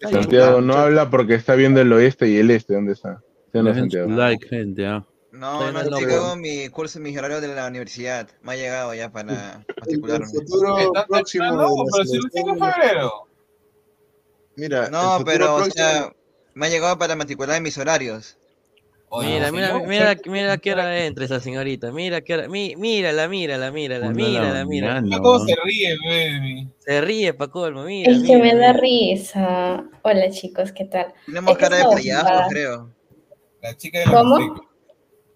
Ay, 0.04 0.12
Santiago 0.14 0.62
no 0.62 0.74
habla 0.74 1.10
porque 1.10 1.36
está 1.36 1.54
viendo 1.56 1.80
el 1.82 1.94
oeste 1.94 2.28
y 2.28 2.38
el 2.38 2.50
este. 2.52 2.74
¿Dónde 2.74 2.94
está? 2.94 3.22
¿Sí 3.52 3.58
o 3.60 3.64
no, 3.64 3.74
Santiago? 3.74 4.10
like, 4.10 4.48
gente, 4.48 4.88
¿ah? 4.88 5.06
No, 5.32 5.72
no 5.72 5.82
estoy 5.82 6.06
logo. 6.06 6.30
con 6.30 6.42
mi 6.42 6.68
curso, 6.70 7.00
mis 7.00 7.18
horarios 7.18 7.42
de 7.42 7.48
la 7.56 7.68
universidad. 7.68 8.28
Me 8.42 8.54
ha 8.54 8.56
llegado 8.58 8.94
ya 8.94 9.10
para 9.12 9.64
el 9.64 9.76
matricularme. 9.80 10.26
futuro 10.28 10.78
¿Estás 10.78 11.06
próximo 11.06 11.46
la 11.46 11.68
Pero 11.68 12.06
si 12.06 12.16
el 12.18 12.22
5 12.22 12.30
selección. 12.32 12.60
de 12.60 12.74
febrero. 12.74 13.12
Mira, 14.58 14.90
No, 14.90 15.24
pero, 15.26 15.56
o 15.56 15.66
sea, 15.66 16.12
me 16.54 16.66
ha 16.66 16.70
llegado 16.70 16.98
para 16.98 17.16
matricular 17.16 17.56
en 17.58 17.64
mis 17.64 17.78
horarios. 17.78 18.38
Oye, 19.14 19.28
Mira, 19.30 19.48
no, 19.48 19.54
mira, 19.54 19.68
señor, 19.74 19.88
mira, 19.88 20.16
mira 20.26 20.58
qué 20.58 20.72
hora 20.72 21.06
entra 21.06 21.26
esa 21.26 21.40
señorita. 21.42 21.92
Mira 21.92 22.22
qué 22.22 22.34
hora. 22.34 22.48
mí- 22.48 22.76
mírala, 22.78 23.28
mírala, 23.28 23.70
mírala, 23.72 24.10
mírala, 24.10 24.64
mírala. 24.66 25.02
mañana, 25.02 25.18
¿Cómo 25.22 25.38
¿no? 25.40 25.46
se 25.46 25.56
ríe, 25.66 25.98
baby? 26.06 26.70
Se 26.80 27.02
ríe 27.02 27.34
pa' 27.34 27.50
colmo, 27.50 27.84
mira. 27.84 28.10
Es 28.12 28.20
que 28.24 28.38
mira, 28.38 28.40
me 28.40 28.56
da 28.56 28.68
mira. 28.74 28.74
risa. 28.74 29.84
Hola 30.04 30.30
chicos, 30.30 30.72
¿qué 30.72 30.86
tal? 30.86 31.14
Tenemos 31.26 31.52
Es 31.52 31.58
que 31.58 31.64
cara 31.64 31.78
de 31.78 31.84
payaso, 31.86 32.44
creo. 32.50 32.90
La 33.62 33.76
chica 33.76 34.00
de 34.00 34.06
la 34.06 34.12
¿Cómo? 34.14 34.71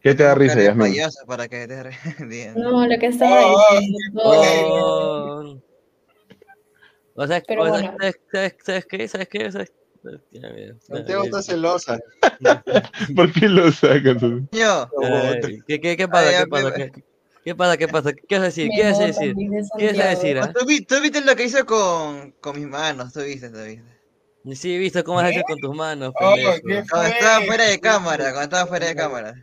¿Qué 0.06 0.14
te 0.14 0.22
da 0.22 0.36
risa, 0.36 0.62
Yasmin? 0.62 0.94
para 1.26 1.48
que 1.48 1.68
te 1.68 2.26
bien. 2.28 2.54
No, 2.58 2.86
lo 2.86 3.00
que 3.00 3.08
estaba 3.08 3.42
diciendo. 3.80 4.22
Oh. 4.24 5.60
O 7.16 7.26
sea, 7.26 7.42
Pero 7.48 7.64
o 7.64 7.66
sea, 7.66 7.74
bueno. 7.74 7.98
¿sabes, 8.00 8.20
sabes, 8.32 8.56
sabes 8.64 8.86
qué? 8.86 9.08
¿Sabes 9.08 9.28
qué? 9.30 9.52
¿Sabes? 9.52 9.74
Mira, 10.32 10.76
Santiago 10.80 11.24
está 11.24 11.42
celosa. 11.42 11.98
¿Por 13.16 13.34
qué 13.34 13.50
lo? 13.50 13.72
Yo. 14.52 14.90
Ay, 15.02 15.60
¿Qué, 15.68 15.82
qué, 15.82 15.98
qué 15.98 16.08
pasa? 16.08 16.30
Ay, 16.30 16.36
¿Qué 16.44 16.50
pasa? 16.52 16.74
¿Qué, 16.76 16.92
qué 17.44 17.56
pasa? 17.56 17.78
¿Qué 17.78 17.88
pasa? 17.88 18.14
¿Qué 18.14 18.36
vas 18.36 18.42
a 18.42 18.46
decir? 18.46 18.70
¿Qué 18.76 18.84
vas 18.84 19.00
a 19.00 19.06
decir? 19.08 19.36
¿Qué 19.80 19.88
vas 19.88 20.00
a 20.00 20.10
decir? 20.10 20.38
Ah? 20.38 20.54
¿Tú, 20.54 20.68
tú 20.88 21.02
viste 21.02 21.22
lo 21.22 21.36
que 21.36 21.46
hice 21.46 21.64
con, 21.64 22.32
con 22.34 22.56
mis 22.60 22.68
manos, 22.68 23.12
tú 23.12 23.22
viste, 23.22 23.50
tú 23.50 23.58
viste. 23.58 23.96
Sí, 24.54 24.76
he 24.76 24.78
visto 24.78 25.04
cómo 25.04 25.18
has 25.18 25.32
hecho 25.32 25.42
con 25.48 25.58
tus 25.58 25.76
manos, 25.76 26.14
Oh. 26.22 26.36
¿qué 26.36 26.84
Cuando 26.92 27.08
estaba 27.08 27.42
fuera 27.42 27.64
de 27.64 27.80
cámara, 27.80 28.26
cuando 28.26 28.44
estaba 28.44 28.68
fuera 28.68 28.86
de 28.86 28.96
cámara. 28.96 29.34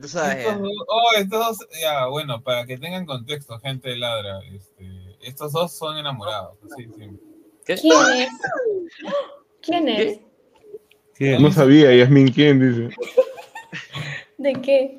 Tú 0.00 0.08
sabes. 0.08 0.38
Estos 0.38 0.60
dos, 0.60 0.72
oh, 0.88 1.10
estos 1.16 1.58
dos, 1.58 1.68
ya, 1.80 2.06
bueno, 2.06 2.42
para 2.42 2.64
que 2.64 2.78
tengan 2.78 3.06
contexto, 3.06 3.58
gente 3.60 3.90
de 3.90 3.96
ladra, 3.96 4.40
este, 4.52 4.86
estos 5.22 5.52
dos 5.52 5.72
son 5.76 5.98
enamorados. 5.98 6.56
Sí, 6.76 6.88
sí. 6.96 7.10
¿Qué? 7.64 7.76
¿Quién 9.60 9.88
es? 9.88 10.20
¿Quién 11.14 11.34
es? 11.34 11.40
No 11.40 11.52
sabía, 11.52 11.94
Yasmin, 11.94 12.32
¿quién 12.32 12.60
dice? 12.60 12.96
¿De 14.38 14.52
qué? 14.54 14.98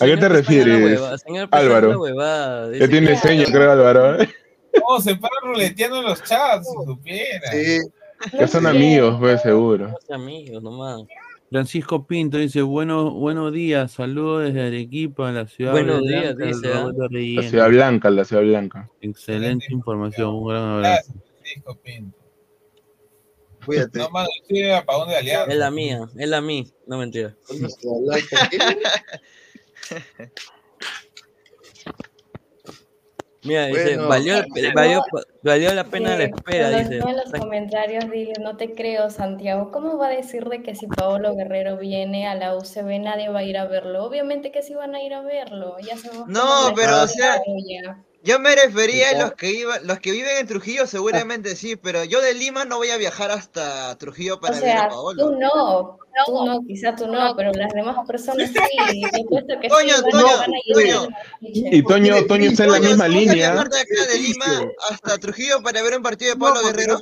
¿A 0.00 0.06
qué 0.06 0.16
te 0.16 0.28
refieres, 0.28 1.00
Álvaro? 1.50 2.72
Ya 2.72 2.88
tiene 2.88 3.16
seña, 3.16 3.44
creo, 3.44 3.72
Álvaro. 3.72 4.22
¿eh? 4.22 4.28
Oh, 4.90 5.00
se 5.00 5.16
paran 5.16 5.42
ruleteando 5.42 5.98
en 5.98 6.04
los 6.04 6.22
chats, 6.22 6.68
si 6.68 6.86
supiera. 6.86 7.52
Sí. 7.52 7.80
Ya 8.38 8.46
son 8.46 8.66
amigos, 8.66 9.16
pues, 9.18 9.42
seguro. 9.42 9.92
amigos 10.10 10.62
nomás. 10.62 11.02
Francisco 11.50 12.06
Pinto 12.06 12.36
dice, 12.36 12.60
bueno, 12.60 13.10
buenos 13.12 13.52
días, 13.52 13.92
saludos 13.92 14.44
desde 14.44 14.66
Arequipa, 14.66 15.32
la 15.32 15.46
ciudad 15.46 15.72
Buenos 15.72 16.02
blanca 16.02 16.20
días, 16.20 16.36
dice. 16.36 16.72
Roberto 16.74 17.08
La 17.10 17.42
ciudad 17.42 17.68
blanca, 17.68 18.10
la 18.10 18.24
ciudad 18.24 18.42
blanca. 18.42 18.90
Excelente 19.00 19.66
información, 19.70 20.34
un 20.34 20.48
gran 20.48 20.62
abrazo. 20.62 21.12
Francisco 21.40 21.80
Pinto. 21.82 22.18
Cuídate. 23.64 23.98
No, 23.98 24.10
mano, 24.10 24.28
estoy 24.42 24.70
apagón 24.70 25.08
de 25.08 25.16
alianza. 25.16 25.50
Es 25.52 25.58
la 25.58 25.70
mía, 25.70 26.08
es 26.16 26.28
la 26.28 26.40
mía, 26.40 26.64
no 26.86 26.98
mentira. 26.98 27.34
Mira, 33.44 33.66
dice, 33.66 33.94
Bueno. 33.96 34.08
valió, 34.08 34.34
valió, 34.74 35.02
valió 35.42 35.72
la 35.74 35.84
pena 35.84 36.16
la 36.16 36.24
Eh, 36.24 36.30
espera, 36.34 36.70
dice. 36.70 36.98
en 36.98 37.16
los 37.16 37.30
comentarios 37.32 38.10
dice, 38.10 38.32
no 38.40 38.56
te 38.56 38.74
creo, 38.74 39.10
Santiago. 39.10 39.70
¿Cómo 39.70 39.96
va 39.96 40.08
a 40.08 40.10
decir 40.10 40.44
de 40.48 40.62
que 40.62 40.74
si 40.74 40.86
Paolo 40.88 41.34
Guerrero 41.36 41.76
viene 41.76 42.26
a 42.26 42.34
la 42.34 42.56
UCB 42.56 42.98
nadie 43.00 43.28
va 43.28 43.40
a 43.40 43.44
ir 43.44 43.56
a 43.58 43.66
verlo? 43.66 44.04
Obviamente 44.04 44.50
que 44.50 44.62
sí 44.62 44.74
van 44.74 44.94
a 44.94 45.02
ir 45.02 45.14
a 45.14 45.22
verlo. 45.22 45.76
Ya 45.80 45.96
sabemos 45.96 46.26
No, 46.28 46.72
pero, 46.74 47.02
o 47.02 47.06
sea. 47.08 47.40
Yo 48.24 48.40
me 48.40 48.54
refería 48.56 49.10
a 49.10 49.22
los 49.22 49.32
que 49.34 49.52
iban, 49.52 49.86
los 49.86 50.00
que 50.00 50.10
viven 50.10 50.36
en 50.38 50.46
Trujillo 50.48 50.86
seguramente 50.88 51.54
sí, 51.54 51.76
pero 51.76 52.02
yo 52.04 52.20
de 52.20 52.34
Lima 52.34 52.64
no 52.64 52.76
voy 52.78 52.90
a 52.90 52.96
viajar 52.96 53.30
hasta 53.30 53.96
Trujillo 53.96 54.34
O 54.34 54.40
para 54.40 54.58
ver 54.60 54.76
a 54.76 54.88
Paolo. 54.88 55.24
tú 55.30 55.36
no, 55.38 55.98
tú 56.26 56.44
no, 56.44 56.60
quizá 56.66 56.94
tú 56.96 57.06
no, 57.06 57.34
pero 57.36 57.52
las 57.52 57.72
demás 57.72 57.96
personas 58.06 58.50
sí. 58.50 58.56
Que 59.60 59.68
Toño, 59.68 59.94
sí, 59.96 60.02
van, 60.02 60.10
Toño, 60.10 60.26
van 60.38 60.52
a 60.52 60.58
ir 60.64 60.74
Toño. 60.74 61.08
Y 61.40 61.82
Toño, 61.82 62.14
Toño 62.26 62.50
está 62.50 62.64
en 62.64 62.72
la 62.72 62.80
misma 62.80 62.94
¿tú 62.94 62.98
vas 62.98 63.00
a 63.00 63.08
línea. 63.08 63.52
de 63.54 63.60
acá 63.60 64.12
de 64.12 64.18
Lima 64.20 64.70
hasta 64.90 65.18
Trujillo 65.18 65.62
para 65.62 65.82
ver 65.82 65.96
un 65.96 66.02
partido 66.02 66.34
de 66.34 66.40
Pablo 66.40 66.60
Guerrero? 66.64 67.00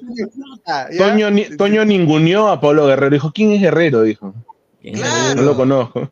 Toño, 0.99 1.31
ni- 1.31 1.57
Toño 1.57 1.85
ninguneó 1.85 2.49
a 2.49 2.61
Pablo 2.61 2.87
Guerrero. 2.87 3.11
Dijo, 3.11 3.33
¿quién 3.35 3.53
es 3.53 3.61
Guerrero? 3.61 4.03
Dijo. 4.03 4.35
No 4.83 5.43
lo 5.43 5.57
conozco. 5.57 6.11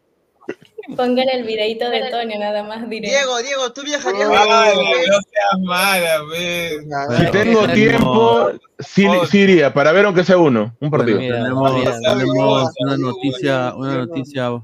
Pongan 0.96 1.28
el 1.30 1.44
videito 1.44 1.88
de 1.88 2.10
Toño, 2.10 2.38
nada 2.38 2.62
más 2.62 2.88
diré. 2.90 3.08
Diego, 3.08 3.38
Diego, 3.38 3.72
¿tú 3.72 3.82
viajarías 3.82 4.28
Ay, 4.30 4.72
a 4.72 4.74
no 4.74 5.18
seas 5.30 5.60
mala, 5.62 6.22
ve. 6.30 6.78
Si 7.18 7.30
tengo 7.30 7.66
tiempo, 7.68 8.50
sí, 8.78 9.06
sí 9.30 9.38
iría, 9.38 9.72
para 9.72 9.92
ver 9.92 10.04
aunque 10.04 10.24
sea 10.24 10.36
uno, 10.36 10.76
un 10.80 10.90
partido. 10.90 11.18
tenemos, 11.18 11.74
mira, 11.74 11.98
tenemos 12.00 12.70
una 12.80 12.96
noticia, 12.98 13.74
una 13.74 14.04
noticia, 14.04 14.50
una 14.50 14.62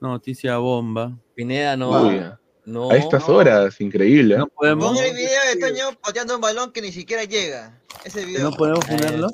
noticia 0.00 0.56
bomba. 0.58 1.12
Pineda, 1.34 1.76
no. 1.76 1.90
Uy, 2.02 2.20
No. 2.64 2.90
a 2.90 2.96
estas 2.96 3.28
horas, 3.28 3.80
increíble. 3.80 4.34
¿eh? 4.34 4.38
No 4.38 4.48
podemos, 4.48 4.92
Pon 4.92 5.04
el 5.04 5.14
video 5.14 5.40
de 5.54 5.60
Toño 5.60 5.98
pateando 6.02 6.34
un 6.34 6.40
balón 6.40 6.72
que 6.72 6.82
ni 6.82 6.90
siquiera 6.92 7.24
llega. 7.24 7.80
Ese 8.04 8.24
video. 8.24 8.50
no 8.50 8.56
podemos 8.56 8.84
ponerlo. 8.84 9.28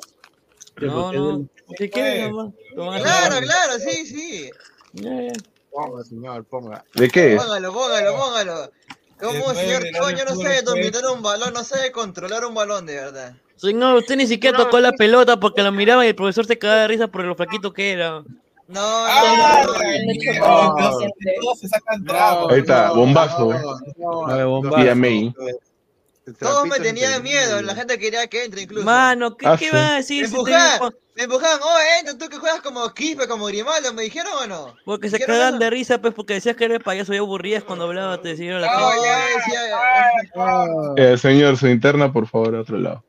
¿Qué? 0.75 0.85
No, 0.85 1.11
no. 1.11 1.47
Si 1.77 1.89
quieres, 1.89 2.31
nomás. 2.31 3.01
Claro, 3.01 3.37
claro, 3.41 3.73
sí, 3.79 4.05
sí. 4.05 4.49
Ya, 4.93 5.09
ya. 5.21 5.33
Ponga, 5.75 6.03
señor, 6.05 6.45
ponga. 6.45 6.85
¿De 6.93 7.09
qué? 7.09 7.35
Póngalo, 7.35 7.73
póngalo, 7.73 8.15
póngalo. 8.15 8.71
El 9.19 9.55
señor 9.57 9.83
de 9.83 9.91
Toño 9.91 10.23
no 10.25 10.35
sabe 10.35 10.61
dominar 10.61 11.03
un 11.13 11.21
balón, 11.21 11.53
no 11.53 11.65
sabe 11.65 11.91
controlar 11.91 12.45
un 12.45 12.53
balón 12.53 12.85
de 12.85 12.95
verdad. 12.95 13.33
Señor, 13.57 13.95
usted 13.95 14.15
ni 14.15 14.25
siquiera 14.25 14.57
tocó 14.57 14.79
la 14.79 14.93
pelota 14.93 15.37
porque 15.37 15.63
lo 15.63 15.73
miraba 15.73 16.05
y 16.05 16.09
el 16.09 16.15
profesor 16.15 16.45
se 16.45 16.57
cagaba 16.57 16.81
de 16.81 16.87
risa 16.87 17.07
por 17.07 17.25
lo 17.25 17.35
flaquito 17.35 17.73
que 17.73 17.91
era. 17.91 18.23
No, 18.67 19.07
no, 19.07 19.63
no, 19.63 19.73
no. 19.73 21.55
se 21.55 21.67
sacan 21.67 22.05
trapos. 22.05 22.53
Ahí 22.53 22.59
está, 22.59 22.91
bombazo. 22.91 23.51
A 24.27 24.35
ver, 24.35 24.45
bombazo. 24.45 24.85
Y 24.85 24.87
a 24.87 24.95
May. 24.95 25.33
Todos 26.39 26.65
me 26.67 26.79
tenían 26.79 27.21
miedo, 27.21 27.61
la 27.61 27.75
gente 27.75 27.99
quería 27.99 28.25
que 28.27 28.45
entre 28.45 28.61
incluso. 28.63 28.83
Mano, 28.83 29.37
¿qué, 29.37 29.45
Ah, 29.47 29.55
qué 29.59 29.65
sí. 29.69 29.75
va 29.75 29.87
a 29.87 29.91
Me 29.91 29.95
decir? 29.97 30.25
si 30.25 30.31
te 30.33 30.37
empujaban, 30.39 30.91
me 31.15 31.23
empujaban, 31.23 31.59
oh, 31.61 31.77
entra, 31.99 32.17
tú 32.17 32.27
que 32.29 32.37
juegas 32.37 32.61
como 32.61 32.91
Quispe, 32.93 33.27
como 33.27 33.45
Grimaldo, 33.45 33.93
¿me 33.93 34.01
dijeron 34.03 34.31
o 34.41 34.47
no? 34.47 34.75
Porque 34.85 35.09
se 35.09 35.17
¿Dijeron 35.17 35.35
cagan 35.37 35.53
eso? 35.55 35.59
de 35.63 35.69
risa, 35.69 36.01
pues, 36.01 36.13
porque 36.15 36.33
decías 36.33 36.55
que 36.55 36.65
eres 36.65 36.79
payaso 36.83 37.13
y 37.13 37.17
aburrías 37.17 37.63
cuando 37.63 37.85
hablabas, 37.85 38.21
te 38.23 38.35
siguieron 38.35 38.61
la 38.61 38.67
No, 38.67 38.73
cara. 38.89 38.95
ya 39.03 39.25
decía, 39.37 41.13
Eh, 41.13 41.17
señor, 41.17 41.57
su 41.57 41.67
interna, 41.67 42.11
por 42.11 42.27
favor, 42.27 42.55
a 42.55 42.61
otro 42.61 42.77
lado. 42.79 43.03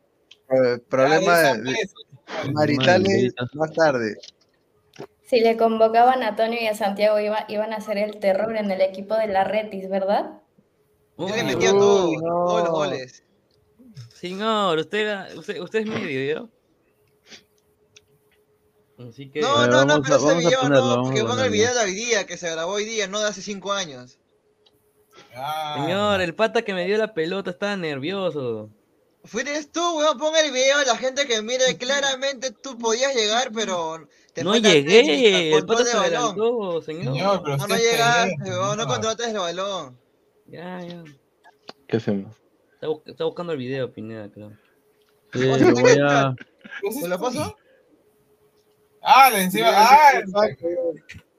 Eh, 0.51 0.79
Problema 0.89 1.39
de- 1.55 1.89
maritales 2.53 3.33
más 3.55 3.73
tarde. 3.73 4.17
Si 5.25 5.41
le 5.41 5.57
convocaban 5.57 6.23
a 6.23 6.37
Toño 6.37 6.59
y 6.61 6.67
a 6.67 6.75
Santiago 6.75 7.19
iba- 7.19 7.47
iban 7.49 7.73
a 7.73 7.77
hacer 7.77 7.99
el 7.99 8.19
terror 8.21 8.57
en 8.57 8.71
el 8.71 8.81
equipo 8.81 9.17
de 9.17 9.27
la 9.27 9.43
Retis, 9.43 9.89
¿verdad? 9.89 10.41
Yo 11.19 11.27
le 11.27 11.57
Uy, 11.57 11.65
todo, 11.65 12.13
no. 12.13 12.21
todos 12.47 12.63
los 12.65 12.71
goles. 12.71 13.23
Señor, 14.15 14.79
usted, 14.79 14.99
era- 14.99 15.29
usted, 15.37 15.61
usted 15.61 15.79
es 15.81 15.87
medio, 15.87 16.35
¿yo? 16.35 16.49
Así 19.09 19.29
que. 19.31 19.41
No, 19.41 19.57
A 19.57 19.67
no, 19.67 19.85
no, 19.85 19.87
vamos 19.87 20.01
pero 20.09 20.15
a- 20.15 20.19
ese 20.19 20.31
a 20.31 20.35
video 20.39 20.61
ponerlo, 20.61 20.87
no, 20.87 20.93
a 20.93 21.03
porque 21.03 21.23
ponerlo. 21.23 21.51
video 21.53 21.75
de 21.75 21.81
hoy 21.81 21.95
día, 21.95 22.27
que 22.27 22.37
se 22.37 22.51
grabó 22.51 22.73
hoy 22.73 22.85
día, 22.85 23.07
no 23.07 23.21
de 23.21 23.27
hace 23.29 23.43
cinco 23.43 23.73
años. 23.73 24.19
Ah, 25.35 25.77
Señor, 25.85 26.21
el 26.23 26.35
pata 26.35 26.63
que 26.63 26.73
me 26.75 26.87
dio 26.87 26.97
la 26.97 27.13
pelota 27.13 27.51
estaba 27.51 27.77
nervioso. 27.77 28.71
Fuiste 29.25 29.65
tú, 29.67 29.99
weón, 29.99 30.19
ponga 30.19 30.41
el 30.41 30.53
video, 30.53 30.83
la 30.85 30.97
gente 30.97 31.27
que 31.27 31.43
mire, 31.43 31.77
claramente 31.77 32.53
tú 32.53 32.79
podías 32.79 33.15
llegar, 33.15 33.51
pero 33.53 34.07
te 34.33 34.45
No 34.45 34.57
llegué, 34.57 35.53
el 35.55 35.67
pata 35.67 35.83
de 35.85 35.91
se 35.91 35.97
balón. 35.97 36.15
adelantó, 36.15 36.83
señor. 36.83 37.05
Señor, 37.15 37.43
pero 37.43 37.57
No, 37.57 37.63
usted 37.65 37.75
no 37.75 37.81
llegaste, 37.81 38.51
weón, 38.51 38.79
no 38.79 38.87
controlaste 38.87 39.25
el 39.31 39.37
balón. 39.39 39.99
Ya, 40.49 40.81
ya. 40.83 41.05
¿Qué 41.89 41.97
hacemos? 41.97 42.37
Está, 42.75 42.89
bu- 42.89 43.03
está 43.07 43.25
buscando 43.25 43.53
el 43.53 43.59
video, 43.59 43.93
Pineda, 43.93 44.31
creo. 44.31 44.53
Eh, 45.35 45.59
lo 45.61 45.75
voy 45.77 45.99
a, 46.01 46.35
¿Se 46.93 47.09
lo 47.09 47.19
pasó? 47.21 47.57
Ah, 49.03 49.31
de 49.31 49.43
encima. 49.43 49.69
Ah, 49.71 50.23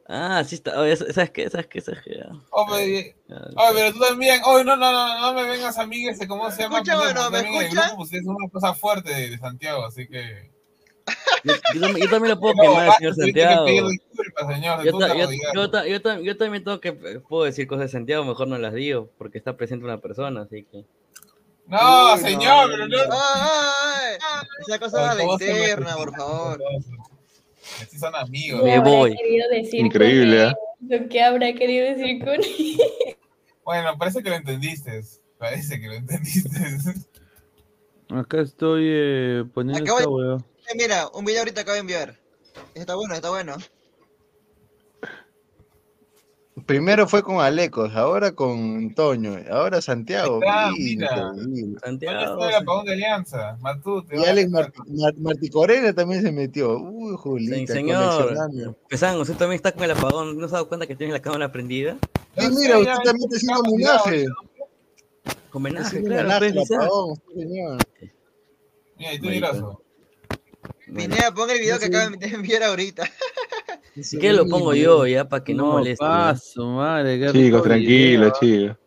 Ah, 0.10 0.44
sí 0.46 0.56
está. 0.56 0.80
Oye, 0.80 0.96
¿Sabes 0.96 1.32
qué? 1.32 1.50
¿Sabes 1.50 1.68
qué? 1.68 1.82
¿Sabes 1.82 2.02
qué? 2.04 2.22
Oye, 2.50 3.16
pero 3.74 3.94
tú 3.94 4.00
también, 4.00 4.42
oye, 4.46 4.64
no, 4.64 4.78
no, 4.78 4.92
no, 4.92 5.20
no 5.22 5.34
me 5.34 5.48
vengas 5.50 5.78
a 5.78 5.86
mí, 5.86 6.08
ese, 6.08 6.28
¿cómo 6.28 6.50
se 6.50 6.62
llama? 6.62 6.78
escucha, 6.78 6.98
bueno, 6.98 7.30
¿me 7.30 7.40
el 7.40 7.46
escucha? 7.46 7.92
pues, 7.98 8.14
es 8.14 8.26
una 8.26 8.50
cosa 8.50 8.74
fuerte 8.74 9.14
de 9.14 9.38
Santiago, 9.38 9.86
así 9.86 10.08
que... 10.08 10.52
Yo, 11.44 11.54
yo 11.74 11.82
también, 11.82 12.06
yo 12.06 12.10
también 12.10 12.34
lo 12.36 12.40
puedo 12.40 12.54
No, 12.56 12.62
quemar, 12.62 12.94
señor 12.98 13.16
Santiago. 13.16 13.66
disculpas, 13.66 14.56
señor, 14.56 14.84
Yo, 14.84 14.98
ta- 15.72 15.84
ta- 16.02 16.38
también 16.38 16.64
tengo 16.64 16.80
que 16.80 16.90
eh, 16.90 17.20
puedo 17.28 17.44
decir 17.44 17.68
cosas 17.68 17.84
de 17.86 17.90
Santiago, 17.98 18.24
mejor 18.26 18.48
no 18.48 18.58
las 18.58 18.74
digo, 18.74 19.10
porque 19.18 19.38
está 19.38 19.56
presente 19.58 19.86
una 19.86 20.00
persona, 20.00 20.42
así 20.42 20.64
que. 20.64 20.86
No, 21.68 22.14
Uy, 22.14 22.20
señor, 22.22 22.70
no, 22.70 22.76
pero 22.76 22.88
no. 22.88 22.98
¡Ay, 23.12 24.18
ay! 24.22 24.48
Esa 24.68 24.80
cosa 24.80 25.12
es 25.12 25.18
la 25.18 25.24
interna, 25.26 25.96
por 25.98 26.16
favor. 26.16 26.62
Así 27.82 28.00
son 28.00 28.16
amigos. 28.16 28.62
¿Qué 28.64 28.68
Me 28.70 28.80
voy. 28.80 29.16
Increíble, 29.74 30.54
con 30.80 30.94
¿eh? 30.94 31.08
¿Qué 31.10 31.22
habrá 31.22 31.54
querido 31.54 31.86
decir 31.96 32.24
con? 32.24 32.38
Bueno, 33.66 33.98
parece 33.98 34.24
que 34.24 34.30
lo 34.30 34.36
entendiste. 34.38 35.02
Parece 35.38 35.78
que 35.82 35.88
lo 35.88 35.94
entendiste. 35.96 36.58
acá 38.10 38.40
estoy 38.40 38.84
eh, 38.88 39.44
poniendo 39.54 39.84
esta. 39.84 40.04
Eh, 40.04 40.38
Mira, 40.76 41.08
un 41.14 41.26
video 41.26 41.40
ahorita 41.42 41.62
acabo 41.62 41.76
de 41.76 41.80
enviar. 41.82 42.20
Está 42.74 42.96
bueno, 42.96 43.14
está 43.16 43.30
bueno. 43.30 43.56
primero 46.66 47.08
fue 47.08 47.24
con 47.24 47.40
Alecos, 47.40 47.96
ahora 47.96 48.34
con 48.34 48.94
Toño, 48.94 49.38
ahora 49.50 49.82
Santiago. 49.82 50.40
Está, 50.44 50.72
mira, 50.72 51.32
mira. 51.34 51.34
increíble. 51.38 51.80
¿Dónde 51.86 52.06
está 52.08 52.50
el 52.50 52.56
apagón 52.56 52.86
de 52.86 52.94
Alianza? 52.94 53.58
Matute. 53.62 54.18
Y 54.20 54.26
Alex 54.26 54.50
Marti- 54.52 55.50
Corena 55.50 55.94
también 55.94 56.22
se 56.24 56.32
metió. 56.32 56.78
Uy, 56.80 57.12
Sí, 57.12 57.18
Julita, 57.18 57.74
señor. 57.74 58.18
coleccionando. 58.18 58.78
Pesan, 58.90 59.20
usted 59.22 59.36
también 59.36 59.56
está 59.58 59.72
con 59.72 59.84
el 59.84 59.92
apagón. 59.92 60.38
¿No 60.38 60.48
se 60.48 60.56
ha 60.56 60.58
dado 60.58 60.68
cuenta 60.68 60.88
que 60.88 60.96
tienes 60.96 61.14
la 61.14 61.22
cámara 61.22 61.52
prendida? 61.52 61.98
Sí, 62.38 62.48
mira, 62.50 62.80
usted 62.80 62.94
también 63.04 63.30
está 63.32 63.38
haciendo 63.38 63.62
homenaje. 63.62 64.26
Homenaje, 65.54 66.04
claro. 66.04 66.22
homenaje 66.28 66.54
pues, 66.54 66.72
apagón, 66.72 67.16
sí, 67.16 67.40
señor. 67.42 67.78
Mira, 68.98 69.14
y 69.14 69.20
tú 69.20 69.28
Mirazo. 69.30 69.82
Pineda, 70.86 71.34
pon 71.34 71.50
el 71.50 71.60
video 71.60 71.80
que 71.80 71.86
acaba 71.86 72.10
de 72.10 72.28
enviar 72.28 72.64
ahorita. 72.64 73.10
Si 74.02 74.18
quieres 74.20 74.38
lo 74.38 74.48
pongo 74.48 74.74
yo 74.74 75.08
ya 75.08 75.28
para 75.28 75.44
que 75.44 75.54
no, 75.54 75.66
No, 75.66 75.72
moleste. 75.74 76.06
paso, 76.06 76.68
madre. 76.68 77.20
qué 77.20 77.32
Chicos, 77.32 77.64
tranquilo, 77.64 78.32
chicos. 78.40 78.78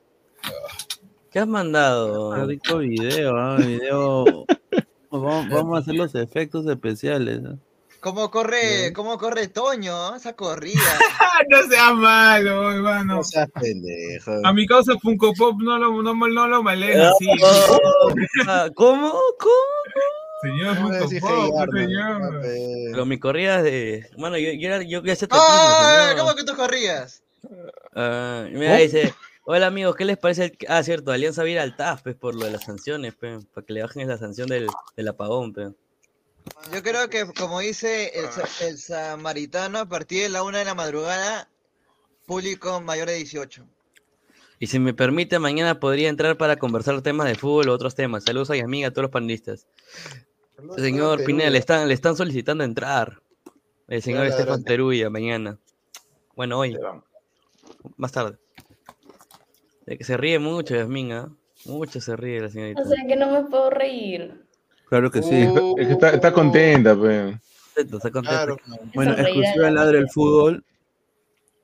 ¿Qué 1.30 1.38
has 1.38 1.48
mandado? 1.48 2.34
Qué 2.34 2.44
rico 2.44 2.78
video, 2.78 3.36
ah, 3.36 3.56
video. 3.56 4.46
Vamos, 5.10 5.48
vamos 5.48 5.76
a 5.76 5.80
hacer 5.80 5.94
los 5.94 6.14
efectos 6.14 6.66
especiales. 6.66 7.40
¿no? 7.40 7.58
¿Cómo 8.00 8.30
corre, 8.30 8.92
cómo 8.94 9.18
corre 9.18 9.48
Toño? 9.48 10.14
Esa 10.16 10.34
corrida. 10.34 10.80
no 11.50 11.62
seas 11.68 11.94
malo, 11.94 12.72
hermano. 12.72 13.16
No 13.16 13.24
seas 13.24 13.48
pendejo. 13.60 14.40
A 14.42 14.52
mi 14.52 14.66
causa 14.66 14.94
Funko 15.02 15.34
Pop 15.34 15.60
no 15.60 15.76
lo, 15.78 16.02
no, 16.02 16.14
no 16.14 16.46
lo. 16.48 16.62
Ah, 18.46 18.68
¿Cómo? 18.74 19.12
¿Cómo? 19.38 20.19
Señor 20.42 20.76
Pop, 20.98 21.10
Hey 21.10 21.20
señor. 21.20 22.12
Arnold, 22.12 22.42
Pero 22.92 23.06
mi 23.06 23.18
corrida 23.18 23.62
de. 23.62 24.08
Bueno, 24.16 24.38
yo, 24.38 24.52
yo, 24.52 24.68
era- 24.68 24.82
yo 24.82 25.00
quería 25.00 25.12
hacer 25.14 25.28
¡Ah! 25.32 26.14
¿Cómo 26.16 26.34
que 26.34 26.44
tú 26.44 26.54
corrías? 26.56 27.22
Ah, 27.94 28.46
mira, 28.50 28.76
dice, 28.76 29.14
hola 29.44 29.66
amigos, 29.66 29.96
¿qué 29.96 30.04
les 30.04 30.18
parece? 30.18 30.44
el- 30.44 30.58
Ah, 30.68 30.82
cierto, 30.82 31.12
Alianza 31.12 31.46
ir 31.46 31.58
al 31.58 31.76
TAF, 31.76 32.02
pues, 32.02 32.16
por 32.16 32.34
lo 32.34 32.44
de 32.46 32.52
las 32.52 32.64
sanciones, 32.64 33.14
pues, 33.18 33.44
para 33.46 33.66
que 33.66 33.72
le 33.72 33.82
bajen 33.82 34.08
la 34.08 34.18
sanción 34.18 34.48
del, 34.48 34.66
del 34.96 35.08
apagón, 35.08 35.52
pues. 35.52 35.70
Yo 36.72 36.82
creo 36.82 37.08
que, 37.10 37.26
como 37.36 37.60
dice 37.60 38.12
el, 38.18 38.26
el 38.66 38.78
samaritano, 38.78 39.78
a 39.80 39.86
partir 39.86 40.22
de 40.22 40.28
la 40.30 40.42
una 40.42 40.58
de 40.58 40.64
la 40.64 40.74
madrugada, 40.74 41.48
público 42.26 42.80
mayor 42.80 43.08
de 43.08 43.14
18. 43.16 43.66
Y 44.58 44.66
si 44.66 44.78
me 44.78 44.92
permite, 44.94 45.38
mañana 45.38 45.80
podría 45.80 46.08
entrar 46.10 46.36
para 46.36 46.56
conversar 46.56 47.00
temas 47.02 47.26
de 47.28 47.34
fútbol 47.34 47.68
o 47.68 47.72
otros 47.72 47.94
temas. 47.94 48.24
Saludos 48.24 48.50
a 48.50 48.54
mi 48.54 48.60
amiga, 48.60 48.88
a 48.88 48.90
todos 48.90 49.04
los 49.04 49.10
panelistas. 49.10 49.66
Señor. 50.76 51.24
Pineda, 51.24 51.50
le 51.50 51.58
están, 51.58 51.88
le 51.88 51.94
están 51.94 52.16
solicitando 52.16 52.64
entrar. 52.64 53.20
El 53.88 54.02
señor 54.02 54.26
Claro, 54.26 54.40
Estefan. 54.40 54.64
Teruya, 54.64 55.10
mañana. 55.10 55.58
Bueno, 56.36 56.58
hoy. 56.58 56.76
Más 57.96 58.12
tarde. 58.12 58.38
De 59.86 59.98
que 59.98 60.04
se 60.04 60.16
ríe 60.16 60.38
mucho, 60.38 60.74
Yasmin, 60.74 61.12
¿ah? 61.12 61.28
Mucho 61.66 62.00
se 62.00 62.16
ríe 62.16 62.40
la 62.40 62.48
señorita. 62.48 62.80
O 62.82 62.84
sea 62.84 63.04
que 63.06 63.16
no 63.16 63.30
me 63.30 63.44
puedo 63.48 63.70
reír. 63.70 64.44
Claro 64.88 65.10
que 65.10 65.22
sí. 65.22 65.46
Uh, 65.46 65.76
Es 65.78 65.86
que 65.86 65.92
está, 65.94 66.10
está 66.10 66.32
contenta, 66.32 66.96
pues. 66.96 67.36
Está 67.76 68.10
contento. 68.10 68.20
Claro. 68.22 68.56
Bueno, 68.94 69.12
exclusiva 69.12 69.64
la 69.64 69.70
ladra 69.70 69.98
el 69.98 70.08
fútbol. 70.08 70.64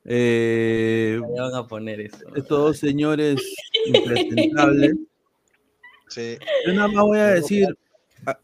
Eh, 0.04 1.20
van 1.36 1.54
a 1.54 1.66
poner 1.66 2.00
eso. 2.00 2.18
estos 2.36 2.58
dos 2.58 2.78
señores 2.78 3.40
impresentables. 3.86 4.94
Sí. 6.08 6.38
Yo 6.66 6.74
nada 6.74 6.88
más 6.88 7.04
voy 7.04 7.18
a 7.18 7.26
decir, 7.28 7.76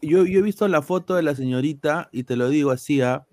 yo, 0.01 0.25
yo 0.25 0.39
he 0.39 0.41
visto 0.41 0.67
la 0.67 0.81
foto 0.81 1.15
de 1.15 1.23
la 1.23 1.35
señorita 1.35 2.09
y 2.11 2.23
te 2.23 2.35
lo 2.35 2.49
digo 2.49 2.71
así, 2.71 3.01
ah, 3.01 3.25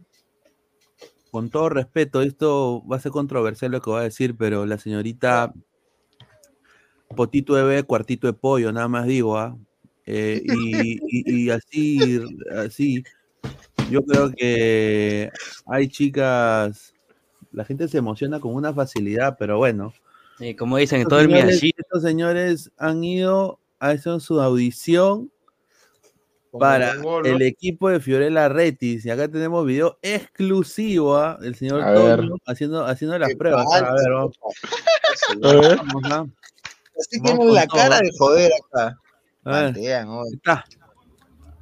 con 1.30 1.48
todo 1.50 1.68
respeto, 1.68 2.22
esto 2.22 2.82
va 2.90 2.96
a 2.96 3.00
ser 3.00 3.12
controversial 3.12 3.70
lo 3.70 3.80
que 3.80 3.90
voy 3.90 4.00
a 4.00 4.04
decir, 4.04 4.36
pero 4.36 4.66
la 4.66 4.78
señorita 4.78 5.52
potito 7.14 7.54
de 7.54 7.62
bebé, 7.64 7.82
cuartito 7.84 8.26
de 8.26 8.32
pollo, 8.32 8.72
nada 8.72 8.88
más 8.88 9.06
digo, 9.06 9.38
ah, 9.38 9.56
eh, 10.06 10.40
y, 10.44 10.94
y- 11.06 11.44
y 11.44 11.50
así, 11.50 12.20
así, 12.56 13.04
yo 13.88 14.02
creo 14.02 14.30
que 14.30 15.30
hay 15.66 15.88
chicas, 15.88 16.94
la 17.52 17.64
gente 17.64 17.88
se 17.88 17.98
emociona 17.98 18.40
con 18.40 18.54
una 18.54 18.72
facilidad, 18.72 19.36
pero 19.38 19.58
bueno. 19.58 19.92
Sí, 20.38 20.54
como 20.54 20.78
dicen, 20.78 21.00
Estos 21.02 21.10
todo 21.10 21.20
señores, 21.28 21.62
estos 21.76 22.02
señores 22.02 22.70
han 22.76 23.04
ido 23.04 23.60
a 23.78 23.88
hacer 23.90 24.20
su 24.20 24.40
audición 24.40 25.30
para 26.58 26.94
el 27.24 27.42
equipo 27.42 27.88
de 27.88 28.00
Fiorella 28.00 28.48
Retis. 28.48 29.04
Y 29.06 29.10
acá 29.10 29.28
tenemos 29.28 29.64
video 29.66 29.98
exclusivo 30.02 31.16
¿ah? 31.16 31.38
del 31.40 31.54
señor 31.54 31.82
A. 31.82 31.94
Toño 31.94 32.36
haciendo, 32.46 32.84
haciendo 32.84 33.18
las 33.18 33.28
Qué 33.30 33.36
pruebas. 33.36 33.66
A 33.72 33.94
ver, 33.94 34.10
vamos. 34.12 34.38
A 35.42 35.52
ver. 35.52 35.76
vamos, 35.76 36.02
¿ah? 36.06 36.26
Así 36.98 37.18
Vamos 37.20 37.38
tienen 37.38 37.54
la 37.54 37.66
todo, 37.66 37.76
cara 37.78 37.96
¿ah? 37.96 38.00
de 38.00 38.10
joder 38.18 38.52
acá. 38.52 38.98
A 39.44 39.50
ver, 39.50 39.58
ahí 39.58 39.64
Mantean, 39.72 40.08
está. 40.34 40.64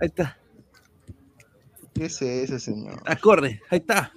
Ahí 0.00 0.06
está. 0.08 0.38
¿Qué 1.94 2.04
es 2.06 2.22
eso, 2.22 2.58
señor? 2.58 3.02
Ah, 3.06 3.16
corre, 3.16 3.60
ahí 3.70 3.78
está. 3.78 4.12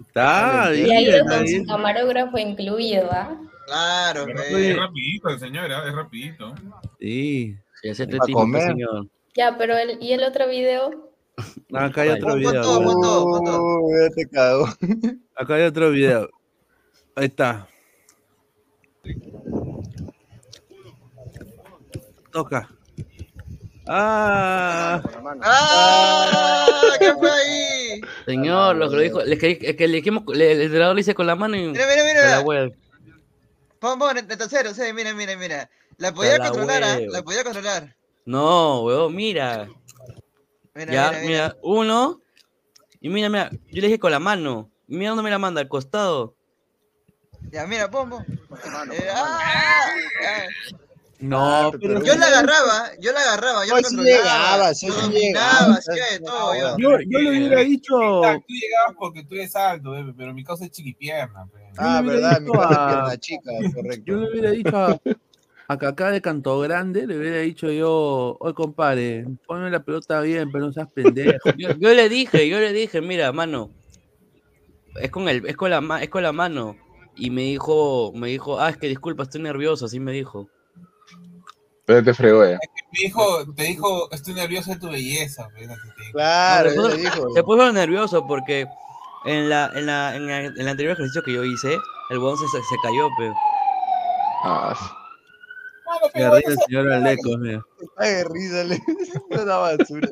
Está 0.00 0.74
Y 0.74 0.84
bien, 0.84 1.02
ido 1.02 1.24
con 1.24 1.32
ahí. 1.32 1.48
su 1.60 1.66
camarógrafo 1.66 2.38
incluido, 2.38 3.08
¿ah? 3.12 3.38
Claro, 3.66 4.26
Es 4.28 4.40
pe. 4.40 4.70
es 4.70 4.76
rapidito, 4.76 5.38
señora, 5.38 5.86
es 5.86 5.94
rapidito. 5.94 6.54
Sí. 6.98 7.56
Sí, 7.82 7.88
ese 7.90 8.06
comer. 8.32 8.62
señor. 8.62 9.06
Ya, 9.36 9.56
pero 9.56 9.76
el, 9.76 10.02
¿y 10.02 10.12
el 10.12 10.22
otro 10.24 10.48
video? 10.48 11.12
Acá 11.72 12.02
hay 12.02 12.08
otro 12.10 12.34
video. 12.34 12.62
todo, 12.62 12.82
pon 12.82 13.00
todo, 13.00 13.24
pon 13.24 13.44
todo. 13.44 13.80
Uy, 13.82 13.92
ya 14.02 14.14
te 14.14 14.28
cago. 14.28 14.66
Acá 15.36 15.54
hay 15.54 15.62
otro 15.62 15.90
video. 15.90 16.28
Ahí 17.14 17.26
está. 17.26 17.68
Toca. 22.32 22.68
Ah, 23.90 25.00
¡Ah! 25.42 26.70
¿Qué 26.98 27.12
fue 27.14 27.30
ahí? 27.30 28.00
Señor, 28.26 28.76
lo 28.76 28.90
que 28.90 28.96
lo 28.96 29.02
dijo, 29.02 29.20
es 29.22 29.38
que, 29.38 29.58
es 29.62 29.76
que 29.76 29.88
le 29.88 29.96
dijimos, 29.96 30.24
le- 30.34 30.52
el 30.52 30.60
entrenador 30.62 30.94
le 30.94 31.00
dice 31.00 31.14
con 31.14 31.26
la 31.26 31.34
mano 31.36 31.56
y 31.56 31.68
Mira, 31.68 31.86
mira, 31.86 32.02
a 32.02 32.04
la 32.04 32.12
mira. 32.36 32.40
web. 32.40 32.74
Pon, 33.78 33.98
pon, 33.98 34.14
tercero, 34.28 34.74
sí, 34.74 34.82
mira, 34.94 35.14
mira, 35.14 35.36
mira. 35.38 35.70
La 35.98 36.12
podía 36.14 36.38
la 36.38 36.48
controlar, 36.50 36.82
¿ah? 36.84 36.98
La 37.08 37.22
podía 37.22 37.44
controlar. 37.44 37.94
No, 38.24 38.82
weón, 38.82 39.14
mira. 39.14 39.68
Mira, 40.74 40.92
ya, 40.92 41.08
mira, 41.10 41.20
mira, 41.22 41.44
mira. 41.48 41.56
uno. 41.62 42.20
Y 43.00 43.08
mira, 43.08 43.28
mira, 43.28 43.50
yo 43.50 43.80
le 43.80 43.86
dije 43.88 43.98
con 43.98 44.10
la 44.10 44.18
mano. 44.18 44.70
Mira 44.86 45.10
dónde 45.10 45.22
me 45.24 45.30
la 45.30 45.38
manda, 45.38 45.60
al 45.60 45.68
costado. 45.68 46.34
Ya, 47.50 47.66
mira, 47.66 47.90
pon. 47.90 48.12
Eh, 48.12 49.08
¡ah! 49.14 49.38
Ah. 50.26 50.46
no, 51.20 51.72
pero 51.80 52.02
Yo 52.04 52.14
la 52.16 52.26
agarraba, 52.26 52.90
yo 53.00 53.12
la 53.12 53.20
agarraba, 53.20 53.64
yo 53.66 53.74
No, 53.74 53.80
la 53.80 53.88
sí 53.88 53.96
controlaba. 53.96 54.22
llegaba, 54.22 54.74
sí 54.74 54.86
yo 54.88 55.10
llegaba. 55.10 55.74
hacía 55.74 56.04
de 56.12 56.20
todo. 56.20 56.54
yo. 56.54 56.76
yo, 56.78 56.98
yo 57.06 57.18
le 57.18 57.30
hubiera 57.30 57.60
dicho. 57.60 58.24
Ah, 58.24 58.38
Tú 58.46 58.54
llegabas 58.54 58.96
porque 58.98 59.24
tú 59.24 59.34
eres 59.34 59.54
alto, 59.56 59.90
bebé, 59.92 60.12
pero 60.16 60.32
mi 60.34 60.44
causa 60.44 60.64
es 60.64 60.70
chiquipierna. 60.70 61.46
pe. 61.52 61.58
Ah, 61.76 62.00
Yo 62.04 62.10
verdad, 62.10 62.40
mi 62.40 62.50
cara 62.52 62.68
es 62.70 62.78
pierna 62.78 63.16
chica, 63.18 63.50
correcto. 63.74 64.02
Yo 64.06 64.16
le 64.16 64.30
hubiera 64.30 64.50
dicho 64.50 64.76
a, 64.76 65.00
a 65.70 65.76
Kaká 65.76 66.10
de 66.10 66.22
Canto 66.22 66.58
Grande, 66.60 67.06
le 67.06 67.18
hubiera 67.18 67.38
dicho 67.40 67.70
yo, 67.70 68.36
oye 68.40 68.54
compadre, 68.54 69.26
ponme 69.46 69.70
la 69.70 69.82
pelota 69.82 70.20
bien, 70.22 70.50
pero 70.50 70.64
no 70.66 70.72
seas 70.72 70.88
pendejo. 70.92 71.50
Yo, 71.58 71.70
yo 71.78 71.92
le 71.94 72.08
dije, 72.08 72.48
yo 72.48 72.58
le 72.58 72.72
dije, 72.72 73.02
mira, 73.02 73.30
mano. 73.32 73.70
Es 75.00 75.10
con 75.10 75.28
el, 75.28 75.46
es 75.46 75.56
con 75.56 75.70
la 75.70 75.80
ma- 75.82 76.02
es 76.02 76.08
con 76.08 76.22
la 76.22 76.32
mano. 76.32 76.74
Y 77.16 77.30
me 77.30 77.42
dijo, 77.42 78.12
me 78.14 78.28
dijo, 78.28 78.58
ah, 78.58 78.70
es 78.70 78.78
que 78.78 78.88
disculpa, 78.88 79.24
estoy 79.24 79.42
nervioso, 79.42 79.84
así 79.84 80.00
me 80.00 80.12
dijo. 80.12 80.48
Pero 81.84 82.02
te 82.02 82.14
fregó 82.14 82.44
ya. 82.44 82.58
Me 82.92 82.98
dijo, 83.02 83.52
te 83.54 83.64
dijo, 83.64 84.10
estoy 84.10 84.34
nervioso 84.34 84.70
de 84.72 84.78
tu 84.80 84.88
belleza. 84.90 85.48
Claro, 86.12 86.70
puso, 86.74 86.88
le 86.88 86.96
dijo. 86.96 87.30
se 87.34 87.42
puso 87.42 87.72
nervioso 87.72 88.26
porque 88.26 88.66
en 89.26 89.48
la, 89.50 89.70
en 89.74 89.84
la, 89.86 90.16
en 90.16 90.26
la- 90.26 90.44
en 90.46 90.58
el 90.58 90.68
anterior 90.68 90.94
ejercicio 90.94 91.22
que 91.22 91.34
yo 91.34 91.44
hice, 91.44 91.76
el 92.10 92.18
huevón 92.18 92.38
se, 92.38 92.46
se 92.46 92.76
cayó, 92.82 93.06
pero. 93.18 93.34
Ah, 94.44 94.74
Me 96.14 96.30
ríe 96.30 96.42
el 96.46 96.58
señor 96.66 96.92
Alecos, 96.92 97.38
mira. 97.38 97.64
Está 97.80 98.04
de 98.04 98.24
risa, 98.24 98.64
le 98.64 98.80
una 99.30 99.56
basura. 99.56 100.10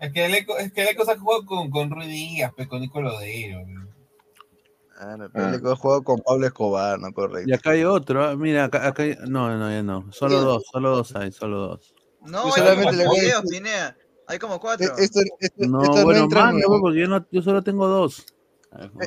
Es 0.00 0.12
que 0.12 0.24
el 0.26 0.34
eco, 0.34 0.58
es 0.58 0.72
que 0.72 0.82
el 0.82 0.88
eco 0.88 1.04
se 1.04 1.12
ha 1.12 1.18
jugado 1.18 1.46
con, 1.46 1.70
con 1.70 1.90
Ruiz 1.90 2.08
Díaz, 2.08 2.52
pe, 2.54 2.68
con 2.68 2.80
Nico 2.80 3.00
Lodero. 3.00 3.58
pe. 3.64 3.74
Ah, 4.98 5.16
no, 5.16 5.28
pero 5.30 5.50
le 5.50 5.56
he 5.56 5.76
jugado 5.76 6.02
con 6.04 6.20
Pablo 6.20 6.46
Escobar, 6.46 6.98
no 7.00 7.12
correcto. 7.12 7.50
Y 7.50 7.52
acá 7.52 7.70
hay 7.70 7.84
otro, 7.84 8.24
ah, 8.24 8.36
mira, 8.36 8.64
acá, 8.64 8.86
acá 8.86 9.02
hay- 9.02 9.16
no, 9.26 9.56
no, 9.56 9.70
ya 9.70 9.82
no, 9.82 10.12
solo 10.12 10.40
dos, 10.40 10.64
solo 10.70 10.96
dos 10.96 11.16
hay, 11.16 11.32
solo 11.32 11.58
dos. 11.58 11.94
No, 12.22 12.50
solamente 12.52 12.84
como 12.84 12.92
le 12.92 13.06
voy 13.06 13.18
a 13.18 13.20
videos, 13.22 13.42
Pinea. 13.50 13.96
Hay 14.26 14.38
como 14.38 14.60
cuatro. 14.60 14.86
E- 14.96 15.04
Esto, 15.04 15.20
esto, 15.40 15.66
No, 15.66 15.82
esto 15.82 15.96
no 15.96 16.04
bueno, 16.04 16.20
entra 16.24 16.44
manda, 16.44 16.60
en, 16.60 16.66
pues, 16.66 16.80
porque 16.80 17.00
yo, 17.00 17.08
no, 17.08 17.26
yo 17.30 17.42
solo 17.42 17.62
tengo 17.62 17.86
dos. 17.88 18.24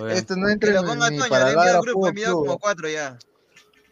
esto 0.09 0.35
no 0.35 0.49
entra 0.49 0.69
en- 0.79 1.19
para 1.29 1.53
Ladra 1.53 1.79
grupo, 1.81 2.07
enviado 2.07 2.37
como 2.39 2.59
cuatro 2.59 2.89
ya. 2.89 3.17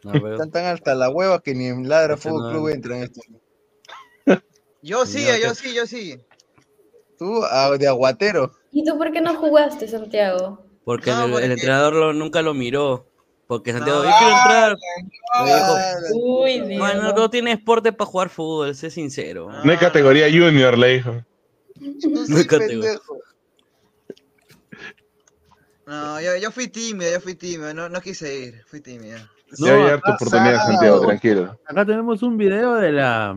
No, 0.06 0.12
Están 0.34 0.52
tan 0.52 0.66
hasta 0.66 0.94
la 0.96 1.10
hueva 1.10 1.42
que 1.42 1.54
ni 1.56 1.66
en 1.68 1.90
Ladra 1.90 2.16
Fútbol 2.18 2.44
no- 2.44 2.50
Club 2.52 2.70
entran 2.70 3.04
esto. 3.04 3.22
Yo 4.82 5.06
sí, 5.08 5.26
yo 5.42 5.56
sí, 5.56 5.74
yo 5.74 5.88
sí. 5.88 6.20
Tú, 7.18 7.42
ah, 7.50 7.72
de 7.80 7.88
aguatero. 7.88 8.52
¿Y 8.72 8.84
tú 8.86 8.96
por 9.00 9.12
qué 9.12 9.20
no 9.20 9.34
jugaste, 9.36 9.88
Santiago? 9.88 10.64
Porque 10.84 11.10
No, 11.10 11.26
el, 11.26 11.32
porque- 11.32 11.46
el 11.48 11.52
entrenador 11.54 11.94
lo- 11.94 12.14
nunca 12.14 12.42
lo 12.44 12.54
miró. 12.54 13.08
Porque 13.48 13.72
Santiago, 13.74 14.04
No. 14.04 14.10
yo 14.10 14.16
quiero 14.20 14.36
entrar. 14.38 14.78
Dijo, 15.46 16.42
Uy. 16.44 16.78
Bueno, 16.78 17.14
no 17.14 17.30
tiene 17.30 17.52
esporte 17.54 17.92
para 17.94 18.10
jugar 18.10 18.30
fútbol, 18.30 18.76
sé 18.76 18.90
sincero. 18.92 19.50
No 19.64 19.72
hay 19.72 19.78
categoría 19.78 20.28
junior, 20.30 20.78
le 20.78 20.88
dijo. 20.96 21.12
No 22.28 22.38
hay 22.38 22.46
categoría. 22.46 23.00
No, 25.88 26.20
yo, 26.20 26.36
yo 26.42 26.52
fui 26.52 26.68
tímido, 26.68 27.12
yo 27.12 27.22
fui 27.22 27.36
tímido, 27.36 27.74
no, 27.74 27.90
no 27.90 28.02
quise 28.02 28.40
ir, 28.40 28.64
fui 28.66 28.82
tímido. 28.82 29.20
Ya 29.58 29.72
va 29.72 29.78
a 29.78 29.84
llegar 29.84 30.02
tu 30.02 30.12
oportunidad, 30.12 30.66
Santiago, 30.66 31.02
tranquilo. 31.02 31.60
Acá 31.66 31.86
tenemos 31.86 32.24
un 32.24 32.38
video 32.38 32.76
de 32.76 32.92
la 32.92 33.36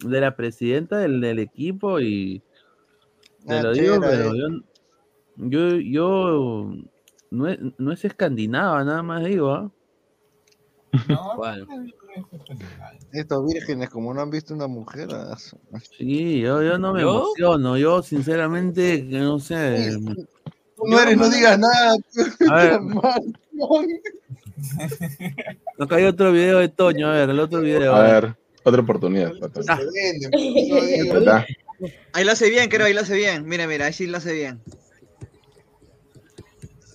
de 0.00 0.20
la 0.20 0.36
presidenta 0.36 0.98
del, 0.98 1.20
del 1.20 1.40
equipo 1.40 1.98
y 2.00 2.42
te 3.46 3.54
Ah, 3.54 3.62
lo 3.62 3.72
digo, 3.72 3.94
chévere. 3.94 4.16
pero 4.16 4.34
yo, 4.34 4.48
yo, 5.36 5.76
yo 5.76 6.72
no 7.30 7.48
es, 7.48 7.58
no 7.78 7.92
es 7.92 8.04
escandinava, 8.04 8.84
nada 8.84 9.02
más 9.02 9.24
digo, 9.24 9.52
¿ah? 9.52 9.72
¿Cuál? 11.36 11.66
Estos 13.12 13.46
vírgenes, 13.46 13.90
como 13.90 14.12
no 14.12 14.20
han 14.20 14.30
visto 14.30 14.54
una 14.54 14.66
mujer. 14.66 15.08
ah, 15.12 15.36
Sí, 15.96 16.40
yo, 16.40 16.62
yo 16.62 16.78
no 16.78 16.92
me 16.92 17.02
¿Yo? 17.02 17.10
emociono, 17.10 17.76
yo 17.76 18.02
sinceramente, 18.02 19.08
que 19.08 19.18
no 19.18 19.38
sé. 19.38 19.96
No 20.86 21.00
eres, 21.00 21.16
no 21.16 21.28
digas 21.28 21.58
nada. 21.58 21.96
A 22.50 22.54
ver. 22.56 22.80
Acá 25.80 25.96
hay 25.96 26.04
otro 26.04 26.32
video 26.32 26.58
de 26.58 26.68
Toño, 26.68 27.08
a 27.08 27.12
ver, 27.14 27.30
el 27.30 27.40
otro 27.40 27.60
video. 27.60 27.94
A 27.94 28.02
ver, 28.02 28.36
otra 28.64 28.80
oportunidad. 28.82 29.32
¿Verdad? 29.40 31.44
Ahí 32.12 32.24
lo 32.24 32.32
hace 32.32 32.50
bien, 32.50 32.68
creo, 32.68 32.86
ahí 32.86 32.92
lo 32.92 33.02
hace 33.02 33.14
bien. 33.14 33.46
Mira, 33.46 33.68
mira, 33.68 33.86
ahí 33.86 33.92
sí 33.92 34.08
lo 34.08 34.16
hace 34.18 34.32
bien. 34.32 34.60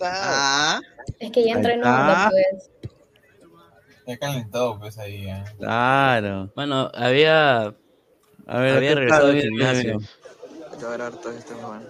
Ah, 0.01 0.81
Es 1.19 1.31
que 1.31 1.45
ya 1.45 1.53
Ahí 1.53 1.59
entrenó, 1.59 1.83
está. 1.85 2.29
pues. 2.29 2.69
Ya 4.05 4.17
calentado, 4.17 4.77
pues 4.79 4.97
ahí. 4.97 5.23
ya. 5.27 5.45
Claro. 5.57 6.51
Bueno, 6.55 6.91
había, 6.93 7.73
A 8.47 8.59
ver, 8.59 8.75
había 8.77 8.95
regresado 8.95 9.27
al 9.27 9.39
gimnasio. 9.41 9.99
Te 10.77 10.83
va 10.85 10.95
a 10.95 10.97
dar 10.97 11.01
harto 11.13 11.31
este 11.31 11.53
man. 11.55 11.87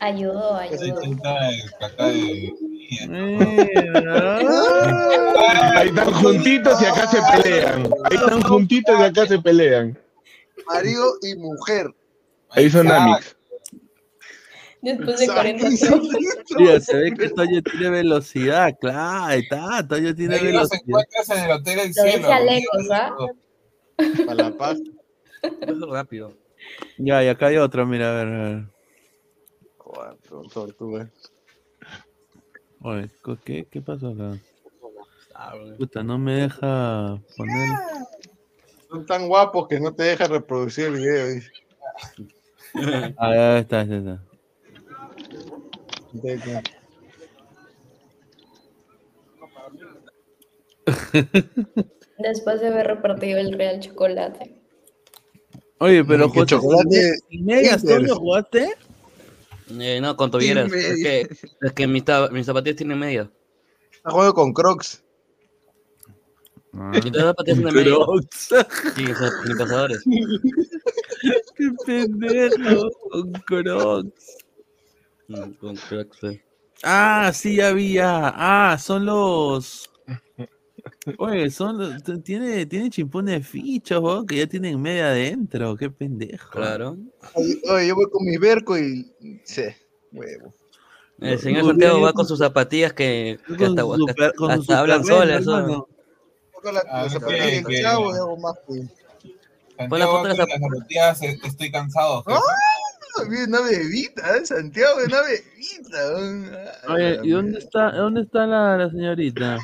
Ayudó, 0.00 0.56
ayudó. 0.56 0.98
Ahí 5.76 5.88
están 5.88 6.12
juntitos 6.12 6.82
y 6.82 6.84
acá 6.86 7.06
se 7.06 7.18
pelean. 7.32 7.84
Ahí 8.04 8.16
están 8.16 8.42
juntitos 8.42 8.98
y 8.98 9.02
acá 9.02 9.26
se 9.26 9.38
pelean. 9.38 9.98
Marido 10.66 11.04
y 11.22 11.36
mujer. 11.36 11.94
Ahí 12.50 12.70
son 12.70 12.90
Amix. 12.90 13.36
Después 14.82 15.20
de 15.20 15.26
40 15.26 15.66
años. 15.66 15.80
Mira, 16.56 16.80
se 16.80 16.96
ve 16.96 17.12
que 17.12 17.28
Toño 17.28 17.62
tiene 17.62 17.90
velocidad, 17.90 18.74
claro, 18.80 19.24
ahí 19.26 19.40
está, 19.40 19.86
Toño 19.86 20.14
tiene 20.14 20.36
Ahí 20.36 20.52
los 20.52 20.70
velocidad. 20.70 20.80
encuentras 20.86 21.30
en 21.30 21.38
el 21.44 21.50
Hotel 21.50 21.76
del 21.76 21.88
Lo 21.88 21.92
Cielo. 21.92 22.92
¿ah? 22.94 23.16
Para 24.26 24.34
la 24.34 24.56
paz. 24.56 24.78
Rápido. 25.90 26.32
Ya, 26.96 27.22
y 27.22 27.28
acá 27.28 27.48
hay 27.48 27.58
otro, 27.58 27.86
mira, 27.86 28.10
a 28.10 28.24
ver, 28.24 28.34
a 28.34 28.42
ver. 28.48 28.64
Cuatro 29.92 30.42
tortugas. 30.52 31.08
Oye, 32.80 33.10
¿co- 33.22 33.36
¿qué, 33.44 33.66
qué 33.68 33.82
pasó 33.82 34.10
acá? 34.10 34.38
Puta, 35.76 36.02
no 36.04 36.16
me 36.16 36.42
deja 36.42 37.20
poner. 37.36 37.76
Son 38.88 39.04
tan 39.06 39.26
guapos 39.26 39.66
que 39.68 39.80
no 39.80 39.92
te 39.92 40.04
dejan 40.04 40.30
reproducir 40.30 40.86
el 40.86 40.94
video. 40.94 41.26
dice. 41.28 41.50
Ah, 43.18 43.30
ahí 43.56 43.60
está, 43.60 43.80
ahí 43.80 43.94
está. 43.94 44.22
Después 52.18 52.60
de 52.60 52.68
haber 52.68 52.86
repartido 52.86 53.38
el 53.40 53.52
real 53.54 53.80
chocolate. 53.80 54.54
Oye, 55.78 56.04
pero 56.04 56.26
que 56.26 56.40
jugaste 56.40 56.54
chocolate 56.54 57.14
sin 57.28 57.44
medias, 57.44 57.82
Inter. 57.82 58.00
Toño, 58.02 58.14
¿jugaste? 58.16 58.74
Eh, 59.78 60.00
no, 60.00 60.16
con 60.16 60.30
tobilleras. 60.30 60.72
Es 60.72 61.02
que, 61.02 61.20
es 61.60 61.72
que 61.72 61.86
mis, 61.86 62.04
mis 62.32 62.46
zapatillas 62.46 62.76
tienen 62.76 62.98
media. 62.98 63.30
Está 63.92 64.10
jugando 64.10 64.34
con 64.34 64.52
Crocs. 64.52 65.04
Y 66.72 67.10
todas 67.10 67.14
las 67.14 67.26
zapatillas 67.26 67.58
tienen. 67.58 67.94
Crocs. 67.94 68.54
Sí, 68.94 69.06
son 69.06 69.46
sin 69.46 69.58
pasadores. 69.58 70.04
Qué 71.56 71.70
pendejo, 71.84 72.90
con 73.10 73.32
Crocs. 73.32 74.36
Mm, 75.28 75.52
Con 75.60 75.76
Crocs, 75.76 76.24
eh. 76.24 76.42
Ah, 76.82 77.30
sí, 77.34 77.60
había. 77.60 78.32
Ah, 78.34 78.78
son 78.78 79.06
los. 79.06 79.89
Oye, 81.18 81.50
son 81.50 82.00
tiene, 82.22 82.66
tiene 82.66 82.90
chimpones 82.90 83.34
de 83.34 83.42
fichas, 83.42 83.98
weón, 84.00 84.26
que 84.26 84.36
ya 84.36 84.46
tienen 84.46 84.80
media 84.80 85.08
adentro. 85.08 85.76
Qué 85.76 85.90
pendejo. 85.90 86.50
Claro. 86.50 86.96
Oye, 87.34 87.60
oye, 87.70 87.86
yo 87.88 87.94
voy 87.94 88.06
con 88.10 88.24
mi 88.24 88.36
verco 88.36 88.78
y. 88.78 89.10
Sí, 89.44 89.64
huevo. 90.12 90.54
El 91.20 91.38
señor 91.38 91.66
Santiago 91.66 91.96
bien. 91.96 92.06
va 92.08 92.12
con 92.14 92.26
sus 92.26 92.38
zapatillas 92.38 92.92
que, 92.94 93.38
que 93.46 93.56
Con 93.56 93.66
hasta, 93.78 93.82
su 93.82 93.92
hasta- 93.92 93.98
super- 94.12 94.34
con 94.36 94.50
hasta 94.50 94.78
hablan 94.78 95.04
solas. 95.04 95.44
son. 95.44 95.68
la. 95.68 95.74
Pon 95.74 95.86
foto 96.52 96.68
de 96.68 96.72
las 96.74 96.84
las 100.38 100.48
zapatillas, 100.48 101.22
eh, 101.22 101.38
estoy 101.44 101.70
cansado. 101.70 102.22
jefe. 102.24 102.38
¡Ah! 102.38 102.66
Una 103.48 103.60
bebita, 103.62 104.36
¿eh? 104.36 104.46
Santiago, 104.46 104.94
una 105.04 105.20
bebita. 105.22 106.92
Oye, 106.94 107.20
¿y 107.24 107.30
dónde 107.30 107.58
está, 107.58 107.92
dónde 107.92 108.22
está 108.22 108.46
la, 108.46 108.76
la 108.78 108.90
señorita? 108.90 109.58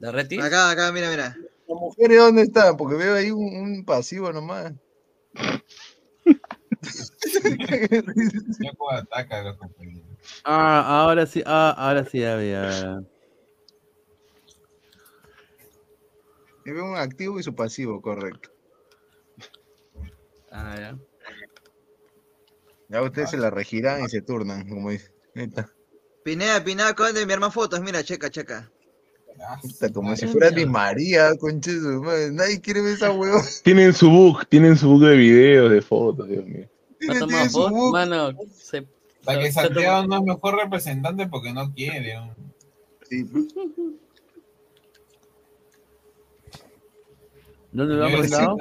¿La 0.00 0.10
Reti? 0.10 0.40
Acá, 0.40 0.70
acá, 0.70 0.90
mira, 0.92 1.10
mira. 1.10 1.36
¿Las 1.68 1.78
mujeres 1.78 2.18
dónde 2.18 2.42
están? 2.42 2.76
Porque 2.76 2.96
veo 2.96 3.14
ahí 3.14 3.30
un, 3.30 3.54
un 3.54 3.84
pasivo 3.84 4.32
nomás. 4.32 4.72
Ya 8.60 8.72
como 8.76 8.90
ataca 8.90 9.40
a 9.40 9.42
los 9.44 9.56
compañeros. 9.58 10.08
Ah, 10.44 11.02
ahora 11.02 11.26
sí, 11.26 11.42
ah, 11.44 11.74
ahora 11.76 12.04
sí 12.04 12.24
había. 12.24 13.02
Veo 16.64 16.84
un 16.84 16.96
activo 16.96 17.38
y 17.38 17.42
su 17.42 17.54
pasivo, 17.54 18.00
correcto. 18.00 18.50
Ah, 20.50 20.76
ya. 20.78 20.98
Ya 22.88 23.02
ustedes 23.02 23.30
se 23.30 23.36
la 23.36 23.50
regirán 23.50 24.04
y 24.04 24.08
se 24.08 24.22
turnan, 24.22 24.68
como 24.68 24.90
dice. 24.90 25.12
Ahí 25.34 25.44
está. 25.44 25.70
Pineda, 26.24 26.64
Pineda, 26.64 26.88
acaban 26.88 27.14
de 27.14 27.22
enviarme 27.22 27.50
fotos. 27.50 27.80
Mira, 27.80 28.02
checa, 28.02 28.30
checa. 28.30 28.70
Puta, 29.62 29.92
como 29.92 30.16
si 30.16 30.26
fuera 30.26 30.50
Di 30.50 30.66
María, 30.66 31.36
conche 31.36 31.72
de 31.72 31.80
su 31.80 32.02
madre. 32.02 32.30
Nadie 32.32 32.60
quiere 32.60 32.82
ver 32.82 32.94
esa 32.94 33.10
huevón. 33.12 33.42
Tienen 33.62 33.92
su 33.92 34.10
book, 34.10 34.46
tienen 34.48 34.76
su 34.76 34.88
book 34.88 35.04
de 35.04 35.16
videos, 35.16 35.70
de 35.70 35.82
fotos, 35.82 36.28
Dios 36.28 36.44
mío. 36.44 36.68
¿No 37.00 37.12
ha 37.14 37.18
tomado 37.18 37.50
foto? 37.50 37.90
Mano, 37.92 38.32
se, 38.54 38.86
Para 39.24 39.40
que 39.40 39.52
Santiago 39.52 40.06
no 40.06 40.18
es 40.18 40.22
mejor 40.22 40.56
representante 40.56 41.26
porque 41.26 41.52
no 41.52 41.72
quiere. 41.72 42.14
¿no? 42.14 42.34
Sí. 43.08 43.26
¿Dónde 47.72 47.94
lo 47.94 48.04
han 48.04 48.12
mandado? 48.12 48.56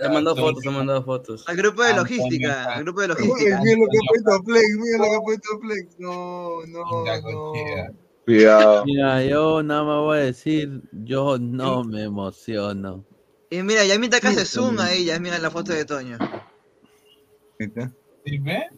han 0.00 0.12
mandado 0.12 0.36
fotos, 0.36 0.62
se 0.62 0.68
han 0.68 0.74
mandado 0.74 1.04
fotos. 1.04 1.48
Al 1.48 1.56
grupo 1.56 1.82
de 1.82 1.94
logística, 1.94 2.74
al 2.74 2.84
grupo 2.84 3.00
de 3.00 3.08
logística. 3.08 3.60
mira 3.60 3.76
lo 3.76 3.86
que 3.90 3.98
ha 3.98 4.08
puesto 4.08 4.42
Flex, 4.44 4.78
mira 4.78 4.98
lo 4.98 5.04
que 5.04 5.16
ha 5.16 5.20
puesto 5.20 5.58
Flex. 5.60 5.98
No, 5.98 6.66
no, 6.66 7.04
no. 7.04 8.07
Cuidado. 8.28 8.84
Mira, 8.84 9.24
yo 9.24 9.62
nada 9.62 9.84
más 9.84 10.00
voy 10.00 10.18
a 10.18 10.20
decir, 10.20 10.82
yo 10.92 11.38
no 11.38 11.82
me 11.82 12.02
emociono. 12.02 13.02
Y 13.48 13.62
mira, 13.62 13.86
Yamita 13.86 14.18
acá 14.18 14.28
hace 14.28 14.44
zoom 14.44 14.78
ahí, 14.80 15.06
ya 15.06 15.18
mira 15.18 15.38
la 15.38 15.50
foto 15.50 15.72
de 15.72 15.86
Toño. 15.86 16.18
Ahí 16.20 17.66
está. 17.68 17.90
¿Sí 18.26 18.36
ve? 18.36 18.68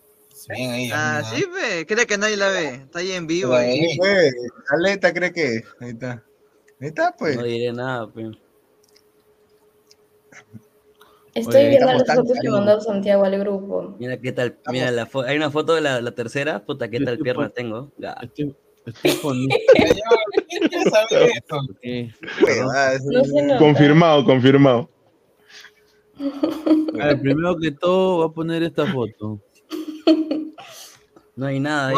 Bien 0.51 0.70
ahí. 0.70 0.91
Ah, 0.95 1.23
sí, 1.25 1.45
ve, 1.53 1.85
cree 1.85 2.07
que 2.07 2.17
nadie 2.17 2.37
la 2.37 2.49
ve. 2.49 2.75
Está 2.77 3.01
ahí 3.01 3.11
en 3.11 3.27
vivo. 3.27 3.53
Ahí. 3.53 3.81
Ahí 3.81 3.97
fue. 3.97 4.31
Aleta 4.69 5.12
cree 5.12 5.33
que. 5.33 5.65
Ahí 5.81 5.91
está. 5.91 6.25
Ahí 6.81 6.87
está, 6.87 7.17
pues. 7.19 7.37
No 7.37 7.43
diré 7.43 7.73
nada, 7.73 8.07
pues. 8.07 8.29
Estoy 11.35 11.62
Oye, 11.62 11.69
viendo 11.70 11.87
las 11.87 12.07
fotos 12.07 12.39
que 12.41 12.51
mandó 12.51 12.81
Santiago 12.81 13.25
al 13.25 13.37
grupo. 13.41 13.97
Mira 13.99 14.17
qué 14.17 14.31
tal, 14.31 14.57
mira 14.70 14.93
la 14.93 15.07
foto, 15.07 15.27
hay 15.27 15.37
una 15.37 15.51
foto 15.51 15.75
de 15.75 15.81
la, 15.81 16.01
la 16.01 16.12
tercera, 16.12 16.65
puta, 16.65 16.89
qué 16.89 17.01
Yo 17.01 17.05
tal 17.05 17.19
pierna 17.19 17.49
tengo. 17.49 17.91
Ya. 17.99 18.17
Estoy, 18.23 18.55
Confirmado, 23.59 24.25
confirmado. 24.25 24.91
A 27.00 27.07
ver, 27.07 27.20
primero 27.20 27.57
que 27.59 27.70
todo, 27.70 28.17
voy 28.17 28.26
a 28.26 28.33
poner 28.33 28.62
esta 28.62 28.86
foto. 28.86 29.41
No 31.36 31.47
hay 31.47 31.60
nada. 31.60 31.92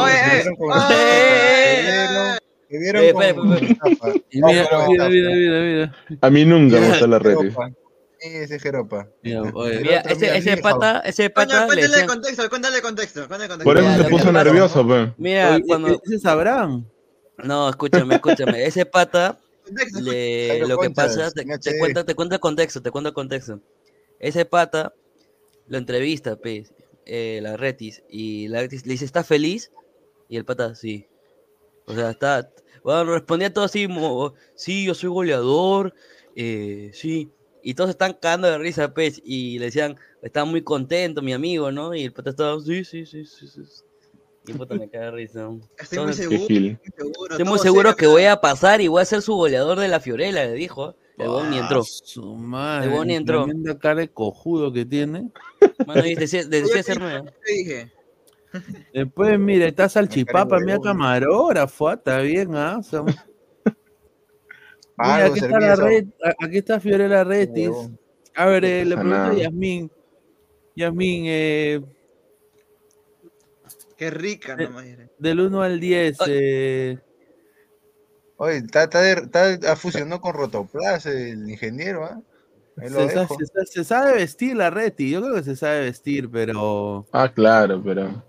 A 6.21 6.31
mí 6.31 6.45
nunca 6.45 6.81
me 6.81 6.89
gustó 6.89 7.07
la 7.07 7.19
red. 7.19 7.37
Ese 8.23 8.59
Jeropa. 8.61 9.09
Mira, 9.23 9.43
oye, 9.55 10.01
ese, 10.09 10.37
ese 10.37 10.57
pata, 10.59 11.01
ese 11.01 11.33
Coño, 11.33 11.49
pata 11.49 11.61
le 11.61 11.67
cuéntale 11.67 11.83
el 11.85 11.91
decían- 11.91 12.07
contexto, 12.07 12.49
cuéntale 12.49 12.77
el 12.77 12.83
contexto, 12.83 13.21
cuéntale 13.29 13.45
el 13.45 13.49
contexto. 13.51 13.65
Por 13.65 13.79
eso 13.79 14.03
se 14.05 14.11
puso 14.11 14.25
pasa- 14.27 14.45
nervioso, 14.45 14.87
pe. 14.89 15.13
Mira, 15.19 15.55
Oye, 15.55 15.65
cuando... 15.67 15.89
ese 16.05 16.15
es 16.17 16.25
Abraham. 16.27 16.87
No, 17.39 17.69
escúchame, 17.69 18.15
escúchame. 18.15 18.65
Ese 18.67 18.87
pata, 18.87 19.39
le- 20.01 20.47
Jairo 20.51 20.69
lo 20.69 20.79
que 20.79 20.87
Conchas, 20.87 21.17
pasa, 21.17 21.31
te, 21.33 21.45
te 21.45 21.71
HD. 21.71 21.79
cuento, 21.81 22.05
te 22.05 22.15
cuento 22.15 22.35
el 22.37 22.41
contexto, 22.41 22.81
te 22.83 22.91
cuento 22.93 23.09
el 23.09 23.15
contexto. 23.15 23.61
Ese 24.21 24.45
pata 24.45 24.93
lo 25.67 25.79
entrevista, 25.79 26.37
pues, 26.37 26.73
eh, 27.07 27.41
la 27.43 27.57
Retis, 27.57 28.05
y 28.09 28.47
la 28.49 28.61
Retis 28.61 28.87
le 28.87 28.93
dice, 28.93 29.05
¿está 29.05 29.25
feliz? 29.25 29.73
Y 30.29 30.37
el 30.37 30.45
pata, 30.45 30.77
sí. 30.77 31.09
O 31.87 31.95
sea, 31.95 32.11
está, 32.11 32.49
bueno, 32.85 33.05
respondía 33.15 33.53
todo 33.53 33.65
así, 33.65 33.89
mo- 33.89 34.35
sí, 34.55 34.85
yo 34.85 34.95
soy 34.95 35.11
goleador, 35.11 35.93
eh, 36.37 36.91
sí. 36.95 37.31
Y 37.63 37.75
todos 37.75 37.91
están 37.91 38.15
cagando 38.15 38.49
de 38.51 38.59
risa, 38.59 38.93
pues, 38.93 39.21
y 39.25 39.59
le 39.59 39.67
decían, 39.67 39.97
está 40.21 40.45
muy 40.45 40.63
contento, 40.63 41.23
mi 41.23 41.33
amigo, 41.33 41.71
¿no? 41.71 41.95
Y 41.95 42.05
el 42.05 42.13
pata 42.13 42.31
estaba, 42.31 42.61
sí, 42.61 42.85
sí, 42.85 43.07
sí, 43.07 43.25
sí, 43.25 43.47
sí. 43.47 43.63
Y 44.47 44.53
puta, 44.55 44.75
me 44.75 44.89
caga 44.89 45.07
de 45.07 45.11
risa. 45.13 45.49
Estoy 45.79 46.01
muy 46.01 46.13
seguro, 46.15 46.39
muy 46.39 46.49
seguro. 46.49 47.31
Estoy 47.31 47.45
muy 47.45 47.59
seguro 47.61 47.97
que 47.97 48.07
voy 48.09 48.25
a 48.25 48.41
pasar 48.41 48.81
y 48.81 48.89
voy 48.89 49.03
a 49.03 49.05
ser 49.05 49.23
su 49.23 49.35
goleador 49.35 49.79
de 49.79 49.89
la 49.89 50.01
Fiorella, 50.01 50.45
le 50.45 50.53
dijo. 50.55 50.97
El 51.17 51.29
huevón 51.29 51.51
ni 51.51 51.59
entró. 51.59 51.81
Ah, 51.81 51.85
Su 52.05 52.35
madre. 52.35 52.87
El 52.87 52.91
huevón 52.91 53.07
ni 53.07 53.15
entró. 53.15 53.45
Tremenda 53.45 53.79
cara 53.79 54.01
de 54.01 54.09
cojudo 54.09 54.73
que 54.73 54.85
tiene. 54.85 55.31
Mano, 55.87 56.05
y 56.05 56.17
decía, 56.17 56.45
decía 56.45 56.81
hacerme. 56.81 57.23
te 57.45 57.53
dije. 57.53 57.93
Después, 58.93 59.39
mira, 59.39 59.67
está 59.67 59.89
Salchipapa, 59.89 60.59
mira 60.59 60.79
camarógrafo, 60.79 61.89
ah, 61.89 61.95
está 61.95 62.19
bien, 62.19 62.55
¿ah? 62.55 62.79
O 62.79 62.83
sea, 62.83 63.05
mira, 65.03 65.25
aquí 65.27 65.35
está 65.35 65.49
servía 65.49 65.67
la 65.69 65.73
esa- 65.75 65.85
red, 65.85 66.07
a- 66.25 66.45
aquí 66.47 66.59
está 66.59 66.81
Fiorella 66.81 67.25
Retis. 67.25 67.71
A 68.35 68.47
ver, 68.47 68.65
eh, 68.65 68.85
le 68.85 68.95
pregunto 68.97 69.17
a. 69.17 69.35
Yasmín. 69.35 69.91
Yasmín, 70.77 71.25
eh, 71.27 71.81
Qué 73.97 74.11
rica, 74.11 74.57
Eh, 74.59 74.69
no 74.69 74.81
me 74.81 75.09
del 75.19 75.41
1 75.41 75.63
al 75.63 75.79
10, 75.79 76.17
eh, 76.27 76.99
Oye, 78.37 78.57
está, 78.57 78.85
está, 78.85 79.01
de- 79.01 79.53
está 79.53 79.77
fusionó 79.77 80.21
con 80.21 80.35
Rotoplas 80.35 81.07
el 81.07 81.49
ingeniero, 81.49 82.05
¿ah? 82.05 82.21
Lo 82.77 83.09
se, 83.09 83.67
se 83.67 83.85
sabe 83.85 84.15
vestir 84.15 84.57
la 84.57 84.71
Reti. 84.71 85.11
Yo 85.11 85.21
creo 85.23 85.35
que 85.35 85.43
se 85.45 85.55
sabe 85.55 85.83
vestir, 85.83 86.29
pero. 86.31 87.07
Ah, 87.13 87.31
claro, 87.33 87.81
pero. 87.85 88.25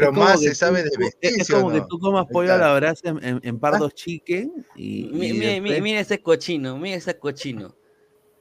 Pero 0.00 0.10
es 0.10 0.14
como 0.16 0.24
más 0.30 0.40
que 0.40 0.48
se 0.48 0.54
sabe 0.54 0.82
tú- 0.82 0.84
de 0.84 0.90
es- 0.90 0.98
vestir, 0.98 1.30
Es 1.40 1.46
¿sí 1.46 1.52
o 1.52 1.56
como 1.60 1.72
que 1.72 1.80
tú 1.88 1.98
comas 1.98 2.26
pollo 2.32 2.54
a 2.54 2.58
la 2.58 2.74
brasa 2.74 3.08
en, 3.08 3.24
en, 3.24 3.40
en 3.42 3.58
pardos 3.60 3.92
y, 4.06 4.22
Mi- 4.74 4.76
y 4.76 5.08
mi- 5.12 5.32
mi- 5.32 5.38
después- 5.46 5.82
Mira 5.82 6.00
ese 6.00 6.22
cochino, 6.22 6.78
mira 6.78 6.96
ese 6.96 7.18
cochino. 7.18 7.74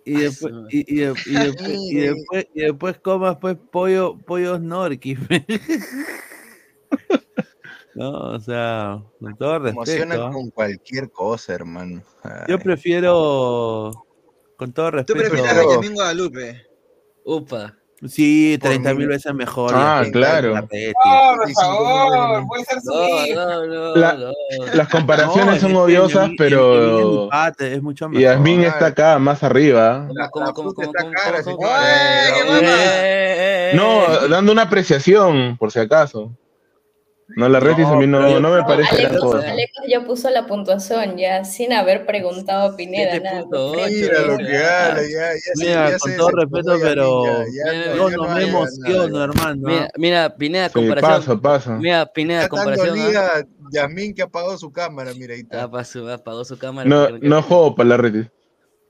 y 0.05 0.15
Ah, 0.15 0.19
después, 0.21 0.53
su- 0.53 0.67
y, 0.69 0.85
y 0.88 0.95
de- 1.01 1.13
y 1.25 1.33
después, 1.33 1.77
y 1.91 1.95
después, 1.95 2.47
y 2.55 2.61
después 2.61 2.99
comas 2.99 3.38
pues 3.39 3.57
pollo, 3.71 4.17
pollo 4.25 4.57
snorky. 4.57 5.15
no, 7.95 8.11
o 8.11 8.39
sea, 8.39 9.03
con 9.19 9.38
todo 9.38 9.59
respeto. 9.59 10.27
¿ah? 10.27 10.31
con 10.31 10.49
cualquier 10.51 11.11
cosa, 11.11 11.53
hermano. 11.53 12.01
Yo 12.47 12.57
prefiero, 12.59 14.05
con 14.55 14.71
todo 14.73 14.89
Tú 14.91 14.97
respeto. 14.97 15.19
prefieres 15.19 15.51
a 15.51 15.59
Benjamín 15.59 15.93
Guadalupe. 15.93 16.65
Upa. 17.25 17.77
Sí, 18.07 18.57
Por 18.61 18.69
30 18.69 18.93
mil 18.93 19.07
veces 19.07 19.33
mejor. 19.33 19.71
Ah, 19.75 20.03
claro. 20.11 20.55
No, 20.55 20.61
por 20.61 20.69
25 20.69 21.61
favor, 21.61 22.37
mil. 22.39 22.47
puede 22.47 22.63
ser 22.65 22.81
su 22.81 22.93
No, 23.35 23.95
La-. 23.95 24.17
Las 24.73 24.87
comparaciones 24.87 25.55
No, 25.61 25.67
son 25.69 25.75
odiosas, 25.75 26.29
pero. 26.37 27.29
es 27.59 27.81
mucho 27.81 28.05
Y 28.05 28.09
mejor. 28.09 28.21
Yasmín 28.21 28.63
está 28.63 28.87
acá, 28.87 29.19
más 29.19 29.43
arriba. 29.43 30.07
No, 33.73 34.27
dando 34.29 34.51
una 34.51 34.63
apreciación, 34.63 35.57
por 35.57 35.71
si 35.71 35.79
acaso. 35.79 36.31
No, 37.35 37.48
la 37.48 37.59
Retis 37.59 37.85
a 37.85 37.95
mí 37.95 38.08
no, 38.08 38.40
no 38.40 38.49
me 38.49 38.58
No, 38.58 38.66
parece 38.66 38.95
gran 38.98 39.11
Alecos, 39.11 39.32
cosa. 39.35 39.51
Alecos 39.51 39.83
ya 39.88 40.01
puso 40.03 40.30
la 40.32 40.48
puntuación 40.48 41.16
ya 41.17 41.45
sin 41.45 41.72
haber 41.74 42.06
preguntado 42.06 42.74
a 42.74 42.75
Pineda 42.75 43.19
nada. 43.19 43.41
punto 43.41 43.72
ocho. 43.74 43.85
Mira 43.88 44.22
lo 44.22 44.38
que 44.38 44.58
Ah, 44.58 44.85
habla, 44.88 45.01
ya, 45.03 45.33
ya 45.33 45.51
Mira, 45.58 45.90
ya 45.91 45.98
con 45.99 46.16
todo 46.17 46.30
respeto, 46.32 46.77
pero 46.82 47.24
Mira, 47.51 47.95
no- 47.95 48.09
yo 48.09 48.17
no 48.17 48.24
no 48.24 48.33
me 48.33 48.40
hay 48.40 48.49
emociono, 48.49 49.08
nada. 49.09 49.24
hermano. 49.25 49.61
Mira, 49.67 49.90
mira, 49.98 50.35
Pineda, 50.35 50.67
Sí, 50.69 50.74
comparación. 50.74 51.11
pasa, 51.19 51.41
pasa. 51.41 51.75
Mira, 51.77 52.06
Pineda, 52.08 52.40
Está 52.43 52.49
comparación. 52.49 52.90
¿ah? 52.90 53.03
dolida 53.03 53.48
Yasmín 53.72 54.16
que 54.16 54.22
apagó 54.24 54.58
su 54.58 54.72
cámara, 54.72 55.11
mira 55.16 55.33
ahí 55.35 55.41
está. 55.41 55.64
Ah, 55.64 55.72
pasó, 55.72 56.11
apagó 56.11 56.43
su 56.43 56.58
cámara. 56.58 56.90
No, 56.90 57.08
porque 57.09 57.27
no 57.27 57.41
juego 57.43 57.75
para 57.75 57.90
la 57.90 57.98
Retis. 57.98 58.27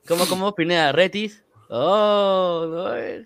¿Cómo, 0.08 0.26
cómo, 0.27 0.56
Pineda? 0.56 0.92
¿Retis? 0.93 1.43
Oh, 1.69 2.66
no. 2.69 2.95
eh. 2.95 3.26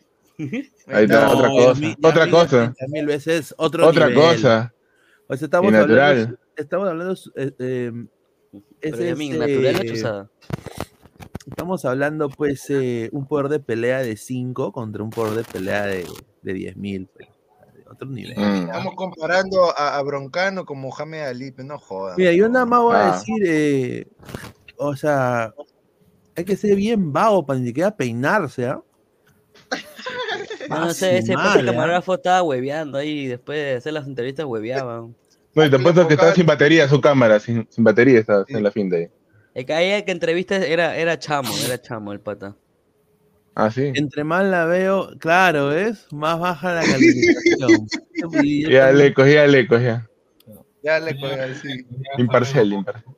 Ahí 0.88 1.04
está, 1.06 1.28
No, 1.28 1.32
otra 1.38 1.50
cosa. 1.50 1.82
Otra 2.04 2.30
cosa. 2.30 2.58
30 2.76 2.86
mil 2.90 3.06
veces 3.06 3.54
otro 3.58 3.88
Otra 3.88 4.08
nivel. 4.08 4.22
cosa. 4.36 4.74
O 5.28 5.36
sea, 5.38 5.46
estamos 5.46 5.74
hablando, 5.74 6.38
estamos 6.56 6.88
hablando, 6.90 7.14
eh, 7.36 7.52
eh, 7.60 7.92
Pero 8.82 8.96
ese 8.96 9.08
Yasmín, 9.08 9.34
es, 9.34 9.40
natural 9.40 9.76
o 9.76 9.80
eh, 9.82 9.86
chuzada. 9.88 10.30
Estamos 11.48 11.86
hablando, 11.86 12.30
pues, 12.30 12.70
eh, 12.70 13.10
un 13.12 13.26
poder 13.28 13.50
de 13.50 13.60
pelea 13.60 14.00
de 14.00 14.16
5 14.18 14.72
contra 14.72 15.04
un 15.04 15.10
poder 15.10 15.34
de 15.34 15.44
pelea 15.44 15.86
de, 15.86 16.06
de 16.42 16.54
10 16.54 16.78
mil. 16.78 17.08
pues, 17.14 17.28
otro 17.90 18.08
nivel. 18.10 18.36
Mm. 18.38 18.66
Estamos 18.70 18.96
comparando 18.96 19.70
a, 19.78 19.98
a 19.98 20.02
Broncano 20.02 20.66
con 20.66 20.80
Mohamed 20.80 21.22
Ali, 21.28 21.52
pero 21.52 21.68
no 21.68 21.78
jodan. 21.80 22.16
Mira, 22.18 22.32
yo 22.34 22.50
nada 22.50 22.66
más 22.66 22.82
voy 22.82 22.96
a 22.96 23.10
Ah. 23.10 23.12
decir, 23.18 23.44
eh, 23.46 24.08
o 24.78 24.96
sea, 24.96 25.54
hay 26.36 26.44
que 26.46 26.56
ser 26.56 26.76
bien 26.76 27.14
vago 27.14 27.46
para 27.46 27.60
ni 27.60 27.68
siquiera 27.68 27.96
peinarse, 27.96 28.66
¿ah? 28.66 28.82
No 30.70 30.94
sé, 30.94 31.18
ese 31.20 31.36
madre, 31.36 31.62
¿ah? 31.62 31.66
camarógrafo 31.72 32.16
estaba 32.16 32.44
hueveando 32.44 32.98
ahí 32.98 33.22
y 33.22 33.28
después 33.28 33.58
de 33.58 33.76
hacer 33.76 33.94
las 33.94 34.08
entrevistas 34.08 34.46
hueveaban. 34.46 35.16
No, 35.56 35.66
y 35.66 35.70
te 35.70 35.76
apuesto 35.76 36.08
que 36.08 36.16
estaba 36.16 36.34
sin 36.34 36.46
batería 36.46 36.88
su 36.88 37.00
cámara, 37.00 37.40
sin, 37.40 37.68
sin 37.70 37.84
batería 37.84 38.20
estaba 38.20 38.46
en 38.48 38.64
la 38.64 38.72
fin 38.72 38.90
de 38.90 38.98
ahí. 38.98 39.08
El 39.54 39.66
que 39.66 39.74
ahí 39.74 40.04
que 40.04 40.12
entrevista 40.12 40.58
era, 40.58 40.96
era 40.96 41.20
chamo, 41.20 41.54
era 41.66 41.80
chamo 41.80 42.12
el 42.12 42.20
pata. 42.20 42.56
Ah, 43.56 43.70
sí. 43.70 43.92
Entre 43.94 44.24
más 44.24 44.44
la 44.46 44.66
veo, 44.66 45.12
claro, 45.20 45.68
¿ves? 45.68 46.08
Más 46.12 46.40
baja 46.40 46.74
la 46.74 46.82
calificación. 46.82 47.88
Ya 48.70 48.92
le 48.94 49.14
cogía, 49.14 49.46
le 49.48 49.68
cogía. 49.68 50.10
Ya 50.82 50.98
le 50.98 51.20
cogí 51.20 51.36
sí. 51.62 51.86
Imparcial, 52.18 52.72
imparcial. 52.72 53.14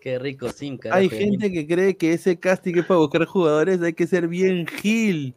Qué 0.00 0.18
rico, 0.18 0.50
sin 0.50 0.76
carajo. 0.76 1.00
Hay 1.00 1.08
gente 1.08 1.50
que 1.50 1.66
cree 1.66 1.96
que 1.96 2.12
ese 2.12 2.38
casting 2.38 2.74
es 2.76 2.84
para 2.84 3.00
buscar 3.00 3.24
jugadores, 3.24 3.80
hay 3.80 3.94
que 3.94 4.06
ser 4.06 4.28
bien 4.28 4.66
gil 4.66 5.34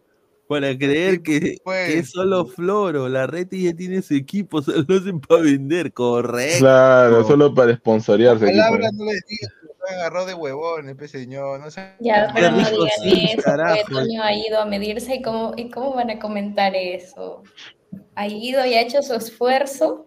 para 0.52 0.78
creer 0.78 1.22
que, 1.24 1.58
pues. 1.64 1.88
que 1.88 2.00
es 2.00 2.12
solo 2.12 2.46
Floro. 2.46 3.08
La 3.08 3.26
Reti 3.26 3.64
ya 3.64 3.74
tiene 3.74 4.02
su 4.02 4.14
equipo, 4.14 4.62
solo 4.62 4.84
lo 4.88 4.96
hacen 4.98 5.20
para 5.22 5.42
vender, 5.42 5.94
correcto. 5.94 6.60
Claro, 6.60 7.24
solo 7.26 7.54
para 7.54 7.76
sponsorearse. 7.78 8.46
aquí, 8.46 8.58
Palabras 8.58 8.92
pues. 8.92 9.00
no 9.00 9.06
le 9.06 9.20
digas, 9.28 9.54
me 9.90 9.96
agarró 9.96 10.26
de 10.26 10.34
huevón, 10.34 10.90
este 10.90 11.08
señor. 11.08 11.60
No 11.62 11.72
sé. 11.72 11.94
Ya, 12.02 12.30
pero 12.36 12.52
no 12.52 12.58
digan 12.58 12.88
sí, 13.02 13.30
eso, 13.32 13.42
carajo. 13.44 13.78
porque 13.84 13.94
Toño 14.06 14.22
ha 14.24 14.34
ido 14.34 14.60
a 14.60 14.66
medirse 14.66 15.16
y 15.16 15.22
cómo, 15.22 15.54
y 15.56 15.70
cómo 15.70 15.96
van 15.96 16.10
a 16.10 16.20
comentar 16.20 16.76
eso. 16.76 17.44
Ha 18.16 18.28
ido 18.28 18.66
y 18.66 18.74
ha 18.74 18.82
hecho 18.82 19.02
su 19.02 19.14
esfuerzo. 19.16 20.06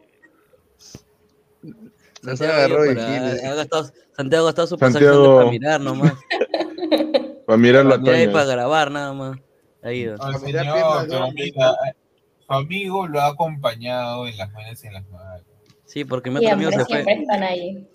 No 2.23 2.37
se 2.37 2.47
Santiago, 2.47 2.53
agarró 2.55 2.95
para- 2.95 3.51
ha 3.51 3.55
gastado, 3.55 3.91
Santiago 4.17 4.45
ha 4.45 4.49
gastado 4.49 4.67
su 4.69 4.79
pasaje 4.79 5.05
Santiago- 5.05 5.25
solo 5.25 5.37
para 5.39 5.51
mirar 5.51 5.81
nomás. 5.81 6.13
Para 7.47 7.59
mirarlo 7.59 7.91
Para 7.91 8.01
a 8.01 8.05
mirar 8.05 8.21
y 8.23 8.33
para 8.33 8.45
grabar 8.47 8.91
nada 8.91 9.13
más. 9.13 9.39
Mira, 9.85 10.17
su 10.17 10.23
amigo 12.49 13.07
lo 13.07 13.21
ha 13.21 13.29
acompañado 13.29 14.27
en 14.27 14.37
las 14.37 14.53
buenas 14.53 14.83
y 14.83 14.87
en 14.87 14.93
las 14.95 15.09
malas. 15.11 15.43
Sí, 15.87 16.05
porque 16.05 16.31
mi 16.31 16.39
otro 16.39 16.53
amigo 16.53 16.71
se 16.73 16.85
fue. 16.85 17.01
están 17.01 17.43
ahí. 17.43 17.87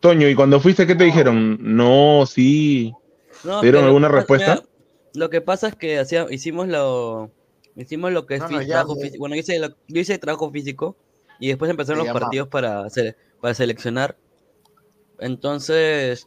Toño, 0.00 0.28
¿y 0.28 0.34
cuando 0.34 0.60
fuiste 0.60 0.86
qué 0.86 0.94
te 0.94 1.04
dijeron? 1.04 1.58
No, 1.60 2.24
sí. 2.26 2.92
No, 3.44 3.60
¿Te 3.60 3.66
dieron 3.66 3.84
alguna 3.84 4.08
pasa- 4.08 4.16
respuesta? 4.18 4.54
mira, 4.56 4.66
lo 5.14 5.30
que 5.30 5.40
pasa 5.40 5.68
es 5.68 5.74
que 5.74 5.98
hacía, 5.98 6.26
hicimos 6.30 6.68
lo 6.68 7.30
hicimos 7.74 8.12
lo 8.12 8.26
que 8.26 8.36
es 8.36 8.40
No, 8.42 8.48
trabajo 8.66 8.94
ya. 8.96 9.02
físico. 9.02 9.18
Bueno, 9.20 9.34
yo 9.34 9.40
hice, 9.40 9.58
lo- 9.58 9.76
yo 9.88 10.00
hice 10.00 10.18
trabajo 10.18 10.50
físico 10.50 10.96
y 11.40 11.48
después 11.48 11.70
empezaron 11.70 12.04
los 12.04 12.12
partidos 12.12 12.48
para 12.48 12.84
hacer, 12.84 13.16
para 13.40 13.54
seleccionar. 13.54 14.16
Entonces, 15.18 16.26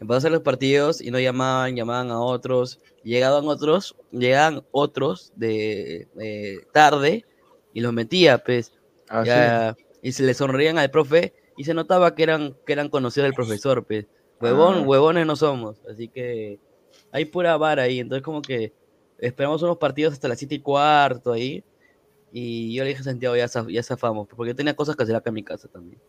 empezó 0.00 0.14
a 0.14 0.18
hacer 0.18 0.32
los 0.32 0.42
partidos 0.42 1.00
y 1.00 1.10
no 1.10 1.18
llamaban, 1.20 1.76
llamaban 1.76 2.10
a 2.10 2.20
otros. 2.20 2.80
Llegaban 3.02 3.46
otros, 3.48 3.96
llegaban 4.10 4.62
otros 4.72 5.32
de 5.36 6.08
eh, 6.20 6.58
tarde 6.72 7.24
y 7.72 7.80
los 7.80 7.92
metía, 7.92 8.38
pues. 8.38 8.72
Ah, 9.08 9.24
ya, 9.24 9.76
y 10.02 10.12
se 10.12 10.22
le 10.22 10.34
sonreían 10.34 10.78
al 10.78 10.90
profe 10.90 11.32
y 11.56 11.64
se 11.64 11.74
notaba 11.74 12.14
que 12.14 12.22
eran, 12.22 12.56
que 12.66 12.72
eran 12.72 12.88
conocidos 12.88 13.26
del 13.26 13.34
profesor, 13.34 13.84
pues. 13.84 14.06
Huevón, 14.40 14.78
Ah. 14.78 14.82
huevones 14.82 15.26
no 15.26 15.36
somos, 15.36 15.76
así 15.90 16.08
que 16.08 16.58
hay 17.12 17.24
pura 17.26 17.56
vara 17.58 17.82
ahí, 17.82 18.00
entonces 18.00 18.22
como 18.22 18.40
que 18.40 18.72
esperamos 19.18 19.62
unos 19.62 19.76
partidos 19.76 20.14
hasta 20.14 20.28
las 20.28 20.38
7 20.38 20.54
y 20.54 20.60
cuarto 20.60 21.32
ahí, 21.32 21.62
y 22.32 22.74
yo 22.74 22.84
le 22.84 22.90
dije 22.90 23.00
a 23.00 23.04
Santiago, 23.04 23.36
ya, 23.36 23.46
zaf- 23.46 23.70
ya 23.70 23.82
zafamos, 23.82 24.28
porque 24.28 24.52
yo 24.52 24.56
tenía 24.56 24.74
cosas 24.74 24.96
que 24.96 25.02
hacer 25.02 25.16
acá 25.16 25.28
en 25.30 25.34
mi 25.34 25.42
casa 25.42 25.68
también. 25.68 26.00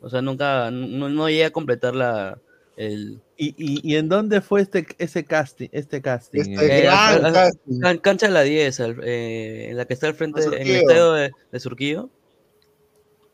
O 0.00 0.08
sea, 0.10 0.20
nunca, 0.20 0.70
no, 0.70 1.08
no 1.08 1.28
llegué 1.28 1.46
a 1.46 1.50
completar 1.50 1.94
la, 1.94 2.38
El, 2.76 3.22
¿Y, 3.38 3.54
y, 3.56 3.80
y 3.92 3.96
en 3.96 4.08
dónde 4.08 4.40
fue 4.42 4.60
este, 4.60 4.86
ese 4.98 5.24
casting? 5.24 5.68
Este 5.72 6.02
casting 6.02 6.40
Este 6.40 6.66
eh? 6.66 6.78
eh, 6.80 6.82
gran 6.82 6.98
al- 6.98 7.24
al- 7.24 7.32
casting. 7.32 7.80
can- 7.80 7.98
cancha 7.98 8.28
la 8.28 8.42
10, 8.42 8.80
al- 8.80 9.00
eh, 9.02 9.70
en 9.70 9.76
la 9.78 9.86
que 9.86 9.94
está 9.94 10.06
al 10.08 10.14
frente, 10.14 10.40
en 10.42 10.46
el 10.52 10.52
Surquillo. 10.58 10.78
estadio 10.80 11.12
de, 11.12 11.30
de 11.52 11.60
Surquillo. 11.60 12.10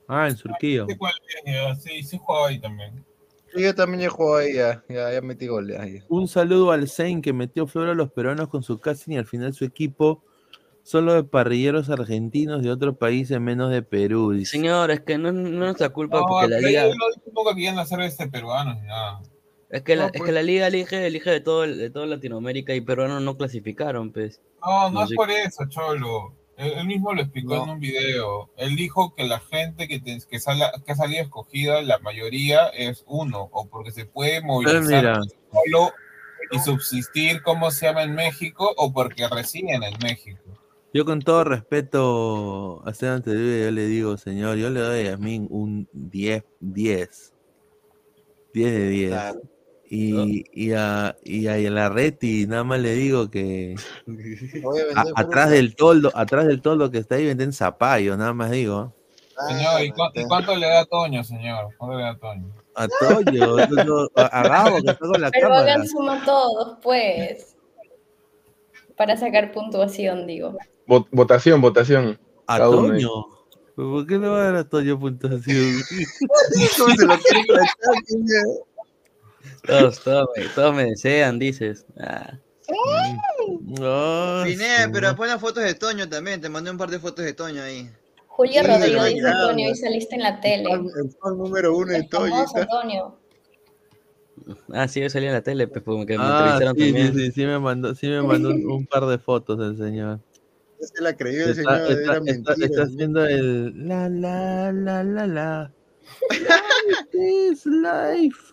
Ah, 0.08 0.28
en 0.28 0.36
Surquillo. 0.36 0.86
Sí, 0.86 0.96
ya, 1.44 1.74
Sí, 2.04 2.16
jugaba 2.18 2.48
ahí 2.48 2.60
también. 2.60 3.04
Sí, 3.54 3.62
yo 3.62 3.74
también 3.74 4.02
he 4.02 4.08
jugado 4.08 4.36
ahí, 4.38 4.54
ya, 4.54 4.82
ya, 4.88 5.12
ya 5.12 5.20
metí 5.20 5.46
goles 5.46 5.78
ahí. 5.78 5.98
Un 6.08 6.28
saludo 6.28 6.70
al 6.70 6.88
Sein 6.88 7.20
que 7.20 7.32
metió 7.32 7.66
flor 7.66 7.88
a 7.88 7.94
los 7.94 8.10
peruanos 8.12 8.48
con 8.48 8.62
su 8.62 8.78
casting 8.78 9.12
y 9.14 9.18
al 9.18 9.26
final 9.26 9.52
su 9.54 9.64
equipo 9.64 10.22
solo 10.84 11.14
de 11.14 11.22
parrilleros 11.24 11.90
argentinos 11.90 12.62
de 12.62 12.70
otro 12.70 12.96
país 12.96 13.30
en 13.30 13.42
menos 13.44 13.70
de 13.70 13.82
Perú. 13.82 14.32
dice. 14.32 14.52
Señor, 14.52 14.90
es 14.90 15.00
que 15.00 15.18
no, 15.18 15.30
no 15.32 15.40
es 15.46 15.50
nuestra 15.52 15.90
culpa 15.90 16.18
No, 16.20 16.26
porque 16.26 16.48
la 16.48 16.56
pero 16.56 16.68
liga. 16.68 16.84
ellos 16.84 16.96
no 16.98 17.06
dicen 17.14 17.32
nunca 17.34 17.54
que 17.54 17.60
iban 17.62 17.78
a 17.78 17.82
hacer 17.82 18.00
este 18.00 18.26
peruanos 18.28 18.76
ni 18.80 18.86
nada. 18.88 19.22
Es 19.72 19.82
que, 19.82 19.96
la, 19.96 20.06
es 20.06 20.12
pues. 20.12 20.22
que 20.24 20.32
la 20.32 20.42
liga 20.42 20.66
elige, 20.68 21.06
elige 21.06 21.30
de 21.30 21.40
todo 21.40 21.62
de 21.62 21.90
toda 21.90 22.06
Latinoamérica 22.06 22.74
y 22.74 22.82
peruanos 22.82 23.22
no 23.22 23.36
clasificaron, 23.36 24.12
pues. 24.12 24.40
No, 24.64 24.90
no 24.90 25.02
es 25.02 25.12
por 25.14 25.30
eso, 25.30 25.64
Cholo. 25.68 26.34
Él, 26.58 26.72
él 26.76 26.86
mismo 26.86 27.14
lo 27.14 27.22
explicó 27.22 27.64
en 27.64 27.70
un 27.70 27.80
video. 27.80 28.50
Él 28.58 28.76
dijo 28.76 29.14
que 29.14 29.24
la 29.24 29.40
gente 29.40 29.88
que, 29.88 29.98
te- 29.98 30.18
que, 30.30 30.38
sala- 30.38 30.70
que 30.84 30.92
ha 30.92 30.94
salido 30.94 31.22
escogida, 31.22 31.80
la 31.82 31.98
mayoría 31.98 32.68
es 32.68 33.02
uno, 33.08 33.48
o 33.50 33.66
porque 33.68 33.90
se 33.90 34.04
puede 34.04 34.42
movilizar 34.42 34.82
mira. 34.84 35.20
solo 35.50 35.92
y 36.50 36.58
subsistir, 36.58 37.42
como 37.42 37.70
se 37.70 37.86
llama 37.86 38.02
en 38.02 38.14
México, 38.14 38.74
o 38.76 38.92
porque 38.92 39.26
residen 39.26 39.82
en 39.82 39.94
México. 40.02 40.38
Yo 40.92 41.06
con 41.06 41.20
todo 41.20 41.44
respeto 41.44 42.86
a 42.86 42.90
Esteban 42.90 43.22
Terrible, 43.22 43.64
yo 43.64 43.70
le 43.70 43.86
digo, 43.86 44.16
señor, 44.18 44.58
yo 44.58 44.68
le 44.68 44.80
doy 44.80 45.00
a 45.00 45.10
Yasmín 45.12 45.46
un 45.50 45.88
10, 45.92 46.44
10. 46.60 47.32
10 48.52 48.72
de 48.72 48.88
10. 48.88 49.10
Claro. 49.10 49.40
Y, 49.94 50.44
y, 50.54 50.72
a, 50.72 51.16
y 51.22 51.46
a 51.48 51.56
Larreti 51.70 52.46
nada 52.46 52.64
más 52.64 52.80
le 52.80 52.94
digo 52.94 53.28
que 53.30 53.74
a 54.96 55.04
atrás 55.20 55.50
del 55.50 55.74
toldo, 55.76 56.10
atrás 56.14 56.46
del 56.46 56.62
toldo 56.62 56.90
que 56.90 56.96
está 56.96 57.16
ahí 57.16 57.26
venden 57.26 57.52
zapallo, 57.52 58.16
nada 58.16 58.32
más 58.32 58.50
digo. 58.52 58.94
Señor, 59.48 59.82
¿y, 59.82 59.90
cu- 59.90 60.10
y 60.14 60.24
cuánto 60.24 60.56
le 60.56 60.66
da 60.66 60.80
a 60.80 60.84
Toño, 60.86 61.22
señor? 61.22 61.74
¿Cuánto 61.76 61.98
le 61.98 62.04
da 62.04 62.10
a 62.12 62.16
Toño? 62.18 62.54
A 62.74 62.86
yo- 63.84 64.08
a 64.16 64.22
a 64.22 64.42
Gabo 64.48 64.76
que 64.82 64.90
está 64.92 64.96
con 65.06 65.20
la 65.20 65.30
Pero 65.30 65.48
cámara. 65.48 65.60
hagan 65.74 65.86
suma 65.86 66.24
todos, 66.24 66.78
pues. 66.82 67.54
Para 68.96 69.18
sacar 69.18 69.52
puntuación, 69.52 70.26
digo. 70.26 70.56
Vot- 70.86 71.08
votación, 71.10 71.60
votación. 71.60 72.18
A 72.46 72.56
Cada. 72.56 72.70
Toño. 72.70 73.10
¿Pero 73.76 73.90
¿Por 73.90 74.06
qué 74.06 74.18
le 74.18 74.28
va 74.28 74.38
a 74.40 74.44
dar 74.44 74.56
a 74.56 74.64
Toño 74.68 74.98
puntuación? 74.98 75.42
¿Cómo 76.78 76.94
se 76.94 77.04
lo 77.06 77.14
quiere? 77.18 77.44
Todos, 79.66 80.00
todos, 80.00 80.28
me, 80.36 80.44
todos 80.54 80.74
me 80.74 80.84
desean, 80.86 81.38
dices. 81.38 81.86
Ah, 81.98 82.38
No, 83.60 84.42
Pineda, 84.44 84.84
su- 84.86 84.92
pero 84.92 85.14
pon 85.16 85.28
las 85.28 85.40
fotos 85.40 85.62
de 85.64 85.74
Toño 85.74 86.08
también. 86.08 86.40
Te 86.40 86.48
mandé 86.48 86.70
un 86.70 86.78
par 86.78 86.90
de 86.90 86.98
fotos 86.98 87.24
de 87.24 87.32
Toño 87.32 87.62
ahí. 87.62 87.90
Julio 88.28 88.60
Sí, 88.62 88.66
Rodrigo 88.66 88.96
lo 88.96 89.04
dice. 89.04 89.28
Antonio 89.28 89.70
y 89.70 89.74
saliste 89.74 90.14
en 90.16 90.22
la 90.22 90.40
tele. 90.40 90.70
El 90.72 91.10
fan 91.20 91.36
número 91.38 91.76
uno 91.76 91.92
de 91.92 91.98
Antonio. 91.98 93.18
ah, 94.72 94.88
sí, 94.88 95.00
yo 95.00 95.10
salí 95.10 95.26
en 95.26 95.32
la 95.32 95.42
tele, 95.42 95.68
pues, 95.68 95.82
porque 95.84 96.16
me 96.18 96.24
Ah, 96.24 96.30
entrevistaron 96.58 96.74
sí, 96.76 96.82
sí, 96.82 96.92
también. 96.92 97.14
sí, 97.14 97.32
sí 97.32 97.46
me 97.46 97.58
mandó, 97.58 97.94
sí 97.94 98.08
me 98.08 98.22
mandó 98.22 98.48
un, 98.50 98.64
un 98.70 98.86
par 98.86 99.06
de 99.06 99.18
fotos 99.18 99.60
el 99.60 99.76
señor. 99.76 100.20
Ya 100.80 100.86
se 100.86 101.02
la 101.02 101.16
creyó 101.16 101.44
el 101.44 101.50
Está, 101.50 101.54
señor, 101.62 101.76
está- 101.76 101.92
era 101.92 102.00
está- 102.02 102.20
mentira. 102.20 102.66
está 102.66 102.82
haciendo 102.84 103.26
el 103.26 103.88
la 103.88 104.08
la 104.08 104.72
la 104.72 105.04
la 105.04 105.26
la. 105.26 105.72
Life 106.30 107.50
is 107.50 107.66
life. 107.66 108.51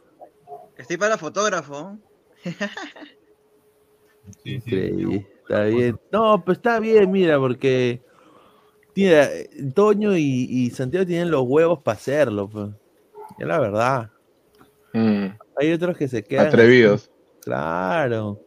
Estoy 0.80 0.98
para 0.98 1.18
fotógrafo. 1.18 1.98
Increíble, 4.46 5.28
Está 5.42 5.64
bien. 5.66 6.00
No, 6.12 6.44
pues 6.44 6.58
está 6.58 6.80
bien, 6.80 7.12
mira, 7.12 7.38
porque 7.38 8.02
mira, 8.96 9.30
Toño 9.76 10.16
y, 10.16 10.48
y 10.50 10.70
Santiago 10.70 11.06
tienen 11.06 11.32
los 11.32 11.44
huevos 11.46 11.80
para 11.84 11.98
hacerlo, 11.98 12.50
pues. 12.50 12.70
Es 13.38 13.48
la 13.48 13.60
verdad. 13.60 14.10
Mm, 14.94 15.28
Hay 15.58 15.74
otros 15.74 15.98
que 15.98 16.08
se 16.08 16.24
quedan. 16.24 16.48
atrevidos. 16.48 17.12
Claro. 17.42 18.42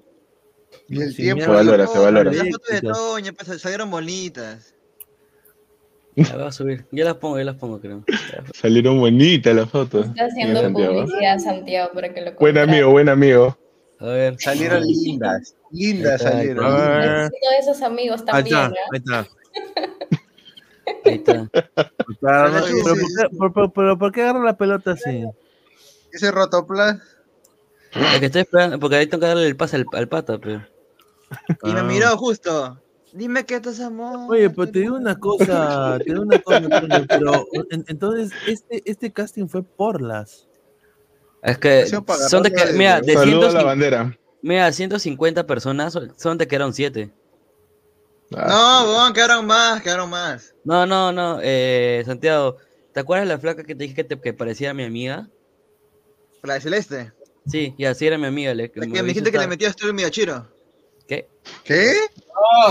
Y 0.89 1.03
el 1.03 1.15
tiempo 1.15 1.45
Se 1.45 1.51
valora, 1.51 1.87
se 1.87 1.99
valora. 1.99 2.33
Las 2.33 2.49
fotos 2.49 2.69
de. 2.69 2.81
Toño, 2.81 3.33
pues, 3.35 3.61
salieron 3.61 3.91
bonitas. 3.91 4.75
La 6.17 6.37
voy 6.37 6.47
a 6.47 6.53
subir. 6.53 6.85
Yo 6.93 7.05
las 7.05 7.15
pongo, 7.15 7.39
yo 7.39 7.45
las 7.45 7.57
pongo, 7.57 7.81
creo. 7.81 8.05
Salieron 8.55 8.99
bonitas 9.01 9.55
las 9.55 9.71
fotos. 9.71 10.07
Está 10.07 10.27
haciendo 10.27 10.61
Santiago. 10.61 10.93
publicidad 11.05 11.35
a 11.35 11.39
Santiago 11.39 11.91
para 11.95 12.13
que 12.13 12.21
lo 12.21 12.33
Buen 12.35 12.59
amigo, 12.59 12.91
buen 12.91 13.09
amigo. 13.09 13.57
A 13.99 14.07
ver. 14.07 14.37
Salieron 14.39 14.83
lindas. 14.85 15.55
Lindas 15.71 16.21
Ahí 16.27 16.27
está, 16.27 16.31
salieron. 16.39 17.01
Necesito 17.01 17.51
de 17.51 17.59
esos 17.61 17.83
amigos 17.83 18.21
Ahí 18.27 18.27
también, 18.27 18.59
está, 18.59 18.69
¿no? 18.69 18.75
ahí 18.93 18.99
está. 18.99 19.29
Ahí 21.05 21.15
está. 21.15 21.49
Pero 22.21 22.83
¿por 22.83 22.97
qué, 22.99 23.37
por- 23.39 23.53
por- 23.53 23.73
pero 23.73 23.99
¿por 23.99 24.13
qué 24.13 24.23
agarra 24.23 24.45
la 24.45 24.57
pelota 24.57 24.93
así? 24.93 25.25
Ese 26.13 26.31
rotoplas. 26.31 26.99
Es 27.95 28.21
que 28.21 28.27
estoy 28.27 28.43
esperando, 28.43 28.79
porque 28.79 28.97
ahí 28.97 29.07
tengo 29.07 29.21
que 29.23 29.29
darle 29.29 29.47
el 29.47 29.57
pase 29.57 29.77
al, 29.77 29.87
al 29.93 30.09
pata, 30.09 30.39
pero. 30.39 30.63
Y 31.63 31.73
me 31.73 31.81
Ah. 31.81 31.85
miró 31.85 32.17
justo. 32.19 32.79
Dime 33.13 33.45
que 33.45 33.57
estás 33.57 33.79
amor. 33.81 34.31
Oye, 34.31 34.49
pero 34.51 34.71
te 34.71 34.79
digo 34.81 34.97
una 34.97 35.19
cosa, 35.19 35.99
te 35.99 36.05
digo 36.13 36.23
una 36.23 36.41
cosa, 36.41 36.61
pero 37.09 37.47
en- 37.71 37.85
entonces 37.89 38.33
este, 38.47 38.83
este 38.91 39.13
casting 39.13 39.49
fue 39.49 39.63
por 39.63 40.01
las. 40.01 40.49
Es 41.43 41.59
que 41.59 41.87
son 41.87 42.43
de 42.43 42.53
que, 42.53 42.67
de- 42.67 42.73
mira, 42.73 43.01
de 43.01 43.13
Saludo 43.15 43.49
a 43.49 43.53
la 43.53 43.61
150, 43.61 43.65
bandera. 43.65 44.19
mira, 44.41 44.73
150 44.73 45.47
personas, 45.47 45.93
son- 46.17 46.39
de 46.39 46.49
que 46.49 46.57
eran 46.57 46.73
7. 46.73 47.13
Ah, 48.35 48.83
No, 48.87 48.93
weón, 48.93 49.13
quedaron 49.13 49.45
más, 49.47 49.83
quedaron 49.83 50.09
más. 50.09 50.55
No, 50.65 50.87
no, 50.87 51.13
no, 51.13 51.39
eh, 51.43 52.03
Santiago, 52.07 52.57
¿te 52.95 53.01
acuerdas 53.01 53.29
la 53.29 53.39
flaca 53.39 53.63
que 53.63 53.75
te 53.75 53.83
dije 53.85 53.95
que, 53.95 54.05
te, 54.05 54.19
que 54.19 54.33
parecía 54.33 54.73
mi 54.73 54.85
amiga? 54.85 55.29
La 56.43 56.55
de 56.55 56.61
Celeste. 56.63 57.13
Sí, 57.47 57.75
y 57.77 57.85
así 57.85 58.07
era 58.07 58.17
mi 58.17 58.27
amiga. 58.27 58.55
Le, 58.55 58.71
que 58.71 58.81
me 58.87 59.03
dijiste 59.03 59.31
que 59.31 59.39
le 59.39 59.49
metías 59.49 59.77
tú 59.77 59.87
el 59.87 59.95
Miyachiro. 59.95 60.49
¿Qué? 61.17 61.27
¿Qué? 61.65 61.93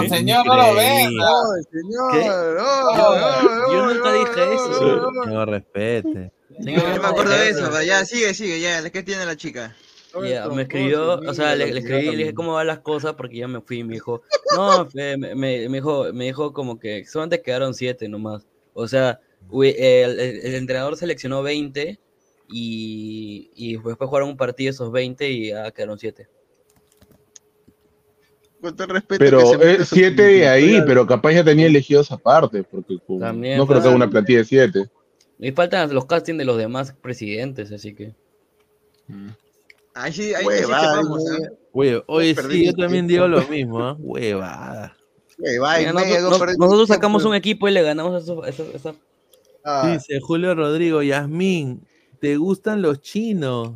No, 0.01 0.09
señor, 0.09 0.45
no 0.45 0.55
lo 0.55 0.73
ve. 0.75 1.01
Increíble. 1.03 1.23
Ay, 1.23 1.63
señor. 1.71 2.57
Yo 3.71 3.93
nunca 3.93 4.13
dije 4.13 4.53
eso, 4.53 5.11
No 5.27 5.45
respete. 5.45 6.31
Señor, 6.61 6.95
Yo 6.95 7.01
me 7.01 7.07
acuerdo 7.07 7.31
de 7.31 7.49
eso, 7.49 7.67
pero 7.71 7.83
ya, 7.83 8.03
sigue, 8.05 8.33
sigue, 8.33 8.59
ya. 8.59 8.89
¿Qué 8.89 9.03
tiene 9.03 9.25
la 9.25 9.35
chica? 9.35 9.75
Ay, 10.13 10.33
me 10.55 10.63
escribió, 10.63 11.19
o 11.19 11.33
sea, 11.33 11.55
le, 11.55 11.65
escribí 11.79 11.99
y 11.99 12.11
le 12.11 12.17
dije 12.17 12.33
cómo 12.33 12.53
van 12.53 12.67
las 12.67 12.79
cosas 12.79 13.13
porque 13.13 13.37
ya 13.37 13.47
me 13.47 13.61
fui 13.61 13.79
y 13.79 13.83
me 13.85 13.93
dijo, 13.93 14.21
no, 14.57 14.87
me, 14.93 15.15
me- 15.17 15.35
me 15.35 15.69
dijo, 15.69 16.11
me 16.13 16.25
dijo 16.25 16.51
como 16.51 16.79
que 16.79 17.05
solamente 17.05 17.41
quedaron 17.41 17.73
siete 17.73 18.09
nomás. 18.09 18.45
O 18.73 18.87
sea, 18.87 19.19
hu- 19.49 19.63
el, 19.77 20.19
el- 20.19 20.41
el 20.45 20.55
entrenador 20.55 20.97
seleccionó 20.97 21.43
20 21.43 21.97
y, 22.49 23.51
y 23.55 23.73
después 23.77 23.95
jugaron 24.09 24.29
un 24.29 24.37
partido 24.37 24.71
esos 24.71 24.91
20 24.91 25.29
y 25.29 25.49
ya 25.49 25.71
quedaron 25.71 25.97
siete. 25.97 26.27
Con 28.61 28.75
todo 28.75 28.83
el 28.85 28.93
respeto 28.93 29.19
que 29.23 29.29
Pero 29.31 29.45
se 29.47 29.57
mete 29.57 29.71
eh, 29.81 29.85
su 29.85 29.95
siete 29.95 30.21
de 30.23 30.47
ahí, 30.47 30.81
pero 30.85 31.07
capaz 31.07 31.31
ya 31.33 31.43
tenía 31.43 31.65
elegidos 31.65 32.11
aparte, 32.11 32.63
porque 32.63 32.97
También 33.19 33.57
no 33.57 33.65
creo 33.65 33.81
que 33.81 33.87
haga 33.87 33.95
una 33.95 34.09
plantilla 34.09 34.39
de 34.39 34.45
siete. 34.45 34.89
Y 35.39 35.51
faltan 35.51 35.91
los 35.93 36.05
castings 36.05 36.37
de 36.37 36.45
los 36.45 36.57
demás 36.57 36.93
presidentes, 37.01 37.71
así 37.71 37.95
que. 37.95 38.13
Ahí 39.95 40.13
sí, 40.13 40.33
ahí, 40.35 40.41
sí 40.43 40.47
Huevada, 40.47 40.97
quemamos, 40.99 41.23
media. 41.23 41.47
¿eh? 41.97 42.03
Oye, 42.07 42.35
sí, 42.35 42.65
yo 42.67 42.73
también 42.73 43.07
digo 43.07 43.27
lo 43.27 43.41
mismo, 43.47 43.81
¿ah? 43.81 43.95
Huevada. 43.99 44.95
Huevada 45.39 45.79
Mira, 45.79 45.91
nosotros, 45.93 46.21
no 46.21 46.29
nos- 46.29 46.39
perdí 46.39 46.57
nosotros 46.57 46.87
tiempo. 46.87 46.93
sacamos 46.93 47.25
un 47.25 47.33
equipo 47.35 47.67
y 47.67 47.71
le 47.71 47.81
ganamos 47.81 48.13
a 48.13 48.17
esos- 48.19 48.45
a 48.45 48.49
esos- 48.49 48.73
a 48.73 48.77
esa- 48.77 48.95
Ah, 49.63 49.91
Dice 49.93 50.19
Julio 50.21 50.55
Rodrigo, 50.55 51.01
Yasmín, 51.03 51.85
¿te 52.19 52.37
gustan 52.37 52.81
los 52.81 53.01
chinos? 53.01 53.73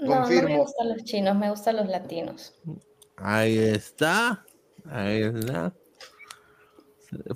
No, 0.00 0.06
no 0.06 0.08
me 0.08 0.16
Confirmo. 0.16 0.58
gustan 0.58 0.88
los 0.88 1.04
chinos, 1.04 1.36
me 1.36 1.50
gustan 1.50 1.76
los 1.76 1.88
latinos. 1.88 2.54
Ahí 3.20 3.58
está. 3.58 4.44
Ahí 4.90 5.22
está. 5.22 5.72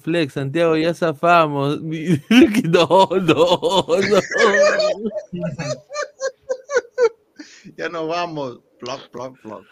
Flex, 0.01 0.33
Santiago, 0.35 0.77
ya 0.77 0.95
zafamos. 0.95 1.81
No, 1.83 3.09
no, 3.13 3.21
no. 3.21 3.87
ya 7.77 7.89
nos 7.89 8.09
vamos. 8.09 8.61
Ploc, 8.81 9.09
ploc, 9.11 9.41
ploc. 9.41 9.65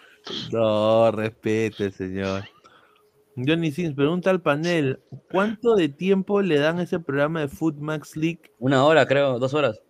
No, 0.52 1.10
respete, 1.10 1.90
señor. 1.90 2.44
Johnny 3.36 3.72
Sims 3.72 3.94
pregunta 3.94 4.30
al 4.30 4.42
panel, 4.42 5.00
¿cuánto 5.30 5.74
de 5.74 5.88
tiempo 5.88 6.42
le 6.42 6.58
dan 6.58 6.78
a 6.78 6.82
ese 6.82 7.00
programa 7.00 7.40
de 7.40 7.48
Food 7.48 7.76
Max 7.76 8.14
League? 8.14 8.42
Una 8.58 8.84
hora, 8.84 9.06
creo, 9.06 9.38
dos 9.38 9.54
horas. 9.54 9.80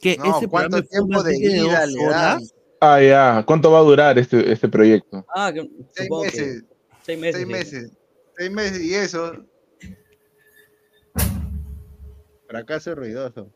¿Qué? 0.00 0.16
No, 0.16 0.38
¿Ese 0.38 0.48
¿cuánto 0.48 0.48
programa 0.48 0.76
de 0.76 0.82
Food 0.82 0.90
tiempo 0.90 1.22
de 1.22 1.36
ida 1.36 1.86
le 1.86 2.06
dan? 2.06 2.40
Ah, 2.84 3.00
ya. 3.00 3.44
¿Cuánto 3.46 3.70
va 3.70 3.78
a 3.78 3.82
durar 3.82 4.18
este, 4.18 4.50
este 4.50 4.68
proyecto? 4.68 5.24
Ah, 5.34 5.52
que, 5.52 5.60
Seis 5.94 6.08
que 6.08 6.24
meses. 6.24 6.64
seis 7.02 7.18
meses. 7.20 7.34
Seis 7.36 7.46
sí. 7.46 7.52
meses. 7.52 7.90
Seis 8.36 8.50
meses 8.50 8.80
y 8.82 8.94
eso. 8.94 9.32
Fracaso 12.48 12.94
ruidoso. 12.94 13.50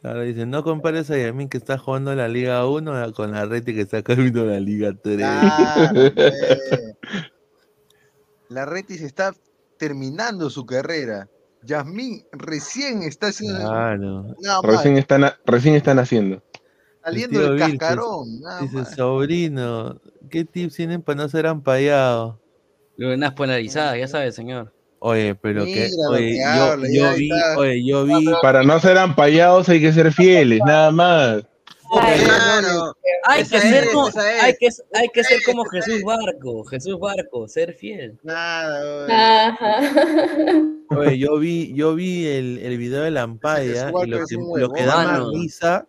Claro, 0.00 0.22
dice, 0.22 0.46
no 0.46 0.62
compares 0.64 1.10
a 1.10 1.16
Yamin 1.16 1.48
que 1.48 1.56
está 1.58 1.78
jugando 1.78 2.14
la 2.14 2.26
Liga 2.28 2.66
1 2.66 3.12
con 3.14 3.30
la 3.32 3.46
Reti 3.46 3.72
que 3.74 3.82
está 3.82 4.02
camino 4.02 4.44
la 4.44 4.58
Liga 4.60 4.92
3. 5.00 5.16
Claro, 5.16 6.14
pues. 6.14 6.34
La 8.48 8.66
Retis 8.66 9.00
está 9.00 9.32
terminando 9.78 10.50
su 10.50 10.66
carrera. 10.66 11.28
Yasmín 11.62 12.24
recién 12.32 13.04
está 13.04 13.28
haciendo. 13.28 13.60
Claro. 13.60 14.34
Recién 14.64 14.98
están, 14.98 15.24
a- 15.24 15.38
recién 15.46 15.76
están 15.76 15.98
haciendo. 16.00 16.42
Saliendo 17.04 17.40
del 17.40 17.54
Vilches 17.54 17.78
cascarón. 17.78 18.40
nada 18.40 18.60
Dice, 18.62 18.76
más. 18.76 18.94
sobrino, 18.94 20.00
¿qué 20.30 20.44
tips 20.44 20.76
tienen 20.76 21.02
para 21.02 21.22
no 21.22 21.28
ser 21.28 21.46
ampallado? 21.46 22.40
Unas 22.98 23.32
polarizadas, 23.32 23.98
ya 23.98 24.06
sabes, 24.08 24.34
señor. 24.34 24.72
Oye, 25.00 25.34
pero 25.34 25.64
que, 25.64 25.70
Mira 25.70 25.88
lo 26.04 26.10
oye, 26.10 26.28
que 26.30 26.38
yo, 26.38 26.62
habla, 26.62 26.88
yo 26.88 27.02
ya 27.02 27.12
vi, 27.14 27.30
oye, 27.56 27.84
yo 27.84 28.04
vi, 28.04 28.26
Para 28.40 28.62
no 28.62 28.78
ser 28.78 28.98
ampallados 28.98 29.68
hay 29.68 29.80
que 29.80 29.92
ser 29.92 30.12
fieles, 30.12 30.60
nada 30.64 30.92
más. 30.92 31.42
Claro. 31.92 32.96
Hay 33.24 33.44
que, 33.44 33.60
ser 33.60 33.86
como, 33.92 34.08
es. 34.08 34.16
hay, 34.16 34.54
que, 34.58 34.68
hay 34.94 35.08
que 35.12 35.24
ser 35.24 35.40
como 35.44 35.64
Jesús 35.66 36.02
Barco, 36.02 36.64
Jesús 36.64 36.98
Barco, 36.98 37.46
ser 37.48 37.74
fiel. 37.74 38.18
Nada, 38.22 39.04
oye. 39.04 39.12
Ajá. 39.12 39.80
oye, 40.96 41.18
yo 41.18 41.38
vi, 41.38 41.72
yo 41.74 41.94
vi 41.94 42.26
el, 42.26 42.58
el 42.58 42.78
video 42.78 43.02
de 43.02 43.10
la 43.10 43.22
ampalla 43.22 43.90
y 44.04 44.06
lo 44.06 44.24
que, 44.26 44.36
lo 44.56 44.72
que 44.72 44.84
da 44.84 45.04
más 45.04 45.28
risa 45.34 45.86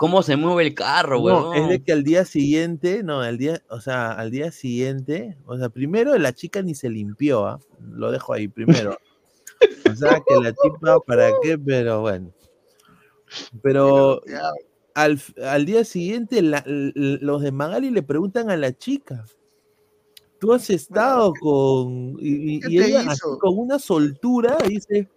¿Cómo 0.00 0.22
se 0.22 0.34
mueve 0.36 0.62
el 0.66 0.74
carro, 0.74 1.16
No, 1.18 1.22
huevón? 1.24 1.56
es 1.56 1.68
de 1.68 1.82
que 1.84 1.92
al 1.92 2.02
día 2.04 2.24
siguiente, 2.24 3.02
no, 3.02 3.20
al 3.20 3.36
día, 3.36 3.60
o 3.68 3.82
sea, 3.82 4.12
al 4.12 4.30
día 4.30 4.50
siguiente, 4.50 5.36
o 5.44 5.58
sea, 5.58 5.68
primero 5.68 6.16
la 6.16 6.32
chica 6.32 6.62
ni 6.62 6.74
se 6.74 6.88
limpió, 6.88 7.44
¿ah? 7.46 7.60
Lo 7.92 8.10
dejo 8.10 8.32
ahí 8.32 8.48
primero. 8.48 8.96
O 9.92 9.94
sea, 9.94 10.22
que 10.26 10.34
la 10.42 10.54
tipa, 10.54 10.98
¿para 11.00 11.30
qué? 11.42 11.58
Pero 11.58 12.00
bueno. 12.00 12.32
Pero 13.62 14.22
al, 14.94 15.20
al 15.44 15.66
día 15.66 15.84
siguiente, 15.84 16.40
la- 16.40 16.64
los 16.66 17.42
de 17.42 17.52
Magali 17.52 17.90
le 17.90 18.02
preguntan 18.02 18.48
a 18.50 18.56
la 18.56 18.72
chica, 18.72 19.24
¿tú 20.38 20.54
has 20.54 20.70
estado 20.70 21.34
con... 21.38 22.16
Y, 22.20 22.54
y- 22.56 22.60
¿Qué 22.60 22.68
y 22.70 22.76
te 22.78 22.86
ella 22.86 23.04
así 23.10 23.20
con 23.38 23.58
una 23.58 23.78
soltura 23.78 24.56
dice, 24.66 25.08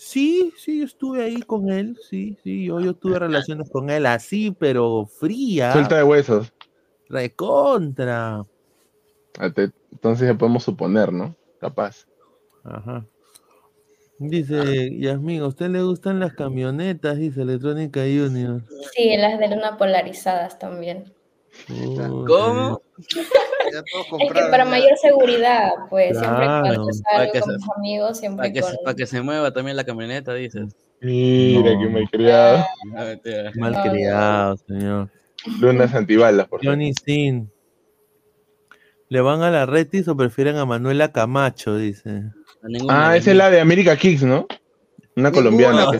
sí, 0.00 0.52
sí, 0.56 0.78
yo 0.78 0.84
estuve 0.86 1.22
ahí 1.22 1.42
con 1.42 1.70
él, 1.70 1.98
sí, 2.08 2.38
sí, 2.42 2.64
yo, 2.64 2.80
yo 2.80 2.94
tuve 2.94 3.18
relaciones 3.18 3.68
con 3.70 3.90
él 3.90 4.06
así, 4.06 4.50
pero 4.50 5.06
fría. 5.06 5.72
Suelta 5.72 5.96
de 5.96 6.04
huesos. 6.04 6.52
Recontra. 7.08 8.46
Ah, 9.38 9.52
Entonces 9.92 10.26
ya 10.26 10.34
podemos 10.34 10.64
suponer, 10.64 11.12
¿no? 11.12 11.36
Capaz. 11.60 12.06
Ajá. 12.64 13.04
Dice 14.18 14.98
Yasmin, 14.98 15.42
¿a 15.42 15.46
usted 15.46 15.68
le 15.68 15.82
gustan 15.82 16.20
las 16.20 16.34
camionetas? 16.34 17.18
Dice 17.18 17.42
Electrónica 17.42 18.00
Junior. 18.00 18.62
Sí, 18.94 19.16
las 19.16 19.38
de 19.38 19.48
luna 19.48 19.76
polarizadas 19.76 20.58
también. 20.58 21.12
¿Cómo? 22.26 22.80
Es 22.98 24.32
que 24.32 24.40
para 24.50 24.64
mayor 24.64 24.96
seguridad, 24.98 25.70
pues 25.88 26.18
siempre 26.18 26.46
cuando 26.46 26.86
Para 26.86 26.92
salgo 27.18 27.32
que 27.32 27.40
con 27.40 27.50
se- 27.50 27.56
mis 27.56 27.68
amigos, 27.76 28.08
Para 28.08 28.14
siempre 28.14 28.52
que, 28.52 28.60
con... 28.60 28.70
se- 28.70 28.76
para 28.84 28.96
que 28.96 29.06
se 29.06 29.22
mueva 29.22 29.52
también 29.52 29.76
la 29.76 29.84
camioneta, 29.84 30.34
dices. 30.34 30.74
Mira 31.00 31.72
No. 31.74 31.80
que 31.80 31.88
malcriado. 31.88 32.64
Mentira. 32.84 33.52
Malcriado, 33.56 34.56
señor. 34.66 35.08
Lunas 35.60 35.94
antibalas, 35.94 36.46
por 36.48 36.60
favor. 36.60 36.74
Johnny 36.74 36.92
Sin. 36.94 37.50
¿Le 39.08 39.20
van 39.20 39.42
a 39.42 39.50
la 39.50 39.66
Retis 39.66 40.06
o 40.08 40.16
prefieren 40.16 40.56
a 40.56 40.66
Manuela 40.66 41.10
Camacho? 41.12 41.76
Dice. 41.76 42.24
Ah, 42.88 43.16
esa 43.16 43.30
es 43.30 43.36
la 43.36 43.50
de 43.50 43.60
América 43.60 43.96
Kicks, 43.96 44.22
¿no? 44.22 44.46
Una 45.16 45.32
colombiana 45.32 45.86
que. 45.90 45.98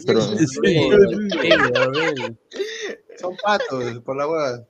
Son 3.19 3.37
patos, 3.43 4.01
por 4.05 4.17
la 4.17 4.29
hueá. 4.29 4.65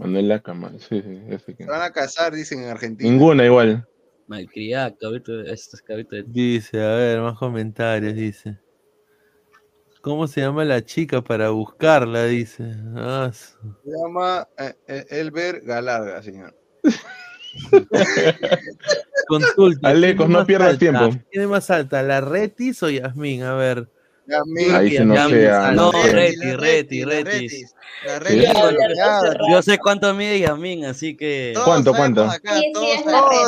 Manuela 0.00 0.40
Camacho, 0.40 0.78
sí, 0.78 1.02
sí, 1.02 1.22
ese 1.28 1.54
que- 1.54 1.64
Se 1.64 1.70
van 1.70 1.82
a 1.82 1.90
casar, 1.90 2.34
dicen 2.34 2.62
en 2.62 2.68
Argentina. 2.68 3.10
Ninguna 3.10 3.44
igual. 3.46 3.86
Malcriada, 4.28 4.94
cabrito, 4.96 5.40
estos 5.42 5.80
cabritos 5.82 6.18
de 6.18 6.24
Dice, 6.26 6.82
a 6.82 6.94
ver, 6.96 7.20
más 7.20 7.38
comentarios, 7.38 8.14
dice. 8.14 8.58
¿Cómo 10.02 10.26
se 10.26 10.40
llama 10.40 10.64
la 10.64 10.84
chica 10.84 11.22
para 11.22 11.50
buscarla? 11.50 12.26
Dice. 12.26 12.64
Ah, 12.96 13.30
su- 13.32 13.56
Se 13.84 13.90
llama 13.90 14.46
eh, 14.58 14.74
eh, 14.86 15.06
Elber 15.10 15.62
Galarga, 15.62 16.22
señor. 16.22 16.54
Consulta. 19.28 19.88
Alecos, 19.88 20.26
¿quién 20.26 20.30
es 20.36 20.38
no 20.40 20.46
pierdas 20.46 20.78
tiempo. 20.78 21.08
¿Quién 21.30 21.42
es 21.44 21.48
más 21.48 21.70
alta, 21.70 22.02
la 22.02 22.20
Retis 22.20 22.82
o 22.82 22.90
Yasmín? 22.90 23.42
A 23.42 23.54
ver. 23.54 23.88
Ahí 24.74 24.90
sí 24.90 25.04
no 25.04 25.14
alta. 25.14 25.72
No. 25.72 25.92
Reti, 25.92 26.56
Reti. 26.56 27.04
Reti. 27.04 27.62
Yo 29.50 29.62
sé 29.62 29.78
cuánto 29.78 30.12
mide 30.14 30.40
Yasmin, 30.40 30.84
así 30.86 31.16
que. 31.16 31.54
¿Cuánto, 31.64 31.92
cuánto? 31.92 32.28
todos 32.72 33.02
saben 33.04 33.44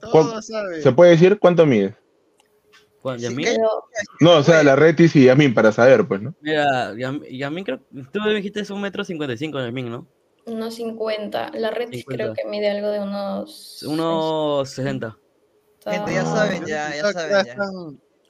cómo. 0.00 0.40
¿Se 0.82 0.92
puede 0.92 1.10
decir 1.12 1.38
cuánto 1.38 1.66
mide? 1.66 1.94
¿cuán- 3.02 3.18
Sí, 3.18 3.24
Yasmin? 3.24 3.48
No, 4.20 4.38
o 4.38 4.42
sea, 4.42 4.62
la 4.62 4.76
Retis 4.76 5.16
y 5.16 5.24
Yasmin 5.24 5.54
para 5.54 5.72
saber, 5.72 6.06
pues, 6.06 6.20
¿no? 6.20 6.34
Mira, 6.40 6.94
Yasmin 6.96 7.64
creo. 7.64 7.80
Tú 8.12 8.20
me 8.20 8.34
dijiste 8.34 8.60
es 8.60 8.70
un 8.70 8.80
metro 8.80 9.04
cincuenta 9.04 9.34
y 9.34 9.38
cinco, 9.38 9.58
Yasmin, 9.58 9.90
¿no? 9.90 10.06
unos 10.46 10.74
50. 10.74 11.50
La 11.54 11.70
Retis 11.70 12.04
creo 12.04 12.34
50. 12.34 12.42
que 12.42 12.48
mide 12.48 12.70
algo 12.70 12.88
de 12.88 13.00
unos... 13.00 13.82
Unos 13.86 14.68
sesenta. 14.70 15.16
Gente, 15.84 16.14
ya 16.14 16.26
saben, 16.26 16.66
ya, 16.66 16.94
ya 16.94 17.12
saben. 17.12 17.46
Ya. 17.46 17.56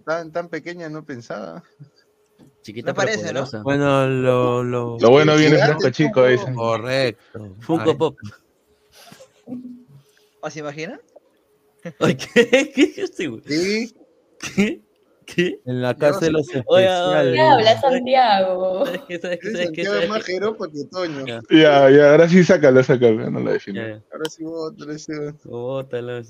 Tan, 0.05 0.33
tan, 0.33 0.49
pequeña, 0.49 0.89
no 0.89 1.05
pensaba. 1.05 1.62
Chiquita 2.62 2.93
Me 2.93 2.95
pero 2.95 3.07
parece, 3.07 3.19
¿no? 3.33 3.41
poderosa. 3.45 3.62
Bueno, 3.62 4.07
lo. 4.07 4.65
Lo, 4.65 4.99
Lo 4.99 5.11
bueno 5.11 5.37
viene 5.37 5.59
fresco, 5.59 5.91
chico, 5.91 6.27
dice. 6.27 6.53
Correcto. 6.55 7.57
Funko 7.61 7.91
Ay, 7.91 7.97
Pop. 7.97 8.19
¿O 10.41 10.51
se 10.51 10.61
imaginan? 10.61 11.01
Ay, 11.99 12.17
¿Qué? 12.17 12.73
¿Qué 12.75 13.29
güey? 13.29 13.43
Sí, 13.47 13.95
¿Qué? 14.39 14.81
¿Qué? 15.27 15.61
En 15.65 15.81
la 15.83 15.97
casa 15.97 16.20
de 16.20 16.33
los 16.33 16.49
Oye, 16.49 16.65
oye, 16.67 16.85
especiales. 16.87 17.33
¿Qué 17.35 17.41
habla 17.41 17.81
Santiago? 17.81 18.87
¿Sabes 18.87 19.01
qué? 19.07 19.19
¿Sabes 19.19 19.39
qué? 19.41 19.51
¿Sabes 19.53 19.70
qué? 19.73 19.85
Santiago 19.85 19.95
es 19.95 19.95
¿Sabes 19.95 20.09
más 20.09 20.25
qué? 20.25 20.33
jeropa 20.33 20.67
que 20.69 20.85
Toño. 20.91 21.27
Ya, 21.27 21.91
Ya, 21.91 22.11
ahora 22.11 22.29
sí 22.29 22.43
sácalo, 22.45 22.83
sácalo, 22.83 23.31
no 23.31 23.41
lo 23.41 23.53
defino. 23.53 23.81
ya, 23.81 23.89
ya. 23.89 24.03
Ahora 24.12 24.25
sí 24.31 24.45
ahora 24.45 24.99
sí. 24.99 25.12
Bótalo. 25.45 26.23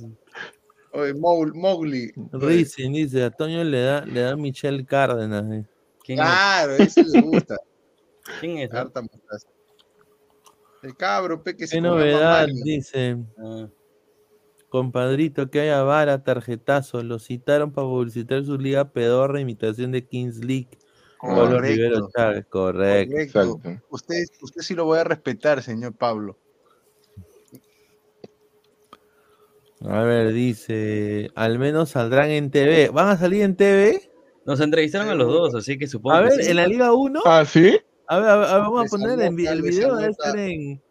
Oye, 0.92 1.14
Mowgli. 1.14 2.12
Rizin 2.32 2.92
dice, 2.92 3.24
a 3.24 3.30
Toño 3.30 3.62
le 3.62 3.80
da, 3.80 4.04
le 4.04 4.20
da 4.20 4.36
Michelle 4.36 4.84
Cárdenas. 4.84 5.44
eh. 5.52 5.64
¿Quién 6.02 6.18
es? 6.18 6.24
Claro, 6.24 6.72
ese 6.74 7.04
le 7.04 7.20
gusta. 7.20 7.56
¿Quién 8.40 8.58
es? 8.58 8.72
Harta 8.72 9.02
mostaza. 9.02 9.48
El 10.82 10.96
cabro, 10.96 11.42
pe, 11.42 11.56
que 11.56 11.66
se 11.66 11.76
Qué 11.76 11.80
novedad, 11.80 12.48
dice. 12.64 13.18
Ah, 13.38 13.68
Compadrito, 14.68 15.50
que 15.50 15.60
haya 15.60 15.82
vara, 15.82 16.22
tarjetazo. 16.22 17.02
Lo 17.02 17.18
citaron 17.18 17.72
para 17.72 17.86
publicitar 17.86 18.44
su 18.44 18.56
liga 18.56 18.90
pedorra, 18.92 19.40
imitación 19.40 19.92
de 19.92 20.06
Kings 20.06 20.44
League. 20.44 20.78
Pablo 21.20 21.56
Correcto. 21.56 21.60
Rivero 21.60 22.08
Chávez, 22.16 22.46
correcto. 22.46 23.14
Correcto. 23.32 23.82
Usted, 23.90 24.24
usted 24.40 24.62
sí 24.62 24.74
lo 24.74 24.86
voy 24.86 24.98
a 24.98 25.04
respetar, 25.04 25.62
señor 25.62 25.94
Pablo. 25.94 26.38
A 29.88 30.02
ver, 30.02 30.32
dice, 30.32 31.30
al 31.34 31.58
menos 31.58 31.90
saldrán 31.90 32.30
en 32.30 32.50
TV. 32.50 32.90
¿Van 32.90 33.08
a 33.08 33.16
salir 33.16 33.42
en 33.42 33.56
TV? 33.56 34.10
Nos 34.44 34.60
entrevistaron 34.60 35.08
a 35.08 35.14
los 35.14 35.28
dos, 35.28 35.54
así 35.54 35.78
que 35.78 35.86
supongo 35.86 36.16
A 36.16 36.22
que 36.24 36.28
ver, 36.36 36.44
sí. 36.44 36.50
en 36.50 36.56
la 36.56 36.66
Liga 36.66 36.92
1. 36.92 37.20
Ah, 37.24 37.44
¿sí? 37.46 37.78
A 38.06 38.18
ver, 38.18 38.28
a 38.28 38.36
ver, 38.36 38.48
a 38.48 38.52
ver, 38.54 38.62
vamos 38.62 38.86
a 38.86 38.90
poner 38.90 39.20
el 39.20 39.34
video, 39.62 39.92
anota. 39.92 40.08
estar 40.08 40.38
en... 40.38 40.82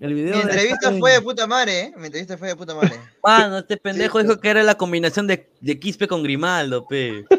El 0.00 0.14
video 0.14 0.34
Mi 0.34 0.42
entrevista 0.42 0.92
fue 0.98 1.12
de 1.12 1.20
puta 1.20 1.46
madre, 1.46 1.80
¿eh? 1.80 1.94
Mi 1.96 2.06
entrevista 2.06 2.36
fue 2.36 2.48
de 2.48 2.56
puta 2.56 2.74
madre. 2.74 2.90
Mano, 3.22 3.58
este 3.58 3.76
pendejo 3.76 4.20
dijo 4.20 4.40
que 4.40 4.48
era 4.50 4.64
la 4.64 4.74
combinación 4.74 5.28
de, 5.28 5.48
de 5.60 5.78
Quispe 5.78 6.08
con 6.08 6.24
Grimaldo, 6.24 6.86
pe. 6.88 7.24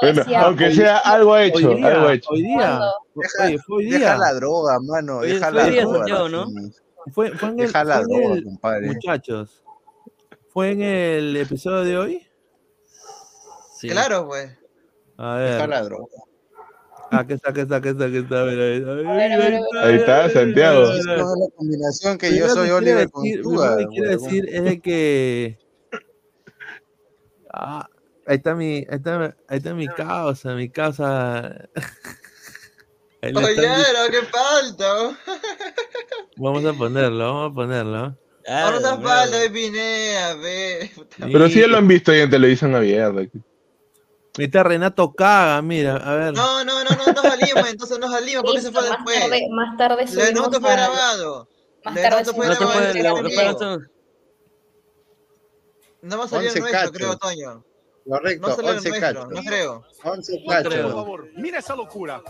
Bueno, 0.00 0.24
aunque 0.44 0.74
sea 0.74 0.98
algo 0.98 1.36
hecho, 1.38 1.70
Hoy 1.70 1.76
día, 1.76 1.86
algo 1.88 2.10
hecho. 2.10 2.28
hoy 2.30 2.42
día. 2.42 2.80
Deja, 3.14 3.44
oye, 3.46 3.58
fue 3.58 3.76
hoy 3.78 3.84
deja 3.86 3.98
día, 3.98 4.16
la 4.18 4.34
droga, 4.34 4.78
mano. 4.80 5.20
Deja 5.20 5.50
la 5.50 5.64
hoy 5.64 5.70
día, 5.70 5.82
droga. 5.82 5.96
Santiago, 5.98 6.28
¿no? 6.28 6.46
Fue, 7.10 7.30
fue 7.32 7.48
en 7.50 7.60
el, 7.60 7.66
Deja 7.66 7.84
fue 7.84 7.94
en 8.02 8.08
droga, 8.08 8.34
el- 8.36 8.44
compadre. 8.44 8.86
muchachos, 8.86 9.64
fue 10.50 10.70
en 10.72 10.82
el 10.82 11.36
episodio 11.36 11.84
de 11.84 11.98
hoy. 11.98 12.26
Sí. 13.74 13.88
Claro, 13.88 14.26
pues. 14.28 14.56
A 15.16 15.36
Deja 15.38 15.58
ver, 15.60 15.68
la 15.68 15.82
droga. 15.82 16.04
está, 17.10 17.18
aquí 17.20 17.32
está, 17.34 17.50
aquí 17.50 17.60
está, 17.60 17.76
aquí 18.06 18.16
está, 18.18 18.40
a 18.40 18.44
ver, 18.44 18.54
a 18.54 18.62
ver, 18.64 18.88
a 18.88 18.94
ver, 18.94 19.06
A 19.06 19.12
ver, 19.14 19.32
a 19.32 19.36
ver, 19.38 19.54
a 19.54 19.60
ver. 19.60 19.62
Ahí 19.84 19.94
está, 19.96 20.30
Santiago. 20.30 20.90
Es 20.92 21.04
la 21.04 21.24
combinación 21.56 22.18
que 22.18 22.36
yo 22.36 22.48
soy 22.48 22.68
que 22.68 22.72
Oliver 22.72 23.10
con 23.10 23.24
decir- 23.24 23.42
Tuga, 23.42 23.76
primero 23.76 23.90
que 23.90 23.94
quiero 23.96 24.10
decir 24.10 24.48
es 24.48 24.64
de 24.64 24.80
que 24.80 25.58
Ah, 27.54 27.86
ahí 28.26 28.36
está 28.36 28.54
mi, 28.54 28.76
ahí 28.76 28.86
está, 28.90 29.36
ahí 29.48 29.58
está 29.58 29.74
mi 29.74 29.86
causa, 29.88 30.54
mi 30.54 30.70
causa. 30.70 31.68
Lo 33.22 33.38
Oye, 33.40 33.54
pero 33.56 34.10
qué 34.10 34.22
falta. 34.26 35.16
Vamos 36.36 36.64
a 36.64 36.72
ponerlo, 36.72 37.24
vamos 37.24 37.52
a 37.52 37.54
ponerlo. 37.54 37.98
Ahora 37.98 38.16
Ah, 38.48 38.76
está 38.76 38.98
falta 38.98 39.36
de 39.38 39.50
Pinea, 39.50 40.34
ve. 40.34 40.90
Pero 41.18 41.48
sí 41.48 41.60
ya 41.60 41.68
lo 41.68 41.76
han 41.76 41.86
visto 41.86 42.10
ahí 42.10 42.20
en 42.20 42.30
televisión 42.30 42.74
abierta. 42.74 43.20
Ahí 43.20 43.30
está 44.46 44.64
Renato 44.64 45.12
Caga, 45.12 45.62
mira, 45.62 45.96
a 45.98 46.14
ver. 46.16 46.32
No, 46.34 46.64
no, 46.64 46.82
no, 46.82 46.90
no, 46.90 47.12
no 47.12 47.22
salimos, 47.22 47.68
entonces 47.70 47.98
no 48.00 48.10
salimos, 48.10 48.42
porque 48.42 48.60
se 48.62 48.72
fue 48.72 48.82
después. 48.82 49.20
Más 49.20 49.28
tarde, 49.30 49.46
más 49.50 49.76
tarde 49.76 49.94
Lo 49.96 50.02
de 50.02 50.08
subimos 50.08 50.34
nosotros 50.34 50.62
fue 50.62 50.70
a- 50.72 50.74
grabado. 50.76 51.48
Más 51.84 51.94
Lo 51.94 52.00
de 52.00 52.08
tarde 52.08 52.24
fue 52.24 52.32
subimos 52.34 52.48
No 52.48 52.68
te 52.92 52.98
grabado. 52.98 53.74
el 53.74 53.88
No 56.02 56.18
va 56.18 56.24
a 56.24 56.28
salir 56.28 56.50
el 56.50 56.56
11 56.56 56.60
nuestro, 56.72 56.92
creo, 56.92 57.16
Toño. 57.18 57.64
Correcto, 58.08 58.48
No 58.48 58.54
salió 58.56 58.70
el 58.70 58.76
11 58.78 58.88
nuestro, 58.88 59.08
cachos. 59.14 59.32
no 59.32 59.42
creo. 59.42 59.84
11 60.04 60.32
No 60.46 60.62
creo. 60.62 60.82
Por 60.82 60.92
favor, 60.92 61.28
mira 61.36 61.58
esa 61.58 61.76
locura. 61.76 62.22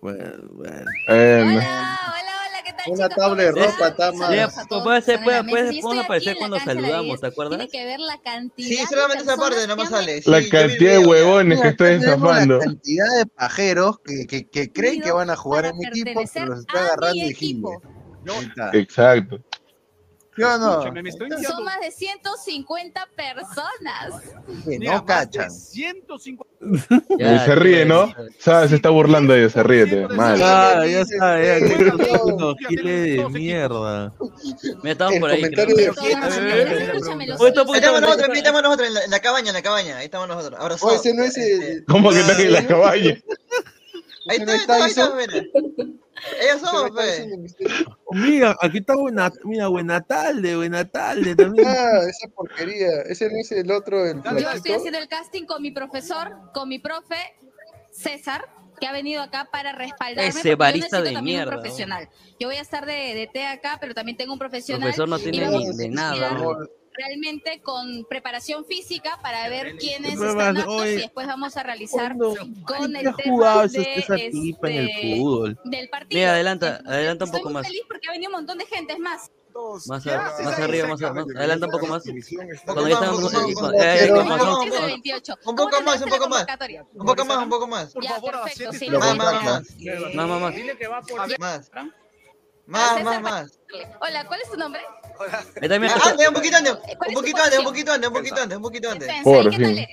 Bueno, 0.00 0.30
bueno. 0.52 0.84
Eh, 1.08 1.60
Una 2.86 3.08
tabla 3.08 3.42
de 3.42 3.50
ropa 3.52 3.88
está 3.88 4.12
más. 4.12 4.30
Pues, 4.68 4.82
puede 4.82 5.02
ser, 5.02 5.22
puede, 5.24 5.44
puede, 5.44 5.68
aquí 5.68 5.98
aparecer 5.98 6.36
cuando 6.38 6.58
saludamos, 6.60 7.04
10. 7.06 7.20
¿te 7.20 7.26
acuerdas? 7.26 7.58
Tiene 7.58 7.70
que 7.70 7.84
ver 7.84 8.00
la 8.00 8.18
cantidad 8.22 8.68
Sí, 8.68 8.76
de 8.76 8.86
solamente 8.86 9.24
esa 9.24 9.36
parte, 9.36 9.56
personas 9.56 9.68
no 9.68 9.76
me 9.76 9.88
que 9.88 9.94
han 9.94 10.00
sale. 10.00 10.22
la 10.24 10.42
Sí, 10.42 10.48
cantidad 10.48 10.92
de 10.92 11.06
huevones 11.06 11.60
que 11.60 11.68
estoy 11.68 12.00
zafando. 12.00 12.58
La 12.58 12.64
cantidad 12.64 13.16
de 13.18 13.26
pajeros 13.26 13.98
que, 14.04 14.26
que, 14.26 14.48
que 14.48 14.72
creen 14.72 15.00
que 15.02 15.10
van 15.12 15.30
a 15.30 15.36
jugar 15.36 15.66
en 15.66 15.76
mi 15.76 15.86
equipo, 15.86 16.22
pero 16.32 16.46
los 16.46 16.60
está 16.60 16.84
agarrando 16.86 17.22
está. 18.40 18.70
Exacto. 18.72 19.40
¿Sí 20.38 20.44
o 20.44 20.56
no? 20.56 20.92
Me 20.92 21.08
estoy 21.08 21.28
Son 21.42 21.64
más 21.64 21.80
de 21.80 21.90
150 21.90 23.08
personas. 23.16 24.22
Que 24.64 24.78
no 24.78 24.92
de 24.92 25.04
cachan. 25.04 25.50
150. 25.50 26.44
Ya, 27.18 27.44
se 27.44 27.56
ríe, 27.56 27.84
¿no? 27.84 28.14
¿Sabes? 28.38 28.70
Se 28.70 28.76
está 28.76 28.90
burlando 28.90 29.32
de 29.32 29.40
ella, 29.40 29.50
se 29.50 29.64
ríe, 29.64 30.06
mal. 30.08 30.40
Ah, 30.40 30.86
ya 30.86 31.00
está, 31.00 31.42
ya, 31.42 31.54
de 31.56 33.26
mierda. 33.30 34.14
Estamos 34.84 35.14
El 35.14 35.20
por 35.20 35.30
ahí. 35.30 35.42
de 35.42 35.48
está 35.48 35.62
estamos 35.62 38.00
nosotros, 38.00 38.28
ahí 38.30 38.38
estamos 38.38 38.62
nosotros, 38.62 38.88
en 39.04 39.10
la, 39.10 39.20
cabaña, 39.20 39.48
en 39.48 39.54
la 39.54 39.62
cabaña. 39.62 39.96
Ahí 39.96 40.04
estamos 40.04 40.28
nosotros. 40.28 40.60
O 40.60 40.62
Abrazados. 40.62 41.04
ese 41.04 41.14
no 41.14 41.24
es 41.24 41.36
el. 41.36 41.84
¿Cómo 41.86 42.10
que 42.10 42.20
están 42.20 42.40
en 42.40 42.52
la 42.52 42.64
cabaña? 42.64 43.18
Ahí 44.28 44.38
está, 44.38 44.54
está, 44.54 44.74
ahí 44.74 44.90
está, 44.90 45.14
mira. 45.14 45.46
Ellos 46.40 46.60
somos. 46.60 46.90
Mira, 48.10 48.56
aquí 48.60 48.78
está 48.78 48.96
buena, 48.96 49.32
mira, 49.44 49.68
buena 49.68 50.00
tarde, 50.00 50.56
buena 50.56 50.84
tarde 50.84 51.34
también. 51.36 51.66
Ah, 51.68 52.00
esa 52.08 52.28
porquería. 52.28 53.02
Ese 53.02 53.30
no 53.30 53.38
es 53.38 53.52
el 53.52 53.70
otro, 53.70 54.04
el 54.06 54.22
Yo 54.22 54.50
estoy 54.50 54.72
haciendo 54.72 54.98
el 54.98 55.08
casting 55.08 55.44
con 55.44 55.62
mi 55.62 55.70
profesor, 55.70 56.36
con 56.52 56.68
mi 56.68 56.78
profe 56.78 57.16
César, 57.92 58.48
que 58.80 58.86
ha 58.86 58.92
venido 58.92 59.22
acá 59.22 59.48
para 59.50 59.72
respaldarme. 59.72 60.28
Ese 60.28 60.50
yo 60.50 60.56
barista 60.56 60.98
necesito 60.98 61.18
de 61.18 61.22
mierda, 61.22 61.54
un 61.56 61.60
profesional. 61.60 62.08
Yo 62.38 62.48
voy 62.48 62.56
a 62.56 62.62
estar 62.62 62.86
de, 62.86 63.14
de 63.14 63.28
té 63.32 63.46
acá, 63.46 63.78
pero 63.80 63.94
también 63.94 64.16
tengo 64.16 64.32
un 64.32 64.38
profesional. 64.38 64.82
Profesor 64.82 65.08
no 65.08 65.18
tiene 65.18 65.48
ni 65.48 65.76
de 65.76 65.88
nada. 65.88 66.36
Realmente 66.98 67.62
con 67.62 68.04
preparación 68.10 68.64
física 68.64 69.18
para 69.22 69.48
ver 69.48 69.76
quiénes 69.76 70.20
están 70.20 70.56
aptos 70.56 70.74
oye, 70.82 70.92
y 70.94 70.96
después 70.96 71.26
vamos 71.28 71.56
a 71.56 71.62
realizar 71.62 72.16
¿Cuándo? 72.16 72.34
con 72.66 72.92
¿Qué 72.92 73.00
el 73.00 73.06
ha 73.08 73.14
tema 73.14 73.32
jugado 73.32 73.68
de, 73.68 74.28
tipa 74.32 74.68
en 74.68 74.76
el 74.76 74.88
este, 74.90 75.16
fútbol? 75.16 75.60
del 75.64 75.88
partido. 75.88 76.18
Mira, 76.18 76.32
adelanta, 76.32 76.80
adelanta 76.84 77.24
un 77.24 77.28
Estoy 77.28 77.40
poco 77.40 77.50
muy 77.50 77.54
más. 77.54 77.66
feliz 77.68 77.82
porque 77.88 78.08
ha 78.08 78.12
venido 78.12 78.30
un 78.30 78.36
montón 78.36 78.58
de 78.58 78.66
gente, 78.66 78.92
es 78.94 78.98
más. 78.98 79.30
Más, 79.86 80.04
¿Qué 80.04 80.10
a- 80.12 80.18
más 80.44 80.58
arriba, 80.60 80.86
más, 80.88 81.02
a- 81.02 81.12
más- 81.12 81.24
adelanta 81.36 81.66
un 81.66 81.72
poco 81.72 81.86
más. 81.86 82.02
Cuando 82.64 82.82
Un 82.82 82.88
ya 82.90 82.98
poco 83.00 83.26
están. 83.26 83.42
más, 83.42 83.42
eh, 83.42 83.46
un 83.46 83.54
poco 83.54 83.74
Pero- 83.74 84.14
con 84.14 84.28
razón. 84.38 84.68
Es 84.68 84.74
el 84.74 84.86
28. 84.86 85.34
Un 85.34 85.40
¿Cómo 85.44 85.56
poco 85.70 85.82
más, 85.82 86.00
un 86.02 86.08
poco 86.10 86.28
más. 86.28 86.46
Un 86.94 87.06
poco 87.06 87.24
más, 87.24 87.38
un 87.42 87.48
poco 87.48 87.66
más. 87.66 87.94
Lo 87.94 88.00
lo 88.00 88.98
Más, 88.98 89.16
más, 89.16 89.44
más. 89.44 89.62
Más, 90.14 90.28
más, 90.28 90.40
más. 90.40 90.54
Más. 91.38 91.72
Más, 92.66 93.02
más, 93.02 93.22
más. 93.22 93.58
Hola, 94.00 94.26
¿cuál 94.26 94.40
es 94.42 94.50
tu 94.50 94.56
nombre? 94.58 94.82
Ah, 95.20 95.44
está- 95.96 96.10
antes, 96.10 96.28
un 96.28 96.34
poquito 96.34 96.56
antes. 96.56 96.72
¿Cuál 96.96 97.08
Un 97.10 97.14
poquito 97.14 97.42
antes, 97.42 97.58
un 97.58 97.64
poquito 97.64 97.92
antes, 97.92 98.08
un 98.08 98.14
poquito 98.14 98.40
antes, 98.40 98.56
un 98.56 98.62
poquito 98.62 98.90
antes. 98.90 99.08
Por 99.22 99.46
¿y 99.46 99.50
qué 99.50 99.56
tal 99.64 99.74
fin. 99.74 99.86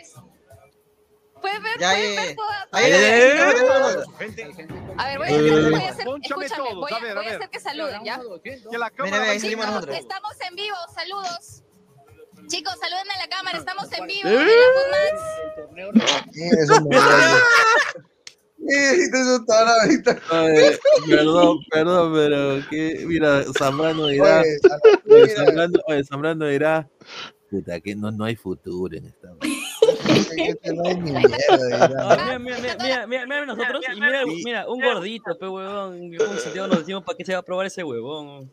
¿Puedes 1.42 1.62
ver? 1.62 1.80
Ya, 1.80 1.90
¿Puedes 1.92 2.16
ver 2.16 2.36
toda-. 2.36 2.68
A 4.98 5.08
ver, 5.08 5.18
voy 5.20 5.28
a, 5.28 5.32
Eh. 5.32 5.70
voy 5.70 5.84
a 5.84 5.90
hacer, 5.90 6.08
escúchame, 6.08 6.74
voy 6.76 6.92
a, 6.92 6.96
a 6.96 7.00
ver, 7.00 7.16
voy 7.16 7.26
a 7.28 7.36
hacer 7.36 7.50
que 7.50 7.60
saluden, 7.60 8.04
¿ya? 8.04 8.20
Mira, 9.04 9.22
ahí 9.24 9.56
nosotros. 9.56 9.96
estamos 9.98 10.32
en 10.50 10.56
vivo, 10.56 10.76
saludos. 10.96 11.62
Chicos, 12.48 12.74
saluden 12.80 13.12
a 13.12 13.18
la 13.18 13.28
cámara, 13.28 13.58
estamos 13.58 13.92
en 13.94 14.08
vivo. 14.08 14.30
¿Eh? 14.30 14.48
en 15.76 15.88
la 16.68 16.76
Foodmax. 16.76 16.96
Ahorita. 19.80 20.20
Perdón, 21.08 21.60
perdón, 21.72 22.14
pero 22.14 22.70
que, 22.70 23.04
mira, 23.06 23.44
Zambrano 23.58 24.08
dirá, 24.08 24.44
mira, 25.06 26.04
Zambrano, 26.10 26.48
dirá, 26.48 26.88
puta, 27.50 27.80
que 27.80 27.96
no, 27.96 28.12
no 28.12 28.24
hay 28.26 28.36
futuro 28.36 28.96
en 28.96 29.06
esta. 29.06 29.30
Mira, 30.36 30.56
mira, 32.40 32.40
mira, 32.40 32.78
mira, 32.82 33.08
mira, 33.08 33.26
mira 33.26 33.46
nosotros 33.46 33.84
y 33.96 34.00
mira, 34.00 34.24
mira, 34.44 34.68
un 34.70 34.82
gordito, 34.82 35.38
pe 35.38 35.48
huevón. 35.48 35.96
Un 35.96 36.40
sitio 36.40 36.68
nos 36.68 36.80
decimos 36.80 37.04
para 37.04 37.18
qué 37.18 37.26
se 37.26 37.34
va 37.34 37.40
a 37.40 37.44
probar 37.44 37.66
ese 37.68 37.84
huevón. 37.84 38.52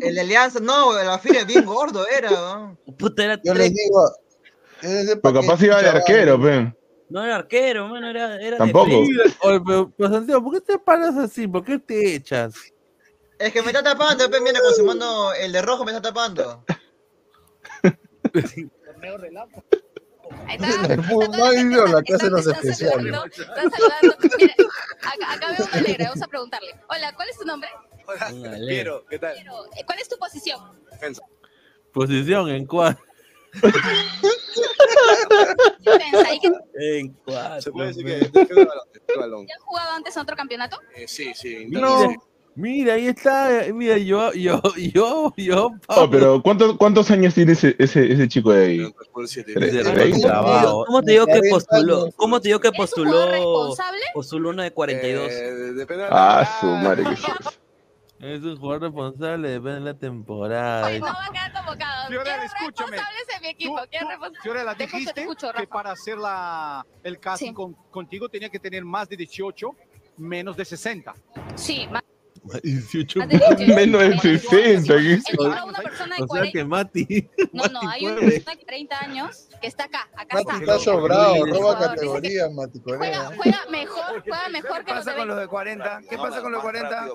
El 0.00 0.14
de 0.14 0.20
Alianza, 0.20 0.60
no, 0.60 0.92
la 0.92 1.18
fila 1.18 1.40
es 1.40 1.46
bien 1.46 1.64
gordo 1.64 2.06
era. 2.08 2.30
¿no? 2.30 2.78
Puta, 2.98 3.24
era 3.24 3.36
Yo 3.42 3.52
tres- 3.54 3.70
les 3.70 3.74
digo. 3.74 4.10
yo 4.82 4.88
les 4.88 5.06
digo 5.06 5.20
Pero 5.22 5.34
pa' 5.34 5.40
capaz 5.40 5.62
iba 5.62 5.82
de 5.82 5.88
arquero, 5.88 6.40
pe. 6.40 6.72
No 7.08 7.24
era 7.24 7.36
arquero, 7.36 7.88
mano, 7.88 8.08
era, 8.08 8.40
era 8.40 8.58
Tampoco. 8.58 8.90
Oye, 9.42 9.60
pero, 9.64 9.92
pero, 9.96 10.10
Santiago, 10.10 10.42
¿por 10.42 10.54
qué 10.54 10.60
te 10.60 10.78
paras 10.78 11.16
así? 11.16 11.46
¿Por 11.46 11.64
qué 11.64 11.78
te 11.78 12.16
echas? 12.16 12.54
Es 13.38 13.52
que 13.52 13.62
me 13.62 13.68
está 13.68 13.82
tapando, 13.82 14.28
pe, 14.30 14.40
mira, 14.40 14.60
con 14.60 14.74
su 14.74 14.84
mano, 14.84 15.32
el 15.34 15.52
de 15.52 15.62
rojo 15.62 15.84
me 15.84 15.92
está 15.92 16.02
tapando. 16.02 16.64
Ahí 20.46 20.56
está. 20.56 20.96
No 20.96 21.44
hay 21.44 21.58
ido 21.58 21.84
a 21.84 21.88
la 21.88 22.02
casa 22.02 22.24
de 22.24 22.30
los 22.30 22.46
Están 22.46 22.68
especiales. 22.68 22.96
saludando, 22.96 23.24
están 23.26 23.70
saludando. 23.70 24.16
Mira, 24.38 24.54
acá, 25.00 25.32
acá 25.32 25.52
veo 25.52 25.66
una 25.66 25.78
alegra, 25.78 26.08
vamos 26.08 26.22
a 26.22 26.26
preguntarle. 26.28 26.74
Hola, 26.88 27.12
¿cuál 27.14 27.28
es 27.28 27.38
tu 27.38 27.44
nombre? 27.44 27.68
Alero. 28.20 29.04
¿qué 29.08 29.18
tal? 29.18 29.36
Eh, 29.36 29.44
¿Cuál 29.84 29.98
es 29.98 30.08
tu 30.08 30.16
posición? 30.18 30.60
Defensa. 30.90 31.22
Posición 31.92 32.48
en 32.48 32.66
cuál? 32.66 32.98
Defensa. 35.80 36.34
¿Y 36.34 36.40
qué- 36.40 36.98
En 36.98 37.12
cuatro. 37.24 37.62
Se 37.62 37.70
puede 37.72 37.88
decir 37.88 38.04
que 38.04 38.12
defiende 38.16 38.40
el 38.50 38.66
balón, 38.66 38.84
defiende 38.92 39.12
el 39.14 39.20
balón. 39.20 39.46
¿Ya 39.46 39.54
has 39.56 39.62
jugado 39.62 39.90
antes 39.92 40.16
en 40.16 40.22
otro 40.22 40.36
campeonato? 40.36 40.78
Eh, 40.94 41.04
sí, 41.08 41.32
sí. 41.34 41.66
No. 41.68 42.08
Mira, 42.58 42.94
ahí 42.94 43.08
está, 43.08 43.66
mira, 43.74 43.98
yo, 43.98 44.32
yo, 44.32 44.62
yo, 44.94 45.30
yo, 45.36 45.70
Oh, 45.88 46.08
pero 46.10 46.42
¿cuántos, 46.42 46.78
¿cuántos 46.78 47.10
años 47.10 47.34
tiene 47.34 47.52
ese, 47.52 47.76
ese, 47.78 48.10
ese 48.10 48.28
chico 48.28 48.50
de 48.50 48.64
ahí? 48.64 48.78
Repente, 48.78 50.26
¿Cómo 50.86 51.02
te 51.02 51.12
digo 51.12 51.26
que 51.26 51.32
40 51.32 51.50
postuló? 51.50 52.08
¿Cómo 52.16 52.40
te 52.40 52.48
digo 52.48 52.58
que 52.60 52.68
¿Eres 52.68 52.96
un 52.96 53.04
jugador 53.04 53.28
postuló? 53.28 53.74
Postuló 54.14 54.48
uno 54.50 54.62
de 54.62 54.70
42. 54.72 55.30
Eh, 55.30 55.34
de 55.74 55.86
Ah, 56.10 56.48
su 56.58 56.66
madre. 56.66 57.04
que. 57.04 57.10
Es 58.20 58.42
un 58.42 58.56
jugador 58.58 58.82
responsable, 58.82 59.48
depende 59.50 59.74
de 59.74 59.80
la 59.80 59.94
temporada. 59.98 60.86
Oye, 60.86 61.00
no 61.00 61.06
va 61.06 61.26
a 61.26 61.30
quedar 61.32 61.52
convocado. 61.52 62.08
Fiorella, 62.08 62.44
escúchame. 62.44 62.90
responsables 62.92 63.26
en 63.36 63.42
mi 63.42 63.48
equipo. 63.48 63.76
Quiero 63.90 64.04
tú, 64.06 64.10
responsables. 64.10 64.42
Fiorella, 64.42 64.74
dijiste 64.74 65.12
te 65.12 65.20
escucho, 65.20 65.46
que 65.48 65.58
Rafa. 65.58 65.66
para 65.72 65.90
hacer 65.92 66.16
la, 66.18 66.86
el 67.02 67.18
casting 67.20 67.48
Sí. 67.48 67.54
con- 67.54 67.74
contigo 67.90 68.28
tenía 68.28 68.48
que 68.48 68.58
tener 68.58 68.84
más 68.84 69.08
de 69.08 69.16
18, 69.18 69.70
menos 70.16 70.56
de 70.56 70.64
60. 70.64 71.14
Sí, 71.56 71.86
más 71.90 72.02
18 72.62 73.18
más 73.20 73.28
de 73.28 73.38
18. 73.56 73.74
Menos 73.74 74.22
de 74.22 74.38
60. 74.38 74.94
¿qué? 74.96 75.12
Encontró 75.14 75.64
una 75.66 75.78
persona 75.80 76.16
de 76.16 76.22
O 76.22 76.26
sea 76.26 76.28
40. 76.28 76.52
que 76.52 76.64
Mati. 76.64 77.30
No, 77.52 77.64
no, 77.66 77.80
hay 77.88 78.06
una 78.06 78.14
puede. 78.16 78.30
persona 78.32 78.56
de 78.56 78.64
30 78.64 78.98
años 79.00 79.48
que 79.60 79.66
está 79.66 79.84
acá. 79.84 80.08
Acá 80.16 80.36
Mati 80.36 80.50
está. 80.60 80.74
está 80.74 80.78
sobrado, 80.78 81.34
roba 81.46 81.56
jugador, 81.56 81.88
categoría, 81.94 82.48
Mati 82.50 82.80
Juega, 82.84 82.98
Corea. 82.98 83.30
juega 83.36 83.60
mejor, 83.70 84.22
juega 84.26 84.48
mejor 84.48 84.84
que 84.84 84.94
los 84.94 85.04
de 85.04 85.14
20. 85.14 85.34
de 85.34 85.46
40? 85.48 86.00
¿Qué 86.10 86.16
pasa 86.18 86.40
con 86.42 86.52
los 86.52 86.62
40? 86.62 87.08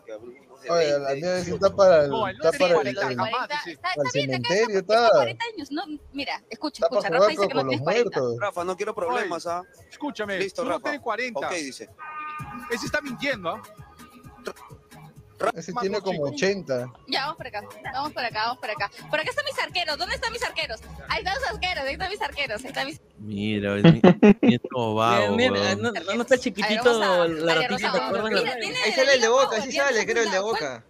Oye, 0.69 0.99
la 0.99 1.15
mía 1.15 1.37
está 1.39 1.75
para 1.75 2.05
el, 2.05 2.11
está 2.33 2.51
para 2.51 2.67
el, 2.67 2.73
40, 2.75 3.01
el- 3.01 3.07
jamás, 3.17 3.29
40, 3.31 3.59
sí. 3.63 3.71
está, 3.71 3.87
al 3.89 4.05
está 4.05 4.11
bien, 4.13 4.35
acá 4.35 4.47
cementerio, 4.49 4.79
está, 4.79 4.93
está 4.93 5.05
está. 5.07 5.17
40 5.17 5.45
años. 5.55 5.71
No, 5.71 5.81
mira, 6.13 6.43
escucha, 6.51 6.85
escucha. 6.85 7.09
Rafa 7.09 7.27
dice 7.27 7.37
con, 7.37 7.47
que 7.47 7.53
no 7.55 7.59
con 7.61 7.65
los 7.67 7.71
tienes 7.71 7.83
40. 7.83 8.19
muertos. 8.19 8.39
Rafa, 8.39 8.63
no 8.63 8.77
quiero 8.77 8.93
problemas, 8.95 9.47
¿ah? 9.47 9.63
Escúchame, 9.89 10.37
Listo, 10.37 10.61
tú 10.61 10.67
no 10.67 10.73
Rafa. 10.75 10.83
tienes 10.83 11.01
40. 11.01 11.39
Ok, 11.47 11.51
dice. 11.53 11.89
Ese 12.69 12.85
está 12.85 13.01
mintiendo, 13.01 13.49
¿ah? 13.49 13.61
Ese 15.55 15.73
tiene 15.73 16.01
como 16.01 16.31
chicos. 16.31 16.31
80. 16.33 16.93
Ya, 17.07 17.21
vamos 17.21 17.37
por 17.37 17.47
acá. 17.47 17.61
Vamos 17.93 18.13
por 18.13 18.23
acá, 18.23 18.39
vamos 18.45 18.57
por 18.59 18.69
acá. 18.69 18.91
Por 19.09 19.19
acá 19.19 19.29
están 19.29 19.45
mis 19.45 19.59
arqueros. 19.59 19.97
¿Dónde 19.97 20.15
están 20.15 20.31
mis 20.33 20.43
arqueros? 20.43 20.81
Ahí 21.09 21.19
están 21.19 21.35
los 21.35 21.49
arqueros, 21.49 21.83
ahí 21.85 21.93
están 21.93 22.09
mis 22.09 22.21
arqueros. 22.21 22.61
Ahí 22.61 22.67
están 22.67 22.85
mis... 22.87 23.01
Mira, 23.17 23.77
es 23.77 23.83
mi, 23.83 24.01
nieto 24.41 24.95
vago. 24.95 25.35
Mira, 25.35 25.51
mira, 25.51 25.75
no, 25.75 25.91
no 25.91 26.21
está 26.21 26.37
chiquitito 26.37 27.01
a- 27.03 27.27
la 27.27 27.53
ratita, 27.55 28.07
Ahí 28.85 28.91
sale 28.93 29.13
el 29.15 29.21
de 29.21 29.27
Boca, 29.27 29.47
Power, 29.49 29.61
sí 29.63 29.71
ya 29.71 29.85
sale, 29.85 30.05
creo 30.05 30.23
el 30.23 30.31
de. 30.31 30.39
Boca. 30.39 30.83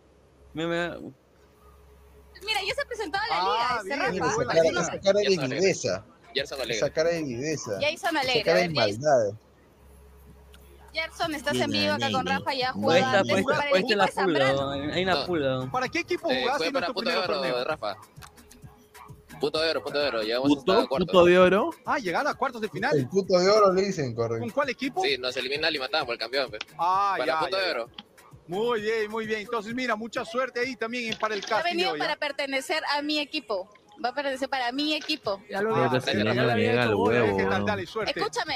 Mira, 0.54 0.68
mira. 0.68 0.98
Mira, 2.44 2.60
ya 2.68 2.74
se 2.74 2.86
presentó 2.88 3.18
a 3.20 3.28
la 3.28 3.36
Ah, 3.38 3.82
liga. 3.84 3.96
esa 3.96 5.00
cara, 5.00 5.22
esa 5.22 5.42
de 5.48 5.56
viveza. 5.56 6.06
Esa 6.34 6.90
cara 6.90 7.10
de 7.10 7.24
viveza. 7.24 7.80
Ya 7.80 7.90
hizo 7.92 8.08
Esa 8.08 8.20
alegre. 8.20 8.42
A 8.42 8.46
cara 8.46 8.60
de 8.60 8.70
maldad. 8.70 9.34
Gerson, 10.94 11.34
estás 11.36 11.56
en 11.58 11.72
vivo 11.72 11.94
acá 11.94 12.12
con. 12.12 12.26
Rafa, 12.26 12.54
ya 12.54 12.70
ha 12.70 12.74
Puesta, 12.74 13.20
el 13.22 13.28
la 13.98 14.08
pulga, 14.08 14.08
Zambrano. 14.08 14.72
hay 14.72 15.04
una 15.04 15.26
pulga. 15.26 15.72
¿Para 15.72 15.88
qué 15.88 16.00
equipo 16.00 16.30
Eh, 16.30 16.42
jugaste 16.42 16.68
en 16.68 16.74
para 16.74 16.88
tu 16.88 16.94
Puto 16.94 17.06
primer 17.06 17.20
de 17.28 17.34
Oro, 17.34 17.42
torneo? 17.42 17.64
Rafa. 17.64 17.98
Puto 19.40 19.60
de 19.60 19.70
oro, 19.72 19.84
puto 19.84 19.98
de 20.00 20.08
oro. 20.08 20.22
Llegamos 20.22 20.50
hasta 20.52 20.60
¿Puto? 20.60 20.88
cuartos. 20.88 21.08
¿Puto 21.08 21.26
de 21.26 21.40
oro? 21.40 21.70
Ah, 21.86 21.98
llegar 21.98 22.28
a 22.28 22.34
cuartos 22.36 22.62
de 22.62 22.68
El 22.68 22.72
final. 22.72 23.10
puto 23.10 23.40
de 23.40 23.50
oro 23.50 23.74
le 23.74 23.82
dicen, 23.84 24.14
¿Con 24.14 24.28
correcto. 24.28 24.54
cuál 24.54 24.70
equipo? 24.70 25.02
Sí, 25.04 25.18
nos 25.18 25.36
elimina 25.36 25.72
y 25.72 25.80
matamos 25.80 26.06
por 26.06 26.14
el 26.14 26.20
campeón. 26.20 26.50
pues. 26.50 26.62
Ah, 26.78 27.16
Para 27.18 27.26
ya, 27.34 27.40
puto 27.40 27.58
ya, 27.58 27.64
de 27.66 27.72
oro. 27.72 27.90
Muy 28.48 28.82
bien, 28.82 29.10
muy 29.10 29.26
bien. 29.26 29.40
Entonces, 29.42 29.74
mira, 29.74 29.96
mucha 29.96 30.26
suerte 30.26 30.60
ahí 30.60 30.76
también 30.76 31.18
para 31.18 31.34
el 31.34 31.40
Ha 31.44 31.48
casting 31.48 31.64
de 31.64 31.70
venido 31.78 31.98
para 31.98 32.14
¿ah? 32.14 32.18
pertenecer 32.18 32.84
a 32.96 33.02
mi 33.02 33.18
equipo. 33.20 33.68
Va 34.04 34.10
a 34.10 34.14
pertenecer 34.14 34.50
para 34.50 34.72
mi 34.72 34.94
equipo. 34.94 35.42
Ya 35.50 35.62
lo 35.62 35.74
Creo 35.74 35.90
dije. 35.90 37.46
al. 37.48 37.80
Escúchame, 37.80 38.56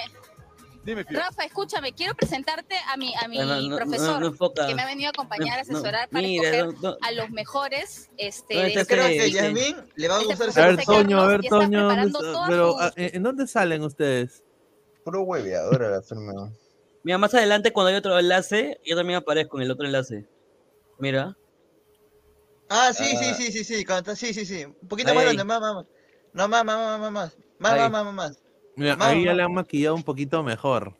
Dime, 0.85 1.03
Fio. 1.03 1.19
Rafa, 1.19 1.43
escúchame. 1.43 1.93
Quiero 1.93 2.13
presentarte 2.13 2.75
a 2.87 2.95
mi, 2.95 3.13
a 3.15 3.27
mi 3.27 3.39
No, 3.39 3.45
no, 3.45 3.61
no, 3.61 3.75
profesor 3.75 4.21
no 4.21 4.53
que 4.67 4.75
me 4.75 4.83
ha 4.83 4.85
venido 4.85 5.07
a 5.07 5.09
acompañar, 5.09 5.59
a 5.59 5.63
No, 5.63 5.71
no. 5.71 5.77
asesorar 5.79 6.09
para 6.09 6.21
Mira, 6.21 6.43
escoger 6.43 6.65
no, 6.81 6.91
no. 6.91 6.97
a 7.01 7.11
los 7.11 7.29
mejores 7.31 8.09
este, 8.17 8.53
¿Dónde 8.53 8.69
de 8.69 8.79
está 8.79 8.81
este 8.81 8.93
Creo 8.95 9.07
que 9.07 9.31
Yasmin 9.31 9.75
le 9.95 10.07
va 10.07 10.15
a 10.17 10.21
Este 10.21 10.27
gustar 10.35 10.47
A 10.47 10.51
ese 10.69 10.75
ver. 10.77 10.85
Toño, 10.85 11.19
a 11.21 11.27
ver, 11.27 11.41
Toño, 11.49 11.89
pero 12.47 12.71
sus- 12.73 12.81
ah, 12.81 12.91
¿en 12.95 13.23
dónde 13.23 13.47
salen 13.47 13.81
ustedes? 13.83 14.43
Puro 15.03 15.21
hueveadora 15.23 15.89
la 15.89 15.97
enfermedad. 15.97 16.49
Mira, 17.03 17.17
más 17.17 17.33
adelante 17.33 17.73
cuando 17.73 17.89
hay 17.89 17.95
otro 17.95 18.17
enlace, 18.19 18.79
yo 18.85 18.95
también 18.95 19.17
aparezco 19.17 19.57
en 19.57 19.63
el 19.63 19.71
otro 19.71 19.85
enlace. 19.85 20.27
Mira. 20.99 21.35
Ah, 22.69 22.91
sí, 22.93 23.03
sí, 23.05 23.25
Ah. 23.29 23.33
sí, 23.35 23.51
sí, 23.51 23.63
sí, 23.63 23.83
canta, 23.85 24.15
sí, 24.15 24.33
sí, 24.33 24.45
sí. 24.45 24.65
Un 24.65 24.87
poquito 24.87 25.09
Ahí, 25.09 25.15
más 25.15 25.23
grande, 25.25 25.43
más, 25.43 25.61
más, 25.61 25.75
más. 25.75 25.85
No, 26.33 26.47
más, 26.47 26.65
más, 26.65 26.77
más, 26.77 26.99
más, 26.99 27.11
más. 27.11 27.37
Más, 27.59 27.91
más, 27.91 28.05
más, 28.05 28.13
más. 28.13 28.39
Mira, 28.75 28.95
Más, 28.95 29.07
ahí 29.09 29.23
ya 29.25 29.33
le 29.33 29.43
han 29.43 29.53
maquillado 29.53 29.95
un 29.95 30.03
poquito 30.03 30.43
mejor. 30.43 30.93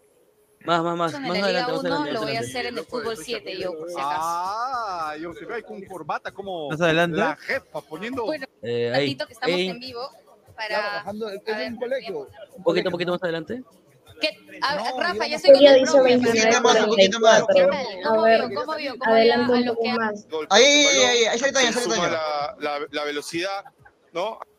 Más, 0.66 0.82
más, 0.84 0.98
más. 0.98 1.14
en 1.14 1.22
Más 1.24 1.30
la 1.30 1.36
Liga 1.36 1.46
adelante, 1.66 1.72
más 1.74 1.80
1 1.84 1.90
adelante. 1.96 2.12
lo 2.14 2.20
voy 2.22 2.28
a 2.28 2.32
adelante. 2.40 2.50
hacer 2.58 2.66
en 2.66 2.78
el 2.78 2.86
fútbol 2.86 3.18
7 3.18 3.58
yo, 3.60 3.78
por 3.78 3.90
si 3.90 3.96
acaso. 3.96 4.20
Ah, 4.22 5.16
yo 5.22 5.34
veo 5.34 5.54
ahí 5.56 5.62
con 5.64 5.82
corbata 5.86 6.32
como 6.32 6.70
Más 6.70 6.82
adelante. 6.82 7.18
la 7.18 7.36
jefa 7.36 7.82
poniendo. 7.82 8.26
Bueno, 8.26 8.48
Eh, 8.64 8.92
ahí. 8.94 9.02
ratito 9.06 9.28
que 9.28 9.34
estamos 9.34 9.60
en 9.60 9.80
vivo 9.80 10.10
para... 10.56 11.04
es 11.46 11.70
un 11.72 11.78
colegio. 11.78 12.28
Un 12.56 12.64
poquito, 12.64 12.90
un 12.90 12.92
poquito 12.94 13.12
más 13.12 13.24
adelante. 13.24 13.64
¿Qué? 14.22 14.30
A, 14.62 14.74
a- 14.74 15.00
Rafa, 15.00 15.28
ya 15.28 15.36
estoy 15.36 15.54
con 15.54 15.66
el 15.66 15.82
profe. 15.84 16.02
29 16.04 16.16
Un 16.16 16.24
poquito 16.24 16.62
más, 16.64 16.80
un 16.80 16.90
poquito 16.90 17.20
más. 17.20 17.40
¿Qué 17.42 17.64
44. 17.66 17.70
tal? 17.70 17.86
A 17.86 18.08
¿Cómo 18.10 18.22
ver, 18.24 18.48
vio? 18.48 18.60
¿Cómo 18.60 18.78
vio? 18.78 18.98
¿Cómo 18.98 19.14
adelanta 19.14 19.54
vio 19.54 19.56
a 19.56 19.72
un 19.72 19.76
poco 19.78 19.90
más. 19.90 20.28
Ahí, 20.50 20.64
ahí, 20.64 20.86
ahí, 20.86 21.04
ahí, 21.06 21.26
ahí, 21.26 21.38
Se 21.40 21.46
ahí, 21.46 21.52
ahí, 21.58 21.66
ahí, 21.68 22.12
la, 22.12 22.56
la, 22.80 22.88
la 22.90 23.04
velocidad, 23.04 23.66
¿no? 24.14 24.40
ahí 24.40 24.55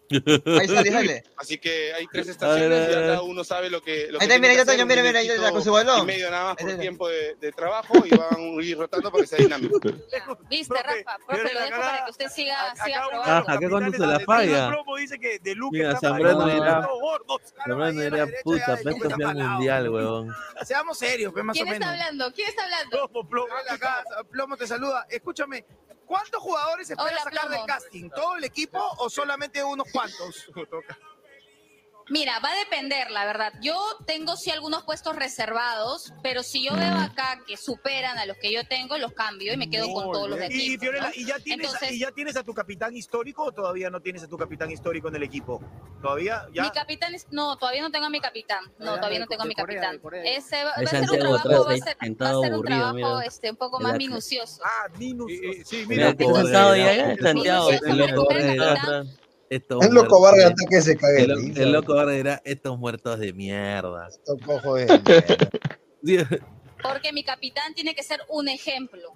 sale, 0.67 0.91
sale. 0.91 1.25
Así 1.36 1.59
que 1.59 1.93
hay 1.94 2.07
tres 2.07 2.28
estaciones 2.28 2.89
y 2.89 2.93
cada 2.93 3.23
uno 3.23 3.44
sabe 3.44 3.70
lo 3.70 3.83
que, 3.83 4.09
lo 4.10 4.20
Ahí 4.20 4.26
que 4.28 4.35
está, 4.35 4.39
mira, 4.39 4.39
tiene 4.39 4.49
ahí 4.49 4.59
está, 4.59 4.85
mira, 4.85 5.02
mira, 5.02 5.18
ahí 5.20 5.28
está, 5.28 5.51
con 5.51 5.62
su 5.62 5.73
balón. 5.73 6.02
y 6.02 6.07
medio 6.07 6.31
nada 6.31 6.44
más 6.44 6.57
por 6.57 6.78
tiempo 6.78 7.09
de, 7.09 7.35
de 7.36 7.52
trabajo 7.52 7.94
y 8.05 8.10
van 8.10 8.59
a 8.59 8.62
ir 8.62 8.78
rotando 8.78 9.10
para 9.10 9.23
que 9.23 9.28
sea 9.28 9.39
dinámico. 9.39 9.78
Viste, 10.51 10.75
Rafa, 10.75 11.18
profe, 11.26 11.55
lo 11.55 11.60
dejo 11.60 11.81
para 11.81 12.05
que 12.05 12.10
usted 12.10 12.28
siga, 12.28 12.75
siga 12.85 13.09
probando. 13.09 13.51
¿a 13.51 13.59
qué 13.59 13.68
cuando 13.68 13.97
se 13.97 14.07
la 14.07 14.20
falla? 14.20 14.70
dice 14.99 15.18
que 15.18 15.39
de 15.39 15.55
Luque 15.55 15.78
Mira, 15.78 15.93
está 15.93 16.09
Zambrano 16.09 16.99
gordo. 16.99 17.41
Zambrano 17.65 18.01
diría, 18.01 18.26
puta, 18.43 18.76
fui 18.76 18.93
al 18.93 19.36
mundial, 19.36 19.89
weón. 19.91 20.35
Seamos 20.65 20.99
serios, 20.99 21.33
pues, 21.33 21.44
más 21.44 21.57
o 21.57 21.62
¿Quién 21.62 21.75
está 21.75 21.91
hablando? 21.91 22.33
¿Quién 22.33 22.49
está 22.49 22.65
hablando? 22.65 23.09
Plomo, 23.09 23.28
Plomo, 23.28 23.55
acá, 23.70 24.05
Plomo 24.31 24.57
te 24.57 24.67
saluda. 24.67 25.07
Escúchame, 25.10 25.65
¿cuántos 26.07 26.41
jugadores 26.43 26.89
esperas 26.91 27.12
Hola, 27.12 27.23
sacar 27.23 27.43
del 27.43 27.51
Plomo. 27.51 27.67
casting? 27.67 28.10
¿Todo 28.10 28.36
el 28.36 28.44
equipo 28.44 28.78
o 28.99 29.10
solamente 29.10 29.62
unos 29.62 29.86
cuantos? 29.93 30.51
Mira, 32.09 32.39
va 32.39 32.51
a 32.52 32.55
depender, 32.57 33.10
la 33.10 33.25
verdad. 33.25 33.52
Yo 33.60 33.76
tengo 34.07 34.36
sí 34.36 34.51
algunos 34.52 34.85
puestos 34.85 35.17
reservados, 35.17 36.12
pero 36.23 36.44
si 36.44 36.65
yo 36.65 36.75
veo 36.76 36.94
acá 36.94 37.41
que 37.47 37.57
superan 37.57 38.17
a 38.18 38.26
los 38.26 38.36
que 38.36 38.52
yo 38.52 38.65
tengo, 38.67 38.97
los 38.97 39.12
cambio 39.12 39.52
y 39.52 39.57
me 39.57 39.68
quedo 39.68 39.93
con 39.93 40.12
todos 40.12 40.31
los 40.31 40.39
de 40.39 40.47
Y. 40.47 40.78
Fiorella, 40.78 41.10
¿y 41.17 41.26
ya, 41.26 41.39
tienes, 41.41 41.67
Entonces- 41.67 41.93
¿y 41.93 41.99
ya 41.99 42.12
tienes 42.12 42.36
a 42.36 42.44
tu 42.44 42.55
capitán 42.55 42.97
histórico 42.97 43.43
o 43.44 43.52
todavía 43.52 43.91
no 43.91 44.01
tienes 44.01 44.23
a 44.23 44.28
tu 44.28 44.39
capitán 44.39 44.70
histórico 44.70 45.09
en 45.09 45.17
el 45.17 45.25
equipo? 45.25 45.60
¿Todavía? 46.01 46.47
¿Ya? 46.52 46.62
Mi 46.62 46.70
capitán 46.70 47.12
es... 47.15 47.26
No, 47.33 47.57
todavía 47.57 47.83
no 47.83 47.91
tengo 47.91 48.07
a 48.07 48.10
mi 48.10 48.20
capitán. 48.20 48.65
No, 48.78 48.93
Ah, 48.93 48.97
todavía 48.97 49.18
de- 49.18 49.25
no 49.25 49.26
tengo 49.26 49.43
a 49.43 49.47
mi 49.47 49.55
Corea, 49.55 49.81
capitán. 49.81 50.25
Ese 50.25 50.62
va, 50.62 50.70
a 50.70 50.86
ser 50.86 51.10
un 51.10 51.18
trabajo, 51.18 51.49
va 51.65 51.75
a 51.75 51.76
ser, 51.78 51.97
va 51.97 52.07
a 52.07 52.07
ser 52.07 52.28
un 52.31 52.44
aburrido, 52.55 52.62
trabajo 52.62 52.94
mira. 52.94 53.25
este, 53.26 53.51
un 53.51 53.57
poco 53.57 53.81
más 53.81 53.97
minucioso. 53.97 54.62
Ah, 54.65 54.86
minucioso. 54.97 55.60
Sí, 55.65 55.85
Mira, 55.89 56.15
mira, 56.17 57.17
Santiago. 57.20 57.70
El 59.49 59.57
el. 59.57 59.62
Estos 59.62 59.84
El 59.84 59.94
loco 59.94 60.20
Vargas 60.20 60.39
de- 60.44 60.50
hasta 60.50 60.66
que 60.68 60.83
se 60.83 60.97
cague 60.97 61.23
El, 61.25 61.36
risa. 61.36 61.62
el 61.62 61.73
loco 61.73 61.94
Vargas 61.94 62.15
dirá, 62.16 62.42
estos 62.44 62.78
muertos 62.78 63.18
de 63.18 63.33
mierda. 63.33 64.08
Estos 64.08 64.39
cojos 64.44 64.78
de 64.81 64.86
mierda. 66.02 66.39
Porque 66.83 67.12
mi 67.12 67.25
capitán 67.25 67.75
tiene 67.75 67.94
que 67.94 68.02
ser 68.02 68.20
un 68.28 68.49
ejemplo. 68.49 69.12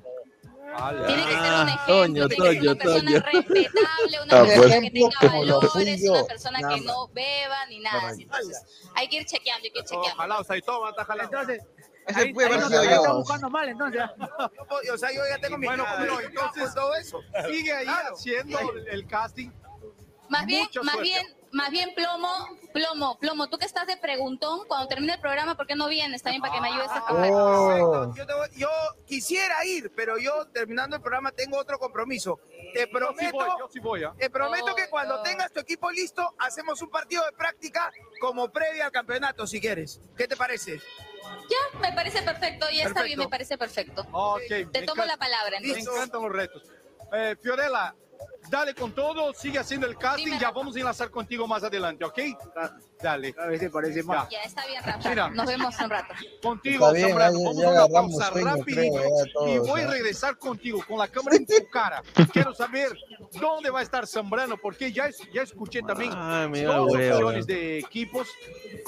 Tiene 1.06 1.22
que 1.24 1.30
ser 1.32 1.38
un 1.38 1.44
Ah, 1.44 1.66
ejemplo, 1.68 1.94
Toño, 1.96 2.28
tiene 2.28 2.28
que 2.28 2.34
ser 2.36 2.44
Toño, 2.58 2.70
una 2.70 2.74
persona 2.80 3.10
Toño. 3.10 3.20
respetable, 3.32 4.22
una 4.22 4.36
Ah, 4.40 4.44
persona 4.44 4.56
pues. 4.56 4.80
que 4.80 4.90
tenga 4.90 5.10
valores, 5.22 6.02
una 6.04 6.24
persona 6.26 6.58
Nada 6.60 6.74
que 6.74 6.80
no 6.82 7.08
beba 7.08 7.66
ni 7.68 7.80
nada. 7.80 8.10
Entonces, 8.12 8.62
hay 8.94 9.08
que 9.08 9.16
ir 9.16 9.24
chequeando, 9.26 9.64
hay 9.64 9.70
que 9.72 9.78
ir 9.80 9.84
chequeando. 9.84 10.12
Ojalá, 10.14 10.38
o 10.38 10.44
sea, 10.44 10.56
y 10.56 10.62
toma, 10.62 10.90
está 10.90 11.04
jalando. 11.04 11.38
Entonces, 11.40 11.62
Ese 12.06 12.20
ahí, 12.20 12.32
puede 12.32 12.48
haber 12.48 12.62
sido 12.66 12.84
yo. 12.84 12.90
están 12.90 13.16
buscando 13.16 13.50
mal, 13.50 13.68
entonces. 13.68 14.02
o 14.92 14.98
sea, 14.98 15.12
yo 15.12 15.20
ya 15.28 15.38
tengo 15.40 15.58
mi 15.58 15.66
Bueno, 15.66 15.84
entonces- 16.24 16.74
todo 16.74 16.94
eso. 16.94 17.20
Sigue 17.50 17.72
ahí 17.72 17.84
Claro. 17.84 18.14
haciendo 18.14 18.58
el, 18.60 18.88
el 18.88 19.06
casting. 19.06 19.50
Más 20.30 20.46
bien, 20.46 20.62
Mucha 20.62 20.82
más 20.82 20.94
suerte. 20.94 21.10
bien, 21.10 21.36
más 21.52 21.70
bien, 21.70 21.92
plomo, 21.94 22.28
plomo, 22.72 23.18
plomo, 23.18 23.48
tú 23.48 23.58
que 23.58 23.64
estás 23.66 23.86
de 23.88 23.96
preguntón, 23.96 24.60
cuando 24.68 24.86
termine 24.86 25.14
el 25.14 25.20
programa, 25.20 25.56
¿por 25.56 25.66
qué 25.66 25.74
no 25.74 25.88
vienes 25.88 26.22
también 26.22 26.40
para 26.40 26.54
que 26.54 26.60
me 26.60 26.68
ayudes 26.68 26.90
a 26.92 26.98
escoger? 26.98 27.30
Oh. 27.34 28.14
Yo, 28.14 28.24
te 28.26 28.34
voy- 28.34 28.48
yo 28.56 28.68
quisiera 29.06 29.64
ir, 29.66 29.90
pero 29.96 30.18
yo 30.18 30.46
terminando 30.52 30.94
el 30.96 31.02
programa 31.02 31.32
tengo 31.32 31.58
otro 31.58 31.78
compromiso. 31.80 32.38
Te 32.72 32.80
Yo 32.82 32.86
sí 32.86 32.92
prometo, 32.92 33.32
voy, 33.36 33.48
yo 33.58 33.68
sí 33.72 33.80
voy, 33.80 34.04
¿ah? 34.04 34.14
te 34.16 34.30
prometo 34.30 34.72
que 34.76 34.84
Oh, 34.84 34.90
cuando 34.90 35.16
no. 35.16 35.22
tengas 35.22 35.52
tu 35.52 35.58
equipo 35.58 35.90
listo, 35.90 36.32
hacemos 36.38 36.80
un 36.80 36.90
partido 36.90 37.24
de 37.24 37.32
práctica 37.32 37.90
como 38.20 38.48
previa 38.52 38.86
al 38.86 38.92
campeonato, 38.92 39.46
si 39.48 39.60
quieres. 39.60 40.00
¿Qué 40.16 40.28
te 40.28 40.36
parece? 40.36 40.78
Ya, 41.48 41.78
me 41.80 41.92
parece 41.92 42.22
perfecto, 42.22 42.66
ya 42.70 42.84
está 42.84 42.84
Perfecto. 42.94 43.04
bien, 43.04 43.18
me 43.18 43.28
parece 43.28 43.58
perfecto. 43.58 44.06
Ok, 44.12 44.42
Te 44.48 44.64
me 44.64 44.86
tomo 44.86 45.02
encanta- 45.02 45.06
la 45.06 45.16
palabra, 45.16 45.58
Me 45.60 45.66
entonces. 45.66 45.92
encantan 45.92 46.22
los 46.22 46.30
retos. 46.32 46.62
Eh, 47.12 47.34
Fiorella, 47.42 47.94
dale 48.50 48.74
con 48.74 48.92
todo, 48.92 49.32
sigue 49.32 49.58
haciendo 49.58 49.86
el 49.86 49.96
casting, 49.96 50.24
Dime, 50.24 50.38
ya 50.40 50.50
vamos 50.50 50.74
a 50.74 50.78
enlazar 50.80 51.10
contigo 51.10 51.46
más 51.46 51.62
adelante, 51.62 52.04
¿ok? 52.04 52.18
Dale. 53.00 53.34
A 53.38 53.46
veces 53.46 53.70
parece 53.70 54.02
mal. 54.02 54.28
Ya, 54.30 54.42
está 54.42 54.66
bien, 54.66 54.82
Rafa. 54.84 55.08
Mira. 55.08 55.30
Nos 55.30 55.46
vemos 55.46 55.78
en 55.78 55.84
un 55.84 55.90
rato. 55.90 56.14
Contigo, 56.42 56.92
bien, 56.92 57.08
ya- 57.08 57.14
vamos 57.14 57.56
ya 57.56 57.68
a 57.68 57.70
una 57.70 57.88
pausa 57.88 58.30
sueño, 58.32 58.46
rapidito 58.56 58.94
creo, 58.94 59.24
ya 59.24 59.32
todos, 59.32 59.48
y 59.48 59.58
voy 59.58 59.80
a 59.80 59.84
¿ah? 59.84 59.90
regresar 59.90 60.36
contigo 60.36 60.84
con 60.86 60.98
la 60.98 61.08
cámara 61.08 61.36
en 61.36 61.46
tu 61.46 61.54
cara. 61.72 62.02
Quiero 62.32 62.54
saber 62.54 62.88
dónde 63.40 63.70
va 63.70 63.78
a 63.80 63.82
estar 63.82 64.06
Zambrano, 64.06 64.56
porque 64.58 64.92
ya, 64.92 65.06
es- 65.06 65.22
ya 65.32 65.42
escuché 65.42 65.80
también 65.82 66.12
Ay, 66.14 66.48
me 66.48 66.58
dio 66.60 66.72
dos 66.72 66.92
opciones 66.92 67.46
de 67.46 67.78
equipos 67.78 68.28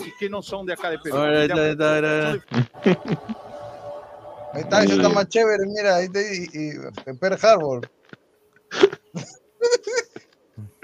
y 0.05 0.11
que 0.19 0.29
no 0.29 0.43
son 0.43 0.67
de 0.67 0.73
acá 0.75 0.91
de 0.91 0.99
Perú. 0.99 1.17
Ahora, 1.17 1.47
De- 1.47 2.41
está, 4.55 4.83
eso 4.85 4.95
está 4.95 5.09
más 5.09 5.29
chévere, 5.29 5.65
mira, 5.67 5.97
ahí 5.97 6.05
está, 6.05 6.21
y, 6.21 6.49
y 6.53 7.15
Pearl 7.15 7.39
Harbor. 7.43 7.91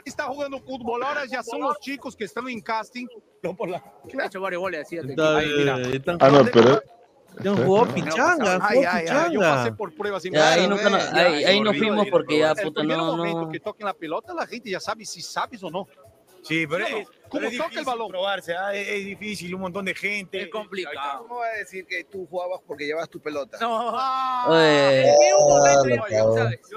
Está 0.04 0.24
jugando 0.24 0.58
fútbol, 0.60 1.02
ahora 1.02 1.26
ya 1.26 1.42
son 1.42 1.60
los 1.60 1.78
chicos 1.80 2.16
que 2.16 2.24
están 2.24 2.48
en 2.48 2.60
casting. 2.60 3.06
No 3.42 3.54
por 3.54 3.68
la. 3.68 3.76
Ha 3.78 4.26
hecho 4.26 4.40
varios 4.40 4.60
goles 4.60 4.86
así. 4.86 4.98
Ahí, 4.98 5.52
mira. 5.58 5.76
Ah, 6.20 6.30
no, 6.30 6.44
pero. 6.46 6.80
Ya 7.42 7.54
jugó 7.54 7.86
pichanga, 7.86 8.58
Ay, 8.62 8.78
jugó 8.78 8.88
ay, 8.90 9.06
ay, 9.08 9.32
Yo 9.34 9.40
pasé 9.40 9.72
por 9.72 9.94
pruebas 9.94 10.24
y 10.24 10.30
Ya, 10.30 10.54
ahí, 10.54 10.66
ve, 10.66 10.76
ahí, 11.12 11.44
ahí 11.44 11.60
nos 11.60 11.76
fuimos 11.76 12.06
porque 12.10 12.38
ya, 12.38 12.54
puta, 12.54 12.82
no, 12.82 13.16
no. 13.16 13.48
que 13.50 13.60
toquen 13.60 13.86
la 13.86 13.94
pelota, 13.94 14.34
la 14.34 14.46
gente 14.46 14.70
ya 14.70 14.80
sabe 14.80 15.04
si 15.04 15.20
sabes 15.22 15.62
o 15.62 15.70
no. 15.70 15.86
Sí, 16.48 16.66
pero 16.66 16.86
¿Sí 16.86 16.92
no? 16.92 16.98
es, 16.98 17.06
¿Cómo 17.08 17.18
pero 17.30 17.46
es 17.48 17.52
toca 17.52 17.64
el 17.66 17.70
difícil 17.70 17.84
balón? 17.84 18.08
probarse, 18.08 18.54
¿ah? 18.56 18.74
es, 18.74 18.88
es 18.88 19.04
difícil, 19.04 19.54
un 19.54 19.60
montón 19.60 19.84
de 19.84 19.94
gente. 19.94 20.42
Es 20.42 20.48
complicado. 20.48 21.22
¿Cómo 21.26 21.40
vas 21.40 21.54
a 21.54 21.58
decir 21.58 21.86
que 21.86 22.04
tú 22.04 22.26
jugabas 22.26 22.60
porque 22.66 22.86
llevas 22.86 23.08
tu 23.10 23.20
pelota? 23.20 23.58
No, 23.60 23.90
Ah, 23.94 24.46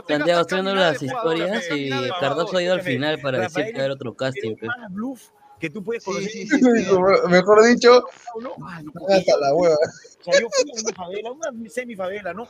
Santiago, 0.08 0.42
estoy 0.42 0.62
viendo 0.62 0.76
las 0.76 1.02
historias 1.02 1.66
y 1.72 1.90
Cardoso 2.20 2.58
ha 2.58 2.64
ido 2.64 2.74
al 2.74 2.82
final 2.82 3.20
para 3.22 3.40
decir 3.40 3.74
que 3.74 3.82
era 3.82 3.94
otro 3.94 4.14
casting. 4.16 4.56
más 4.62 4.92
bluff 4.92 5.30
que 5.60 5.70
tú 5.70 5.84
puedes 5.84 6.04
Sí, 6.04 6.10
conocer. 6.12 6.32
sí, 6.32 6.48
sí, 6.48 6.60
sí, 6.60 6.98
Mejor 7.30 7.64
dicho, 7.68 8.04
hasta 9.10 9.38
la 9.38 9.54
hueva. 9.54 9.76
O 9.76 10.24
sea, 10.24 10.42
yo 10.42 10.48
fui 10.50 10.72
a 10.72 10.82
una 10.82 10.94
favela, 10.96 11.32
una 11.32 11.70
semifavela, 11.70 12.34
¿no? 12.34 12.48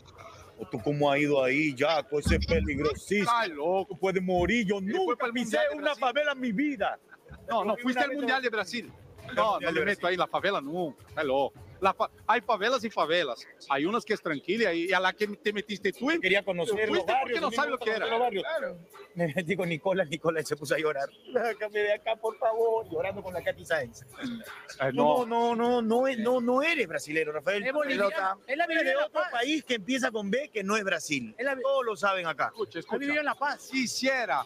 O 0.58 0.66
tú 0.70 0.80
cómo 0.82 1.12
has 1.12 1.20
ido 1.20 1.44
ahí, 1.44 1.76
ya, 1.76 2.04
pues 2.10 2.32
es 2.32 2.46
peligrosísimo. 2.46 3.24
Está 3.24 3.48
loco. 3.48 3.88
Tú 3.90 3.98
puedes 4.00 4.24
morir. 4.24 4.66
Yo 4.66 4.80
nunca 4.80 5.26
pisé 5.34 5.58
una 5.76 5.94
favela 5.96 6.32
en 6.32 6.40
mi 6.40 6.52
vida. 6.54 6.98
No, 7.52 7.64
no, 7.66 7.76
Yo 7.78 7.82
fui 7.84 7.94
fuiste 7.94 8.08
vez 8.10 8.18
Mundial 8.18 8.38
a- 8.38 8.42
de 8.42 8.50
Brasil. 8.50 8.92
No, 9.28 9.34
no 9.36 9.52
Mundial 9.52 9.74
de 9.76 9.80
le 9.82 9.86
meto 9.86 10.08
ahí 10.08 10.14
en 10.16 10.20
la 10.20 10.28
favela, 10.28 10.62
no. 10.62 10.96
Está 11.08 11.24
loco. 11.24 11.54
La 11.80 11.94
fa- 11.96 12.12
hay 12.28 12.42
favelas 12.42 12.84
y 12.84 12.92
favelas. 12.92 13.44
Hay 13.68 13.86
unas 13.86 14.06
que 14.06 14.14
es 14.14 14.22
tranquila 14.22 14.72
y 14.72 14.94
a 14.94 15.00
la 15.00 15.14
que 15.14 15.26
te 15.28 15.52
metiste 15.52 15.92
tú. 15.92 16.08
Quería 16.22 16.44
conocer 16.44 16.88
los 16.90 17.04
barrios. 17.06 17.22
porque 17.24 17.40
no 17.42 17.52
sabes 17.52 17.72
lo 17.72 17.78
que 17.80 17.90
era. 17.90 18.18
barrios. 18.20 18.44
Me 19.16 19.34
metí 19.36 19.56
con 19.56 19.68
Nicolás, 19.68 20.08
Nicolás 20.08 20.48
se 20.48 20.56
puso 20.56 20.76
a 20.76 20.78
llorar. 20.78 21.10
Sácame 21.34 21.80
de 21.80 21.94
acá, 21.94 22.16
por 22.18 22.38
favor, 22.38 22.88
llorando 22.88 23.24
con 23.24 23.34
la 23.34 23.42
Katy 23.44 23.66
Sáenz. 23.66 24.06
No, 24.94 25.26
no, 25.26 25.56
no, 25.56 25.82
no, 25.82 26.08
es- 26.08 26.20
no, 26.20 26.40
no 26.40 26.62
eres 26.62 26.88
brasilero, 26.88 27.32
Rafael. 27.32 27.64
Es 27.66 27.74
boliviano, 27.74 28.42
es 28.46 28.58
la 28.58 28.68
de 28.68 28.96
otro 28.96 29.22
país 29.32 29.64
que 29.64 29.76
empieza 29.76 30.12
con 30.12 30.30
B 30.30 30.50
que 30.54 30.64
no 30.64 30.78
es 30.78 30.84
Brasil. 30.84 31.36
Todos 31.64 31.86
lo 31.86 31.96
saben 31.96 32.28
acá. 32.28 32.48
Escucha, 32.50 32.80
Ha 32.90 32.98
vivido 32.98 33.20
en 33.20 33.26
La 33.26 33.36
Paz. 33.36 33.62
Si 33.72 33.84
hiciera 33.86 34.46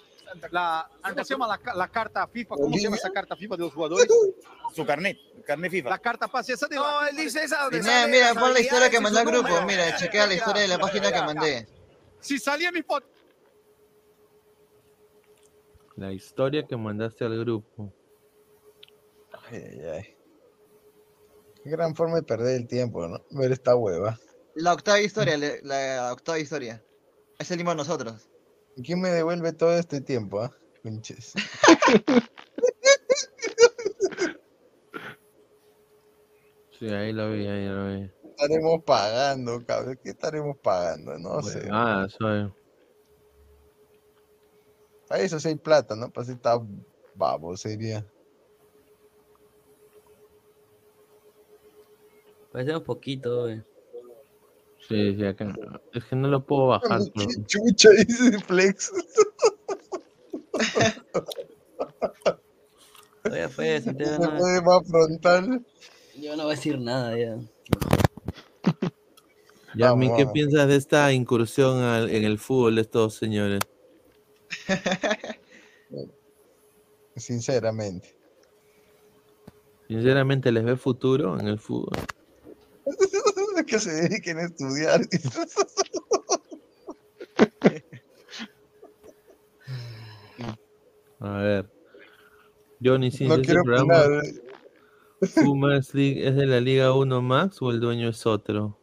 la, 0.51 0.89
¿cómo 1.01 1.23
se 1.23 1.33
llama 1.33 1.47
la, 1.47 1.73
la 1.75 1.87
carta 1.89 2.27
FIFA? 2.27 2.55
¿Cómo 2.55 2.75
se 2.75 2.81
llama 2.83 2.95
esa 2.95 3.09
carta 3.11 3.35
FIFA 3.35 3.55
de 3.57 3.63
los 3.63 3.73
jugadores? 3.73 4.07
Su 4.73 4.85
carnet, 4.85 5.17
carnet 5.45 5.71
FIFA. 5.71 5.89
La 5.89 5.99
carta 5.99 6.27
paz, 6.27 6.49
esa 6.49 6.67
de 6.67 6.75
No, 6.75 7.05
él 7.07 7.15
dice 7.15 7.43
esa 7.43 7.69
Mira, 7.69 7.83
sale 7.83 8.11
mira, 8.11 8.33
pon 8.33 8.53
la 8.53 8.59
historia 8.59 8.89
que 8.89 8.99
mandó 8.99 9.19
al 9.19 9.25
grupo. 9.25 9.47
número. 9.47 9.65
Mira, 9.65 9.95
chequea 9.95 10.27
la 10.27 10.33
historia 10.33 10.61
de 10.63 10.67
la 10.67 10.79
página 10.79 11.11
que 11.11 11.21
mandé. 11.21 11.67
Si 12.19 12.39
salía 12.39 12.71
mi 12.71 12.81
foto. 12.81 13.07
La 15.95 16.11
historia 16.11 16.65
que 16.67 16.75
mandaste 16.75 17.23
al 17.23 17.39
grupo. 17.39 17.93
Ay, 19.49 19.63
ay, 19.63 19.79
ay. 19.93 20.17
Qué 21.63 21.69
gran 21.69 21.95
forma 21.95 22.15
de 22.17 22.23
perder 22.23 22.55
el 22.57 22.67
tiempo, 22.67 23.07
¿no? 23.07 23.23
Ver 23.31 23.51
esta 23.51 23.75
hueva. 23.75 24.19
La 24.55 24.73
octava 24.73 24.99
historia, 24.99 25.37
la 25.63 26.11
octava 26.13 26.37
historia. 26.39 26.83
Es 27.39 27.49
el 27.51 27.57
mismo 27.57 27.73
nosotros. 27.73 28.29
¿Y 28.75 28.83
quién 28.83 29.01
me 29.01 29.09
devuelve 29.09 29.53
todo 29.53 29.73
este 29.77 30.01
tiempo, 30.01 30.41
ah? 30.41 30.51
Pinches. 30.83 31.33
Sí, 36.77 36.89
ahí 36.89 37.13
lo 37.13 37.31
vi, 37.31 37.47
ahí 37.47 37.67
lo 37.67 37.87
vi. 37.87 38.11
estaremos 38.31 38.83
pagando, 38.83 39.65
cabrón? 39.65 39.97
¿Qué 40.03 40.09
estaremos 40.09 40.57
pagando? 40.57 41.17
No 41.17 41.41
sé. 41.41 41.69
Ah, 41.71 42.05
soy. 42.09 42.51
Para 45.07 45.21
eso 45.21 45.39
sí 45.39 45.47
hay 45.47 45.55
plata, 45.55 45.95
¿no? 45.95 46.11
Para 46.11 46.23
eso 46.23 46.33
está 46.33 46.59
babo, 47.15 47.55
sería. 47.55 48.05
Parece 52.51 52.75
un 52.75 52.83
poquito, 52.83 53.49
eh. 53.49 53.63
Sí, 54.87 55.15
sí, 55.15 55.25
acá. 55.25 55.53
Es 55.93 56.03
que 56.05 56.15
no 56.15 56.27
lo 56.27 56.45
puedo 56.45 56.67
bajar. 56.67 57.01
¿Qué 57.15 57.25
pero- 57.27 57.45
chucha 57.47 57.89
dice 57.91 58.39
Flex? 58.39 58.91
Oye, 63.29 63.49
pues, 63.55 63.83
Se 63.83 63.89
Santiago, 63.89 64.25
no- 64.25 64.37
puede 64.37 64.61
más 64.61 64.87
frontal. 64.87 65.65
yo 66.19 66.35
no 66.35 66.43
voy 66.43 66.53
a 66.53 66.55
decir 66.55 66.79
nada 66.79 67.17
ya. 67.17 67.37
Vamos, 69.77 70.11
¿qué 70.17 70.25
piensas 70.27 70.67
de 70.67 70.75
esta 70.77 71.11
incursión 71.11 71.81
al- 71.81 72.09
en 72.09 72.23
el 72.23 72.37
fútbol 72.39 72.75
de 72.75 72.81
estos 72.81 73.15
señores? 73.15 73.59
Sinceramente. 77.15 78.15
Sinceramente, 79.87 80.51
¿les 80.51 80.63
ve 80.63 80.77
futuro 80.77 81.39
en 81.39 81.47
el 81.47 81.59
fútbol? 81.59 81.97
Que 83.65 83.79
se 83.79 83.91
dediquen 83.91 84.39
a 84.39 84.43
estudiar. 84.43 85.01
A 91.19 91.37
ver. 91.39 91.69
Johnny 92.83 93.11
Sins, 93.11 93.29
No 93.29 93.35
¿ese 93.35 93.43
quiero 93.43 93.63
programa 93.63 94.01
opinar. 94.01 94.25
eh. 94.25 94.41
Pumas 95.43 95.93
League 95.93 96.27
es 96.27 96.35
de 96.35 96.45
la 96.45 96.59
Liga 96.59 96.93
1 96.93 97.21
Max 97.21 97.61
o 97.61 97.71
el 97.71 97.79
dueño 97.79 98.09
es 98.09 98.25
otro? 98.25 98.77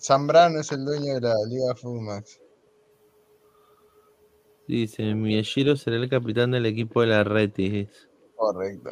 Zambrano 0.00 0.60
es 0.60 0.70
el 0.72 0.84
dueño 0.84 1.14
de 1.14 1.20
la 1.20 1.34
Liga 1.48 1.74
Fumax. 1.74 2.40
Dice, 4.68 5.14
Miyashiro 5.14 5.76
será 5.76 5.96
el 5.96 6.08
capitán 6.10 6.50
del 6.50 6.66
equipo 6.66 7.00
de 7.00 7.06
la 7.06 7.24
Retis. 7.24 8.08
Correcto. 8.34 8.90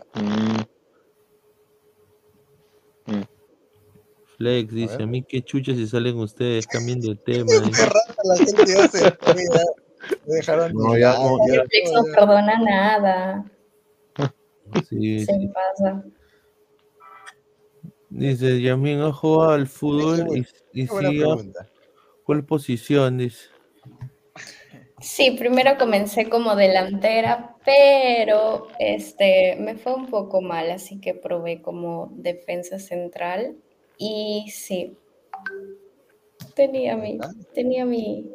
Flex 4.36 4.72
dice, 4.72 5.02
a 5.02 5.06
mí 5.06 5.22
qué 5.22 5.42
chucha 5.42 5.74
si 5.74 5.86
salen 5.86 6.18
ustedes, 6.18 6.66
cambien 6.66 7.00
de 7.00 7.14
tema. 7.24 7.52
Rata 7.52 8.22
la 8.24 8.36
gente 8.36 9.66
dejaron 10.26 10.72
No, 10.74 10.96
ya, 10.96 11.12
no, 11.14 11.38
ya. 11.48 11.62
Netflix 11.62 11.92
no 11.92 12.02
perdona 12.14 12.58
nada. 12.58 13.44
Sí, 14.88 15.20
Se 15.24 15.32
sí. 15.32 15.48
pasa. 15.48 16.04
Dice, 18.08 18.60
Yasmin 18.60 19.00
ha 19.02 19.12
jugado 19.12 19.52
al 19.52 19.66
fútbol 19.66 20.26
y, 20.36 20.82
y. 20.82 20.88
¿Cuál 22.24 22.44
posición? 22.44 23.18
Dice. 23.18 23.48
Sí, 25.00 25.32
primero 25.32 25.76
comencé 25.78 26.28
como 26.30 26.56
delantera, 26.56 27.56
pero 27.64 28.68
este 28.78 29.56
me 29.60 29.76
fue 29.76 29.94
un 29.94 30.06
poco 30.06 30.40
mal, 30.40 30.70
así 30.70 30.98
que 30.98 31.12
probé 31.14 31.60
como 31.60 32.10
defensa 32.16 32.78
central 32.78 33.56
y 33.98 34.50
sí. 34.50 34.97
Tenía 36.55 36.97
mi, 36.97 37.18
tenía 37.52 37.84
mi, 37.84 38.31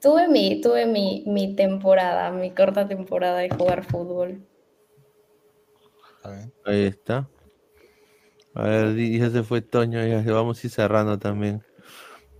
tuve 0.00 0.28
mi, 0.28 0.60
tuve 0.60 0.86
mi, 0.86 1.24
mi 1.26 1.54
temporada, 1.54 2.30
mi 2.30 2.50
corta 2.50 2.88
temporada 2.88 3.38
de 3.38 3.50
jugar 3.50 3.84
fútbol. 3.84 4.40
Ahí 6.64 6.84
está. 6.84 7.28
A 8.54 8.62
ver, 8.62 8.96
ya 8.96 9.30
se 9.30 9.42
fue 9.44 9.60
Toño, 9.62 10.04
ya 10.04 10.22
vamos 10.32 10.62
a 10.62 10.66
ir 10.66 10.72
cerrando 10.72 11.18
también. 11.18 11.62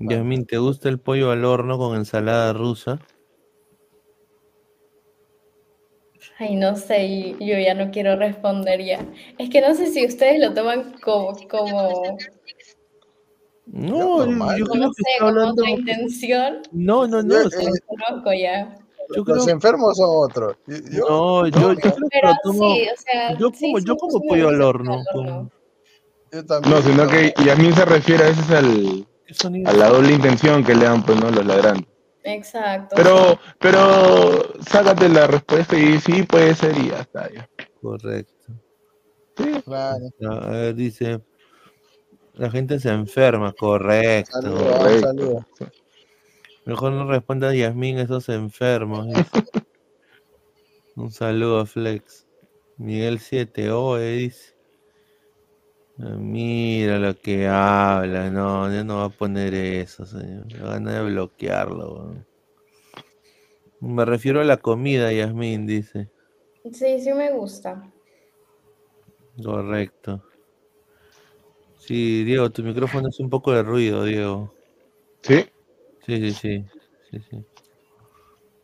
Yasmin, 0.01 0.47
¿te 0.47 0.59
gusta 0.59 0.89
el 0.89 1.01
pollo 1.01 1.31
al 1.31 1.45
horno 1.45 1.79
con 1.79 1.97
ensalada 1.97 2.53
rusa? 2.53 3.01
Ay, 6.41 6.55
no 6.55 6.77
sé, 6.77 7.05
y- 7.05 7.37
yo 7.41 7.59
ya 7.59 7.75
no 7.75 7.91
quiero 7.91 8.15
responder 8.17 8.85
ya. 8.85 9.05
Es 9.39 9.51
que 9.51 9.61
no 9.61 9.75
sé 9.75 9.87
si 9.89 10.07
ustedes 10.07 10.39
lo 10.39 10.55
toman 10.55 10.95
como, 11.03 11.37
como, 11.49 12.17
No, 13.67 14.25
yo, 14.25 14.57
yo 14.57 14.65
no 14.65 14.71
creo 14.71 14.91
que 14.91 15.03
sé, 15.03 15.11
está 15.11 15.19
como 15.19 15.29
hablando. 15.31 15.63
otra 15.63 15.71
intención. 15.71 16.59
No, 16.73 17.07
no, 17.09 17.23
no. 17.23 17.35
conozco 17.87 18.33
ya. 18.33 18.77
yo 19.17 19.25
creo 19.25 19.37
Los 19.37 19.49
enfermos 19.49 19.97
son 19.97 20.11
otros. 20.11 20.57
Yo- 20.67 21.09
No, 21.09 21.47
yo, 21.49 21.73
yo 21.73 21.75
creo 21.77 21.95
que 21.95 22.01
Pero 22.13 22.29
lo 22.29 22.35
tomo. 22.43 22.75
sí, 22.75 22.83
o 22.89 22.97
sea, 23.01 23.31
yo 23.37 23.51
como, 23.51 23.79
sí, 23.79 23.85
yo 23.85 23.97
como 23.97 24.21
pollo 24.21 24.49
al 24.49 24.63
horno. 24.63 25.03
Yo 26.31 26.45
también. 26.47 26.75
No, 26.75 26.83
sino 26.83 27.07
que 27.09 27.35
Yasmin 27.45 27.75
se 27.75 27.85
refiere 27.85 28.25
a 28.25 28.29
veces 28.29 28.51
al, 28.51 29.07
a 29.67 29.73
la 29.73 29.89
doble 29.89 30.13
intención 30.13 30.63
que 30.63 30.75
le 30.75 30.85
dan 30.85 31.03
pues, 31.03 31.19
¿no? 31.21 31.31
los 31.31 31.45
ladrantes. 31.45 31.89
Exacto. 32.29 32.95
Pero, 32.97 33.39
pero 33.59 34.61
sácate 34.63 35.09
la 35.09 35.27
respuesta 35.27 35.79
y 35.79 35.99
sí 35.99 36.23
puede 36.25 36.55
ser 36.55 36.77
y 36.77 36.89
ya 36.89 37.01
está. 37.01 37.33
Ya. 37.33 37.49
Correcto. 37.81 38.53
Claro. 39.65 40.05
A 40.31 40.51
ver, 40.51 40.75
dice. 40.75 41.21
La 42.35 42.51
gente 42.51 42.79
se 42.79 42.91
enferma, 42.91 43.53
correcto. 43.53 44.41
Saludos, 44.41 44.79
correcto. 44.79 45.07
saludos. 45.07 45.45
Mejor 46.67 46.93
no 46.93 47.11
responda 47.11 47.55
Yasmin 47.55 47.99
esos 47.99 48.29
enfermos. 48.29 49.07
dice. 49.07 49.31
Un 50.97 51.11
saludo 51.11 51.61
a 51.61 51.67
Flex. 51.67 52.27
Miguel 52.77 53.21
7 53.21 53.71
OE 53.71 54.13
dice. 54.13 54.58
Ah, 56.01 56.17
Mira 56.17 56.99
lo 56.99 57.19
que 57.19 57.49
habla, 57.49 58.31
no, 58.31 58.73
ya 58.73 58.85
no 58.85 58.99
va 58.99 59.05
a 59.07 59.09
poner 59.09 59.55
eso, 59.55 60.07
señor. 60.07 60.47
Me 60.53 60.61
van 60.61 60.89
a 60.89 61.03
bloquearlo. 61.03 62.15
Me 63.81 64.05
refiero 64.05 64.41
a 64.41 64.45
la 64.45 64.59
comida, 64.59 65.13
Yasmin, 65.13 65.67
dice. 65.67 66.09
Sí, 66.73 67.01
sí 67.01 67.13
me 67.13 67.33
gusta. 67.33 67.91
Correcto. 69.43 70.23
Sí, 71.79 72.25
Diego, 72.25 72.51
tu 72.51 72.63
micrófono 72.63 73.09
es 73.09 73.19
un 73.19 73.31
poco 73.31 73.53
de 73.53 73.63
ruido, 73.63 74.05
Diego. 74.05 74.53
¿Sí? 75.23 75.47
Sí, 76.07 76.17
sí, 76.21 76.33
sí. 76.33 76.65
sí, 77.11 77.21
sí. 77.31 77.45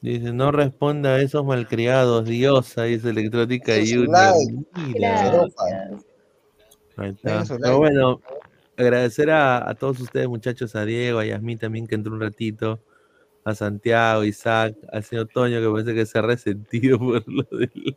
Dice, 0.02 0.32
no 0.32 0.52
responda 0.52 1.14
a 1.14 1.20
esos 1.22 1.44
malcriados, 1.44 2.26
diosa, 2.26 2.82
dice 2.84 3.08
Electrónica 3.08 3.72
like. 3.72 4.66
Mira. 4.76 5.30
Gracias. 5.30 6.13
Ahí 6.96 7.10
está. 7.10 7.44
Pero 7.60 7.78
bueno, 7.78 8.20
agradecer 8.76 9.30
a, 9.30 9.68
a 9.68 9.74
todos 9.74 10.00
ustedes, 10.00 10.28
muchachos, 10.28 10.74
a 10.76 10.84
Diego, 10.84 11.18
a 11.18 11.24
Yasmín 11.26 11.58
también 11.58 11.86
que 11.86 11.94
entró 11.94 12.12
un 12.12 12.20
ratito, 12.20 12.80
a 13.44 13.54
Santiago, 13.54 14.24
Isaac, 14.24 14.74
al 14.92 15.02
señor 15.04 15.28
Toño 15.32 15.60
que 15.60 15.68
parece 15.70 15.94
que 15.94 16.06
se 16.06 16.18
ha 16.18 16.22
resentido 16.22 16.98
por 17.00 17.22
lo 17.26 17.42
del. 17.50 17.96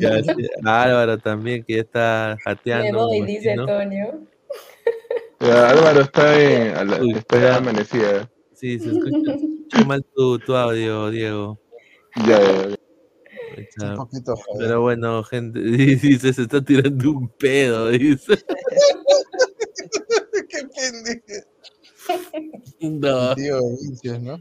y 0.00 0.04
a, 0.04 0.70
a 0.70 0.82
Álvaro 0.82 1.18
también 1.18 1.62
que 1.64 1.74
ya 1.76 1.80
está 1.82 2.38
jateando. 2.44 3.08
me 3.10 3.16
doy, 3.18 3.26
dice. 3.26 3.56
Toño. 3.56 4.26
Ya, 5.40 5.68
Álvaro 5.70 6.00
está, 6.00 6.40
en, 6.40 6.76
a 6.76 6.84
la- 6.84 7.02
Uy, 7.02 7.12
está 7.12 7.38
ya 7.38 7.56
amanecida. 7.56 8.30
Sí, 8.54 8.78
se 8.78 8.90
escucha, 8.90 9.36
se 9.38 9.44
escucha 9.44 9.84
mal 9.84 10.02
tu, 10.14 10.38
tu 10.38 10.56
audio, 10.56 11.10
Diego. 11.10 11.58
Ya, 12.26 12.40
ya, 12.40 12.68
ya. 12.70 12.76
Un 13.82 13.96
poquito 13.96 14.36
joder. 14.36 14.66
Pero 14.68 14.80
bueno, 14.82 15.22
gente, 15.24 15.60
dice, 15.60 16.32
se 16.32 16.42
está 16.42 16.62
tirando 16.64 17.10
un 17.10 17.28
pedo, 17.28 17.88
dice. 17.90 18.34
Qué 20.48 20.68
pendejo. 20.74 21.48
No, 22.80 23.34
Tío 23.34 23.60
Vinicius, 23.80 24.20
¿no? 24.20 24.40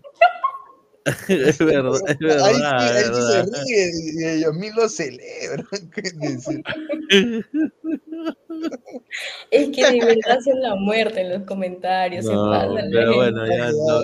es 1.28 1.58
verdad, 1.60 2.00
es 2.08 2.18
verdad. 2.20 2.46
Ahí 2.46 2.56
sí, 2.56 2.64
ahí 2.64 3.04
sí 3.04 3.22
se 3.22 3.38
verdad. 3.38 3.64
ríe 3.66 3.92
y 3.94 4.26
ellos 4.28 4.54
mismos 4.56 4.84
lo 4.84 4.90
celebran. 4.90 5.68
Es 9.52 9.70
que 9.70 9.92
de 9.92 10.00
verdad 10.06 10.38
hacen 10.38 10.62
la 10.62 10.76
muerte 10.76 11.22
en 11.22 11.30
los 11.30 11.44
comentarios. 11.44 12.26
No, 12.26 12.76
pero 12.92 13.16
bueno, 13.16 13.46
ya 13.48 13.72
no- 13.72 14.02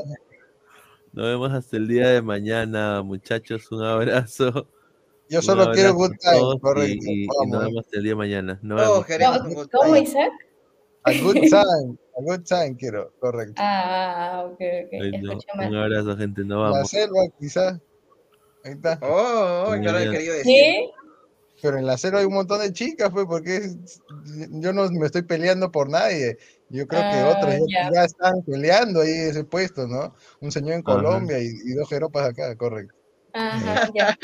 nos 1.13 1.25
vemos 1.25 1.51
hasta 1.51 1.75
el 1.77 1.87
día 1.87 2.07
de 2.09 2.21
mañana, 2.21 3.01
muchachos. 3.01 3.69
Un 3.71 3.83
abrazo. 3.83 4.67
Yo 5.31 5.41
solo 5.41 5.71
quiero 5.71 5.93
good 5.93 6.11
time, 6.19 6.41
y- 6.55 6.59
correcto, 6.59 7.05
Y, 7.07 7.23
y 7.23 7.47
nos 7.47 7.63
vemos 7.63 7.85
el 7.93 8.03
día 8.03 8.11
de 8.11 8.15
mañana. 8.17 8.59
Nos 8.61 9.05
queremos 9.05 9.39
¿Cómo. 9.71 9.95
Isaac? 9.95 10.29
A 11.03 11.11
good 11.23 11.33
time, 11.49 11.97
a 12.17 12.21
good 12.21 12.43
time 12.43 12.75
quiero, 12.77 13.13
correcto. 13.17 13.53
Ah, 13.55 14.43
ok, 14.45 14.53
ok. 14.53 14.91
Escuché 14.91 15.47
un 15.69 15.75
abrazo, 15.75 16.17
gente. 16.17 16.41
Nos 16.43 16.57
La 16.65 16.69
vamos. 16.71 16.89
selva, 16.89 17.21
quizás. 17.39 17.79
Ahí 18.65 18.73
está. 18.73 18.99
Oh, 19.01 19.67
oh, 19.69 19.75
yo 19.77 19.91
lo 19.93 19.99
he 19.99 20.11
querido 20.11 20.33
decir. 20.33 20.53
¿Qué? 20.53 20.89
Pero 21.61 21.77
en 21.77 21.85
la 21.85 21.97
selva 21.97 22.19
hay 22.19 22.25
un 22.25 22.33
montón 22.33 22.59
de 22.59 22.73
chicas, 22.73 23.09
pues, 23.11 23.25
porque 23.25 23.61
yo 24.49 24.73
no 24.73 24.91
me 24.91 25.05
estoy 25.05 25.21
peleando 25.21 25.71
por 25.71 25.89
nadie. 25.89 26.37
Yo 26.69 26.85
creo 26.87 27.01
que 27.09 27.17
Ah, 27.17 27.35
otros 27.37 27.53
ya, 27.69 27.83
ya. 27.83 27.91
ya 27.93 28.03
están 28.03 28.41
peleando 28.43 28.99
ahí 28.99 29.11
ese 29.11 29.45
puesto, 29.45 29.87
¿no? 29.87 30.13
Un 30.41 30.51
señor 30.51 30.73
en. 30.73 30.81
Colombia 30.83 31.39
y, 31.39 31.47
y 31.47 31.73
dos 31.73 31.87
jeropas 31.87 32.27
acá, 32.29 32.53
correcto. 32.57 32.95
Ajá, 33.33 33.89
ya. 33.93 34.17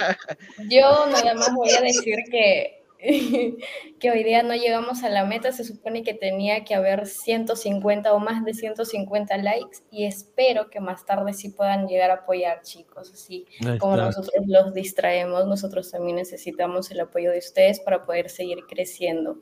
Yo 0.69 1.05
nada 1.11 1.33
más 1.35 1.53
voy 1.53 1.69
a 1.71 1.81
decir 1.81 2.17
que, 2.29 2.83
que 3.99 4.11
hoy 4.11 4.23
día 4.23 4.43
no 4.43 4.53
llegamos 4.55 5.03
a 5.03 5.09
la 5.09 5.25
meta. 5.25 5.51
Se 5.51 5.63
supone 5.63 6.03
que 6.03 6.13
tenía 6.13 6.63
que 6.63 6.75
haber 6.75 7.05
150 7.07 8.13
o 8.13 8.19
más 8.19 8.43
de 8.43 8.53
150 8.53 9.37
likes 9.37 9.79
y 9.91 10.05
espero 10.05 10.69
que 10.69 10.79
más 10.79 11.05
tarde 11.05 11.33
sí 11.33 11.49
puedan 11.49 11.87
llegar 11.87 12.11
a 12.11 12.15
apoyar, 12.15 12.61
chicos. 12.61 13.11
Así 13.13 13.45
Ahí 13.65 13.77
como 13.77 13.93
está. 13.93 14.05
nosotros 14.07 14.43
los 14.47 14.73
distraemos, 14.73 15.45
nosotros 15.47 15.91
también 15.91 16.17
necesitamos 16.17 16.91
el 16.91 16.99
apoyo 17.01 17.31
de 17.31 17.39
ustedes 17.39 17.79
para 17.79 18.05
poder 18.05 18.29
seguir 18.29 18.59
creciendo. 18.67 19.37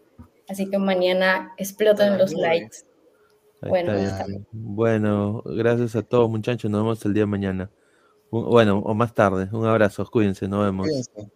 Así 0.48 0.70
que 0.70 0.78
mañana 0.78 1.54
exploten 1.58 2.18
los 2.18 2.34
likes. 2.34 2.80
Ahí 3.62 3.70
Bueno, 3.70 3.94
está. 3.94 4.26
Bueno, 4.52 5.42
gracias 5.46 5.96
a 5.96 6.04
todos, 6.04 6.30
muchachos. 6.30 6.70
Nos 6.70 6.82
vemos 6.82 7.04
el 7.06 7.14
día 7.16 7.24
de 7.24 7.28
mañana 7.28 7.72
bueno, 8.44 8.80
o 8.80 8.94
más 8.94 9.14
tarde. 9.14 9.50
Un 9.52 9.66
abrazo, 9.66 10.06
cuídense, 10.12 10.48
nos 10.48 10.66
vemos. 10.66 10.88
Cuídense. 10.88 11.32